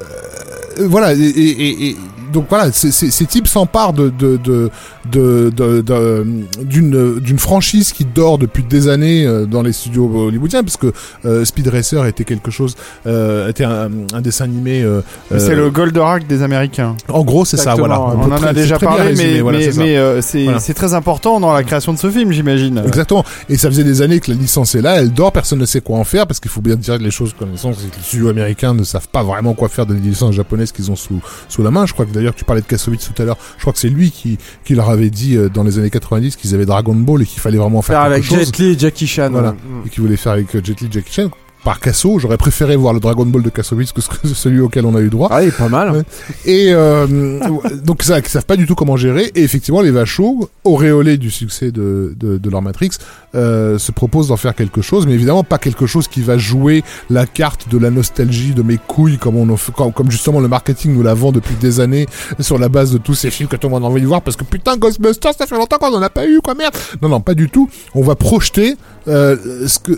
voilà, 0.81 1.15
et, 1.15 1.19
et- 1.19 1.69
et- 1.69 1.89
et 1.91 1.97
donc 2.35 2.47
voilà, 2.51 2.71
ces- 2.73 2.91
ces 2.93 3.11
ces 3.11 3.25
types 3.27 3.49
s'emparent 3.49 3.93
de 3.95 4.11
de 4.11 4.37
de 4.37 4.71
de- 5.11 5.51
de- 5.57 5.81
de- 5.81 6.27
d'une 6.65 7.19
d'une 7.21 7.39
franchise 7.39 7.93
qui 7.93 8.05
dort 8.05 8.37
depuis 8.39 8.63
des 8.65 8.89
années 8.89 9.25
euh, 9.25 9.47
dans 9.47 9.63
les 9.63 9.73
studios 9.73 10.11
hollywoodiens, 10.27 10.63
parce 10.65 10.77
que 10.77 10.93
euh, 11.25 11.45
Speed 11.45 11.69
Racer 11.69 12.05
était 12.07 12.25
quelque 12.25 12.51
chose, 12.51 12.75
euh, 13.07 13.49
était 13.49 13.65
un, 13.65 13.89
un 14.13 14.21
dessin 14.21 14.45
animé. 14.45 14.83
euh, 14.83 15.01
C'est 15.31 15.55
le 15.55 15.71
Goldorak 15.71 16.27
des 16.27 16.43
Américains. 16.43 16.97
En 17.09 17.23
gros, 17.25 17.45
c'est 17.45 17.57
ça. 17.57 17.75
Voilà. 17.75 18.01
On 18.01 18.31
en 18.33 18.37
très- 18.37 18.49
a 18.49 18.53
déjà 18.53 18.79
parlé, 18.79 19.03
résumé, 19.11 19.35
mais, 19.35 19.41
voilà, 19.41 19.59
mais, 19.59 19.65
c'est 19.65 19.73
ça. 19.73 19.83
mais, 19.83 20.23
c'est 20.23 20.45
Voilà. 20.45 20.59
c'est 20.61 20.75
très 20.75 20.93
important 20.95 21.39
dans 21.41 21.53
la 21.53 21.63
création 21.63 21.93
de 21.93 21.99
ce 21.99 22.11
film, 22.11 22.33
j'imagine. 22.33 22.83
Exactement. 22.87 23.25
Et 23.49 23.57
ça 23.57 23.69
faisait 23.69 23.85
des 23.85 24.03
années 24.03 24.21
que 24.21 24.31
la 24.31 24.37
licence 24.37 24.75
est 24.75 24.83
là, 24.83 24.97
elle 25.01 25.13
dort, 25.13 25.33
personne 25.33 25.61
ne 25.61 25.67
sait 25.67 25.81
quoi 25.81 25.99
en 25.99 26.05
faire, 26.05 26.27
parce 26.27 26.41
qu'il 26.41 26.51
faut 26.51 26.61
bien 26.61 26.77
dire 26.77 26.99
les 26.99 27.11
choses 27.13 27.33
comme 27.39 27.51
elles 27.53 27.59
sont, 27.59 27.73
c'est 27.75 27.91
que 27.91 27.97
les 27.97 28.03
studios 28.03 28.29
américains 28.29 28.75
ne 28.75 28.83
savent 28.85 29.09
pas 29.09 29.23
vraiment 29.23 29.55
quoi 29.55 29.69
faire 29.69 29.87
des 29.87 29.95
licences 29.95 30.35
japonaises 30.35 30.73
qu'ils 30.73 30.91
ont 30.91 30.97
sous, 30.97 31.21
sous 31.49 31.63
la 31.63 31.71
main. 31.71 31.87
Je 31.87 31.93
crois 31.93 32.07
que 32.07 32.13
d'ailleurs, 32.25 32.35
tu 32.35 32.45
parlais 32.45 32.63
de 32.63 32.67
Kassovitz 32.67 33.11
tout 33.13 33.23
à 33.23 33.25
l'heure, 33.27 33.39
je 33.57 33.61
crois 33.61 33.73
que 33.73 33.79
c'est 33.79 33.91
lui 33.91 34.11
qui, 34.11 34.39
qui 34.65 34.75
leur 34.75 34.89
avait 34.89 35.11
dit 35.11 35.37
euh, 35.37 35.49
dans 35.49 35.63
les 35.63 35.79
années 35.79 35.91
90 35.91 36.37
qu'ils 36.37 36.55
avaient 36.55 36.65
Dragon 36.65 36.95
Ball 36.95 37.23
et 37.23 37.27
qu'il 37.27 37.41
fallait 37.41 37.59
vraiment 37.59 37.83
faire, 37.83 38.01
Faire 38.01 38.11
quelque 38.11 38.13
avec 38.15 38.25
chose. 38.25 38.47
Jet 38.47 38.59
Li 38.59 38.73
et 38.73 38.79
Jackie 38.79 39.07
Chan. 39.07 39.29
Voilà. 39.31 39.53
Mm. 39.53 39.87
Et 39.87 39.91
qu'il 39.91 40.03
voulait 40.03 40.17
faire 40.17 40.33
avec 40.33 40.55
euh, 40.57 40.61
Jet 40.65 40.81
Li, 40.81 40.89
Jackie 40.91 41.13
Chan. 41.13 41.31
Par 41.65 41.81
Kasso, 41.81 42.19
j'aurais 42.19 42.37
préféré 42.37 42.77
voir 42.77 42.93
le 42.93 43.01
Dragon 43.01 43.25
Ball 43.25 43.43
de 43.43 43.49
Kassovitz 43.49 43.93
que 43.93 44.03
ce- 44.03 44.09
que 44.11 44.29
celui 44.29 44.61
auquel 44.61 44.85
on 44.85 44.95
a 44.95 45.01
eu 45.01 45.09
droit. 45.09 45.29
Ah, 45.33 45.43
il 45.43 45.49
est 45.49 45.57
pas 45.57 45.71
mal. 45.71 45.91
Ouais. 45.93 46.03
Et 46.45 46.69
euh, 46.73 47.41
donc 47.83 48.03
ça, 48.03 48.19
ils 48.19 48.27
savent 48.27 48.45
pas 48.45 48.57
du 48.57 48.67
tout 48.67 48.75
comment 48.75 48.97
gérer. 48.99 49.33
Et 49.35 49.43
effectivement, 49.43 49.81
les 49.81 49.91
vachos, 49.91 50.51
auréolés 50.65 51.17
du 51.17 51.31
succès 51.31 51.71
de, 51.71 52.15
de, 52.21 52.37
de 52.37 52.51
leur 52.51 52.61
Matrix, 52.61 52.91
euh, 53.35 53.79
se 53.79 53.93
proposent 53.93 54.29
d'en 54.29 54.37
faire 54.37 54.55
quelque 54.55 54.83
chose, 54.83 55.07
mais 55.07 55.15
évidemment 55.15 55.43
pas 55.43 55.57
quelque 55.59 55.87
chose 55.87 56.07
qui 56.07 56.21
va 56.21 56.37
jouer 56.37 56.85
la 57.09 57.25
carte 57.27 57.69
de 57.71 57.79
la 57.79 57.91
nostalgie 57.91 58.53
de 58.53 58.63
mes 58.63 58.77
couilles, 58.77 59.17
comme 59.19 59.37
on 59.37 59.49
en 59.49 59.57
fait, 59.57 59.73
comme, 59.73 59.93
comme 59.93 60.11
justement 60.11 60.41
le 60.41 60.49
marketing 60.49 60.93
nous 60.95 61.03
la 61.03 61.15
vend 61.15 61.33
depuis 61.33 61.55
des 61.57 61.81
années 61.81 62.07
sur 62.41 62.59
la 62.59 62.69
base 62.69 62.93
de 62.93 62.99
tous 62.99 63.15
ces 63.15 63.31
films 63.31 63.49
que 63.49 63.57
tout 63.57 63.69
le 63.69 63.73
monde 63.73 63.85
a 63.85 63.87
envie 63.87 64.03
de 64.03 64.07
voir, 64.07 64.21
parce 64.23 64.37
que 64.37 64.45
putain 64.45 64.77
Ghostbusters, 64.77 65.33
ça 65.39 65.47
fait 65.47 65.57
longtemps 65.57 65.79
qu'on 65.79 65.95
en 65.95 66.03
a 66.03 66.11
pas 66.11 66.27
eu, 66.27 66.41
quoi 66.43 66.55
merde. 66.55 66.75
Non, 67.01 67.09
non, 67.09 67.21
pas 67.21 67.35
du 67.35 67.49
tout. 67.49 67.69
On 67.95 68.03
va 68.03 68.15
projeter 68.17 68.77
euh, 69.09 69.37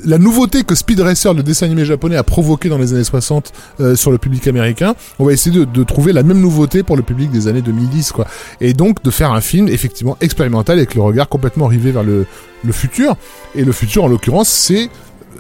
la 0.05 0.19
nouveauté 0.19 0.65
que 0.65 0.75
Speed 0.75 1.01
Racer, 1.01 1.35
le 1.35 1.43
dessin 1.43 1.67
animé 1.67 1.85
japonais, 1.85 2.17
a 2.17 2.23
provoqué 2.23 2.69
dans 2.69 2.79
les 2.79 2.93
années 2.95 3.05
60 3.05 3.53
euh, 3.81 3.97
sur 3.97 4.11
le 4.11 4.19
public 4.19 4.47
américain. 4.47 4.95
On 5.19 5.25
va 5.25 5.33
essayer 5.33 5.65
de, 5.65 5.85
trouver 5.85 6.13
la 6.13 6.23
même 6.23 6.41
nouveauté 6.41 6.83
pour 6.83 6.97
le 6.97 7.03
public 7.03 7.31
des 7.31 7.49
années 7.49 7.63
2010, 7.63 8.13
quoi. 8.13 8.27
Et 8.61 8.73
donc 8.73 9.03
de 9.03 9.11
faire 9.11 9.33
un 9.33 9.41
film 9.41 9.69
effectivement 9.69 10.17
expérimental 10.21 10.79
avec 10.79 10.95
le 10.95 11.03
regard 11.03 11.29
complètement 11.29 11.67
rivé 11.67 11.93
vers 11.93 12.03
le 12.03 12.27
futur. 12.73 13.17
Et 13.55 13.65
le 13.65 13.73
futur, 13.73 14.05
en 14.05 14.09
l'occurrence, 14.09 14.49
c'est 14.49 14.91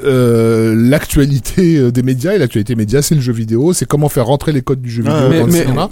euh, 0.04 0.74
l'actualité 0.76 1.76
euh, 1.78 1.90
des 1.92 2.02
médias 2.02 2.34
et 2.34 2.38
l'actualité 2.38 2.74
média 2.74 3.02
c'est 3.02 3.14
le 3.14 3.20
jeu 3.20 3.32
vidéo 3.32 3.72
c'est 3.72 3.86
comment 3.86 4.08
faire 4.08 4.26
rentrer 4.26 4.52
les 4.52 4.62
codes 4.62 4.80
du 4.82 4.90
jeu 4.90 5.02
vidéo 5.02 5.16
mais- 5.30 5.40
dans 5.40 5.46
le 5.46 5.52
mais- 5.52 5.60
cinéma 5.62 5.88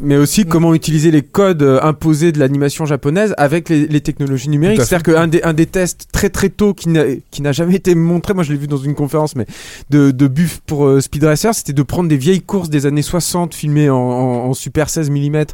Mais 0.00 0.16
aussi 0.16 0.44
comment 0.44 0.74
utiliser 0.74 1.10
les 1.12 1.22
codes 1.22 1.62
euh, 1.62 1.78
imposés 1.82 2.32
de 2.32 2.38
l'animation 2.40 2.84
japonaise 2.86 3.32
avec 3.38 3.68
les, 3.68 3.86
les 3.86 4.00
technologies 4.00 4.48
numériques. 4.48 4.76
Tout 4.78 4.82
à. 4.82 4.86
C'est-à-dire 4.86 5.14
qu'un 5.14 5.26
des, 5.28 5.42
un 5.44 5.52
des 5.52 5.66
tests 5.66 6.06
très 6.12 6.30
très 6.30 6.48
tôt 6.48 6.74
qui 6.74 6.88
n'a 6.88 7.04
qui 7.30 7.42
n'a 7.42 7.52
jamais 7.52 7.76
été 7.76 7.94
montré, 7.94 8.34
moi 8.34 8.42
je 8.42 8.52
l'ai 8.52 8.58
vu 8.58 8.66
dans 8.66 8.76
une 8.76 8.94
conférence, 8.96 9.36
mais 9.36 9.46
de, 9.90 10.10
de 10.10 10.26
Buff 10.26 10.60
pour 10.66 10.86
euh, 10.86 11.00
Speed 11.00 11.22
Racer, 11.24 11.54
c'était 11.54 11.72
de 11.72 11.82
prendre 11.82 12.08
des 12.08 12.16
vieilles 12.16 12.42
courses 12.42 12.70
des 12.70 12.86
années 12.86 13.02
60 13.02 13.54
filmées 13.54 13.88
en, 13.88 13.96
en- 13.96 14.44
en 14.46 14.54
super 14.54 14.90
16 14.90 15.10
mm, 15.10 15.44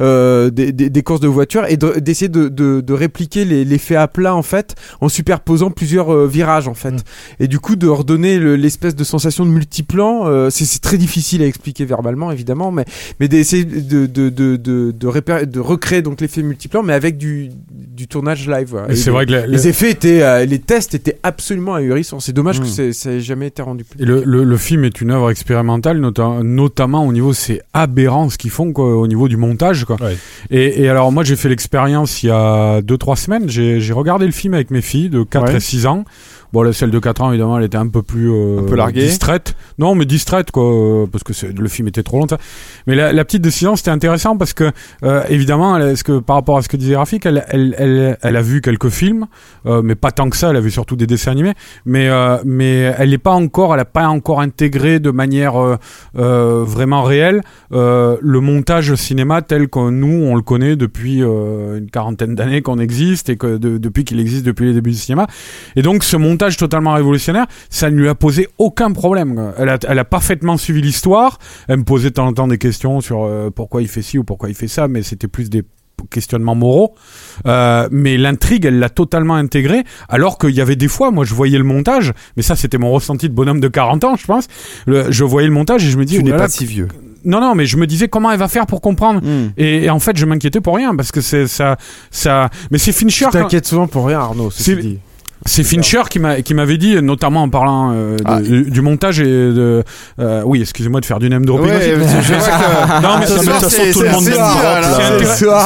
euh, 0.00 0.50
des, 0.50 0.72
des, 0.72 0.90
des 0.90 1.02
courses 1.02 1.20
de 1.20 1.28
voitures 1.28 1.64
et 1.68 1.76
de- 1.76 2.00
d'essayer 2.00 2.28
de, 2.28 2.48
de, 2.48 2.80
de 2.80 2.92
répliquer 2.92 3.44
les- 3.44 3.64
l'effet 3.64 3.94
à 3.96 4.08
plat 4.08 4.34
en 4.34 4.42
fait 4.42 4.74
en 5.00 5.08
superposant 5.08 5.70
plusieurs 5.70 6.26
virages 6.26 6.66
en 6.66 6.74
fait. 6.74 6.90
Mm. 6.90 6.98
Et 7.40 7.43
du 7.48 7.58
coup 7.58 7.76
de 7.76 7.86
redonner 7.86 8.38
le- 8.38 8.56
l'espèce 8.56 8.94
de 8.94 9.04
sensation 9.04 9.44
de 9.46 9.50
multiplan, 9.50 10.26
euh, 10.26 10.50
c'est 10.50 10.80
très 10.80 10.96
difficile 10.96 11.42
à 11.42 11.46
expliquer 11.46 11.84
verbalement 11.84 12.30
évidemment, 12.32 12.70
mais 12.72 12.84
mais 13.20 13.28
d'essayer 13.28 13.64
de 13.64 14.06
de 14.06 14.28
de 14.28 14.56
de 14.56 14.92
de, 14.92 15.58
recréer 15.60 16.02
donc 16.02 16.20
l'effet 16.20 16.42
multiplan, 16.42 16.82
mais 16.82 16.92
avec 16.92 17.16
du 17.18 17.50
du 17.70 18.08
tournage 18.08 18.48
live. 18.48 18.76
Et 18.88 18.92
Et 18.92 18.96
c'est 18.96 19.10
vrai 19.10 19.24
que 19.26 19.30
la- 19.32 19.46
les 19.46 19.56
la- 19.58 19.66
effets 19.66 19.90
étaient, 19.90 20.22
euh, 20.22 20.44
les 20.44 20.58
tests 20.58 20.94
étaient 20.94 21.18
absolument 21.22 21.74
ahurissants. 21.74 22.18
C'est 22.20 22.32
dommage 22.32 22.58
que 22.60 22.64
Mm. 22.64 22.68
c'est- 22.68 22.92
ça 22.92 23.12
ait 23.12 23.20
jamais 23.20 23.46
été 23.48 23.62
rendu 23.62 23.84
public. 23.84 24.02
Et 24.02 24.10
le, 24.10 24.22
le, 24.24 24.42
le 24.44 24.56
film 24.56 24.84
est 24.84 25.00
une 25.00 25.12
œuvre 25.12 25.30
expérimentale, 25.30 25.98
nota- 26.00 26.42
notamment 26.42 27.06
au 27.06 27.12
niveau, 27.12 27.32
c'est 27.32 27.62
aberrant 27.72 28.30
ce 28.30 28.38
qu'ils 28.38 28.50
font 28.50 28.72
quoi, 28.72 28.96
au 28.96 29.06
niveau 29.06 29.28
du 29.28 29.36
montage. 29.36 29.84
Quoi. 29.84 29.96
Ouais. 30.00 30.16
Et, 30.50 30.82
et 30.82 30.88
alors 30.88 31.12
moi 31.12 31.22
j'ai 31.24 31.36
fait 31.36 31.48
l'expérience 31.48 32.22
il 32.22 32.26
y 32.26 32.30
a 32.30 32.80
2-3 32.82 33.16
semaines, 33.16 33.48
j'ai 33.48 33.80
j'ai 33.80 33.92
regardé 33.92 34.26
le 34.26 34.32
film 34.32 34.54
avec 34.54 34.70
mes 34.70 34.82
filles 34.82 35.08
de 35.08 35.22
4 35.22 35.50
Ouais. 35.50 35.56
et 35.56 35.60
6 35.60 35.86
ans. 35.86 36.04
Bon, 36.54 36.62
la 36.62 36.72
celle 36.72 36.92
de 36.92 36.98
4 37.00 37.20
ans, 37.22 37.30
évidemment, 37.32 37.58
elle 37.58 37.64
était 37.64 37.76
un 37.76 37.88
peu 37.88 38.02
plus 38.02 38.30
euh, 38.30 38.60
Un 38.60 38.62
peu 38.62 38.76
larguée. 38.76 39.02
distraite. 39.02 39.56
Non, 39.78 39.96
mais 39.96 40.04
distraite, 40.04 40.52
quoi, 40.52 40.62
euh, 41.02 41.06
parce 41.10 41.24
que 41.24 41.32
le 41.46 41.68
film 41.68 41.88
était 41.88 42.04
trop 42.04 42.20
long. 42.20 42.28
ça. 42.28 42.38
Mais 42.86 42.94
la, 42.94 43.12
la 43.12 43.24
petite 43.24 43.42
de 43.42 43.50
6 43.50 43.66
ans, 43.66 43.74
c'était 43.76 43.90
intéressant 43.90 44.36
parce 44.36 44.52
que, 44.52 44.70
euh, 45.02 45.24
évidemment, 45.28 45.76
elle, 45.76 45.96
ce 45.96 46.04
que, 46.04 46.20
par 46.20 46.36
rapport 46.36 46.56
à 46.56 46.62
ce 46.62 46.68
que 46.68 46.76
disait 46.76 46.94
Rafik, 46.94 47.26
elle, 47.26 47.44
elle, 47.48 47.74
elle, 47.76 48.18
elle 48.22 48.36
a 48.36 48.40
vu 48.40 48.60
quelques 48.60 48.88
films, 48.90 49.26
euh, 49.66 49.82
mais 49.82 49.96
pas 49.96 50.12
tant 50.12 50.30
que 50.30 50.36
ça. 50.36 50.50
Elle 50.50 50.56
a 50.56 50.60
vu 50.60 50.70
surtout 50.70 50.94
des 50.94 51.08
dessins 51.08 51.32
animés, 51.32 51.54
mais, 51.86 52.08
mais 52.44 52.94
elle 52.98 53.10
n'est 53.10 53.18
pas 53.18 53.32
encore, 53.32 53.72
elle 53.74 53.78
n'a 53.80 53.84
pas 53.84 54.06
encore 54.06 54.40
intégré 54.40 55.00
de 55.00 55.10
manière 55.10 55.54
vraiment 56.14 57.02
réelle 57.02 57.40
le 57.70 58.38
montage 58.40 58.94
cinéma 58.94 59.42
tel 59.42 59.68
que 59.68 59.90
nous 59.90 60.24
on 60.24 60.36
le 60.36 60.42
connaît 60.42 60.76
depuis 60.76 61.18
une 61.20 61.88
quarantaine 61.90 62.34
d'années 62.34 62.62
qu'on 62.62 62.78
existe 62.78 63.28
et 63.28 63.36
que 63.36 63.56
de- 63.56 63.78
depuis 63.78 64.04
qu'il 64.04 64.20
existe 64.20 64.44
depuis 64.46 64.66
les 64.66 64.74
débuts 64.74 64.90
du 64.90 64.96
cinéma. 64.96 65.26
Et 65.76 65.82
donc 65.82 66.04
ce 66.04 66.16
montage 66.16 66.43
totalement 66.56 66.92
révolutionnaire, 66.94 67.46
ça 67.70 67.90
ne 67.90 67.96
lui 67.96 68.08
a 68.08 68.14
posé 68.14 68.48
aucun 68.58 68.92
problème. 68.92 69.52
Elle 69.58 69.68
a, 69.68 69.78
elle 69.88 69.98
a 69.98 70.04
parfaitement 70.04 70.56
suivi 70.56 70.80
l'histoire. 70.82 71.38
Elle 71.68 71.78
me 71.78 71.84
posait 71.84 72.10
de 72.10 72.14
temps 72.14 72.26
en 72.26 72.32
temps 72.32 72.48
des 72.48 72.58
questions 72.58 73.00
sur 73.00 73.24
euh, 73.24 73.50
pourquoi 73.54 73.82
il 73.82 73.88
fait 73.88 74.02
ci 74.02 74.18
ou 74.18 74.24
pourquoi 74.24 74.48
il 74.48 74.54
fait 74.54 74.68
ça, 74.68 74.88
mais 74.88 75.02
c'était 75.02 75.28
plus 75.28 75.50
des 75.50 75.62
questionnements 76.10 76.54
moraux. 76.54 76.94
Euh, 77.46 77.88
mais 77.90 78.16
l'intrigue, 78.16 78.64
elle 78.66 78.78
l'a 78.78 78.90
totalement 78.90 79.34
intégrée, 79.36 79.84
alors 80.08 80.38
qu'il 80.38 80.50
y 80.50 80.60
avait 80.60 80.76
des 80.76 80.88
fois, 80.88 81.10
moi 81.10 81.24
je 81.24 81.34
voyais 81.34 81.56
le 81.58 81.64
montage, 81.64 82.12
mais 82.36 82.42
ça 82.42 82.56
c'était 82.56 82.78
mon 82.78 82.90
ressenti 82.92 83.28
de 83.28 83.34
bonhomme 83.34 83.60
de 83.60 83.68
40 83.68 84.04
ans, 84.04 84.16
je 84.16 84.26
pense. 84.26 84.48
Le- 84.86 85.10
je 85.10 85.24
voyais 85.24 85.48
le 85.48 85.54
montage 85.54 85.84
et 85.86 85.90
je 85.90 85.96
me 85.96 86.04
dis, 86.04 86.16
Tu 86.16 86.20
oh 86.20 86.24
n'es 86.24 86.36
pas 86.36 86.48
si 86.48 86.66
vieux. 86.66 86.88
non, 87.24 87.40
non, 87.40 87.54
mais 87.54 87.64
je 87.64 87.76
me 87.78 87.86
disais 87.86 88.08
comment 88.08 88.30
elle 88.32 88.38
va 88.38 88.48
faire 88.48 88.66
pour 88.66 88.80
comprendre. 88.82 89.20
Hmm. 89.22 89.52
Et, 89.56 89.84
et 89.84 89.90
en 89.90 89.98
fait, 90.00 90.16
je 90.16 90.26
m'inquiétais 90.26 90.60
pour 90.60 90.76
rien 90.76 90.94
parce 90.94 91.10
que 91.12 91.20
c'est 91.22 91.46
ça, 91.46 91.76
ça. 92.10 92.50
Mais 92.70 92.78
c'est 92.78 92.92
Fincher. 92.92 93.26
Tu 93.26 93.30
t'inquiètes 93.38 93.66
souvent 93.66 93.86
pour 93.86 94.06
rien, 94.06 94.20
Arnaud. 94.20 94.50
C'est- 94.50 94.76
dit. 94.76 94.98
C'est 95.46 95.62
Fincher 95.62 96.02
qui 96.08 96.18
m'a 96.18 96.40
qui 96.42 96.54
m'avait 96.54 96.78
dit, 96.78 97.00
notamment 97.02 97.42
en 97.42 97.48
parlant 97.50 97.92
euh, 97.94 98.16
de- 98.16 98.22
Ah. 98.24 98.40
du, 98.40 98.70
du 98.70 98.80
montage 98.80 99.20
et 99.20 99.24
de. 99.24 99.82
euh, 100.18 100.42
oui, 100.46 100.60
excusez-moi 100.62 101.00
de 101.00 101.06
faire 101.06 101.18
du 101.18 101.28
name 101.28 101.44
dropping. 101.44 101.66
Ouais, 101.68 101.94
je 102.22 102.32
Non, 103.02 103.18
mais 103.18 103.26
Ça, 103.26 103.68
c'est- 103.68 103.92
tout 103.92 104.00
le 104.00 104.10
monde 104.10 104.24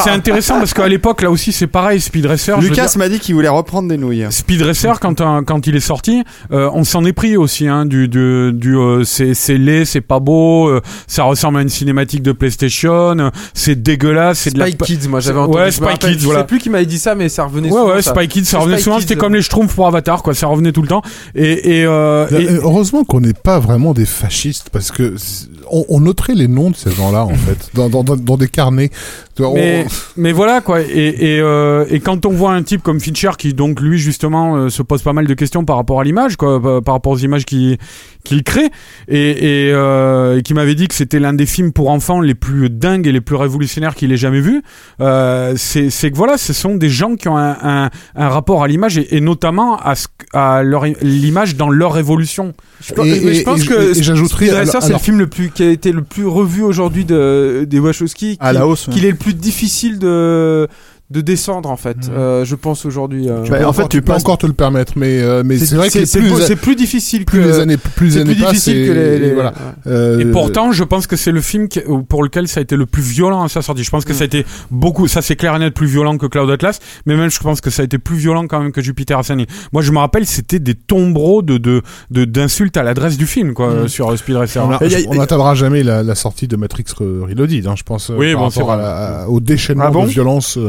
c'est 0.03 0.09
intéressant 0.09 0.57
parce 0.59 0.73
qu'à 0.73 0.87
l'époque, 0.87 1.21
là 1.21 1.31
aussi, 1.31 1.51
c'est 1.51 1.67
pareil. 1.67 1.99
Speed 2.01 2.25
Racer. 2.25 2.59
je 2.61 2.67
Lucas 2.67 2.87
dire- 2.87 2.97
m'a 2.97 3.09
dit 3.09 3.19
qu'il 3.19 3.35
voulait 3.35 3.47
reprendre 3.47 3.87
des 3.87 3.97
nouilles. 3.97 4.25
Speed 4.29 4.61
Racer, 4.61 4.99
quand, 4.99 5.21
euh, 5.21 5.41
quand 5.45 5.65
il 5.67 5.75
est 5.75 5.79
sorti, 5.79 6.23
euh, 6.51 6.69
on 6.73 6.83
s'en 6.83 7.05
est 7.05 7.13
pris 7.13 7.37
aussi, 7.37 7.67
hein, 7.67 7.85
du, 7.85 8.07
du, 8.07 8.51
du 8.53 8.75
euh, 8.77 9.03
c'est, 9.03 9.33
c'est 9.33 9.57
laid, 9.57 9.85
c'est 9.85 10.01
pas 10.01 10.19
beau, 10.19 10.67
euh, 10.67 10.81
ça 11.07 11.23
ressemble 11.23 11.59
à 11.59 11.61
une 11.61 11.69
cinématique 11.69 12.21
de 12.21 12.31
PlayStation, 12.31 13.17
euh, 13.19 13.29
c'est 13.53 13.81
dégueulasse, 13.81 14.39
c'est 14.39 14.53
de 14.53 14.59
la. 14.59 14.67
Spy 14.67 14.77
Kids, 14.77 15.07
moi 15.07 15.19
j'avais 15.19 15.39
Ouais, 15.39 15.45
entendu. 15.45 15.71
je 15.71 15.81
me 15.81 15.87
Spy 15.87 15.97
Kids, 15.99 16.19
Je 16.19 16.25
voilà. 16.25 16.39
sais 16.41 16.45
plus 16.47 16.59
qui 16.59 16.69
m'avait 16.69 16.85
dit 16.85 16.99
ça, 16.99 17.15
mais 17.15 17.29
ça 17.29 17.43
revenait 17.45 17.69
Ouais, 17.71 17.79
souvent. 17.79 17.93
ouais. 17.93 18.01
Spy 18.01 18.27
Kids, 18.27 18.45
ça 18.45 18.59
revenait 18.59 18.77
souvent, 18.79 18.99
c'était 18.99 19.15
comme 19.15 19.33
les 19.35 19.41
Schtroumpfs 19.41 19.68
pour 19.75 19.87
Avatar, 19.87 20.23
quoi, 20.23 20.33
ça 20.33 20.47
revenait 20.47 20.71
tout 20.71 20.81
le 20.81 20.87
temps. 20.87 21.01
Et, 21.35 21.79
et, 21.79 21.85
euh, 21.85 22.27
et- 22.29 22.49
Euh, 22.49 22.59
Heureusement 22.63 23.03
qu'on 23.03 23.21
n'est 23.21 23.33
pas 23.33 23.59
vraiment 23.59 23.93
des 23.93 24.05
fascistes 24.05 24.69
parce 24.71 24.91
que 24.91 25.15
on, 25.71 25.85
on 25.89 25.99
noterait 26.01 26.35
les 26.35 26.47
noms 26.47 26.69
de 26.71 26.75
ces 26.75 26.91
gens-là 26.91 27.23
en 27.25 27.33
fait 27.35 27.69
dans, 27.73 27.89
dans, 27.89 28.03
dans, 28.03 28.15
dans 28.15 28.37
des 28.37 28.47
carnets. 28.47 28.89
On- 29.39 29.53
Mais, 29.53 29.85
mais 30.17 30.31
voilà 30.33 30.61
quoi. 30.61 30.81
Et, 30.81 30.85
et, 31.35 31.39
euh, 31.39 31.85
et 31.89 31.99
quand 32.01 32.25
on 32.25 32.31
voit 32.31 32.51
un 32.53 32.61
type 32.63 32.83
comme 32.83 32.99
Fincher 32.99 33.31
qui 33.37 33.53
donc 33.53 33.79
lui 33.81 33.97
justement 33.97 34.55
euh, 34.57 34.69
se 34.69 34.81
pose 34.81 35.01
pas 35.01 35.13
mal 35.13 35.27
de 35.27 35.33
questions 35.33 35.63
par 35.65 35.77
rapport 35.77 36.01
à 36.01 36.03
l'image, 36.03 36.35
quoi, 36.35 36.61
par, 36.83 36.93
rapport 36.95 37.13
aux 37.13 37.17
images 37.17 37.45
qu'il 37.45 37.77
qu'il 38.25 38.43
crée, 38.43 38.69
et, 39.07 39.67
et, 39.67 39.71
euh, 39.71 40.37
et 40.37 40.41
qui 40.41 40.53
m'avait 40.53 40.75
dit 40.75 40.89
que 40.89 40.93
c'était 40.93 41.19
l'un 41.19 41.31
des 41.33 41.45
films 41.45 41.71
pour 41.71 41.89
enfants 41.89 42.19
les 42.19 42.35
plus 42.35 42.69
dingues 42.69 43.07
et 43.07 43.13
les 43.13 43.21
plus 43.21 43.37
révolutionnaires 43.37 43.95
qu'il 43.95 44.11
ait 44.11 44.17
jamais 44.17 44.41
vu. 44.41 44.61
Euh, 44.99 45.53
c'est 45.55 45.89
c'est 45.89 46.11
que 46.11 46.17
voilà, 46.17 46.37
ce 46.37 46.51
sont 46.51 46.75
des 46.75 46.89
gens 46.89 47.15
qui 47.15 47.29
ont 47.29 47.37
un, 47.37 47.55
un, 47.63 47.89
un 48.15 48.27
rapport 48.29 48.61
à 48.61 48.67
l'image 48.67 48.97
et, 48.97 49.15
et 49.15 49.21
notamment 49.21 49.77
à, 49.77 49.95
ce, 49.95 50.07
à 50.33 50.63
leur 50.63 50.83
l'image 51.01 51.55
dans 51.55 51.69
leur 51.69 51.97
évolution. 51.97 52.53
Je 52.81 52.93
pense, 52.93 53.05
Et- 53.07 53.21
mais 53.23 53.33
je 53.35 53.43
pense 53.43 53.63
et- 53.63 53.67
que 53.67 53.97
et 53.97 54.03
j'ajouterais, 54.03 54.49
alors- 54.49 54.81
c'est 54.83 54.91
le 54.91 54.99
film 54.99 55.17
le 55.19 55.27
plus 55.27 55.49
qui 55.59 55.65
a 55.65 55.71
été 55.71 55.91
le 55.91 56.03
plus 56.03 56.25
revu 56.25 56.63
aujourd'hui 56.63 57.03
de 57.03 57.65
des 57.67 57.79
Wachowski. 57.79 58.37
À 58.39 58.53
la 58.53 58.65
hausse. 58.65 58.87
ouais. 58.87 58.93
Qu'il 58.93 59.03
est 59.03 59.11
le 59.11 59.17
plus 59.17 59.33
difficile 59.33 59.99
de 59.99 60.69
de 61.11 61.21
descendre 61.21 61.69
en 61.71 61.75
fait. 61.77 61.97
Mhm. 62.07 62.13
Euh, 62.15 62.45
je 62.45 62.53
pense 62.55 62.85
aujourd'hui. 62.85 63.29
euh, 63.29 63.43
Bah, 63.49 63.67
en 63.67 63.73
fait, 63.73 63.87
tu 63.89 64.01
peux 64.01 64.11
passes- 64.13 64.21
encore 64.21 64.37
te 64.37 64.45
le 64.45 64.53
permettre, 64.53 64.93
mais 64.95 65.19
euh, 65.21 65.41
mais 65.43 65.57
c'est 65.57 65.75
vrai 65.75 65.89
que 65.89 66.05
c'est 66.05 66.19
plus, 66.19 66.55
plus 66.55 66.75
difficile 66.75 67.25
plus 67.25 67.39
que 67.41 67.45
les 67.47 67.59
années 67.59 67.77
plus 67.77 68.17
années 68.17 68.35
plus 68.35 68.43
passent, 68.43 68.51
difficile 68.51 68.77
et- 68.77 68.87
que 68.87 68.91
les, 68.91 69.17
les- 69.19 69.33
voilà. 69.33 69.49
ouais. 69.51 69.91
Euh, 69.91 70.19
Et 70.19 70.25
pourtant, 70.25 70.71
je 70.71 70.83
pense 70.83 71.07
que 71.07 71.15
c'est 71.15 71.31
le 71.31 71.41
film 71.41 71.67
qui- 71.67 71.81
pour 72.07 72.21
lequel 72.23 72.47
ça 72.47 72.59
a 72.59 72.63
été 72.63 72.75
le 72.75 72.85
plus 72.85 73.01
violent 73.01 73.43
à 73.43 73.49
sa 73.49 73.63
sortie. 73.63 73.83
Je 73.83 73.89
pense 73.89 74.05
que 74.05 74.13
ça 74.13 74.23
a 74.23 74.25
été 74.25 74.45
beaucoup, 74.69 75.07
ça 75.07 75.23
c'est 75.23 75.35
clair 75.35 75.55
et 75.55 75.59
net 75.59 75.73
plus 75.73 75.87
violent 75.87 76.15
que 76.19 76.27
Cloud 76.27 76.49
Atlas, 76.51 76.79
mais 77.07 77.15
même 77.15 77.31
je 77.31 77.39
pense 77.39 77.59
que 77.59 77.71
ça 77.71 77.81
a 77.81 77.85
été 77.85 77.97
plus 77.97 78.17
violent 78.17 78.45
quand 78.47 78.61
même 78.61 78.71
que 78.71 78.81
Jupiter 78.81 79.17
Ascending. 79.17 79.47
Moi, 79.73 79.81
je 79.81 79.91
me 79.91 79.97
rappelle, 79.97 80.27
c'était 80.27 80.59
des 80.59 80.75
tombereaux 80.75 81.41
de 81.41 81.57
de 81.57 81.81
de- 82.11 82.25
d'insultes 82.25 82.77
à 82.77 82.83
l'adresse 82.83 83.17
du 83.17 83.25
film, 83.25 83.53
quoi, 83.55 83.69
euh, 83.69 83.87
sur 83.87 84.11
euh, 84.11 84.15
Speed 84.15 84.35
Racer. 84.35 84.63
on 85.09 85.15
n'atteindra 85.15 85.55
jamais 85.55 85.81
la, 85.81 86.03
la 86.03 86.13
sortie 86.15 86.47
de 86.47 86.55
Matrix 86.55 86.83
Re- 86.99 87.21
Reloaded, 87.29 87.65
hein, 87.65 87.73
je 87.75 87.83
pense, 87.83 88.11
euh, 88.11 88.15
Oui, 88.15 88.33
par 88.33 88.41
bon, 88.43 88.49
rapport 88.49 88.71
à 88.73 88.77
la- 88.77 89.25
au 89.27 89.39
déchaînement 89.39 89.85
Ah 89.87 90.05
de 90.05 90.07
violence. 90.07 90.59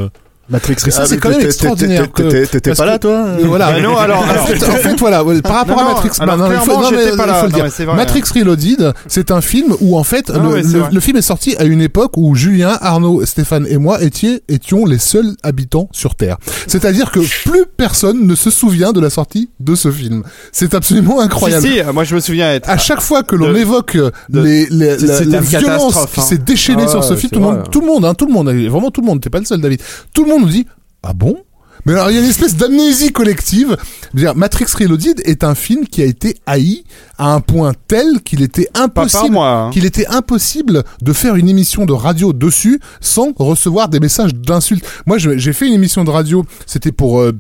Euh. 0.51 0.53
Matrix. 0.53 0.77
Ça, 0.79 1.03
Ah, 1.03 1.07
c'est 1.07 1.19
quand 1.19 1.31
même 1.31 1.41
extraordinaire 1.41 2.09
t'étais- 2.13 2.75
pas 2.75 2.85
là, 2.85 2.99
toi 2.99 3.25
Mais 3.39 3.45
voilà. 3.45 3.73
Bah 3.73 3.81
non, 3.81 3.97
alors- 3.97 4.21
en, 4.21 4.47
fait, 4.47 4.63
en 4.67 4.73
fait, 4.77 4.97
voilà, 4.99 5.23
par 5.43 5.57
rapport 5.57 5.77
Non, 5.77 5.83
à 5.83 5.95
Matrix, 5.95 6.11
alors 6.21 6.37
non, 6.37 6.45
non, 6.45 6.51
il 6.53 6.57
faut, 6.59 6.65
clairement, 6.65 6.83
non, 6.83 6.91
mais 6.91 7.05
j'étais 7.05 7.17
pas 7.17 7.25
il 7.25 7.27
là. 7.29 7.35
faut 7.35 7.47
le 7.47 7.51
Non, 7.51 7.55
dire. 7.57 7.65
mais 7.65 7.71
c'est 7.71 7.85
vrai. 7.85 7.97
Matrix 7.97 8.23
Reloaded, 8.35 8.93
c'est 9.07 9.31
un 9.31 9.41
film 9.41 9.75
où 9.81 9.97
en 9.99 10.05
fait 10.05 10.31
Ah 10.35 10.39
le, 10.93 11.01
film 11.01 11.17
est 11.17 11.23
sorti 11.23 11.57
à 11.59 11.65
une 11.65 11.81
époque 11.81 12.13
où 12.17 12.35
Julien, 12.35 12.77
Arnaud, 12.81 13.25
Stéphane 13.25 13.67
et 13.69 13.79
moi 13.79 14.03
étions, 14.03 14.39
étions 14.49 14.85
les 14.87 14.99
seuls 14.99 15.35
habitants 15.43 15.89
sur 15.93 16.15
Terre. 16.15 16.37
C'est-à-dire 16.67 17.11
que 17.11 17.21
plus 17.49 17.65
personne 17.77 18.27
ne 18.27 18.35
se 18.35 18.51
souvient 18.51 18.93
de 18.93 19.01
la 19.01 19.11
sortie 19.11 19.51
de 19.61 19.75
ce 19.75 19.91
film. 19.91 20.23
C'est 20.53 20.75
absolument 20.75 21.21
incroyable. 21.21 21.67
Si, 21.67 21.73
si, 21.75 21.81
euh, 21.81 21.93
moi 21.93 22.05
je 22.05 22.15
me 22.15 22.21
souviens 22.21 22.53
être. 22.53 22.69
À 22.69 22.79
chaque 22.79 23.01
fois 23.01 23.23
que 23.23 23.37
l'on 23.37 23.55
évoque 23.55 23.97
euh, 23.97 24.11
de- 24.29 24.41
les, 24.43 24.67
les, 24.71 24.99
C'est- 24.99 25.25
la, 25.25 25.41
violence 25.41 25.95
qui 26.13 26.21
hein. 26.21 26.23
s'est 26.23 26.39
déchaînée 26.39 26.85
Ah 26.87 26.91
sur 26.91 27.05
ce 27.05 27.15
film, 27.17 27.31
tout 27.31 27.39
le 27.39 27.45
monde, 27.45 27.63
tout 27.71 27.81
le 27.81 27.87
monde, 27.87 28.05
hein, 28.05 28.15
tout 28.15 28.27
le 28.27 28.33
monde, 28.33 28.49
vraiment 28.51 28.91
tout 28.91 29.01
le 29.01 29.07
monde, 29.07 29.21
t'es 29.21 29.31
pas 29.31 29.39
le 29.39 29.45
seul, 29.45 29.61
David. 29.61 29.81
Tout 30.15 30.25
le 30.25 30.31
monde 30.31 30.40
nous 30.41 30.49
dit, 30.49 30.67
ah 31.03 31.13
bon? 31.13 31.37
Mais 31.87 31.93
alors, 31.93 32.11
il 32.11 32.15
y 32.15 32.19
a 32.19 32.21
une 32.21 32.29
espèce 32.29 32.57
d'amnésie 32.57 33.11
collective. 33.11 33.77
Dire, 34.13 34.35
Matrix 34.35 34.67
Reloaded 34.79 35.23
est 35.25 35.45
un 35.45 35.55
film 35.55 35.87
qui 35.87 36.03
a 36.03 36.05
été 36.05 36.37
haï 36.47 36.85
à 37.17 37.33
un 37.33 37.41
point 37.41 37.73
tel 37.89 38.21
qu'il 38.23 38.43
était 38.43 38.69
impossible 38.75 39.39
hein. 39.39 39.71
qu'il 39.73 39.85
était 39.85 40.07
impossible 40.07 40.85
de 41.01 41.13
faire 41.13 41.37
une 41.37 41.49
émission 41.49 41.87
de 41.87 41.93
radio 41.93 42.33
dessus 42.33 42.81
sans 43.01 43.33
recevoir 43.37 43.89
des 43.89 44.01
messages 44.01 44.35
d'insultes. 44.35 44.85
Moi, 45.07 45.19
j'ai 45.19 45.53
fait 45.53 45.69
une 45.69 45.75
émission 45.75 46.05
de 46.05 46.11
radio, 46.11 46.45
c'était 46.67 46.93
pour 46.93 47.21
euh, 47.21 47.33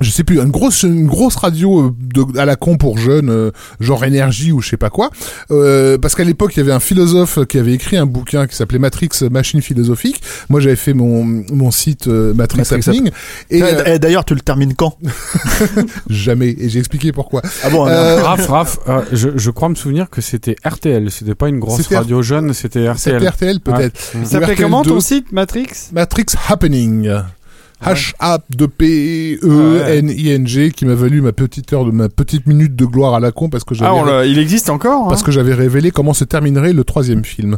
je 0.00 0.10
sais 0.10 0.24
plus, 0.24 0.38
une 0.40 0.50
grosse, 0.50 0.82
une 0.82 1.06
grosse 1.06 1.36
radio 1.36 1.86
euh, 1.86 1.94
de, 2.00 2.38
à 2.38 2.44
la 2.44 2.56
con 2.56 2.76
pour 2.76 2.98
jeunes, 2.98 3.30
euh, 3.30 3.50
genre 3.78 4.04
énergie 4.04 4.50
ou 4.50 4.60
je 4.60 4.70
sais 4.70 4.76
pas 4.76 4.90
quoi. 4.90 5.10
Euh, 5.52 5.98
parce 5.98 6.14
qu'à 6.16 6.24
l'époque, 6.24 6.56
il 6.56 6.58
y 6.58 6.62
avait 6.62 6.72
un 6.72 6.80
philosophe 6.80 7.38
qui 7.46 7.58
avait 7.58 7.72
écrit 7.74 7.96
un 7.96 8.04
bouquin 8.06 8.46
qui 8.48 8.56
s'appelait 8.56 8.80
Matrix 8.80 9.10
Machine 9.30 9.62
philosophique. 9.62 10.20
Moi, 10.48 10.58
j'avais 10.60 10.74
fait 10.76 10.94
mon, 10.94 11.22
mon 11.24 11.70
site 11.70 12.08
euh, 12.08 12.34
Matrix, 12.34 12.58
Matrix 12.58 12.80
Happening. 12.90 13.10
Et 13.50 13.62
euh, 13.62 13.84
Et 13.94 13.98
D'ailleurs, 14.00 14.24
tu 14.24 14.34
le 14.34 14.40
termines 14.40 14.74
quand? 14.74 14.98
Jamais. 16.10 16.54
Et 16.58 16.68
j'ai 16.68 16.78
expliqué 16.80 17.12
pourquoi. 17.12 17.42
Ah 17.62 17.70
bon 17.70 17.86
Euh, 17.86 18.22
Raph, 18.22 18.46
Raph, 18.48 18.78
euh, 18.88 19.02
je, 19.12 19.28
je 19.36 19.50
crois 19.50 19.68
me 19.68 19.74
souvenir 19.74 20.10
que 20.10 20.20
c'était 20.20 20.56
RTL, 20.64 21.10
c'était 21.10 21.34
pas 21.34 21.48
une 21.48 21.58
grosse 21.60 21.86
radio 21.86 22.20
jeune, 22.22 22.52
c'était 22.52 22.90
C'était 22.96 23.16
RTL. 23.18 23.28
RTL 23.28 23.60
peut-être. 23.60 24.00
Il 24.14 24.20
Ou 24.22 24.24
s'appelait 24.24 24.54
RTL 24.54 24.58
comment 24.64 24.82
ton 24.82 24.94
2. 24.94 25.00
site 25.00 25.32
Matrix? 25.32 25.66
Matrix 25.92 26.26
Happening. 26.48 27.10
H-A-P-E-N-I-N-G 27.84 30.70
qui 30.70 30.86
m'a 30.86 30.94
valu 30.94 31.20
ma 31.20 31.32
petite 31.32 31.72
heure 31.72 31.84
de 31.84 31.90
ma 31.90 32.08
petite 32.08 32.46
minute 32.46 32.76
de 32.76 32.84
gloire 32.84 33.14
à 33.14 33.20
la 33.20 33.32
con 33.32 33.48
parce 33.48 33.64
que 33.64 33.74
j'avais 33.74 33.90
Ah, 33.90 33.94
on 33.94 34.22
il 34.22 34.38
existe 34.38 34.70
encore. 34.70 35.08
parce 35.08 35.22
hein. 35.22 35.24
que 35.24 35.32
j'avais 35.32 35.54
révélé 35.54 35.90
comment 35.90 36.14
se 36.14 36.24
terminerait 36.24 36.72
le 36.72 36.84
troisième 36.84 37.24
film. 37.24 37.56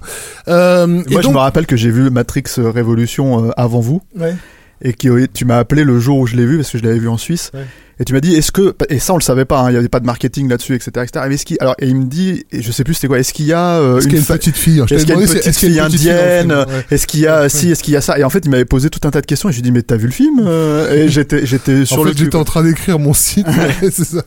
Euh, 0.48 1.02
et 1.08 1.12
Moi, 1.12 1.22
je 1.22 1.28
me 1.28 1.38
rappelle 1.38 1.66
que 1.66 1.76
j'ai 1.76 1.90
vu 1.90 2.10
Matrix 2.10 2.44
euh, 2.58 2.70
Révolution 2.70 3.46
euh, 3.46 3.50
avant 3.56 3.80
vous. 3.80 4.02
Ouais. 4.18 4.34
Et 4.82 4.92
que 4.92 5.24
tu 5.26 5.44
m'as 5.46 5.56
appelé 5.58 5.84
le 5.84 5.98
jour 5.98 6.18
où 6.18 6.26
je 6.26 6.36
l'ai 6.36 6.44
vu 6.44 6.56
parce 6.58 6.70
que 6.70 6.78
je 6.78 6.84
l'avais 6.84 6.98
vu 6.98 7.08
en 7.08 7.16
Suisse. 7.16 7.50
Ouais. 7.54 7.64
Et 7.98 8.04
tu 8.04 8.12
m'as 8.12 8.20
dit, 8.20 8.34
est-ce 8.34 8.52
que, 8.52 8.74
et 8.90 8.98
ça 8.98 9.14
on 9.14 9.16
le 9.16 9.22
savait 9.22 9.44
pas, 9.46 9.60
hein, 9.60 9.70
il 9.70 9.74
y 9.74 9.76
avait 9.78 9.88
pas 9.88 10.00
de 10.00 10.06
marketing 10.06 10.48
là-dessus, 10.50 10.74
etc., 10.74 10.90
etc. 11.02 11.24
Mais 11.28 11.34
est-ce 11.36 11.46
qu'il, 11.46 11.56
alors, 11.60 11.74
et 11.78 11.86
il 11.88 11.96
me 11.96 12.04
dit, 12.04 12.44
et 12.52 12.60
je 12.60 12.70
sais 12.70 12.84
plus 12.84 12.92
c'était 12.94 13.06
quoi, 13.08 13.18
est-ce 13.18 13.32
qu'il 13.32 13.46
y 13.46 13.52
a 13.54 13.78
euh, 13.78 13.96
Est-ce 13.98 14.04
qu'il 14.06 14.14
y 14.14 14.16
a 14.16 14.20
une 14.20 14.24
fa- 14.26 14.36
petite 14.36 14.56
fille 14.56 14.82
t'avais 14.86 14.94
Est-ce 14.94 15.06
qu'il 15.06 15.72
y 15.72 15.80
a 15.80 15.84
une 15.84 15.88
petite 15.90 16.00
fille 16.00 16.10
indienne. 16.10 16.66
Est-ce 16.90 17.06
qu'il 17.06 17.20
y 17.20 17.26
a, 17.26 17.48
si, 17.48 17.70
est-ce 17.70 17.82
qu'il 17.82 17.94
y 17.94 17.96
a 17.96 18.00
ça? 18.02 18.18
Et 18.18 18.24
en 18.24 18.30
fait, 18.30 18.40
il 18.44 18.50
m'avait 18.50 18.64
posé 18.66 18.90
tout 18.90 19.00
un 19.04 19.10
tas 19.10 19.20
de 19.22 19.26
questions 19.26 19.48
et 19.48 19.52
je 19.52 19.56
lui 19.56 19.60
ai 19.60 19.62
dit, 19.62 19.72
mais 19.72 19.82
t'as 19.82 19.96
vu 19.96 20.06
le 20.06 20.12
film 20.12 20.40
Euh, 20.44 20.92
Et 21.04 21.08
j'étais, 21.08 21.46
j'étais 21.46 21.84
sur 21.86 22.00
en 22.00 22.04
le 22.04 22.12
fait, 22.12 22.18
j'étais 22.18 22.36
en 22.36 22.44
train 22.44 22.62
d'écrire 22.62 22.98
mon 22.98 23.14
site. 23.14 23.46
c'est 23.80 24.04
ça. 24.04 24.22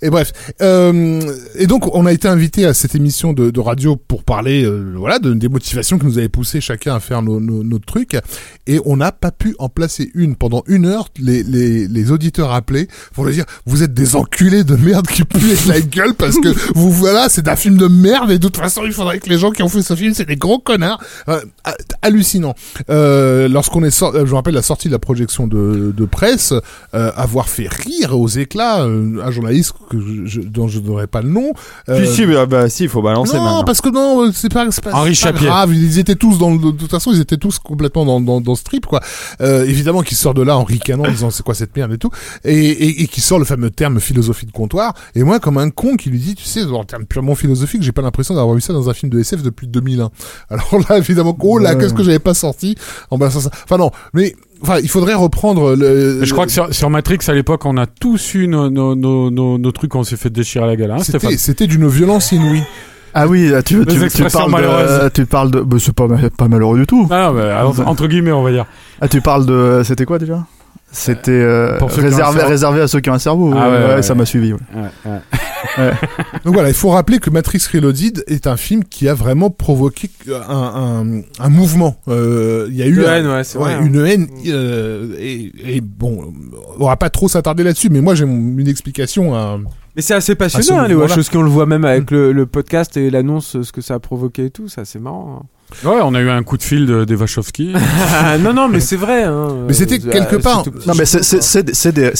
Et 0.00 0.08
bref. 0.08 0.32
Euh, 0.62 1.20
et 1.56 1.66
donc, 1.66 1.94
on 1.94 2.06
a 2.06 2.12
été 2.12 2.26
invité 2.28 2.64
à 2.64 2.72
cette 2.74 2.94
émission 2.94 3.32
de, 3.34 3.50
de 3.50 3.60
radio 3.60 3.96
pour 3.96 4.24
parler, 4.24 4.64
euh, 4.64 4.94
voilà, 4.96 5.18
de, 5.18 5.34
des 5.34 5.48
motivations 5.48 5.98
qui 5.98 6.06
nous 6.06 6.18
avaient 6.18 6.28
poussé 6.28 6.60
chacun 6.60 6.94
à 6.94 7.00
faire 7.00 7.22
nos, 7.22 7.38
nos, 7.40 7.62
nos 7.64 7.78
trucs. 7.78 8.16
Et 8.66 8.80
on 8.84 8.96
n'a 8.96 9.12
pas 9.12 9.30
pu 9.30 9.54
en 9.58 9.68
placer 9.68 10.10
une. 10.14 10.36
Pendant 10.36 10.62
une 10.66 10.86
heure, 10.86 11.08
les, 11.18 11.42
les, 11.42 11.86
les 11.86 12.10
auditeurs 12.10 12.52
appelaient 12.52 12.88
pour 13.14 13.24
leur 13.24 13.32
dire, 13.34 13.44
vous 13.66 13.82
êtes 13.82 13.92
des 13.94 14.16
enculés 14.16 14.64
de 14.64 14.76
merde 14.76 15.06
qui 15.06 15.24
puent 15.24 15.44
avec 15.44 15.66
la 15.66 15.80
gueule 15.80 16.14
parce 16.14 16.36
que 16.38 16.48
vous, 16.74 16.90
voilà, 16.90 17.28
c'est 17.28 17.48
un 17.48 17.56
film 17.56 17.76
de 17.76 17.86
merde 17.88 18.30
et 18.30 18.38
de 18.38 18.42
toute 18.46 18.56
façon, 18.56 18.82
il 18.84 18.92
faudrait 18.92 19.18
que 19.18 19.28
les 19.28 19.38
gens 19.38 19.50
qui 19.50 19.62
ont 19.62 19.68
fait 19.68 19.82
ce 19.82 19.94
film, 19.96 20.14
c'est 20.14 20.24
des 20.26 20.36
gros 20.36 20.58
connards. 20.58 21.00
Euh, 21.28 21.40
ha- 21.64 21.74
hallucinant. 22.02 22.54
Euh, 22.88 23.48
lorsqu'on 23.48 23.82
est 23.84 23.90
sorti, 23.90 24.18
je 24.20 24.24
me 24.30 24.34
rappelle 24.34 24.54
la 24.54 24.62
sortie 24.62 24.88
de 24.88 24.92
la 24.92 24.98
projection 24.98 25.46
de, 25.46 25.92
de 25.96 26.04
presse, 26.04 26.52
euh, 26.94 27.10
avoir 27.16 27.48
fait 27.48 27.68
rire 27.68 28.18
aux 28.18 28.28
éclats 28.28 28.82
euh, 28.84 29.20
un 29.24 29.30
journaliste 29.30 29.72
que 29.90 29.98
je, 30.26 30.40
dont 30.40 30.68
je 30.68 30.78
n'aurais 30.80 31.06
pas 31.06 31.22
le 31.22 31.28
nom. 31.28 31.52
euh, 31.88 32.04
Si, 32.06 32.14
si, 32.16 32.26
bah, 32.26 32.46
bah, 32.46 32.68
si, 32.68 32.84
il 32.84 32.88
faut 32.88 33.02
balancer 33.02 33.36
non, 33.36 33.44
maintenant. 33.44 33.64
parce 33.64 33.80
que 33.80 33.88
non, 33.90 34.24
euh, 34.26 34.30
c'est 34.34 34.52
pas, 34.52 34.66
c'est 34.70 34.82
pas, 34.84 34.92
Henri 34.92 35.14
c'est 35.16 35.32
pas 35.32 35.38
grave. 35.38 35.74
Ils 35.74 35.98
étaient 35.98 36.14
tous 36.14 36.38
dans, 36.38 36.50
le- 36.50 36.58
de 36.72 36.78
toute 36.78 36.90
façon, 36.90 37.12
ils 37.12 37.20
étaient 37.20 37.36
tous 37.36 37.58
complètement 37.58 38.04
dans, 38.04 38.20
dans, 38.20 38.40
dans 38.40 38.54
ce 38.54 38.64
trip, 38.64 38.86
quoi. 38.86 39.00
Euh, 39.40 39.64
évidemment, 39.64 40.02
qui 40.02 40.14
sort 40.14 40.34
de 40.34 40.42
là 40.42 40.56
en 40.56 40.64
ricanant, 40.64 41.04
en 41.04 41.10
disant 41.10 41.30
c'est 41.30 41.42
quoi 41.42 41.54
cette 41.54 41.76
merde 41.76 41.92
et 41.92 41.98
tout, 41.98 42.10
et, 42.44 42.54
et, 42.99 42.99
et 43.00 43.06
qui 43.06 43.22
sort 43.22 43.38
le 43.38 43.46
fameux 43.46 43.70
terme 43.70 43.98
philosophie 43.98 44.44
de 44.44 44.52
comptoir. 44.52 44.94
Et 45.14 45.24
moi, 45.24 45.40
comme 45.40 45.56
un 45.56 45.70
con 45.70 45.96
qui 45.96 46.10
lui 46.10 46.18
dit, 46.18 46.34
tu 46.34 46.44
sais, 46.44 46.64
en 46.64 46.84
termes 46.84 47.06
purement 47.06 47.34
philosophiques, 47.34 47.82
j'ai 47.82 47.92
pas 47.92 48.02
l'impression 48.02 48.34
d'avoir 48.34 48.54
vu 48.54 48.60
ça 48.60 48.74
dans 48.74 48.90
un 48.90 48.94
film 48.94 49.10
de 49.10 49.18
SF 49.18 49.42
depuis 49.42 49.66
2001. 49.66 50.10
Alors 50.50 50.76
là, 50.88 50.98
évidemment, 50.98 51.36
oh 51.40 51.58
là, 51.58 51.74
qu'est-ce 51.74 51.94
que 51.94 52.02
j'avais 52.02 52.18
pas 52.18 52.34
sorti 52.34 52.76
en 53.10 53.16
balançant 53.16 53.40
ça. 53.40 53.50
Enfin 53.64 53.78
non, 53.78 53.90
mais 54.12 54.36
enfin, 54.62 54.78
il 54.82 54.88
faudrait 54.90 55.14
reprendre 55.14 55.74
le. 55.74 56.22
Je 56.22 56.32
crois 56.32 56.44
que 56.44 56.52
sur, 56.52 56.72
sur 56.74 56.90
Matrix, 56.90 57.18
à 57.28 57.32
l'époque, 57.32 57.64
on 57.64 57.78
a 57.78 57.86
tous 57.86 58.34
eu 58.34 58.46
nos, 58.46 58.68
nos, 58.68 58.94
nos, 58.94 59.30
nos, 59.30 59.56
nos 59.56 59.72
trucs, 59.72 59.94
on 59.94 60.04
s'est 60.04 60.16
fait 60.18 60.30
déchirer 60.30 60.66
la 60.66 60.76
gueule, 60.76 60.90
hein, 60.90 60.98
Stéphane 60.98 61.38
c'était, 61.38 61.66
d'une 61.66 61.88
violence 61.88 62.32
inouïe. 62.32 62.62
Ah 63.14 63.26
oui, 63.26 63.50
tu, 63.66 63.84
tu, 63.86 64.08
tu, 64.08 64.24
parles 64.24 64.52
de, 64.52 65.08
tu 65.08 65.26
parles 65.26 65.50
de, 65.50 65.60
bah, 65.62 65.78
c'est 65.80 65.92
pas, 65.92 66.06
pas 66.36 66.46
malheureux 66.48 66.78
du 66.78 66.86
tout. 66.86 67.08
Ah 67.10 67.28
non, 67.28 67.32
mais, 67.32 67.42
alors, 67.42 67.80
entre 67.88 68.06
guillemets, 68.06 68.30
on 68.30 68.42
va 68.42 68.52
dire. 68.52 68.66
Ah, 69.00 69.08
tu 69.08 69.20
parles 69.20 69.46
de, 69.46 69.82
c'était 69.84 70.04
quoi 70.04 70.18
déjà? 70.18 70.44
C'était 70.92 71.30
euh, 71.30 71.78
réservé, 71.78 72.42
réservé 72.42 72.80
à 72.80 72.88
ceux 72.88 72.98
qui 73.00 73.10
ont 73.10 73.14
un 73.14 73.18
cerveau. 73.20 73.52
Ah 73.54 73.70
ouais, 73.70 73.76
ouais, 73.76 73.84
ouais, 73.86 73.94
ouais, 73.96 74.02
ça 74.02 74.14
m'a 74.16 74.26
suivi. 74.26 74.52
ouais. 74.52 74.58
Ouais, 74.74 75.10
ouais. 75.12 75.20
Donc 76.44 76.54
voilà, 76.54 76.68
il 76.68 76.74
faut 76.74 76.88
rappeler 76.90 77.18
que 77.20 77.30
Matrix 77.30 77.62
Reloaded 77.72 78.24
est 78.26 78.48
un 78.48 78.56
film 78.56 78.82
qui 78.84 79.08
a 79.08 79.14
vraiment 79.14 79.50
provoqué 79.50 80.10
un, 80.28 80.40
un, 80.48 81.22
un 81.38 81.48
mouvement. 81.48 81.96
Euh, 82.08 82.66
Il 82.70 82.76
y 82.76 82.82
a 82.82 82.86
eu 82.86 82.98
Une 82.98 83.04
un- 83.04 83.14
haine, 83.14 83.26
vrai, 83.54 83.74
hein. 83.74 83.80
une 83.84 84.04
haine. 84.04 84.26
euh, 84.48 85.14
et, 85.18 85.52
et 85.76 85.80
bon, 85.80 86.32
on 86.78 86.86
va 86.86 86.96
pas 86.96 87.08
trop 87.10 87.28
s'attarder 87.28 87.62
là-dessus, 87.62 87.88
mais 87.90 88.00
moi 88.00 88.16
j'ai 88.16 88.24
une 88.24 88.66
explication. 88.66 89.34
À... 89.36 89.58
Mais 89.94 90.02
c'est 90.02 90.14
assez 90.14 90.34
passionnant, 90.34 90.80
hein, 90.80 90.88
les 90.88 90.94
mouvement-là. 90.94 91.10
Wachowski, 91.12 91.36
on 91.36 91.42
le 91.42 91.50
voit 91.50 91.66
même 91.66 91.84
avec 91.84 92.10
le, 92.10 92.32
le 92.32 92.46
podcast 92.46 92.96
et 92.96 93.10
l'annonce, 93.10 93.62
ce 93.62 93.70
que 93.72 93.80
ça 93.80 93.94
a 93.94 93.98
provoqué 94.00 94.46
et 94.46 94.50
tout, 94.50 94.68
ça 94.68 94.84
c'est 94.84 94.98
marrant. 95.00 95.46
Ouais, 95.84 95.98
on 96.02 96.14
a 96.14 96.20
eu 96.20 96.28
un 96.30 96.42
coup 96.42 96.56
de 96.56 96.62
fil 96.62 96.86
de, 96.86 97.04
des 97.04 97.14
Wachowski. 97.14 97.72
non, 98.40 98.52
non, 98.52 98.68
mais 98.68 98.80
c'est 98.80 98.96
vrai. 98.96 99.24
hein. 99.24 99.64
Mais 99.66 99.72
c'était 99.72 100.04
Euh, 100.04 100.10
quelque 100.10 100.36
part- 100.36 100.64
Non, 100.86 100.94
mais 100.96 101.04
c'est- 101.04 101.22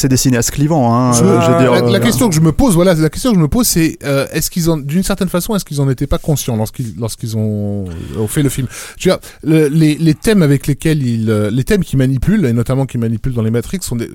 des- 0.09 0.16
cinéastes 0.16 0.51
clivants. 0.51 0.94
Hein, 0.94 1.12
Je- 1.12 1.24
euh, 1.24 1.40
je 1.40 1.51
veux 1.52 1.59
dire, 1.59 1.72
la, 1.72 1.81
la 1.82 1.98
euh, 1.98 2.01
question 2.01 2.28
que 2.28 2.35
je 2.35 2.40
me 2.40 2.52
pose, 2.52 2.74
voilà, 2.74 2.94
la 2.94 3.09
question 3.10 3.31
que 3.31 3.36
je 3.36 3.43
me 3.43 3.48
pose, 3.48 3.66
c'est 3.66 3.98
euh, 4.05 4.27
est-ce 4.32 4.51
qu'ils 4.51 4.68
en, 4.70 4.77
d'une 4.77 5.02
certaine 5.02 5.28
façon, 5.28 5.55
est-ce 5.56 5.64
qu'ils 5.64 5.81
en 5.81 5.89
étaient 5.90 6.06
pas 6.06 6.18
conscients 6.18 6.56
lorsqu'ils 6.56 6.94
lorsqu'ils 6.98 7.36
ont, 7.36 7.85
ont 8.18 8.27
fait 8.28 8.43
le 8.43 8.48
film? 8.48 8.66
Tu 8.98 9.09
vois, 9.09 9.20
le- 9.43 9.68
les, 9.68 9.94
les 9.97 10.14
thèmes 10.14 10.43
avec 10.43 10.66
lesquels 10.66 11.02
ils, 11.02 11.27
les 11.31 11.64
thèmes 11.64 11.85
qu'ils 11.85 11.98
manipulent, 11.98 12.44
et 12.47 12.52
notamment 12.52 12.86
qu'ils 12.86 13.01
manipulent 13.01 13.35
dans 13.35 13.43
les 13.43 13.51
Matrix, 13.51 13.78
sont 13.82 13.97
des, 13.97 14.09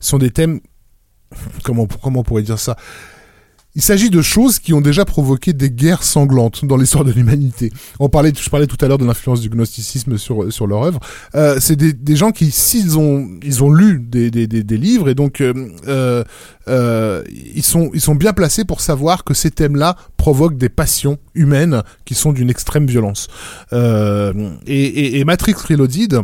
sont 0.00 0.18
des 0.18 0.30
thèmes. 0.30 0.60
Comment 1.62 1.86
comment 2.02 2.20
on 2.20 2.22
pourrait 2.24 2.42
dire 2.42 2.58
ça? 2.58 2.76
Il 3.74 3.82
s'agit 3.82 4.10
de 4.10 4.20
choses 4.20 4.58
qui 4.58 4.72
ont 4.72 4.80
déjà 4.80 5.04
provoqué 5.04 5.52
des 5.52 5.70
guerres 5.70 6.02
sanglantes 6.02 6.64
dans 6.64 6.76
l'histoire 6.76 7.04
de 7.04 7.12
l'humanité. 7.12 7.72
On 8.00 8.08
parlait, 8.08 8.32
je 8.36 8.50
parlais 8.50 8.66
tout 8.66 8.76
à 8.80 8.88
l'heure 8.88 8.98
de 8.98 9.04
l'influence 9.04 9.40
du 9.40 9.48
gnosticisme 9.48 10.18
sur 10.18 10.52
sur 10.52 10.66
leur 10.66 10.82
œuvre. 10.82 11.00
Euh, 11.34 11.58
c'est 11.60 11.76
des, 11.76 12.16
gens 12.16 12.32
qui, 12.32 12.50
s'ils 12.50 12.98
ont 12.98 13.28
ils 13.42 13.62
ont 13.62 13.70
lu 13.70 14.00
des, 14.00 14.30
des, 14.30 14.46
des, 14.46 14.76
livres 14.76 15.08
et 15.08 15.14
donc 15.14 15.40
euh, 15.40 16.24
euh, 16.68 17.22
ils 17.54 17.62
sont 17.62 17.90
ils 17.94 18.00
sont 18.00 18.16
bien 18.16 18.32
placés 18.32 18.64
pour 18.64 18.80
savoir 18.80 19.22
que 19.22 19.34
ces 19.34 19.50
thèmes-là 19.50 19.96
provoquent 20.16 20.58
des 20.58 20.68
passions 20.68 21.18
humaines 21.34 21.82
qui 22.04 22.14
sont 22.14 22.32
d'une 22.32 22.50
extrême 22.50 22.86
violence. 22.86 23.28
Et, 23.72 25.20
et 25.20 25.24
Matrix 25.24 25.54
Reloaded, 25.68 26.20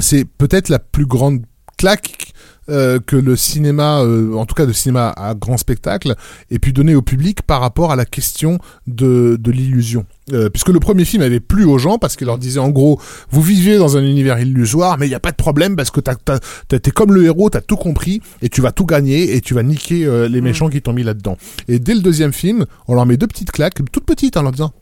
c'est 0.00 0.24
peut-être 0.24 0.68
la 0.68 0.80
plus 0.80 1.06
grande 1.06 1.42
claque 1.84 2.32
euh, 2.70 2.98
que 2.98 3.14
le 3.14 3.36
cinéma, 3.36 4.00
euh, 4.00 4.32
en 4.36 4.46
tout 4.46 4.54
cas 4.54 4.64
le 4.64 4.72
cinéma 4.72 5.12
à 5.18 5.34
grand 5.34 5.58
spectacle, 5.58 6.14
ait 6.50 6.58
pu 6.58 6.72
donner 6.72 6.94
au 6.94 7.02
public 7.02 7.42
par 7.42 7.60
rapport 7.60 7.92
à 7.92 7.96
la 7.96 8.06
question 8.06 8.58
de, 8.86 9.36
de 9.38 9.50
l'illusion. 9.50 10.06
Euh, 10.32 10.48
puisque 10.48 10.70
le 10.70 10.80
premier 10.80 11.04
film 11.04 11.22
avait 11.22 11.40
plu 11.40 11.64
aux 11.64 11.76
gens 11.76 11.98
parce 11.98 12.16
qu'il 12.16 12.26
leur 12.26 12.38
disait 12.38 12.60
en 12.60 12.70
gros, 12.70 12.98
vous 13.28 13.42
vivez 13.42 13.76
dans 13.76 13.98
un 13.98 14.02
univers 14.02 14.40
illusoire, 14.40 14.96
mais 14.96 15.04
il 15.04 15.10
n'y 15.10 15.14
a 15.14 15.20
pas 15.20 15.32
de 15.32 15.36
problème 15.36 15.76
parce 15.76 15.90
que 15.90 16.00
t'es 16.00 16.90
comme 16.90 17.12
le 17.12 17.24
héros, 17.26 17.50
t'as 17.50 17.60
tout 17.60 17.76
compris 17.76 18.22
et 18.40 18.48
tu 18.48 18.62
vas 18.62 18.72
tout 18.72 18.86
gagner 18.86 19.36
et 19.36 19.42
tu 19.42 19.52
vas 19.52 19.62
niquer 19.62 20.08
les 20.30 20.40
méchants 20.40 20.70
qui 20.70 20.80
t'ont 20.80 20.94
mis 20.94 21.02
là-dedans. 21.02 21.36
Et 21.68 21.78
dès 21.78 21.92
le 21.92 22.00
deuxième 22.00 22.32
film, 22.32 22.64
on 22.88 22.94
leur 22.94 23.04
met 23.04 23.18
deux 23.18 23.26
petites 23.26 23.52
claques, 23.52 23.74
toutes 23.92 24.06
petites, 24.06 24.38
en 24.38 24.42
leur 24.42 24.52
disant 24.52 24.72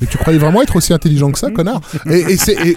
mais 0.00 0.06
tu 0.06 0.18
croyais 0.18 0.38
vraiment 0.38 0.62
être 0.62 0.76
aussi 0.76 0.92
intelligent 0.92 1.30
que 1.30 1.38
ça, 1.38 1.50
connard 1.50 1.80
Et, 2.10 2.18
et 2.32 2.36
c'est 2.36 2.54
et, 2.54 2.76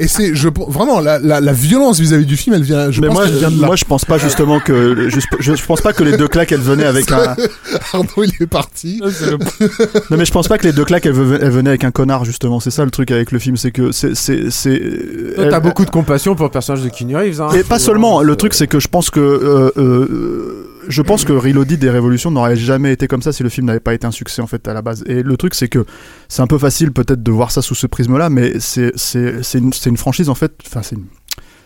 et 0.00 0.08
c'est 0.08 0.34
je 0.34 0.48
vraiment 0.68 1.00
la, 1.00 1.18
la, 1.18 1.40
la 1.40 1.52
violence 1.52 1.98
vis-à-vis 2.00 2.26
du 2.26 2.36
film, 2.36 2.54
elle 2.56 2.62
vient. 2.62 2.90
Je 2.90 3.00
mais 3.00 3.06
pense 3.08 3.16
moi, 3.16 3.24
qu'elle 3.26 3.36
vient 3.38 3.50
de 3.50 3.60
là. 3.60 3.66
moi, 3.66 3.76
je 3.76 3.84
pense 3.84 4.04
pas 4.04 4.18
justement 4.18 4.60
que 4.60 5.08
je, 5.08 5.20
je, 5.40 5.54
je 5.54 5.64
pense 5.64 5.80
pas 5.80 5.92
que 5.92 6.02
les 6.04 6.16
deux 6.16 6.28
claques 6.28 6.52
elles 6.52 6.60
venaient 6.60 6.84
avec 6.84 7.10
un. 7.12 7.36
Arnaud, 7.92 8.08
il 8.24 8.32
est 8.40 8.46
parti. 8.46 9.00
Non 10.10 10.16
mais 10.16 10.24
je 10.24 10.32
pense 10.32 10.48
pas 10.48 10.58
que 10.58 10.64
les 10.66 10.72
deux 10.72 10.84
claques 10.84 11.06
elles, 11.06 11.12
ve- 11.14 11.38
elles 11.40 11.50
venaient 11.50 11.70
avec 11.70 11.84
un 11.84 11.90
connard 11.90 12.24
justement. 12.24 12.60
C'est 12.60 12.70
ça 12.70 12.84
le 12.84 12.90
truc 12.90 13.10
avec 13.10 13.32
le 13.32 13.38
film, 13.38 13.56
c'est 13.56 13.70
que 13.70 13.92
c'est 13.92 14.14
c'est 14.14 14.50
c'est. 14.50 14.78
Toi, 14.78 15.44
elle- 15.44 15.50
T'as 15.50 15.60
beaucoup 15.60 15.84
de 15.84 15.90
compassion 15.90 16.34
pour 16.34 16.44
le 16.46 16.50
personnage 16.50 16.82
de 16.82 16.88
Keanu 16.88 17.16
Reeves. 17.16 17.40
Hein. 17.40 17.48
Et 17.56 17.62
pas 17.62 17.78
seulement. 17.78 18.22
Le 18.22 18.36
truc, 18.36 18.54
c'est 18.54 18.66
que 18.66 18.80
je 18.80 18.88
pense 18.88 19.10
que 19.10 19.20
euh, 19.20 19.70
euh, 19.76 20.68
je 20.88 21.02
pense 21.02 21.24
que 21.24 21.32
Reloaded 21.32 21.78
des 21.78 21.90
Révolutions 21.90 22.30
n'aurait 22.30 22.56
jamais 22.56 22.92
été 22.92 23.08
comme 23.08 23.22
ça 23.22 23.32
si 23.32 23.42
le 23.42 23.48
film 23.48 23.66
n'avait 23.66 23.80
pas 23.80 23.94
été 23.94 24.06
un 24.06 24.10
succès 24.10 24.42
en 24.42 24.46
fait 24.46 24.66
à 24.68 24.74
la 24.74 24.82
base. 24.82 25.04
Et 25.06 25.22
le 25.22 25.36
truc, 25.36 25.54
c'est 25.54 25.68
que 25.68 25.84
c'est 26.28 26.42
un 26.42 26.46
peu 26.46 26.58
facile 26.58 26.92
peut-être 26.92 27.22
de 27.22 27.32
voir 27.32 27.50
ça 27.50 27.62
sous 27.62 27.74
ce 27.74 27.86
prisme-là, 27.86 28.30
mais 28.30 28.58
c'est 28.60 28.92
une, 29.54 29.72
une 29.86 29.96
franchise 29.96 30.28
en 30.28 30.34
fait. 30.34 30.52
Enfin, 30.66 30.82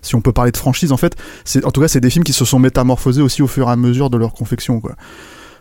si 0.02 0.14
on 0.14 0.20
peut 0.20 0.32
parler 0.32 0.52
de 0.52 0.56
franchise 0.56 0.92
en 0.92 0.96
fait, 0.96 1.16
en 1.62 1.70
tout 1.70 1.80
cas 1.80 1.88
c'est 1.88 2.00
des 2.00 2.10
films 2.10 2.24
qui 2.24 2.32
se 2.32 2.44
sont 2.44 2.58
métamorphosés 2.58 3.22
aussi 3.22 3.42
au 3.42 3.46
fur 3.46 3.68
et 3.68 3.72
à 3.72 3.76
mesure 3.76 4.10
de 4.10 4.16
leur 4.16 4.32
confection 4.32 4.80
quoi. 4.80 4.96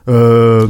Euh, 0.07 0.67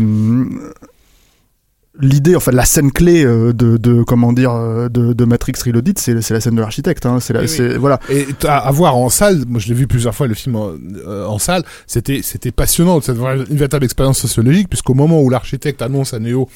L'idée, 2.01 2.35
enfin 2.35 2.51
la 2.51 2.63
scène 2.65 2.91
clé 2.91 3.25
euh, 3.25 3.51
de, 3.51 3.75
de 3.77 4.03
comment 4.03 4.31
dire 4.31 4.51
euh, 4.53 4.87
de, 4.87 5.11
de 5.13 5.25
Matrix 5.25 5.53
Reloaded, 5.65 5.99
c'est 5.99 6.21
c'est 6.21 6.33
la 6.33 6.39
scène 6.39 6.55
de 6.55 6.61
l'architecte. 6.61 7.05
Hein, 7.05 7.19
c'est 7.19 7.33
la- 7.33 7.41
Oui, 7.41 7.47
oui. 7.49 7.55
c'est- 7.57 7.77
voilà. 7.77 7.99
Et 8.09 8.25
à, 8.45 8.57
à 8.59 8.71
voir 8.71 8.95
en 8.95 9.09
salle, 9.09 9.43
moi 9.47 9.59
je 9.59 9.67
l'ai 9.67 9.73
vu 9.73 9.85
plusieurs 9.85 10.15
fois 10.15 10.27
le 10.27 10.33
film 10.33 10.55
en, 10.55 10.69
euh, 11.05 11.25
en 11.25 11.39
salle, 11.39 11.63
c'était 11.87 12.21
c'était 12.23 12.51
passionnant, 12.51 13.01
c'est 13.01 13.11
une 13.11 13.43
véritable 13.57 13.83
expérience 13.83 14.17
sociologique 14.19 14.69
puisqu'au 14.69 14.93
moment 14.93 15.21
où 15.21 15.29
l'architecte 15.29 15.81
annonce 15.81 16.13
à 16.13 16.19
Neo 16.19 16.47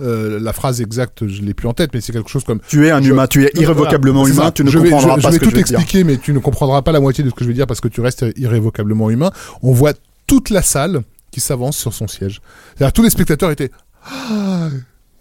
euh, 0.00 0.38
la 0.40 0.52
phrase 0.52 0.80
exacte, 0.82 1.26
je 1.26 1.40
l'ai 1.42 1.54
plus 1.54 1.68
en 1.68 1.72
tête, 1.74 1.90
mais 1.94 2.00
c'est 2.00 2.12
quelque 2.12 2.28
chose 2.30 2.44
comme 2.44 2.60
Tu 2.68 2.86
es 2.86 2.90
un 2.90 3.00
Je- 3.02 3.10
humain, 3.10 3.26
tu 3.26 3.44
es 3.44 3.50
irrévocablement 3.54 4.20
Voilà, 4.24 4.34
c'est 4.34 4.40
humain, 4.40 4.50
tu 4.52 4.64
ne 4.64 4.70
je 4.70 4.78
vais, 4.78 4.90
comprendras 4.90 5.16
je, 5.18 5.22
pas 5.22 5.28
je 5.30 5.34
ce 5.34 5.38
que 5.40 5.44
tout 5.44 5.50
je 5.50 5.56
vais 5.56 5.62
dire. 5.62 5.78
expliquer, 5.78 6.04
mais 6.04 6.16
tu 6.18 6.32
ne 6.32 6.38
comprendras 6.38 6.82
pas 6.82 6.92
la 6.92 7.00
moitié 7.00 7.24
de 7.24 7.30
ce 7.30 7.34
que 7.34 7.44
je 7.44 7.48
vais 7.48 7.54
dire 7.54 7.66
parce 7.66 7.80
que 7.80 7.88
tu 7.88 8.00
restes 8.02 8.24
irrévocablement 8.36 9.08
humain. 9.10 9.30
On 9.62 9.72
voit 9.72 9.92
toute 10.26 10.50
la 10.50 10.60
salle 10.62 11.00
qui 11.30 11.40
s'avance 11.40 11.76
sur 11.76 11.92
son 11.94 12.08
siège. 12.08 12.40
C'est-à-dire 12.76 12.92
tous 12.92 13.02
les 13.02 13.10
spectateurs 13.10 13.50
étaient 13.50 13.70
Ah 14.08 14.68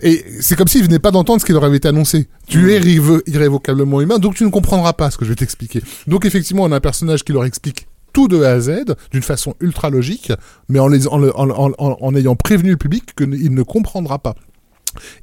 et 0.02 0.26
c'est 0.41 0.56
comme 0.57 0.68
s'ils 0.68 0.84
venaient 0.84 0.99
pas 0.99 1.12
d'entendre 1.12 1.40
ce 1.40 1.45
qui 1.45 1.53
leur 1.53 1.64
avait 1.64 1.78
été 1.78 1.88
annoncé. 1.88 2.28
Tu 2.48 2.74
es 2.74 2.80
irrévo- 2.82 3.22
irrévocablement 3.28 4.02
humain, 4.02 4.20
donc 4.20 4.36
tu 4.36 4.44
ne 4.44 4.49
comprendras 4.49 4.91
pas 4.94 5.10
ce 5.10 5.18
que 5.18 5.24
je 5.24 5.30
vais 5.30 5.36
t'expliquer. 5.38 5.82
Donc 6.07 6.26
effectivement, 6.26 6.64
on 6.64 6.72
a 6.74 6.76
un 6.76 6.80
personnage 6.82 7.24
qui 7.24 7.32
leur 7.32 7.45
explique 7.45 7.88
tout 8.12 8.28
de 8.28 8.44
A 8.44 8.52
à 8.52 8.60
Z 8.60 8.84
d'une 9.12 9.24
façon 9.24 9.56
ultra 9.62 9.90
logique, 9.90 10.34
mais 10.68 10.80
en, 10.80 10.88
les, 10.90 11.07
en, 11.07 11.18
le- 11.18 11.36
en, 11.38 11.49
en, 11.49 11.72
en- 11.78 11.98
en 11.99 12.16
ayant 12.16 12.36
prévenu 12.36 12.72
le 12.72 12.78
public 12.78 13.16
qu'il 13.16 13.53
ne 13.53 13.64
comprendra 13.64 14.20
pas. 14.20 14.36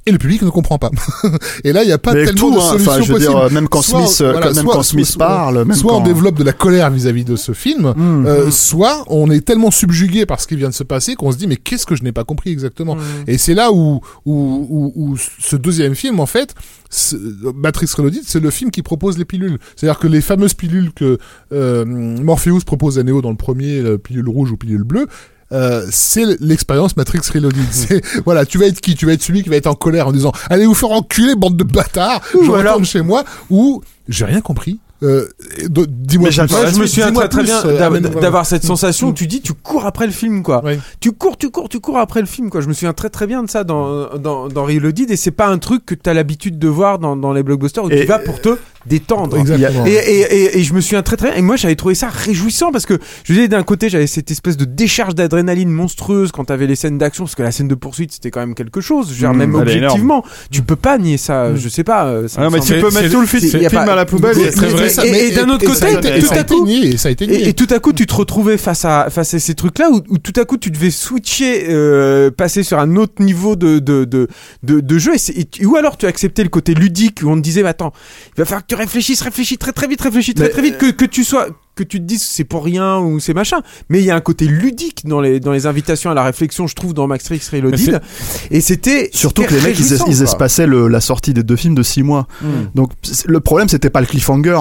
Et 0.05 0.11
le 0.11 0.17
public 0.17 0.41
ne 0.41 0.49
comprend 0.49 0.77
pas. 0.77 0.91
et 1.63 1.73
là, 1.73 1.83
il 1.83 1.87
n'y 1.87 1.91
a 1.93 1.97
pas 1.97 2.13
Mais 2.13 2.25
tellement 2.25 2.39
tout, 2.39 2.51
de 2.51 2.59
hein, 2.89 3.17
dire, 3.19 3.37
euh, 3.37 3.49
même 3.49 3.67
quand 3.67 3.81
Soit, 3.81 4.05
Smith, 4.07 4.21
euh, 4.27 4.31
voilà, 4.31 4.47
même 4.53 4.63
soit- 4.63 4.73
quand 4.73 4.83
Smith 4.83 5.05
soit- 5.05 5.17
parle, 5.25 5.65
même 5.65 5.75
soit 5.75 5.91
quand... 5.91 5.99
on 5.99 6.03
développe 6.03 6.35
de 6.37 6.43
la 6.43 6.53
colère 6.53 6.89
vis-à-vis 6.89 7.23
de 7.25 7.35
ce 7.35 7.51
film, 7.53 7.93
Mmh, 7.95 8.25
euh, 8.25 8.47
mmh. 8.47 8.51
soit 8.51 9.03
on 9.07 9.29
est 9.31 9.41
tellement 9.45 9.71
subjugué 9.71 10.25
par 10.25 10.39
ce 10.39 10.47
qui 10.47 10.55
vient 10.55 10.69
de 10.69 10.73
se 10.73 10.83
passer 10.83 11.15
qu'on 11.15 11.31
se 11.31 11.37
dit 11.37 11.47
mais 11.47 11.55
qu'est-ce 11.57 11.85
que 11.85 11.95
je 11.95 12.03
n'ai 12.03 12.11
pas 12.11 12.23
compris 12.23 12.51
exactement 12.51 12.97
Et 13.27 13.37
c'est 13.37 13.53
là 13.53 13.71
où, 13.71 14.01
où, 14.25 14.67
où, 14.69 14.93
où 14.95 15.17
ce 15.39 15.55
deuxième 15.55 15.95
film, 15.95 16.19
en 16.19 16.25
fait, 16.25 16.53
Matrix 17.55 17.87
Reloaded, 17.97 18.21
c'est 18.25 18.39
le 18.39 18.49
film 18.49 18.71
qui 18.71 18.81
propose 18.81 19.17
les 19.17 19.25
pilules. 19.25 19.57
C'est-à-dire 19.75 19.99
que 19.99 20.07
les 20.07 20.21
fameuses 20.21 20.53
pilules 20.53 20.91
que 20.93 21.17
euh, 21.51 21.85
Morpheus 21.85 22.59
propose 22.65 22.99
à 22.99 23.03
Neo 23.03 23.21
dans 23.21 23.31
le 23.31 23.35
premier, 23.35 23.81
pilule 23.97 24.29
rouge 24.29 24.51
ou 24.51 24.57
pilule 24.57 24.83
bleue, 24.83 25.07
euh, 25.53 25.85
c'est 25.91 26.25
l'expérience 26.41 26.97
Matrix 26.97 27.21
Reloaded. 27.33 27.61
C'est 27.71 28.01
voilà, 28.25 28.45
tu 28.45 28.57
vas 28.57 28.65
être 28.65 28.81
qui? 28.81 28.95
Tu 28.95 29.05
vas 29.05 29.13
être 29.13 29.21
celui 29.23 29.43
qui 29.43 29.49
va 29.49 29.55
être 29.55 29.67
en 29.67 29.75
colère 29.75 30.07
en 30.07 30.11
disant 30.11 30.31
allez 30.49 30.65
vous 30.65 30.73
faire 30.73 30.91
enculer 30.91 31.35
bande 31.35 31.55
de 31.57 31.63
bâtards. 31.63 32.21
Je 32.33 32.37
alors- 32.39 32.57
retourne 32.57 32.85
chez 32.85 33.01
moi 33.01 33.23
ou 33.49 33.81
j'ai 34.09 34.25
rien 34.25 34.41
compris. 34.41 34.79
Euh, 35.01 35.27
dis-moi 35.67 36.29
je 36.29 36.41
me 36.79 36.85
souviens 36.87 37.11
très 37.27 37.43
bien 37.43 37.65
euh, 37.65 37.75
voilà. 37.89 37.99
d'avoir 37.99 38.45
cette 38.45 38.63
sensation 38.63 39.07
où 39.07 39.11
Mm. 39.11 39.15
tu 39.15 39.27
dis 39.27 39.41
tu 39.41 39.51
cours 39.53 39.85
après 39.85 40.05
le 40.05 40.13
film 40.13 40.43
quoi. 40.43 40.63
Tu 41.01 41.11
cours, 41.11 41.37
tu 41.37 41.49
cours, 41.51 41.67
tu 41.67 41.81
cours 41.81 41.97
après 41.97 42.21
le 42.21 42.25
film 42.25 42.49
quoi. 42.49 42.61
Je 42.61 42.67
me 42.69 42.73
souviens 42.73 42.93
très 42.93 43.09
très 43.09 43.27
bien 43.27 43.43
de 43.43 43.49
ça 43.49 43.65
dans 43.65 44.15
dans, 44.17 44.47
dans 44.47 44.63
Reloaded 44.63 45.11
et 45.11 45.17
c'est 45.17 45.31
pas 45.31 45.47
un 45.47 45.57
truc 45.57 45.85
que 45.85 45.93
tu 45.93 46.09
as 46.09 46.13
l'habitude 46.13 46.57
de 46.57 46.67
voir 46.69 46.99
dans, 46.99 47.17
dans 47.17 47.33
les 47.33 47.43
blockbusters 47.43 47.83
où 47.83 47.89
Et- 47.89 47.99
tu 48.01 48.05
vas 48.05 48.19
pour 48.19 48.39
te 48.39 48.57
détendre. 48.85 49.37
Exactement. 49.37 49.85
Et, 49.85 49.91
et, 49.93 50.19
et, 50.19 50.57
et 50.59 50.63
je 50.63 50.73
me 50.73 50.81
souviens 50.81 51.03
très 51.03 51.17
très 51.17 51.29
bien. 51.29 51.37
Et 51.37 51.41
moi 51.41 51.55
j'avais 51.55 51.75
trouvé 51.75 51.95
ça 51.95 52.09
réjouissant 52.09 52.71
parce 52.71 52.85
que 52.85 52.97
je 53.23 53.33
disais 53.33 53.47
d'un 53.47 53.63
côté 53.63 53.89
j'avais 53.89 54.07
cette 54.07 54.29
espèce 54.31 54.57
de 54.57 54.65
décharge 54.65 55.15
d'adrénaline 55.15 55.69
monstrueuse 55.69 56.31
quand 56.31 56.45
t'avais 56.45 56.67
les 56.67 56.75
scènes 56.75 56.97
d'action 56.97 57.23
parce 57.25 57.35
que 57.35 57.43
la 57.43 57.51
scène 57.51 57.67
de 57.67 57.75
poursuite 57.75 58.11
c'était 58.11 58.31
quand 58.31 58.39
même 58.41 58.55
quelque 58.55 58.81
chose. 58.81 59.07
Je 59.09 59.13
veux 59.13 59.19
dire, 59.19 59.33
Mmh, 59.33 59.37
même 59.37 59.55
objectivement, 59.55 60.23
tu 60.51 60.61
peux 60.61 60.75
pas 60.75 60.97
nier 60.97 61.17
ça. 61.17 61.49
Mmh. 61.49 61.57
Je 61.57 61.69
sais 61.69 61.83
pas. 61.83 62.05
euh, 62.07 62.27
ça 62.27 62.41
Ah, 62.41 62.49
me 62.49 62.55
mais 62.55 62.59
tu 62.59 62.73
peux 62.73 62.91
mettre 62.91 63.11
tout 63.11 63.21
le 63.21 63.27
film, 63.27 63.41
film 63.41 63.69
pas- 63.69 63.81
à 63.93 63.95
la 63.95 64.05
poubelle. 64.05 64.37
Et 65.03 65.31
d'un 65.31 65.49
autre 65.49 65.65
côté, 65.65 65.85
tout 66.19 66.33
à 66.33 66.43
coup- 66.43 66.67
Et, 66.67 67.53
tout 67.53 67.67
à 67.69 67.79
coup, 67.79 67.93
tu 67.93 68.05
te 68.05 68.13
retrouvais 68.13 68.57
face 68.57 68.85
à 68.85 69.07
face 69.09 69.33
à 69.33 69.39
ces 69.39 69.55
trucs-là 69.55 69.89
où, 69.91 70.01
où 70.09 70.17
tout 70.17 70.33
à 70.39 70.45
coup 70.45 70.57
tu 70.57 70.71
devais 70.71 70.91
switcher, 70.91 71.65
euh, 71.69 72.31
passer 72.31 72.63
sur 72.63 72.79
un 72.79 72.95
autre 72.95 73.21
niveau 73.21 73.55
de 73.55 73.79
de 73.79 74.05
de 74.05 74.27
de, 74.63 74.79
de 74.79 74.97
jeu. 74.97 75.13
Et 75.15 75.47
et 75.61 75.65
ou 75.65 75.75
alors 75.75 75.97
tu 75.97 76.05
acceptais 76.05 76.43
le 76.43 76.49
côté 76.49 76.73
ludique 76.73 77.21
où 77.23 77.29
on 77.29 77.35
te 77.35 77.41
disait, 77.41 77.63
attends, 77.65 77.93
il 78.35 78.39
va 78.39 78.45
falloir 78.45 78.65
que 78.65 78.72
tu 78.73 78.81
réfléchisses, 78.81 79.21
réfléchis 79.21 79.57
très 79.57 79.71
très 79.71 79.87
vite, 79.87 80.01
réfléchis 80.01 80.33
très 80.33 80.49
très 80.49 80.61
vite, 80.61 80.77
que 80.77 80.91
que 80.91 81.05
tu 81.05 81.23
sois 81.23 81.47
que 81.75 81.83
tu 81.83 81.99
te 81.99 82.05
dises 82.05 82.21
c'est 82.23 82.43
pour 82.43 82.63
rien 82.63 82.99
ou 82.99 83.19
c'est 83.19 83.33
machin. 83.33 83.61
Mais 83.89 83.99
il 83.99 84.05
y 84.05 84.11
a 84.11 84.15
un 84.15 84.21
côté 84.21 84.45
ludique 84.45 85.05
dans 85.05 85.21
les 85.21 85.39
dans 85.39 85.51
les 85.51 85.65
invitations 85.65 86.11
à 86.11 86.13
la 86.13 86.23
réflexion, 86.23 86.67
je 86.67 86.75
trouve, 86.75 86.93
dans 86.93 87.07
Matrix 87.07 87.41
Reloaded. 87.51 88.01
Et 88.51 88.61
c'était 88.61 89.09
Surtout 89.13 89.43
que 89.43 89.53
les 89.53 89.61
mecs, 89.61 89.79
ils, 89.79 89.91
ils 89.93 89.97
quoi. 89.97 90.09
espaçaient 90.11 90.67
le, 90.67 90.87
la 90.87 91.01
sortie 91.01 91.33
des 91.33 91.43
deux 91.43 91.55
films 91.55 91.75
de 91.75 91.83
6 91.83 92.03
mois. 92.03 92.27
Mm. 92.41 92.47
Donc 92.75 92.91
le 93.25 93.39
problème, 93.39 93.69
c'était 93.69 93.89
pas 93.89 94.01
le 94.01 94.05
cliffhanger. 94.07 94.57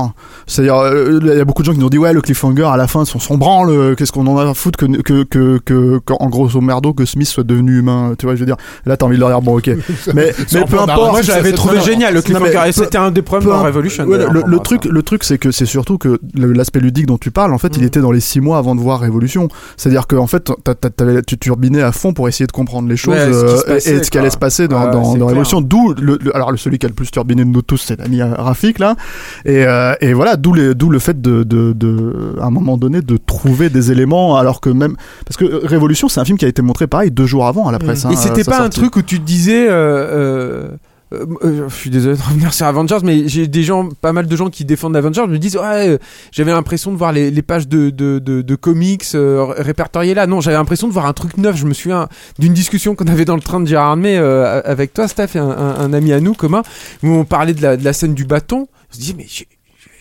C'est-à-dire, 0.47 0.77
euh, 0.77 1.19
il 1.23 1.27
y 1.29 1.41
a 1.41 1.45
beaucoup 1.45 1.63
de 1.63 1.67
gens 1.67 1.73
qui 1.73 1.79
nous 1.79 1.87
ont 1.87 1.91
dit 1.91 1.99
ouais, 1.99 2.13
le 2.13 2.21
cliffhanger 2.21 2.65
à 2.65 2.77
la 2.77 2.87
fin, 2.89 3.05
son, 3.05 3.19
son 3.19 3.37
branle, 3.39 3.95
qu'est-ce 3.97 4.13
qu'on 4.13 4.27
en 4.27 4.39
a 4.39 4.51
à 4.51 4.55
foutre 4.55 4.79
que 4.79 4.87
que 5.03 5.23
que 5.25 5.59
que 5.69 6.13
en 6.19 6.29
grosso 6.29 6.61
merdo 6.61 6.93
que 6.95 7.05
Smith 7.05 7.29
soit 7.29 7.45
devenu 7.45 7.79
humain. 7.79 8.15
Tu 8.19 8.27
vois, 8.27 8.35
je 8.35 8.41
veux 8.41 8.47
dire. 8.47 8.57
Là, 8.87 8.97
t'as 8.97 9.07
envie 9.07 9.17
de 9.17 9.21
leur 9.21 9.29
dire 9.31 9.43
bon, 9.43 9.59
ok. 9.59 9.71
Mais 10.15 10.33
mais 10.53 10.65
peu 10.65 10.79
importe. 10.81 11.11
Moi, 11.13 11.23
j'avais 11.23 11.53
trouvé 11.53 11.81
génial 11.81 12.15
le 12.15 12.23
cliffhanger. 12.23 12.73
C'était 12.73 12.99
un 12.99 13.11
des 13.11 13.23
problèmes 13.23 13.51
imp- 13.53 13.63
Revolution. 13.67 14.05
Ouais, 14.07 14.19
le, 14.19 14.43
le 14.47 14.59
truc, 14.59 14.85
le 14.85 15.03
truc, 15.03 15.25
c'est 15.25 15.39
que 15.39 15.51
c'est 15.51 15.67
surtout 15.67 15.99
que 15.99 16.19
l'aspect 16.35 16.81
ludique 16.81 17.02
dont 17.07 17.19
tu 17.19 17.31
parles, 17.31 17.53
en 17.53 17.59
fait, 17.59 17.77
il 17.77 17.83
Mm. 17.83 17.87
était 17.87 18.01
dans 18.01 18.13
les 18.13 18.21
six 18.21 18.41
mois 18.41 18.59
avant 18.59 18.75
de 18.75 18.81
voir 18.81 19.01
Révolution. 19.01 19.49
C'est-à-dire 19.77 20.07
qu'en 20.07 20.27
fait, 20.27 20.51
t'as- 20.65 20.75
t'as- 20.75 20.91
t'avais- 20.91 21.23
tu 21.23 21.39
turbinais 21.39 21.83
à 21.83 21.93
fond 21.93 22.13
pour 22.13 22.29
essayer 22.29 22.47
de 22.47 22.53
comprendre 22.53 22.89
les 22.89 22.97
choses 22.97 23.15
Ouais, 23.15 23.21
euh, 23.21 23.63
passait, 23.67 23.97
et, 23.97 24.03
ce 24.03 24.11
qui 24.11 24.19
allait 24.19 24.31
se 24.31 24.37
passer 24.37 24.69
dans, 24.69 24.85
Ouais, 24.87 24.91
dans, 24.93 25.15
dans. 25.17 25.27
Révolution. 25.27 25.61
D'où 25.61 25.95
le, 26.01 26.19
le- 26.23 26.35
alors 26.37 26.53
celui 26.59 26.79
qui 26.79 26.87
a 26.87 26.89
le 26.89 26.95
plus 26.95 27.11
turbiné 27.11 27.45
de 27.45 27.51
nous 27.51 27.63
tous, 27.63 27.79
c'est 27.79 27.99
l'ami 27.99 28.23
Rafik 28.23 28.79
là. 28.79 28.97
Et, 29.45 29.65
euh, 29.67 29.95
et 30.01 30.13
voilà, 30.13 30.37
d'où 30.37 30.53
le 30.53 30.99
fait 30.99 31.21
de, 31.21 31.43
de, 31.43 31.73
de 31.73 32.37
à 32.41 32.47
un 32.47 32.51
moment 32.51 32.77
donné 32.77 33.01
de 33.03 33.17
trouver 33.17 33.71
des 33.71 33.91
éléments 33.93 34.37
alors 34.37 34.61
que 34.61 34.71
même 34.71 34.97
parce 35.27 35.37
que 35.37 35.45
euh, 35.45 35.61
Révolution, 35.65 36.09
c'est 36.09 36.21
un 36.21 36.25
film 36.25 36.39
qui 36.39 36.45
a 36.45 36.49
été 36.49 36.63
montré 36.63 36.87
pareil 36.87 37.11
deux 37.11 37.27
jours 37.27 37.47
avant 37.47 37.69
à 37.69 37.73
la 37.73 37.79
presse. 37.79 38.05
hein, 38.05 38.11
Et 38.11 38.17
c'était 38.17 38.43
sa 38.45 38.51
pas 38.51 38.61
un 38.63 38.69
truc 38.69 38.97
où 38.97 39.03
tu 39.03 39.19
te 39.21 39.25
disais. 39.25 39.67
euh, 39.69 40.69
euh, 41.13 41.27
euh, 41.45 41.69
je 41.69 41.75
suis 41.75 41.91
désolé 41.91 42.17
de 42.17 42.23
revenir 42.23 42.53
sur 42.55 42.67
Avengers, 42.67 42.99
mais 43.05 43.29
j'ai 43.29 43.47
des 43.47 43.63
gens, 43.63 43.89
pas 44.01 44.13
mal 44.13 44.27
de 44.27 44.37
gens 44.37 44.51
qui 44.51 44.65
défendent 44.65 44.97
Avengers, 44.97 45.27
me 45.29 45.39
disent 45.39 45.57
ouais, 45.57 45.89
euh, 45.91 45.99
j'avais 46.31 46.53
l'impression 46.53 46.93
de 46.93 46.97
voir 46.97 47.13
les, 47.13 47.31
les 47.31 47.43
pages 47.43 47.69
de, 47.69 47.91
de, 47.91 48.19
de, 48.19 48.43
de 48.43 48.55
comics 48.55 49.05
euh, 49.15 49.45
ré- 49.45 49.63
répertoriées 49.63 50.15
là. 50.15 50.27
Non, 50.27 50.41
j'avais 50.41 50.57
l'impression 50.57 50.89
de 50.89 50.93
voir 50.93 51.07
un 51.07 51.13
truc 51.13 51.37
neuf. 51.39 51.57
Je 51.57 51.67
me 51.67 51.75
souviens 51.75 52.09
d'une 52.39 52.53
discussion 52.55 52.95
qu'on 52.95 53.07
avait 53.07 53.25
dans 53.25 53.37
le 53.37 53.43
train 53.43 53.61
de 53.61 53.67
Gérard 53.67 53.97
euh, 54.03 54.63
avec 54.65 54.95
toi, 54.95 55.09
Steph, 55.09 55.29
et 55.35 55.39
un, 55.39 55.49
un- 55.51 55.77
un 55.81 55.93
ami 55.93 56.13
à 56.13 56.21
nous 56.21 56.35
commun, 56.35 56.63
où 57.03 57.09
on 57.09 57.25
parlait 57.25 57.55
de 57.55 57.63
la, 57.63 57.77
de 57.77 57.85
la 57.85 57.93
scène 57.93 58.15
du 58.15 58.25
bâton. 58.25 58.69
On 58.91 58.95
se 58.95 58.99
disait 58.99 59.15
mais 59.17 59.27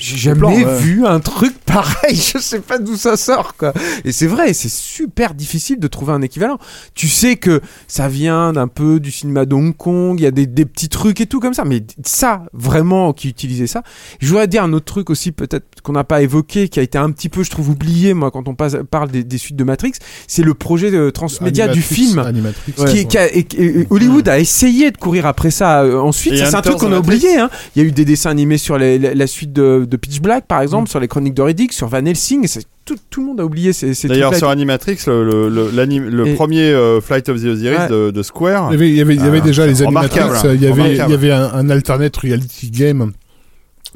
j'ai- 0.02 0.18
jamais 0.18 0.40
plan, 0.40 0.52
ouais. 0.54 0.80
vu 0.80 1.06
un 1.06 1.20
truc 1.20 1.54
pareil. 1.66 2.16
Je 2.16 2.38
sais 2.40 2.60
pas 2.60 2.78
d'où 2.80 2.96
ça 2.98 3.18
sort 3.18 3.56
quoi. 3.56 3.74
Et 4.06 4.12
c'est 4.12 4.28
vrai, 4.28 4.54
c'est 4.54 4.70
super 4.72 5.34
difficile 5.34 5.80
de 5.80 5.88
trouver 5.88 6.14
un 6.14 6.22
équivalent. 6.22 6.58
Tu 6.96 7.08
sais 7.08 7.36
que 7.36 7.62
ça 7.88 8.08
vient 8.08 8.54
d'un 8.54 8.68
peu 8.68 9.00
du 9.00 9.12
cinéma 9.12 9.46
de 9.46 9.56
Hong 9.56 9.76
Kong, 9.76 10.20
il 10.20 10.24
y 10.24 10.28
a 10.28 10.32
des, 10.32 10.46
des 10.48 10.66
petits 10.66 10.90
trucs 10.90 11.22
et 11.22 11.26
tout 11.26 11.40
comme 11.40 11.54
ça, 11.54 11.64
mais 11.66 11.84
ça, 12.06 12.44
vraiment, 12.54 13.14
qui 13.14 13.30
utilisait 13.30 13.68
ça. 13.68 13.84
Je 14.20 14.28
voudrais 14.28 14.48
dire 14.48 14.64
un 14.64 14.74
autre 14.74 14.86
truc 14.86 15.10
aussi, 15.10 15.32
peut-être 15.32 15.66
qu'on 15.84 15.94
n'a 15.94 16.04
pas 16.04 16.22
évoqué, 16.22 16.68
qui 16.70 16.80
a 16.80 16.84
été 16.84 16.98
un 16.98 17.12
petit 17.12 17.30
peu, 17.30 17.44
je 17.44 17.50
trouve, 17.50 17.70
oublié, 17.70 18.14
moi, 18.14 18.32
quand 18.32 18.48
on 18.48 18.56
passe, 18.56 18.76
parle 18.90 19.10
des, 19.12 19.24
des 19.24 19.38
suites 19.38 19.56
de 19.56 19.64
Matrix, 19.64 19.94
c'est 20.28 20.44
le 20.44 20.54
projet 20.54 20.92
de 20.92 21.10
transmédia 21.10 21.68
du 21.68 21.82
film. 21.82 22.20
Animatrix, 22.20 22.74
Qui 22.74 22.98
est- 23.00 23.06
qui 23.06 23.18
a- 23.18 23.34
et- 23.36 23.48
et- 23.58 23.88
Hollywood 23.90 24.28
a 24.30 24.40
essayé 24.40 24.92
de 24.92 24.98
courir 24.98 25.26
après 25.26 25.52
ça 25.52 25.82
euh, 25.84 26.00
ensuite. 26.00 26.36
C'est 26.38 26.56
un 26.56 26.62
truc 26.62 26.78
qu'on 26.78 26.92
a 26.94 27.00
oublié. 27.00 27.38
Hein. 27.38 27.50
Il 27.76 27.82
y 27.82 27.86
a 27.86 27.88
eu 27.88 27.92
des 27.92 28.06
dessins 28.06 28.30
animés 28.32 28.58
sur 28.58 28.78
les- 28.78 28.98
la, 29.00 29.14
la 29.14 29.28
suite 29.28 29.54
de, 29.54 29.86
de 29.92 29.98
Pitch 29.98 30.22
Black, 30.22 30.48
par 30.48 30.62
exemple, 30.62 30.90
sur 30.90 31.00
les 31.00 31.08
chroniques 31.08 31.34
de 31.36 31.42
Riddick, 31.44 31.74
sur 31.74 31.88
Van 31.88 32.04
Helsing. 32.04 32.48
C'est- 32.48 32.66
Tout, 32.84 32.96
tout 33.12 33.22
le 33.22 33.28
monde 33.28 33.40
a 33.40 33.46
oublié 33.46 33.74
ces, 33.74 33.94
ces 33.94 34.08
D'ailleurs, 34.08 34.34
sur 34.34 34.50
Animatrix, 34.50 34.98
le, 35.06 35.24
le, 35.24 35.50
le, 35.50 35.70
l'anim- 35.70 36.10
le 36.10 36.28
Et- 36.28 36.34
premier 36.34 36.64
euh, 36.64 37.00
Flight 37.00 37.30
of 37.30 37.40
the 37.40 37.46
Osiris 37.46 37.78
Ouais. 37.78 37.88
de, 37.90 38.10
de 38.10 38.24
Square. 38.24 38.70
Il 38.70 38.74
y 38.74 38.76
avait, 38.78 38.90
il 38.90 38.96
y 38.96 39.02
avait, 39.02 39.16
il 39.16 39.22
y 39.22 39.24
avait 39.24 39.38
Ah, 39.38 39.46
déjà 39.46 39.68
les 39.68 39.84
Animatrix, 39.84 40.20
il 40.56 40.62
y 40.64 40.66
avait, 40.68 40.92
il 40.94 40.98
y 40.98 41.02
avait 41.14 41.32
un, 41.32 41.52
un 41.54 41.70
alternate 41.70 42.18
reality 42.18 42.72
game. 42.72 43.12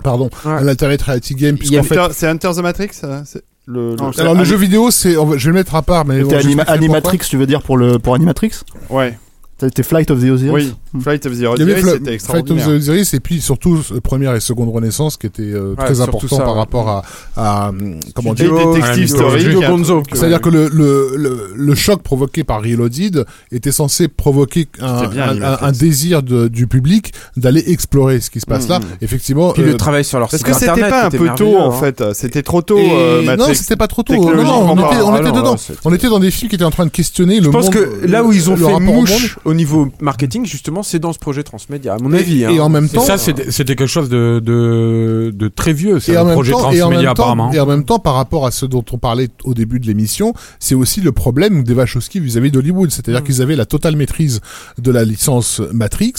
Pardon, 0.04 0.30
Ouais. 0.46 0.52
un 0.52 0.68
alternate 0.68 1.02
reality 1.02 1.34
game, 1.36 1.58
puisqu'en 1.58 1.80
a 1.80 1.84
fait, 1.84 1.98
C'est 2.14 2.28
Hunter 2.28 2.52
the 2.56 2.60
Matrix 2.62 2.90
C'est 2.92 3.42
le, 3.66 3.92
le- 3.92 3.96
Non, 3.96 4.12
c'est 4.12 4.22
alors 4.22 4.36
le 4.36 4.44
jeu 4.44 4.56
vidéo, 4.58 4.92
c'est, 4.92 5.14
je 5.14 5.18
vais 5.18 5.48
le 5.48 5.54
mettre 5.54 5.74
à 5.76 5.82
part, 5.82 6.06
mais 6.06 6.22
C'était 6.22 6.36
bon, 6.36 6.42
Anima- 6.44 6.64
Animatrix, 6.68 7.18
tu 7.28 7.38
veux 7.38 7.48
dire 7.48 7.62
pour 7.64 7.78
le 7.78 7.98
pour 7.98 8.14
Animatrix? 8.14 8.52
Ouais, 8.92 9.18
C'était 9.60 9.82
Flight 9.84 10.12
of 10.12 10.20
the 10.22 10.30
Osiris? 10.30 10.52
oui. 10.52 10.74
Hmm. 10.96 11.02
Flight 11.02 11.26
of 11.26 11.34
the 11.40 11.44
Osiris, 11.44 11.76
c'était 11.76 11.82
Flight 11.82 11.96
of 11.96 12.04
the 12.04 12.08
extraordinaire. 12.10 12.68
Osiris 12.70 13.14
et 13.14 13.20
puis 13.20 13.42
surtout 13.42 13.80
euh, 13.92 14.00
première 14.02 14.36
et 14.36 14.40
seconde 14.40 14.70
renaissance 14.74 15.18
qui 15.18 15.28
était 15.28 15.42
euh, 15.44 15.76
Ouais, 15.78 15.86
très 15.86 15.96
surtout 15.96 16.18
important 16.18 16.38
ça, 16.38 16.44
par 16.44 16.54
ouais. 16.54 16.60
rapport 16.60 16.90
à, 16.90 17.04
à 17.36 17.70
hum, 17.70 18.00
comment 18.14 18.34
dire 18.34 18.54
un 18.54 18.58
euh, 18.78 20.02
C'est-à-dire 20.14 20.42
que 20.42 20.50
le, 20.50 20.68
le, 20.70 21.12
le, 21.18 21.52
le 21.56 21.76
choc 21.76 22.02
provoqué 22.02 22.44
par 22.44 22.62
Reloaded 22.62 23.26
était 23.52 23.72
censé 23.72 24.08
provoquer 24.08 24.68
un, 24.80 25.08
bien, 25.08 25.24
un- 25.24 25.30
Animatrix. 25.30 25.66
un 25.68 25.72
désir 25.72 26.24
de, 26.24 26.48
du 26.48 26.68
public 26.68 27.14
d'aller 27.38 27.64
explorer 27.68 28.20
ce 28.22 28.30
qui 28.30 28.40
se 28.40 28.46
passe 28.46 28.66
Mm, 28.68 28.70
là. 28.70 28.80
mm. 28.80 28.84
Effectivement, 29.02 29.52
Puis 29.54 29.64
euh, 29.64 29.68
le 29.68 29.78
travail 29.78 30.04
sur 30.06 30.18
leur 30.20 30.30
Parce 30.30 30.42
que 30.44 30.54
c'était 30.54 30.90
pas 30.90 31.06
un 31.08 31.10
peu 31.10 31.30
tôt 31.36 31.58
en 31.58 31.72
hein. 31.72 31.80
fait. 31.80 32.14
C'était 32.14 32.42
trop 32.42 32.62
tôt. 32.62 32.78
euh, 32.80 33.36
non, 33.36 33.54
c'était 33.54 33.76
pas 33.76 33.88
trop 33.88 34.02
tôt. 34.04 34.14
Non, 34.16 34.70
on 34.72 34.76
était, 35.18 35.32
dedans. 35.32 35.54
ouais, 35.56 35.76
On 35.84 35.94
était 35.94 36.10
dans 36.10 36.20
des 36.20 36.32
films 36.32 36.50
qui 36.50 36.56
étaient 36.56 36.64
en 36.64 36.72
train 36.72 36.86
de 36.86 36.92
questionner 36.92 37.38
Je 37.40 37.46
le 37.46 37.52
pense 37.52 37.66
monde. 37.66 37.74
que 37.74 38.06
là 38.08 38.24
où 38.24 38.32
ils 38.32 38.50
ont 38.50 38.56
fait 38.58 38.80
mouche 38.80 39.38
au 39.46 39.54
niveau 39.54 39.90
marketing, 40.00 40.46
justement, 40.46 40.84
c'est 40.86 41.00
dans 41.00 41.12
ce 41.14 41.20
projet 41.20 41.44
Transmédia, 41.44 41.96
à 41.96 41.98
mon 42.00 42.14
Et- 42.14 42.20
avis. 42.20 42.42
et 42.44 42.46
hein. 42.46 42.60
en 42.62 42.70
même 42.70 42.88
temps- 42.90 43.02
ça, 43.02 43.18
c'était 43.18 43.76
quelque 43.76 43.88
chose 43.88 44.10
de, 44.10 44.40
de, 44.44 45.32
de 45.36 45.48
très 45.48 45.74
vieux, 45.74 46.00
c'est 46.00 46.14
même 46.24 46.34
projet 46.34 46.52
temps, 46.52 46.60
transmédia 46.60 46.90
même 46.90 47.04
temps, 47.06 47.12
apparemment. 47.12 47.52
et 47.52 47.60
en 47.60 47.66
même 47.66 47.84
temps, 47.84 48.00
par 48.00 48.14
rapport 48.16 48.46
à 48.46 48.52
ce 48.52 48.66
dont 48.66 48.84
on 48.92 48.98
parlait 48.98 49.30
au 49.44 49.54
début 49.54 49.80
de 49.80 49.88
l'émission, 49.88 50.34
c'est 50.60 50.76
aussi 50.76 51.02
le 51.02 51.12
problème 51.12 51.64
des 51.64 51.74
Wachowski 51.74 52.20
vis-à-vis 52.20 52.52
d'Hollywood. 52.52 52.92
C'est-à-dire 52.92 53.22
Mm. 53.22 53.26
qu'ils 53.26 53.42
avaient 53.42 53.56
la 53.56 53.66
totale 53.66 53.96
maîtrise 53.96 54.42
de 54.78 54.92
la 54.92 55.04
licence 55.04 55.62
Matrix. 55.74 56.14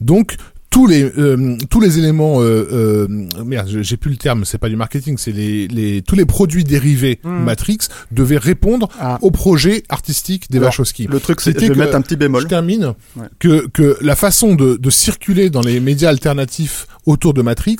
Donc, 0.00 0.36
tous 0.72 0.86
les 0.88 1.04
euh, 1.04 1.56
tous 1.70 1.80
les 1.80 1.98
éléments 1.98 2.40
euh, 2.40 2.66
euh, 2.72 3.06
merde 3.44 3.68
j'ai- 3.82 3.96
plus 3.96 4.10
le 4.10 4.16
terme 4.16 4.44
c'est 4.44 4.58
pas 4.58 4.68
du 4.68 4.74
marketing 4.76 5.16
c'est 5.18 5.30
les, 5.30 5.68
les 5.68 6.02
tous 6.02 6.16
les 6.16 6.24
produits 6.24 6.64
dérivés 6.64 7.20
Mm. 7.22 7.44
Matrix 7.44 7.78
devaient 8.10 8.38
répondre 8.38 8.88
Ah. 8.98 9.18
au 9.22 9.30
projet 9.30 9.82
artistique 9.90 10.50
des 10.50 10.58
Alors, 10.58 10.70
Wachowski 10.70 11.06
Le 11.08 11.20
truc, 11.20 11.40
C'était 11.42 11.68
que- 11.68 11.74
mettre 11.74 11.94
un 11.94 12.00
petit 12.00 12.16
bémol. 12.16 12.42
je 12.42 12.46
termine 12.48 12.94
Ouais. 13.16 13.26
que, 13.38 13.66
que 13.68 13.96
la 14.00 14.16
façon 14.16 14.54
de, 14.54 14.76
de 14.76 14.90
circuler 14.90 15.50
dans 15.50 15.60
les 15.60 15.78
médias 15.78 16.08
alternatifs 16.08 16.86
autour 17.06 17.34
de 17.34 17.42
Matrix 17.42 17.76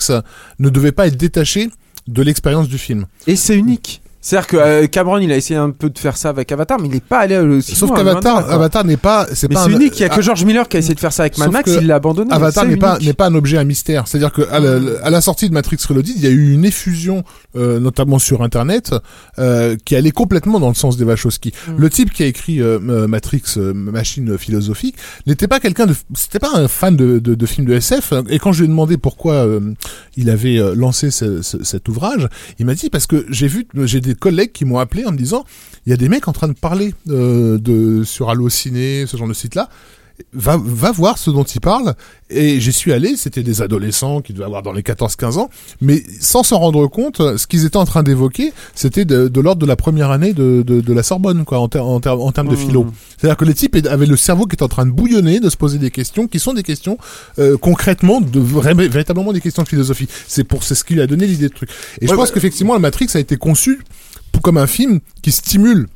ne 0.58 0.68
devait 0.68 0.92
pas 0.92 1.06
être 1.06 1.16
détachée 1.16 1.70
de 2.08 2.22
l'expérience 2.22 2.68
du 2.68 2.78
film. 2.78 3.06
Et 3.26 3.36
c'est 3.36 3.56
unique. 3.56 4.01
C'est-à-dire 4.24 4.46
que 4.46 4.56
euh, 4.56 4.86
Cameron, 4.86 5.18
il 5.18 5.30
a 5.32 5.36
essayé 5.36 5.58
un 5.58 5.70
peu 5.70 5.90
de 5.90 5.98
faire 5.98 6.16
ça 6.16 6.28
avec 6.30 6.50
Avatar, 6.52 6.78
mais 6.80 6.86
il 6.88 6.94
n'est 6.94 7.00
pas 7.00 7.18
allé 7.18 7.36
aussi 7.38 7.74
Sauf 7.74 7.88
loin, 7.90 7.98
qu'Avatar. 7.98 8.50
Avatar 8.50 8.84
n'est 8.84 8.96
pas, 8.96 9.26
c'est 9.34 9.48
Mais 9.48 9.54
pas 9.56 9.64
c'est 9.64 9.72
un- 9.72 9.76
unique. 9.76 9.98
Il 9.98 10.02
y 10.02 10.04
a 10.04 10.08
que 10.08 10.14
Ah, 10.18 10.20
George 10.22 10.44
Miller 10.44 10.68
qui 10.68 10.76
a 10.76 10.78
essayé 10.78 10.94
de 10.94 11.00
faire 11.00 11.12
ça 11.12 11.24
avec 11.24 11.36
Mad 11.38 11.46
Sauf 11.48 11.52
Max, 11.54 11.72
il 11.80 11.86
l'a 11.88 11.96
abandonné. 11.96 12.32
Avatar 12.32 12.64
n'est 12.64 12.76
pas 12.76 12.98
n'est 13.00 13.12
pas 13.14 13.26
un 13.26 13.34
objet 13.34 13.58
à 13.58 13.64
mystère. 13.64 14.06
C'est-à-dire 14.06 14.32
que 14.32 14.42
à 14.50 14.60
la, 14.60 14.78
à 15.02 15.10
la 15.10 15.20
sortie 15.20 15.48
de 15.48 15.54
Matrix 15.54 15.78
Reloaded, 15.88 16.14
il 16.16 16.22
y 16.22 16.26
a 16.26 16.30
eu 16.30 16.52
une 16.52 16.64
effusion, 16.64 17.24
euh, 17.56 17.80
notamment 17.80 18.20
sur 18.20 18.42
Internet, 18.44 18.94
euh, 19.40 19.76
qui 19.84 19.96
allait 19.96 20.12
complètement 20.12 20.60
dans 20.60 20.68
le 20.68 20.74
sens 20.74 20.96
des 20.96 21.04
Wachowski. 21.04 21.52
Mm. 21.68 21.72
Le 21.78 21.90
type 21.90 22.12
qui 22.12 22.22
a 22.22 22.26
écrit 22.26 22.60
euh, 22.60 22.78
euh, 22.88 23.08
Matrix, 23.08 23.42
euh, 23.56 23.72
machine 23.74 24.38
philosophique, 24.38 24.94
n'était 25.26 25.48
pas 25.48 25.58
quelqu'un 25.58 25.86
de, 25.86 25.94
c'était 26.14 26.38
pas 26.38 26.50
un 26.54 26.68
fan 26.68 26.94
de, 26.94 27.18
de, 27.18 27.34
de 27.34 27.46
films 27.46 27.66
de 27.66 27.74
SF. 27.74 28.12
Et 28.28 28.38
quand 28.38 28.52
je 28.52 28.60
lui 28.60 28.66
ai 28.66 28.68
demandé 28.68 28.96
pourquoi 28.98 29.34
euh, 29.34 29.60
il 30.16 30.30
avait 30.30 30.58
euh, 30.58 30.74
lancé 30.76 31.10
ce- 31.10 31.42
ce- 31.42 31.64
cet 31.64 31.88
ouvrage, 31.88 32.28
il 32.60 32.66
m'a 32.66 32.74
dit 32.74 32.88
parce 32.88 33.08
que 33.08 33.26
j'ai 33.28 33.48
vu, 33.48 33.66
j'ai 33.84 34.00
des 34.00 34.11
collègues 34.14 34.52
qui 34.52 34.64
m'ont 34.64 34.78
appelé 34.78 35.04
en 35.04 35.12
me 35.12 35.16
disant, 35.16 35.44
il 35.86 35.90
y 35.90 35.92
a 35.92 35.96
des 35.96 36.08
mecs 36.08 36.28
en 36.28 36.32
train 36.32 36.48
de 36.48 36.52
parler 36.52 36.94
euh, 37.08 37.58
de 37.58 38.04
sur 38.04 38.30
Allociné, 38.30 39.06
ce 39.06 39.16
genre 39.16 39.28
de 39.28 39.34
site-là. 39.34 39.68
Va, 40.32 40.58
va 40.62 40.92
voir 40.92 41.18
ce 41.18 41.30
dont 41.30 41.44
ils 41.44 41.60
parlent. 41.60 41.94
Et 42.30 42.60
j'y 42.60 42.72
suis 42.72 42.92
allé, 42.92 43.16
c'était 43.16 43.42
des 43.42 43.60
adolescents 43.60 44.20
qui 44.22 44.32
devaient 44.32 44.44
avoir 44.46 44.62
dans 44.62 44.72
les 44.72 44.80
14-15 44.82 45.38
ans, 45.38 45.50
mais 45.82 46.02
sans 46.20 46.42
s'en 46.42 46.58
rendre 46.58 46.86
compte, 46.86 47.36
ce 47.36 47.46
qu'ils 47.46 47.66
étaient 47.66 47.76
en 47.76 47.84
train 47.84 48.02
d'évoquer, 48.02 48.52
c'était 48.74 49.04
de, 49.04 49.28
de 49.28 49.40
l'ordre 49.40 49.60
de 49.60 49.66
la 49.66 49.76
première 49.76 50.10
année 50.10 50.32
de, 50.32 50.62
de, 50.66 50.80
de 50.80 50.92
la 50.92 51.02
Sorbonne, 51.02 51.44
quoi, 51.44 51.58
en, 51.60 51.68
ter- 51.68 51.84
en, 51.86 52.00
ter- 52.00 52.18
en 52.18 52.32
termes 52.32 52.48
de 52.48 52.56
philo. 52.56 52.86
C'est-à-dire 53.18 53.36
que 53.36 53.44
les 53.44 53.54
types 53.54 53.76
avaient 53.90 54.06
le 54.06 54.16
cerveau 54.16 54.46
qui 54.46 54.54
était 54.54 54.62
en 54.62 54.68
train 54.68 54.86
de 54.86 54.90
bouillonner, 54.92 55.40
de 55.40 55.50
se 55.50 55.56
poser 55.58 55.78
des 55.78 55.90
questions, 55.90 56.26
qui 56.26 56.38
sont 56.38 56.54
des 56.54 56.62
questions 56.62 56.96
euh, 57.38 57.58
concrètement, 57.58 58.20
de 58.22 58.40
véritablement 58.40 59.32
des 59.32 59.40
questions 59.40 59.62
de 59.62 59.68
philosophie. 59.68 60.08
C'est 60.26 60.44
pour 60.44 60.64
c'est 60.64 60.74
ce 60.74 60.84
qui 60.84 60.94
lui 60.94 61.02
a 61.02 61.06
donné 61.06 61.26
l'idée 61.26 61.48
de 61.48 61.54
truc. 61.54 61.68
Et 62.00 62.06
je 62.06 62.14
pense 62.14 62.28
bah- 62.28 62.34
qu'effectivement, 62.34 62.72
la 62.72 62.78
Matrix 62.78 63.08
a 63.14 63.18
été 63.18 63.36
conçue 63.36 63.80
comme 64.42 64.56
un 64.56 64.66
film 64.66 65.00
qui 65.20 65.30
stimule 65.32 65.86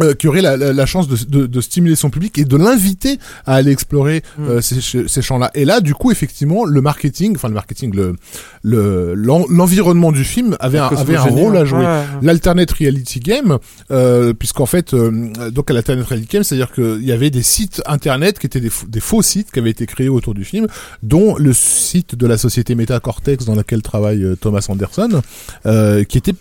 euh, 0.00 0.14
qui 0.14 0.28
aurait 0.28 0.40
la, 0.40 0.56
la, 0.56 0.72
la 0.72 0.86
chance 0.86 1.08
de, 1.08 1.16
de, 1.28 1.46
de 1.46 1.60
stimuler 1.60 1.96
son 1.96 2.10
public 2.10 2.38
et 2.38 2.44
de 2.44 2.56
l'inviter 2.56 3.18
à 3.44 3.54
aller 3.56 3.72
explorer 3.72 4.22
euh, 4.40 4.60
ces, 4.60 4.80
ces 4.80 5.22
champs-là. 5.22 5.50
Et 5.54 5.64
là, 5.64 5.80
du 5.80 5.94
coup, 5.94 6.12
effectivement, 6.12 6.64
le 6.64 6.80
marketing, 6.80 7.34
enfin 7.34 7.48
le 7.48 7.54
marketing, 7.54 7.92
le 7.94 8.14
le- 8.62 9.14
l'en- 9.14 9.46
l'environnement 9.48 10.12
du 10.12 10.22
film 10.24 10.56
avait 10.60 10.78
un, 10.78 10.86
avait 10.88 11.16
un 11.16 11.22
rôle 11.22 11.56
à 11.56 11.64
jouer. 11.64 11.80
Ouais, 11.80 11.86
ouais. 11.86 12.04
L'alternate 12.22 12.70
reality 12.70 13.18
game, 13.20 13.58
euh, 13.90 14.32
puisqu'en 14.32 14.66
fait, 14.66 14.94
euh, 14.94 15.10
donc 15.50 15.70
à 15.70 15.74
l'alternate 15.74 16.06
reality 16.06 16.28
game, 16.28 16.42
c'est-à-dire 16.44 16.70
qu'il 16.72 17.04
y 17.04 17.12
avait 17.12 17.30
des 17.30 17.42
sites 17.42 17.82
internet 17.86 18.38
qui 18.38 18.46
étaient 18.46 18.60
des, 18.60 18.70
faux- 18.70 18.86
des 18.86 19.00
faux 19.00 19.22
sites 19.22 19.50
qui 19.50 19.58
avaient 19.58 19.70
été 19.70 19.86
créés 19.86 20.08
autour 20.08 20.34
du 20.34 20.44
film, 20.44 20.66
dont 21.02 21.36
le 21.36 21.52
site 21.52 22.14
de 22.14 22.26
la 22.26 22.38
société 22.38 22.74
Metacortex 22.76 23.44
dans 23.44 23.54
laquelle 23.56 23.82
travaille 23.82 24.22
euh, 24.22 24.36
Thomas 24.36 24.64
Anderson, 24.68 25.20
euh, 25.66 26.04
qui 26.04 26.18
était 26.18 26.34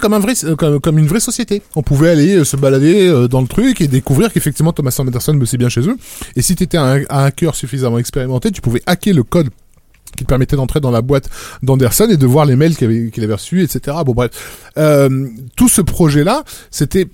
comme 0.00 0.12
un 0.12 0.18
vrai 0.18 0.34
euh, 0.44 0.56
comme, 0.56 0.80
comme 0.80 0.98
une 0.98 1.06
vraie 1.06 1.20
société. 1.20 1.62
On 1.76 1.82
pouvait 1.82 2.10
aller 2.10 2.36
euh, 2.36 2.44
se 2.44 2.56
balader 2.56 3.08
euh, 3.08 3.28
dans 3.28 3.40
le 3.40 3.48
truc 3.48 3.80
et 3.80 3.88
découvrir 3.88 4.32
qu'effectivement 4.32 4.72
Thomas 4.72 4.94
Anderson 4.98 5.34
bossait 5.34 5.58
bien 5.58 5.68
chez 5.68 5.82
eux. 5.88 5.96
Et 6.36 6.42
si 6.42 6.56
tu 6.56 6.64
étais 6.64 6.78
un, 6.78 7.02
un 7.08 7.24
hacker 7.24 7.54
suffisamment 7.54 7.98
expérimenté, 7.98 8.50
tu 8.50 8.60
pouvais 8.60 8.82
hacker 8.86 9.14
le 9.14 9.22
code 9.22 9.50
qui 10.16 10.24
te 10.24 10.28
permettait 10.28 10.56
d'entrer 10.56 10.80
dans 10.80 10.90
la 10.90 11.02
boîte 11.02 11.28
d'Anderson 11.62 12.08
et 12.10 12.16
de 12.16 12.26
voir 12.26 12.44
les 12.44 12.56
mails 12.56 12.76
qu'il 12.76 13.24
avait, 13.24 13.34
reçus, 13.34 13.62
etc. 13.62 13.96
Bon 14.04 14.12
bref, 14.12 14.30
euh, 14.76 15.28
tout 15.56 15.68
ce 15.68 15.80
projet-là, 15.80 16.44
c'était 16.70 17.06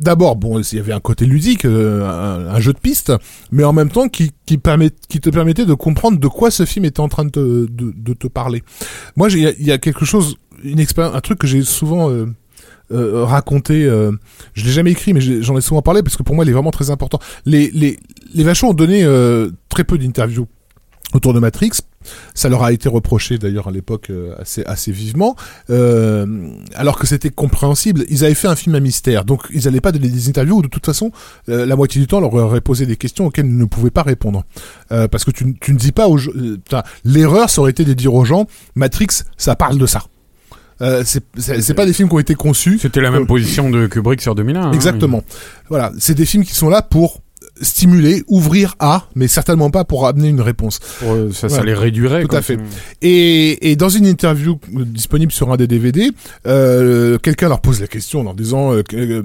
d'abord 0.00 0.36
bon, 0.36 0.60
il 0.60 0.76
y 0.76 0.78
avait 0.78 0.92
un 0.92 1.00
côté 1.00 1.26
ludique, 1.26 1.64
un, 1.64 2.60
jeu 2.60 2.72
de 2.72 2.78
piste, 2.78 3.12
mais 3.50 3.64
en 3.64 3.72
même 3.72 3.90
temps 3.90 4.08
qui 4.08 4.32
qui 4.46 4.56
permet, 4.56 4.90
qui 5.08 5.20
te 5.20 5.28
permettait 5.28 5.66
de 5.66 5.74
comprendre 5.74 6.18
de 6.18 6.28
quoi 6.28 6.50
ce 6.50 6.64
film 6.64 6.84
était 6.84 7.00
en 7.00 7.08
train 7.08 7.24
de 7.24 7.68
de, 7.68 8.14
te 8.14 8.28
parler. 8.28 8.62
Moi, 9.16 9.28
il 9.30 9.66
y, 9.66 9.72
a 9.72 9.78
quelque 9.78 10.04
chose, 10.04 10.36
une 10.62 10.80
expérience, 10.80 11.14
un 11.14 11.20
truc 11.20 11.38
que 11.38 11.46
j'ai 11.46 11.62
souvent 11.62 12.10
euh, 12.10 12.26
euh, 12.92 13.24
raconté. 13.24 13.84
Euh, 13.84 14.12
je 14.54 14.64
l'ai 14.64 14.72
jamais 14.72 14.92
écrit, 14.92 15.12
mais 15.12 15.20
j'en 15.20 15.56
ai 15.56 15.60
souvent 15.60 15.82
parlé 15.82 16.02
parce 16.02 16.16
que 16.16 16.22
pour 16.22 16.34
moi, 16.34 16.44
il 16.44 16.48
est 16.48 16.54
vraiment 16.54 16.70
très 16.70 16.90
important. 16.90 17.18
Les 17.46 17.70
les 17.72 17.98
les 18.34 18.44
vachons 18.44 18.68
ont 18.70 18.74
donné 18.74 19.04
euh, 19.04 19.50
très 19.68 19.84
peu 19.84 19.98
d'interviews 19.98 20.46
autour 21.14 21.32
de 21.32 21.40
Matrix 21.40 21.70
Ça 22.34 22.48
leur 22.48 22.62
a 22.62 22.72
été 22.72 22.88
reproché 22.88 23.38
d'ailleurs 23.38 23.68
à 23.68 23.70
l'époque 23.70 24.10
euh, 24.10 24.34
assez 24.38 24.62
assez 24.64 24.92
vivement, 24.92 25.36
euh, 25.70 26.50
alors 26.74 26.98
que 26.98 27.06
c'était 27.06 27.30
compréhensible. 27.30 28.04
Ils 28.10 28.24
avaient 28.24 28.34
fait 28.34 28.48
un 28.48 28.56
film 28.56 28.74
à 28.74 28.80
mystère, 28.80 29.24
donc 29.24 29.42
ils 29.52 29.64
n'allaient 29.64 29.80
pas 29.80 29.92
donner 29.92 30.08
des 30.08 30.28
interviews 30.28 30.58
où 30.58 30.62
de 30.62 30.68
toute 30.68 30.84
façon 30.84 31.10
euh, 31.48 31.64
la 31.66 31.76
moitié 31.76 32.00
du 32.00 32.06
temps 32.06 32.20
leur 32.20 32.34
aurait 32.34 32.60
posé 32.60 32.84
des 32.86 32.96
questions 32.96 33.26
auxquelles 33.26 33.46
ils 33.46 33.56
ne 33.56 33.64
pouvaient 33.64 33.90
pas 33.90 34.02
répondre, 34.02 34.44
Euh, 34.92 35.08
parce 35.08 35.24
que 35.24 35.30
tu, 35.30 35.56
tu 35.60 35.72
ne 35.72 35.78
dis 35.78 35.92
pas 35.92 36.08
aux 36.08 36.18
euh, 36.18 36.58
l'erreur 37.04 37.48
ça 37.50 37.60
aurait 37.62 37.70
été 37.70 37.84
de 37.84 37.94
dire 37.94 38.12
aux 38.14 38.24
gens 38.24 38.46
Matrix 38.74 39.24
ça 39.36 39.56
parle 39.56 39.78
de 39.78 39.86
ça. 39.86 40.02
Euh, 40.80 41.02
c'est 41.04 41.74
pas 41.74 41.86
des 41.86 41.92
films 41.92 42.08
qui 42.08 42.14
ont 42.14 42.18
été 42.20 42.34
conçus. 42.34 42.78
C'était 42.80 43.00
la 43.00 43.10
même 43.10 43.22
Euh, 43.22 43.26
position 43.26 43.68
de 43.70 43.86
Kubrick 43.86 44.20
sur 44.20 44.34
2001. 44.34 44.62
hein. 44.68 44.72
Exactement. 44.72 45.22
Voilà, 45.68 45.92
c'est 45.98 46.14
des 46.14 46.24
films 46.26 46.44
qui 46.44 46.54
sont 46.54 46.68
là 46.68 46.82
pour 46.82 47.20
stimuler, 47.62 48.24
ouvrir 48.28 48.74
à, 48.78 49.08
mais 49.14 49.28
certainement 49.28 49.70
pas 49.70 49.84
pour 49.84 50.06
amener 50.06 50.28
une 50.28 50.40
réponse. 50.40 50.80
Euh, 51.04 51.32
ça, 51.32 51.48
ça 51.48 51.62
les 51.62 51.74
réduirait. 51.74 52.24
Tout 52.24 52.36
à 52.36 52.42
fait. 52.42 52.58
Et, 53.02 53.70
et 53.70 53.76
dans 53.76 53.88
une 53.88 54.06
interview 54.06 54.58
disponible 54.68 55.32
sur 55.32 55.52
un 55.52 55.56
des 55.56 55.66
DVD, 55.66 56.10
euh, 56.46 57.18
quelqu'un 57.18 57.48
leur 57.48 57.60
pose 57.60 57.80
la 57.80 57.86
question 57.86 58.20
en 58.20 58.24
leur 58.24 58.34
disant 58.34 58.72
euh, 58.72 58.82
euh, 58.94 59.22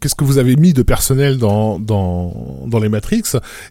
qu'est-ce 0.00 0.14
que 0.14 0.24
vous 0.24 0.38
avez 0.38 0.56
mis 0.56 0.72
de 0.72 0.82
personnel 0.82 1.38
dans 1.38 1.78
dans 1.78 2.64
dans 2.66 2.78
les 2.78 2.88
Matrix? 2.88 3.22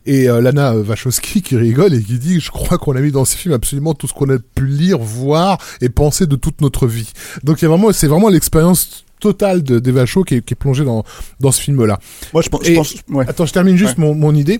Et 0.05 0.29
euh, 0.29 0.41
Lana 0.41 0.75
Wachowski 0.75 1.41
qui 1.41 1.55
rigole 1.57 1.93
et 1.93 2.01
qui 2.01 2.19
dit 2.19 2.39
je 2.39 2.51
crois 2.51 2.77
qu'on 2.77 2.95
a 2.95 3.01
mis 3.01 3.11
dans 3.11 3.25
ces 3.25 3.37
films 3.37 3.53
absolument 3.53 3.93
tout 3.93 4.07
ce 4.07 4.13
qu'on 4.13 4.29
a 4.29 4.37
pu 4.37 4.65
lire, 4.65 4.97
voir 4.99 5.57
et 5.81 5.89
penser 5.89 6.27
de 6.27 6.35
toute 6.35 6.61
notre 6.61 6.87
vie. 6.87 7.11
Donc 7.43 7.61
il 7.61 7.65
y 7.65 7.65
a 7.65 7.69
vraiment 7.69 7.91
c'est 7.91 8.07
vraiment 8.07 8.29
l'expérience 8.29 9.04
totale 9.25 9.63
de 9.63 9.79
d'Eva 9.79 10.05
Shaw 10.05 10.23
qui 10.23 10.35
est, 10.35 10.41
qui 10.41 10.53
est 10.53 10.55
plongée 10.55 10.85
dans 10.85 11.03
dans 11.39 11.51
ce 11.51 11.59
film 11.59 11.83
là. 11.83 11.99
Moi, 12.31 12.43
je 12.43 12.49
pense, 12.49 12.63
je 12.63 12.75
pense 12.75 12.95
ouais. 13.09 13.25
Attends, 13.27 13.47
je 13.47 13.53
termine 13.53 13.75
juste 13.75 13.97
mon, 13.97 14.13
mon 14.13 14.35
idée. 14.35 14.59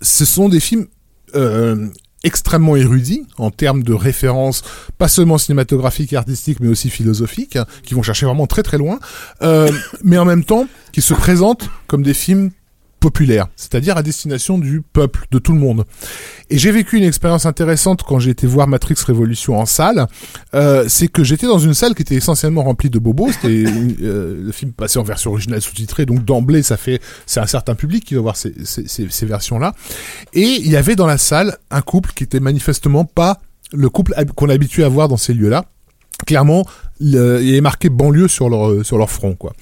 Ce 0.00 0.24
sont 0.24 0.48
des 0.48 0.60
films 0.60 0.86
euh, 1.34 1.88
extrêmement 2.24 2.76
érudits 2.76 3.26
en 3.36 3.50
termes 3.50 3.82
de 3.82 3.92
références, 3.92 4.62
pas 4.96 5.08
seulement 5.08 5.36
cinématographiques 5.36 6.14
et 6.14 6.16
artistiques, 6.16 6.60
mais 6.60 6.68
aussi 6.68 6.88
philosophiques, 6.88 7.56
hein, 7.56 7.66
qui 7.82 7.92
vont 7.92 8.02
chercher 8.02 8.24
vraiment 8.24 8.46
très 8.46 8.62
très 8.62 8.78
loin, 8.78 8.98
euh, 9.42 9.70
mais 10.04 10.16
en 10.16 10.24
même 10.24 10.44
temps 10.44 10.66
qui 10.92 11.02
se 11.02 11.12
présentent 11.12 11.68
comme 11.86 12.02
des 12.02 12.14
films 12.14 12.50
populaires, 13.00 13.48
c'est-à-dire 13.56 13.96
à 13.96 14.02
destination 14.02 14.58
du 14.58 14.82
peuple, 14.82 15.26
de 15.30 15.38
tout 15.38 15.52
le 15.52 15.58
monde. 15.58 15.84
Et 16.50 16.58
j'ai 16.58 16.70
vécu 16.70 16.98
une 16.98 17.04
expérience 17.04 17.46
intéressante 17.46 18.02
quand 18.02 18.18
j'ai 18.18 18.30
été 18.30 18.46
voir 18.46 18.68
Matrix 18.68 18.96
Révolution 19.06 19.58
en 19.58 19.66
salle. 19.66 20.06
Euh, 20.54 20.84
c'est 20.88 21.08
que 21.08 21.24
j'étais 21.24 21.46
dans 21.46 21.58
une 21.58 21.74
salle 21.74 21.94
qui 21.94 22.02
était 22.02 22.14
essentiellement 22.14 22.62
remplie 22.62 22.90
de 22.90 22.98
bobos. 22.98 23.32
C'était 23.32 23.48
euh, 24.02 24.44
le 24.44 24.52
film 24.52 24.72
passé 24.72 24.98
en 24.98 25.02
version 25.02 25.30
originale 25.30 25.62
sous-titrée, 25.62 26.06
donc 26.06 26.24
d'emblée, 26.24 26.62
ça 26.62 26.76
fait 26.76 27.00
c'est 27.26 27.40
un 27.40 27.46
certain 27.46 27.74
public 27.74 28.04
qui 28.04 28.14
va 28.14 28.20
voir 28.20 28.36
ces, 28.36 28.54
ces, 28.64 28.86
ces, 28.86 29.08
ces 29.08 29.26
versions-là. 29.26 29.74
Et 30.34 30.60
il 30.60 30.70
y 30.70 30.76
avait 30.76 30.96
dans 30.96 31.06
la 31.06 31.18
salle 31.18 31.56
un 31.70 31.80
couple 31.80 32.12
qui 32.14 32.24
était 32.24 32.40
manifestement 32.40 33.04
pas 33.04 33.40
le 33.72 33.88
couple 33.88 34.14
qu'on 34.34 34.48
est 34.48 34.54
habitué 34.54 34.84
à 34.84 34.88
voir 34.88 35.08
dans 35.08 35.16
ces 35.16 35.32
lieux-là. 35.32 35.64
Clairement, 36.26 36.64
il 37.00 37.16
avait 37.16 37.60
marqué 37.60 37.88
banlieue 37.88 38.28
sur 38.28 38.48
leur 38.48 38.84
sur 38.84 38.98
leur 38.98 39.10
front, 39.10 39.34
quoi. 39.34 39.52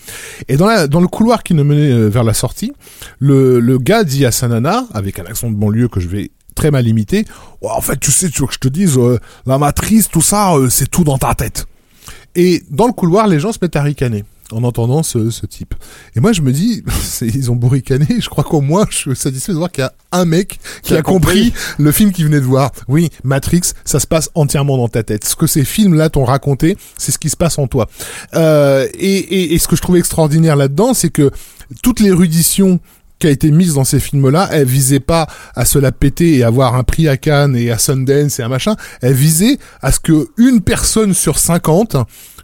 Et 0.49 0.57
dans 0.57 0.89
dans 0.89 1.01
le 1.01 1.09
couloir 1.09 1.43
qui 1.43 1.55
nous 1.55 1.65
menait 1.65 1.93
euh, 1.93 2.09
vers 2.09 2.25
la 2.25 2.35
sortie, 2.35 2.73
le 3.19 3.61
le 3.61 3.79
gars 3.79 4.05
dit 4.05 4.27
à 4.27 4.31
sa 4.31 4.49
nana 4.49 4.87
avec 4.93 5.19
un 5.19 5.25
accent 5.25 5.51
de 5.51 5.57
banlieue 5.57 5.89
que 5.89 6.01
je 6.01 6.09
vais 6.09 6.31
très 6.55 6.71
mal 6.71 6.87
imiter. 6.89 7.25
Ouais, 7.63 7.71
en 7.71 7.81
fait, 7.81 7.99
tu 7.99 8.11
sais, 8.11 8.29
tu 8.29 8.43
veux 8.43 8.49
que 8.49 8.55
je 8.55 8.59
te 8.59 8.69
dise, 8.69 8.99
euh, 8.99 9.19
la 9.47 9.59
matrice, 9.59 10.09
tout 10.09 10.21
ça, 10.21 10.55
euh, 10.55 10.69
c'est 10.69 10.91
tout 10.91 11.05
dans 11.05 11.19
ta 11.19 11.35
tête. 11.35 11.67
Et 12.35 12.63
dans 12.71 12.87
le 12.87 12.93
couloir, 12.93 13.29
les 13.29 13.39
gens 13.39 13.53
se 13.53 13.59
mettent 13.63 13.77
à 13.77 13.83
ricaner 13.83 14.25
en 14.53 14.65
entendant 14.65 15.03
ce, 15.03 15.31
ce 15.31 15.47
type. 15.47 15.75
Et 16.17 16.21
moi, 16.21 16.33
je 16.33 16.43
me 16.43 16.53
dis, 16.53 16.83
ils 17.21 17.51
ont 17.51 17.57
beau 17.57 17.69
ricaner, 17.69 18.07
je 18.21 18.29
crois 18.29 18.45
qu'au 18.45 18.61
moins, 18.61 18.87
je 18.91 18.97
suis 18.97 19.17
satisfait 19.17 19.53
de 19.53 19.59
voir 19.59 19.71
qu'il 19.71 19.83
y 19.83 19.87
a 19.87 19.93
un 20.13 20.25
mec 20.25 20.59
qui, 20.83 20.95
a, 20.95 21.03
compris, 21.03 21.53
le 21.79 21.93
film 21.93 22.13
qu'il 22.13 22.25
venait 22.25 22.41
de 22.41 22.47
voir. 22.47 22.73
Oui, 22.89 23.11
Matrix, 23.25 23.73
ça 23.85 24.01
se 24.01 24.07
passe 24.07 24.31
entièrement 24.35 24.77
dans 24.77 24.89
ta 24.89 25.03
tête. 25.03 25.25
Ce 25.25 25.37
que 25.37 25.47
ces 25.47 25.65
films-là 25.65 26.11
t'ont 26.11 26.25
raconté, 26.25 26.77
c'est 26.97 27.13
ce 27.13 27.19
qui 27.19 27.31
se 27.31 27.37
passe 27.37 27.59
en 27.59 27.67
toi. 27.67 27.89
Euh, 28.35 28.87
et, 28.95 29.17
et, 29.19 29.55
et 29.55 29.59
ce 29.59 29.69
que 29.69 29.77
je 29.77 29.83
trouvais 29.83 29.99
extraordinaire 29.99 30.57
là-dedans, 30.57 30.95
c'est 30.95 31.11
que 31.11 31.31
toute 31.83 32.01
l'érudition 32.01 32.81
qui 33.19 33.27
a 33.27 33.31
été 33.31 33.51
mise 33.51 33.75
dans 33.75 33.85
ces 33.85 34.01
films-là, 34.01 34.49
elle 34.53 34.67
visait 34.67 35.01
pas 35.01 35.27
à 35.55 35.65
se 35.65 35.79
la 35.79 35.93
péter 35.93 36.37
et 36.37 36.45
avoir 36.45 36.75
un 36.77 36.85
prix 36.85 37.09
à 37.09 37.17
Cannes 37.17 37.57
et 37.57 37.71
à 37.71 37.79
Sundance 37.79 38.39
et 38.39 38.43
un 38.43 38.49
machin. 38.49 38.77
Elle 39.03 39.15
visait 39.15 39.59
à 39.83 39.93
ce 39.93 40.01
que 40.01 40.29
une 40.37 40.61
personne 40.61 41.15
sur 41.15 41.39
50 41.39 41.97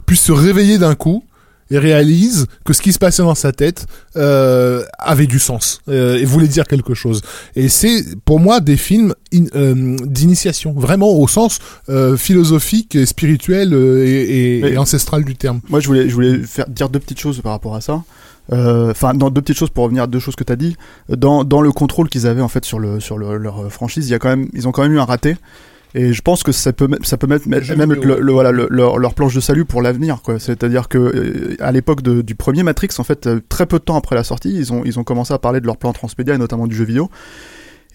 puisse 0.05 0.21
se 0.21 0.31
réveiller 0.31 0.77
d'un 0.77 0.95
coup 0.95 1.23
et 1.71 1.79
réalise 1.79 2.45
que 2.63 2.73
ce 2.73 2.81
qui 2.81 2.93
se 2.93 2.99
passait 2.99 3.23
dans 3.23 3.35
sa 3.35 3.51
tête 3.51 3.85
euh, 4.15 4.83
avait 4.99 5.25
du 5.27 5.39
sens 5.39 5.81
euh, 5.89 6.17
et 6.17 6.25
voulait 6.25 6.47
dire 6.47 6.65
quelque 6.67 6.93
chose. 6.93 7.21
Et 7.55 7.69
c'est 7.69 8.03
pour 8.23 8.39
moi 8.39 8.59
des 8.59 8.77
films 8.77 9.13
in- 9.33 9.45
euh, 9.55 9.95
d'initiation, 10.05 10.73
vraiment 10.73 11.09
au 11.11 11.27
sens 11.27 11.59
euh, 11.89 12.17
philosophique, 12.17 12.95
et 12.95 13.05
spirituel 13.05 13.73
euh, 13.73 14.05
et, 14.05 14.09
et- 14.11 14.73
et 14.73 14.77
ancestral 14.77 15.23
du 15.23 15.35
terme. 15.35 15.59
Moi, 15.69 15.79
je 15.79 15.87
voulais, 15.87 16.07
je 16.09 16.13
voulais 16.13 16.37
faire 16.39 16.67
dire 16.69 16.89
deux 16.89 16.99
petites 16.99 17.19
choses 17.19 17.41
par 17.41 17.51
rapport 17.53 17.75
à 17.75 17.81
ça. 17.81 18.03
Euh, 18.53 18.91
Enfin, 18.91 19.15
dans 19.15 19.31
deux 19.31 19.41
petites 19.41 19.57
choses 19.57 19.71
pour 19.71 19.85
revenir 19.85 20.03
à 20.03 20.07
deux 20.07 20.19
choses 20.19 20.35
que 20.35 20.43
tu 20.43 20.53
as 20.53 20.55
dit. 20.55 20.75
Dans, 21.09 21.43
dans 21.43 21.61
le 21.61 21.71
contrôle 21.71 22.09
qu'ils 22.09 22.27
avaient 22.27 22.41
en 22.43 22.47
fait 22.47 22.63
sur 22.63 22.77
le 22.77 22.99
sur 22.99 23.17
le- 23.17 23.37
leur 23.37 23.71
franchise, 23.71 24.07
il 24.07 24.11
y 24.11 24.13
a 24.13 24.19
quand 24.19 24.29
même, 24.29 24.49
ils 24.53 24.67
ont 24.67 24.71
quand 24.71 24.83
même 24.83 24.93
eu 24.93 24.99
un 24.99 25.05
raté. 25.05 25.35
Et 25.97 26.11
je 26.13 26.21
pense 26.21 26.43
que 26.43 26.51
ça 26.51 26.73
peut 26.73 26.87
mettre- 26.87 27.05
ça 27.07 27.15
peut 27.17 27.25
mettre 27.25 27.47
même 27.77 27.89
le, 27.95 28.01
le- 28.19 28.31
voilà 28.33 28.51
le- 28.51 28.67
leur, 28.69 28.99
leur 28.99 29.13
planche 29.13 29.33
de 29.33 29.39
salut 29.39 29.63
pour 29.65 29.81
l'avenir 29.81 30.21
quoi. 30.21 30.39
C'est-à-dire 30.39 30.89
que 30.89 30.97
euh, 30.97 31.55
à 31.59 31.71
l'époque 31.71 32.01
du 32.03 32.35
premier 32.35 32.63
Matrix, 32.63 32.89
en 32.97 33.03
fait, 33.03 33.27
euh, 33.27 33.39
très 33.49 33.65
peu 33.65 33.79
de 33.79 33.83
temps 33.85 33.95
après 33.97 34.15
la 34.15 34.23
sortie, 34.25 34.53
ils 34.53 34.73
ont 34.73 34.83
ils 34.85 34.99
ont 34.99 35.03
commencé 35.05 35.33
à 35.33 35.39
parler 35.39 35.61
de 35.61 35.65
leur 35.65 35.77
plan 35.77 35.93
transmédia 35.93 36.35
et 36.35 36.37
notamment 36.37 36.67
du 36.67 36.75
jeu 36.75 36.83
vidéo. 36.85 37.09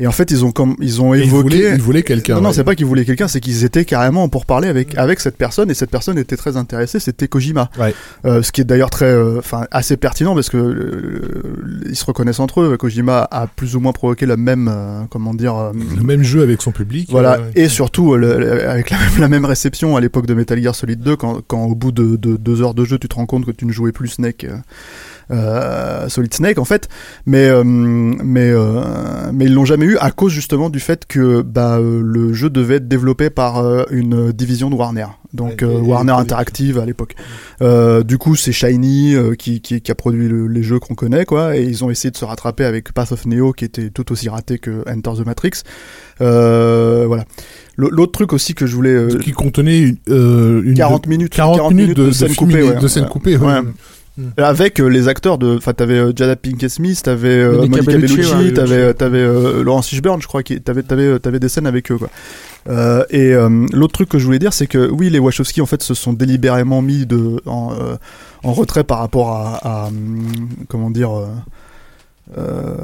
Et 0.01 0.07
en 0.07 0.13
fait, 0.13 0.31
ils 0.31 0.45
ont 0.45 0.51
comme 0.51 0.75
ils 0.81 1.01
ont 1.03 1.15
évoqué 1.15 1.29
voulait, 1.43 1.75
il 1.75 1.81
voulait 1.83 2.03
quelqu'un. 2.03 2.35
non, 2.37 2.41
non, 2.41 2.49
ouais. 2.49 2.55
c'est 2.55 2.65
pas 2.65 2.75
qu'ils 2.75 2.87
voulaient 2.87 3.05
quelqu'un, 3.05 3.29
c'est 3.29 3.39
qu'ils 3.41 3.65
étaient 3.65 3.85
carrément 3.85 4.29
pour 4.29 4.47
parler 4.47 4.67
avec 4.69 4.97
avec 4.99 5.21
cette 5.21 5.37
personne 5.37 5.71
et 5.71 5.75
cette 5.75 5.91
personne 5.91 6.19
était 6.19 6.37
très 6.37 6.57
intéressée. 6.57 6.99
C'était 7.01 7.29
Kojima, 7.29 7.71
Ouais. 7.79 7.95
Euh, 8.25 8.43
ce 8.43 8.51
qui 8.51 8.63
est 8.63 8.65
d'ailleurs 8.65 8.91
très, 8.91 9.05
euh, 9.13 9.39
enfin, 9.39 9.67
assez 9.71 9.97
pertinent 9.97 10.35
parce 10.35 10.49
que 10.49 10.57
euh, 10.57 11.83
ils 11.89 11.97
se 11.97 12.05
reconnaissent 12.05 12.41
entre 12.41 12.63
eux. 12.63 12.77
Kojima 12.77 13.29
a 13.31 13.47
plus 13.47 13.77
ou 13.77 13.81
moins 13.81 13.93
provoqué 13.93 14.27
la 14.27 14.37
même, 14.37 14.69
euh, 14.73 15.03
comment 15.11 15.35
dire, 15.35 15.55
euh, 15.57 15.73
le 15.97 16.03
même 16.03 16.23
jeu 16.23 16.43
avec 16.43 16.63
son 16.63 16.73
public. 16.73 17.09
voilà, 17.11 17.39
et 17.55 17.69
surtout 17.69 18.17
le- 18.17 18.69
avec 18.69 18.91
la 18.91 18.99
même, 18.99 19.19
la 19.21 19.29
même 19.29 19.45
réception 19.45 19.97
à 19.97 20.01
l'époque 20.01 20.27
de 20.27 20.35
Metal 20.35 20.61
Gear 20.63 20.75
Solid 20.75 21.01
2, 21.01 21.17
quand, 21.17 21.41
quand 21.47 21.65
au 21.67 21.75
bout 21.75 21.93
de, 21.93 22.17
de 22.17 22.37
deux 22.37 22.63
heures 22.63 22.75
de 22.75 22.85
jeu, 22.85 22.99
tu 22.99 23.09
te 23.09 23.15
rends 23.17 23.27
compte 23.27 23.45
que 23.45 23.51
tu 23.51 23.67
ne 23.67 23.73
jouais 23.73 23.93
plus 23.93 24.09
Snake, 24.09 24.47
Solid 26.09 26.35
Snake 26.35 26.59
en 26.59 26.65
fait, 26.65 26.89
mais 27.27 27.47
euh, 27.49 27.63
mais 27.65 28.51
euh, 28.51 29.31
mais 29.33 29.45
ils 29.47 29.55
l'ont 29.55 29.65
jamais 29.65 29.87
eu 29.87 29.97
à 29.99 30.11
cause 30.11 30.33
justement 30.33 30.71
du 30.71 30.81
fait 30.81 31.07
que 31.07 31.43
bah 31.43 31.79
euh, 31.79 32.01
le 32.05 32.33
jeu 32.33 32.51
devait 32.51 32.77
être 32.77 32.89
développé 32.89 33.31
par 33.31 33.59
euh, 33.59 33.85
une 33.91 34.33
division 34.33 34.71
de 34.71 34.75
Warner, 34.75 35.07
donc 35.33 35.61
Ouais, 35.63 35.65
euh, 35.65 35.73
et- 35.73 35.77
et 35.77 35.81
Warner 35.89 36.13
Interactive 36.15 36.79
à 36.79 36.85
l'époque. 36.87 37.15
Euh, 37.63 38.03
du 38.03 38.19
coup, 38.19 38.35
c'est 38.37 38.53
Shiny 38.53 39.15
euh, 39.15 39.35
qui, 39.35 39.61
qui 39.61 39.81
qui 39.81 39.91
a 39.91 39.95
produit 39.95 40.29
le- 40.29 40.47
les 40.49 40.63
jeux 40.63 40.79
qu'on 40.79 40.95
connaît 40.95 41.25
quoi, 41.25 41.57
et 41.57 41.63
ils 41.63 41.85
ont 41.85 41.91
essayé 41.91 42.11
de 42.11 42.17
se 42.17 42.25
rattraper 42.25 42.65
avec 42.65 42.93
Path 42.93 43.13
of 43.13 43.27
Neo 43.27 43.53
qui 43.53 43.65
était 43.65 43.91
tout 43.91 44.11
aussi 44.13 44.29
raté 44.29 44.59
que 44.59 44.83
Enter 44.89 45.23
the 45.23 45.27
Matrix. 45.27 45.63
Euh, 46.21 47.05
voilà. 47.07 47.25
L'autre 47.77 48.13
truc 48.13 48.33
aussi 48.35 48.55
que 48.55 48.67
je 48.67 48.75
voulais 48.77 48.91
euh, 48.91 49.19
qui 49.19 49.33
contenait 49.33 49.79
une, 49.81 49.97
euh, 50.11 50.61
une 50.65 50.75
40 50.75 51.07
minutes 51.07 51.33
40, 51.33 51.73
minutes 51.73 51.97
de, 51.97 52.03
de 52.03 52.07
de 52.09 52.13
scènes 52.13 52.29
film 52.29 52.49
coupées, 52.51 52.63
iné- 52.63 52.75
ouais. 52.75 52.81
de 52.81 52.89
scènes 52.89 53.05
Ouais. 53.05 53.09
coupées. 53.09 53.37
ouais. 53.39 53.47
Ouais. 53.47 53.61
Avec 54.37 54.81
euh, 54.81 54.87
les 54.87 55.09
acteurs 55.09 55.39
de 55.39 55.57
enfin 55.57 55.73
t'avais 55.73 55.99
euh, 55.99 56.13
Jada 56.15 56.37
Pinkett 56.37 56.71
Smith 56.71 57.03
t'avais 57.03 57.29
euh, 57.29 57.59
Monica 57.59 57.83
Bellucci, 57.83 58.17
Bellucci 58.17 58.55
t'avais 58.55 58.95
t'avais 58.95 59.25
Laurence 59.63 59.89
Fishburne 59.89 60.21
je 60.23 60.27
crois 60.27 60.43
qui 60.43 60.61
t'avais 60.61 60.83
t'avais 60.83 61.19
t'avais 61.19 61.39
des 61.41 61.49
scènes 61.49 61.67
avec 61.67 61.91
eux 61.91 61.99
quoi. 61.99 62.09
Euh, 62.69 63.05
et 63.11 63.33
euh, 63.33 63.67
l'autre 63.73 63.95
truc 63.95 64.09
que 64.09 64.19
je 64.19 64.25
voulais 64.27 64.39
dire 64.39 64.53
c'est 64.53 64.67
que 64.67 64.91
oui 64.91 65.09
les 65.09 65.19
Wachowski 65.19 65.63
en 65.63 65.67
fait 65.67 65.83
se 65.83 65.95
sont 65.95 66.13
délibérément 66.13 66.83
mis 66.83 67.07
de 67.07 67.41
en, 67.47 67.73
euh, 67.73 67.97
en 68.45 68.53
retrait 68.53 68.85
par 68.85 68.99
rapport 68.99 69.31
à, 69.31 69.57
à, 69.63 69.87
hum, 69.89 70.49
comment 70.69 70.91
dire 70.91 71.11
euh, 72.39 72.77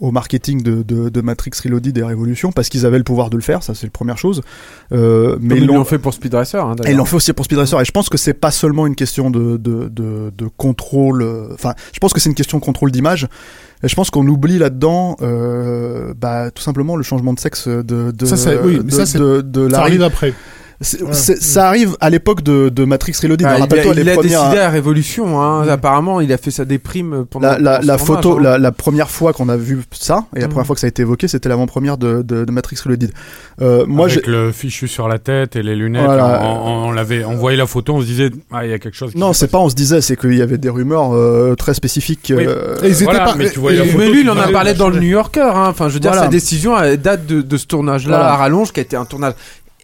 au 0.00 0.10
marketing 0.10 0.62
de, 0.62 0.82
de, 0.82 1.08
de 1.08 1.20
Matrix 1.20 1.50
Reloaded 1.64 1.96
et 1.98 2.02
Révolution 2.02 2.52
parce 2.52 2.68
qu'ils 2.68 2.86
avaient 2.86 2.98
le 2.98 3.04
pouvoir 3.04 3.30
de 3.30 3.36
le 3.36 3.42
faire 3.42 3.62
ça 3.62 3.74
c'est 3.74 3.86
la 3.86 3.90
première 3.90 4.18
chose 4.18 4.42
euh, 4.92 5.36
mais 5.40 5.56
ils 5.58 5.66
l'ont 5.66 5.84
fait 5.84 5.98
pour 5.98 6.14
Speed 6.14 6.34
Racer. 6.34 6.64
Hein, 6.64 6.76
et 6.86 6.90
ils 6.92 6.96
l'ont 6.96 7.04
fait 7.04 7.16
aussi 7.16 7.32
pour 7.32 7.44
Speed 7.44 7.58
Racer. 7.58 7.80
Et 7.80 7.84
je 7.84 7.90
pense 7.90 8.08
que 8.08 8.16
c'est 8.18 8.34
pas 8.34 8.50
seulement 8.50 8.86
une 8.86 8.94
question 8.94 9.30
de, 9.30 9.56
de, 9.56 9.88
de, 9.88 10.30
de 10.36 10.48
contrôle. 10.56 11.22
euh, 11.22 11.48
Enfin, 11.54 11.74
je 11.92 11.98
pense 11.98 12.12
que 12.12 12.20
c'est 12.20 12.28
une 12.28 12.34
question 12.34 12.58
de 12.58 12.64
contrôle 12.64 12.90
d'image. 12.92 13.26
Et 13.82 13.88
je 13.88 13.94
pense 13.94 14.10
qu'on 14.10 14.26
oublie 14.26 14.58
là-dedans, 14.58 15.16
euh, 15.22 16.14
bah, 16.16 16.50
tout 16.50 16.62
simplement 16.62 16.96
le 16.96 17.02
changement 17.02 17.32
de 17.34 17.40
sexe 17.40 17.68
de, 17.68 17.82
de, 18.10 18.26
Ça, 18.26 18.36
c'est- 18.36 18.58
oui, 18.60 18.82
de, 18.82 18.90
ça, 18.90 19.04
c'est- 19.06 19.18
de, 19.18 19.40
de 19.42 19.68
Ça 19.70 19.80
arrive 19.80 20.02
après. 20.02 20.32
Ça 20.80 21.68
arrive 21.68 21.96
à 22.00 22.10
l'époque 22.10 22.42
de, 22.42 22.68
de 22.68 22.84
Matrix 22.84 23.14
Reloaded. 23.22 23.46
Ah, 23.46 23.54
il 23.54 23.56
a, 23.56 23.60
Rappelle-toi 23.60 23.92
il 23.96 24.02
les 24.04 24.10
a 24.12 24.14
premières. 24.14 24.40
décidé 24.42 24.56
la 24.56 24.68
révolution. 24.70 25.40
Hein. 25.40 25.66
Apparemment, 25.68 26.20
il 26.20 26.32
a 26.32 26.38
fait 26.38 26.50
sa 26.50 26.64
déprime 26.64 27.24
pendant 27.30 27.48
La, 27.48 27.58
la, 27.58 27.70
pendant 27.78 27.82
ce 27.82 27.86
la 27.86 27.96
tournage, 27.96 28.06
photo, 28.22 28.38
hein. 28.38 28.42
la, 28.42 28.58
la 28.58 28.72
première 28.72 29.10
fois 29.10 29.32
qu'on 29.32 29.48
a 29.48 29.56
vu 29.56 29.80
ça, 29.92 30.24
et 30.36 30.40
la 30.40 30.46
Mhm. 30.46 30.52
première 30.52 30.66
fois 30.66 30.74
que 30.74 30.80
ça 30.80 30.86
a 30.86 30.88
été 30.88 31.02
évoqué, 31.02 31.28
c'était 31.28 31.48
l'avant-première 31.48 31.96
de, 31.96 32.22
de, 32.22 32.44
de 32.44 32.52
Matrix 32.52 32.76
Reloaded. 32.84 33.10
Euh, 33.62 33.84
moi, 33.86 34.06
Avec 34.06 34.26
le 34.26 34.52
fichu 34.52 34.86
sur 34.88 35.08
la 35.08 35.18
tête 35.18 35.56
et 35.56 35.62
les 35.62 35.74
lunettes, 35.76 36.04
Voilà. 36.04 36.40
on, 36.42 36.46
on- 36.46 36.86
on 36.88 36.92
l'avait, 36.92 37.24
on 37.24 37.36
voyait 37.36 37.56
la 37.56 37.66
photo, 37.66 37.94
on 37.94 38.00
se 38.00 38.06
disait, 38.06 38.30
ah, 38.52 38.64
il 38.64 38.70
y 38.70 38.74
a 38.74 38.78
quelque 38.78 38.96
chose. 38.96 39.12
qui 39.12 39.18
non, 39.18 39.32
c'est 39.32 39.48
pas 39.48 39.58
on 39.58 39.68
se 39.68 39.74
disait, 39.74 40.00
c'est 40.00 40.16
qu'il 40.16 40.34
y 40.36 40.42
avait 40.42 40.58
des 40.58 40.68
rumeurs 40.70 41.14
euh, 41.14 41.54
très 41.56 41.74
spécifiques. 41.74 42.32
Oui. 42.36 42.44
euh, 42.46 42.76
Et 42.82 42.88
ils 42.88 42.94
étaient 42.96 43.04
Voilà, 43.04 43.24
pas- 43.24 43.34
mais 43.36 43.50
tu 43.50 43.58
voyais 43.60 43.78
la 43.78 43.84
et- 43.84 43.88
photo, 43.88 43.98
Mais 44.04 44.10
lui, 44.10 44.20
il 44.20 44.30
en 44.30 44.36
a 44.36 44.48
parlé 44.48 44.72
bah, 44.72 44.78
dans 44.78 44.88
le 44.90 45.00
New 45.00 45.08
Yorker. 45.08 45.40
Hein. 45.54 45.66
Enfin, 45.68 45.88
je 45.88 45.94
veux 45.94 46.00
dire, 46.00 46.14
sa 46.14 46.28
décision 46.28 46.74
date 47.02 47.26
de, 47.26 47.56
ce 47.56 47.66
tournage-là 47.66 48.32
à 48.32 48.36
rallonge, 48.36 48.72
qui 48.72 48.80
a 48.80 48.82
été 48.82 48.96
un 48.96 49.04
tournage 49.06 49.32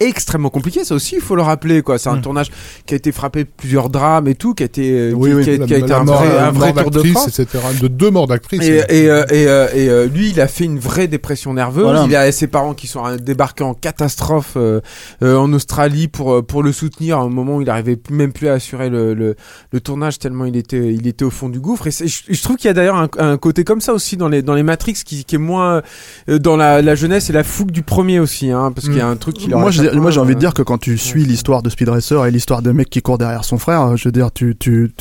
extrêmement 0.07 0.49
compliqué. 0.49 0.83
Ça 0.83 0.95
aussi, 0.95 1.15
il 1.15 1.21
faut 1.21 1.35
le 1.35 1.41
rappeler. 1.41 1.81
quoi. 1.81 1.97
C'est 1.97 2.09
un 2.09 2.17
Mm. 2.17 2.21
tournage 2.21 2.51
qui 2.85 2.93
a 2.93 2.97
été 2.97 3.11
frappé 3.11 3.43
de 3.43 3.49
plusieurs 3.55 3.89
drames 3.89 4.27
et 4.27 4.35
tout, 4.35 4.53
qui 4.53 4.63
a 4.63 4.65
été, 4.65 5.11
Oui, 5.13 5.29
qui, 5.29 5.35
oui, 5.35 5.43
qui 5.43 5.49
a, 5.51 5.57
la- 5.57 5.65
qui 5.65 5.73
a 5.73 5.77
été 5.77 5.87
la 5.87 5.99
un 5.99 6.03
mort- 6.03 6.23
vrai, 6.23 6.37
un 6.37 6.51
vrai 6.51 6.73
mort 6.73 6.83
tour 6.83 6.91
de 6.91 6.95
d'actrice, 6.97 7.13
France. 7.13 7.39
etc. 7.39 7.63
De 7.81 7.87
deux 7.87 8.11
morts 8.11 8.27
d'actrices. 8.27 8.61
Et, 8.63 8.83
et, 8.89 9.09
euh, 9.09 9.23
et, 9.29 9.47
euh, 9.47 9.67
et, 9.73 9.89
euh, 9.89 10.05
lui, 10.07 10.29
il 10.29 10.39
a 10.41 10.47
fait 10.47 10.63
une 10.65 10.79
vraie 10.79 11.07
dépression 11.07 11.53
nerveuse. 11.53 11.83
Voilà. 11.83 12.05
Il 12.07 12.15
a 12.15 12.31
ses 12.31 12.47
parents 12.47 12.73
qui 12.73 12.87
sont 12.87 13.05
euh, 13.05 13.17
débarqués 13.17 13.63
en 13.63 13.73
catastrophe 13.73 14.53
euh, 14.57 14.81
euh, 15.23 15.37
en 15.37 15.51
Australie 15.53 16.07
pour 16.07 16.33
euh, 16.33 16.41
pour 16.41 16.63
le 16.63 16.71
soutenir. 16.71 17.17
À 17.17 17.21
un 17.21 17.29
moment 17.29 17.57
où 17.57 17.61
il 17.61 17.69
arrivait 17.69 17.97
même 18.09 18.31
plus 18.33 18.47
à 18.49 18.53
assurer 18.53 18.89
le, 18.89 19.13
le, 19.13 19.35
le 19.71 19.79
tournage 19.81 20.19
tellement 20.19 20.45
il 20.45 20.55
était 20.55 20.93
il 20.93 21.07
était 21.07 21.25
au 21.25 21.29
fond 21.29 21.49
du 21.49 21.59
gouffre. 21.59 21.87
Et 21.87 21.91
je, 21.91 22.21
je 22.29 22.41
trouve 22.41 22.57
qu'il 22.57 22.67
y 22.67 22.71
a 22.71 22.73
d'ailleurs 22.73 22.95
un, 22.97 23.07
un 23.17 23.37
côté 23.37 23.63
comme 23.63 23.81
ça 23.81 23.93
aussi 23.93 24.17
dans 24.17 24.27
les 24.29 24.41
dans 24.41 24.53
les 24.53 24.63
Matrix 24.63 24.93
qui, 25.05 25.25
qui 25.25 25.35
est 25.35 25.39
moins 25.39 25.81
euh, 26.29 26.39
dans 26.39 26.55
la, 26.57 26.81
la 26.81 26.95
jeunesse 26.95 27.29
et 27.29 27.33
la 27.33 27.43
fougue 27.43 27.71
du 27.71 27.83
premier 27.83 28.19
aussi, 28.19 28.51
hein, 28.51 28.71
parce 28.73 28.87
qu'il 28.87 28.97
y 28.97 29.01
a 29.01 29.07
un 29.07 29.15
truc 29.15 29.35
qui 29.35 29.47
leur 29.49 29.59
moi, 29.59 29.69
moi, 29.99 30.11
j'ai 30.11 30.19
envie 30.19 30.35
de 30.35 30.39
dire 30.39 30.53
que 30.53 30.61
quand 30.61 30.77
tu 30.77 30.97
suis 30.97 31.25
l'histoire 31.25 31.61
de 31.61 31.69
Speed 31.69 31.89
Racer 31.89 32.25
et 32.25 32.31
l'histoire 32.31 32.61
d'un 32.61 32.73
mec 32.73 32.89
qui 32.89 33.01
court 33.01 33.17
derrière 33.17 33.45
son 33.45 33.57
frère, 33.57 33.95
je 33.97 34.07
veux 34.07 34.11
dire, 34.11 34.31
tu, 34.31 34.55
tu, 34.57 34.91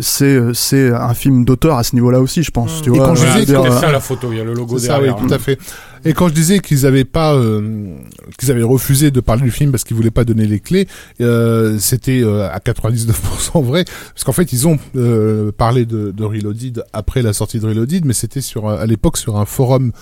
c'est, 0.00 0.40
c'est 0.54 0.92
un 0.92 1.14
film 1.14 1.44
d'auteur 1.44 1.76
à 1.78 1.84
ce 1.84 1.94
niveau-là 1.94 2.20
aussi, 2.20 2.42
je 2.42 2.50
pense. 2.50 2.80
Mm. 2.80 2.82
Tu 2.82 2.90
Et 2.90 2.92
vois, 2.96 3.06
quand 3.08 3.14
je 3.14 3.38
disais 3.40 3.56
euh, 3.56 3.80
ça 3.80 3.90
la 3.90 4.00
photo, 4.00 4.28
il 4.32 4.38
y 4.38 4.40
a 4.40 4.44
le 4.44 4.54
logo 4.54 4.78
C'est 4.78 4.88
ça, 4.88 4.98
oui, 4.98 5.06
derrière. 5.06 5.26
tout 5.26 5.32
à 5.32 5.38
fait. 5.38 5.58
Et 6.04 6.14
quand 6.14 6.28
je 6.28 6.34
disais 6.34 6.58
qu'ils 6.58 6.84
avaient 6.84 7.04
pas, 7.04 7.34
euh, 7.34 7.94
qu'ils 8.38 8.50
avaient 8.50 8.62
refusé 8.62 9.10
de 9.10 9.20
parler 9.20 9.42
du 9.42 9.50
film 9.50 9.70
parce 9.70 9.84
qu'ils 9.84 9.96
voulaient 9.96 10.10
pas 10.10 10.24
donner 10.24 10.46
les 10.46 10.58
clés, 10.58 10.88
euh, 11.20 11.78
c'était 11.78 12.22
euh, 12.22 12.50
à 12.50 12.58
99% 12.58 13.62
vrai, 13.62 13.84
parce 13.84 14.24
qu'en 14.24 14.32
fait 14.32 14.52
ils 14.52 14.66
ont 14.66 14.78
euh, 14.96 15.52
parlé 15.52 15.86
de, 15.86 16.10
de 16.10 16.24
Reloaded 16.24 16.84
après 16.92 17.22
la 17.22 17.32
sortie 17.32 17.60
de 17.60 17.66
Reloaded, 17.66 18.04
mais 18.04 18.14
c'était 18.14 18.40
sur 18.40 18.68
à 18.68 18.84
l'époque 18.86 19.16
sur 19.16 19.36
un 19.38 19.44
forum 19.44 19.92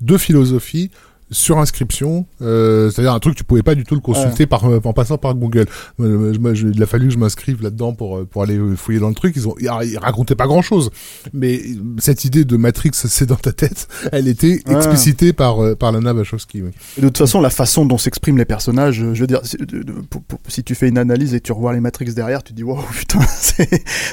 de 0.00 0.16
philosophie 0.16 0.90
sur 1.30 1.58
inscription, 1.58 2.26
euh, 2.42 2.90
c'est-à-dire 2.90 3.12
un 3.12 3.18
truc 3.18 3.34
tu 3.36 3.42
pouvais 3.44 3.62
pas 3.62 3.74
du 3.74 3.82
tout 3.84 3.94
le 3.94 4.00
consulter 4.00 4.46
par 4.46 4.64
euh, 4.64 4.80
en 4.84 4.92
passant 4.92 5.18
par 5.18 5.34
Google. 5.34 5.66
Euh, 6.00 6.34
moi, 6.38 6.54
je- 6.54 6.68
il 6.68 6.82
a 6.82 6.86
fallu 6.86 7.08
que 7.08 7.14
je 7.14 7.18
m'inscrive 7.18 7.62
là-dedans 7.62 7.92
pour 7.94 8.24
pour 8.26 8.42
aller 8.42 8.58
fouiller 8.76 9.00
dans 9.00 9.08
le 9.08 9.14
truc. 9.14 9.34
Ils 9.36 9.48
ont 9.48 9.54
ils, 9.60 9.68
ils 9.84 9.98
racontaient 9.98 10.34
pas 10.36 10.46
grand-chose, 10.46 10.90
mais 11.32 11.60
cette 11.98 12.24
idée 12.24 12.44
de 12.44 12.56
Matrix 12.56 12.90
c'est 12.94 13.26
dans 13.26 13.34
ta 13.36 13.52
tête, 13.52 13.88
elle 14.12 14.28
était 14.28 14.62
Ouais. 14.66 14.74
explicitée 14.76 15.32
par 15.32 15.56
par 15.76 15.92
Lana 15.92 16.12
Wachowski. 16.14 16.62
oui. 16.62 16.70
De 16.98 17.02
toute 17.08 17.18
façon, 17.18 17.40
la 17.40 17.50
façon 17.50 17.84
dont 17.86 17.98
s'expriment 17.98 18.38
les 18.38 18.44
personnages, 18.44 18.96
je 19.12 19.20
veux 19.20 19.26
dire, 19.26 19.40
si, 19.42 19.56
de- 19.56 19.64
de- 19.82 19.92
pour- 20.08 20.22
pour- 20.22 20.38
si 20.48 20.62
tu 20.62 20.74
fais 20.74 20.88
une 20.88 20.98
analyse 20.98 21.34
et 21.34 21.40
tu 21.40 21.52
revois 21.52 21.72
les 21.72 21.80
Matrix 21.80 22.12
derrière, 22.14 22.42
tu 22.42 22.52
dis 22.52 22.62
waouh 22.62 22.80
putain, 22.92 23.20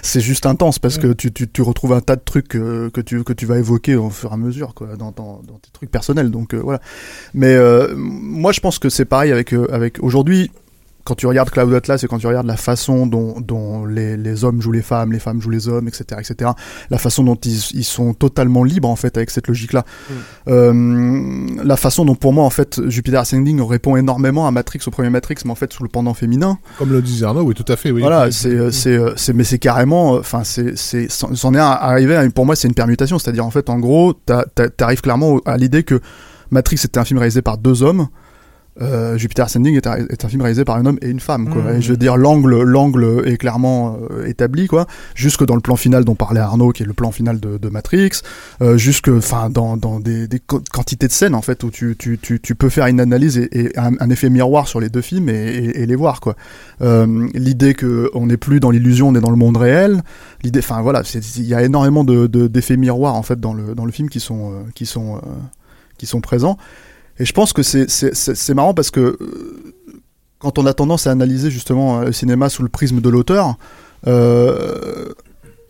c'est 0.01 0.19
juste 0.21 0.45
intense 0.45 0.79
parce 0.79 0.97
que 0.97 1.13
tu, 1.13 1.31
tu, 1.31 1.47
tu 1.47 1.61
retrouves 1.61 1.93
un 1.93 2.01
tas 2.01 2.15
de 2.15 2.21
trucs 2.23 2.47
que 2.47 3.01
tu 3.05 3.23
que 3.23 3.33
tu 3.33 3.45
vas 3.45 3.57
évoquer 3.59 3.95
au 3.95 4.09
fur 4.09 4.31
et 4.31 4.33
à 4.33 4.37
mesure 4.37 4.73
quoi, 4.73 4.95
dans, 4.97 5.11
dans, 5.11 5.41
dans 5.47 5.59
tes 5.59 5.69
trucs 5.71 5.91
personnels. 5.91 6.31
Donc 6.31 6.53
euh, 6.53 6.59
voilà. 6.63 6.79
Mais 7.33 7.55
euh, 7.55 7.93
moi, 7.95 8.51
je 8.51 8.59
pense 8.59 8.79
que 8.79 8.89
c'est 8.89 9.05
pareil 9.05 9.31
avec 9.31 9.53
euh, 9.53 9.67
avec 9.71 10.01
aujourd'hui. 10.01 10.51
Quand 11.05 11.15
tu 11.15 11.27
regardes 11.27 11.49
Cloud 11.49 11.73
Atlas 11.73 12.01
et 12.01 12.07
quand 12.07 12.17
tu 12.17 12.27
regardes 12.27 12.47
la 12.47 12.55
façon 12.55 13.05
dont, 13.05 13.35
dont 13.41 13.85
les, 13.85 14.15
les 14.15 14.45
hommes 14.45 14.61
jouent 14.61 14.71
les 14.71 14.81
femmes, 14.81 15.11
les 15.11 15.19
femmes 15.19 15.41
jouent 15.41 15.49
les 15.49 15.67
hommes, 15.67 15.89
etc., 15.89 16.21
etc., 16.21 16.51
la 16.89 16.97
façon 16.97 17.23
dont 17.25 17.35
ils, 17.35 17.59
ils 17.73 17.83
sont 17.83 18.13
totalement 18.13 18.63
libres 18.63 18.87
en 18.87 18.95
fait 18.95 19.17
avec 19.17 19.29
cette 19.29 19.49
logique-là, 19.49 19.83
euh, 20.47 21.45
la 21.61 21.75
façon 21.75 22.05
dont 22.05 22.15
pour 22.15 22.31
moi 22.31 22.45
en 22.45 22.49
fait 22.49 22.79
Jupiter 22.87 23.19
Ascending 23.19 23.61
répond 23.61 23.97
énormément 23.97 24.47
à 24.47 24.51
Matrix 24.51 24.79
au 24.87 24.91
premier 24.91 25.09
Matrix 25.09 25.35
mais 25.43 25.51
en 25.51 25.55
fait 25.55 25.73
sous 25.73 25.83
le 25.83 25.89
pendant 25.89 26.13
féminin 26.13 26.57
Comme 26.77 26.93
le 26.93 27.01
disait 27.01 27.25
Arnaud, 27.25 27.41
oui, 27.41 27.53
tout 27.53 27.69
à 27.69 27.75
fait, 27.75 27.91
oui. 27.91 27.99
voilà 27.99 28.31
c'est 28.31 28.71
c'est 28.71 28.97
c'est 29.17 29.33
mais 29.33 29.43
c'est 29.43 29.59
carrément 29.59 30.11
enfin 30.13 30.45
c'est 30.45 30.77
c'est 30.77 31.07
c'en 31.09 31.53
est 31.53 31.59
arrivé 31.59 32.15
à, 32.15 32.29
pour 32.29 32.45
moi 32.45 32.55
c'est 32.55 32.69
une 32.69 32.75
permutation 32.75 33.19
c'est-à-dire 33.19 33.45
en 33.45 33.51
fait 33.51 33.69
en 33.69 33.77
gros 33.77 34.13
t'arrives 34.77 35.01
clairement 35.01 35.41
à 35.45 35.57
l'idée 35.57 35.83
que 35.83 35.99
Matrix 36.53 36.79
était 36.85 36.99
un 36.99 37.03
film 37.05 37.19
réalisé 37.19 37.41
par 37.41 37.57
deux 37.57 37.83
hommes 37.83 38.07
euh, 38.81 39.19
Jupiter 39.19 39.45
Ascending 39.45 39.75
est 39.75 39.85
un, 39.85 39.97
est 40.07 40.25
un 40.25 40.27
film 40.27 40.41
réalisé 40.41 40.65
par 40.65 40.77
un 40.77 40.85
homme 40.87 40.97
et 41.03 41.09
une 41.11 41.19
femme 41.19 41.47
quoi. 41.47 41.73
Et 41.75 41.81
je 41.83 41.91
veux 41.91 41.97
dire 41.97 42.17
l'angle 42.17 42.59
l'angle 42.63 43.21
est 43.23 43.37
clairement 43.37 43.99
euh, 44.09 44.25
établi 44.25 44.65
quoi. 44.65 44.87
Jusque 45.13 45.45
dans 45.45 45.53
le 45.53 45.61
plan 45.61 45.75
final 45.75 46.03
dont 46.03 46.15
parlait 46.15 46.39
Arnaud 46.39 46.71
qui 46.71 46.81
est 46.81 46.85
le 46.87 46.93
plan 46.93 47.11
final 47.11 47.39
de, 47.39 47.59
de 47.59 47.69
Matrix 47.69 48.21
euh, 48.63 48.75
jusque 48.77 49.09
enfin 49.09 49.51
dans, 49.51 49.77
dans 49.77 49.99
des, 49.99 50.27
quantités 50.71 51.05
de 51.05 51.11
scènes 51.11 51.35
en 51.35 51.43
fait 51.43 51.63
où 51.63 51.69
tu, 51.69 51.95
tu, 51.99 52.17
tu, 52.19 52.39
tu 52.39 52.55
peux 52.55 52.69
faire 52.69 52.87
une 52.87 52.99
analyse 52.99 53.37
et, 53.37 53.47
et 53.51 53.77
un, 53.77 53.91
un 53.99 54.09
effet 54.09 54.31
miroir 54.31 54.67
sur 54.67 54.79
les 54.79 54.89
deux 54.89 55.01
films 55.01 55.29
et, 55.29 55.33
et, 55.33 55.81
et 55.81 55.85
les 55.85 55.95
voir 55.95 56.19
quoi. 56.19 56.35
L'idée 56.81 57.75
que 57.75 58.09
on 58.15 58.25
n'est 58.25 58.37
plus 58.37 58.59
dans 58.59 58.71
l'illusion 58.71 59.09
on 59.09 59.13
est 59.15 59.21
dans 59.21 59.29
le 59.29 59.37
monde 59.37 59.57
réel 59.57 60.01
l'idée 60.41 60.59
enfin 60.59 60.81
voilà 60.81 61.03
il 61.13 61.45
y 61.45 61.53
a 61.53 61.61
énormément 61.61 62.03
de 62.03 62.25
de- 62.25 62.47
d'effets 62.47 62.77
miroirs 62.77 63.13
en 63.13 63.21
fait 63.23 63.39
dans 63.39 63.53
le 63.53 63.75
dans 63.75 63.85
le 63.85 63.91
film 63.91 64.09
qui 64.09 64.19
sont 64.19 64.63
qui 64.73 64.87
sont 64.87 65.21
sont 66.07 66.21
présents. 66.21 66.57
Et 67.19 67.25
je 67.25 67.33
pense 67.33 67.53
que 67.53 67.61
c'est 67.61 68.53
marrant 68.53 68.73
parce 68.73 68.91
que 68.91 68.99
euh, 68.99 69.73
quand 70.39 70.57
on 70.57 70.65
a 70.65 70.73
tendance 70.73 71.07
à 71.07 71.11
analyser 71.11 71.51
justement 71.51 71.99
euh, 71.99 72.05
le 72.05 72.11
cinéma 72.11 72.49
sous 72.49 72.63
le 72.63 72.69
prisme 72.69 73.01
de 73.01 73.09
l'auteur 73.09 73.55
euh, 74.07 75.13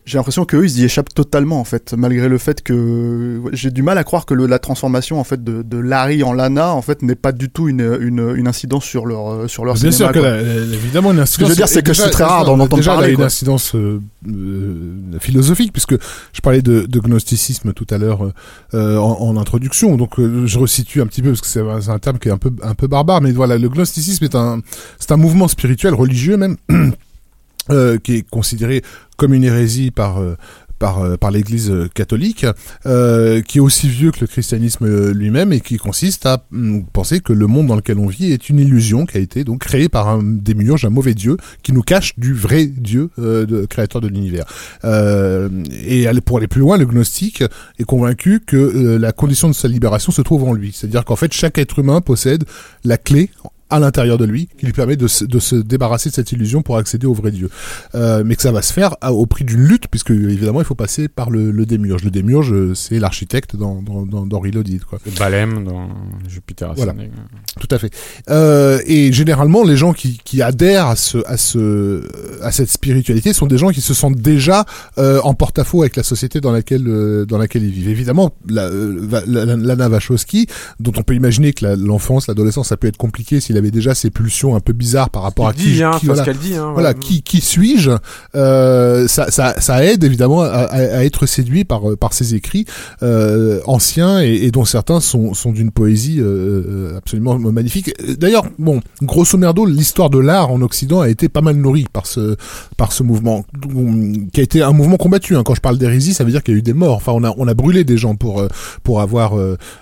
j'ai 0.05 0.17
l'impression 0.17 0.45
qu'eux 0.45 0.65
ils 0.65 0.80
y 0.80 0.84
échappent 0.84 1.13
totalement 1.13 1.59
en 1.59 1.63
fait 1.63 1.93
malgré 1.97 2.27
le 2.30 2.38
fait 2.38 2.61
que 2.61 3.41
j'ai 3.53 3.71
du 3.71 3.84
mal 3.84 3.97
à 3.97 4.03
croire 4.03 4.25
que 4.25 4.34
le- 4.34 4.47
la 4.47 4.59
transformation 4.59 5.19
en 5.19 5.23
fait 5.23 5.43
de, 5.43 5.61
de 5.61 5.77
Larry 5.77 6.23
en 6.23 6.34
Lana 6.34 6.73
en 6.73 6.81
fait 6.81 7.01
n'est 7.01 7.15
pas 7.15 7.31
du 7.31 7.49
tout 7.49 7.67
une, 7.69 7.97
une, 8.01 8.34
une 8.35 8.47
incidence 8.47 8.84
sur 8.85 9.05
leur 9.05 9.31
euh, 9.31 9.47
sur 9.47 9.65
leur 9.65 9.75
Bien 9.75 9.91
cinéma 9.91 10.11
sûr 10.13 10.21
que 10.21 10.25
la- 10.25 10.41
la- 10.41 10.53
évidemment 10.75 11.11
une 11.11 11.19
incidence. 11.19 11.30
Ce 11.34 11.38
que 11.39 11.45
je 11.45 11.49
veux 11.49 11.55
dire, 11.55 11.67
c'est 11.67 11.84
que 11.84 11.93
c'est 11.93 12.09
très 12.09 12.23
rare 12.25 12.45
d'en 12.45 12.53
entendre 12.59 12.75
déjà, 12.77 12.91
parler, 12.93 13.07
a 13.07 13.11
une 13.11 13.21
incidence 13.21 13.75
euh, 13.75 14.01
euh, 14.30 15.19
philosophique, 15.19 15.71
puisque 15.71 15.95
je 16.34 16.41
parlais 16.41 16.61
de, 16.61 16.81
de 16.88 16.99
gnosticisme 16.99 17.73
tout 17.73 17.88
à 17.89 17.97
l'heure 17.97 18.31
euh, 18.73 18.97
en, 18.97 19.21
en 19.21 19.38
introduction. 19.38 19.95
Donc 19.95 20.19
je 20.19 20.59
resitue 20.59 21.01
un 21.01 21.07
petit 21.07 21.21
peu 21.21 21.30
parce 21.30 21.41
que 21.41 21.47
c'est 21.47 21.61
un, 21.61 21.81
c'est 21.81 21.89
un 21.91 21.99
terme 21.99 22.19
qui 22.19 22.27
est 22.30 22.31
un 22.31 22.38
peu 22.38 22.51
un 22.61 22.75
peu 22.75 22.88
barbare, 22.88 23.21
mais 23.21 23.31
voilà, 23.31 23.57
le 23.57 23.69
gnosticisme 23.69 24.23
est 24.25 24.35
un 24.35 24.61
c'est 24.99 25.11
un 25.11 25.17
mouvement 25.17 25.47
spirituel, 25.47 25.93
religieux 25.93 26.38
même, 26.38 26.57
euh, 27.69 27.98
qui 27.98 28.15
est 28.15 28.30
considéré 28.30 28.81
comme 29.18 29.34
une 29.34 29.44
hérésie 29.44 29.91
par 29.91 30.19
euh, 30.19 30.35
par, 30.84 30.99
euh, 30.99 31.15
par 31.15 31.31
l'Église 31.31 31.72
euh, 31.72 31.88
catholique, 31.88 32.45
euh, 32.85 33.41
qui 33.41 33.60
est 33.60 33.61
aussi 33.61 33.88
vieux 33.88 34.11
que 34.11 34.19
le 34.19 34.27
christianisme 34.27 35.11
lui-même 35.11 35.53
et 35.53 35.61
qui 35.61 35.77
consiste 35.77 36.26
à 36.26 36.45
hum, 36.52 36.84
penser 36.91 37.22
que 37.22 37.31
le 37.31 37.48
monde 37.48 37.68
dans 37.68 37.77
lequel 37.77 37.99
on 37.99 38.07
vit 38.07 38.34
est 38.34 38.49
une 38.49 38.60
illusion 38.60 39.06
qui 39.06 39.15
a 39.18 39.22
été 39.22 39.45
donc 39.45 39.61
créée 39.61 39.88
par 39.88 40.10
un 40.10 40.22
démiurge, 40.22 40.84
un 40.84 40.90
mauvais 40.90 41.14
dieu, 41.14 41.38
qui 41.61 41.72
nous 41.72 41.84
cache 41.84 42.19
du 42.19 42.34
vrai 42.34 42.65
Dieu, 42.65 43.11
euh, 43.18 43.65
créateur 43.68 44.02
de 44.02 44.10
l'univers. 44.10 44.44
Euh, 44.84 45.48
et 45.85 46.06
pour 46.26 46.38
aller 46.40 46.49
plus 46.49 46.60
loin, 46.60 46.77
le 46.77 46.85
gnostique 46.85 47.45
est 47.80 47.85
convaincu 47.85 48.41
que 48.45 48.98
la 48.99 49.14
condition 49.14 49.48
de 49.48 49.53
sa 49.53 49.69
libération 49.69 50.11
se 50.11 50.22
trouve 50.22 50.44
en 50.44 50.52
lui. 50.52 50.73
C'est-à-dire 50.73 51.06
qu'en 51.06 51.15
fait, 51.15 51.31
chaque 51.31 51.57
être 51.60 51.80
humain 51.80 52.02
possède 52.02 52.44
la 52.84 52.98
clé 52.98 53.30
à 53.73 53.79
l'intérieur 53.79 54.17
de 54.17 54.25
lui 54.25 54.47
qui 54.57 54.65
lui 54.65 54.73
permet 54.73 54.95
de 54.95 55.07
se, 55.07 55.25
de 55.25 55.39
se 55.39 55.55
débarrasser 55.55 56.09
de 56.09 56.15
cette 56.15 56.31
illusion 56.31 56.61
pour 56.61 56.77
accéder 56.77 57.07
au 57.07 57.13
vrai 57.13 57.31
Dieu. 57.31 57.49
Euh, 57.95 58.23
mais 58.25 58.35
que 58.35 58.41
ça 58.41 58.51
va 58.51 58.61
se 58.61 58.71
faire 58.73 58.95
à- 59.01 59.11
au 59.13 59.25
prix 59.25 59.43
d'une 59.45 59.63
lutte, 59.65 59.87
puisque 59.89 60.11
évidemment 60.11 60.59
il 60.61 60.65
faut 60.65 60.75
passer 60.75 61.07
par 61.07 61.29
le, 61.29 61.51
le 61.51 61.65
démiurge. 61.65 62.03
Le 62.03 62.11
démiurge, 62.11 62.53
euh, 62.53 62.73
c'est 62.75 62.99
l'architecte 62.99 63.55
dans, 63.55 63.81
dans, 63.81 64.05
dans, 64.05 64.25
dans 64.25 64.39
Reloaded. 64.39 64.83
Quoi. 64.83 64.99
C'est 65.03 65.17
Balem 65.17 65.63
dans 65.63 65.89
Jupiter 66.27 66.73
Voilà. 66.75 66.91
Ascending. 66.93 67.11
Tout 67.59 67.67
à 67.71 67.77
fait. 67.79 67.91
Euh, 68.29 68.79
et 68.85 69.11
généralement, 69.13 69.63
les 69.63 69.77
gens 69.77 69.93
qui, 69.93 70.19
qui 70.23 70.41
adhèrent 70.41 70.87
à 70.87 70.95
ce, 70.95 71.17
à 71.25 71.37
ce, 71.37 72.03
à 72.41 72.51
cette 72.51 72.69
spiritualité 72.69 73.33
sont 73.33 73.47
des 73.47 73.57
gens 73.57 73.69
qui 73.69 73.81
se 73.81 73.93
sentent 73.93 74.17
déjà 74.19 74.65
euh, 74.97 75.19
en 75.23 75.33
porte-à-faux 75.33 75.81
avec 75.81 75.95
la 75.95 76.03
société 76.03 76.41
dans 76.41 76.51
laquelle, 76.51 76.87
euh, 76.87 77.25
dans 77.25 77.37
laquelle 77.37 77.63
ils 77.63 77.71
vivent. 77.71 77.89
Évidemment, 77.89 78.31
la, 78.47 78.65
euh, 78.65 79.07
la, 79.27 79.45
la- 79.45 79.55
Lana 79.55 79.89
Wachowski, 79.89 80.47
dont 80.79 80.91
on 80.97 81.03
peut 81.03 81.15
imaginer 81.15 81.53
que 81.53 81.65
l'enfance, 81.75 82.27
l'adolescence, 82.27 82.67
ça 82.69 82.77
peut 82.77 82.87
être 82.87 82.97
compliqué 82.97 83.39
s'il 83.39 83.57
avait 83.57 83.62
déjà 83.72 83.94
ces 83.95 84.10
pulsions 84.10 84.56
un 84.56 84.60
peu 84.60 84.73
bizarres 84.73 85.10
par 85.10 85.22
rapport 85.23 85.48
à 85.48 85.53
qui, 85.53 85.73
dit, 85.73 85.84
hein, 85.84 85.91
qui- 85.99 86.06
voilà, 86.07 86.23
qu'elle 86.23 86.38
dit. 86.38 86.56
Hein, 86.56 86.72
voilà, 86.73 86.90
ouais. 86.90 86.95
qui, 86.99 87.22
qui 87.23 87.41
suis-je 87.41 87.91
euh, 88.35 89.07
ça, 89.07 89.30
ça, 89.31 89.60
ça 89.60 89.84
aide 89.85 90.03
évidemment 90.03 90.41
à, 90.41 90.48
à- 90.48 90.98
à 90.98 91.03
être 91.03 91.26
séduit 91.26 91.64
par, 91.64 91.81
par 91.99 92.14
ses 92.14 92.35
écrits 92.35 92.65
euh, 93.03 93.60
anciens 93.65 94.22
et, 94.22 94.34
et 94.34 94.52
dont 94.52 94.65
certains 94.65 94.99
sont, 94.99 95.34
sont 95.34 95.52
d'une 95.52 95.72
poésie 95.72 96.18
euh, 96.19 96.98
absolument 96.98 97.38
magnifique. 97.40 97.91
D'ailleurs, 98.19 98.45
bon, 98.60 98.81
grosso 99.02 99.38
merdo, 99.38 99.65
l'histoire 99.65 100.10
de 100.10 100.19
l'art 100.19 100.52
en 100.52 100.61
Occident 100.61 101.02
a 101.02 101.10
été 101.10 101.30
pas 101.30 101.41
mal 101.41 101.56
nourrie 101.56 101.85
par 101.91 102.06
ce, 102.07 102.35
par 102.77 102.91
ce 102.91 103.03
mouvement, 103.03 103.45
qui 104.34 104.40
a 104.40 104.44
été 104.44 104.61
un 104.61 104.72
mouvement 104.72 104.98
combattu. 104.98 105.35
hein. 105.35 105.44
Quand 105.44 105.56
je 105.56 105.61
parle 105.61 105.77
d'hérésie, 105.77 106.14
ça 106.14 106.23
veut 106.23 106.31
dire 106.31 106.44
qu'il 106.44 106.53
y 106.53 106.57
a 106.57 106.60
eu 106.60 106.64
des 106.64 106.73
morts. 106.73 106.95
Enfin, 106.98 107.11
on 107.15 107.23
a, 107.23 107.34
on 107.38 107.48
a 107.48 107.53
brûlé 107.53 107.84
des 107.84 107.98
gens 107.98 108.15
pour, 108.15 108.45
pour 108.84 109.02
avoir 109.02 109.34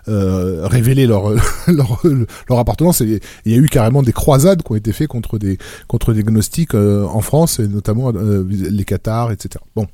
révélé 0.08 1.08
leur, 1.08 1.30
leur, 1.68 2.02
leur 2.50 2.60
appartenance. 2.60 3.02
Et 3.02 3.20
il 3.46 3.52
y 3.52 3.56
a 3.56 3.58
eu 3.58 3.68
carrément 3.72 4.04
des 4.04 4.14
croisades 4.14 4.62
qui 4.62 4.72
ont 4.72 4.76
été 4.76 4.94
faites 4.94 5.08
contre 5.08 5.40
des 5.40 5.58
contre 5.88 6.14
des 6.14 6.24
gnostiques 6.24 6.76
euh, 6.76 7.06
en 7.06 7.22
France 7.22 7.60
et 7.60 7.68
notamment 7.68 8.12
euh, 8.14 8.46
les 8.48 8.86
cathares, 8.86 9.32
etc. 9.32 9.64
Bon. 9.76 9.88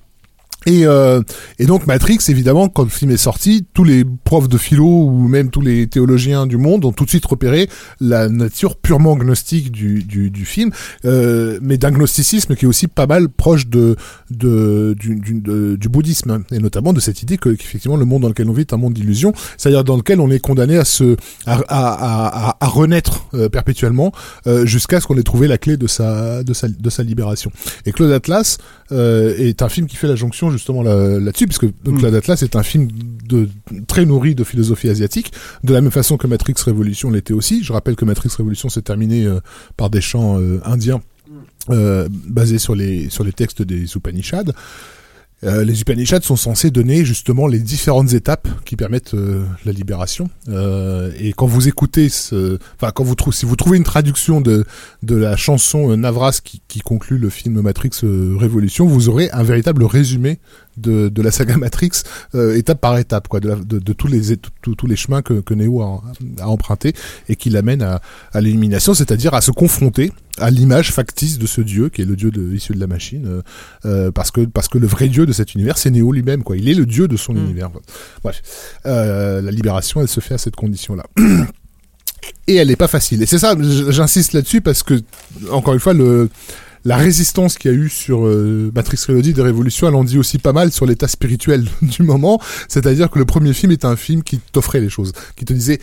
Et, 0.67 0.85
euh, 0.85 1.21
et 1.59 1.65
donc 1.65 1.87
Matrix, 1.87 2.19
évidemment, 2.27 2.67
quand 2.67 2.83
le 2.83 2.89
film 2.89 3.09
est 3.11 3.17
sorti, 3.17 3.65
tous 3.73 3.85
les 3.85 4.03
profs 4.25 4.49
de 4.49 4.57
philo 4.57 4.85
ou 4.85 5.27
même 5.29 5.49
tous 5.49 5.61
les 5.61 5.87
théologiens 5.87 6.45
du 6.45 6.57
monde 6.57 6.83
ont 6.83 6.91
tout 6.91 7.05
de 7.05 7.09
suite 7.09 7.25
repéré 7.25 7.69
la 8.01 8.27
nature 8.27 8.75
purement 8.75 9.15
gnostique 9.15 9.71
du, 9.71 10.03
du, 10.03 10.29
du 10.29 10.45
film, 10.45 10.71
euh, 11.05 11.57
mais 11.61 11.77
d'un 11.77 11.91
gnosticisme 11.91 12.55
qui 12.55 12.65
est 12.65 12.67
aussi 12.67 12.87
pas 12.87 13.07
mal 13.07 13.29
proche 13.29 13.67
de, 13.67 13.95
de, 14.29 14.93
du, 14.99 15.15
du, 15.77 15.87
bouddhisme, 15.89 16.43
et 16.51 16.59
notamment 16.59 16.91
de 16.91 16.99
cette 16.99 17.21
idée 17.23 17.37
que 17.37 17.47
qu'effectivement 17.49 17.95
le 17.95 18.03
monde 18.05 18.23
dans 18.23 18.27
lequel 18.27 18.49
on 18.49 18.53
vit 18.53 18.61
est 18.61 18.73
un 18.73 18.77
monde 18.77 18.93
d'illusion, 18.93 19.31
c'est-à-dire 19.57 19.85
dans 19.85 19.95
lequel 19.95 20.19
on 20.19 20.29
est 20.29 20.39
condamné 20.39 20.77
à 20.77 20.83
se 20.83 21.15
à, 21.45 21.59
à, 21.69 22.49
à- 22.49 22.57
à 22.59 22.67
renaître 22.67 23.25
euh, 23.35 23.47
perpétuellement 23.47 24.11
euh, 24.47 24.65
jusqu'à 24.65 24.99
ce 24.99 25.07
qu'on 25.07 25.17
ait 25.17 25.23
trouvé 25.23 25.47
la 25.47 25.57
clé 25.57 25.77
de 25.77 25.87
sa 25.87 26.43
de 26.43 26.53
sa 26.53 26.67
de 26.67 26.89
sa 26.89 27.03
libération. 27.03 27.51
Et 27.85 27.93
Claude 27.93 28.11
Atlas 28.11 28.57
euh, 28.91 29.35
est 29.37 29.61
un 29.61 29.69
film 29.69 29.87
qui 29.87 29.95
fait 29.95 30.07
la 30.07 30.15
jonction 30.15 30.49
justement 30.51 30.81
là- 30.81 31.19
là-dessus, 31.19 31.45
puisque 31.45 31.67
Claude 31.83 32.15
Atlas 32.15 32.41
est 32.43 32.55
un 32.55 32.63
film 32.63 32.87
de 33.27 33.49
très 33.87 34.05
nourri 34.05 34.35
de 34.35 34.43
philosophie 34.43 34.89
asiatique, 34.89 35.33
de 35.63 35.73
la 35.73 35.81
même 35.81 35.91
façon 35.91 36.17
que 36.17 36.27
Matrix 36.27 36.55
Révolution 36.65 37.09
l'était 37.11 37.33
aussi. 37.33 37.63
Je 37.63 37.73
rappelle 37.73 37.95
que 37.95 38.05
Matrix 38.05 38.29
Révolution 38.37 38.69
s'est 38.69 38.81
terminé 38.81 39.25
euh, 39.25 39.39
par 39.75 39.89
des 39.89 40.01
chants 40.01 40.39
euh, 40.39 40.59
indiens 40.63 41.01
euh, 41.69 42.07
basés 42.27 42.59
sur 42.59 42.75
les 42.75 43.09
sur 43.09 43.23
les 43.23 43.33
textes 43.33 43.61
des 43.61 43.83
Upanishads. 43.95 44.53
Euh, 45.43 45.63
les 45.63 45.81
Upanishads 45.81 46.21
sont 46.21 46.35
censés 46.35 46.71
donner 46.71 47.05
justement 47.05 47.45
les 47.45 47.59
différentes 47.59 48.13
étapes 48.13 48.47
qui 48.65 48.75
permettent 48.75 49.13
euh, 49.13 49.43
la 49.65 49.71
libération. 49.71 50.29
Euh, 50.49 51.11
et 51.19 51.33
quand 51.33 51.45
vous 51.45 51.67
écoutez, 51.67 52.07
enfin 52.07 52.91
quand 52.91 53.03
vous 53.03 53.13
trouvez, 53.13 53.35
si 53.35 53.45
vous 53.45 53.55
trouvez 53.55 53.77
une 53.77 53.83
traduction 53.83 54.41
de 54.41 54.65
de 55.03 55.15
la 55.15 55.37
chanson 55.37 55.91
euh, 55.91 55.95
Navras 55.95 56.39
qui, 56.43 56.61
qui 56.67 56.79
conclut 56.79 57.19
le 57.19 57.29
film 57.29 57.61
Matrix 57.61 57.91
euh, 58.03 58.35
Révolution, 58.37 58.87
vous 58.87 59.09
aurez 59.09 59.29
un 59.31 59.43
véritable 59.43 59.83
résumé 59.83 60.39
de, 60.77 61.09
de 61.09 61.21
la 61.21 61.31
saga 61.31 61.57
Matrix 61.57 61.91
euh, 62.35 62.55
étape 62.55 62.79
par 62.81 62.97
étape, 62.97 63.27
quoi, 63.27 63.39
de, 63.39 63.49
la- 63.49 63.55
de, 63.55 63.79
de 63.79 63.93
tous 63.93 64.07
les 64.07 64.37
tous 64.61 64.87
les 64.87 64.95
chemins 64.95 65.21
que, 65.21 65.41
que 65.41 65.53
Neo 65.53 65.81
a, 65.81 66.03
a 66.39 66.47
emprunté 66.47 66.93
et 67.29 67.35
qui 67.35 67.49
l'amène 67.49 67.81
à, 67.81 68.01
à 68.33 68.41
l'élimination, 68.41 68.93
c'est-à-dire 68.93 69.33
à 69.33 69.41
se 69.41 69.51
confronter 69.51 70.11
à 70.39 70.51
l'image 70.51 70.91
factice 70.91 71.39
de 71.39 71.47
ce 71.47 71.61
dieu 71.61 71.89
qui 71.89 72.03
est 72.03 72.05
le 72.05 72.15
dieu 72.15 72.29
de, 72.29 72.53
issu 72.53 72.73
de 72.73 72.79
la 72.79 72.87
machine, 72.87 73.25
euh, 73.27 73.41
euh, 73.85 74.11
parce 74.11 74.29
que 74.31 74.41
parce 74.41 74.67
que 74.67 74.77
le 74.77 74.85
vrai 74.87 75.07
dieu 75.09 75.25
de 75.25 75.33
cet 75.33 75.55
univers 75.55 75.77
c'est 75.77 75.89
Neo 75.89 76.11
lui-même, 76.11 76.43
quoi. 76.43 76.57
Il 76.57 76.69
est 76.69 76.75
le 76.75 76.85
dieu 76.85 77.07
de 77.07 77.17
son 77.17 77.35
univers. 77.35 77.69
Bref, 78.23 78.41
la 78.85 79.51
libération, 79.51 80.01
elle 80.01 80.07
se 80.07 80.19
fait 80.19 80.35
à 80.35 80.37
cette 80.37 80.55
condition-là. 80.55 81.05
Et 82.47 82.55
elle 82.55 82.69
n'est 82.69 82.75
pas 82.75 82.87
facile. 82.87 83.21
Et 83.21 83.25
c'est 83.25 83.39
ça, 83.39 83.55
j'insiste 83.89 84.33
là-dessus 84.33 84.61
parce 84.61 84.83
que 84.83 85.01
encore 85.51 85.73
une 85.73 85.79
fois 85.79 85.93
le 85.93 86.29
la 86.87 86.95
résistance 86.95 87.57
qu'il 87.57 87.69
y 87.69 87.73
a 87.73 87.77
eu 87.77 87.89
sur 87.89 88.25
euh, 88.25 88.71
Matrix 88.73 88.97
Reloaded 89.09 89.35
des 89.35 89.41
Révolutions, 89.41 89.89
elle 89.89 89.95
en 89.95 90.05
dit 90.05 90.17
aussi 90.17 90.37
pas 90.37 90.53
mal 90.53 90.71
sur 90.71 90.85
l'état 90.85 91.09
spirituel 91.09 91.67
du 91.81 92.01
moment. 92.01 92.39
C'est-à-dire 92.69 93.09
que 93.09 93.19
le 93.19 93.25
premier 93.25 93.51
film 93.51 93.73
était 93.73 93.85
un 93.85 93.97
film 93.97 94.23
qui 94.23 94.39
t'offrait 94.39 94.79
les 94.79 94.87
choses, 94.89 95.11
qui 95.35 95.43
te 95.43 95.51
disait 95.51 95.79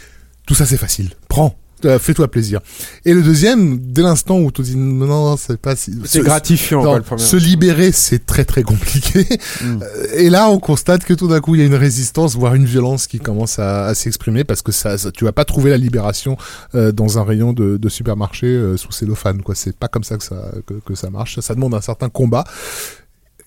tout 0.46 0.54
ça 0.54 0.64
c'est 0.64 0.78
facile, 0.78 1.10
prends, 1.28 1.58
euh, 1.84 1.98
fais-toi 1.98 2.28
plaisir. 2.30 2.60
Et 3.04 3.12
le 3.14 3.22
deuxième, 3.22 3.78
dès 3.78 4.02
l'instant 4.02 4.38
où 4.38 4.50
tu 4.50 4.62
dis 4.62 4.76
non, 4.76 5.06
non, 5.06 5.36
c'est 5.36 5.56
pas 5.60 5.76
si. 5.76 5.92
C'est 6.04 6.18
ce- 6.20 6.24
gratifiant, 6.24 6.82
non, 6.82 6.90
quoi, 6.90 6.98
le 6.98 7.04
premier. 7.04 7.22
se 7.22 7.36
libérer, 7.36 7.92
c'est 7.92 8.24
très 8.26 8.44
très 8.44 8.62
compliqué. 8.62 9.26
Mm. 9.62 9.82
Euh, 9.82 10.06
Et 10.16 10.30
là, 10.30 10.48
on 10.48 10.58
constate 10.58 11.04
que 11.04 11.14
tout 11.14 11.28
d'un 11.28 11.40
coup, 11.40 11.54
il 11.54 11.60
y 11.60 11.62
a 11.62 11.66
une 11.66 11.74
résistance, 11.74 12.34
voire 12.36 12.54
une 12.54 12.64
violence 12.64 13.06
qui 13.06 13.18
commence 13.20 13.58
à, 13.58 13.86
à 13.86 13.94
s'exprimer 13.94 14.44
parce 14.44 14.62
que 14.62 14.72
ça, 14.72 14.98
ça- 14.98 15.10
tu 15.12 15.24
vas 15.24 15.32
pas 15.32 15.44
trouver 15.44 15.70
la 15.70 15.76
libération 15.78 16.36
euh, 16.74 16.92
dans 16.92 17.18
un 17.18 17.24
rayon 17.24 17.52
de, 17.52 17.76
de 17.76 17.88
supermarché 17.88 18.46
euh, 18.46 18.76
sous 18.76 18.90
cellophane. 18.92 19.42
Quoi, 19.42 19.54
c'est 19.54 19.76
pas 19.76 19.88
comme 19.88 20.04
ça 20.04 20.16
que 20.16 20.24
ça 20.24 20.50
que, 20.66 20.74
que 20.84 20.94
ça 20.94 21.10
marche. 21.10 21.38
Ça 21.40 21.54
demande 21.54 21.74
un 21.74 21.80
certain 21.80 22.08
combat 22.08 22.44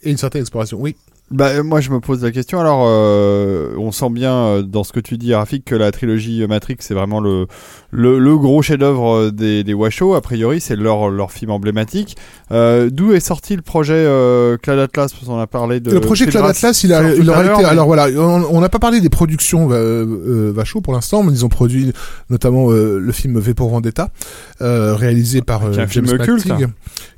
et 0.04 0.12
une 0.12 0.18
certaine 0.18 0.42
exploration. 0.42 0.78
Oui. 0.80 0.96
Bah, 1.30 1.48
euh, 1.50 1.64
moi, 1.64 1.82
je 1.82 1.90
me 1.92 2.00
pose 2.00 2.24
la 2.24 2.32
question. 2.32 2.58
Alors, 2.62 2.86
euh, 2.88 3.76
on 3.78 3.92
sent 3.92 4.10
bien 4.12 4.34
euh, 4.34 4.62
dans 4.62 4.86
ce 4.86 4.94
que 4.94 5.02
tu 5.02 5.18
dis, 5.18 5.34
Rafik, 5.34 5.66
que 5.66 5.76
la 5.76 5.92
trilogie 5.92 6.46
Matrix, 6.48 6.78
c'est 6.80 6.94
vraiment 6.94 7.20
le, 7.20 7.48
le, 7.92 8.18
le 8.18 8.38
gros 8.38 8.62
chef-d'œuvre 8.62 9.30
des, 9.32 9.66
des. 9.66 9.74
A 10.16 10.22
priori, 10.22 10.62
c'est 10.62 10.78
leur, 10.78 11.10
leur 11.10 11.34
film 11.34 11.52
emblématique. 11.52 12.16
Euh, 12.52 12.90
D'où 12.90 13.12
est 13.12 13.20
sorti 13.20 13.58
le 13.58 13.62
projet 13.62 13.94
euh, 13.94 14.56
Cloud 14.56 14.80
Atlas? 14.80 15.12
Parce 15.12 15.26
qu'on 15.26 15.38
a 15.40 15.48
parlé 15.48 15.82
de. 15.82 15.92
le 15.92 16.00
projet 16.00 16.26
Cloud 16.28 16.46
Atlas, 16.46 16.84
il, 16.86 16.94
a, 16.94 17.14
il 17.14 17.30
été. 17.44 17.64
mais- 17.64 17.66
Alors 17.72 17.88
voilà, 17.88 18.08
on 18.18 18.62
n'a 18.62 18.70
pas 18.70 18.80
parlé 18.80 19.02
des 19.02 19.10
productions 19.10 19.68
euh, 19.72 20.54
pour 20.82 20.94
l'instant, 20.94 21.24
mais 21.24 21.34
ils 21.34 21.44
ont 21.44 21.50
produit 21.50 21.92
notamment 22.30 22.70
le 22.72 23.12
film 23.12 23.38
V 23.38 23.54
pour 23.54 23.70
Vendetta, 23.70 24.12
réalisé 24.62 25.42
par 25.42 25.74
James 25.74 25.88
film 25.90 26.06
culte, 26.26 26.46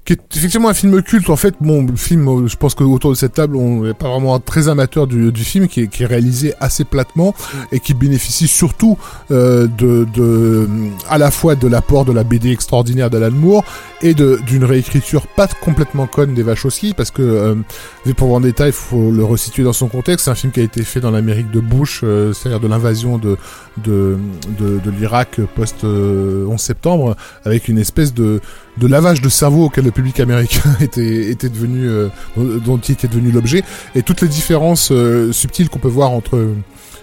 qui 0.10 0.14
est 0.14 0.38
effectivement 0.38 0.69
un 0.69 0.73
film 0.73 1.03
culte. 1.03 1.30
En 1.30 1.36
fait, 1.36 1.53
bon, 1.61 1.86
le 1.86 1.95
film, 1.95 2.27
euh, 2.27 2.48
je 2.48 2.56
pense 2.56 2.73
qu'autour 2.73 3.11
de 3.11 3.15
cette 3.15 3.34
table, 3.34 3.56
on 3.56 3.84
n'est 3.84 3.94
pas 3.94 4.10
vraiment 4.10 4.40
très 4.40 4.68
amateur 4.68 5.06
du, 5.06 5.31
du 5.31 5.44
film, 5.44 5.68
qui 5.68 5.81
est, 5.81 5.88
qui 5.88 6.02
est 6.02 6.07
réalisé 6.07 6.56
assez 6.60 6.84
platement 6.84 7.36
et 7.72 7.80
qui 7.80 7.94
bénéficie 7.94 8.48
surtout 8.48 8.98
euh, 9.30 9.68
de, 9.68 10.07
de, 10.11 10.68
à 11.10 11.19
la 11.19 11.30
fois 11.30 11.53
de 11.53 11.68
l'apport 11.68 12.06
de 12.06 12.11
la 12.11 12.23
BD 12.23 12.52
extraordinaire 12.52 13.11
d'Alan 13.11 13.30
Moore 13.30 13.64
et 14.02 14.15
de 14.15 14.40
d'une 14.48 14.64
réécriture 14.64 15.27
pas 15.27 15.48
complètement 15.48 16.07
conne 16.07 16.34
des 16.34 16.41
Wachowski, 16.41 16.95
parce 16.95 17.11
que 17.11 17.22
euh, 17.22 18.14
pour 18.18 18.30
Vendetta, 18.30 18.65
il 18.65 18.73
faut 18.73 19.11
le 19.11 19.23
resituer 19.23 19.61
dans 19.61 19.73
son 19.73 19.90
contexte. 19.90 20.26
C'est 20.26 20.31
un 20.31 20.36
film 20.36 20.52
qui 20.52 20.60
a 20.60 20.64
été 20.64 20.84
fait 20.84 21.02
dans 21.02 21.11
l'Amérique 21.11 21.52
de 21.52 21.60
Bush, 21.60 22.02
euh, 22.03 22.34
c'est-à-dire 22.34 22.60
de 22.60 22.68
l'invasion 22.68 23.19
de 23.19 23.38
de, 23.84 24.18
de, 24.57 24.80
de 24.80 24.91
l'Irak 24.91 25.40
post 25.56 25.84
euh, 25.84 26.48
11 26.48 26.60
septembre, 26.60 27.15
avec 27.45 27.68
une 27.68 27.77
espèce 27.77 28.14
de 28.14 28.41
de 28.80 28.88
lavage 28.88 29.22
de 29.22 29.30
cerveau 29.30 29.65
auquel 29.65 29.85
le 29.85 29.91
public 29.91 30.19
américain 30.19 30.61
était 30.81 31.30
était 31.30 31.49
devenu 31.49 31.88
euh, 31.88 32.07
dont 32.38 32.77
il 32.77 32.91
était 32.93 33.07
devenu 33.07 33.31
l'objet, 33.31 33.64
et 33.95 34.01
toutes 34.03 34.22
les 34.22 34.27
différences 34.27 34.89
euh, 34.91 35.31
subtiles 35.31 35.69
qu'on 35.69 35.80
peut 35.80 35.88
voir 35.88 36.11
entre 36.11 36.47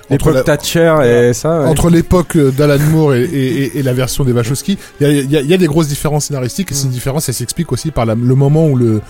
entre 0.08 0.28
L'époque 0.30 0.44
Thatcher 0.44 0.94
et 1.04 1.32
ça. 1.32 1.60
ouais. 1.62 1.66
entre 1.66 1.90
l'époque 1.90 2.38
d'Alan 2.38 2.78
Moore 2.92 3.14
et, 3.14 3.24
et, 3.24 3.56
et- 3.64 3.78
et 3.78 3.82
la 3.82 3.92
version 3.92 4.22
des 4.22 4.30
Wachowski, 4.32 4.78
il 5.00 5.06
y 5.06 5.10
a, 5.10 5.12
il 5.12 5.30
y 5.30 5.36
a- 5.36 5.40
il 5.40 5.48
y 5.50 5.54
a 5.54 5.56
des 5.56 5.66
grosses 5.66 5.88
différences 5.88 6.26
scénaristiques 6.26 6.70
et 6.70 6.74
Mm. 6.74 6.78
ces 6.78 6.88
différences, 6.88 7.28
elles 7.28 7.34
s'expliquent 7.34 7.72
aussi 7.72 7.90
par 7.90 8.06
la- 8.06 8.14
le 8.14 8.34
moment 8.36 8.68
où 8.68 8.76
le 8.76 9.00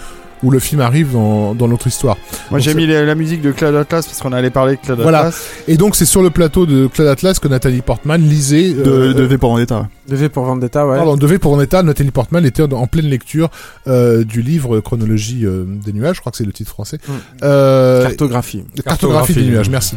où 0.43 0.51
le 0.51 0.59
film 0.59 0.81
arrive 0.81 1.13
dans, 1.13 1.55
dans 1.55 1.69
notre 1.69 1.87
histoire. 1.87 2.17
Moi, 2.51 2.61
j'ai 2.61 2.75
mis 2.75 2.87
la, 2.87 3.05
la 3.05 3.15
musique 3.15 3.41
de 3.41 3.53
Cloud 3.53 3.75
Atlas 3.75 4.07
parce 4.07 4.21
qu'on 4.21 4.33
allait 4.33 4.51
parler 4.51 4.77
de 4.77 4.81
Cloud 4.81 5.01
Voilà. 5.01 5.21
Atlas. 5.21 5.43
Et 5.69 5.77
donc 5.77 5.97
c'est 5.97 6.05
sur 6.05 6.23
le 6.23 6.31
plateau 6.31 6.67
de 6.67 6.87
Cloud 6.89 7.09
Atlas 7.09 7.39
que 7.39 7.49
Nathalie 7.49 7.81
Portman 7.83 8.21
lisait 8.21 8.73
De, 8.75 8.83
euh, 8.91 9.15
de 9.15 9.23
V 9.23 9.39
pour 9.39 9.51
Vendetta. 9.53 9.89
De 10.09 10.15
V 10.17 10.29
pour 10.29 10.45
Vendetta, 10.45 10.87
ouais. 10.87 10.97
Pardon, 10.97 11.17
devait 11.17 11.39
pour 11.39 11.53
en 11.53 11.61
état, 11.61 11.83
Nathalie 11.83 12.11
Portman 12.11 12.45
était 12.45 12.63
en, 12.63 12.71
en 12.73 12.87
pleine 12.87 13.07
lecture 13.07 13.51
euh, 13.89 14.25
du 14.25 14.43
livre 14.43 14.81
Chronologie 14.81 15.45
euh, 15.45 15.65
des 15.67 15.93
nuages, 15.93 16.17
je 16.17 16.21
crois 16.21 16.31
que 16.33 16.39
c'est 16.39 16.45
le 16.45 16.53
titre 16.53 16.71
français. 16.71 16.99
Mm. 17.09 17.13
Euh, 17.43 18.03
Cartographie. 18.03 18.59
Cartographie, 18.59 18.83
Cartographie 18.85 19.35
des 19.35 19.41
nuages, 19.43 19.53
nuages. 19.53 19.71
merci. 19.71 19.97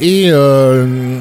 Et 0.00 0.26
euh, 0.28 1.18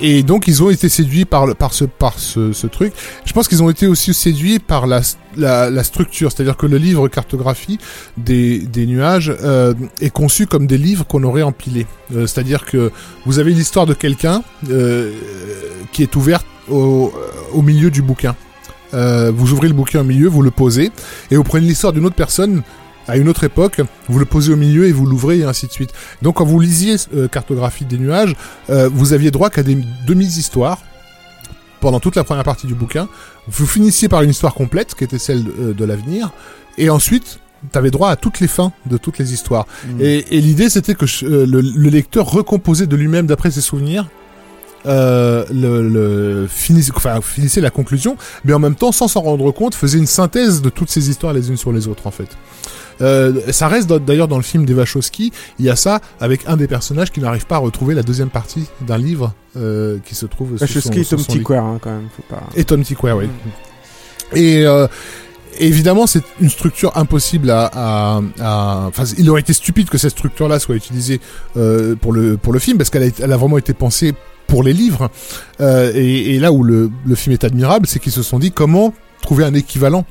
et 0.00 0.22
donc 0.22 0.46
ils 0.46 0.62
ont 0.62 0.70
été 0.70 0.88
séduits 0.88 1.24
par 1.24 1.54
par 1.56 1.72
ce 1.72 1.84
par 1.84 2.18
ce, 2.18 2.66
truc. 2.66 2.92
Je 3.24 3.32
pense 3.32 3.48
qu'ils 3.48 3.62
ont 3.62 3.70
été 3.70 3.86
aussi 3.86 4.14
séduits 4.14 4.58
par 4.58 4.86
la 4.86 5.00
la, 5.36 5.84
structure, 5.84 6.32
c'est-à-dire 6.32 6.56
que 6.56 6.66
le 6.66 6.76
livre 6.76 7.08
cartographie 7.08 7.78
des 8.16 8.58
des 8.58 8.86
nuages 8.86 9.32
euh, 9.42 9.74
est 10.00 10.10
conçu 10.10 10.46
comme 10.46 10.66
des 10.66 10.78
livres 10.78 11.06
qu'on 11.06 11.22
aurait 11.24 11.42
empilés. 11.42 11.86
Euh, 12.14 12.26
c'est-à-dire 12.26 12.64
que 12.64 12.90
vous 13.26 13.38
avez 13.38 13.52
l'histoire 13.52 13.86
de 13.86 13.94
quelqu'un 13.94 14.42
euh, 14.70 15.12
qui 15.92 16.02
est 16.02 16.16
ouverte 16.16 16.46
au 16.70 17.12
au 17.52 17.62
milieu 17.62 17.90
du 17.90 18.02
bouquin. 18.02 18.34
Vous 18.92 19.52
ouvrez 19.52 19.68
le 19.68 19.74
bouquin 19.74 20.00
au 20.00 20.04
milieu, 20.04 20.26
vous 20.26 20.42
le 20.42 20.50
posez, 20.50 20.90
et 21.30 21.36
vous 21.36 21.44
prenez 21.44 21.64
l'histoire 21.64 21.92
d'une 21.92 22.06
autre 22.06 22.16
personne 22.16 22.62
à 23.10 23.16
une 23.16 23.28
autre 23.28 23.44
époque, 23.44 23.80
vous 24.08 24.18
le 24.18 24.24
posez 24.24 24.52
au 24.52 24.56
milieu 24.56 24.86
et 24.86 24.92
vous 24.92 25.04
l'ouvrez 25.04 25.38
et 25.40 25.44
ainsi 25.44 25.66
de 25.66 25.72
suite. 25.72 25.90
Donc 26.22 26.36
quand 26.36 26.44
vous 26.44 26.60
lisiez 26.60 26.96
euh, 27.14 27.28
Cartographie 27.28 27.84
des 27.84 27.98
nuages, 27.98 28.34
euh, 28.70 28.88
vous 28.92 29.12
aviez 29.12 29.30
droit 29.30 29.50
qu'à 29.50 29.62
des 29.62 29.76
demi-histoires 30.06 30.78
pendant 31.80 31.98
toute 31.98 32.16
la 32.16 32.24
première 32.24 32.44
partie 32.44 32.66
du 32.66 32.74
bouquin. 32.74 33.08
Vous 33.48 33.66
finissiez 33.66 34.08
par 34.08 34.22
une 34.22 34.30
histoire 34.30 34.54
complète, 34.54 34.94
qui 34.94 35.04
était 35.04 35.18
celle 35.18 35.44
de, 35.44 35.52
euh, 35.60 35.72
de 35.74 35.84
l'avenir, 35.84 36.30
et 36.78 36.88
ensuite, 36.88 37.40
tu 37.72 37.78
avais 37.78 37.90
droit 37.90 38.10
à 38.10 38.16
toutes 38.16 38.40
les 38.40 38.48
fins 38.48 38.72
de 38.86 38.96
toutes 38.96 39.18
les 39.18 39.34
histoires. 39.34 39.66
Et, 39.98 40.36
et 40.36 40.40
l'idée, 40.40 40.70
c'était 40.70 40.94
que 40.94 41.04
euh, 41.24 41.46
le, 41.46 41.60
le 41.60 41.90
lecteur 41.90 42.30
recomposait 42.30 42.86
de 42.86 42.96
lui-même, 42.96 43.26
d'après 43.26 43.50
ses 43.50 43.60
souvenirs, 43.60 44.08
euh, 44.86 45.44
le, 45.52 45.88
le 45.88 46.46
finissait, 46.48 46.92
enfin, 46.94 47.20
finissait 47.20 47.60
la 47.60 47.70
conclusion, 47.70 48.16
mais 48.44 48.52
en 48.52 48.58
même 48.58 48.74
temps, 48.74 48.92
sans 48.92 49.08
s'en 49.08 49.20
rendre 49.20 49.50
compte, 49.52 49.74
faisait 49.74 49.98
une 49.98 50.06
synthèse 50.06 50.62
de 50.62 50.70
toutes 50.70 50.90
ces 50.90 51.10
histoires 51.10 51.32
les 51.32 51.48
unes 51.50 51.56
sur 51.56 51.72
les 51.72 51.88
autres, 51.88 52.06
en 52.06 52.10
fait. 52.10 52.28
Euh, 53.02 53.32
ça 53.50 53.68
reste 53.68 53.88
d'ailleurs 53.90 54.28
dans 54.28 54.36
le 54.36 54.42
film 54.42 54.66
des 54.66 54.74
Wachowski, 54.74 55.32
il 55.58 55.64
y 55.64 55.70
a 55.70 55.76
ça 55.76 56.00
avec 56.20 56.42
un 56.46 56.58
des 56.58 56.66
personnages 56.68 57.10
qui 57.10 57.20
n'arrive 57.20 57.46
pas 57.46 57.56
à 57.56 57.58
retrouver 57.60 57.94
la 57.94 58.02
deuxième 58.02 58.28
partie 58.28 58.66
d'un 58.82 58.98
livre 58.98 59.32
euh, 59.56 59.96
qui 60.04 60.14
se 60.14 60.26
trouve 60.26 60.50
sous 60.58 60.58
son, 60.58 60.90
Wachowski 60.90 61.00
et 61.00 61.04
Tom. 61.06 61.18
Tykwer, 61.24 61.56
hein, 61.56 61.78
quand 61.80 61.90
même. 61.90 62.08
Faut 62.14 62.34
pas... 62.34 62.42
Et 62.56 62.64
Tom 62.64 62.82
Tykwer, 62.82 63.12
oui. 63.12 63.28
Et 64.34 64.66
euh, 64.66 64.86
évidemment, 65.58 66.06
c'est 66.06 66.22
une 66.40 66.50
structure 66.50 66.96
impossible 66.96 67.50
à, 67.50 67.70
à, 67.72 68.20
à- 68.38 68.84
Enfin, 68.88 69.04
il 69.18 69.28
aurait 69.30 69.40
été 69.40 69.52
stupide 69.54 69.88
que 69.88 69.96
cette 69.98 70.12
structure-là 70.12 70.58
soit 70.58 70.74
utilisée 70.76 71.20
euh, 71.56 71.94
pour 71.96 72.12
le 72.12 72.36
pour 72.36 72.52
le 72.52 72.58
film 72.58 72.76
parce 72.78 72.90
qu'elle 72.90 73.02
a, 73.02 73.06
été- 73.06 73.22
elle 73.22 73.32
a 73.32 73.36
vraiment 73.36 73.58
été 73.58 73.72
pensée 73.72 74.14
pour 74.50 74.62
les 74.62 74.72
livres. 74.74 75.10
Euh, 75.60 75.92
et, 75.94 76.38
là 76.38 76.52
où 76.52 76.62
le 76.62 76.90
film 77.14 77.32
est 77.32 77.44
admirable, 77.44 77.86
c'est 77.86 78.00
qu'ils 78.00 78.12
se 78.12 78.22
sont 78.22 78.38
dit 78.38 78.50
comment 78.50 78.92
trouver 79.20 79.44
un 79.44 79.54
équivalent 79.54 80.04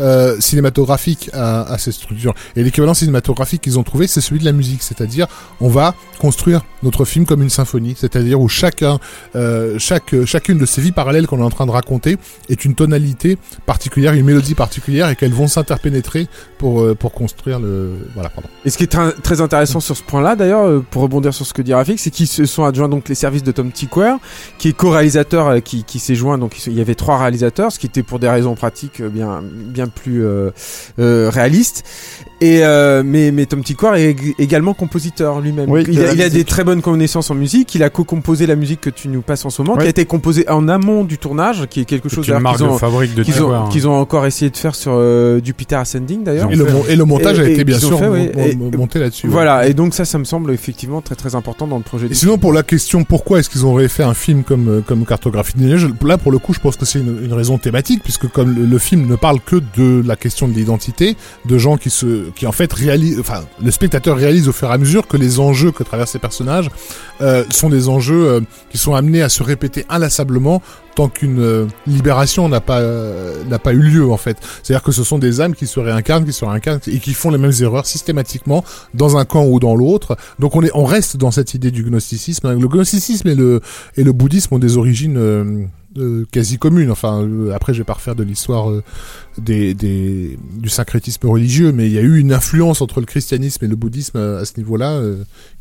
euh, 0.00 0.40
cinématographique 0.40 1.30
à, 1.32 1.62
à 1.72 1.78
ces 1.78 1.92
structures. 1.92 2.34
Et 2.56 2.64
l'équivalent 2.64 2.94
cinématographique 2.94 3.62
qu'ils 3.62 3.78
ont 3.78 3.84
trouvé, 3.84 4.06
c'est 4.06 4.20
celui 4.20 4.40
de 4.40 4.44
la 4.44 4.52
musique, 4.52 4.82
c'est-à-dire 4.82 5.28
on 5.60 5.68
va 5.68 5.94
construire 6.18 6.62
notre 6.82 7.04
film 7.04 7.26
comme 7.26 7.42
une 7.42 7.50
symphonie, 7.50 7.94
c'est-à-dire 7.96 8.40
où 8.40 8.48
chacun, 8.48 8.98
euh, 9.36 9.78
chaque, 9.78 10.24
chacune 10.24 10.58
de 10.58 10.66
ces 10.66 10.80
vies 10.80 10.92
parallèles 10.92 11.26
qu'on 11.26 11.38
est 11.38 11.44
en 11.44 11.50
train 11.50 11.66
de 11.66 11.70
raconter 11.70 12.16
est 12.48 12.64
une 12.64 12.74
tonalité 12.74 13.38
particulière, 13.66 14.14
une 14.14 14.24
mélodie 14.24 14.54
particulière, 14.54 15.08
et 15.08 15.16
qu'elles 15.16 15.32
vont 15.32 15.46
s'interpénétrer 15.46 16.26
pour 16.58 16.82
euh, 16.82 16.94
pour 16.94 17.12
construire 17.12 17.60
le 17.60 18.08
voilà. 18.14 18.30
Pardon. 18.30 18.48
Et 18.64 18.70
ce 18.70 18.78
qui 18.78 18.84
est 18.84 18.96
très, 19.22 19.40
intéressant 19.40 19.80
sur 19.80 19.96
ce 19.96 20.02
point-là, 20.02 20.36
d'ailleurs, 20.36 20.82
pour 20.90 21.02
rebondir 21.02 21.32
sur 21.34 21.46
ce 21.46 21.52
que 21.52 21.62
dit 21.62 21.74
Rafik, 21.74 21.98
c'est 21.98 22.10
qu'ils 22.10 22.26
se 22.26 22.46
sont 22.46 22.64
adjoints 22.64 22.88
donc 22.88 23.08
les 23.08 23.14
services 23.14 23.42
de 23.42 23.52
Tom 23.52 23.70
Tykwer, 23.70 24.16
qui 24.58 24.68
est 24.68 24.72
co-réalisateur, 24.72 25.62
qui, 25.62 25.84
qui 25.84 25.98
s'est 25.98 26.14
joint. 26.14 26.38
Donc 26.38 26.66
il 26.66 26.74
y 26.74 26.80
avait 26.80 26.94
trois 26.94 27.18
réalisateurs, 27.18 27.72
ce 27.72 27.78
qui 27.78 27.86
était 27.86 28.02
pour 28.02 28.18
des 28.18 28.28
raisons 28.28 28.53
pratiques 28.54 29.00
euh, 29.00 29.08
bien 29.08 29.42
bien 29.44 29.86
plus 29.88 30.24
euh, 30.24 30.50
euh, 30.98 31.30
réaliste. 31.32 31.84
Et 32.40 32.64
euh, 32.64 33.02
mais 33.04 33.30
mais 33.30 33.46
Tom 33.46 33.62
Tykwer 33.62 33.92
est 33.96 34.12
ég- 34.12 34.34
également 34.38 34.74
compositeur 34.74 35.40
lui-même. 35.40 35.70
Oui, 35.70 35.84
il, 35.88 35.96
de 35.96 36.02
a, 36.02 36.06
la 36.06 36.12
il 36.14 36.22
a 36.22 36.28
des 36.28 36.44
très 36.44 36.64
bonnes 36.64 36.82
connaissances 36.82 37.30
en 37.30 37.34
musique. 37.34 37.74
Il 37.74 37.82
a 37.82 37.90
co-composé 37.90 38.46
la 38.46 38.56
musique 38.56 38.80
que 38.80 38.90
tu 38.90 39.08
nous 39.08 39.22
passes 39.22 39.44
en 39.44 39.50
ce 39.50 39.62
moment, 39.62 39.76
qui 39.78 39.86
a 39.86 39.88
été 39.88 40.04
composée 40.04 40.48
en 40.50 40.68
amont 40.68 41.04
du 41.04 41.16
tournage, 41.16 41.66
qui 41.70 41.80
est 41.80 41.84
quelque 41.84 42.08
chose 42.08 42.24
qu'ils 42.24 42.34
de 42.34 42.62
ont 42.64 42.76
fabrique 42.78 43.14
de 43.14 43.22
qu'ils 43.22 43.42
ont, 43.42 43.54
hein. 43.54 43.68
qu'ils 43.70 43.88
ont 43.88 43.94
encore 43.98 44.26
essayé 44.26 44.50
de 44.50 44.56
faire 44.56 44.74
sur 44.74 44.92
euh, 44.94 45.40
Jupiter 45.42 45.78
Ascending 45.80 46.24
d'ailleurs. 46.24 46.50
Et 46.52 46.56
le, 46.56 46.64
mon- 46.64 46.84
et 46.86 46.96
le 46.96 47.04
montage 47.04 47.38
Et- 47.38 47.42
a 47.42 47.48
et 47.48 47.52
été 47.52 47.64
bien 47.64 47.78
sûr 47.78 47.98
fait, 47.98 48.54
monté 48.56 48.98
là-dessus. 48.98 49.26
ouais. 49.28 49.32
Voilà, 49.32 49.66
et 49.66 49.72
donc 49.74 49.94
ça, 49.94 50.04
ça 50.04 50.18
me 50.18 50.24
semble 50.24 50.50
effectivement 50.52 51.00
très 51.00 51.14
très 51.14 51.34
important 51.36 51.66
dans 51.66 51.78
le 51.78 51.82
projet. 51.82 52.08
Et 52.10 52.14
sinon, 52.14 52.36
pour 52.36 52.52
la 52.52 52.62
question 52.62 53.04
pourquoi 53.04 53.38
est-ce 53.38 53.48
qu'ils 53.48 53.64
ont 53.64 53.78
fait 53.88 54.02
un 54.02 54.14
film 54.14 54.42
comme 54.42 54.82
comme 54.86 55.06
Cartographie 55.06 55.54
des 55.56 55.66
neiges, 55.66 55.88
là 56.04 56.18
pour 56.18 56.32
le 56.32 56.38
coup, 56.38 56.52
je 56.52 56.60
pense 56.60 56.76
que 56.76 56.84
c'est 56.84 56.98
une, 56.98 57.24
une 57.24 57.32
raison 57.32 57.56
thématique 57.58 58.02
puisque 58.02 58.28
le 58.44 58.78
film 58.78 59.06
ne 59.06 59.16
parle 59.16 59.40
que 59.40 59.62
de 59.76 60.02
la 60.06 60.16
question 60.16 60.48
de 60.48 60.52
l'identité, 60.52 61.16
de 61.44 61.58
gens 61.58 61.76
qui 61.76 61.90
se 61.90 62.30
qui 62.30 62.46
en 62.46 62.52
fait 62.52 62.72
réalisent, 62.72 63.20
enfin 63.20 63.44
le 63.62 63.70
spectateur 63.70 64.16
réalise 64.16 64.48
au 64.48 64.52
fur 64.52 64.70
et 64.70 64.72
à 64.72 64.78
mesure 64.78 65.06
que 65.06 65.16
les 65.16 65.40
enjeux 65.40 65.72
que 65.72 65.82
traversent 65.82 66.12
ces 66.12 66.18
personnages 66.18 66.70
euh, 67.20 67.44
sont 67.50 67.68
des 67.68 67.88
enjeux 67.88 68.26
euh, 68.28 68.40
qui 68.70 68.78
sont 68.78 68.94
amenés 68.94 69.22
à 69.22 69.28
se 69.28 69.42
répéter 69.42 69.84
inlassablement 69.88 70.62
tant 70.94 71.08
qu'une 71.08 71.40
euh, 71.40 71.66
libération 71.86 72.48
n'a 72.48 72.60
pas 72.60 72.80
euh, 72.80 73.44
n'a 73.44 73.58
pas 73.58 73.72
eu 73.72 73.80
lieu 73.80 74.10
en 74.10 74.16
fait. 74.16 74.38
C'est-à-dire 74.62 74.82
que 74.82 74.92
ce 74.92 75.04
sont 75.04 75.18
des 75.18 75.40
âmes 75.40 75.54
qui 75.54 75.66
se 75.66 75.80
réincarnent, 75.80 76.24
qui 76.24 76.32
se 76.32 76.44
réincarnent 76.44 76.80
et 76.86 76.98
qui 76.98 77.14
font 77.14 77.30
les 77.30 77.38
mêmes 77.38 77.52
erreurs 77.60 77.86
systématiquement 77.86 78.64
dans 78.94 79.16
un 79.16 79.24
camp 79.24 79.44
ou 79.44 79.60
dans 79.60 79.74
l'autre. 79.74 80.16
Donc 80.38 80.56
on 80.56 80.62
est 80.62 80.70
on 80.74 80.84
reste 80.84 81.16
dans 81.16 81.30
cette 81.30 81.54
idée 81.54 81.70
du 81.70 81.82
gnosticisme. 81.82 82.58
Le 82.58 82.68
gnosticisme 82.68 83.28
et 83.28 83.34
le 83.34 83.60
et 83.96 84.04
le 84.04 84.12
bouddhisme 84.12 84.54
ont 84.54 84.58
des 84.58 84.76
origines 84.76 85.16
euh, 85.18 86.24
quasi 86.30 86.58
communes. 86.58 86.90
Enfin 86.90 87.28
après 87.54 87.74
je 87.74 87.78
vais 87.78 87.84
pas 87.84 87.94
refaire 87.94 88.14
de 88.14 88.22
l'histoire 88.22 88.68
des, 89.38 89.74
des 89.74 90.38
du 90.52 90.68
syncrétisme 90.68 91.26
religieux, 91.28 91.72
mais 91.72 91.86
il 91.86 91.92
y 91.92 91.98
a 91.98 92.02
eu 92.02 92.18
une 92.18 92.32
influence 92.32 92.80
entre 92.80 93.00
le 93.00 93.06
christianisme 93.06 93.64
et 93.64 93.68
le 93.68 93.76
bouddhisme 93.76 94.18
à 94.18 94.44
ce 94.44 94.52
niveau-là 94.58 95.00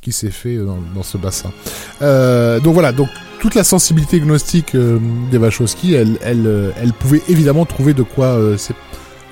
qui 0.02 0.12
s'est 0.12 0.32
fait 0.32 0.58
dans, 0.58 0.80
dans 0.96 1.04
ce 1.04 1.18
bassin. 1.18 1.52
Donc 2.02 2.74
voilà, 2.74 2.92
donc 2.92 3.10
toute 3.44 3.56
la 3.56 3.66
sensibilité 3.66 4.22
gnostique 4.22 4.74
euh, 4.74 5.00
des 5.30 5.38
Wachowski, 5.38 5.96
elle, 5.96 6.18
euh, 6.24 6.72
pouvait 6.98 7.22
évidemment 7.28 7.66
trouver 7.66 7.94
de 7.94 8.02
quoi 8.02 8.28
euh, 8.28 8.56
s'é- 8.56 8.74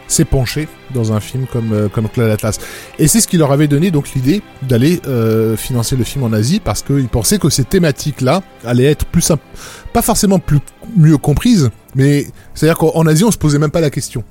s'épancher 0.09 0.67
dans 0.93 1.13
un 1.13 1.21
film 1.21 1.45
comme 1.49 1.71
euh, 1.71 1.87
comme 1.87 2.09
Cloud 2.09 2.29
Atlas. 2.29 2.59
Et 2.99 3.07
c'est 3.07 3.21
ce 3.21 3.27
qui 3.29 3.37
leur 3.37 3.53
avait 3.53 3.69
donné 3.69 3.89
donc 3.89 4.11
l'idée 4.13 4.41
d'aller 4.63 4.99
financer 5.55 5.95
le 5.95 6.03
film 6.03 6.25
en 6.25 6.33
Asie 6.33 6.59
parce 6.59 6.81
qu'ils 6.83 7.07
pensaient 7.07 7.39
que 7.39 7.49
ces 7.49 7.63
thématiques-là 7.63 8.41
allaient 8.65 8.91
être 8.91 9.05
plus 9.05 9.21
simp- 9.21 9.39
pas 9.93 10.01
forcément 10.01 10.39
plus 10.39 10.59
mieux 10.97 11.17
comprises, 11.17 11.69
mais 11.95 12.27
c'est-à-dire 12.53 12.77
qu'en 12.77 13.07
Asie 13.07 13.23
on 13.23 13.31
se 13.31 13.37
posait 13.37 13.59
même 13.59 13.71
pas 13.71 13.79
la 13.79 13.89
question. 13.91 14.25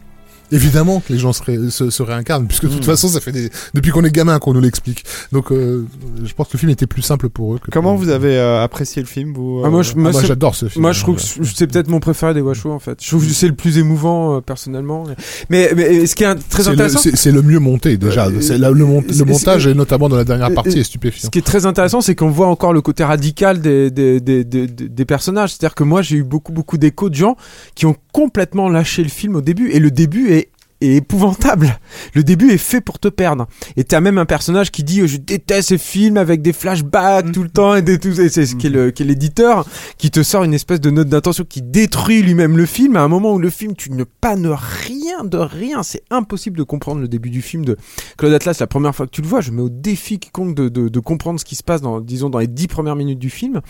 Évidemment 0.52 1.00
que 1.00 1.12
les 1.12 1.18
gens 1.18 1.32
se, 1.32 1.42
ré- 1.42 1.70
se, 1.70 1.90
se 1.90 2.02
réincarnent, 2.02 2.46
puisque 2.46 2.64
de 2.66 2.70
toute 2.74 2.84
façon, 2.84 3.08
ça 3.08 3.20
fait 3.20 3.32
des... 3.32 3.50
depuis 3.74 3.90
qu'on 3.92 4.04
est 4.04 4.10
gamin 4.10 4.38
qu'on 4.38 4.52
nous 4.52 4.60
l'explique. 4.60 5.04
Donc, 5.32 5.52
euh, 5.52 5.86
je 6.24 6.32
pense 6.34 6.48
que 6.48 6.52
le 6.54 6.58
film 6.58 6.70
était 6.70 6.86
plus 6.86 7.02
simple 7.02 7.28
pour 7.28 7.54
eux. 7.54 7.58
Que 7.58 7.70
Comment 7.70 7.90
pour- 7.94 7.98
vous 8.04 8.08
avez 8.10 8.36
euh, 8.36 8.62
apprécié 8.62 9.00
le 9.02 9.08
film 9.08 9.32
vous 9.34 9.62
Ah, 9.64 9.70
moi, 9.70 9.80
euh, 9.80 9.92
Ah, 9.96 9.98
moi, 10.12 10.22
j'adore 10.22 10.54
ce 10.54 10.66
film. 10.68 10.82
Moi, 10.82 10.92
je 10.92 11.00
trouve 11.00 11.16
que 11.16 11.22
c'est- 11.22 11.66
peut-être 11.66 11.88
mon 11.88 12.00
préféré 12.00 12.34
des 12.34 12.40
Washoe 12.40 12.66
en 12.66 12.78
fait. 12.78 12.98
Je 13.02 13.08
trouve 13.08 13.26
que 13.26 13.32
c'est 13.32 13.46
le 13.48 13.54
plus 13.54 13.78
émouvant 13.78 14.36
euh, 14.36 14.40
personnellement. 14.40 15.04
Mais, 15.50 15.70
mais 15.76 16.06
ce 16.06 16.14
qui 16.14 16.24
est 16.24 16.34
très 16.48 16.66
intéressant, 16.68 17.00
c'est- 17.00 17.30
le 17.30 17.42
mieux 17.42 17.58
monté 17.60 17.96
déjà. 17.96 18.26
Euh, 18.26 18.40
C'est 18.40 18.58
là, 18.58 18.70
le, 18.70 18.78
le 18.78 19.24
montage 19.24 19.66
et 19.66 19.74
notamment 19.74 20.08
dans 20.08 20.16
la 20.16 20.24
dernière 20.24 20.52
partie 20.52 20.78
euh, 20.78 20.80
est 20.80 20.84
stupéfiant. 20.84 21.26
Ce 21.26 21.30
qui 21.30 21.38
est 21.38 21.42
très 21.42 21.64
intéressant, 21.66 22.00
c'est 22.00 22.14
qu'on 22.16 22.30
voit 22.30 22.48
encore 22.48 22.72
le 22.72 22.80
côté 22.80 23.04
radical 23.04 23.60
des, 23.60 23.90
des, 23.90 24.20
des, 24.20 24.44
des, 24.44 24.66
des- 24.66 24.88
des 24.88 25.04
personnages. 25.04 25.50
C'est-à-dire 25.50 25.74
que 25.74 25.84
moi, 25.84 26.02
j'ai 26.02 26.16
eu 26.16 26.24
beaucoup, 26.24 26.52
beaucoup 26.52 26.76
d'échos 26.78 27.08
de 27.08 27.14
gens 27.14 27.36
qui 27.74 27.86
ont 27.86 27.94
complètement 28.12 28.68
lâché 28.68 29.02
le 29.04 29.08
film 29.08 29.36
au 29.36 29.40
début. 29.42 29.70
Et 29.70 29.78
le 29.78 29.90
début 29.90 30.30
est 30.32 30.39
est 30.80 30.94
épouvantable. 30.96 31.78
Le 32.14 32.22
début 32.22 32.50
est 32.50 32.58
fait 32.58 32.80
pour 32.80 32.98
te 32.98 33.08
perdre. 33.08 33.46
Et 33.76 33.84
t'as 33.84 34.00
même 34.00 34.18
un 34.18 34.24
personnage 34.24 34.70
qui 34.70 34.82
dit 34.82 35.00
euh, 35.00 35.06
je 35.06 35.16
déteste 35.16 35.68
ces 35.68 35.78
films 35.78 36.16
avec 36.16 36.42
des 36.42 36.52
flashbacks 36.52 37.32
tout 37.32 37.42
le 37.42 37.48
temps 37.48 37.74
et 37.74 37.82
des 37.82 37.98
tout 37.98 38.18
et 38.20 38.28
c'est 38.28 38.46
ce 38.46 38.54
qui 38.56 38.66
est 38.66 39.00
est 39.00 39.04
l'éditeur 39.04 39.66
qui 39.98 40.10
te 40.10 40.22
sort 40.22 40.44
une 40.44 40.54
espèce 40.54 40.80
de 40.80 40.90
note 40.90 41.08
d'intention 41.08 41.44
qui 41.44 41.62
détruit 41.62 42.22
lui-même 42.22 42.56
le 42.56 42.66
film 42.66 42.96
à 42.96 43.02
un 43.02 43.08
moment 43.08 43.34
où 43.34 43.38
le 43.38 43.50
film 43.50 43.74
tu 43.76 43.92
ne 43.92 44.04
pannes 44.04 44.46
rien 44.48 45.24
de 45.24 45.38
rien. 45.38 45.82
C'est 45.82 46.02
impossible 46.10 46.56
de 46.56 46.62
comprendre 46.62 47.00
le 47.00 47.08
début 47.08 47.30
du 47.30 47.42
film 47.42 47.64
de 47.64 47.76
Claude 48.16 48.32
Atlas 48.32 48.58
la 48.58 48.66
première 48.66 48.94
fois 48.94 49.06
que 49.06 49.12
tu 49.12 49.22
le 49.22 49.28
vois. 49.28 49.40
Je 49.40 49.50
mets 49.50 49.62
au 49.62 49.68
défi 49.68 50.18
quiconque 50.18 50.54
de, 50.54 50.68
de, 50.68 50.88
de 50.88 51.00
comprendre 51.00 51.38
ce 51.38 51.44
qui 51.44 51.56
se 51.56 51.62
passe 51.62 51.82
dans 51.82 52.00
disons 52.00 52.30
dans 52.30 52.38
les 52.38 52.46
dix 52.46 52.68
premières 52.68 52.96
minutes 52.96 53.18
du 53.18 53.30
film. 53.30 53.60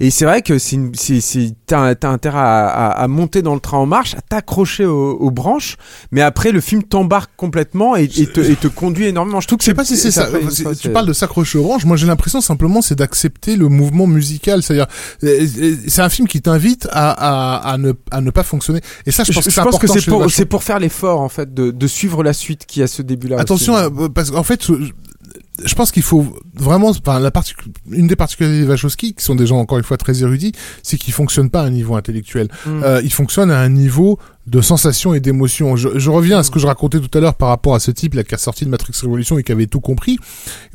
Et 0.00 0.10
c'est 0.10 0.24
vrai 0.24 0.42
que 0.42 0.58
c'est 0.58 0.78
t'as 1.66 1.94
t'as 1.94 2.10
intérêt 2.10 2.38
à, 2.38 2.66
à, 2.68 2.88
à 2.90 3.08
monter 3.08 3.42
dans 3.42 3.54
le 3.54 3.60
train 3.60 3.78
en 3.78 3.86
marche, 3.86 4.14
à 4.14 4.20
t'accrocher 4.20 4.84
aux, 4.84 5.12
aux 5.12 5.30
branches, 5.30 5.76
mais 6.10 6.20
après 6.20 6.41
le 6.50 6.60
film 6.60 6.82
t'embarque 6.82 7.30
complètement 7.36 7.94
et, 7.96 8.04
et, 8.04 8.26
te, 8.26 8.40
et 8.40 8.56
te 8.56 8.66
conduit 8.66 9.06
énormément. 9.06 9.40
Je 9.40 9.46
trouve 9.46 9.58
que 9.58 9.64
Je 9.64 9.70
sais 9.70 9.74
pas 9.74 9.84
si 9.84 9.96
c'est 9.96 10.10
ça. 10.10 10.28
tu 10.80 10.88
parles 10.90 11.06
de 11.06 11.12
s'accrocher 11.12 11.58
aux 11.58 11.62
branches. 11.62 11.84
Moi, 11.84 11.96
j'ai 11.96 12.06
l'impression 12.06 12.40
simplement 12.40 12.82
c'est 12.82 12.96
d'accepter 12.96 13.56
le 13.56 13.68
mouvement 13.68 14.06
musical. 14.06 14.62
C'est-à-dire, 14.62 14.86
euh, 15.22 15.46
euh, 15.58 15.76
c'est 15.86 16.02
un 16.02 16.08
film 16.08 16.26
qui 16.26 16.40
t'invite 16.40 16.88
à, 16.90 17.10
à, 17.10 17.72
à 17.72 17.78
ne 17.78 17.92
à 18.10 18.20
ne 18.20 18.30
pas 18.30 18.42
fonctionner. 18.42 18.80
Et 19.06 19.10
ça, 19.12 19.24
je 19.24 19.32
Je, 19.32 19.36
pense 19.36 19.44
que 19.44 19.50
c'est 19.52 19.60
important 19.60 19.86
c'est 19.94 20.04
pour 20.06 20.30
c'est 20.30 20.46
pour 20.46 20.62
faire 20.62 20.78
l'effort 20.78 21.20
en 21.20 21.28
fait 21.28 21.52
de, 21.54 21.70
de 21.70 21.86
suivre 21.86 22.22
la 22.22 22.32
suite 22.32 22.66
qui 22.66 22.82
a 22.82 22.86
ce 22.86 23.02
début-là. 23.02 23.38
Attention, 23.38 23.76
à- 23.76 23.90
parce 24.14 24.30
qu'en 24.30 24.42
fait, 24.42 24.64
je, 24.66 24.74
je 25.64 25.74
pense 25.74 25.92
qu'il 25.92 26.02
faut 26.02 26.26
vraiment, 26.54 26.90
enfin, 26.90 27.18
la 27.20 27.30
une 27.90 28.06
des 28.06 28.16
particularités 28.16 28.62
des 28.64 28.68
Wachowski, 28.68 29.14
qui 29.14 29.24
sont 29.24 29.34
des 29.34 29.46
gens 29.46 29.58
encore 29.58 29.78
une 29.78 29.84
fois 29.84 29.96
très 29.96 30.22
érudits, 30.22 30.52
c'est 30.82 30.96
qu'ils 30.96 31.12
fonctionnent 31.12 31.50
pas 31.50 31.62
à 31.62 31.64
un 31.64 31.70
niveau 31.70 31.94
intellectuel. 31.96 32.48
Mm. 32.66 32.82
Euh, 32.84 33.00
ils 33.04 33.12
fonctionnent 33.12 33.50
à 33.50 33.60
un 33.60 33.68
niveau 33.68 34.18
de 34.46 34.60
sensation 34.60 35.14
et 35.14 35.20
d'émotion. 35.20 35.76
Je, 35.76 35.98
je 35.98 36.10
reviens 36.10 36.38
à 36.38 36.42
ce 36.42 36.50
que 36.50 36.58
je 36.58 36.66
racontais 36.66 36.98
tout 36.98 37.16
à 37.16 37.20
l'heure 37.20 37.34
par 37.34 37.48
rapport 37.48 37.74
à 37.74 37.80
ce 37.80 37.90
type 37.90 38.14
là 38.14 38.24
qui 38.24 38.34
a 38.34 38.38
sorti 38.38 38.64
de 38.64 38.70
Matrix 38.70 38.94
Revolution 39.02 39.38
et 39.38 39.44
qui 39.44 39.52
avait 39.52 39.66
tout 39.66 39.80
compris. 39.80 40.18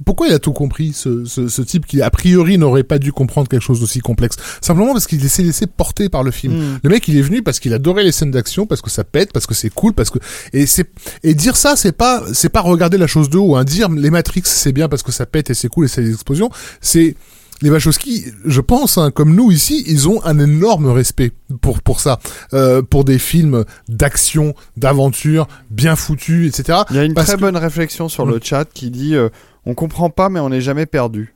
Pourquoi 0.05 0.27
il 0.27 0.33
a 0.33 0.39
tout 0.39 0.53
compris, 0.53 0.93
ce, 0.93 1.25
ce, 1.25 1.49
ce 1.49 1.61
type 1.61 1.85
qui 1.85 2.01
a 2.01 2.09
priori 2.09 2.57
n'aurait 2.57 2.83
pas 2.83 2.97
dû 2.97 3.11
comprendre 3.11 3.49
quelque 3.49 3.61
chose 3.61 3.81
d'aussi 3.81 3.99
complexe? 3.99 4.37
Simplement 4.61 4.93
parce 4.93 5.05
qu'il 5.05 5.29
s'est 5.29 5.43
laissé 5.43 5.67
porter 5.67 6.07
par 6.07 6.23
le 6.23 6.31
film. 6.31 6.53
Hmm. 6.53 6.79
Le 6.81 6.89
mec, 6.89 7.07
il 7.07 7.17
est 7.17 7.21
venu 7.21 7.41
parce 7.41 7.59
qu'il 7.59 7.73
adorait 7.73 8.03
les 8.03 8.13
scènes 8.13 8.31
d'action, 8.31 8.65
parce 8.65 8.81
que 8.81 8.89
ça 8.89 9.03
pète, 9.03 9.33
parce 9.33 9.45
que 9.45 9.53
c'est 9.53 9.69
cool, 9.69 9.93
parce 9.93 10.09
que 10.09 10.19
et 10.53 10.65
c'est 10.65 10.89
et 11.23 11.33
dire 11.33 11.57
ça, 11.57 11.75
c'est 11.75 11.91
pas 11.91 12.23
c'est 12.33 12.49
pas 12.49 12.61
regarder 12.61 12.97
la 12.97 13.07
chose 13.07 13.29
de 13.29 13.37
haut. 13.37 13.55
Hein. 13.55 13.65
Dire 13.65 13.89
les 13.89 14.11
Matrix, 14.11 14.43
c'est 14.45 14.71
bien 14.71 14.87
parce 14.87 15.03
que 15.03 15.11
ça 15.11 15.25
pète 15.25 15.49
et 15.49 15.53
c'est 15.53 15.67
cool 15.67 15.85
et 15.85 15.87
c'est 15.89 16.03
des 16.03 16.13
explosions. 16.13 16.49
C'est 16.79 17.15
les 17.61 17.69
Wachowski, 17.69 18.25
je 18.45 18.61
pense, 18.61 18.97
hein, 18.97 19.09
comme 19.11 19.33
nous 19.35 19.51
ici, 19.51 19.83
ils 19.87 20.07
ont 20.07 20.23
un 20.25 20.39
énorme 20.39 20.87
respect 20.91 21.31
pour 21.61 21.81
pour 21.81 21.99
ça, 21.99 22.19
euh, 22.53 22.81
pour 22.81 23.03
des 23.03 23.19
films 23.19 23.65
d'action, 23.89 24.53
d'aventure, 24.77 25.47
bien 25.69 25.95
foutus, 25.95 26.47
etc. 26.47 26.79
Il 26.91 26.95
y 26.95 26.99
a 26.99 27.03
une 27.03 27.13
très 27.13 27.35
que- 27.35 27.39
bonne 27.41 27.57
réflexion 27.57 28.09
sur 28.09 28.25
le 28.25 28.39
chat 28.43 28.65
qui 28.71 28.91
dit 28.91 29.15
euh, 29.15 29.29
on 29.65 29.73
comprend 29.73 30.09
pas 30.09 30.29
mais 30.29 30.39
on 30.39 30.49
n'est 30.49 30.61
jamais 30.61 30.85
perdu. 30.85 31.33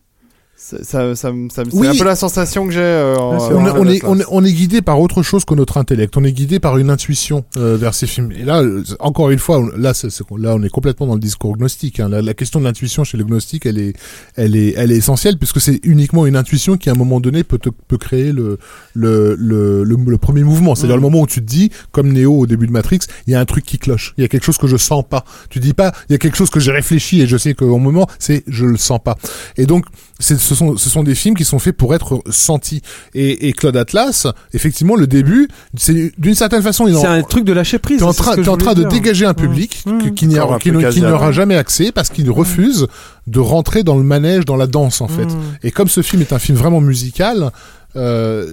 Ça, 0.63 0.77
ça, 0.83 1.03
me- 1.03 1.15
ça 1.15 1.31
me- 1.33 1.49
c'est 1.49 1.75
Oui. 1.75 1.87
un 1.87 1.95
peu 1.95 2.03
la 2.05 2.15
sensation 2.15 2.65
que 2.67 2.71
j'ai. 2.71 2.79
euh, 2.81 3.15
on, 3.17 3.65
est- 3.65 3.71
on, 3.71 3.87
est, 3.89 4.05
on, 4.05 4.19
est, 4.19 4.23
on 4.29 4.43
est 4.45 4.53
guidé 4.53 4.81
par 4.83 5.01
autre 5.01 5.23
chose 5.23 5.43
que 5.43 5.55
notre 5.55 5.77
intellect. 5.77 6.15
On 6.17 6.23
est 6.23 6.31
guidé 6.31 6.59
par 6.59 6.77
une 6.77 6.91
intuition 6.91 7.43
euh, 7.57 7.75
vers 7.77 7.95
ces 7.95 8.05
films. 8.05 8.31
Et 8.31 8.43
là, 8.45 8.61
euh, 8.61 8.83
encore 8.99 9.31
une 9.31 9.39
fois, 9.39 9.59
là, 9.75 9.95
c'est- 9.95 10.11
c'est- 10.11 10.23
là, 10.37 10.53
on 10.55 10.61
est 10.61 10.69
complètement 10.69 11.07
dans 11.07 11.15
le 11.15 11.19
discours 11.19 11.57
gnostique. 11.57 11.99
Hein. 11.99 12.09
La, 12.09 12.21
la 12.21 12.33
question 12.35 12.59
de 12.59 12.65
l'intuition 12.65 13.03
chez 13.03 13.17
le 13.17 13.23
gnostique, 13.23 13.65
elle 13.65 13.79
est, 13.79 13.93
elle 14.35 14.55
est, 14.55 14.75
elle 14.77 14.91
est 14.91 14.97
essentielle 14.97 15.37
puisque 15.39 15.59
c'est 15.59 15.79
uniquement 15.83 16.27
une 16.27 16.35
intuition 16.35 16.77
qui, 16.77 16.89
à 16.89 16.93
un 16.93 16.95
moment 16.95 17.19
donné, 17.19 17.43
peut, 17.43 17.57
te, 17.57 17.69
peut 17.69 17.97
créer 17.97 18.31
le, 18.31 18.59
le, 18.93 19.35
le, 19.39 19.83
le, 19.83 19.95
le 19.95 20.17
premier 20.19 20.43
mouvement. 20.43 20.75
C'est-à-dire 20.75 20.97
Mhm. 20.97 21.01
le 21.03 21.09
moment 21.09 21.21
où 21.23 21.27
tu 21.27 21.41
te 21.41 21.45
dis, 21.47 21.71
comme 21.91 22.13
Neo 22.13 22.37
au 22.37 22.45
début 22.45 22.67
de 22.67 22.71
Matrix, 22.71 22.99
il 23.25 23.33
y 23.33 23.35
a 23.35 23.39
un 23.39 23.45
truc 23.45 23.65
qui 23.65 23.79
cloche. 23.79 24.13
Il 24.17 24.21
y 24.21 24.25
a 24.25 24.27
quelque 24.27 24.43
chose 24.45 24.59
que 24.59 24.67
je 24.67 24.77
sens 24.77 25.03
pas. 25.09 25.25
Tu 25.49 25.59
dis 25.59 25.73
pas, 25.73 25.91
il 26.07 26.11
y 26.13 26.15
a 26.15 26.19
quelque 26.19 26.37
chose 26.37 26.51
que 26.51 26.59
j'ai 26.59 26.71
réfléchi 26.71 27.19
et 27.21 27.25
je 27.27 27.35
sais 27.35 27.55
qu'au 27.55 27.79
moment, 27.79 28.07
c'est 28.19 28.43
je 28.47 28.65
le 28.67 28.77
sens 28.77 28.99
pas. 29.03 29.17
Et 29.57 29.65
donc, 29.65 29.85
ce 30.21 30.37
sont, 30.55 30.77
ce 30.77 30.89
sont 30.89 31.03
des 31.03 31.15
films 31.15 31.35
qui 31.35 31.43
sont 31.45 31.59
faits 31.59 31.75
pour 31.75 31.93
être 31.95 32.21
sentis. 32.29 32.81
Et, 33.13 33.47
et 33.49 33.53
Claude 33.53 33.75
Atlas, 33.75 34.27
effectivement, 34.53 34.95
le 34.95 35.07
début, 35.07 35.47
c'est 35.75 36.11
d'une 36.17 36.35
certaine 36.35 36.61
façon, 36.61 36.87
il 36.87 36.95
en, 36.95 37.01
c'est 37.01 37.07
un 37.07 37.21
truc 37.23 37.43
de 37.43 37.53
lâcher 37.53 37.79
prise. 37.79 37.97
T'es 37.99 38.03
en 38.03 38.13
train, 38.13 38.35
t'es 38.35 38.49
en 38.49 38.57
train 38.57 38.73
de 38.73 38.83
dégager 38.83 39.25
un 39.25 39.33
public 39.33 39.83
Mmh. 39.85 39.97
qui 39.99 40.13
qui 40.13 40.27
ne- 40.27 40.33
qui 40.91 41.01
n'aura 41.11 41.31
jamais 41.31 41.55
accès 41.55 41.91
parce 41.91 42.09
qu'il 42.09 42.29
refuse 42.29 42.87
de 43.27 43.39
rentrer 43.39 43.83
dans 43.83 43.97
le 43.97 44.03
manège, 44.03 44.45
dans 44.45 44.55
la 44.55 44.67
danse 44.67 45.01
en 45.01 45.07
fait. 45.07 45.27
Et 45.63 45.71
comme 45.71 45.87
ce 45.87 46.01
film 46.01 46.21
est 46.21 46.33
un 46.33 46.39
film 46.39 46.57
vraiment 46.57 46.81
musical, 46.81 47.51
euh, 47.95 48.47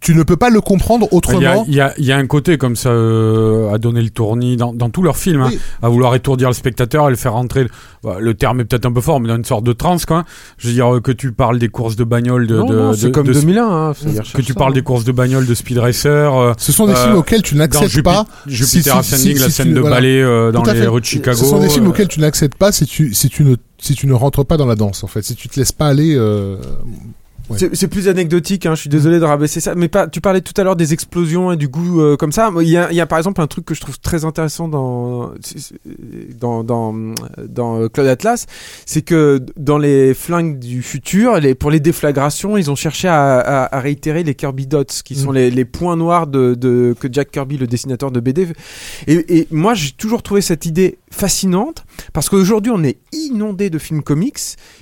tu 0.00 0.14
ne 0.14 0.22
peux 0.22 0.36
pas 0.36 0.50
le 0.50 0.60
comprendre 0.60 1.06
Il 1.10 1.12
y, 1.12 1.14
a, 1.14 1.16
autrement. 1.16 1.64
il 1.68 1.74
y 1.74 1.80
a- 1.80 1.94
il 1.98 2.04
y 2.04 2.12
a 2.12 2.16
un 2.16 2.26
côté 2.26 2.58
comme 2.58 2.76
ça 2.76 2.90
euh, 2.90 3.72
à 3.72 3.78
donner 3.78 4.02
le 4.02 4.10
tournis 4.10 4.56
dans, 4.56 4.72
dans 4.74 4.90
tous 4.90 5.02
leurs 5.02 5.16
films, 5.16 5.40
hein, 5.42 5.50
à 5.82 5.88
vouloir 5.88 6.14
étourdir 6.14 6.48
le 6.48 6.54
spectateur 6.54 7.06
et 7.06 7.10
le 7.10 7.16
faire 7.16 7.32
rentrer. 7.32 7.66
bah, 8.02 8.16
le 8.20 8.34
terme 8.34 8.60
est 8.60 8.64
peut-être 8.64 8.84
un 8.86 8.92
peu 8.92 9.00
fort, 9.00 9.20
mais 9.20 9.28
dans 9.28 9.36
une 9.36 9.44
sorte 9.44 9.64
de 9.64 9.72
transe, 9.72 10.04
quoi. 10.06 10.24
Je 10.58 10.68
veux 10.68 10.74
dire 10.74 10.94
euh, 10.96 11.00
que 11.00 11.12
tu 11.12 11.32
parles 11.32 11.58
des 11.58 11.68
courses 11.68 11.96
de 11.96 12.04
bagnole, 12.04 12.46
de, 12.46 12.56
non, 12.58 12.66
de, 12.66 12.74
non, 12.76 12.90
de- 12.90 12.96
c'est 12.96 13.12
comme 13.12 13.26
de- 13.28 13.32
2001. 13.32 13.64
Hein, 13.90 13.92
que 14.34 14.42
tu 14.42 14.52
ça, 14.52 14.58
parles 14.58 14.72
hein. 14.72 14.74
des 14.74 14.82
courses 14.82 15.04
de 15.04 15.12
bagnole, 15.12 15.46
de 15.46 15.54
Speed 15.54 15.78
Racer. 15.78 16.34
euh, 16.34 16.52
Ce 16.58 16.72
sont 16.72 16.86
des 16.86 16.92
euh, 16.92 17.04
films 17.04 17.16
auxquels 17.16 17.42
tu 17.42 17.54
n'acceptes 17.56 17.90
Jupi- 17.92 18.02
pas. 18.02 18.26
Jupiter 18.46 18.66
si- 18.68 18.82
si- 18.82 18.90
Ascending, 18.90 19.36
si 19.36 19.42
la 19.42 19.50
scène 19.50 19.72
de 19.72 19.80
voilà. 19.80 19.96
ballet 19.96 20.20
euh, 20.22 20.50
dans 20.52 20.62
les 20.64 20.86
rues 20.86 21.00
de 21.00 21.06
Chicago. 21.06 21.36
Ce 21.38 21.44
sont 21.44 21.60
des 21.60 21.68
films 21.68 21.86
euh, 21.86 21.90
auxquels 21.90 22.08
tu 22.08 22.20
n'acceptes 22.20 22.56
pas 22.58 22.72
si 22.72 22.84
tu, 22.86 23.14
si 23.14 23.28
tu 23.28 23.44
ne, 23.44 23.54
si 23.78 23.94
tu 23.94 24.06
ne 24.06 24.12
rentres 24.14 24.44
pas 24.44 24.56
dans 24.56 24.66
la 24.66 24.74
danse, 24.74 25.02
en 25.04 25.06
fait. 25.06 25.22
Si 25.22 25.34
tu 25.36 25.48
te 25.48 25.58
laisses 25.58 25.72
pas 25.72 25.86
aller, 25.86 26.14
euh, 26.16 26.56
Ouais. 27.52 27.70
C'est 27.72 27.88
plus 27.88 28.08
anecdotique, 28.08 28.66
hein, 28.66 28.74
je 28.74 28.80
suis 28.80 28.90
désolé 28.90 29.18
de 29.18 29.24
rabaisser 29.24 29.60
ça, 29.60 29.74
mais 29.74 29.88
pas, 29.88 30.06
tu 30.06 30.20
parlais 30.20 30.40
tout 30.40 30.52
à 30.60 30.64
l'heure 30.64 30.76
des 30.76 30.92
explosions 30.92 31.52
et 31.52 31.56
du 31.56 31.68
goût 31.68 32.00
euh, 32.00 32.16
comme 32.16 32.32
ça. 32.32 32.50
Il 32.60 32.68
y, 32.68 32.76
a, 32.76 32.90
il 32.90 32.96
y 32.96 33.00
a 33.00 33.06
par 33.06 33.18
exemple 33.18 33.40
un 33.40 33.46
truc 33.46 33.64
que 33.64 33.74
je 33.74 33.80
trouve 33.80 33.98
très 34.00 34.24
intéressant 34.24 34.68
dans, 34.68 35.32
dans, 36.38 36.64
dans, 36.64 36.94
dans 37.48 37.80
euh, 37.80 37.88
Claude 37.88 38.06
Atlas, 38.06 38.46
c'est 38.86 39.02
que 39.02 39.40
dans 39.56 39.78
les 39.78 40.14
flingues 40.14 40.58
du 40.58 40.82
futur, 40.82 41.38
les, 41.40 41.54
pour 41.54 41.70
les 41.70 41.80
déflagrations, 41.80 42.56
ils 42.56 42.70
ont 42.70 42.76
cherché 42.76 43.08
à, 43.08 43.38
à, 43.40 43.76
à 43.76 43.80
réitérer 43.80 44.22
les 44.22 44.34
Kirby 44.34 44.66
Dots, 44.66 44.84
qui 45.04 45.14
sont 45.16 45.32
Mm. 45.32 45.34
les, 45.34 45.50
les 45.50 45.64
points 45.64 45.96
noirs 45.96 46.26
de, 46.26 46.54
de, 46.54 46.94
que 46.98 47.08
Jack 47.10 47.30
Kirby, 47.30 47.56
le 47.56 47.66
dessinateur 47.66 48.10
de 48.10 48.20
BD. 48.20 48.48
Et, 49.06 49.38
et 49.38 49.48
moi, 49.50 49.74
j'ai 49.74 49.92
toujours 49.92 50.22
trouvé 50.22 50.40
cette 50.40 50.66
idée 50.66 50.98
fascinante, 51.12 51.84
parce 52.12 52.28
qu'aujourd'hui, 52.28 52.72
on 52.74 52.82
est 52.82 52.98
inondé 53.12 53.70
de 53.70 53.78
films 53.78 54.02
comics, 54.02 54.38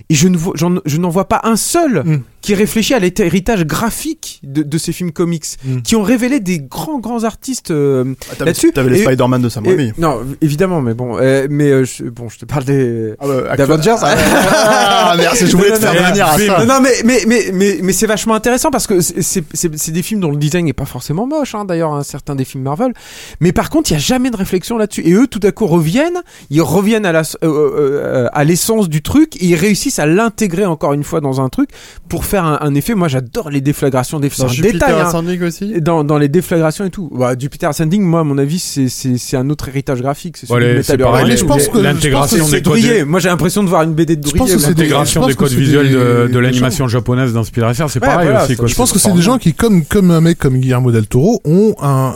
et 0.09 0.15
je 0.15 0.28
ne 0.28 0.36
vois- 0.36 0.55
j'en- 0.57 0.81
je 0.86 0.97
n'en 0.99 1.10
vois 1.10 1.28
pas 1.28 1.41
un 1.44 1.57
seul 1.57 2.02
Mm. 2.05 2.23
qui 2.41 2.55
réfléchit 2.55 2.94
à 2.94 2.99
l'héritage 2.99 3.65
graphique 3.67 4.41
de, 4.42 4.62
de 4.62 4.78
ces 4.78 4.92
films 4.92 5.12
comics, 5.12 5.44
Mm. 5.65 5.83
qui 5.83 5.97
ont 5.97 6.02
révélé 6.02 6.41
des 6.41 6.59
grands, 6.60 6.99
grands 7.00 7.25
artistes 7.25 7.70
euh, 7.70 8.15
Ah, 8.41 8.44
là-dessus. 8.44 8.73
T'avais 8.73 8.91
les 8.91 9.02
Spider-Man 9.02 9.42
de 9.42 9.49
Sam 9.49 9.67
Raimi. 9.67 9.92
non, 9.99 10.20
évidemment, 10.41 10.81
mais 10.81 10.94
bon, 10.94 11.18
euh, 11.18 11.47
mais 11.50 11.70
euh, 11.70 11.84
je, 11.84 12.05
bon, 12.05 12.28
je 12.28 12.39
te 12.39 12.44
parle 12.44 12.65
des 12.65 13.15
Ah, 13.20 13.26
bah, 13.26 13.57
d'Avengers. 13.57 13.97
Ah, 14.02 15.15
merci, 15.18 15.47
je 15.47 15.57
voulais 15.57 15.73
te 15.73 15.78
faire 15.81 15.92
venir 16.10 16.26
à 16.26 16.39
ça. 16.39 16.59
Non, 16.65 16.75
non, 16.75 16.81
mais 16.81 16.92
mais 17.05 17.20
mais 17.26 17.50
mais, 17.52 17.78
mais 17.83 17.92
c'est 17.92 18.07
vachement 18.07 18.34
intéressant 18.34 18.70
parce 18.70 18.86
que 18.86 19.00
c'est- 19.00 19.44
c'est 19.52 19.91
des 19.92 20.02
films 20.02 20.20
dont 20.20 20.31
le 20.31 20.36
design 20.36 20.67
est 20.68 20.73
pas 20.73 20.84
forcément 20.86 21.26
moche, 21.26 21.55
hein, 21.55 21.65
d'ailleurs, 21.65 21.92
hein, 21.92 22.02
certains 22.02 22.34
des 22.36 22.44
films 22.44 22.62
Marvel. 22.65 22.92
Mais 23.41 23.52
par 23.52 23.70
contre, 23.70 23.91
il 23.91 23.94
y 23.94 23.97
a 23.97 24.00
jamais 24.00 24.31
de 24.31 24.36
réflexion 24.36 24.78
là-dessus. 24.78 25.02
Et 25.07 25.12
eux, 25.12 25.26
tout 25.26 25.41
à 25.42 25.50
coup, 25.52 25.67
reviennent, 25.67 26.20
ils 26.51 26.63
reviennent 26.63 27.07
à 27.07 27.13
la 27.13 27.21
euh, 27.21 27.25
euh, 27.45 27.71
euh, 27.75 28.29
à 28.33 28.45
l'essence 28.45 28.89
du 28.89 29.03
truc, 29.03 29.37
et 29.37 29.47
ils 29.47 29.55
réussissent 29.55 29.99
à 29.99 30.07
l'intégrer 30.07 30.65
encore 30.67 30.93
une 30.93 31.05
fois 31.05 31.21
dans 31.21 31.41
un 31.41 31.49
truc 31.49 31.71
pour 32.09 32.25
faire 32.25 32.45
un, 32.45 32.59
un 32.61 32.75
effet. 32.75 32.95
Moi, 32.95 33.09
j'adore 33.09 33.51
les 33.51 33.61
déflagrations, 33.61 34.21
des 34.21 34.29
c'est 34.31 34.43
Dans 34.43 34.49
détail. 34.73 34.93
hein. 34.95 35.07
Ascending 35.07 35.43
aussi. 35.43 35.81
Dans, 35.81 36.05
dans 36.05 36.19
les 36.19 36.29
déflagrations 36.29 36.85
et 36.85 36.91
tout. 36.91 37.11
Bah, 37.13 37.33
Jupiter 37.39 37.71
Ascending, 37.71 38.03
moi, 38.03 38.21
à 38.21 38.25
mon 38.25 38.39
avis, 38.39 38.59
c'est- 38.59 38.89
c'est 38.89 39.19
c'est 39.19 39.37
un 39.37 39.49
autre 39.51 39.69
héritage 39.69 40.01
graphique. 40.03 40.37
C'est 40.37 40.47
celui 40.47 40.65
Ouais, 40.65 40.73
de 40.73 40.79
Metal 40.79 40.99
pareil, 40.99 41.21
Hurlant. 41.23 41.29
mais 41.29 41.37
je 41.37 41.45
pense 41.45 41.69
que- 41.69 41.79
l'intégration 41.79 42.45
des 42.45 42.51
c'est 42.51 42.63
codes. 42.63 43.07
Moi, 43.07 43.21
j'ai 43.21 43.29
l'impression 43.29 43.63
de 43.63 43.69
voir 43.69 43.83
une 43.83 43.95
BD 43.95 44.17
de 44.17 44.27
Je 44.27 44.33
pense 44.33 44.49
Drouillet. 44.49 44.55
que 44.55 44.61
c'est 44.61 44.75
des- 44.75 44.83
L'intégration 44.83 45.23
je 45.23 45.27
des 45.29 45.35
pense 45.35 45.37
que 45.37 45.39
codes 45.45 45.49
c'est 45.59 45.65
visuels 45.65 45.89
des- 45.89 46.33
de, 46.33 46.39
l'animation 46.39 46.89
japonaise 46.89 47.33
Racer, 47.61 47.91
c'est 47.91 48.01
pareil 48.01 48.31
aussi. 48.31 48.57
Je 48.67 48.75
pense 48.75 48.93
que 48.93 48.99
c'est 48.99 49.13
des 49.13 49.23
gens 49.23 49.39
qui, 49.39 49.53
comme, 49.55 49.85
comme 49.85 50.11
un 50.11 50.21
mec 50.21 50.39
comme 50.39 50.59
Guillermo 50.59 50.91
del 50.93 51.07
Toro, 51.07 51.41
ont 51.45 51.75
un- 51.83 52.15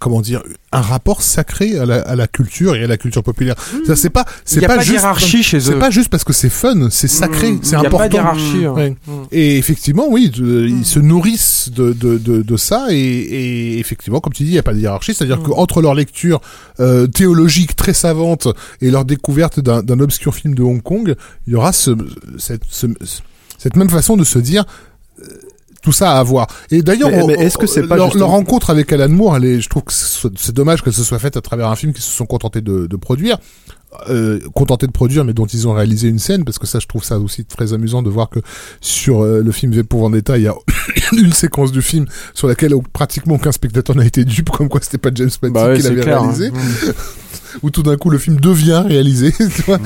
comment 0.00 0.20
dire, 0.20 0.42
un 0.72 0.80
rapport 0.80 1.22
sacré 1.22 1.78
à 1.78 1.86
la, 1.86 2.00
à 2.00 2.16
la 2.16 2.26
culture 2.26 2.74
et 2.76 2.84
à 2.84 2.86
la 2.86 2.96
culture 2.96 3.22
populaire. 3.22 3.54
Ça, 3.86 3.96
c'est 3.96 4.10
pas, 4.10 4.24
c'est 4.44 4.60
pas, 4.60 4.76
pas 4.76 4.78
juste, 4.82 4.92
hiérarchie 4.94 5.42
chez 5.42 5.56
eux. 5.58 5.60
c'est 5.60 5.78
pas 5.78 5.90
juste 5.90 6.08
parce 6.08 6.24
que 6.24 6.32
c'est 6.32 6.48
fun, 6.50 6.88
c'est 6.90 7.08
sacré, 7.08 7.52
Mm, 7.52 7.58
c'est 7.62 7.70
il 7.70 7.72
y 7.72 7.76
a 7.76 7.78
important. 7.80 7.98
pas 8.08 8.14
hiérarchie. 8.14 8.64
hein. 8.66 8.72
Ouais. 8.72 8.90
Mm. 9.06 9.12
Et 9.32 9.56
effectivement, 9.58 10.06
oui, 10.08 10.30
de- 10.30 10.66
ils 10.68 10.84
se 10.84 10.98
nourrissent 10.98 11.70
de, 11.74 11.92
de, 11.92 12.18
de, 12.18 12.42
de 12.42 12.56
ça 12.56 12.86
et, 12.90 12.96
et 12.96 13.78
effectivement, 13.78 14.20
comme 14.20 14.32
tu 14.32 14.42
dis, 14.42 14.50
il 14.50 14.52
n'y 14.52 14.58
a 14.58 14.62
pas 14.62 14.74
de 14.74 14.80
hiérarchie, 14.80 15.14
c'est-à-dire 15.14 15.38
Mm. 15.38 15.44
qu'entre 15.44 15.80
leur 15.82 15.94
lecture 15.94 16.40
euh, 16.80 17.06
théologique 17.06 17.76
très 17.76 17.94
savante 17.94 18.48
et 18.80 18.90
leur 18.90 19.04
découverte 19.04 19.60
d'un 19.60 19.82
d'un 19.82 20.00
obscur 20.00 20.34
film 20.34 20.54
de 20.54 20.62
Hong 20.62 20.82
Kong, 20.82 21.14
il 21.46 21.52
y 21.52 21.56
aura 21.56 21.72
ce, 21.72 21.90
cette, 22.38 22.62
ce- 22.68 22.86
cette 23.58 23.76
même 23.76 23.90
façon 23.90 24.16
de 24.16 24.24
se 24.24 24.38
dire 24.38 24.64
tout 25.84 25.92
ça 25.92 26.12
à 26.16 26.18
avoir. 26.18 26.48
Et 26.72 26.82
d'ailleurs, 26.82 27.10
est-ce 27.38 27.56
que 27.58 27.66
c'est 27.66 27.86
pas 27.86 27.96
leur, 27.96 28.06
justement- 28.06 28.24
leur 28.26 28.30
rencontre 28.30 28.70
avec 28.70 28.90
Alan 28.92 29.08
Moore, 29.08 29.36
elle 29.36 29.44
est, 29.44 29.60
je 29.60 29.68
trouve 29.68 29.84
que 29.84 29.92
c'est 29.92 30.52
dommage 30.54 30.82
que 30.82 30.90
ce 30.90 31.04
soit 31.04 31.18
fait 31.20 31.36
à 31.36 31.40
travers 31.40 31.68
un 31.68 31.76
film 31.76 31.92
qu'ils 31.92 32.02
se 32.02 32.10
sont 32.10 32.26
contentés 32.26 32.62
de, 32.62 32.86
de 32.86 32.96
produire. 32.96 33.38
Euh, 34.10 34.40
contentés 34.54 34.88
de 34.88 34.92
produire, 34.92 35.24
mais 35.24 35.34
dont 35.34 35.46
ils 35.46 35.68
ont 35.68 35.72
réalisé 35.72 36.08
une 36.08 36.18
scène, 36.18 36.44
parce 36.44 36.58
que 36.58 36.66
ça, 36.66 36.80
je 36.80 36.86
trouve 36.88 37.04
ça 37.04 37.20
aussi 37.20 37.44
très 37.44 37.72
amusant 37.74 38.02
de 38.02 38.10
voir 38.10 38.28
que 38.28 38.40
sur 38.80 39.22
euh, 39.22 39.40
le 39.40 39.52
film 39.52 39.70
V 39.72 39.84
pour 39.84 40.00
Vendetta, 40.00 40.36
il 40.36 40.42
y 40.44 40.48
a 40.48 40.54
une 41.12 41.32
séquence 41.32 41.70
du 41.70 41.80
film 41.80 42.06
sur 42.32 42.48
laquelle 42.48 42.72
pratiquement 42.92 43.34
aucun 43.36 43.52
spectateur 43.52 43.94
n'a 43.94 44.04
été 44.04 44.24
dupe, 44.24 44.50
comme 44.50 44.68
quoi 44.68 44.80
c'était 44.82 44.98
pas 44.98 45.10
James 45.14 45.30
Manty 45.42 45.52
Bah 45.54 45.68
ouais, 45.68 45.76
qui 45.76 45.82
l'avait 45.82 46.00
clair. 46.00 46.22
réalisé, 46.22 46.48
hein. 46.48 46.92
Où 47.62 47.70
tout 47.70 47.82
d'un 47.82 47.96
coup 47.96 48.10
le 48.10 48.18
film 48.18 48.40
devient 48.40 48.82
réalisé. 48.86 49.32
tu 49.54 49.62
vois. 49.62 49.78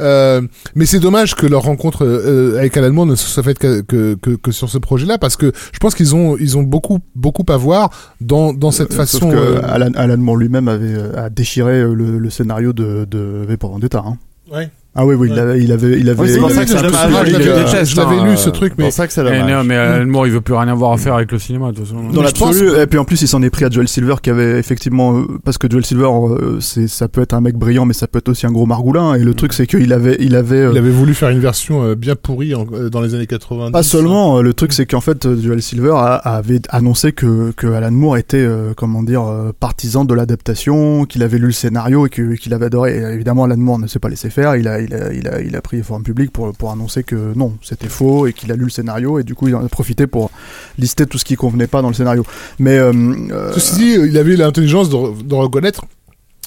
Euh, 0.00 0.42
mais 0.74 0.86
c'est 0.86 1.00
dommage 1.00 1.34
que 1.34 1.46
leur 1.46 1.62
rencontre 1.62 2.04
euh, 2.04 2.58
avec 2.58 2.76
Alan 2.76 2.92
Moore 2.92 3.06
ne 3.06 3.14
se 3.14 3.26
soit 3.26 3.42
faite 3.42 3.58
que, 3.58 3.80
que, 3.82 4.14
que, 4.14 4.30
que 4.30 4.52
sur 4.52 4.68
ce 4.70 4.78
projet-là, 4.78 5.18
parce 5.18 5.36
que 5.36 5.52
je 5.72 5.78
pense 5.78 5.94
qu'ils 5.94 6.14
ont 6.14 6.36
ils 6.38 6.56
ont 6.58 6.62
beaucoup 6.62 6.98
beaucoup 7.14 7.44
à 7.48 7.56
voir 7.56 7.90
dans 8.20 8.52
dans 8.52 8.70
cette 8.70 8.92
Euh, 8.92 8.96
façon. 8.96 9.18
Sauf 9.20 9.30
que 9.32 9.36
euh, 9.36 9.60
Alan, 9.64 9.90
Alan 9.94 10.16
Moore 10.18 10.36
lui-même 10.36 10.68
avait 10.68 10.94
euh, 10.94 11.24
a 11.26 11.30
déchiré 11.30 11.82
le, 11.82 12.18
le 12.18 12.30
scénario 12.30 12.72
de, 12.72 13.06
de 13.10 13.44
V 13.48 13.56
pour 13.56 13.70
Vendetta. 13.72 14.02
Hein. 14.06 14.18
Ouais. 14.52 14.70
Ah 14.96 15.04
oui, 15.04 15.16
oui, 15.16 15.28
il 15.32 15.38
avait, 15.38 15.60
il 15.60 15.72
avait, 15.72 15.98
il 15.98 16.08
avait. 16.08 16.20
Oui, 16.22 16.28
c'est 16.32 16.38
pour 16.38 16.48
Oui, 16.48 16.54
ça 16.54 16.60
oui, 16.60 16.66
que 16.66 16.70
ça 16.72 16.78
je 16.78 16.84
me 16.84 16.88
me 16.90 16.94
fait 16.94 17.02
souviens, 17.02 17.18
mal, 17.18 17.26
je 17.26 17.32
l'avais- 17.32 17.48
euh, 17.50 17.84
je 17.84 17.96
l'avais 17.96 18.16
hein, 18.16 18.24
lu 18.24 18.30
euh, 18.30 18.36
ce 18.36 18.50
truc, 18.50 18.72
C'est 18.76 18.78
mais 18.78 18.84
pour 18.84 18.92
ça 18.92 19.06
que 19.08 19.12
c'est 19.12 19.22
Eh 19.26 19.50
non, 19.50 19.64
mais 19.64 19.74
Alan 19.76 20.06
Moore, 20.06 20.26
il 20.28 20.32
veut 20.32 20.40
plus 20.40 20.54
rien 20.54 20.68
avoir 20.68 20.92
à 20.92 20.96
faire 20.98 21.14
avec 21.14 21.32
le 21.32 21.38
cinéma, 21.40 21.72
de 21.72 21.76
toute 21.78 21.86
façon. 21.86 22.10
Dans 22.12 22.22
l'absolu, 22.22 22.70
et 22.80 22.86
puis 22.86 22.98
en 22.98 23.04
plus 23.04 23.20
il 23.22 23.26
s'en 23.26 23.42
est 23.42 23.50
pris 23.50 23.64
à 23.64 23.70
Joel 23.70 23.88
Silver 23.88 24.14
qui 24.22 24.30
avait 24.30 24.58
effectivement 24.58 25.18
euh, 25.18 25.24
parce 25.44 25.58
que 25.58 25.68
Joel 25.68 25.84
Silver 25.84 26.06
euh, 26.06 26.60
c'est 26.60 26.86
ça 26.86 27.08
peut 27.08 27.22
être 27.22 27.34
un 27.34 27.40
mec 27.40 27.56
brillant 27.56 27.86
mais 27.86 27.92
ça 27.94 28.06
peut 28.06 28.18
être 28.18 28.28
aussi 28.28 28.46
un 28.46 28.52
gros 28.52 28.66
margoulin 28.66 29.14
et 29.14 29.18
le 29.24 29.34
truc 29.34 29.52
c'est 29.52 29.66
qu'il 29.66 29.92
avait 29.92 30.16
il 30.20 30.36
avait 30.36 30.60
euh, 30.60 30.70
il 30.72 30.78
avait 30.78 30.90
voulu 30.90 31.14
faire 31.14 31.30
une 31.30 31.40
version 31.40 31.82
euh, 31.82 31.94
bien 31.96 32.14
pourrie 32.14 32.54
euh, 32.54 32.88
dans 32.88 33.00
les 33.00 33.14
années 33.14 33.26
90. 33.26 33.72
Pas 33.72 33.82
seulement, 33.82 34.38
euh, 34.38 34.42
le 34.42 34.52
truc 34.54 34.72
c'est 34.72 34.86
qu'en 34.86 35.00
fait 35.00 35.26
euh, 35.26 35.36
Joel 35.42 35.60
Silver 35.60 35.94
avait 36.22 36.60
annoncé 36.68 37.10
que, 37.12 37.50
que 37.56 37.66
Alan 37.66 37.90
Moore 37.90 38.16
était 38.18 38.36
euh, 38.38 38.74
comment 38.76 39.02
dire 39.02 39.24
euh, 39.24 39.50
partisan 39.58 40.04
de 40.04 40.14
l'adaptation, 40.14 41.04
qu'il 41.04 41.22
avait 41.24 41.38
lu 41.38 41.46
le 41.46 41.52
scénario 41.52 42.06
et 42.06 42.10
que- 42.10 42.34
qu'il 42.34 42.54
avait 42.54 42.66
adoré. 42.66 42.96
Et 42.98 43.00
évidemment 43.14 43.44
Alan 43.44 43.56
Moore 43.56 43.78
ne 43.80 43.86
s'est 43.88 43.98
pas 43.98 44.08
laissé 44.08 44.30
faire, 44.30 44.54
il 44.56 44.68
a 44.68 44.83
il 44.84 44.94
a 44.94 45.12
il 45.12 45.26
a, 45.28 45.40
il 45.40 45.56
a 45.56 45.60
pris 45.62 45.82
forme 45.82 46.02
publique 46.02 46.30
pour 46.32 46.52
pour 46.52 46.70
annoncer 46.70 47.02
que 47.02 47.32
non, 47.34 47.56
c'était 47.62 47.88
faux 47.88 48.26
et 48.26 48.32
qu'il 48.32 48.50
a 48.52 48.56
lu 48.56 48.64
le 48.64 48.70
scénario 48.70 49.18
et 49.18 49.24
du 49.24 49.34
coup 49.34 49.48
il 49.48 49.54
en 49.56 49.64
a 49.64 49.68
profité 49.68 50.06
pour 50.06 50.30
lister 50.78 51.06
tout 51.06 51.18
ce 51.18 51.24
qui 51.24 51.34
convenait 51.36 51.66
pas 51.66 51.82
dans 51.82 51.88
le 51.88 51.94
scénario. 51.94 52.24
Mais 52.58 52.78
euh, 52.78 52.92
euh, 53.30 53.52
Ceci 53.54 53.74
dit, 53.76 53.92
il 54.08 54.16
avait 54.18 54.36
l'intelligence 54.36 54.88
de, 54.90 54.96
re- 54.96 55.26
de 55.26 55.34
reconnaître 55.34 55.84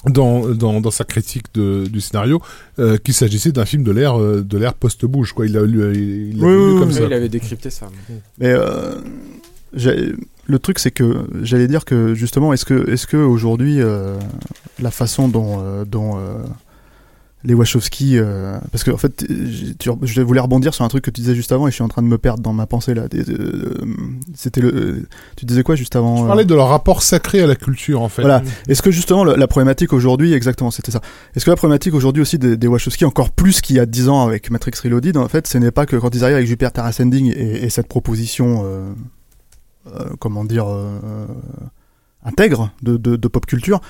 dans, 0.06 0.46
dans, 0.48 0.80
dans 0.80 0.90
sa 0.92 1.04
critique 1.04 1.46
de, 1.54 1.86
du 1.88 2.00
scénario 2.00 2.40
euh, 2.78 2.98
qu'il 2.98 3.14
s'agissait 3.14 3.50
d'un 3.50 3.64
film 3.64 3.82
de 3.82 3.90
l'ère 3.90 4.18
euh, 4.20 4.42
de 4.42 4.56
l'ère 4.56 4.74
post-bouge 4.74 5.32
quoi 5.32 5.44
il 5.46 5.52
l'a 5.54 5.62
lu 5.62 5.80
il, 5.94 6.36
il 6.36 6.44
Oui, 6.44 6.52
lu 6.52 6.72
oui, 6.72 6.78
comme 6.78 6.88
oui, 6.88 6.94
ça 6.94 7.02
il 7.04 7.12
avait 7.12 7.28
décrypté 7.28 7.68
ça. 7.70 7.88
Mais 8.38 8.52
euh, 8.52 8.94
le 10.46 10.58
truc 10.58 10.78
c'est 10.78 10.90
que 10.92 11.26
j'allais 11.42 11.68
dire 11.68 11.84
que 11.84 12.14
justement 12.14 12.52
est-ce 12.52 12.64
que 12.64 12.88
est-ce 12.90 13.06
que 13.06 13.16
aujourd'hui 13.16 13.80
euh, 13.80 14.16
la 14.80 14.90
façon 14.90 15.28
dont 15.28 15.60
euh, 15.62 15.84
dont 15.84 16.16
euh, 16.16 16.38
les 17.44 17.54
Wachowski 17.54 18.18
euh, 18.18 18.58
parce 18.72 18.82
que 18.82 18.90
en 18.90 18.96
fait 18.96 19.24
tu- 19.78 19.90
je 20.02 20.20
voulais 20.22 20.40
rebondir 20.40 20.74
sur 20.74 20.84
un 20.84 20.88
truc 20.88 21.04
que 21.04 21.10
tu 21.10 21.20
disais 21.20 21.36
juste 21.36 21.52
avant 21.52 21.68
et 21.68 21.70
je 21.70 21.74
suis 21.76 21.84
en 21.84 21.88
train 21.88 22.02
de 22.02 22.08
me 22.08 22.18
perdre 22.18 22.42
dans 22.42 22.52
ma 22.52 22.66
pensée 22.66 22.94
là 22.94 23.04
euh, 23.14 23.74
c'était 24.34 24.60
le 24.60 25.06
tu 25.36 25.46
disais 25.46 25.62
quoi 25.62 25.76
juste 25.76 25.94
avant 25.94 26.16
je 26.18 26.22
euh, 26.24 26.26
parlais 26.26 26.44
de 26.44 26.54
leur 26.54 26.68
rapport 26.68 27.00
sacré 27.02 27.40
à 27.40 27.46
la 27.46 27.54
culture 27.54 28.02
en 28.02 28.08
fait 28.08 28.22
Voilà. 28.22 28.42
est-ce 28.68 28.82
que 28.82 28.90
justement 28.90 29.22
la 29.24 29.46
problématique 29.46 29.92
aujourd'hui, 29.92 30.32
exactement, 30.32 30.70
c'était 30.72 30.90
ça. 30.90 31.00
Est-ce 31.36 31.44
que 31.44 31.50
la 31.50 31.56
problématique 31.56 31.94
aujourd'hui 31.94 32.22
aussi 32.22 32.38
des, 32.38 32.56
des 32.56 32.66
Wachowski, 32.66 33.04
encore 33.04 33.30
plus 33.30 33.60
qu'il 33.60 33.76
y 33.76 33.78
a 33.78 33.86
10 33.86 34.08
ans 34.08 34.26
avec 34.26 34.50
Matrix 34.50 34.72
Reloaded, 34.82 35.16
en 35.16 35.28
fait, 35.28 35.46
ce 35.46 35.58
n'est 35.58 35.70
pas 35.70 35.86
que 35.86 35.94
quand 35.96 36.14
ils 36.14 36.24
arrivent 36.24 36.36
avec 36.36 36.48
Jupiter 36.48 36.84
Ascending 36.84 37.32
et, 37.34 37.64
et 37.64 37.70
cette 37.70 37.86
proposition, 37.88 38.62
euh, 38.64 38.90
euh, 39.94 40.06
comment 40.18 40.44
dire, 40.44 40.66
euh, 40.68 41.26
intègre 42.24 42.70
de, 42.82 42.96
de, 42.96 43.16
de 43.16 43.28
pop 43.28 43.46
culture, 43.46 43.80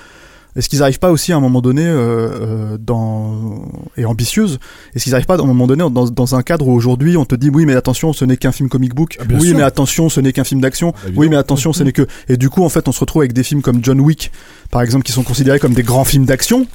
est-ce 0.59 0.69
qu'ils 0.69 0.79
n'arrivent 0.79 0.99
pas 0.99 1.09
aussi 1.11 1.33
à 1.33 1.37
un 1.37 1.39
moment 1.39 1.61
donné 1.61 1.83
euh, 1.85 1.95
euh, 1.95 2.77
dans 2.79 3.63
et 3.97 4.05
ambitieuse 4.05 4.59
Est-ce 4.93 5.05
qu'ils 5.05 5.11
n'arrivent 5.13 5.25
pas 5.25 5.37
à 5.37 5.41
un 5.41 5.45
moment 5.45 5.65
donné 5.65 5.83
dans, 5.89 6.05
dans 6.05 6.35
un 6.35 6.41
cadre 6.43 6.67
où 6.67 6.73
aujourd'hui 6.73 7.17
on 7.17 7.25
te 7.25 7.33
dit 7.35 7.49
oui 7.49 7.65
mais 7.65 7.73
attention 7.75 8.13
ce 8.13 8.25
n'est 8.25 8.37
qu'un 8.37 8.51
film 8.51 8.69
comic 8.69 8.93
book, 8.93 9.17
Ah, 9.19 9.23
oui 9.31 9.47
sûr. 9.47 9.57
mais 9.57 9.63
attention 9.63 10.09
ce 10.09 10.19
n'est 10.21 10.33
qu'un 10.33 10.43
film 10.43 10.61
d'action, 10.61 10.91
Bah, 10.91 11.09
oui 11.15 11.29
mais 11.29 11.35
attention 11.37 11.73
ce 11.73 11.83
n'est 11.83 11.91
que 11.93 12.05
et 12.27 12.37
du 12.37 12.49
coup 12.49 12.63
en 12.63 12.69
fait 12.69 12.87
on 12.87 12.91
se 12.91 12.99
retrouve 12.99 13.21
avec 13.23 13.33
des 13.33 13.43
films 13.43 13.61
comme 13.61 13.79
John 13.83 13.99
Wick 13.99 14.31
par 14.69 14.81
exemple 14.83 15.03
qui 15.05 15.11
sont 15.11 15.23
considérés 15.23 15.59
comme 15.59 15.73
des 15.73 15.83
grands 15.83 16.03
films 16.05 16.25
d'action 16.25 16.67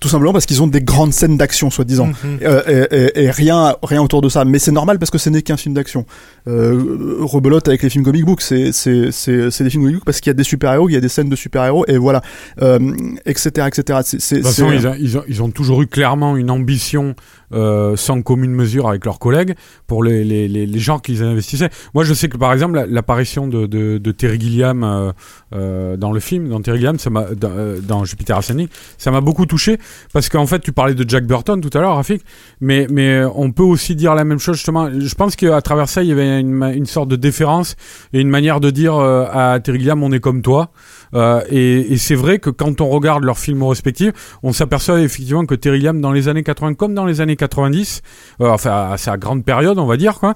tout 0.00 0.08
simplement 0.08 0.32
parce 0.32 0.46
qu'ils 0.46 0.62
ont 0.62 0.66
des 0.66 0.80
grandes 0.80 1.12
scènes 1.12 1.36
d'action 1.36 1.68
soi-disant. 1.68 2.06
Mhm. 2.06 2.38
Euh, 2.42 2.86
et, 2.90 3.20
et- 3.20 3.24
et 3.24 3.30
rien 3.30 3.76
rien 3.82 4.00
autour 4.00 4.22
de 4.22 4.30
ça. 4.30 4.46
Mais 4.46 4.58
c'est 4.58 4.72
normal 4.72 4.98
parce 4.98 5.10
que 5.10 5.18
ce 5.18 5.28
n'est 5.28 5.42
qu'un 5.42 5.58
film 5.58 5.74
d'action 5.74 6.06
euh, 6.48 7.16
rebelote 7.20 7.68
avec 7.68 7.82
les 7.82 7.90
films 7.90 8.04
comic 8.04 8.24
book. 8.24 8.40
C'est 8.40 8.72
c'est 8.72 9.10
c'est 9.12 9.64
des 9.64 9.70
films 9.70 9.82
comic 9.84 9.96
book 9.96 10.04
parce 10.04 10.20
qu'il 10.20 10.30
y 10.30 10.34
a 10.34 10.34
des 10.34 10.44
super 10.44 10.72
héros, 10.74 10.88
il 10.88 10.92
y 10.92 10.96
a 10.96 11.00
des 11.00 11.08
scènes 11.08 11.28
de 11.28 11.36
super 11.36 11.64
héros 11.64 11.84
et 11.88 11.98
voilà, 11.98 12.22
euh, 12.62 12.78
etc 13.26 13.66
etc. 13.68 13.82
De 14.00 14.02
toute 14.38 14.42
façon, 14.46 14.72
ils, 14.72 14.86
a- 14.86 14.96
ils 14.98 15.18
ont, 15.18 15.22
ils 15.28 15.42
ont 15.42 15.50
toujours 15.50 15.82
eu 15.82 15.86
clairement 15.86 16.36
une 16.36 16.50
ambition 16.50 17.14
euh, 17.52 17.96
sans 17.96 18.22
commune 18.22 18.52
mesure 18.52 18.88
avec 18.88 19.04
leurs 19.04 19.18
collègues 19.18 19.54
pour 19.86 20.04
les, 20.04 20.24
les, 20.24 20.46
les, 20.48 20.66
les 20.66 20.78
gens 20.78 20.98
qu'ils 20.98 21.22
investissaient. 21.22 21.70
Moi, 21.94 22.04
je 22.04 22.14
sais 22.14 22.28
que 22.28 22.36
par 22.36 22.52
exemple, 22.52 22.74
la- 22.76 22.86
l'apparition 22.86 23.46
de, 23.48 23.66
de, 23.66 23.98
de 23.98 24.10
Terry 24.12 24.38
Gilliam 24.40 25.12
dans 25.52 26.12
le 26.12 26.20
film, 26.20 26.48
dans 26.48 26.60
Terry 26.60 26.78
Gilliam, 26.78 26.98
ça 26.98 27.10
m'a 27.10 27.26
dans, 27.34 27.50
dans 27.82 28.04
Jupiter 28.04 28.36
Ascending, 28.36 28.68
ça 28.98 29.10
m'a 29.10 29.20
beaucoup 29.20 29.46
touché 29.46 29.78
parce 30.12 30.28
qu'en 30.28 30.46
fait, 30.46 30.60
tu 30.60 30.72
parlais 30.72 30.94
de 30.94 31.08
Jack 31.08 31.26
Burton 31.26 31.60
tout 31.60 31.76
à 31.76 31.80
l'heure, 31.80 31.96
Rafik, 31.96 32.22
mais 32.60 32.86
mais 32.90 33.22
on 33.34 33.50
peut 33.52 33.62
aussi 33.62 33.94
dire 33.96 34.14
la 34.14 34.24
même 34.24 34.38
chose 34.38 34.56
justement. 34.56 34.88
Je 34.96 35.14
pense 35.14 35.36
qu'à 35.36 35.60
travers 35.60 35.88
ça, 35.88 36.02
il 36.02 36.08
y 36.08 36.12
avait 36.12 36.39
une, 36.40 36.86
sorte 36.86 37.08
de 37.08 37.16
déférence 37.16 37.76
et 38.12 38.20
une 38.20 38.28
manière 38.28 38.60
de 38.60 38.70
dire 38.70 38.94
euh, 38.94 39.26
à 39.30 39.60
Terry 39.60 39.78
Gilliam, 39.78 40.02
on 40.02 40.12
est 40.12 40.20
comme 40.20 40.42
toi. 40.42 40.70
Euh, 41.14 41.42
et 41.50 41.96
c'est 41.96 42.14
vrai 42.14 42.38
que 42.38 42.50
quand 42.50 42.80
on 42.80 42.88
regarde 42.88 43.24
leurs 43.24 43.38
films 43.38 43.62
respectifs, 43.62 44.38
on 44.42 44.52
s'aperçoit 44.52 45.00
effectivement 45.00 45.44
que 45.46 45.54
Terry 45.54 45.78
Gilliam 45.78 46.00
dans 46.00 46.12
les 46.12 46.28
années 46.28 46.42
80 46.42 46.74
comme 46.74 46.94
dans 46.94 47.06
les 47.06 47.20
années 47.20 47.36
90, 47.36 48.02
euh, 48.40 48.48
enfin 48.48 48.90
à 48.92 48.96
sa 48.96 49.16
grande 49.16 49.44
période 49.44 49.78
on 49.78 49.86
va 49.86 49.96
dire 49.96 50.18
quoi, 50.18 50.34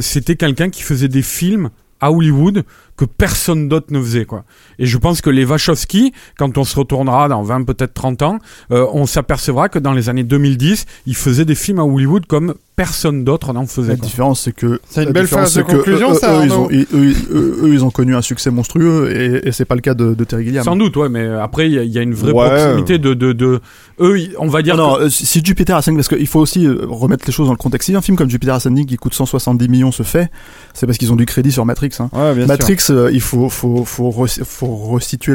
c'était 0.00 0.36
quelqu'un 0.36 0.70
qui 0.70 0.82
faisait 0.82 1.08
des 1.08 1.22
films 1.22 1.70
à 2.00 2.12
Hollywood 2.12 2.64
que 2.96 3.04
personne 3.04 3.68
d'autre 3.68 3.86
ne 3.90 4.00
faisait 4.00 4.24
quoi. 4.24 4.44
Et 4.78 4.86
je 4.86 4.96
pense 4.98 5.20
que 5.20 5.30
les 5.30 5.44
Wachowski, 5.44 6.12
quand 6.38 6.56
on 6.58 6.64
se 6.64 6.76
retournera 6.78 7.28
dans 7.28 7.42
20 7.42 7.64
peut-être 7.64 7.94
30 7.94 8.22
ans, 8.22 8.38
euh, 8.72 8.86
on 8.92 9.06
s'apercevra 9.06 9.68
que 9.68 9.78
dans 9.78 9.92
les 9.92 10.08
années 10.08 10.24
2010, 10.24 10.86
ils 11.06 11.16
faisaient 11.16 11.44
des 11.44 11.54
films 11.54 11.78
à 11.78 11.84
Hollywood 11.84 12.26
comme 12.26 12.54
personne 12.74 13.24
d'autre 13.24 13.54
n'en 13.54 13.66
faisait. 13.66 13.92
La 13.92 13.96
quoi. 13.96 14.06
différence, 14.06 14.40
c'est 14.42 14.52
que 14.52 14.80
C'est 14.90 15.04
une 15.04 15.10
belle 15.12 15.24
différence, 15.24 15.52
phrase 15.52 15.66
de 15.66 15.72
conclusion, 15.72 16.10
eux, 16.12 16.14
ça, 16.14 16.40
eux, 16.40 16.44
ils 16.44 16.52
ont, 16.52 16.68
ils- 16.70 16.86
eux, 16.92 17.14
eux, 17.32 17.58
eux, 17.62 17.72
ils 17.72 17.82
ont 17.84 17.90
connu 17.90 18.14
un 18.14 18.20
succès 18.20 18.50
monstrueux 18.50 19.10
et, 19.16 19.48
et 19.48 19.52
c'est 19.52 19.64
pas 19.64 19.74
le 19.76 19.80
cas 19.80 19.94
de, 19.94 20.12
de 20.12 20.24
Terry 20.24 20.44
Gilliam. 20.44 20.62
Sans 20.64 20.76
doute, 20.76 20.94
ouais, 20.98 21.08
mais 21.08 21.26
après 21.26 21.68
il 21.68 21.72
y, 21.74 21.78
a- 21.78 21.84
il 21.84 21.90
y 21.90 21.98
a 21.98 22.02
une 22.02 22.12
vraie 22.12 22.32
Ouais. 22.32 22.48
proximité 22.48 22.98
de, 22.98 23.14
de, 23.14 23.32
de 23.32 23.60
eux, 24.00 24.18
on 24.38 24.48
va 24.48 24.60
dire. 24.60 24.76
Non, 24.76 24.94
que- 24.96 24.98
non, 25.00 25.04
euh, 25.06 25.08
si 25.08 25.40
Jupiter 25.42 25.74
Ascending, 25.76 25.96
parce 25.98 26.08
qu'il 26.08 26.26
faut 26.26 26.40
aussi 26.40 26.66
euh, 26.66 26.84
remettre 26.86 27.24
les 27.26 27.32
choses 27.32 27.46
dans 27.46 27.52
le 27.52 27.56
contexte. 27.58 27.86
Si 27.86 27.94
un 27.96 28.02
film 28.02 28.18
comme 28.18 28.28
Jupiter 28.28 28.54
Ascending 28.54 28.84
qui 28.84 28.96
coûte 28.96 29.14
170 29.14 29.68
millions 29.68 29.90
se 29.92 30.02
fait, 30.02 30.30
c'est 30.74 30.84
parce 30.86 30.98
qu'ils 30.98 31.10
ont 31.12 31.16
du 31.16 31.24
crédit 31.24 31.52
sur 31.52 31.64
Matrix. 31.64 31.92
Hein. 32.00 32.10
Ouais, 32.12 32.34
bien 32.34 32.44
sûr. 32.44 32.48
Euh, 32.90 33.10
il 33.12 33.20
faut, 33.20 33.48
faut, 33.48 33.84
faut, 33.84 34.10
re- 34.10 34.44
faut 34.44 34.92
restituer 34.92 35.34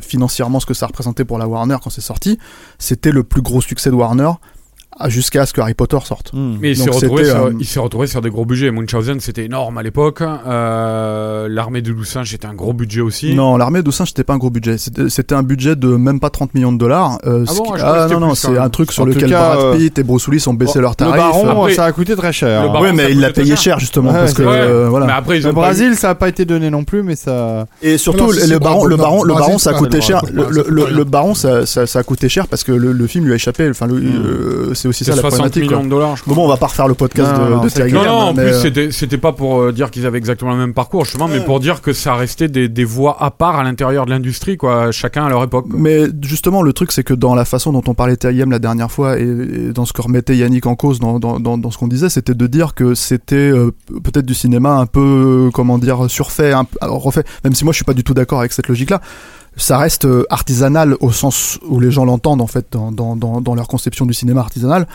financièrement 0.00 0.60
ce 0.60 0.66
que 0.66 0.74
ça 0.74 0.86
représentait 0.86 1.24
pour 1.24 1.38
la 1.38 1.46
Warner 1.48 1.76
quand 1.82 1.90
c'est 1.90 2.00
sorti. 2.00 2.38
C'était 2.78 3.12
le 3.12 3.24
plus 3.24 3.42
gros 3.42 3.60
succès 3.60 3.90
de 3.90 3.94
Warner 3.94 4.30
jusqu'à 5.08 5.46
ce 5.46 5.52
que 5.52 5.60
Harry 5.60 5.74
Potter 5.74 5.98
sorte. 6.04 6.32
Hmm. 6.32 6.56
Mais 6.60 6.70
il 6.72 6.76
s'est 6.76 6.86
Donc 6.86 6.94
retrouvé, 6.94 7.24
c'était, 7.24 7.36
sur, 7.36 7.46
euh, 7.46 7.52
il 7.58 7.66
s'est 7.66 7.80
retrouvé 7.80 8.06
sur 8.06 8.20
des 8.20 8.30
gros 8.30 8.44
budgets. 8.44 8.70
Munchausen, 8.70 9.20
c'était 9.20 9.44
énorme 9.44 9.78
à 9.78 9.82
l'époque. 9.82 10.22
Euh, 10.22 11.48
L'armée 11.48 11.82
de 11.82 11.90
loup 11.92 12.04
singe, 12.04 12.30
c'était 12.30 12.46
un 12.46 12.54
gros 12.54 12.72
budget 12.72 13.00
aussi. 13.00 13.34
Non, 13.34 13.56
l'armée 13.56 13.82
de 13.82 13.90
singes, 13.90 14.08
c'était 14.08 14.24
pas 14.24 14.34
un 14.34 14.38
gros 14.38 14.50
budget. 14.50 14.78
C'était 14.78 15.08
c'était 15.08 15.34
un 15.34 15.42
budget 15.42 15.76
de 15.76 15.88
même 15.88 16.20
pas 16.20 16.30
30 16.30 16.54
millions 16.54 16.72
de 16.72 16.78
dollars. 16.78 17.18
Euh, 17.26 17.44
Ah 17.48 17.52
bon, 17.56 17.62
qui- 17.72 17.80
ah 17.82 18.06
non, 18.10 18.20
non, 18.20 18.34
c'est 18.34 18.50
même. 18.50 18.62
un 18.62 18.68
truc 18.70 18.92
sur 18.92 19.02
En 19.02 19.06
lequel 19.06 19.28
cas, 19.30 19.56
Brad 19.56 19.76
Pitt 19.78 19.98
et 19.98 20.02
Bruce 20.02 20.26
Willis 20.28 20.44
ont 20.48 20.54
baissé 20.54 20.74
Bon, 20.78 20.80
leurs 20.82 20.94
Le 21.00 21.06
baron, 21.16 21.48
Après- 21.62 21.74
ça 21.74 21.84
a 21.84 21.92
coûté 21.92 22.16
très 22.16 22.32
cher. 22.32 22.62
Hein. 22.62 22.72
baron, 22.72 22.86
ça 22.86 22.92
mais 22.92 23.12
il 23.12 23.20
l'a 23.20 23.30
payé 23.30 23.56
cher. 23.56 23.78
justement 23.78 24.10
Ouais, 24.10 24.18
parce 24.20 24.32
que 24.34 24.42
euh, 24.42 24.88
voilà. 24.88 25.06
Mais 25.06 25.12
après, 25.12 25.38
Le 25.40 25.50
eu- 25.50 25.52
Brésil, 25.52 25.94
ça 25.96 26.10
a 26.10 26.14
pas 26.14 26.28
été 26.28 26.44
donné 26.44 26.70
non 26.70 26.84
plus, 26.84 27.02
mais 27.02 27.16
ça. 27.16 27.66
Et 27.82 27.98
surtout, 27.98 28.30
le, 28.32 28.58
baron, 28.58 28.84
le 28.84 28.96
le 28.96 29.58
ça 29.58 29.70
a 29.70 29.74
coûté 29.74 30.00
cher. 30.00 30.22
Le, 30.32 31.04
baron, 31.04 31.34
ça, 31.34 31.62
a 31.94 32.02
coûté 32.02 32.28
cher 32.28 32.48
parce 32.48 32.64
que 32.64 32.72
le, 32.72 33.06
film 33.06 33.24
lui 33.26 33.32
a 33.32 33.36
échappé. 33.36 33.68
Enfin, 33.68 33.86
le- 33.86 33.94
euh, 33.94 34.74
c'est 34.84 34.88
aussi 34.88 35.04
ça 35.04 35.12
la 35.12 35.22
60 35.22 35.38
problématique. 35.38 35.62
millions 35.62 35.84
de 35.84 35.88
dollars, 35.88 36.16
je. 36.16 36.24
Bon, 36.26 36.34
bon, 36.34 36.44
on 36.44 36.48
va 36.48 36.56
pas 36.58 36.66
refaire 36.66 36.88
le 36.88 36.94
podcast 36.94 37.32
Non, 37.32 37.44
de, 37.46 37.50
non, 37.54 37.60
de 37.62 37.90
Non, 37.92 38.04
non, 38.04 38.10
en 38.10 38.34
plus, 38.34 38.44
euh, 38.44 38.90
c'était, 38.90 39.18
pas 39.18 39.32
pour 39.32 39.60
euh, 39.60 39.72
dire 39.72 39.90
qu'ils 39.90 40.04
avaient 40.04 40.18
exactement 40.18 40.52
le 40.52 40.58
même 40.58 40.74
parcours, 40.74 41.04
justement, 41.04 41.26
mais 41.28 41.40
pour 41.40 41.58
dire 41.60 41.80
que 41.80 41.92
ça 41.92 42.14
restait 42.14 42.48
des, 42.48 42.68
des 42.68 42.84
voies 42.84 43.16
à 43.18 43.30
part 43.30 43.56
à 43.58 43.64
l'intérieur 43.64 44.04
de 44.04 44.10
l'industrie, 44.10 44.56
quoi, 44.56 44.92
chacun 44.92 45.24
à 45.24 45.28
leur 45.30 45.42
époque. 45.42 45.68
quoi. 45.70 45.78
Mais 45.80 46.02
justement, 46.22 46.62
le 46.62 46.72
truc, 46.72 46.92
c'est 46.92 47.02
que 47.04 47.14
dans 47.14 47.34
la 47.34 47.44
façon 47.44 47.72
dont 47.72 47.82
on 47.86 47.94
parlait 47.94 48.16
Gilliam 48.20 48.50
la 48.50 48.58
dernière 48.58 48.90
fois 48.90 49.18
et, 49.18 49.22
et 49.22 49.72
dans 49.72 49.86
ce 49.86 49.92
que 49.92 50.02
remettait 50.02 50.36
Yannick 50.36 50.66
en 50.66 50.74
cause 50.76 51.00
dans, 51.00 51.18
dans, 51.18 51.40
dans, 51.40 51.56
dans 51.56 51.70
ce 51.70 51.78
qu'on 51.78 51.88
disait, 51.88 52.08
c'était 52.10 52.34
de 52.34 52.46
dire 52.46 52.74
que 52.74 52.94
c'était 52.94 53.36
euh, 53.36 53.70
peut-être 54.02 54.26
du 54.26 54.34
cinéma 54.34 54.74
un 54.74 54.86
peu, 54.86 55.46
euh, 55.46 55.50
comment 55.50 55.78
dire, 55.78 56.10
surfait, 56.10 56.52
un 56.52 56.66
refait. 56.82 57.24
Même 57.44 57.54
si 57.54 57.64
moi, 57.64 57.72
je 57.72 57.76
suis 57.76 57.84
pas 57.84 57.94
du 57.94 58.04
tout 58.04 58.14
d'accord 58.14 58.40
avec 58.40 58.52
cette 58.52 58.68
logique-là. 58.68 59.00
Ça 59.56 59.78
reste 59.78 60.04
euh, 60.04 60.24
artisanal 60.30 60.96
au 61.00 61.12
sens 61.12 61.58
où 61.68 61.78
les 61.78 61.90
gens 61.92 62.04
l'entendent 62.04 62.40
en 62.40 62.46
fait 62.48 62.66
dans, 62.72 62.90
dans, 62.90 63.14
dans, 63.16 63.54
leur 63.54 63.68
conception 63.68 64.04
du 64.04 64.12
cinéma 64.14 64.40
artisanal. 64.40 64.86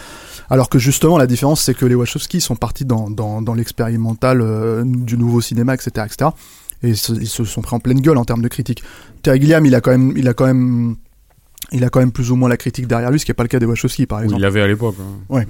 Alors 0.50 0.68
que 0.70 0.80
justement, 0.80 1.18
la 1.18 1.28
différence, 1.28 1.62
c'est 1.62 1.74
que 1.74 1.86
les 1.86 1.96
Wachowski 1.96 2.42
sont 2.42 2.56
partis 2.58 2.84
dans, 2.86 3.10
dans, 3.10 3.54
l'expérimental 3.54 4.42
euh, 4.42 4.84
du 4.86 5.18
nouveau 5.18 5.40
cinéma, 5.42 5.76
etc., 5.76 6.06
etc. 6.06 6.32
Et 6.84 6.94
se- 6.96 7.14
ils 7.14 7.28
se 7.28 7.44
sont 7.46 7.62
pris 7.62 7.76
en 7.76 7.80
pleine 7.80 8.02
gueule 8.02 8.18
en 8.18 8.26
termes 8.26 8.42
de 8.42 8.48
critique. 8.48 8.84
Terry 9.22 9.40
Gilliam, 9.40 9.66
il 9.66 9.76
a 9.76 9.82
quand 9.82 9.92
même, 9.92 10.14
il 10.18 10.28
a 10.28 10.34
quand 10.34 10.46
même, 10.46 10.96
il 11.72 11.84
a 11.84 11.90
quand 11.90 12.00
même 12.00 12.12
plus 12.12 12.32
ou 12.32 12.36
moins 12.36 12.50
la 12.50 12.58
critique 12.58 12.88
derrière 12.88 13.12
lui, 13.12 13.20
ce 13.20 13.26
qui 13.26 13.32
n'est 13.32 13.36
pas 13.36 13.44
le 13.44 13.50
cas 13.50 13.60
des 13.60 13.66
Wachowski, 13.66 14.06
par 14.08 14.22
exemple. 14.24 14.40
il 14.40 14.44
l'avait 14.44 14.62
à 14.62 14.68
l'époque. 14.68 14.96
hein. 15.00 15.44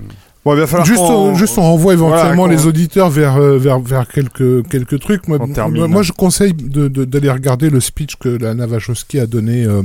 Bon, 0.46 0.54
il 0.54 0.60
va 0.60 0.68
falloir 0.68 0.86
Juste, 0.88 1.00
on, 1.02 1.36
juste 1.36 1.58
on 1.58 1.62
renvoie 1.64 1.94
éventuellement 1.94 2.44
Voilà, 2.46 2.56
les 2.56 2.66
auditeurs 2.66 3.10
vers 3.10 3.36
euh, 3.38 3.58
vers 3.58 3.80
vers 3.80 4.08
quelques 4.08 4.66
quelques 4.70 5.00
trucs. 5.00 5.28
Moi, 5.28 6.02
je 6.04 6.12
conseille 6.14 6.54
de- 6.54 6.88
de- 6.88 7.06
d'aller 7.06 7.30
regarder 7.30 7.70
le 7.70 7.80
speech 7.82 8.16
que 8.16 8.30
la 8.30 8.54
Wachowski 8.66 9.20
a 9.20 9.26
donné. 9.28 9.66
euh, 9.66 9.84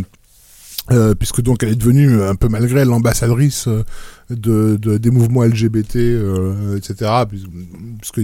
euh, 0.92 1.14
puisque 1.14 1.40
donc 1.40 1.62
elle 1.62 1.70
est 1.70 1.76
devenue 1.76 2.22
un 2.22 2.34
peu 2.34 2.46
malgré 2.48 2.80
elle, 2.80 2.88
l'ambassadrice 2.88 3.68
de, 4.28 4.76
de 4.76 4.98
des 4.98 5.10
mouvements 5.10 5.42
LGBT 5.42 5.96
euh, 5.96 6.76
etc 6.76 7.10
puis- 7.26 7.42
puisque 8.02 8.20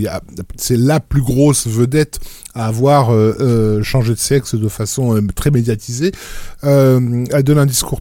c'est 0.57 0.77
la 0.77 1.01
plus 1.01 1.23
grosse 1.23 1.67
vedette 1.67 2.21
à 2.55 2.67
avoir 2.67 3.15
euh, 3.15 3.83
changé 3.83 4.13
de 4.13 4.19
sexe 4.19 4.55
de 4.55 4.69
façon 4.69 5.19
très 5.35 5.51
médiatisée 5.51 6.13
elle 6.63 7.43
donne 7.45 7.57
un 7.59 7.65
discours 7.65 7.99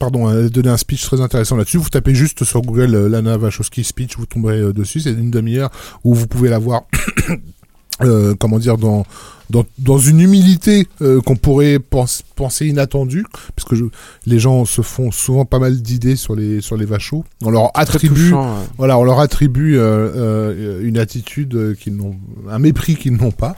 Pardon, 0.00 0.30
elle 0.30 0.46
a 0.46 0.48
donné 0.48 0.70
un 0.70 0.78
speech 0.78 1.04
très 1.04 1.20
intéressant 1.20 1.56
là-dessus. 1.56 1.76
Vous 1.76 1.90
tapez 1.90 2.14
juste 2.14 2.42
sur 2.44 2.62
Google 2.62 2.94
euh, 2.94 3.08
Lana 3.08 3.36
Wachowski 3.36 3.84
speech, 3.84 4.16
vous 4.16 4.24
tomberez 4.24 4.58
euh, 4.58 4.72
dessus. 4.72 4.98
C'est 5.00 5.10
une 5.12 5.30
demi-heure 5.30 5.70
où 6.04 6.14
vous 6.14 6.26
pouvez 6.26 6.48
la 6.48 6.58
voir, 6.58 6.84
euh, 8.02 8.34
comment 8.38 8.58
dire, 8.58 8.78
dans 8.78 9.04
dans, 9.50 9.66
dans 9.78 9.98
une 9.98 10.20
humilité 10.20 10.86
euh, 11.02 11.20
qu'on 11.20 11.36
pourrait 11.36 11.78
pense- 11.80 12.22
penser 12.36 12.66
inattendue, 12.66 13.26
parce 13.54 13.68
que 13.68 13.74
je, 13.76 13.84
les 14.24 14.38
gens 14.38 14.64
se 14.64 14.80
font 14.80 15.10
souvent 15.10 15.44
pas 15.44 15.58
mal 15.58 15.82
d'idées 15.82 16.16
sur 16.16 16.34
les 16.34 16.60
sur 16.60 16.76
les 16.76 16.86
vachos. 16.86 17.24
On 17.42 17.50
leur 17.50 17.70
attribue, 17.74 18.14
touchant, 18.14 18.54
ouais. 18.54 18.66
voilà, 18.78 18.96
on 18.96 19.04
leur 19.04 19.20
attribue 19.20 19.76
euh, 19.76 19.82
euh, 19.82 20.80
une 20.82 20.98
attitude 20.98 21.54
euh, 21.54 21.74
qu'ils 21.74 21.96
n'ont, 21.96 22.16
un 22.48 22.58
mépris 22.58 22.94
qu'ils 22.96 23.14
n'ont 23.16 23.32
pas. 23.32 23.56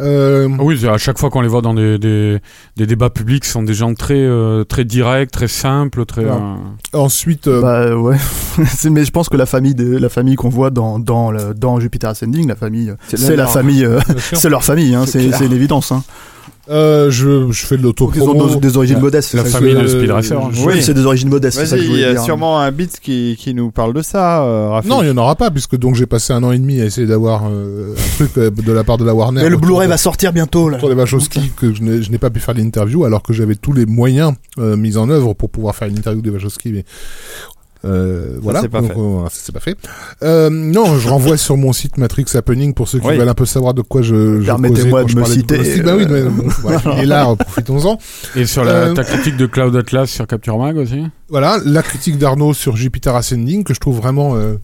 Euh, 0.00 0.48
Ah 0.58 0.62
Oui, 0.62 0.86
à 0.86 0.98
chaque 0.98 1.18
fois 1.18 1.30
qu'on 1.30 1.40
les 1.40 1.48
voit 1.48 1.62
dans 1.62 1.74
des, 1.74 1.98
des, 1.98 2.38
des 2.76 2.86
débats 2.86 3.10
publics, 3.10 3.44
ce 3.44 3.52
sont 3.52 3.62
des 3.62 3.74
gens 3.74 3.94
très, 3.94 4.14
euh, 4.20 4.64
très 4.64 4.84
directs, 4.84 5.30
très 5.30 5.48
simples, 5.48 6.04
très. 6.06 6.24
Euh, 6.24 6.38
ensuite, 6.92 7.46
euh, 7.48 7.60
Bah 7.60 7.96
ouais, 7.96 8.16
mais 8.90 9.04
je 9.04 9.10
pense 9.10 9.28
que 9.28 9.36
la 9.36 9.46
famille, 9.46 9.74
de, 9.74 9.96
la 9.96 10.08
famille 10.08 10.36
qu'on 10.36 10.48
voit 10.48 10.70
dans 10.70 10.98
dans, 10.98 11.30
le, 11.30 11.54
dans 11.54 11.78
Jupiter 11.80 12.10
Ascending, 12.10 12.48
la 12.48 12.56
famille, 12.56 12.92
C'est 13.08 13.36
la 13.36 13.46
famille, 13.46 13.84
euh, 13.84 14.00
c'est 14.32 14.48
leur 14.48 14.64
famille, 14.64 14.94
hein, 14.94 15.04
C'est 15.06 15.20
c'est 15.20 15.26
clair. 15.26 15.38
c'est 15.38 15.46
une 15.46 15.52
évidence. 15.52 15.92
Hein. 15.92 16.02
Euh, 16.72 17.10
je, 17.10 17.50
je 17.52 17.66
fais 17.66 17.76
de 17.76 17.82
Ils 17.82 18.22
ont 18.22 18.46
des, 18.48 18.56
des 18.56 18.76
origines 18.76 18.98
modestes. 18.98 19.34
la 19.34 19.44
c'est 19.44 19.50
ça 19.50 19.58
famille 19.58 19.74
de 19.74 19.80
veux 19.80 19.86
dire. 19.86 19.98
Speed 19.98 20.10
Racer. 20.10 20.38
hein. 20.38 20.50
Oui, 20.66 20.82
c'est 20.82 20.94
des 20.94 21.04
origines 21.04 21.28
modestes. 21.28 21.58
c'est 21.58 21.66
ça 21.66 21.76
que 21.76 21.82
Vas-y, 21.82 21.90
je 21.90 21.94
il 21.96 22.00
y 22.00 22.04
a 22.04 22.12
dire. 22.14 22.22
sûrement 22.22 22.58
un 22.58 22.70
beat 22.72 22.98
qui, 23.00 23.36
qui 23.38 23.54
nous 23.54 23.70
parle 23.70 23.92
de 23.92 24.02
ça, 24.02 24.42
euh, 24.42 24.68
Rafik. 24.70 24.90
Non, 24.90 25.02
il 25.02 25.06
n'y 25.06 25.10
en 25.12 25.18
aura 25.18 25.36
pas, 25.36 25.50
puisque 25.50 25.76
donc 25.76 25.94
j'ai 25.94 26.06
passé 26.06 26.32
un 26.32 26.42
an 26.42 26.52
et 26.52 26.58
demi 26.58 26.80
à 26.80 26.84
essayer 26.86 27.06
d'avoir 27.06 27.42
euh, 27.50 27.94
un 27.94 28.24
truc 28.26 28.34
de 28.38 28.72
la 28.72 28.84
part 28.84 28.98
de 28.98 29.04
la 29.04 29.14
Warner. 29.14 29.42
Mais 29.42 29.48
le 29.50 29.56
Blu-ray 29.58 29.86
va 29.88 29.96
sortir 29.98 30.32
bientôt 30.32 30.68
là. 30.68 30.78
autour 30.78 30.88
des 30.88 30.94
Wachowski 30.94 31.52
que 31.56 31.74
je 31.74 31.82
n'ai 31.82 32.02
je 32.02 32.10
n'ai 32.10 32.18
pas 32.18 32.30
pu 32.30 32.40
faire 32.40 32.54
l'interview 32.54 33.04
alors 33.04 33.22
que 33.22 33.32
j'avais 33.32 33.54
tous 33.54 33.72
les 33.72 33.86
moyens 33.86 34.32
euh, 34.58 34.76
mis 34.76 34.96
en 34.96 35.10
œuvre 35.10 35.34
pour 35.34 35.50
pouvoir 35.50 35.74
faire 35.76 35.88
une 35.88 35.98
interview 35.98 36.22
des 36.22 36.30
Wachowski 36.30 36.72
mais 36.72 36.84
euh, 37.84 38.38
voilà 38.40 38.60
c'est 38.60 38.68
pas 38.68 38.80
Donc, 38.80 38.92
fait. 38.92 38.98
euh, 39.00 39.24
ça, 39.24 39.40
c'est 39.42 39.52
pas 39.52 39.60
fait 39.60 39.76
euh, 40.22 40.50
non 40.50 40.98
je 40.98 41.08
renvoie 41.08 41.36
sur 41.36 41.56
mon 41.56 41.72
site 41.72 41.96
Matrix 41.98 42.26
Happening 42.34 42.74
pour 42.74 42.88
ceux 42.88 43.00
qui 43.00 43.08
Oui. 43.08 43.16
veulent 43.16 43.28
un 43.28 43.34
peu 43.34 43.46
savoir 43.46 43.74
de 43.74 43.82
quoi 43.82 44.02
je, 44.02 44.40
je 44.40 44.46
Permettez-moi 44.46 45.04
de 45.04 45.14
me 45.18 45.24
citer, 45.24 45.56
Wachowski. 45.58 45.82
bah 45.82 45.94
oui 45.96 46.04
euh, 46.08 46.30
mais 46.30 46.78
bon, 46.84 47.02
là 47.06 47.28
euh, 47.30 47.34
profitons-en 47.34 47.98
Et 48.36 48.46
sur 48.46 48.64
la, 48.64 48.72
Euh, 48.72 48.94
ta 48.94 49.04
critique 49.04 49.36
de 49.36 49.46
Cloud 49.46 49.74
Atlas 49.76 50.08
sur 50.08 50.26
Capture 50.26 50.58
Mag 50.58 50.76
aussi 50.76 51.02
voilà 51.28 51.58
la 51.64 51.82
critique 51.82 52.18
d'Arnaud 52.18 52.54
sur 52.54 52.76
Jupiter 52.76 53.16
Ascending 53.16 53.64
que 53.64 53.74
je 53.74 53.80
trouve 53.80 53.96
vraiment 53.96 54.36
euh, 54.36 54.54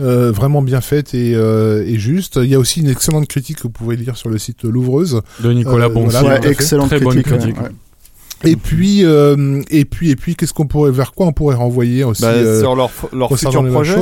euh, 0.00 0.30
vraiment 0.30 0.60
bien 0.60 0.82
faite 0.82 1.14
et, 1.14 1.32
euh, 1.34 1.82
et 1.86 1.98
juste. 1.98 2.38
Il 2.42 2.50
y 2.50 2.54
a 2.54 2.58
aussi 2.58 2.80
une 2.80 2.88
excellente 2.90 3.26
critique 3.28 3.56
que 3.58 3.62
vous 3.62 3.70
pouvez 3.70 3.96
lire 3.96 4.14
sur 4.18 4.28
le 4.28 4.36
site 4.36 4.64
L'Ouvreuse. 4.64 5.22
De 5.40 5.50
Nicolas 5.52 5.86
Euh, 5.86 5.88
Boncy. 5.88 6.16
voilà, 6.20 6.46
excellente 6.46 6.88
Très 6.88 7.00
bonne 7.00 7.14
critique. 7.22 7.32
critique. 7.38 7.56
ouais, 7.56 7.62
ouais. 7.68 7.70
Et 8.44 8.54
puis, 8.56 9.04
euh, 9.04 9.62
et 9.70 9.84
puis, 9.86 10.10
et 10.10 10.16
puis, 10.16 10.36
qu'est-ce 10.36 10.52
qu'on 10.52 10.66
pourrait, 10.66 10.90
vers 10.90 11.12
quoi 11.12 11.26
on 11.26 11.32
pourrait 11.32 11.56
renvoyer 11.56 12.04
aussi 12.04 12.22
Bah, 12.22 12.28
euh, 12.28 12.60
sur 12.60 12.76
leur, 12.76 12.90
leur 13.12 13.30
futur 13.36 13.66
projet. 13.70 13.96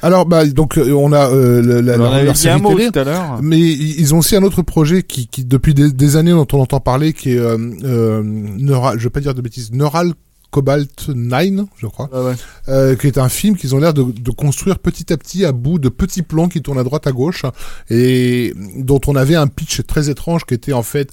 Alors, 0.00 0.26
bah, 0.26 0.46
donc, 0.46 0.78
euh, 0.78 0.92
on 0.92 1.12
a 1.12 1.28
euh, 1.28 1.60
le- 1.60 1.80
la, 1.80 1.94
On 1.94 1.98
leur- 1.98 2.22
leur 2.22 2.36
série 2.36 2.62
télé. 2.62 2.90
tout 2.92 2.98
à 3.00 3.04
l'heure. 3.04 3.38
Mais 3.42 3.58
ils 3.58 4.14
ont 4.14 4.18
aussi 4.18 4.36
un 4.36 4.42
autre 4.44 4.62
projet 4.62 5.02
qui, 5.02 5.26
qui 5.26 5.44
depuis 5.44 5.74
des, 5.74 5.90
des 5.90 6.16
années 6.16 6.30
dont 6.30 6.46
on 6.52 6.60
entend 6.60 6.78
parler, 6.80 7.12
qui 7.12 7.32
est 7.32 7.38
euh, 7.38 7.58
euh, 7.84 8.22
Neural, 8.24 8.98
je 8.98 9.04
vais 9.04 9.10
pas 9.10 9.20
dire 9.20 9.34
de 9.34 9.40
bêtises, 9.42 9.72
Neural 9.72 10.12
Cobalt 10.50 11.08
9, 11.08 11.66
je 11.76 11.86
crois, 11.86 12.08
ouais. 12.12 12.34
euh, 12.68 12.96
qui 12.96 13.06
est 13.06 13.18
un 13.18 13.28
film 13.28 13.56
qu'ils 13.56 13.74
ont 13.74 13.78
l'air 13.78 13.94
de, 13.94 14.02
de 14.02 14.30
construire 14.30 14.78
petit 14.78 15.12
à 15.12 15.16
petit 15.16 15.44
à 15.44 15.52
bout 15.52 15.78
de 15.78 15.88
petits 15.88 16.22
plans 16.22 16.48
qui 16.48 16.62
tournent 16.62 16.78
à 16.78 16.84
droite 16.84 17.06
à 17.06 17.12
gauche 17.12 17.44
et 17.88 18.52
dont 18.76 19.00
on 19.06 19.16
avait 19.16 19.36
un 19.36 19.46
pitch 19.46 19.82
très 19.86 20.10
étrange 20.10 20.44
qui 20.44 20.54
était 20.54 20.72
en 20.72 20.82
fait 20.82 21.10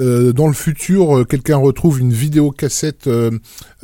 euh, 0.00 0.32
dans 0.32 0.46
le 0.46 0.54
futur, 0.54 1.18
euh, 1.18 1.24
quelqu'un 1.24 1.56
retrouve 1.56 2.00
une 2.00 2.12
vidéocassette 2.12 3.06
euh, 3.06 3.30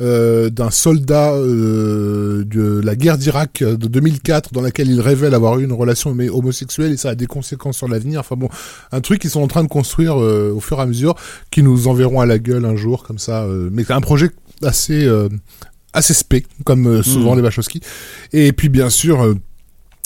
euh, 0.01 0.49
d'un 0.49 0.71
soldat 0.71 1.33
de 1.37 2.81
la 2.83 2.95
guerre 2.95 3.17
d'Irak 3.17 3.63
de 3.63 3.87
2004 3.87 4.53
dans 4.53 4.61
laquelle 4.61 4.89
il 4.89 5.01
révèle 5.01 5.33
avoir 5.33 5.59
eu 5.59 5.63
une 5.63 5.73
relation 5.73 6.15
homosexuelle 6.31 6.91
et 6.91 6.97
ça 6.97 7.09
a 7.09 7.15
des 7.15 7.27
conséquences 7.27 7.77
sur 7.77 7.87
l'avenir. 7.87 8.21
Enfin 8.21 8.35
bon, 8.35 8.49
un 8.91 9.01
truc 9.01 9.21
qu'ils 9.21 9.29
sont 9.29 9.41
en 9.41 9.47
train 9.47 9.63
de 9.63 9.69
construire 9.69 10.17
au 10.17 10.59
fur 10.59 10.79
et 10.79 10.81
à 10.81 10.85
mesure, 10.85 11.15
qui 11.51 11.63
nous 11.63 11.87
enverront 11.87 12.19
à 12.19 12.25
la 12.25 12.39
gueule 12.39 12.65
un 12.65 12.75
jour 12.75 13.03
comme 13.03 13.19
ça. 13.19 13.45
mais 13.71 13.83
c'est 13.83 13.93
un 13.93 14.01
projet 14.01 14.29
assez 14.63 15.05
euh, 15.05 15.29
assez 15.93 16.13
spé, 16.13 16.45
comme 16.65 16.87
euh, 16.87 17.01
souvent 17.03 17.35
les 17.35 17.41
Wachowski. 17.41 17.81
Et 18.33 18.51
puis 18.53 18.69
bien 18.69 18.89
sûr. 18.89 19.21
euh, 19.23 19.35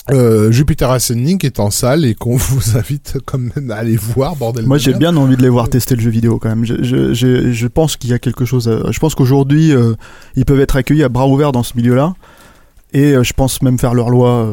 euh, 0.10 0.52
Jupiter 0.52 0.90
Ascending 0.90 1.38
qui 1.38 1.46
est 1.46 1.60
en 1.60 1.70
salle 1.70 2.06
et 2.06 2.16
qu'on 2.16 2.36
vous 2.50 2.76
invite 2.76 3.18
quand 3.26 3.38
même 3.38 3.70
à 3.70 3.76
aller 3.76 3.96
voir, 3.96 4.36
bordel. 4.36 4.66
Moi, 4.66 4.80
j'ai 4.80 4.94
bien 4.96 5.16
envie 5.16 5.38
de 5.38 5.44
les 5.44 5.48
voir 5.48 5.70
tester 5.70 5.96
le 5.96 6.02
jeu 6.02 6.10
vidéo 6.10 6.40
quand 6.40 6.50
même. 6.50 6.66
Je, 6.66 6.82
je, 6.84 7.14
je, 7.14 7.52
je 7.54 7.68
pense 7.68 7.98
qu'il 7.98 8.10
y 8.10 8.14
a 8.14 8.20
quelque 8.20 8.44
chose. 8.44 8.68
à- 8.68 8.92
Je 8.92 9.00
pense 9.00 9.14
qu'aujourd'hui, 9.14 9.72
euh, 9.74 9.94
ils 10.36 10.44
peuvent 10.44 10.60
être 10.60 10.76
accueillis 10.76 11.04
à 11.04 11.10
bras 11.10 11.28
ouverts 11.28 11.52
dans 11.52 11.62
ce 11.62 11.78
milieu-là. 11.78 12.16
Et 12.94 13.14
euh, 13.14 13.24
je 13.24 13.34
pense 13.34 13.62
même 13.62 13.78
faire 13.78 13.94
leur 13.94 14.10
loi. 14.10 14.52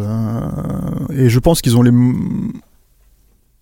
et 1.15 1.31
je 1.31 1.39
pense 1.39 1.63
qu'ils 1.63 1.77
ont 1.79 1.83
les 1.83 1.93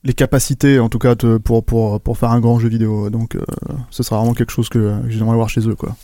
les 0.04 0.12
capacités, 0.12 0.78
en 0.78 0.88
tout 0.88 0.98
cas, 0.98 1.14
pour 1.44 1.64
pour 1.64 2.00
pour 2.00 2.18
faire 2.18 2.30
un 2.30 2.40
grand 2.40 2.58
jeu 2.58 2.68
vidéo. 2.68 3.10
Donc, 3.10 3.36
ce 3.90 4.02
sera 4.02 4.18
vraiment 4.18 4.34
quelque 4.34 4.52
chose 4.52 4.68
que, 4.68 5.00
que 5.02 5.10
j'aimerais 5.10 5.36
voir 5.36 5.48
chez 5.48 5.66
eux, 5.68 5.74
quoi. 5.76 5.96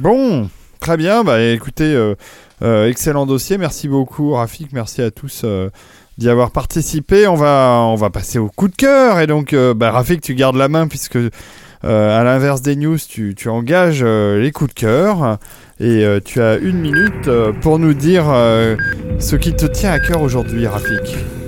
Bon, 0.00 0.48
très 0.80 0.96
bien. 0.96 1.22
Bah 1.22 1.40
écoutez, 1.40 1.94
euh, 1.94 2.16
euh, 2.62 2.88
excellent 2.88 3.26
dossier. 3.26 3.58
Merci 3.58 3.86
beaucoup, 3.86 4.32
Rafik. 4.32 4.72
Merci 4.72 5.02
à 5.02 5.12
tous 5.12 5.42
euh, 5.44 5.70
d'y 6.18 6.28
avoir 6.28 6.50
participé. 6.50 7.28
On 7.28 7.36
va, 7.36 7.80
on 7.84 7.94
va 7.94 8.10
passer 8.10 8.40
au 8.40 8.48
coup 8.48 8.66
de 8.66 8.74
cœur. 8.74 9.20
Et 9.20 9.28
donc, 9.28 9.54
bah, 9.54 9.92
Rafik, 9.92 10.20
tu 10.20 10.34
gardes 10.34 10.56
la 10.56 10.68
main 10.68 10.88
puisque, 10.88 11.18
à 11.84 12.24
l'inverse 12.24 12.60
des 12.60 12.74
news, 12.74 12.98
tu, 13.08 13.34
tu 13.36 13.48
engages 13.48 14.02
les 14.02 14.50
coups 14.50 14.74
de 14.74 14.80
cœur. 14.80 15.38
Et 15.78 16.04
tu 16.24 16.40
as 16.40 16.56
une 16.56 16.80
minute 16.80 17.30
pour 17.60 17.78
nous 17.78 17.94
dire 17.94 18.24
ce 19.20 19.36
qui 19.36 19.54
te 19.54 19.66
tient 19.66 19.92
à 19.92 20.00
cœur 20.00 20.22
aujourd'hui, 20.22 20.66
Rafik. 20.66 21.43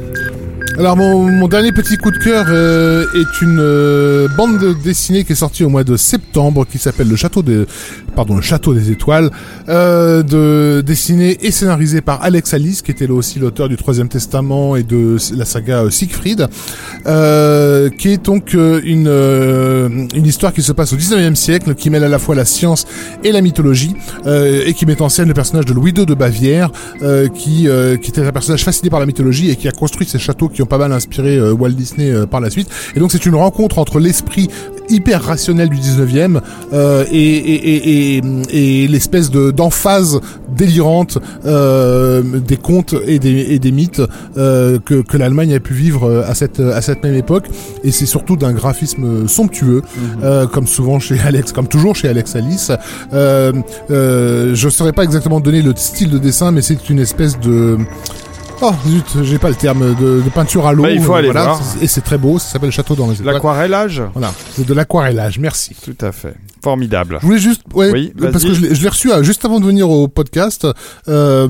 Alors 0.78 0.94
mon, 0.96 1.22
mon 1.30 1.48
dernier 1.48 1.72
petit 1.72 1.96
coup 1.96 2.10
de 2.10 2.18
cœur 2.18 2.44
euh, 2.48 3.06
est 3.14 3.40
une 3.40 3.58
euh, 3.60 4.28
bande 4.36 4.58
de- 4.58 4.74
dessinée 4.74 5.24
qui 5.24 5.32
est 5.32 5.36
sortie 5.36 5.64
au 5.64 5.70
mois 5.70 5.84
de 5.84 5.96
septembre 5.96 6.66
qui 6.70 6.76
s'appelle 6.78 7.08
le 7.08 7.16
château 7.16 7.42
des 7.42 7.64
pardon 8.14 8.36
le 8.36 8.42
château 8.42 8.74
des 8.74 8.90
étoiles 8.90 9.30
euh, 9.70 10.22
de 10.22 10.82
dessinée 10.82 11.38
et 11.40 11.50
scénarisée 11.50 12.02
par 12.02 12.22
Alex 12.22 12.52
Alice 12.52 12.82
qui 12.82 12.90
était 12.90 13.06
là 13.06 13.14
aussi 13.14 13.38
l'auteur 13.38 13.70
du 13.70 13.76
troisième 13.76 14.08
testament 14.08 14.76
et 14.76 14.82
de 14.82 15.16
la 15.34 15.46
saga 15.46 15.84
euh, 15.84 15.90
Siegfried 15.90 16.46
euh, 17.06 17.88
qui 17.88 18.08
est 18.10 18.22
donc 18.22 18.54
euh, 18.54 18.80
une 18.84 20.08
une 20.14 20.26
histoire 20.26 20.52
qui 20.52 20.62
se 20.62 20.72
passe 20.72 20.92
au 20.92 20.96
19e 20.96 21.36
siècle 21.36 21.74
qui 21.74 21.88
mêle 21.88 22.04
à 22.04 22.08
la 22.08 22.18
fois 22.18 22.34
la 22.34 22.44
science 22.44 22.84
et 23.24 23.32
la 23.32 23.40
mythologie 23.40 23.94
et 24.26 24.74
qui 24.74 24.84
met 24.84 25.00
en 25.00 25.08
scène 25.08 25.28
le 25.28 25.34
personnage 25.34 25.64
de 25.64 25.72
Louis 25.72 25.92
II 25.96 26.04
de 26.04 26.14
Bavière 26.14 26.70
qui 27.34 27.66
qui 28.02 28.10
était 28.10 28.26
un 28.26 28.32
personnage 28.32 28.64
fasciné 28.64 28.90
par 28.90 29.00
la 29.00 29.06
mythologie 29.06 29.50
et 29.50 29.56
qui 29.56 29.68
a 29.68 29.72
construit 29.72 30.06
ces 30.06 30.18
châteaux 30.18 30.48
qui 30.56 30.62
ont 30.62 30.66
pas 30.66 30.78
mal 30.78 30.92
inspiré 30.92 31.36
euh, 31.36 31.52
Walt 31.52 31.70
Disney 31.70 32.10
euh, 32.10 32.26
par 32.26 32.40
la 32.40 32.50
suite. 32.50 32.68
Et 32.96 33.00
donc 33.00 33.12
c'est 33.12 33.26
une 33.26 33.34
rencontre 33.36 33.78
entre 33.78 34.00
l'esprit 34.00 34.48
hyper 34.88 35.22
rationnel 35.22 35.68
du 35.68 35.76
19e 35.76 36.40
euh, 36.72 37.04
et, 37.10 37.18
et, 37.18 38.16
et, 38.16 38.16
et, 38.50 38.84
et 38.84 38.88
l'espèce 38.88 39.30
de 39.30 39.50
d'emphase 39.50 40.20
délirante 40.48 41.18
euh, 41.44 42.22
des 42.22 42.56
contes 42.56 42.94
et 43.06 43.18
des, 43.18 43.46
et 43.50 43.58
des 43.58 43.72
mythes 43.72 44.00
euh, 44.36 44.78
que, 44.78 45.02
que 45.02 45.16
l'Allemagne 45.16 45.54
a 45.54 45.60
pu 45.60 45.74
vivre 45.74 46.24
à 46.26 46.34
cette 46.34 46.60
à 46.60 46.80
cette 46.82 47.02
même 47.02 47.14
époque. 47.14 47.46
Et 47.84 47.90
c'est 47.90 48.06
surtout 48.06 48.36
d'un 48.36 48.52
graphisme 48.52 49.28
somptueux 49.28 49.82
euh, 50.22 50.46
comme 50.46 50.66
souvent 50.66 50.98
chez 51.00 51.18
Alex 51.20 51.52
comme 51.52 51.68
toujours 51.68 51.94
chez 51.94 52.08
Alex 52.08 52.34
Alice. 52.36 52.72
Euh, 53.12 53.52
je 53.90 54.68
saurais 54.68 54.92
pas 54.92 55.04
exactement 55.04 55.40
donner 55.40 55.62
le 55.62 55.74
style 55.76 56.10
de 56.10 56.18
dessin 56.18 56.52
mais 56.52 56.62
c'est 56.62 56.88
une 56.88 57.00
espèce 57.00 57.38
de 57.40 57.76
Oh 58.62 58.72
zut, 58.86 59.22
j'ai 59.22 59.38
pas 59.38 59.50
le 59.50 59.54
terme 59.54 59.94
de, 59.94 60.22
de 60.22 60.30
peinture 60.30 60.66
à 60.66 60.72
l'eau. 60.72 60.84
Bah, 60.84 60.90
il 60.90 61.00
faut 61.00 61.14
aller 61.14 61.28
voilà, 61.28 61.44
voir. 61.44 61.62
Et 61.82 61.86
c'est 61.86 62.00
très 62.00 62.16
beau, 62.16 62.38
ça 62.38 62.52
s'appelle 62.52 62.70
Château 62.70 62.94
dans 62.94 63.08
les 63.08 63.20
étoiles. 63.20 63.34
L'aquarellage 63.34 64.02
Voilà, 64.14 64.32
c'est 64.52 64.66
de 64.66 64.72
l'aquarellage, 64.72 65.38
merci. 65.38 65.76
Tout 65.84 65.96
à 66.00 66.10
fait. 66.12 66.34
Formidable. 66.62 67.18
Je 67.20 67.26
voulais 67.26 67.38
juste, 67.38 67.62
ouais, 67.74 67.90
Oui, 67.92 68.12
parce 68.18 68.44
que 68.44 68.54
je 68.54 68.60
l'ai 68.62 68.74
je 68.74 68.82
l'ai 68.82 68.88
reçu 68.88 69.12
euh, 69.12 69.22
juste 69.22 69.44
avant 69.44 69.60
de 69.60 69.66
venir 69.66 69.90
au 69.90 70.08
podcast, 70.08 70.66
euh, 71.08 71.48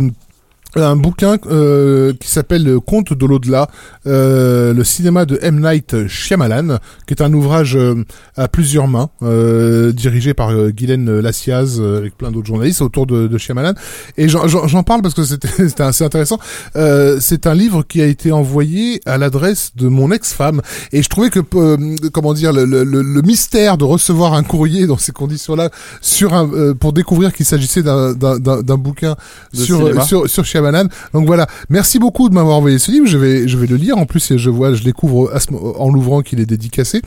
un 0.83 0.97
bouquin 0.97 1.37
euh, 1.47 2.13
qui 2.21 2.29
s'appelle 2.31 2.65
Le 2.65 2.81
Conte 2.81 3.13
de 3.13 3.27
l'au-delà, 3.27 3.69
euh, 4.07 4.73
le 4.75 4.85
cinéma 4.85 5.25
de 5.25 5.39
M. 5.43 5.61
Night 5.61 6.07
Shyamalan, 6.07 6.79
qui 7.07 7.15
est 7.15 7.23
un 7.23 7.33
ouvrage 7.33 7.77
euh, 7.77 8.05
à 8.37 8.49
plusieurs 8.49 8.87
mains, 8.89 9.09
euh, 9.23 9.93
dirigé 9.93 10.35
par 10.35 10.51
euh, 10.51 10.71
Guylaine 10.71 11.21
Lassiaz, 11.21 11.79
euh, 11.81 11.99
avec 11.99 12.17
plein 12.17 12.31
d'autres 12.31 12.47
journalistes 12.47 12.83
autour 12.83 13.07
de, 13.07 13.27
de 13.27 13.39
Shyamalan. 13.39 13.73
Et 14.19 14.29
j'en- 14.29 14.47
parle 14.83 15.03
parce 15.03 15.15
que 15.15 15.25
c'était 15.25 15.83
assez 15.83 16.05
intéressant. 16.05 16.39
Euh, 16.77 17.19
c'est 17.21 17.47
un 17.47 17.55
livre 17.55 17.83
qui 17.83 18.03
a 18.03 18.07
été 18.07 18.31
envoyé 18.33 19.01
à 19.07 19.17
l'adresse 19.19 19.73
de 19.77 19.89
mon 19.89 20.11
ex-femme, 20.13 20.61
et 20.93 21.03
je 21.03 21.09
trouvais 21.09 21.31
que, 21.31 21.41
euh, 21.55 21.77
comment 22.13 22.35
dire, 22.35 22.53
le, 22.53 22.65
le, 22.65 22.85
le- 22.85 23.23
mystère 23.23 23.79
de 23.79 23.85
recevoir 23.85 24.35
un 24.35 24.43
courrier 24.43 24.87
dans 24.87 24.99
ces 24.99 25.13
conditions-là, 25.13 25.71
sur 26.01 26.35
un, 26.35 26.49
euh, 26.53 26.75
pour 26.75 26.93
découvrir 26.93 27.33
qu'il 27.33 27.47
s'agissait 27.47 27.83
d'un- 27.83 28.13
d'un 28.13 28.39
d'un- 28.39 28.61
d'un 28.63 28.77
bouquin 28.77 29.17
De 29.53 29.59
sur, 29.59 29.81
euh, 29.87 30.01
sur 30.05 30.29
sur 30.29 30.45
Shyamalan. 30.45 30.66
Donc 31.13 31.27
voilà, 31.27 31.47
merci 31.69 31.99
beaucoup 31.99 32.29
de 32.29 32.35
m'avoir 32.35 32.57
envoyé 32.57 32.79
ce 32.79 32.91
livre. 32.91 33.07
Je 33.07 33.19
vais 33.19 33.49
je 33.49 33.57
vais 33.57 33.67
le 33.67 33.77
lire. 33.77 33.99
En 33.99 34.07
plus, 34.07 34.37
je 34.37 34.51
vois, 34.51 34.75
je 34.75 34.83
découvre 34.83 35.33
en 35.79 35.91
l'ouvrant 35.91 36.23
qu'il 36.23 36.41
est 36.41 36.47
dédicacé. 36.47 37.03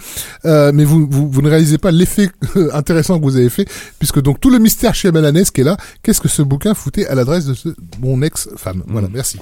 Euh, 0.46 0.72
mais 0.74 0.84
vous, 0.84 1.08
vous 1.10 1.30
vous 1.30 1.42
ne 1.42 1.50
réalisez 1.50 1.78
pas 1.78 1.92
l'effet 1.92 2.30
intéressant 2.74 3.20
que 3.20 3.24
vous 3.24 3.36
avez 3.36 3.50
fait, 3.50 3.68
puisque 3.98 4.22
donc 4.22 4.40
tout 4.40 4.50
le 4.50 4.60
mystère 4.60 4.96
Shyamalanesque 4.96 5.60
est 5.60 5.64
là. 5.64 5.78
Qu'est-ce 6.04 6.22
que 6.22 6.28
ce 6.28 6.42
bouquin 6.42 6.74
foutait 6.74 7.08
à 7.08 7.16
l'adresse 7.16 7.46
de 7.46 7.54
ce, 7.54 7.70
mon 8.02 8.22
ex-femme? 8.22 8.84
Voilà, 8.88 9.08
merci. 9.12 9.40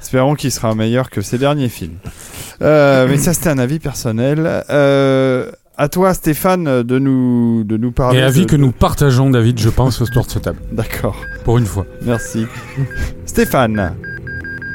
Espérons 0.00 0.34
qu'il 0.34 0.52
sera 0.52 0.74
meilleur 0.74 1.10
que 1.10 1.20
ses 1.20 1.38
derniers 1.38 1.68
films. 1.68 1.98
Euh, 2.62 3.06
mais 3.08 3.18
ça, 3.18 3.34
c'était 3.34 3.50
un 3.50 3.58
avis 3.58 3.78
personnel. 3.78 4.64
Euh, 4.70 5.50
à 5.78 5.88
toi, 5.88 6.12
Stéphane, 6.12 6.82
de 6.82 6.98
nous, 6.98 7.62
de 7.64 7.76
nous 7.76 7.92
parler. 7.92 8.18
Et 8.18 8.22
avis 8.22 8.42
de- 8.42 8.46
que 8.50 8.56
nous 8.56 8.72
partageons, 8.72 9.30
David, 9.30 9.58
je 9.60 9.68
pense, 9.70 10.00
autour 10.02 10.26
de 10.26 10.30
cette 10.30 10.42
table. 10.42 10.58
D'accord. 10.72 11.16
Pour 11.44 11.56
une 11.58 11.66
fois. 11.66 11.86
Merci. 12.04 12.46
Stéphane. 13.24 13.94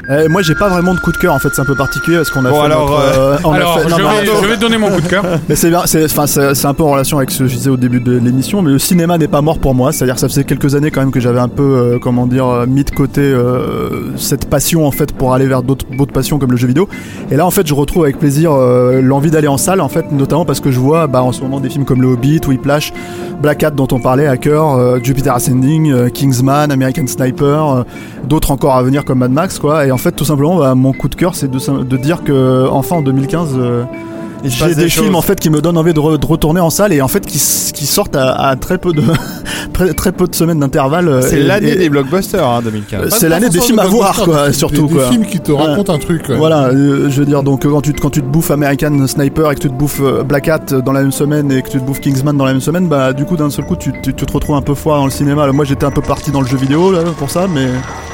Euh, 0.10 0.28
moi, 0.30 0.42
j'ai 0.42 0.54
pas 0.56 0.68
vraiment 0.68 0.94
de 0.94 1.00
coup 1.00 1.12
de 1.14 1.18
cœur 1.18 1.34
en 1.34 1.40
fait, 1.40 1.50
c'est 1.54 1.62
un 1.62 1.66
peu 1.66 1.76
particulier 1.76 2.18
parce 2.18 2.30
qu'on 2.30 2.44
a 2.44 2.50
Bon, 2.50 2.60
fait 2.60 2.66
alors, 2.66 2.90
notre, 2.90 3.02
euh, 3.18 3.38
on 3.46 3.52
a 3.54 3.56
Alors, 3.56 3.80
fait- 3.80 3.84
je, 3.88 3.90
non, 3.90 4.42
vais, 4.42 4.56
je 4.56 4.60
donner 4.60 4.78
mon 4.78 4.90
coup 4.90 5.00
de 5.02 5.08
cœur. 5.08 5.24
Mais 5.48 5.56
c'est 5.56 5.70
bien, 5.70 5.84
c'est, 5.86 6.04
enfin, 6.06 6.28
c'est, 6.28 6.54
c'est 6.56 6.68
un 6.68 6.74
peu 6.74 6.84
en 6.84 6.92
relation 6.92 7.18
avec 7.18 7.32
ce 7.32 7.40
que 7.40 7.48
je 7.48 7.56
disais 7.56 7.70
au 7.70 7.78
début 7.78 8.02
de 8.02 8.18
l'émission, 8.18 8.62
mais 8.62 8.72
le 8.72 8.80
cinéma 8.80 9.18
n'est 9.18 9.30
pas 9.30 9.42
mort 9.42 9.60
pour 9.60 9.74
moi. 9.74 9.94
C'est-à-dire 9.94 10.16
que 10.16 10.20
ça 10.20 10.28
faisait 10.28 10.44
quelques 10.44 10.76
années 10.76 10.92
quand 10.92 11.00
même 11.00 11.12
que 11.12 11.22
j'avais 11.22 11.40
un 11.40 11.48
peu, 11.48 11.64
euh, 11.64 12.00
comment 12.00 12.28
dire, 12.28 12.46
euh, 12.48 12.66
mis 12.66 12.84
de 12.84 12.90
côté 12.92 13.22
euh, 13.22 14.12
cette 14.18 14.50
passion 14.50 14.86
en 14.86 14.92
fait 14.92 15.14
pour 15.14 15.34
aller 15.34 15.46
vers 15.48 15.64
d'autres, 15.64 15.86
d'autres 15.98 16.12
passions 16.14 16.38
comme 16.38 16.52
le 16.52 16.58
jeu 16.58 16.68
vidéo. 16.68 16.90
Et 17.32 17.38
là, 17.38 17.46
en 17.46 17.52
fait, 17.52 17.66
je 17.66 17.74
retrouve 17.74 18.04
avec 18.04 18.20
plaisir 18.20 18.52
euh, 18.52 19.02
l'envie 19.02 19.32
d'aller 19.32 19.48
en 19.48 19.58
salle, 19.58 19.80
en 19.80 19.90
fait, 19.90 20.12
notamment 20.12 20.44
parce 20.44 20.60
que 20.60 20.70
je 20.70 20.80
vois, 20.80 21.08
bah, 21.08 21.24
en 21.24 21.32
ce 21.32 21.42
moment 21.42 21.62
des 21.62 21.70
films 21.70 21.86
comme 21.86 22.02
Le 22.02 22.10
Hobbit, 22.10 22.42
Whiplash, 22.46 22.92
Black 23.42 23.64
Hat 23.64 23.72
dont 23.72 23.88
on 23.94 24.00
parlait, 24.02 24.28
Hacker, 24.28 24.74
euh, 24.78 25.00
Jupiter 25.02 25.34
Ascending, 25.34 25.92
euh, 25.94 26.10
Kingsman, 26.10 26.72
American 26.72 27.08
Sniper, 27.08 27.70
euh, 27.72 27.84
d'autres 28.28 28.52
encore 28.52 28.76
à 28.76 28.84
venir 28.84 29.06
comme 29.06 29.20
Mad 29.20 29.32
Max, 29.32 29.60
quoi. 29.60 29.86
Et 29.86 29.92
en 29.94 29.98
fait, 29.98 30.12
tout 30.12 30.26
simplement, 30.26 30.58
bah, 30.58 30.76
mon 30.76 30.92
coup 30.94 31.08
de 31.08 31.16
cœur, 31.16 31.36
c'est 31.36 31.50
de, 31.50 31.84
de 31.84 31.98
dire 31.98 32.24
que 32.24 32.68
enfin 32.70 32.98
en 32.98 33.02
2015. 33.02 33.50
euh, 33.58 33.84
j'ai 34.46 34.66
des, 34.68 34.76
des 34.76 34.90
films 34.90 35.16
en 35.16 35.22
fait 35.22 35.40
qui 35.40 35.50
me 35.50 35.62
donnent 35.62 35.78
envie 35.78 35.94
de, 35.94 36.00
re- 36.02 36.18
de 36.20 36.26
retourner 36.26 36.60
en 36.60 36.70
salle 36.70 36.92
et 36.92 37.02
en 37.02 37.08
fait 37.08 37.26
qui, 37.26 37.40
sortent 37.40 38.16
à, 38.18 38.34
à 38.34 38.56
très 38.58 38.78
peu 38.78 38.92
de 38.92 39.02
très, 39.74 39.94
très 39.94 40.12
peu 40.12 40.28
de 40.28 40.36
semaines 40.36 40.60
d'intervalle. 40.60 41.08
euh, 41.08 41.22
C'est 41.22 41.40
l'année 41.40 41.76
des 41.78 41.88
blockbusters, 41.90 42.46
hein, 42.46 42.60
2015. 42.62 43.02
Euh, 43.02 43.08
c'est 43.10 43.30
l'année 43.30 43.48
des 43.48 43.62
films 43.62 43.80
à 43.80 43.86
voir, 43.86 44.22
quoi, 44.26 44.52
surtout, 44.52 44.88
des, 44.88 44.94
quoi. 44.96 45.04
Des 45.06 45.10
films 45.12 45.26
qui 45.26 45.40
te 45.40 45.54
Voilà. 45.54 45.70
racontent 45.72 45.94
un 45.94 45.98
truc. 45.98 46.26
quoi. 46.26 46.36
Voilà, 46.36 46.64
euh, 46.68 47.10
je 47.10 47.20
veux 47.20 47.26
dire 47.26 47.42
donc 47.42 47.64
quand 47.66 47.80
tu 47.82 47.94
te- 47.94 48.02
quand 48.02 48.10
tu 48.10 48.22
te 48.22 48.28
bouffes 48.28 48.52
American 48.52 49.08
Sniper 49.08 49.50
et 49.52 49.56
que 49.56 49.62
tu 49.62 49.70
te 49.70 49.74
bouffes 49.74 50.02
Black 50.28 50.50
Hat 50.50 50.82
dans 50.86 50.92
la 50.92 51.02
même 51.04 51.14
semaine 51.14 51.50
et 51.50 51.62
que 51.62 51.70
tu 51.70 51.80
te 51.80 51.86
bouffes 51.86 52.02
Kingsman 52.02 52.36
dans 52.36 52.46
la 52.46 52.52
même 52.52 52.62
semaine, 52.62 52.88
bah 52.90 53.14
du 53.14 53.24
coup 53.24 53.38
d'un 53.38 53.50
seul 53.50 53.64
coup 53.66 53.78
tu, 53.78 53.94
tu, 54.04 54.14
tu 54.14 54.26
te 54.26 54.34
retrouves 54.34 54.58
un 54.58 54.62
peu 54.62 54.76
froid 54.76 54.98
dans 54.98 55.06
le 55.06 55.12
cinéma. 55.12 55.44
Alors, 55.44 55.56
moi 55.56 55.64
j'étais 55.64 55.86
un 55.86 55.92
peu 55.92 56.02
parti 56.02 56.32
dans 56.32 56.42
le 56.42 56.48
jeu 56.48 56.58
vidéo 56.58 56.92
là 56.92 57.00
pour 57.18 57.30
ça, 57.30 57.48
mais 57.54 57.68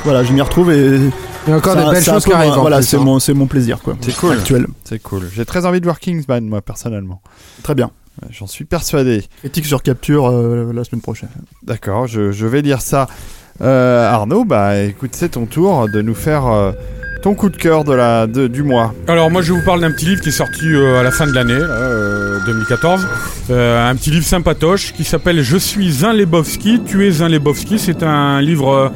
voilà 0.06 0.24
je 0.24 0.32
m'y 0.32 0.41
retrouve 0.41 0.72
et 0.72 0.99
Il 1.48 1.51
y 1.51 1.53
a 1.53 1.58
encore 1.58 1.74
c'est 1.74 1.80
des 1.80 1.85
un- 1.85 1.92
belles 1.92 2.03
choses 2.03 2.26
qui 2.26 2.34
arrivent. 2.34 2.51
en 2.53 2.61
Voilà, 2.61 2.77
plus, 2.77 2.85
c'est 2.88 2.98
hein. 2.98 3.01
mon 3.01 3.19
c'est 3.19 3.34
mon 3.34 3.48
plaisir 3.48 3.80
quoi. 3.80 3.95
C'est 4.01 4.16
cool. 4.16 4.34
Actuel, 4.34 4.68
C'est 4.84 5.00
cool. 5.01 5.30
J'ai 5.34 5.45
très 5.45 5.66
envie 5.66 5.80
de 5.80 5.85
voir 5.85 6.00
Kingsman, 6.00 6.45
moi, 6.45 6.61
personnellement. 6.61 7.22
très 7.64 7.76
bien. 7.76 7.92
J'en 8.32 8.48
suis 8.48 8.66
persuadé. 8.66 9.24
Critique 9.40 9.66
sur 9.66 9.82
capture 9.82 10.27
euh, 10.30 10.74
la 10.74 10.84
semaine 10.84 11.01
prochaine. 11.01 11.30
D'accord, 11.64 12.06
je, 12.08 12.32
je 12.34 12.45
vais 12.48 12.61
lire 12.61 12.82
ça. 12.82 13.08
Euh, 13.61 14.09
Arnaud, 14.09 14.43
bah 14.45 14.77
écoute, 14.82 15.11
c'est 15.14 15.30
ton 15.30 15.45
tour 15.45 15.88
de 15.90 16.01
nous 16.01 16.16
faire 16.16 16.45
euh, 16.48 16.72
ton 17.24 17.34
coup 17.34 17.50
de 17.50 17.56
cœur 17.56 17.85
de 17.85 17.93
la, 17.93 18.27
de- 18.27 18.48
du 18.48 18.61
mois. 18.64 18.93
Alors 19.08 19.32
moi 19.32 19.42
je 19.42 19.53
vous 19.53 19.61
parle 19.64 19.80
d'un 19.82 19.92
petit 19.92 20.06
livre 20.06 20.22
qui 20.22 20.30
est 20.30 20.34
sorti 20.34 20.66
euh, 20.66 21.00
à 21.00 21.03
la 21.03 21.11
fin 21.11 21.27
de 21.27 21.32
l'année, 21.34 21.53
là, 21.59 21.66
euh, 21.66 22.40
2014. 22.45 23.08
Euh, 23.51 23.90
un 23.90 23.95
petit 23.95 24.11
livre 24.11 24.26
sympatoche 24.26 24.92
qui 24.93 25.03
s'appelle 25.06 25.42
Je 25.42 25.58
suis 25.58 26.06
un 26.06 26.11
Lebowski, 26.14 26.82
tu 26.85 27.08
es 27.08 27.22
un 27.22 27.30
Lebowski. 27.30 27.80
C'est 27.80 28.03
un 28.03 28.42
livre 28.42 28.92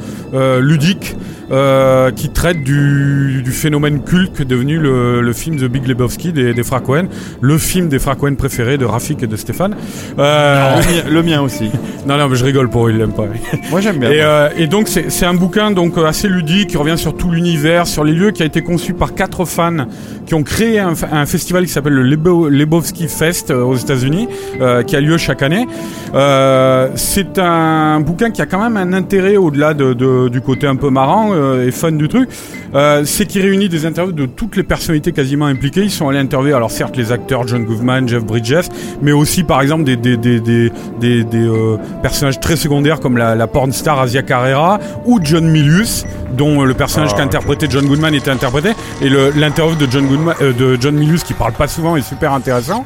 ludique 0.60 1.16
euh, 1.50 2.10
qui 2.10 2.30
traite 2.30 2.62
du, 2.62 3.42
du 3.44 3.50
phénomène 3.52 4.02
culte 4.02 4.40
est 4.40 4.44
devenu 4.44 4.78
le, 4.78 5.20
le 5.20 5.32
film 5.32 5.56
The 5.56 5.64
Big 5.64 5.86
Lebowski 5.86 6.32
des, 6.32 6.54
des 6.54 6.62
frères 6.62 6.82
Cohen, 6.82 7.04
le 7.40 7.58
film 7.58 7.88
des 7.88 7.98
frères 7.98 8.16
Cohen 8.16 8.34
préféré 8.34 8.78
de 8.78 8.84
Rafik 8.84 9.22
et 9.22 9.26
de 9.26 9.36
Stéphane. 9.36 9.74
Euh, 10.18 10.76
Le, 10.76 10.82
mien, 10.82 11.02
le 11.10 11.22
mien 11.22 11.40
aussi. 11.42 11.70
non 12.06 12.16
non 12.18 12.28
mais 12.28 12.36
je 12.36 12.44
rigole 12.44 12.68
pour 12.70 12.86
eux, 12.86 12.90
ils 12.90 12.98
l'aiment 12.98 13.12
pas. 13.12 13.26
Moi 13.70 13.80
j'aime 13.80 13.98
bien. 13.98 14.10
Et, 14.10 14.22
euh, 14.22 14.48
et 14.56 14.66
donc 14.66 14.88
c'est 14.88 15.26
un 15.26 15.34
bouquin 15.34 15.70
donc 15.70 15.98
euh, 15.98 16.06
assez 16.06 16.28
ludique 16.28 16.70
qui 16.70 16.76
revient 16.76 16.98
sur 16.98 17.16
tout 17.16 17.30
l'univers, 17.30 17.86
sur 17.86 18.04
les 18.04 18.12
lieux, 18.12 18.30
qui 18.30 18.42
a 18.42 18.46
été 18.46 18.62
conçu 18.62 18.94
par 18.94 19.14
quatre 19.14 19.44
fans 19.44 19.86
qui 20.26 20.34
ont 20.34 20.42
créé 20.42 20.78
un, 20.78 20.94
un 21.12 21.26
festival 21.26 21.64
qui 21.66 21.70
s'appelle 21.72 21.92
le 21.92 22.02
Lebo- 22.16 22.48
Lebowski 22.48 23.08
Fest 23.08 23.50
euh, 23.50 23.62
aux 23.62 23.76
États-Unis, 23.76 24.28
euh, 24.60 24.82
qui 24.82 24.96
a 24.96 25.00
lieu 25.00 25.18
chaque 25.18 25.42
année. 25.42 25.66
Euh, 26.14 26.88
c'est 26.94 27.38
un 27.38 28.00
bouquin 28.00 28.30
qui 28.30 28.40
a 28.40 28.46
quand 28.46 28.62
même 28.62 28.76
un 28.76 28.92
intérêt 28.92 29.36
au-delà 29.36 29.74
de, 29.74 29.92
de- 29.92 30.28
du 30.28 30.40
côté 30.40 30.66
un 30.66 30.76
peu 30.76 30.90
marrant 30.90 31.33
euh, 31.34 31.66
et 31.66 31.70
fun 31.70 31.92
du 31.92 32.08
truc. 32.08 32.28
Euh, 32.74 33.04
c'est 33.04 33.26
qui 33.26 33.40
réunit 33.40 33.68
des 33.68 33.86
interviews 33.86 34.12
de 34.12 34.26
toutes 34.26 34.56
les 34.56 34.62
personnalités 34.62 35.12
quasiment 35.12 35.46
impliquées. 35.46 35.82
Ils 35.82 35.90
sont 35.90 36.08
allés 36.08 36.18
interviewer, 36.18 36.54
alors 36.54 36.70
certes 36.70 36.96
les 36.96 37.12
acteurs 37.12 37.46
John 37.46 37.64
Goodman, 37.64 38.08
Jeff 38.08 38.24
Bridges, 38.24 38.68
mais 39.02 39.12
aussi 39.12 39.44
par 39.44 39.60
exemple 39.60 39.84
des, 39.84 39.96
des, 39.96 40.16
des, 40.16 40.40
des, 40.40 40.70
des, 41.00 41.24
des, 41.24 41.46
euh, 41.46 41.76
personnages 42.02 42.40
très 42.40 42.56
secondaires 42.56 43.00
comme 43.00 43.16
la, 43.16 43.34
la 43.34 43.46
porn 43.46 43.72
star 43.72 44.00
Asia 44.00 44.22
Carrera 44.22 44.78
ou 45.04 45.20
John 45.22 45.46
Milius, 45.46 46.04
dont 46.36 46.64
le 46.64 46.74
personnage 46.74 47.10
Ah, 47.12 47.18
qu'a 47.18 47.22
interprété 47.22 47.66
John 47.68 47.86
Goodman 47.86 48.14
était 48.14 48.30
interprété. 48.30 48.70
Et 49.02 49.08
l'interview 49.08 49.76
de 49.76 49.90
John 49.90 50.06
Goodman, 50.06 50.34
de 50.40 50.78
John 50.80 50.94
Milius 50.94 51.22
qui 51.24 51.34
parle 51.34 51.52
pas 51.52 51.68
souvent 51.68 51.96
est 51.96 52.02
super 52.02 52.32
intéressant. 52.32 52.84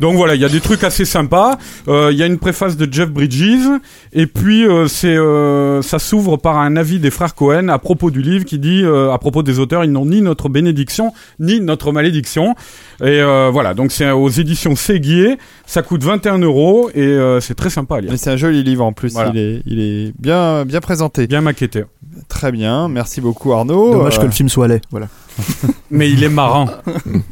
Donc 0.00 0.16
voilà, 0.16 0.34
il 0.34 0.40
y 0.40 0.44
a 0.44 0.48
des 0.48 0.60
trucs 0.60 0.84
assez 0.84 1.04
sympas. 1.04 1.58
Euh, 1.88 2.10
Il 2.12 2.18
y 2.18 2.22
a 2.22 2.26
une 2.26 2.38
préface 2.38 2.76
de 2.76 2.86
Jeff 2.92 3.10
Bridges, 3.10 3.68
et 4.12 4.26
puis 4.26 4.64
euh, 4.66 4.86
c'est 4.88 5.16
euh, 5.16 5.82
ça 5.82 5.98
s'ouvre 5.98 6.36
par 6.36 6.58
un 6.58 6.76
avis 6.76 6.98
des 6.98 7.10
frères 7.10 7.34
Cohen 7.34 7.68
à 7.68 7.78
propos 7.78 8.10
du 8.10 8.22
livre 8.22 8.44
qui 8.44 8.58
dit 8.58 8.82
euh, 8.82 9.12
à 9.12 9.18
propos 9.18 9.42
des 9.42 9.58
auteurs, 9.58 9.84
ils 9.84 9.92
n'ont 9.92 10.06
ni 10.06 10.20
notre 10.22 10.48
bénédiction 10.48 11.12
ni 11.40 11.60
notre 11.60 11.92
malédiction. 11.92 12.54
Et 13.00 13.20
euh, 13.20 13.50
voilà, 13.52 13.74
donc 13.74 13.92
c'est 13.92 14.10
aux 14.10 14.28
éditions 14.28 14.74
Séguier, 14.76 15.38
ça 15.66 15.82
coûte 15.82 16.02
21 16.04 16.38
euros 16.38 16.90
et 16.94 17.00
euh, 17.02 17.40
c'est 17.40 17.54
très 17.54 17.70
sympa 17.70 17.96
à 17.96 18.00
lire. 18.00 18.10
Mais 18.10 18.16
c'est 18.16 18.30
un 18.30 18.36
joli 18.36 18.62
livre 18.62 18.84
en 18.84 18.92
plus. 18.92 19.12
Voilà. 19.12 19.30
Il, 19.34 19.38
est, 19.38 19.62
il 19.66 19.80
est 19.80 20.12
bien, 20.18 20.64
bien 20.64 20.80
présenté. 20.80 21.26
Bien 21.26 21.40
maquetté. 21.40 21.84
Très 22.28 22.50
bien. 22.52 22.88
Merci 22.88 23.20
beaucoup 23.20 23.52
Arnaud. 23.52 23.92
Dommage 23.92 24.16
Euh, 24.18 24.20
que 24.22 24.26
le 24.26 24.32
film 24.32 24.48
soit 24.48 24.66
laid. 24.68 24.80
Voilà. 24.90 25.08
Mais 25.90 26.10
il 26.10 26.22
est 26.24 26.28
marrant. 26.28 26.68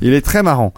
Il 0.00 0.12
est 0.14 0.20
très 0.20 0.42
marrant. 0.42 0.72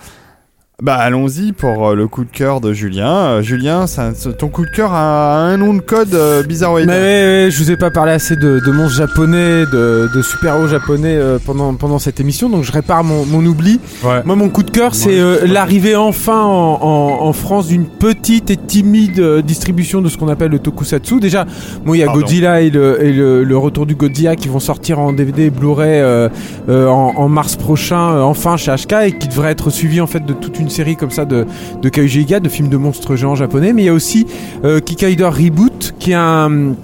Bah 0.80 0.94
allons-y 0.94 1.50
pour 1.50 1.88
euh, 1.88 1.94
le 1.96 2.06
coup 2.06 2.22
de 2.22 2.30
cœur 2.30 2.60
de 2.60 2.72
Julien. 2.72 3.12
Euh, 3.12 3.42
Julien, 3.42 3.88
ça- 3.88 4.12
ton 4.38 4.46
coup 4.46 4.64
de 4.64 4.70
cœur 4.70 4.92
a 4.94 5.36
un 5.36 5.56
nom 5.56 5.74
de 5.74 5.80
code 5.80 6.14
euh, 6.14 6.44
bizarroïde. 6.44 6.86
Mais 6.86 6.92
ouais, 6.92 7.00
ouais, 7.46 7.48
je 7.50 7.58
vous 7.58 7.72
ai 7.72 7.76
pas 7.76 7.90
parlé 7.90 8.12
assez 8.12 8.36
de, 8.36 8.60
de 8.64 8.70
monstres 8.70 8.96
japonais, 8.98 9.64
de, 9.72 10.08
de 10.14 10.22
super-héros 10.22 10.68
japonais 10.68 11.16
euh, 11.16 11.40
pendant, 11.44 11.74
pendant 11.74 11.98
cette 11.98 12.20
émission, 12.20 12.48
donc 12.48 12.62
je 12.62 12.70
répare 12.70 13.02
mon, 13.02 13.26
mon 13.26 13.44
oubli. 13.44 13.80
Ouais. 14.04 14.22
Moi, 14.24 14.36
mon 14.36 14.50
coup 14.50 14.62
de 14.62 14.70
cœur, 14.70 14.94
c'est 14.94 15.18
euh, 15.18 15.48
l'arrivée 15.48 15.96
enfin 15.96 16.40
en, 16.44 16.78
en, 16.80 17.22
en 17.26 17.32
France 17.32 17.66
d'une 17.66 17.86
petite 17.86 18.50
et 18.52 18.56
timide 18.56 19.20
distribution 19.44 20.00
de 20.00 20.08
ce 20.08 20.16
qu'on 20.16 20.28
appelle 20.28 20.52
le 20.52 20.60
tokusatsu. 20.60 21.18
Déjà, 21.18 21.44
bon, 21.84 21.94
il 21.94 21.98
y 21.98 22.02
a 22.04 22.06
Pardon. 22.06 22.20
Godzilla 22.20 22.60
et, 22.60 22.70
le, 22.70 23.02
et 23.04 23.12
le, 23.12 23.42
le 23.42 23.58
retour 23.58 23.84
du 23.84 23.96
Godzilla 23.96 24.36
qui 24.36 24.46
vont 24.46 24.60
sortir 24.60 25.00
en 25.00 25.12
DVD 25.12 25.46
et 25.46 25.50
Blu-ray 25.50 25.98
euh, 26.00 26.28
euh, 26.68 26.86
en, 26.86 27.14
en 27.16 27.28
mars 27.28 27.56
prochain, 27.56 28.12
euh, 28.12 28.20
enfin 28.22 28.56
chez 28.56 28.70
HK, 28.72 28.92
et 29.06 29.18
qui 29.18 29.26
devrait 29.26 29.50
être 29.50 29.70
suivi 29.70 30.00
en 30.00 30.06
fait 30.06 30.24
de 30.24 30.32
toute 30.34 30.56
une 30.60 30.67
série 30.68 30.96
comme 30.96 31.10
ça 31.10 31.24
de, 31.24 31.46
de 31.80 31.88
Kaiji 31.88 32.22
Iga, 32.22 32.40
de 32.40 32.48
films 32.48 32.68
de 32.68 32.76
monstres 32.76 33.16
géants 33.16 33.34
japonais. 33.34 33.72
Mais 33.72 33.82
il 33.82 33.86
y 33.86 33.90
a 33.90 33.94
aussi 33.94 34.26
euh, 34.64 34.80
Kikaider 34.80 35.24
Reboot, 35.24 35.94
qui 35.98 36.12
est 36.12 36.14
un 36.14 36.74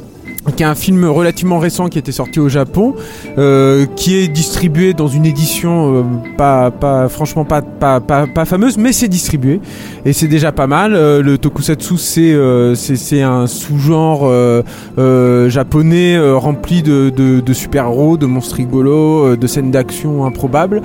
qui 0.52 0.62
est 0.62 0.66
un 0.66 0.74
film 0.74 1.04
relativement 1.04 1.58
récent 1.58 1.88
qui 1.88 1.98
était 1.98 2.12
sorti 2.12 2.40
au 2.40 2.48
Japon, 2.48 2.94
euh, 3.38 3.86
qui 3.96 4.16
est 4.16 4.28
distribué 4.28 4.92
dans 4.94 5.08
une 5.08 5.26
édition 5.26 5.96
euh, 5.96 6.02
pas, 6.36 6.70
pas, 6.70 7.08
franchement 7.08 7.44
pas, 7.44 7.62
pas, 7.62 8.00
pas, 8.00 8.26
pas 8.26 8.44
fameuse, 8.44 8.76
mais 8.76 8.92
c'est 8.92 9.08
distribué 9.08 9.60
et 10.04 10.12
c'est 10.12 10.28
déjà 10.28 10.52
pas 10.52 10.66
mal. 10.66 10.94
Euh, 10.94 11.22
le 11.22 11.38
tokusatsu, 11.38 11.96
c'est 11.96 12.32
euh, 12.32 12.74
c'est 12.74 13.22
un 13.22 13.46
sous-genre 13.46 14.22
euh, 14.24 14.62
euh, 14.98 15.48
japonais 15.48 16.18
rempli 16.34 16.82
de, 16.82 17.10
de, 17.10 17.40
de 17.40 17.52
super-héros, 17.52 18.16
de 18.16 18.26
monstres 18.26 18.56
rigolos, 18.56 19.36
de 19.36 19.46
scènes 19.46 19.70
d'action 19.70 20.24
improbables, 20.24 20.82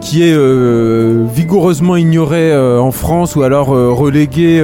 qui 0.00 0.22
est 0.22 0.36
vigoureusement 1.34 1.96
ignoré 1.96 2.56
en 2.56 2.90
France 2.90 3.36
ou 3.36 3.42
alors 3.42 3.68
relégué. 3.68 4.62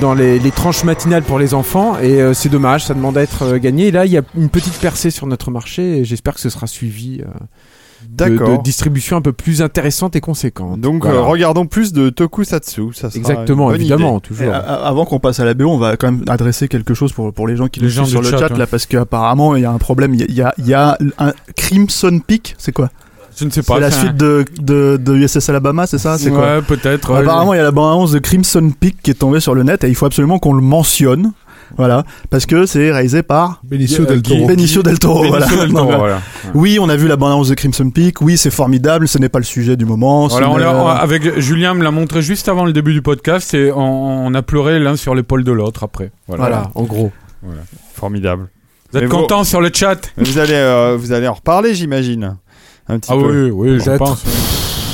Dans 0.00 0.14
les, 0.14 0.38
les 0.38 0.50
tranches 0.50 0.84
matinales 0.84 1.22
pour 1.22 1.38
les 1.38 1.54
enfants 1.54 1.98
et 1.98 2.20
euh, 2.20 2.34
c'est 2.34 2.48
dommage, 2.48 2.84
ça 2.84 2.94
demande 2.94 3.16
à 3.16 3.22
être 3.22 3.42
euh, 3.44 3.58
gagné. 3.58 3.86
Et 3.88 3.90
là, 3.90 4.04
il 4.06 4.12
y 4.12 4.18
a 4.18 4.22
une 4.36 4.48
petite 4.48 4.78
percée 4.78 5.10
sur 5.10 5.26
notre 5.26 5.50
marché 5.50 5.98
et 5.98 6.04
j'espère 6.04 6.34
que 6.34 6.40
ce 6.40 6.50
sera 6.50 6.66
suivi 6.66 7.20
euh, 7.20 7.24
de, 8.08 8.36
de 8.36 8.62
distribution 8.62 9.16
un 9.16 9.22
peu 9.22 9.32
plus 9.32 9.62
intéressante 9.62 10.16
et 10.16 10.20
conséquente. 10.20 10.80
Donc 10.80 11.04
Voilà. 11.04 11.20
euh, 11.20 11.22
regardons 11.22 11.66
plus 11.66 11.92
de 11.92 12.08
Tokusatsu. 12.10 12.92
Ça 12.94 13.10
sera 13.10 13.18
Exactement, 13.18 13.72
évidemment, 13.72 14.18
idée. 14.18 14.28
toujours. 14.28 14.46
Et 14.46 14.50
avant 14.54 15.04
qu'on 15.04 15.18
passe 15.20 15.40
à 15.40 15.44
la 15.44 15.54
BO, 15.54 15.66
on 15.68 15.78
va 15.78 15.96
quand 15.96 16.10
même 16.10 16.24
adresser 16.28 16.68
quelque 16.68 16.94
chose 16.94 17.12
pour, 17.12 17.32
pour 17.32 17.46
les 17.48 17.56
gens 17.56 17.68
qui 17.68 17.80
Les 17.80 17.86
nous 17.86 17.92
gens 17.92 18.04
suivent 18.04 18.22
sur 18.22 18.22
le 18.22 18.30
chat, 18.30 18.38
chat, 18.48 18.52
ouais. 18.52 18.58
là, 18.58 18.66
parce 18.66 18.86
qu'apparemment 18.86 19.56
il 19.56 19.62
y 19.62 19.66
a 19.66 19.70
un 19.70 19.78
problème. 19.78 20.14
Il 20.14 20.20
y 20.20 20.24
a, 20.24 20.26
il 20.28 20.34
y 20.36 20.42
a, 20.42 20.54
il 20.58 20.66
y 20.66 20.74
a 20.74 20.98
un 21.18 21.32
Crimson 21.56 22.20
Peak, 22.26 22.54
c'est 22.58 22.72
quoi? 22.72 22.90
Je 23.38 23.44
ne 23.44 23.50
sais 23.50 23.62
pas. 23.62 23.74
C'est 23.74 23.80
la 23.80 23.90
suite 23.90 24.16
de, 24.16 24.44
de, 24.60 24.96
de 25.00 25.14
USS 25.14 25.48
Alabama, 25.50 25.86
c'est 25.86 25.98
ça 25.98 26.16
C'est 26.18 26.30
quoi 26.30 26.56
Ouais, 26.56 26.62
peut-être. 26.62 27.12
ouais. 27.12 27.20
Apparemment, 27.20 27.52
il 27.54 27.58
y 27.58 27.60
a 27.60 27.64
la 27.64 27.70
bande-annonce 27.70 28.12
de 28.12 28.18
Crimson 28.18 28.70
Peak 28.78 28.96
qui 29.02 29.10
est 29.10 29.14
tombée 29.14 29.40
sur 29.40 29.54
le 29.54 29.62
net 29.62 29.84
et 29.84 29.88
il 29.88 29.94
faut 29.94 30.06
absolument 30.06 30.38
qu'on 30.38 30.54
le 30.54 30.62
mentionne. 30.62 31.32
Voilà, 31.76 32.04
parce 32.30 32.46
que 32.46 32.64
c'est 32.64 32.92
réalisé 32.92 33.24
par 33.24 33.60
Benicio 33.64 34.04
Euh, 34.04 34.06
del 34.06 34.22
Toro. 34.22 34.46
Benicio 34.46 34.82
del 34.84 35.00
Toro. 35.00 35.22
Benicio 35.22 35.38
voilà. 35.40 35.64
del 35.66 35.72
Toro, 35.74 35.86
Donc, 35.90 35.98
voilà. 35.98 36.20
Oui, 36.54 36.78
on 36.80 36.88
a 36.88 36.94
vu 36.96 37.08
la 37.08 37.16
bande-annonce 37.16 37.48
de 37.48 37.54
Crimson 37.54 37.90
Peak. 37.90 38.20
Oui, 38.20 38.38
c'est 38.38 38.52
formidable. 38.52 39.08
Ce 39.08 39.18
n'est 39.18 39.28
pas 39.28 39.40
le 39.40 39.44
sujet 39.44 39.76
du 39.76 39.84
moment. 39.84 40.28
Voilà, 40.28 40.48
on 40.48 40.54
on- 40.54 40.86
avec 40.86 41.40
Julien 41.40 41.74
me 41.74 41.82
l'a 41.82 41.90
montré 41.90 42.22
juste 42.22 42.48
avant 42.48 42.64
le 42.64 42.72
début 42.72 42.92
du 42.92 43.02
podcast 43.02 43.52
et 43.52 43.72
on, 43.72 43.80
on 44.26 44.32
a 44.34 44.42
pleuré 44.42 44.78
l'un 44.78 44.94
sur 44.96 45.16
l'épaule 45.16 45.42
de 45.42 45.50
l'autre 45.50 45.82
après. 45.82 46.12
Voilà. 46.28 46.42
Voilà. 46.44 46.70
en 46.76 46.84
gros. 46.84 47.10
Formidable. 47.94 48.48
Vous 48.92 48.98
êtes 49.00 49.08
contents 49.08 49.44
sur 49.44 49.60
le 49.60 49.70
chat 49.74 49.96
vous 50.16 50.38
allez, 50.38 50.52
euh, 50.54 50.96
vous 50.98 51.12
allez 51.12 51.26
en 51.26 51.34
reparler, 51.34 51.74
j'imagine. 51.74 52.36
Un 52.88 52.98
petit 52.98 53.10
Ah 53.12 53.16
peu. 53.16 53.50
oui, 53.50 53.70
oui, 53.72 53.80
je 53.80 53.96
pense. 53.96 54.24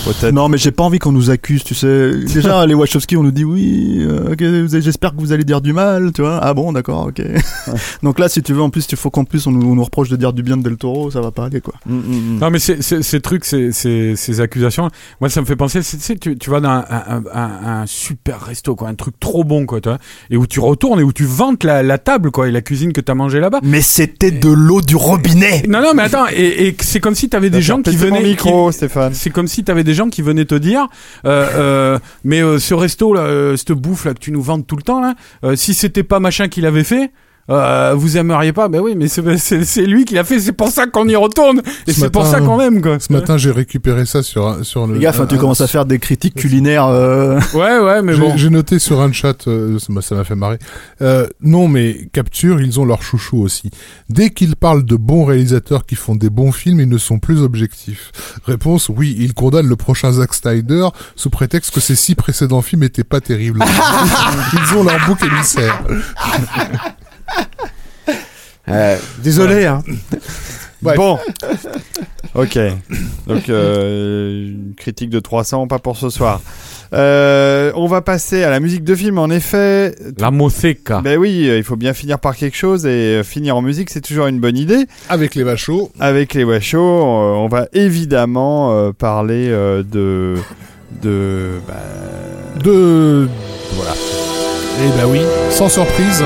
Peut-être. 0.04 0.32
Non, 0.32 0.48
mais 0.48 0.58
j'ai 0.58 0.70
pas 0.72 0.82
envie 0.84 0.98
qu'on 0.98 1.12
nous 1.12 1.30
accuse, 1.30 1.62
tu 1.64 1.74
sais. 1.74 2.10
Déjà, 2.34 2.66
les 2.66 2.74
Wachowski, 2.74 3.16
on 3.16 3.22
nous 3.22 3.30
dit 3.30 3.44
oui, 3.44 3.98
euh, 4.00 4.32
ok, 4.32 4.42
vous 4.42 4.74
allez- 4.74 4.82
j'espère 4.82 5.14
que 5.14 5.20
vous 5.20 5.32
allez 5.32 5.44
dire 5.44 5.60
du 5.60 5.72
mal, 5.72 6.12
tu 6.12 6.22
vois. 6.22 6.38
Ah 6.42 6.54
bon, 6.54 6.72
d'accord, 6.72 7.06
ok. 7.08 7.22
Donc 8.02 8.18
là, 8.18 8.28
si 8.28 8.42
tu 8.42 8.52
veux, 8.52 8.62
en 8.62 8.70
plus, 8.70 8.86
il 8.90 8.96
faut 8.96 9.10
qu'en 9.10 9.24
plus 9.24 9.46
on 9.46 9.52
nous, 9.52 9.70
on 9.70 9.74
nous 9.74 9.84
reproche 9.84 10.08
de 10.08 10.16
dire 10.16 10.32
du 10.32 10.42
bien 10.42 10.56
de 10.56 10.62
Del 10.62 10.76
Toro, 10.76 11.10
ça 11.10 11.20
va 11.20 11.30
pas 11.30 11.46
aller, 11.46 11.60
quoi. 11.60 11.74
Mm, 11.86 11.94
mm, 11.94 12.00
mm. 12.36 12.38
Non, 12.40 12.50
mais 12.50 12.58
c'est- 12.58 12.82
c'est- 12.82 13.02
ces 13.02 13.20
trucs, 13.20 13.44
ces, 13.44 13.72
ces, 13.72 14.14
ces 14.16 14.40
accusations, 14.40 14.88
moi, 15.20 15.30
ça 15.30 15.40
me 15.40 15.46
fait 15.46 15.56
penser, 15.56 15.82
c'est- 15.82 15.96
tu 15.98 16.02
sais, 16.02 16.16
tu, 16.16 16.36
tu 16.36 16.50
vas 16.50 16.60
dans 16.60 16.70
un, 16.70 16.84
un, 16.90 17.22
un- 17.34 17.80
un 17.82 17.86
super 17.86 18.40
resto, 18.40 18.74
quoi, 18.74 18.88
un 18.88 18.94
truc 18.94 19.18
trop 19.20 19.44
bon, 19.44 19.66
quoi, 19.66 19.80
tu 19.80 19.88
vois, 19.88 19.98
et 20.30 20.36
où 20.36 20.46
tu 20.46 20.60
retournes 20.60 21.00
et 21.00 21.04
où 21.04 21.12
tu 21.12 21.24
vantes 21.24 21.64
la, 21.64 21.82
la 21.82 21.98
table, 21.98 22.30
quoi, 22.30 22.48
et 22.48 22.50
la 22.50 22.60
cuisine 22.60 22.92
que 22.92 23.00
t'as 23.00 23.14
mangé 23.14 23.38
là-bas. 23.40 23.60
Mais 23.62 23.80
c'était 23.82 24.30
de 24.32 24.48
l'eau 24.48 24.80
du 24.80 24.96
robinet! 24.96 25.62
Non, 25.68 25.80
non, 25.80 25.92
mais 25.94 26.02
attends, 26.02 26.26
et, 26.34 26.66
et 26.68 26.76
c'est 26.80 27.00
comme 27.00 27.14
si 27.14 27.28
t'avais 27.28 27.50
des 27.50 27.62
gens 27.62 27.80
qui 27.82 27.94
venaient. 27.96 28.22
micro, 28.22 28.68
qui- 28.70 28.76
Stéphane. 28.76 29.14
C'est 29.14 29.30
comme 29.30 29.48
si 29.48 29.62
t'avais 29.64 29.84
des 29.84 29.91
gens 29.94 30.08
qui 30.08 30.22
venaient 30.22 30.44
te 30.44 30.54
dire, 30.54 30.88
euh, 31.24 31.48
euh, 31.54 31.98
mais 32.24 32.42
euh, 32.42 32.58
ce 32.58 32.74
resto 32.74 33.12
là, 33.14 33.56
cette 33.56 33.72
bouffe 33.72 34.04
là 34.04 34.14
que 34.14 34.18
tu 34.18 34.32
nous 34.32 34.42
vantes 34.42 34.66
tout 34.66 34.76
le 34.76 34.82
temps 34.82 35.00
là, 35.00 35.14
si 35.56 35.74
c'était 35.74 36.02
pas 36.02 36.20
machin 36.20 36.48
qui 36.48 36.60
l'avait 36.60 36.84
fait, 36.84 37.10
euh, 37.50 37.94
vous 37.96 38.16
aimeriez 38.16 38.52
pas? 38.52 38.68
Ben 38.68 38.80
oui, 38.80 38.94
mais 38.96 39.08
c'est- 39.08 39.36
c'est 39.38 39.64
c'est 39.64 39.84
lui 39.86 40.04
qui 40.04 40.14
l'a 40.14 40.24
fait, 40.24 40.38
c'est 40.40 40.52
pour 40.52 40.68
ça 40.68 40.86
qu'on 40.86 41.08
y 41.08 41.16
retourne 41.16 41.60
et 41.86 41.92
Ce 41.92 42.00
c'est 42.00 42.10
pour 42.10 42.24
ça 42.26 42.40
qu'on 42.40 42.60
aime 42.60 42.80
quoi. 42.80 42.98
Ce 43.00 43.12
matin, 43.12 43.36
j'ai 43.36 43.50
récupéré 43.50 44.06
ça 44.06 44.22
sur 44.22 44.46
un- 44.46 44.62
sur 44.62 44.86
le. 44.86 44.94
Les 44.94 45.00
gars, 45.00 45.10
enfin, 45.10 45.26
tu 45.26 45.34
un- 45.34 45.38
commences 45.38 45.60
à 45.60 45.66
faire 45.66 45.84
des 45.84 45.98
critiques 45.98 46.34
culinaires, 46.34 46.86
euh... 46.86 47.38
Ouais, 47.54 47.78
ouais, 47.80 48.02
mais 48.02 48.14
J'ai 48.14 48.20
bon. 48.20 48.36
j'ai 48.36 48.50
noté 48.50 48.78
sur 48.78 49.00
un 49.00 49.12
chat, 49.12 49.46
euh, 49.48 49.78
ça 49.78 49.92
m'a- 49.92 50.02
ça 50.02 50.14
m'a 50.14 50.24
fait 50.24 50.34
marrer. 50.36 50.58
Euh, 51.02 51.26
non, 51.42 51.68
mais 51.68 52.08
Capture, 52.12 52.60
ils 52.60 52.78
ont 52.80 52.84
leur 52.84 53.02
chouchou 53.02 53.42
aussi. 53.42 53.70
Dès 54.08 54.30
qu'ils 54.30 54.56
parlent 54.56 54.84
de 54.84 54.96
bons 54.96 55.24
réalisateurs 55.24 55.84
qui 55.84 55.94
font 55.96 56.14
des 56.14 56.30
bons 56.30 56.52
films, 56.52 56.80
ils 56.80 56.88
ne 56.88 56.98
sont 56.98 57.18
plus 57.18 57.42
objectifs. 57.42 58.12
Réponse 58.46 58.88
oui, 58.88 59.16
ils 59.18 59.34
condamnent 59.34 59.68
le 59.68 59.76
prochain 59.76 60.12
Zack 60.12 60.32
Snyder 60.34 60.88
sous 61.16 61.30
prétexte 61.30 61.72
que 61.74 61.80
ses 61.80 61.96
six 61.96 62.14
précédents 62.14 62.62
films 62.62 62.84
étaient 62.84 63.04
pas 63.04 63.20
terribles. 63.20 63.62
ils 64.52 64.76
ont 64.76 64.84
leur 64.84 64.98
bouc 65.06 65.18
émissaire. 65.24 65.82
Euh, 68.72 68.96
désolé, 69.22 69.66
hein. 69.66 69.82
Bon. 70.82 71.16
ok. 72.34 72.58
Donc, 73.28 73.48
euh, 73.48 74.52
critique 74.76 75.10
de 75.10 75.20
300, 75.20 75.68
pas 75.68 75.78
pour 75.78 75.96
ce 75.96 76.10
soir. 76.10 76.40
Euh, 76.92 77.70
on 77.76 77.86
va 77.86 78.02
passer 78.02 78.42
à 78.42 78.50
la 78.50 78.58
musique 78.58 78.82
de 78.82 78.94
film. 78.94 79.18
En 79.18 79.30
effet, 79.30 79.94
La 80.18 80.30
Moseca. 80.32 81.00
ben 81.00 81.18
oui, 81.18 81.48
il 81.56 81.62
faut 81.62 81.76
bien 81.76 81.94
finir 81.94 82.18
par 82.18 82.34
quelque 82.36 82.56
chose 82.56 82.84
et 82.84 83.22
finir 83.24 83.56
en 83.56 83.62
musique, 83.62 83.90
c'est 83.90 84.00
toujours 84.00 84.26
une 84.26 84.40
bonne 84.40 84.56
idée. 84.58 84.86
Avec 85.08 85.34
les 85.36 85.44
vachos. 85.44 85.90
Avec 86.00 86.34
les 86.34 86.42
Wachos, 86.44 86.78
euh, 86.78 87.34
on 87.36 87.46
va 87.48 87.68
évidemment 87.72 88.72
euh, 88.72 88.92
parler 88.92 89.48
euh, 89.48 89.82
de 89.84 90.34
de 91.00 91.60
bah, 91.66 91.74
De. 92.62 93.28
Voilà. 93.74 93.92
Eh 94.84 94.98
ben 94.98 95.06
oui, 95.10 95.20
sans 95.50 95.68
surprise. 95.68 96.22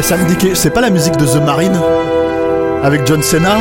C'est 0.00 0.70
pas 0.70 0.80
la 0.80 0.90
musique 0.90 1.16
de 1.16 1.26
The 1.26 1.44
Marine 1.44 1.76
avec 2.84 3.04
John 3.04 3.20
Cena 3.20 3.58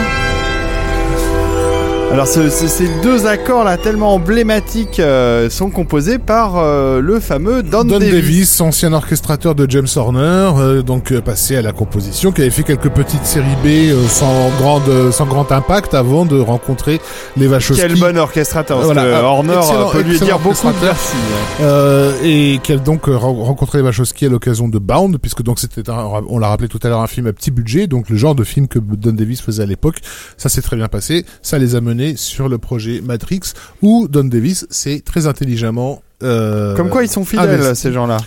Alors 2.11 2.26
ce- 2.27 2.50
ce- 2.50 2.68
ces 2.68 2.88
deux 3.03 3.27
accords 3.27 3.64
là 3.64 3.77
tellement 3.77 4.14
emblématiques 4.14 5.00
euh, 5.00 5.50
sont 5.52 5.69
composés 5.69 6.18
par 6.18 6.53
euh, 6.58 7.00
le 7.00 7.19
fameux 7.19 7.61
Don, 7.61 7.84
Don 7.84 8.00
Davis. 8.00 8.11
Davis, 8.11 8.61
ancien 8.61 8.94
orchestrateur 8.94 9.53
de 9.53 9.69
James 9.69 9.88
Horner, 9.95 10.50
euh, 10.58 10.82
donc 10.82 11.11
euh, 11.11 11.22
passé 11.22 11.58
à 11.58 11.61
la 11.61 11.74
composition, 11.74 12.32
qui 12.32 12.42
avait 12.42 12.50
fait 12.50 12.64
quelques 12.64 12.90
petites 12.90 13.26
séries 13.26 13.45
B 13.64 13.68
euh, 13.92 14.08
sans 14.08 14.50
grande, 14.58 15.11
sans 15.11 15.26
grand 15.26 15.52
impact 15.52 15.94
avant 15.94 16.26
de 16.26 16.40
rencontrer 16.40 17.00
les 17.36 17.48
Wachowski. 17.48 17.84
Quel 17.88 18.00
bon 18.00 18.18
orchestrateur. 18.18 18.77
Parce 18.77 18.86
Voilà, 18.92 19.03
que 19.19 19.24
Horner 19.24 19.53
excellent- 19.58 19.90
peut 19.92 20.02
lui 20.02 20.18
dire 20.19 20.40
beaucoup 20.40 20.68
de 20.69 20.74
merci. 20.86 21.16
Euh, 21.61 22.14
et 22.24 22.60
qui 22.64 22.72
a 22.72 22.77
donc 22.77 23.10
euh, 23.10 23.18
ren- 23.18 23.44
rencontré 23.44 23.80
les 23.80 23.84
Wachowski 23.84 24.26
à 24.26 24.30
l'occasion 24.30 24.69
de 24.69 24.80
Bound, 24.80 25.18
puisque 25.19 25.44
donc 25.44 25.60
c'était, 25.60 25.88
un- 25.90 26.24
on 26.30 26.40
l'a 26.40 26.48
rappelé 26.48 26.69
tout 26.69 26.80
à 26.82 26.88
l'heure, 26.88 27.02
un 27.02 27.08
film 27.08 27.27
à 27.27 27.34
petit 27.34 27.52
budget, 27.52 27.86
donc 27.86 28.10
le 28.10 28.16
genre 28.16 28.34
de 28.34 28.45
film 28.45 28.68
que 28.68 28.80
Don 28.80 29.11
Davis 29.11 29.42
faisait 29.42 29.64
à 29.64 29.68
l'époque. 29.68 29.98
Ça 30.38 30.48
s'est 30.50 30.61
très 30.64 30.77
bien 30.77 30.88
passé. 30.88 31.24
Ça 31.44 31.60
les 31.60 31.76
a 31.76 31.82
menés 31.82 31.97
sur 32.16 32.50
le 32.50 32.58
projet 32.58 33.01
Matrix, 33.01 33.42
où 33.82 34.08
Don 34.08 34.26
Davis 34.26 34.66
s'est 34.69 35.01
très 35.03 35.27
intelligemment 35.27 36.01
euh, 36.24 36.76
Comme 36.76 36.90
quoi 36.90 37.03
ils 37.03 37.09
sont 37.09 37.26
fidèles 37.26 37.61
investi. 37.61 37.84
ces 37.84 37.93
gens-là. 37.93 38.17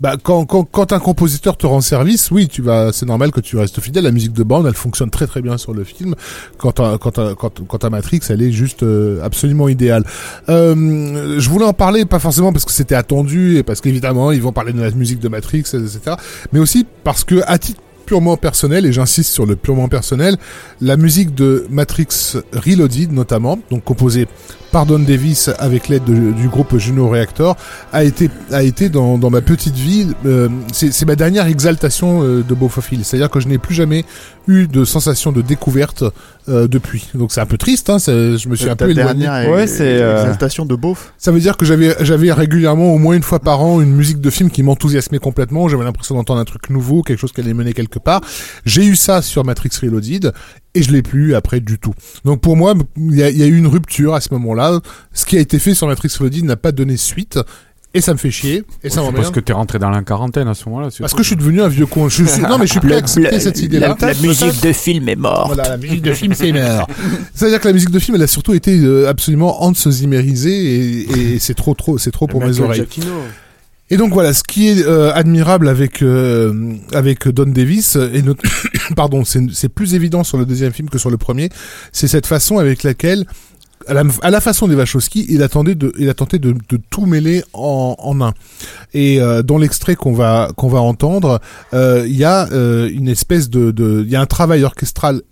Bah, 0.00 0.16
quand, 0.22 0.46
quand, 0.46 0.62
quand 0.62 0.92
un 0.92 1.00
compositeur 1.00 1.56
te 1.56 1.66
rend 1.66 1.80
service, 1.80 2.30
oui, 2.30 2.46
tu 2.46 2.62
vas, 2.62 2.92
c'est 2.92 3.06
normal 3.06 3.32
que 3.32 3.40
tu 3.40 3.56
restes 3.56 3.80
fidèle. 3.80 4.04
La 4.04 4.12
musique 4.12 4.32
de 4.32 4.44
bande, 4.44 4.66
elle 4.66 4.74
fonctionne 4.74 5.10
très 5.10 5.26
très 5.26 5.42
bien 5.42 5.58
sur 5.58 5.74
le 5.74 5.82
film. 5.82 6.14
Quand 6.56 6.78
à, 6.78 6.98
quand 6.98 7.34
quand, 7.34 7.66
quand 7.66 7.84
à 7.84 7.90
Matrix, 7.90 8.20
elle 8.28 8.42
est 8.42 8.52
juste 8.52 8.84
euh, 8.84 9.20
absolument 9.24 9.68
idéale. 9.68 10.04
Euh, 10.48 11.40
je 11.40 11.50
voulais 11.50 11.64
en 11.64 11.72
parler, 11.72 12.04
pas 12.04 12.20
forcément 12.20 12.52
parce 12.52 12.64
que 12.64 12.70
c'était 12.70 12.94
attendu 12.94 13.56
et 13.56 13.64
parce 13.64 13.80
qu'évidemment, 13.80 14.30
ils 14.30 14.40
vont 14.40 14.52
parler 14.52 14.72
de 14.72 14.80
la 14.80 14.90
musique 14.92 15.18
de 15.18 15.28
Matrix, 15.28 15.64
etc. 15.74 16.00
Mais 16.52 16.60
aussi 16.60 16.86
parce 17.02 17.24
que, 17.24 17.42
à 17.46 17.58
titre 17.58 17.80
purement 18.08 18.38
personnel, 18.38 18.86
et 18.86 18.92
j'insiste 18.92 19.30
sur 19.30 19.44
le 19.44 19.54
purement 19.54 19.88
personnel, 19.88 20.38
la 20.80 20.96
musique 20.96 21.34
de 21.34 21.66
Matrix 21.68 22.38
Reloaded 22.54 23.12
notamment, 23.12 23.58
donc 23.70 23.84
composée 23.84 24.26
par 24.70 24.86
Don 24.86 24.98
Davis 24.98 25.50
avec 25.58 25.88
l'aide 25.88 26.04
de- 26.04 26.32
du 26.32 26.48
groupe 26.48 26.76
Juno 26.78 27.08
Reactor, 27.08 27.56
a 27.92 28.04
été 28.04 28.30
a 28.52 28.62
été 28.62 28.88
dans, 28.88 29.18
dans 29.18 29.30
ma 29.30 29.40
petite 29.40 29.74
vie. 29.76 30.08
euh, 30.26 30.48
c'est 30.72 30.92
c'est 30.92 31.06
ma 31.06 31.16
dernière 31.16 31.46
exaltation 31.46 32.22
euh, 32.22 32.42
de 32.46 32.54
Bofophile, 32.54 33.04
c'est-à-dire 33.04 33.30
que 33.30 33.40
je 33.40 33.48
n'ai 33.48 33.58
plus 33.58 33.74
jamais 33.74 34.04
eu 34.46 34.66
de 34.66 34.84
sensation 34.84 35.30
de 35.32 35.42
découverte 35.42 36.04
euh, 36.48 36.66
depuis. 36.68 37.08
Donc 37.14 37.32
c'est 37.32 37.40
un 37.40 37.46
peu 37.46 37.58
triste, 37.58 37.90
hein, 37.90 37.98
c'est- 37.98 38.38
je 38.38 38.48
me 38.48 38.56
suis 38.56 38.68
un 38.68 38.76
peu 38.76 38.90
éloigné. 38.90 39.24
dernière 39.24 39.50
Ouais, 39.50 39.66
c'est, 39.66 40.00
euh, 40.02 40.22
exaltation 40.22 40.64
de 40.66 40.74
beauf. 40.74 41.12
Ça 41.18 41.32
veut 41.32 41.40
dire 41.40 41.56
que 41.56 41.64
j'avais 41.66 41.94
j'avais 42.00 42.32
régulièrement 42.32 42.92
au 42.94 42.98
moins 42.98 43.14
une 43.14 43.22
fois 43.22 43.38
par 43.40 43.60
an 43.60 43.80
une 43.80 43.94
musique 43.94 44.20
de 44.20 44.30
film 44.30 44.50
qui 44.50 44.62
m'enthousiasmait 44.62 45.18
complètement. 45.18 45.68
J'avais 45.68 45.84
l'impression 45.84 46.14
d'entendre 46.14 46.40
un 46.40 46.44
truc 46.44 46.70
nouveau, 46.70 47.02
quelque 47.02 47.18
chose 47.18 47.32
qui 47.32 47.40
allait 47.40 47.54
mener 47.54 47.72
quelque 47.72 47.98
part. 47.98 48.20
J'ai 48.64 48.84
eu 48.86 48.96
ça 48.96 49.20
sur 49.22 49.44
Matrix 49.44 49.70
Reloaded 49.82 50.32
et 50.78 50.82
je 50.82 50.92
l'ai 50.92 51.02
plus 51.02 51.34
après 51.34 51.60
du 51.60 51.78
tout. 51.78 51.92
Donc 52.24 52.40
pour 52.40 52.56
moi, 52.56 52.74
il 52.96 53.16
y 53.16 53.22
a, 53.22 53.30
il 53.30 53.36
y 53.36 53.42
a 53.42 53.46
eu 53.46 53.56
une 53.56 53.66
rupture 53.66 54.14
à 54.14 54.20
ce 54.20 54.32
moment-là. 54.34 54.80
Ce 55.12 55.26
qui 55.26 55.36
a 55.36 55.40
été 55.40 55.58
fait 55.58 55.74
sur 55.74 55.86
Matrix 55.88 56.10
Reloaded 56.18 56.44
n'a 56.44 56.56
pas 56.56 56.72
donné 56.72 56.96
suite 56.96 57.38
et 57.94 58.00
ça 58.00 58.12
me 58.12 58.18
fait 58.18 58.30
chier 58.30 58.64
et 58.84 58.90
ça 58.90 59.00
parce 59.14 59.30
que 59.30 59.40
t'es 59.40 59.54
rentré 59.54 59.78
dans 59.78 59.88
la 59.88 60.02
quarantaine 60.02 60.46
à 60.46 60.54
ce 60.54 60.68
moment-là. 60.68 60.88
Parce 61.00 61.14
que 61.14 61.22
je 61.22 61.28
suis 61.28 61.36
devenu 61.36 61.62
un 61.62 61.68
vieux 61.68 61.86
con. 61.86 62.08
Je 62.08 62.22
suis... 62.22 62.42
Non 62.42 62.58
mais 62.58 62.66
je 62.66 62.72
suis 62.72 62.80
prêt 62.80 62.94
à 62.94 62.98
accepter 62.98 63.40
cette 63.40 63.60
idée-là. 63.60 63.96
La, 64.00 64.14
musique 64.14 64.62
de 64.62 64.72
film 64.72 65.08
est 65.08 65.16
morte. 65.16 65.54
Voilà, 65.54 65.70
la 65.70 65.76
musique 65.78 66.02
de 66.02 66.12
film, 66.12 66.34
c'est 66.34 66.52
mort. 66.52 66.86
C'est-à-dire 67.34 67.60
que 67.60 67.66
la 67.66 67.74
musique 67.74 67.90
de 67.90 67.98
film, 67.98 68.14
elle 68.14 68.22
a 68.22 68.26
surtout 68.28 68.52
été 68.52 68.78
euh, 68.78 69.08
absolument 69.08 69.64
Hans 69.64 69.72
Zimmerisée 69.74 70.50
et, 70.50 71.34
et 71.34 71.38
c'est 71.38 71.54
trop, 71.54 71.74
trop, 71.74 71.98
c'est 71.98 72.10
trop 72.10 72.26
pour 72.26 72.44
mes 72.44 72.60
oreilles. 72.60 72.80
Giacchino. 72.80 73.14
Et 73.90 73.96
donc 73.96 74.12
voilà, 74.12 74.34
ce 74.34 74.42
qui 74.42 74.68
est 74.68 74.84
euh, 74.84 75.12
admirable 75.14 75.68
avec 75.68 76.02
euh, 76.02 76.74
avec 76.92 77.26
Don 77.28 77.46
Davis 77.46 77.96
et 77.96 78.22
notre 78.22 78.42
pardon, 78.96 79.24
c'est 79.24 79.40
c'est 79.52 79.70
plus 79.70 79.94
évident 79.94 80.24
sur 80.24 80.36
le 80.36 80.44
deuxième 80.44 80.72
film 80.72 80.90
que 80.90 80.98
sur 80.98 81.10
le 81.10 81.16
premier, 81.16 81.48
c'est 81.92 82.08
cette 82.08 82.26
façon 82.26 82.58
avec 82.58 82.82
laquelle 82.82 83.24
à 83.86 83.94
la, 83.94 84.04
à 84.22 84.30
la 84.30 84.40
façon 84.40 84.68
des 84.68 84.74
Wachowski, 84.74 85.26
il 85.28 85.42
a 85.42 85.48
tenté 85.48 85.74
de, 85.74 85.92
il 85.98 86.08
a 86.08 86.14
tenté 86.14 86.38
de, 86.38 86.52
de 86.52 86.78
tout 86.90 87.06
mêler 87.06 87.42
en, 87.52 87.96
en 87.98 88.20
un. 88.20 88.34
Et 88.94 89.20
euh, 89.20 89.42
dans 89.42 89.58
l'extrait 89.58 89.96
qu'on 89.96 90.12
va 90.12 90.50
qu'on 90.56 90.68
va 90.68 90.80
entendre, 90.80 91.40
euh, 91.74 92.04
il 92.06 92.16
y 92.16 92.24
a 92.24 92.48
euh, 92.52 92.90
une 92.92 93.08
espèce 93.08 93.50
de, 93.50 93.72
il 94.04 94.10
y 94.10 94.16
a 94.16 94.20
un 94.20 94.26
travail 94.26 94.64
orchestral 94.64 95.22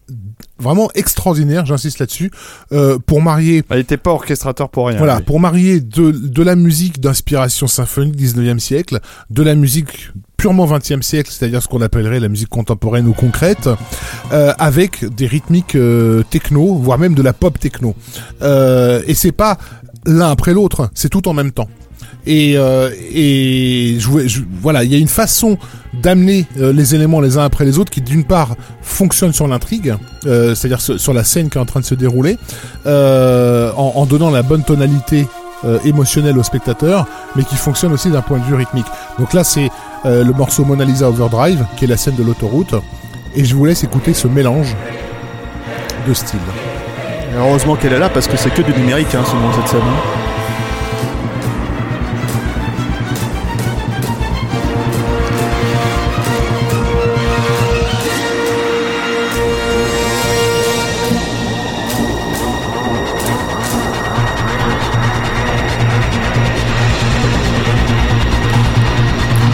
vraiment 0.58 0.90
extraordinaire, 0.94 1.66
j'insiste 1.66 1.98
là-dessus, 1.98 2.30
euh, 2.72 2.98
pour 2.98 3.20
marier 3.20 3.62
Il 3.70 3.78
était 3.78 3.96
pas 3.96 4.12
orchestrateur 4.12 4.70
pour 4.70 4.88
rien. 4.88 4.96
voilà, 4.96 5.20
pour 5.20 5.40
marier 5.40 5.80
de, 5.80 6.10
de 6.10 6.42
la 6.42 6.56
musique 6.56 7.00
d'inspiration 7.00 7.66
symphonique 7.66 8.16
19e 8.16 8.58
siècle, 8.58 9.00
de 9.30 9.42
la 9.42 9.54
musique 9.54 10.12
purement 10.36 10.66
20e 10.66 11.02
siècle, 11.02 11.30
c'est-à-dire 11.32 11.62
ce 11.62 11.68
qu'on 11.68 11.80
appellerait 11.82 12.20
la 12.20 12.28
musique 12.28 12.48
contemporaine 12.48 13.06
ou 13.06 13.12
concrète, 13.12 13.68
euh, 14.32 14.52
avec 14.58 15.04
des 15.04 15.26
rythmiques 15.26 15.74
euh, 15.74 16.22
techno, 16.30 16.74
voire 16.76 16.98
même 16.98 17.14
de 17.14 17.22
la 17.22 17.32
pop 17.32 17.58
techno. 17.58 17.94
Euh, 18.42 19.02
et 19.06 19.14
c'est 19.14 19.32
pas 19.32 19.58
l'un 20.04 20.30
après 20.30 20.52
l'autre, 20.52 20.90
c'est 20.94 21.08
tout 21.08 21.26
en 21.28 21.32
même 21.32 21.52
temps. 21.52 21.68
Et, 22.26 22.54
euh, 22.56 22.90
et 23.12 23.96
je, 24.00 24.40
voilà, 24.60 24.82
il 24.82 24.90
y 24.90 24.96
a 24.96 24.98
une 24.98 25.06
façon 25.06 25.58
d'amener 26.02 26.44
euh, 26.58 26.72
les 26.72 26.94
éléments 26.94 27.20
les 27.20 27.38
uns 27.38 27.44
après 27.44 27.64
les 27.64 27.78
autres 27.78 27.90
qui 27.90 28.00
d'une 28.00 28.24
part 28.24 28.56
fonctionne 28.82 29.32
sur 29.32 29.46
l'intrigue, 29.46 29.94
euh, 30.26 30.54
c'est-à-dire 30.54 30.80
sur 30.80 31.12
la 31.14 31.22
scène 31.22 31.50
qui 31.50 31.56
est 31.56 31.60
en 31.60 31.66
train 31.66 31.80
de 31.80 31.84
se 31.84 31.94
dérouler, 31.94 32.36
en, 32.84 33.92
en 33.94 34.06
donnant 34.06 34.30
la 34.30 34.42
bonne 34.42 34.64
tonalité 34.64 35.26
euh, 35.64 35.78
émotionnelle 35.84 36.38
au 36.38 36.42
spectateur, 36.42 37.06
mais 37.34 37.44
qui 37.44 37.56
fonctionne 37.56 37.92
aussi 37.92 38.10
d'un 38.10 38.22
point 38.22 38.38
de 38.38 38.44
vue 38.44 38.54
rythmique. 38.54 38.86
Donc 39.18 39.32
là, 39.32 39.44
c'est 39.44 39.70
euh, 40.04 40.24
le 40.24 40.32
morceau 40.32 40.64
Mona 40.64 40.84
Lisa 40.84 41.08
Overdrive, 41.08 41.64
qui 41.76 41.84
est 41.84 41.88
la 41.88 41.96
scène 41.96 42.14
de 42.14 42.22
l'autoroute, 42.22 42.74
et 43.34 43.44
je 43.44 43.54
vous 43.54 43.64
laisse 43.64 43.84
écouter 43.84 44.14
ce 44.14 44.28
mélange 44.28 44.76
de 46.06 46.14
styles. 46.14 46.40
Heureusement 47.36 47.76
qu'elle 47.76 47.92
est 47.92 47.98
là 47.98 48.08
parce 48.08 48.28
que 48.28 48.36
c'est 48.36 48.50
que 48.50 48.62
du 48.62 48.72
numérique 48.72 49.14
hein, 49.14 49.22
cette 49.54 49.68
scène. 49.68 50.25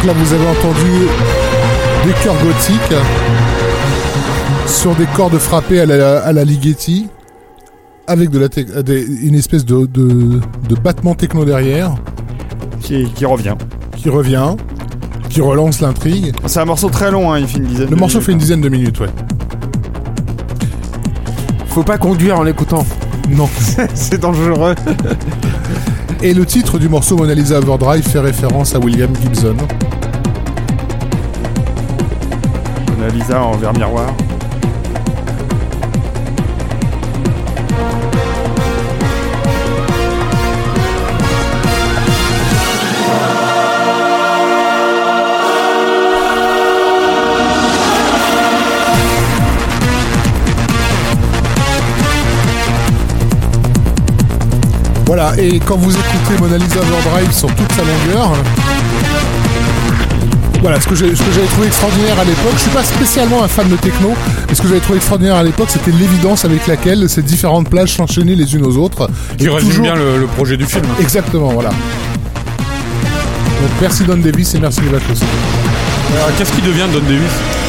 Là, 0.04 0.12
vous 0.14 0.32
avez 0.32 0.46
entendu 0.46 0.90
des 2.04 2.12
chœurs 2.24 2.36
gothiques 2.42 2.98
sur 4.66 4.94
des 4.94 5.06
cordes 5.06 5.38
frappées 5.38 5.80
à 5.80 5.86
la, 5.86 6.20
à 6.20 6.32
la 6.32 6.44
Ligeti, 6.44 7.08
avec 8.06 8.30
de 8.30 8.38
la 8.38 8.48
tec- 8.48 8.72
des- 8.82 9.04
une 9.22 9.34
espèce 9.34 9.64
de, 9.64 9.86
de, 9.86 10.40
de 10.68 10.74
battement 10.82 11.14
techno 11.14 11.44
derrière, 11.44 11.94
Qui, 12.80 13.04
qui 13.14 13.24
revient. 13.24 13.54
qui 13.96 14.08
revient, 14.08 14.56
qui 15.28 15.40
relance 15.40 15.80
l'intrigue. 15.80 16.34
C'est 16.46 16.60
un 16.60 16.64
morceau 16.64 16.88
très 16.88 17.10
long, 17.10 17.32
hein, 17.32 17.38
il 17.38 17.46
fait 17.46 17.58
une 17.58 17.64
dizaine 17.66 17.88
Le 17.90 17.94
de 17.94 18.00
morceau 18.00 18.18
minutes, 18.18 18.26
fait 18.26 18.32
une 18.32 18.36
hein. 18.38 18.40
dizaine 18.40 18.60
de 18.60 18.68
minutes, 18.68 19.00
ouais. 19.00 19.10
Faut 21.68 21.84
pas 21.84 21.98
conduire 21.98 22.38
en 22.38 22.42
l'écoutant. 22.42 22.84
Non. 23.30 23.48
C'est 23.94 24.18
dangereux. 24.20 24.74
Et 26.24 26.34
le 26.34 26.46
titre 26.46 26.78
du 26.78 26.88
morceau 26.88 27.16
Mona 27.16 27.34
Lisa 27.34 27.58
Overdrive 27.58 28.04
fait 28.08 28.20
référence 28.20 28.76
à 28.76 28.78
William 28.78 29.10
Gibson. 29.20 29.56
Mona 32.88 33.08
Lisa 33.12 33.42
en 33.42 33.56
verre 33.56 33.72
miroir. 33.72 34.14
Voilà, 55.14 55.34
et 55.36 55.60
quand 55.60 55.76
vous 55.76 55.90
écoutez 55.90 56.40
Mona 56.40 56.56
Lisa 56.56 56.80
Overdrive 56.80 57.30
sur 57.32 57.54
toute 57.54 57.70
sa 57.72 57.82
longueur, 57.82 58.32
Voilà, 60.62 60.80
ce 60.80 60.86
que 60.88 60.94
j'avais 60.94 61.12
trouvé 61.12 61.66
extraordinaire 61.66 62.18
à 62.18 62.24
l'époque, 62.24 62.52
je 62.54 62.60
suis 62.60 62.70
pas 62.70 62.82
spécialement 62.82 63.44
un 63.44 63.48
fan 63.48 63.68
de 63.68 63.76
techno, 63.76 64.14
mais 64.48 64.54
ce 64.54 64.62
que 64.62 64.68
j'avais 64.68 64.80
trouvé 64.80 64.96
extraordinaire 64.96 65.36
à 65.36 65.42
l'époque, 65.42 65.68
c'était 65.68 65.90
l'évidence 65.90 66.46
avec 66.46 66.66
laquelle 66.66 67.10
ces 67.10 67.20
différentes 67.20 67.68
plages 67.68 67.94
s'enchaînaient 67.94 68.36
les 68.36 68.54
unes 68.54 68.64
aux 68.64 68.78
autres. 68.78 69.10
Qui 69.36 69.50
résume 69.50 69.68
toujours- 69.68 69.84
bien 69.84 69.96
le, 69.96 70.16
le 70.16 70.26
projet 70.28 70.56
du 70.56 70.64
film. 70.64 70.86
Exactement, 70.98 71.48
voilà. 71.48 71.68
Donc 71.68 73.70
merci 73.82 74.04
Don 74.04 74.16
Davis 74.16 74.54
et 74.54 74.60
merci 74.60 74.80
les. 74.80 74.88
Alors, 76.16 76.28
Qu'est-ce 76.38 76.52
qui 76.52 76.62
devient 76.62 76.86
Don 76.90 77.00
Davis? 77.00 77.61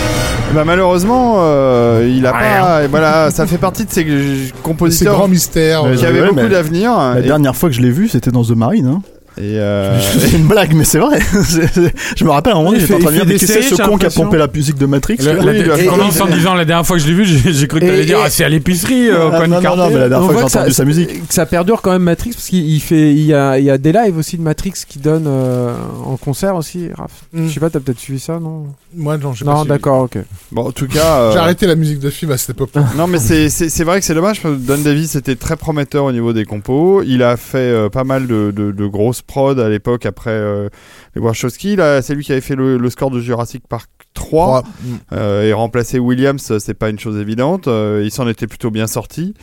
Bah 0.54 0.64
malheureusement, 0.66 1.38
euh, 1.40 2.08
il 2.08 2.26
a 2.28 2.32
pas. 2.32 2.84
et 2.84 2.88
Voilà, 2.88 3.32
ça 3.32 3.48
fait 3.48 3.58
partie 3.58 3.86
de 3.86 3.92
ces 3.92 4.04
Ces 4.04 4.54
compositeurs 4.62 5.16
grands 5.16 5.28
mystères. 5.28 5.82
Qui 5.96 6.06
euh, 6.06 6.10
avaient 6.10 6.22
ouais, 6.22 6.30
beaucoup 6.32 6.48
d'avenir. 6.48 6.96
La 6.96 7.20
Et, 7.20 7.24
dernière 7.24 7.56
fois 7.56 7.70
que 7.70 7.76
je 7.76 7.82
l'ai 7.82 7.90
vu, 7.90 8.08
c'était 8.08 8.32
dans 8.32 8.44
The 8.44 8.52
Marine. 8.52 8.88
Hein. 8.88 9.02
Et, 9.38 9.58
euh, 9.60 10.00
C'est 10.20 10.38
une 10.38 10.48
blague, 10.48 10.74
mais 10.74 10.84
c'est 10.84 11.00
vrai. 11.00 11.20
Je 12.16 12.24
me 12.26 12.30
rappelle 12.30 12.54
à 12.54 12.56
un 12.58 12.64
moment 12.64 12.78
j'étais 12.78 12.94
en 12.94 13.00
train 13.00 13.12
de 13.12 13.16
dire 13.16 13.22
fait 13.22 13.28
mais 13.28 13.34
des 13.34 13.40
qui 13.40 13.48
c'est 13.48 13.62
séries, 13.62 13.76
ce 13.76 13.82
con 13.82 13.98
qui 13.98 14.06
a 14.06 14.10
pompé 14.10 14.38
la 14.38 14.48
musique 14.48 14.78
de 14.78 14.86
Matrix 14.86 15.18
Le- 15.20 15.34
la- 15.66 15.84
commences 15.86 16.20
en 16.22 16.28
disant 16.28 16.54
la 16.54 16.66
dernière 16.66 16.86
fois 16.86 16.98
que 16.98 17.02
je 17.04 17.08
l'ai 17.08 17.14
vu, 17.14 17.26
j'ai 17.26 17.68
cru 17.68 17.80
que 17.80 17.86
t'allais 17.86 18.06
dire 18.06 18.20
et- 18.20 18.24
ah, 18.26 18.30
c'est 18.30 18.44
à 18.44 18.50
l'épicerie, 18.50 19.10
euh, 19.10 19.30
Ah, 19.34 19.48
non, 19.48 19.60
non, 19.62 19.76
non, 19.76 19.90
mais 19.90 19.96
la 19.98 20.10
dernière 20.10 20.20
On 20.20 20.32
fois 20.32 20.34
que 20.44 20.50
j'ai 20.50 20.58
entendu 20.58 20.72
ça- 20.72 20.78
sa 20.78 20.86
musique. 20.86 21.28
que 21.28 21.34
ça 21.34 21.46
perdure 21.46 21.82
quand 21.82 21.92
même 21.92 22.04
Matrix 22.04 22.32
parce 22.34 22.48
qu'il 22.48 22.66
il 22.70 22.80
fait 22.80 23.12
il 23.12 23.26
y 23.26 23.34
a, 23.34 23.58
il 23.58 23.66
y 23.66 23.70
a 23.72 23.78
des 23.78 23.92
lives 23.92 24.18
aussi 24.18 24.38
de 24.38 24.44
Matrix 24.44 24.74
qui 24.88 25.00
donnent 25.00 25.26
euh, 25.28 25.74
en 26.06 26.16
concert 26.18 26.56
aussi 26.56 26.90
Raph. 26.96 27.12
Mm. 27.34 27.48
Je 27.48 27.54
sais 27.54 27.60
pas 27.60 27.70
t'as 27.70 27.80
peut-être 27.80 28.00
suivi 28.00 28.20
ça 28.20 28.40
non? 28.40 28.68
Moi, 28.96 29.18
non, 29.18 29.34
j'ai 29.34 29.46
pas 29.46 29.56
Non 29.56 29.66
d'accord 29.66 30.02
ok. 30.04 30.20
bon, 30.52 30.68
en 30.68 30.72
tout 30.72 30.88
cas. 30.88 31.18
euh, 31.22 31.32
J'ai 31.34 31.40
arrêté 31.40 31.66
la 31.66 31.76
musique 31.76 32.00
de 32.00 32.10
film 32.12 32.32
à 32.32 32.38
cette 32.38 32.52
époque. 32.52 32.70
Non 32.96 33.08
mais 33.08 33.18
c'est 33.18 33.84
vrai 33.84 34.00
que 34.00 34.06
c'est 34.06 34.14
dommage 34.14 34.42
Don 34.44 34.78
Davis 34.78 35.16
était 35.16 35.36
très 35.36 35.56
prometteur 35.56 36.04
au 36.06 36.12
niveau 36.12 36.34
des 36.34 36.46
compos. 36.46 37.02
Il 37.04 37.24
a 37.24 37.36
fait 37.38 37.58
euh, 37.58 37.90
pas 37.90 38.04
mal 38.04 38.28
de 38.28 38.86
grosses 38.86 39.23
prods 39.24 39.60
à 39.60 39.70
l'époque 39.70 40.06
après 40.06 40.32
euh, 40.32 40.70
les 41.16 41.22
Wachowski. 41.22 41.76
Là, 41.76 42.02
c'est 42.02 42.16
lui 42.16 42.24
qui 42.24 42.32
avait 42.32 42.42
fait 42.42 42.56
le, 42.56 42.78
le 42.78 42.90
score 42.90 43.12
de 43.12 43.20
Jurassic 43.20 43.68
Park 43.68 43.90
3 44.14 44.14
Trois. 44.14 44.62
Mm. 44.62 44.96
euh, 45.14 45.44
et 45.44 45.54
remplacer 45.54 46.00
Williams, 46.00 46.52
euh, 46.52 46.60
c'est 46.60 46.74
pas 46.76 46.90
une 46.90 47.00
chose 47.00 47.18
évidente. 47.18 47.68
Euh, 47.68 48.02
il 48.04 48.12
s'en 48.12 48.28
était 48.28 48.48
plutôt 48.48 48.72
bien 48.72 48.88
sorti. 48.88 49.34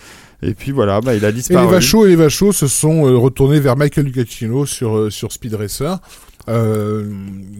Et 0.42 0.54
puis 0.54 0.72
voilà, 0.72 1.00
bah, 1.00 1.14
il 1.14 1.24
a 1.24 1.28
Et 1.28 1.32
les 1.32 1.36
disparu. 1.38 1.68
Vachos 1.70 2.06
et 2.06 2.10
les 2.10 2.16
Vachos 2.16 2.52
se 2.52 2.66
sont 2.66 3.06
euh, 3.06 3.16
retournés 3.16 3.60
vers 3.60 3.76
Michael 3.76 4.12
Giacchino 4.12 4.66
sur 4.66 4.96
euh, 4.96 5.10
sur 5.10 5.32
Speed 5.32 5.54
Racer. 5.54 5.98
Euh, 6.48 7.12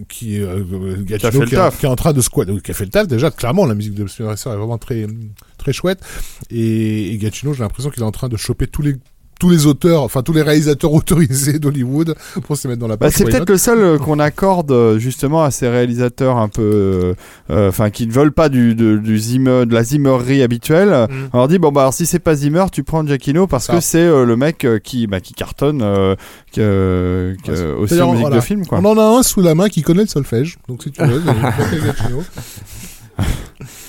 qui, 0.09 0.41
euh, 0.41 0.63
euh, 0.73 0.95
qui, 1.05 1.17
qui 1.17 1.85
est 1.85 1.85
en 1.85 1.95
train 1.95 2.13
de 2.13 2.19
squad, 2.21 2.49
euh, 2.49 2.59
qui 2.59 2.71
a 2.71 2.73
fait 2.73 2.85
le 2.85 2.89
taf 2.89 3.07
déjà 3.07 3.29
clairement 3.29 3.67
la 3.67 3.75
musique 3.75 3.93
de 3.93 4.07
Speed 4.07 4.25
Racer 4.25 4.51
est 4.51 4.57
vraiment 4.57 4.79
très 4.79 5.05
très 5.59 5.71
chouette 5.71 5.99
et, 6.49 7.13
et 7.13 7.19
j'ai 7.19 7.53
l'impression 7.59 7.91
qu'il 7.91 8.01
est 8.01 8.05
en 8.05 8.11
train 8.11 8.27
de 8.27 8.37
choper 8.37 8.65
tous 8.65 8.81
les 8.81 8.95
tous 9.41 9.49
les 9.49 9.65
auteurs 9.65 10.03
enfin 10.03 10.21
tous 10.21 10.33
les 10.33 10.43
réalisateurs 10.43 10.93
autorisés 11.01 11.57
d'Hollywood 11.57 12.13
pour 12.43 12.55
se 12.57 12.67
mettre 12.67 12.79
dans 12.79 12.87
la 12.87 12.95
Bah, 12.95 13.07
poche 13.07 13.15
c'est 13.17 13.23
peut-être 13.23 13.39
not 13.49 13.53
le 13.53 13.57
seul 13.57 13.79
euh, 13.79 13.97
qu'on 13.97 14.19
accorde 14.19 14.71
euh, 14.71 14.99
justement 14.99 15.43
à 15.43 15.49
ces 15.49 15.67
réalisateurs 15.67 16.37
un 16.37 16.47
peu, 16.47 16.61
euh, 16.61 17.13
euh, 17.49 17.69
enfin, 17.69 17.89
qui 17.89 18.05
ne 18.05 18.11
veulent 18.11 18.31
pas 18.31 18.49
du, 18.49 18.75
de, 18.75 18.97
du 18.97 19.17
Zimmer, 19.17 19.65
de 19.65 19.73
la 19.73 19.83
Zimmerie 19.83 20.43
habituelle. 20.43 21.07
Mm. 21.09 21.29
On 21.33 21.37
leur 21.39 21.47
dit 21.47 21.57
bon 21.57 21.71
bah 21.71 21.81
alors 21.81 21.93
si 21.95 22.05
c'est 22.05 22.19
pas 22.19 22.35
Zimmer, 22.35 22.65
tu 22.71 22.83
prends 22.83 23.03
Giacchino 23.03 23.47
parce 23.47 23.65
que 23.65 23.79
c'est 23.79 23.97
euh, 24.05 24.25
le 24.25 24.37
mec 24.37 24.67
qui, 24.83 25.07
bah, 25.07 25.19
qui 25.21 25.33
cartonne 25.33 25.81
euh, 25.81 26.15
que, 26.53 27.35
que- 27.43 27.51
Ouais, 27.51 27.57
c'est- 27.57 27.93
aussi 27.95 28.01
en 28.01 28.11
musique 28.11 28.21
voilà. 28.21 28.35
de 28.35 28.41
film 28.41 28.65
quoi. 28.67 28.79
on 28.79 28.85
en 28.85 28.97
a 28.99 29.03
un 29.19 29.23
sous 29.23 29.41
la 29.41 29.55
main 29.55 29.69
qui 29.69 29.81
connaît 29.81 30.03
le 30.03 30.07
solfège 30.07 30.59
donc 30.69 30.83
si 30.83 30.91
tu 30.91 31.03
veux 31.03 31.19
Giacchino. 31.19 32.23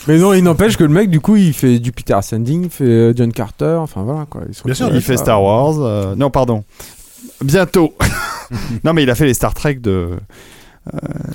Mais 0.09 0.19
non 0.19 0.33
il 0.35 0.43
n'empêche 0.43 0.77
que 0.77 0.85
le 0.85 0.91
mec 0.91 1.11
du 1.11 1.21
coup 1.21 1.37
il 1.37 1.53
fait 1.53 1.83
Jupiter 1.83 2.19
Ascending, 2.19 2.65
il 2.65 2.71
fait 2.71 2.85
euh, 2.85 3.13
John 3.17 3.33
Carter, 3.33 3.77
enfin 3.81 4.03
voilà 4.03 4.27
quoi. 4.29 4.43
Ils 4.49 4.55
sont 4.55 4.63
Bien 4.65 4.75
sûr, 4.75 4.91
Il 4.95 5.01
fait 5.01 5.17
Star 5.17 5.43
Wars. 5.43 5.75
euh, 5.81 6.15
non 6.17 6.31
pardon, 6.31 6.65
bientôt. 7.43 7.95
non 8.85 8.93
mais 8.93 9.05
il 9.05 9.11
a 9.11 9.15
fait 9.15 9.27
les 9.27 9.35
Star 9.35 9.55
Trek 9.55 9.75
de 9.77 10.11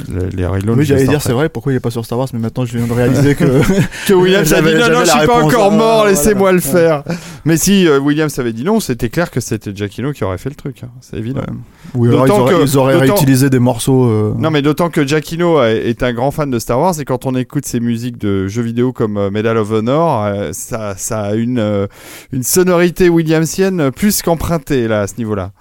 les, 0.10 0.30
les 0.36 0.46
Oui, 0.72 0.84
j'allais 0.86 1.08
dire, 1.08 1.22
c'est 1.22 1.32
vrai, 1.32 1.48
pourquoi 1.48 1.72
il 1.72 1.76
est 1.78 1.80
pas 1.80 1.90
sur 1.90 2.04
Star 2.04 2.20
Wars, 2.20 2.28
mais 2.34 2.40
maintenant 2.40 2.66
je 2.66 2.78
viens 2.78 2.86
de 2.88 2.92
réaliser 2.92 3.34
que. 3.36 3.46
que 4.08 4.14
Williams 4.14 4.52
a 4.54 4.62
dit 4.62 4.74
non, 4.74 4.90
non, 4.92 5.00
je 5.06 5.10
suis 5.10 5.26
pas 5.28 5.42
encore 5.44 5.72
mort, 5.72 5.96
voilà. 6.00 6.12
laissez-moi 6.12 6.52
le 6.52 6.58
Ouais. 6.58 6.62
faire. 6.62 7.04
Mais 7.46 7.56
si 7.56 7.88
euh, 7.88 7.98
Williams 8.00 8.38
avait 8.40 8.52
dit 8.52 8.66
non, 8.66 8.82
c'était 8.82 9.08
clair 9.10 9.32
que 9.32 9.40
c'était 9.40 9.74
Giacchino 9.74 10.12
qui 10.12 10.26
aurait 10.26 10.38
fait 10.38 10.50
le 10.50 10.56
truc, 10.56 10.84
hein, 10.84 10.90
c'est 11.00 11.16
évident. 11.18 11.40
Ouais. 11.42 11.56
Ou 11.96 12.06
alors 12.08 12.28
ils 12.28 12.32
auraient, 12.32 12.54
que- 12.56 12.62
ils 12.64 12.78
auraient 12.78 12.94
d'autant- 13.00 13.14
réutilisé 13.14 13.50
des 13.50 13.60
morceaux. 13.60 14.06
euh, 14.06 14.34
Non, 14.38 14.52
mais 14.52 14.62
d'autant 14.62 14.90
que 14.90 15.08
Giacchino 15.08 15.60
a- 15.60 15.70
est 15.72 16.04
un 16.04 16.12
grand 16.14 16.32
fan 16.32 16.50
de 16.52 16.60
Star 16.60 16.80
Wars 16.80 17.00
et 17.00 17.06
quand 17.06 17.26
on 17.26 17.34
écoute 17.36 17.66
ses 17.66 17.80
musiques 17.80 18.18
de 18.18 18.48
jeux 18.48 18.64
vidéo 18.64 18.92
comme 18.92 19.16
euh, 19.18 19.30
Medal 19.32 19.58
of 19.58 19.72
Honor, 19.72 20.26
euh, 20.26 20.50
ça, 20.52 20.96
ça 20.98 21.22
a 21.22 21.36
une, 21.36 21.60
euh, 21.60 21.88
une 22.34 22.44
sonorité 22.44 23.08
williamsienne 23.08 23.92
plus 23.92 24.22
qu'empruntée 24.22 24.90
là 24.90 25.02
à 25.02 25.08
ce 25.08 25.14
niveau-là. 25.18 25.52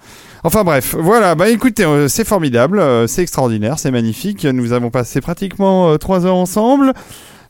Enfin 0.47 0.63
bref, 0.63 0.95
voilà, 0.97 1.35
bah 1.35 1.49
écoutez, 1.49 1.83
euh, 1.83 2.07
c'est 2.07 2.25
formidable, 2.25 2.79
euh, 2.79 3.05
c'est 3.05 3.21
extraordinaire, 3.21 3.79
c'est 3.79 3.91
magnifique. 3.91 4.45
Nous 4.45 4.71
avons 4.71 4.89
passé 4.89 5.19
pratiquement 5.19 5.89
euh, 5.91 5.97
trois 5.97 6.25
heures 6.25 6.35
ensemble. 6.37 6.93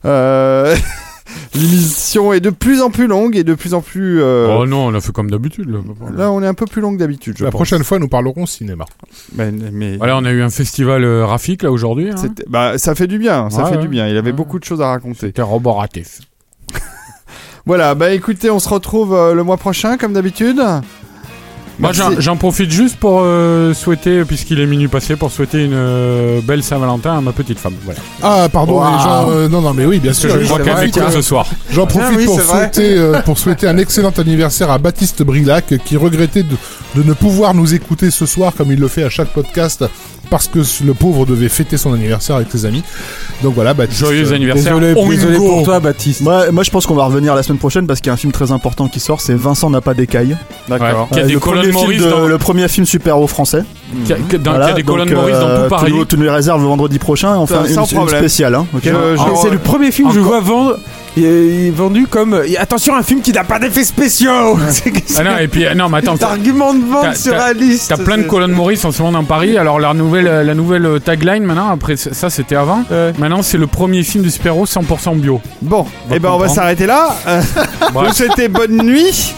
Euh, 0.04 0.74
L'émission 1.54 2.32
est 2.32 2.40
de 2.40 2.50
plus 2.50 2.82
en 2.82 2.90
plus 2.90 3.06
longue 3.06 3.36
et 3.36 3.44
de 3.44 3.54
plus 3.54 3.72
en 3.74 3.82
plus. 3.82 4.20
euh, 4.20 4.56
Oh 4.58 4.66
non, 4.66 4.86
on 4.86 4.94
a 4.94 5.00
fait 5.00 5.12
comme 5.12 5.30
d'habitude. 5.30 5.70
Là. 5.70 5.78
Là, 6.16 6.32
on 6.32 6.42
est 6.42 6.46
un 6.48 6.54
peu 6.54 6.64
plus 6.66 6.80
long 6.82 6.92
que 6.92 6.98
d'habitude, 6.98 7.36
je 7.38 7.44
la 7.44 7.50
pense. 7.52 7.58
prochaine 7.60 7.84
fois 7.84 8.00
nous 8.00 8.08
parlerons 8.08 8.46
cinéma 8.46 8.84
Mais, 9.36 9.52
mais- 9.52 9.96
Voilà, 9.98 10.16
on 10.16 10.24
a 10.24 10.30
eu 10.32 10.42
un 10.42 10.50
festival 10.50 11.04
euh, 11.04 11.24
Rafik 11.24 11.62
là 11.62 11.70
aujourd'hui. 11.70 12.10
Hein. 12.10 12.16
c'était- 12.16 12.44
bah, 12.48 12.78
ça 12.78 12.96
fait 12.96 13.06
du 13.06 13.18
bien, 13.18 13.48
ça 13.50 13.62
Ouais, 13.62 13.70
fait 13.70 13.76
ouais. 13.76 13.82
du 13.82 13.88
bien. 13.88 14.08
Il 14.08 14.16
avait 14.16 14.30
Ouais. 14.30 14.36
beaucoup 14.36 14.58
de 14.58 14.64
choses 14.64 14.80
à 14.80 14.88
raconter. 14.88 15.20
C'était 15.28 15.42
roboratif. 15.42 16.18
Voilà, 17.66 17.94
bah 17.94 18.10
écoutez, 18.12 18.50
on 18.50 18.58
se 18.60 18.68
retrouve 18.70 19.12
euh, 19.14 19.34
le 19.34 19.42
mois 19.42 19.58
prochain, 19.58 19.98
comme 19.98 20.14
d'habitude. 20.14 20.62
Moi, 21.78 21.92
j'en- 21.92 22.36
profite 22.36 22.70
juste 22.70 22.96
pour 22.98 23.20
euh, 23.22 23.72
souhaiter, 23.74 24.24
puisqu'il 24.24 24.60
est 24.60 24.66
minuit 24.66 24.88
passé, 24.88 25.16
pour 25.16 25.30
souhaiter 25.30 25.64
une 25.64 25.74
euh, 25.74 26.40
belle 26.42 26.62
Saint-Valentin 26.62 27.18
à 27.18 27.20
ma 27.20 27.32
petite 27.32 27.58
femme. 27.58 27.74
Voilà. 27.84 28.00
ah 28.22 28.48
pardon 28.52 28.80
gens 28.82 29.30
euh, 29.30 29.48
non 29.48 29.60
non 29.60 29.72
mais 29.74 29.84
oui 29.84 29.98
bien 29.98 30.12
sûr 30.12 30.30
je 30.40 30.44
crois 30.46 30.58
qu'elle 30.60 30.90
hein. 31.02 31.10
ce 31.12 31.22
soir. 31.22 31.46
J'en 31.70 31.86
profite 31.86 32.08
Ah 32.12 32.16
oui, 32.16 32.24
pour, 32.26 32.40
souhaiter, 32.40 32.96
euh, 32.98 33.20
pour 33.22 33.38
souhaiter 33.38 33.68
un 33.68 33.78
excellent 33.78 34.12
anniversaire 34.16 34.70
à 34.70 34.78
Baptiste 34.78 35.22
Brilac 35.22 35.74
qui 35.84 35.96
regrettait 35.96 36.42
de, 36.42 36.56
de 36.96 37.02
ne 37.02 37.12
pouvoir 37.12 37.54
nous 37.54 37.74
écouter 37.74 38.10
ce 38.10 38.26
soir 38.26 38.52
comme 38.56 38.72
il 38.72 38.78
le 38.80 38.88
fait 38.88 39.04
à 39.04 39.10
chaque 39.10 39.28
podcast 39.32 39.84
parce 40.30 40.48
que 40.48 40.60
le 40.84 40.94
pauvre 40.94 41.26
devait 41.26 41.48
fêter 41.48 41.76
son 41.76 41.92
anniversaire 41.92 42.36
avec 42.36 42.48
ses 42.50 42.64
amis. 42.66 42.82
Donc 43.42 43.54
voilà, 43.54 43.74
Baptiste. 43.74 44.00
Joyeux 44.00 44.30
euh, 44.32 44.34
anniversaire. 44.34 44.78
Désolé, 44.78 44.92
Oingo. 45.00 45.10
désolé 45.10 45.36
pour 45.36 45.62
toi 45.62 45.80
Baptiste. 45.80 46.20
Moi, 46.22 46.50
moi, 46.52 46.62
je 46.62 46.70
pense 46.70 46.86
qu'on 46.86 46.94
va 46.94 47.04
revenir 47.04 47.34
la 47.34 47.42
semaine 47.42 47.58
prochaine 47.58 47.86
parce 47.86 48.00
qu'il 48.00 48.08
y 48.08 48.10
a 48.10 48.14
un 48.14 48.16
film 48.18 48.32
très 48.32 48.52
important 48.52 48.88
qui 48.88 49.00
sort, 49.00 49.20
c'est 49.20 49.34
Vincent 49.34 49.70
n'a 49.70 49.80
pas 49.80 49.94
d'écailles. 49.94 50.36
D'accord. 50.68 51.08
Ouais, 51.10 51.14
Qui 51.14 51.20
a 51.20 51.22
Euh, 51.22 51.26
des 51.26 51.32
le, 51.34 51.40
colonnes 51.40 51.70
premier 51.70 51.94
film 51.94 52.04
de- 52.04 52.10
dans- 52.10 52.26
le 52.26 52.38
premier 52.38 52.68
film 52.68 52.86
super-héros 52.86 53.26
français. 53.26 53.62
qui 54.04 54.12
a- 54.12 54.16
dans- 54.38 54.50
Voilà, 54.50 54.66
qui 54.66 54.72
a 54.72 54.74
des 54.74 54.82
colonnes 54.82 55.12
Maurice 55.12 55.34
dans 55.36 55.46
euh, 55.48 55.64
tout 55.64 55.70
Paris. 55.70 55.92
Tous 56.08 56.16
nos 56.16 56.32
réserves 56.32 56.60
le 56.60 56.66
vendredi 56.68 56.98
prochain 56.98 57.34
et 57.34 57.38
on 57.38 57.46
fait 57.46 57.54
une, 57.54 57.78
une 58.00 58.08
spéciale. 58.08 58.54
Hein, 58.54 58.66
Je- 58.82 58.90
Ah, 58.90 59.14
je- 59.16 59.40
c'est 59.42 59.50
le 59.50 59.58
premier 59.58 59.90
film 59.90 60.08
que 60.08 60.14
je 60.14 60.20
vois 60.20 60.40
vendre. 60.40 60.78
Il 61.16 61.24
est, 61.24 61.70
vendu 61.70 62.06
comme 62.06 62.40
attention 62.58 62.94
un 62.96 63.02
film 63.02 63.20
qui 63.20 63.32
n'a 63.32 63.44
pas 63.44 63.58
d'effets 63.58 63.84
spéciaux. 63.84 64.58
C'est 64.70 64.90
que 64.90 65.00
Ah 65.16 65.24
non, 65.24 65.38
et 65.38 65.48
puis, 65.48 65.66
euh, 65.66 65.74
non, 65.74 65.88
mais 65.88 65.98
attends, 65.98 66.14
c'est 66.14 66.20
t'as 66.20 66.30
argument 66.30 66.74
de 66.74 66.84
vente 66.84 67.16
surréaliste. 67.16 67.88
t'as 67.88 68.02
plein 68.02 68.18
de 68.18 68.22
colonnes 68.22 68.52
Maurice 68.52 68.84
en 68.84 68.92
ce 68.92 69.02
moment 69.02 69.18
dans 69.18 69.24
Paris. 69.24 69.56
Alors, 69.58 69.80
la 69.80 69.94
nouvelle, 69.94 70.24
la 70.24 70.54
nouvelle 70.54 70.86
euh, 70.86 70.98
tagline 70.98 71.44
maintenant, 71.44 71.70
après 71.70 71.96
ça, 71.96 72.30
c'était 72.30 72.56
avant. 72.56 72.84
Ouais. 72.90 73.12
Maintenant, 73.18 73.42
c'est 73.42 73.58
le 73.58 73.66
premier 73.66 74.02
film 74.02 74.24
de 74.24 74.28
super-héros 74.28 74.66
100% 74.66 75.18
bio. 75.18 75.40
Bon, 75.62 75.86
et 76.12 76.18
ben 76.18 76.30
on 76.30 76.38
va 76.38 76.48
s'arrêter 76.48 76.86
là. 76.86 77.14
Vous 77.92 78.12
souhaitez 78.12 78.48
bonne 78.48 78.82
nuit. 78.82 79.34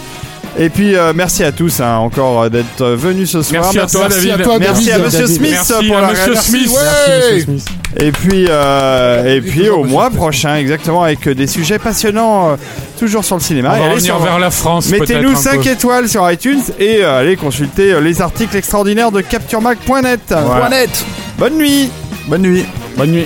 Et 0.59 0.69
puis 0.69 0.95
euh, 0.95 1.13
merci 1.15 1.43
à 1.45 1.51
tous 1.53 1.79
hein, 1.79 1.95
encore 1.97 2.43
euh, 2.43 2.49
d'être 2.49 2.81
euh, 2.81 2.95
venus 2.95 3.29
ce 3.31 3.41
soir. 3.41 3.61
Merci 3.63 3.79
à 3.79 3.87
toi, 3.87 4.07
merci 4.09 4.27
David. 4.27 4.41
à 4.41 4.43
toi, 4.43 4.59
Merci 4.59 4.85
David. 4.85 4.91
à 5.01 5.05
Monsieur 5.05 5.19
David. 5.21 5.35
Smith 5.37 5.51
Merci 5.51 5.87
pour 5.87 5.97
à 5.97 6.01
la 6.01 6.07
Monsieur 6.09 6.33
merci. 6.33 6.49
Smith. 6.49 6.67
Ouais. 6.69 6.75
Merci, 6.83 7.11
Monsieur 7.31 7.43
Smith. 7.45 7.65
Et 7.99 8.11
puis 8.11 8.45
euh, 8.49 9.35
et 9.37 9.41
puis 9.41 9.69
au 9.69 9.83
mois 9.85 10.09
prochain 10.09 10.55
exactement 10.57 11.03
avec 11.03 11.27
des 11.29 11.47
sujets 11.47 11.79
passionnants 11.79 12.51
euh, 12.51 12.55
toujours 12.99 13.23
sur 13.23 13.35
le 13.37 13.41
cinéma. 13.41 13.69
On 13.71 13.75
Et 13.75 13.79
va 13.79 13.85
allez 13.85 13.93
revenir 13.95 14.15
sur- 14.15 14.23
vers 14.23 14.39
la 14.39 14.51
France. 14.51 14.89
Mettez-nous 14.89 15.29
peut-être, 15.33 15.47
un 15.47 15.51
5 15.51 15.61
peu. 15.63 15.69
étoiles 15.69 16.09
sur 16.09 16.29
iTunes 16.31 16.61
et 16.79 16.97
euh, 17.03 17.19
allez 17.19 17.37
consulter 17.37 17.99
les 18.01 18.21
articles 18.21 18.55
extraordinaires 18.57 19.11
de 19.11 19.21
CaptureMac.net. 19.21 20.33
Bonne 21.37 21.55
nuit. 21.57 21.89
Bonne 22.27 22.41
nuit. 22.41 22.65
Bonne 22.97 23.11
nuit. 23.11 23.25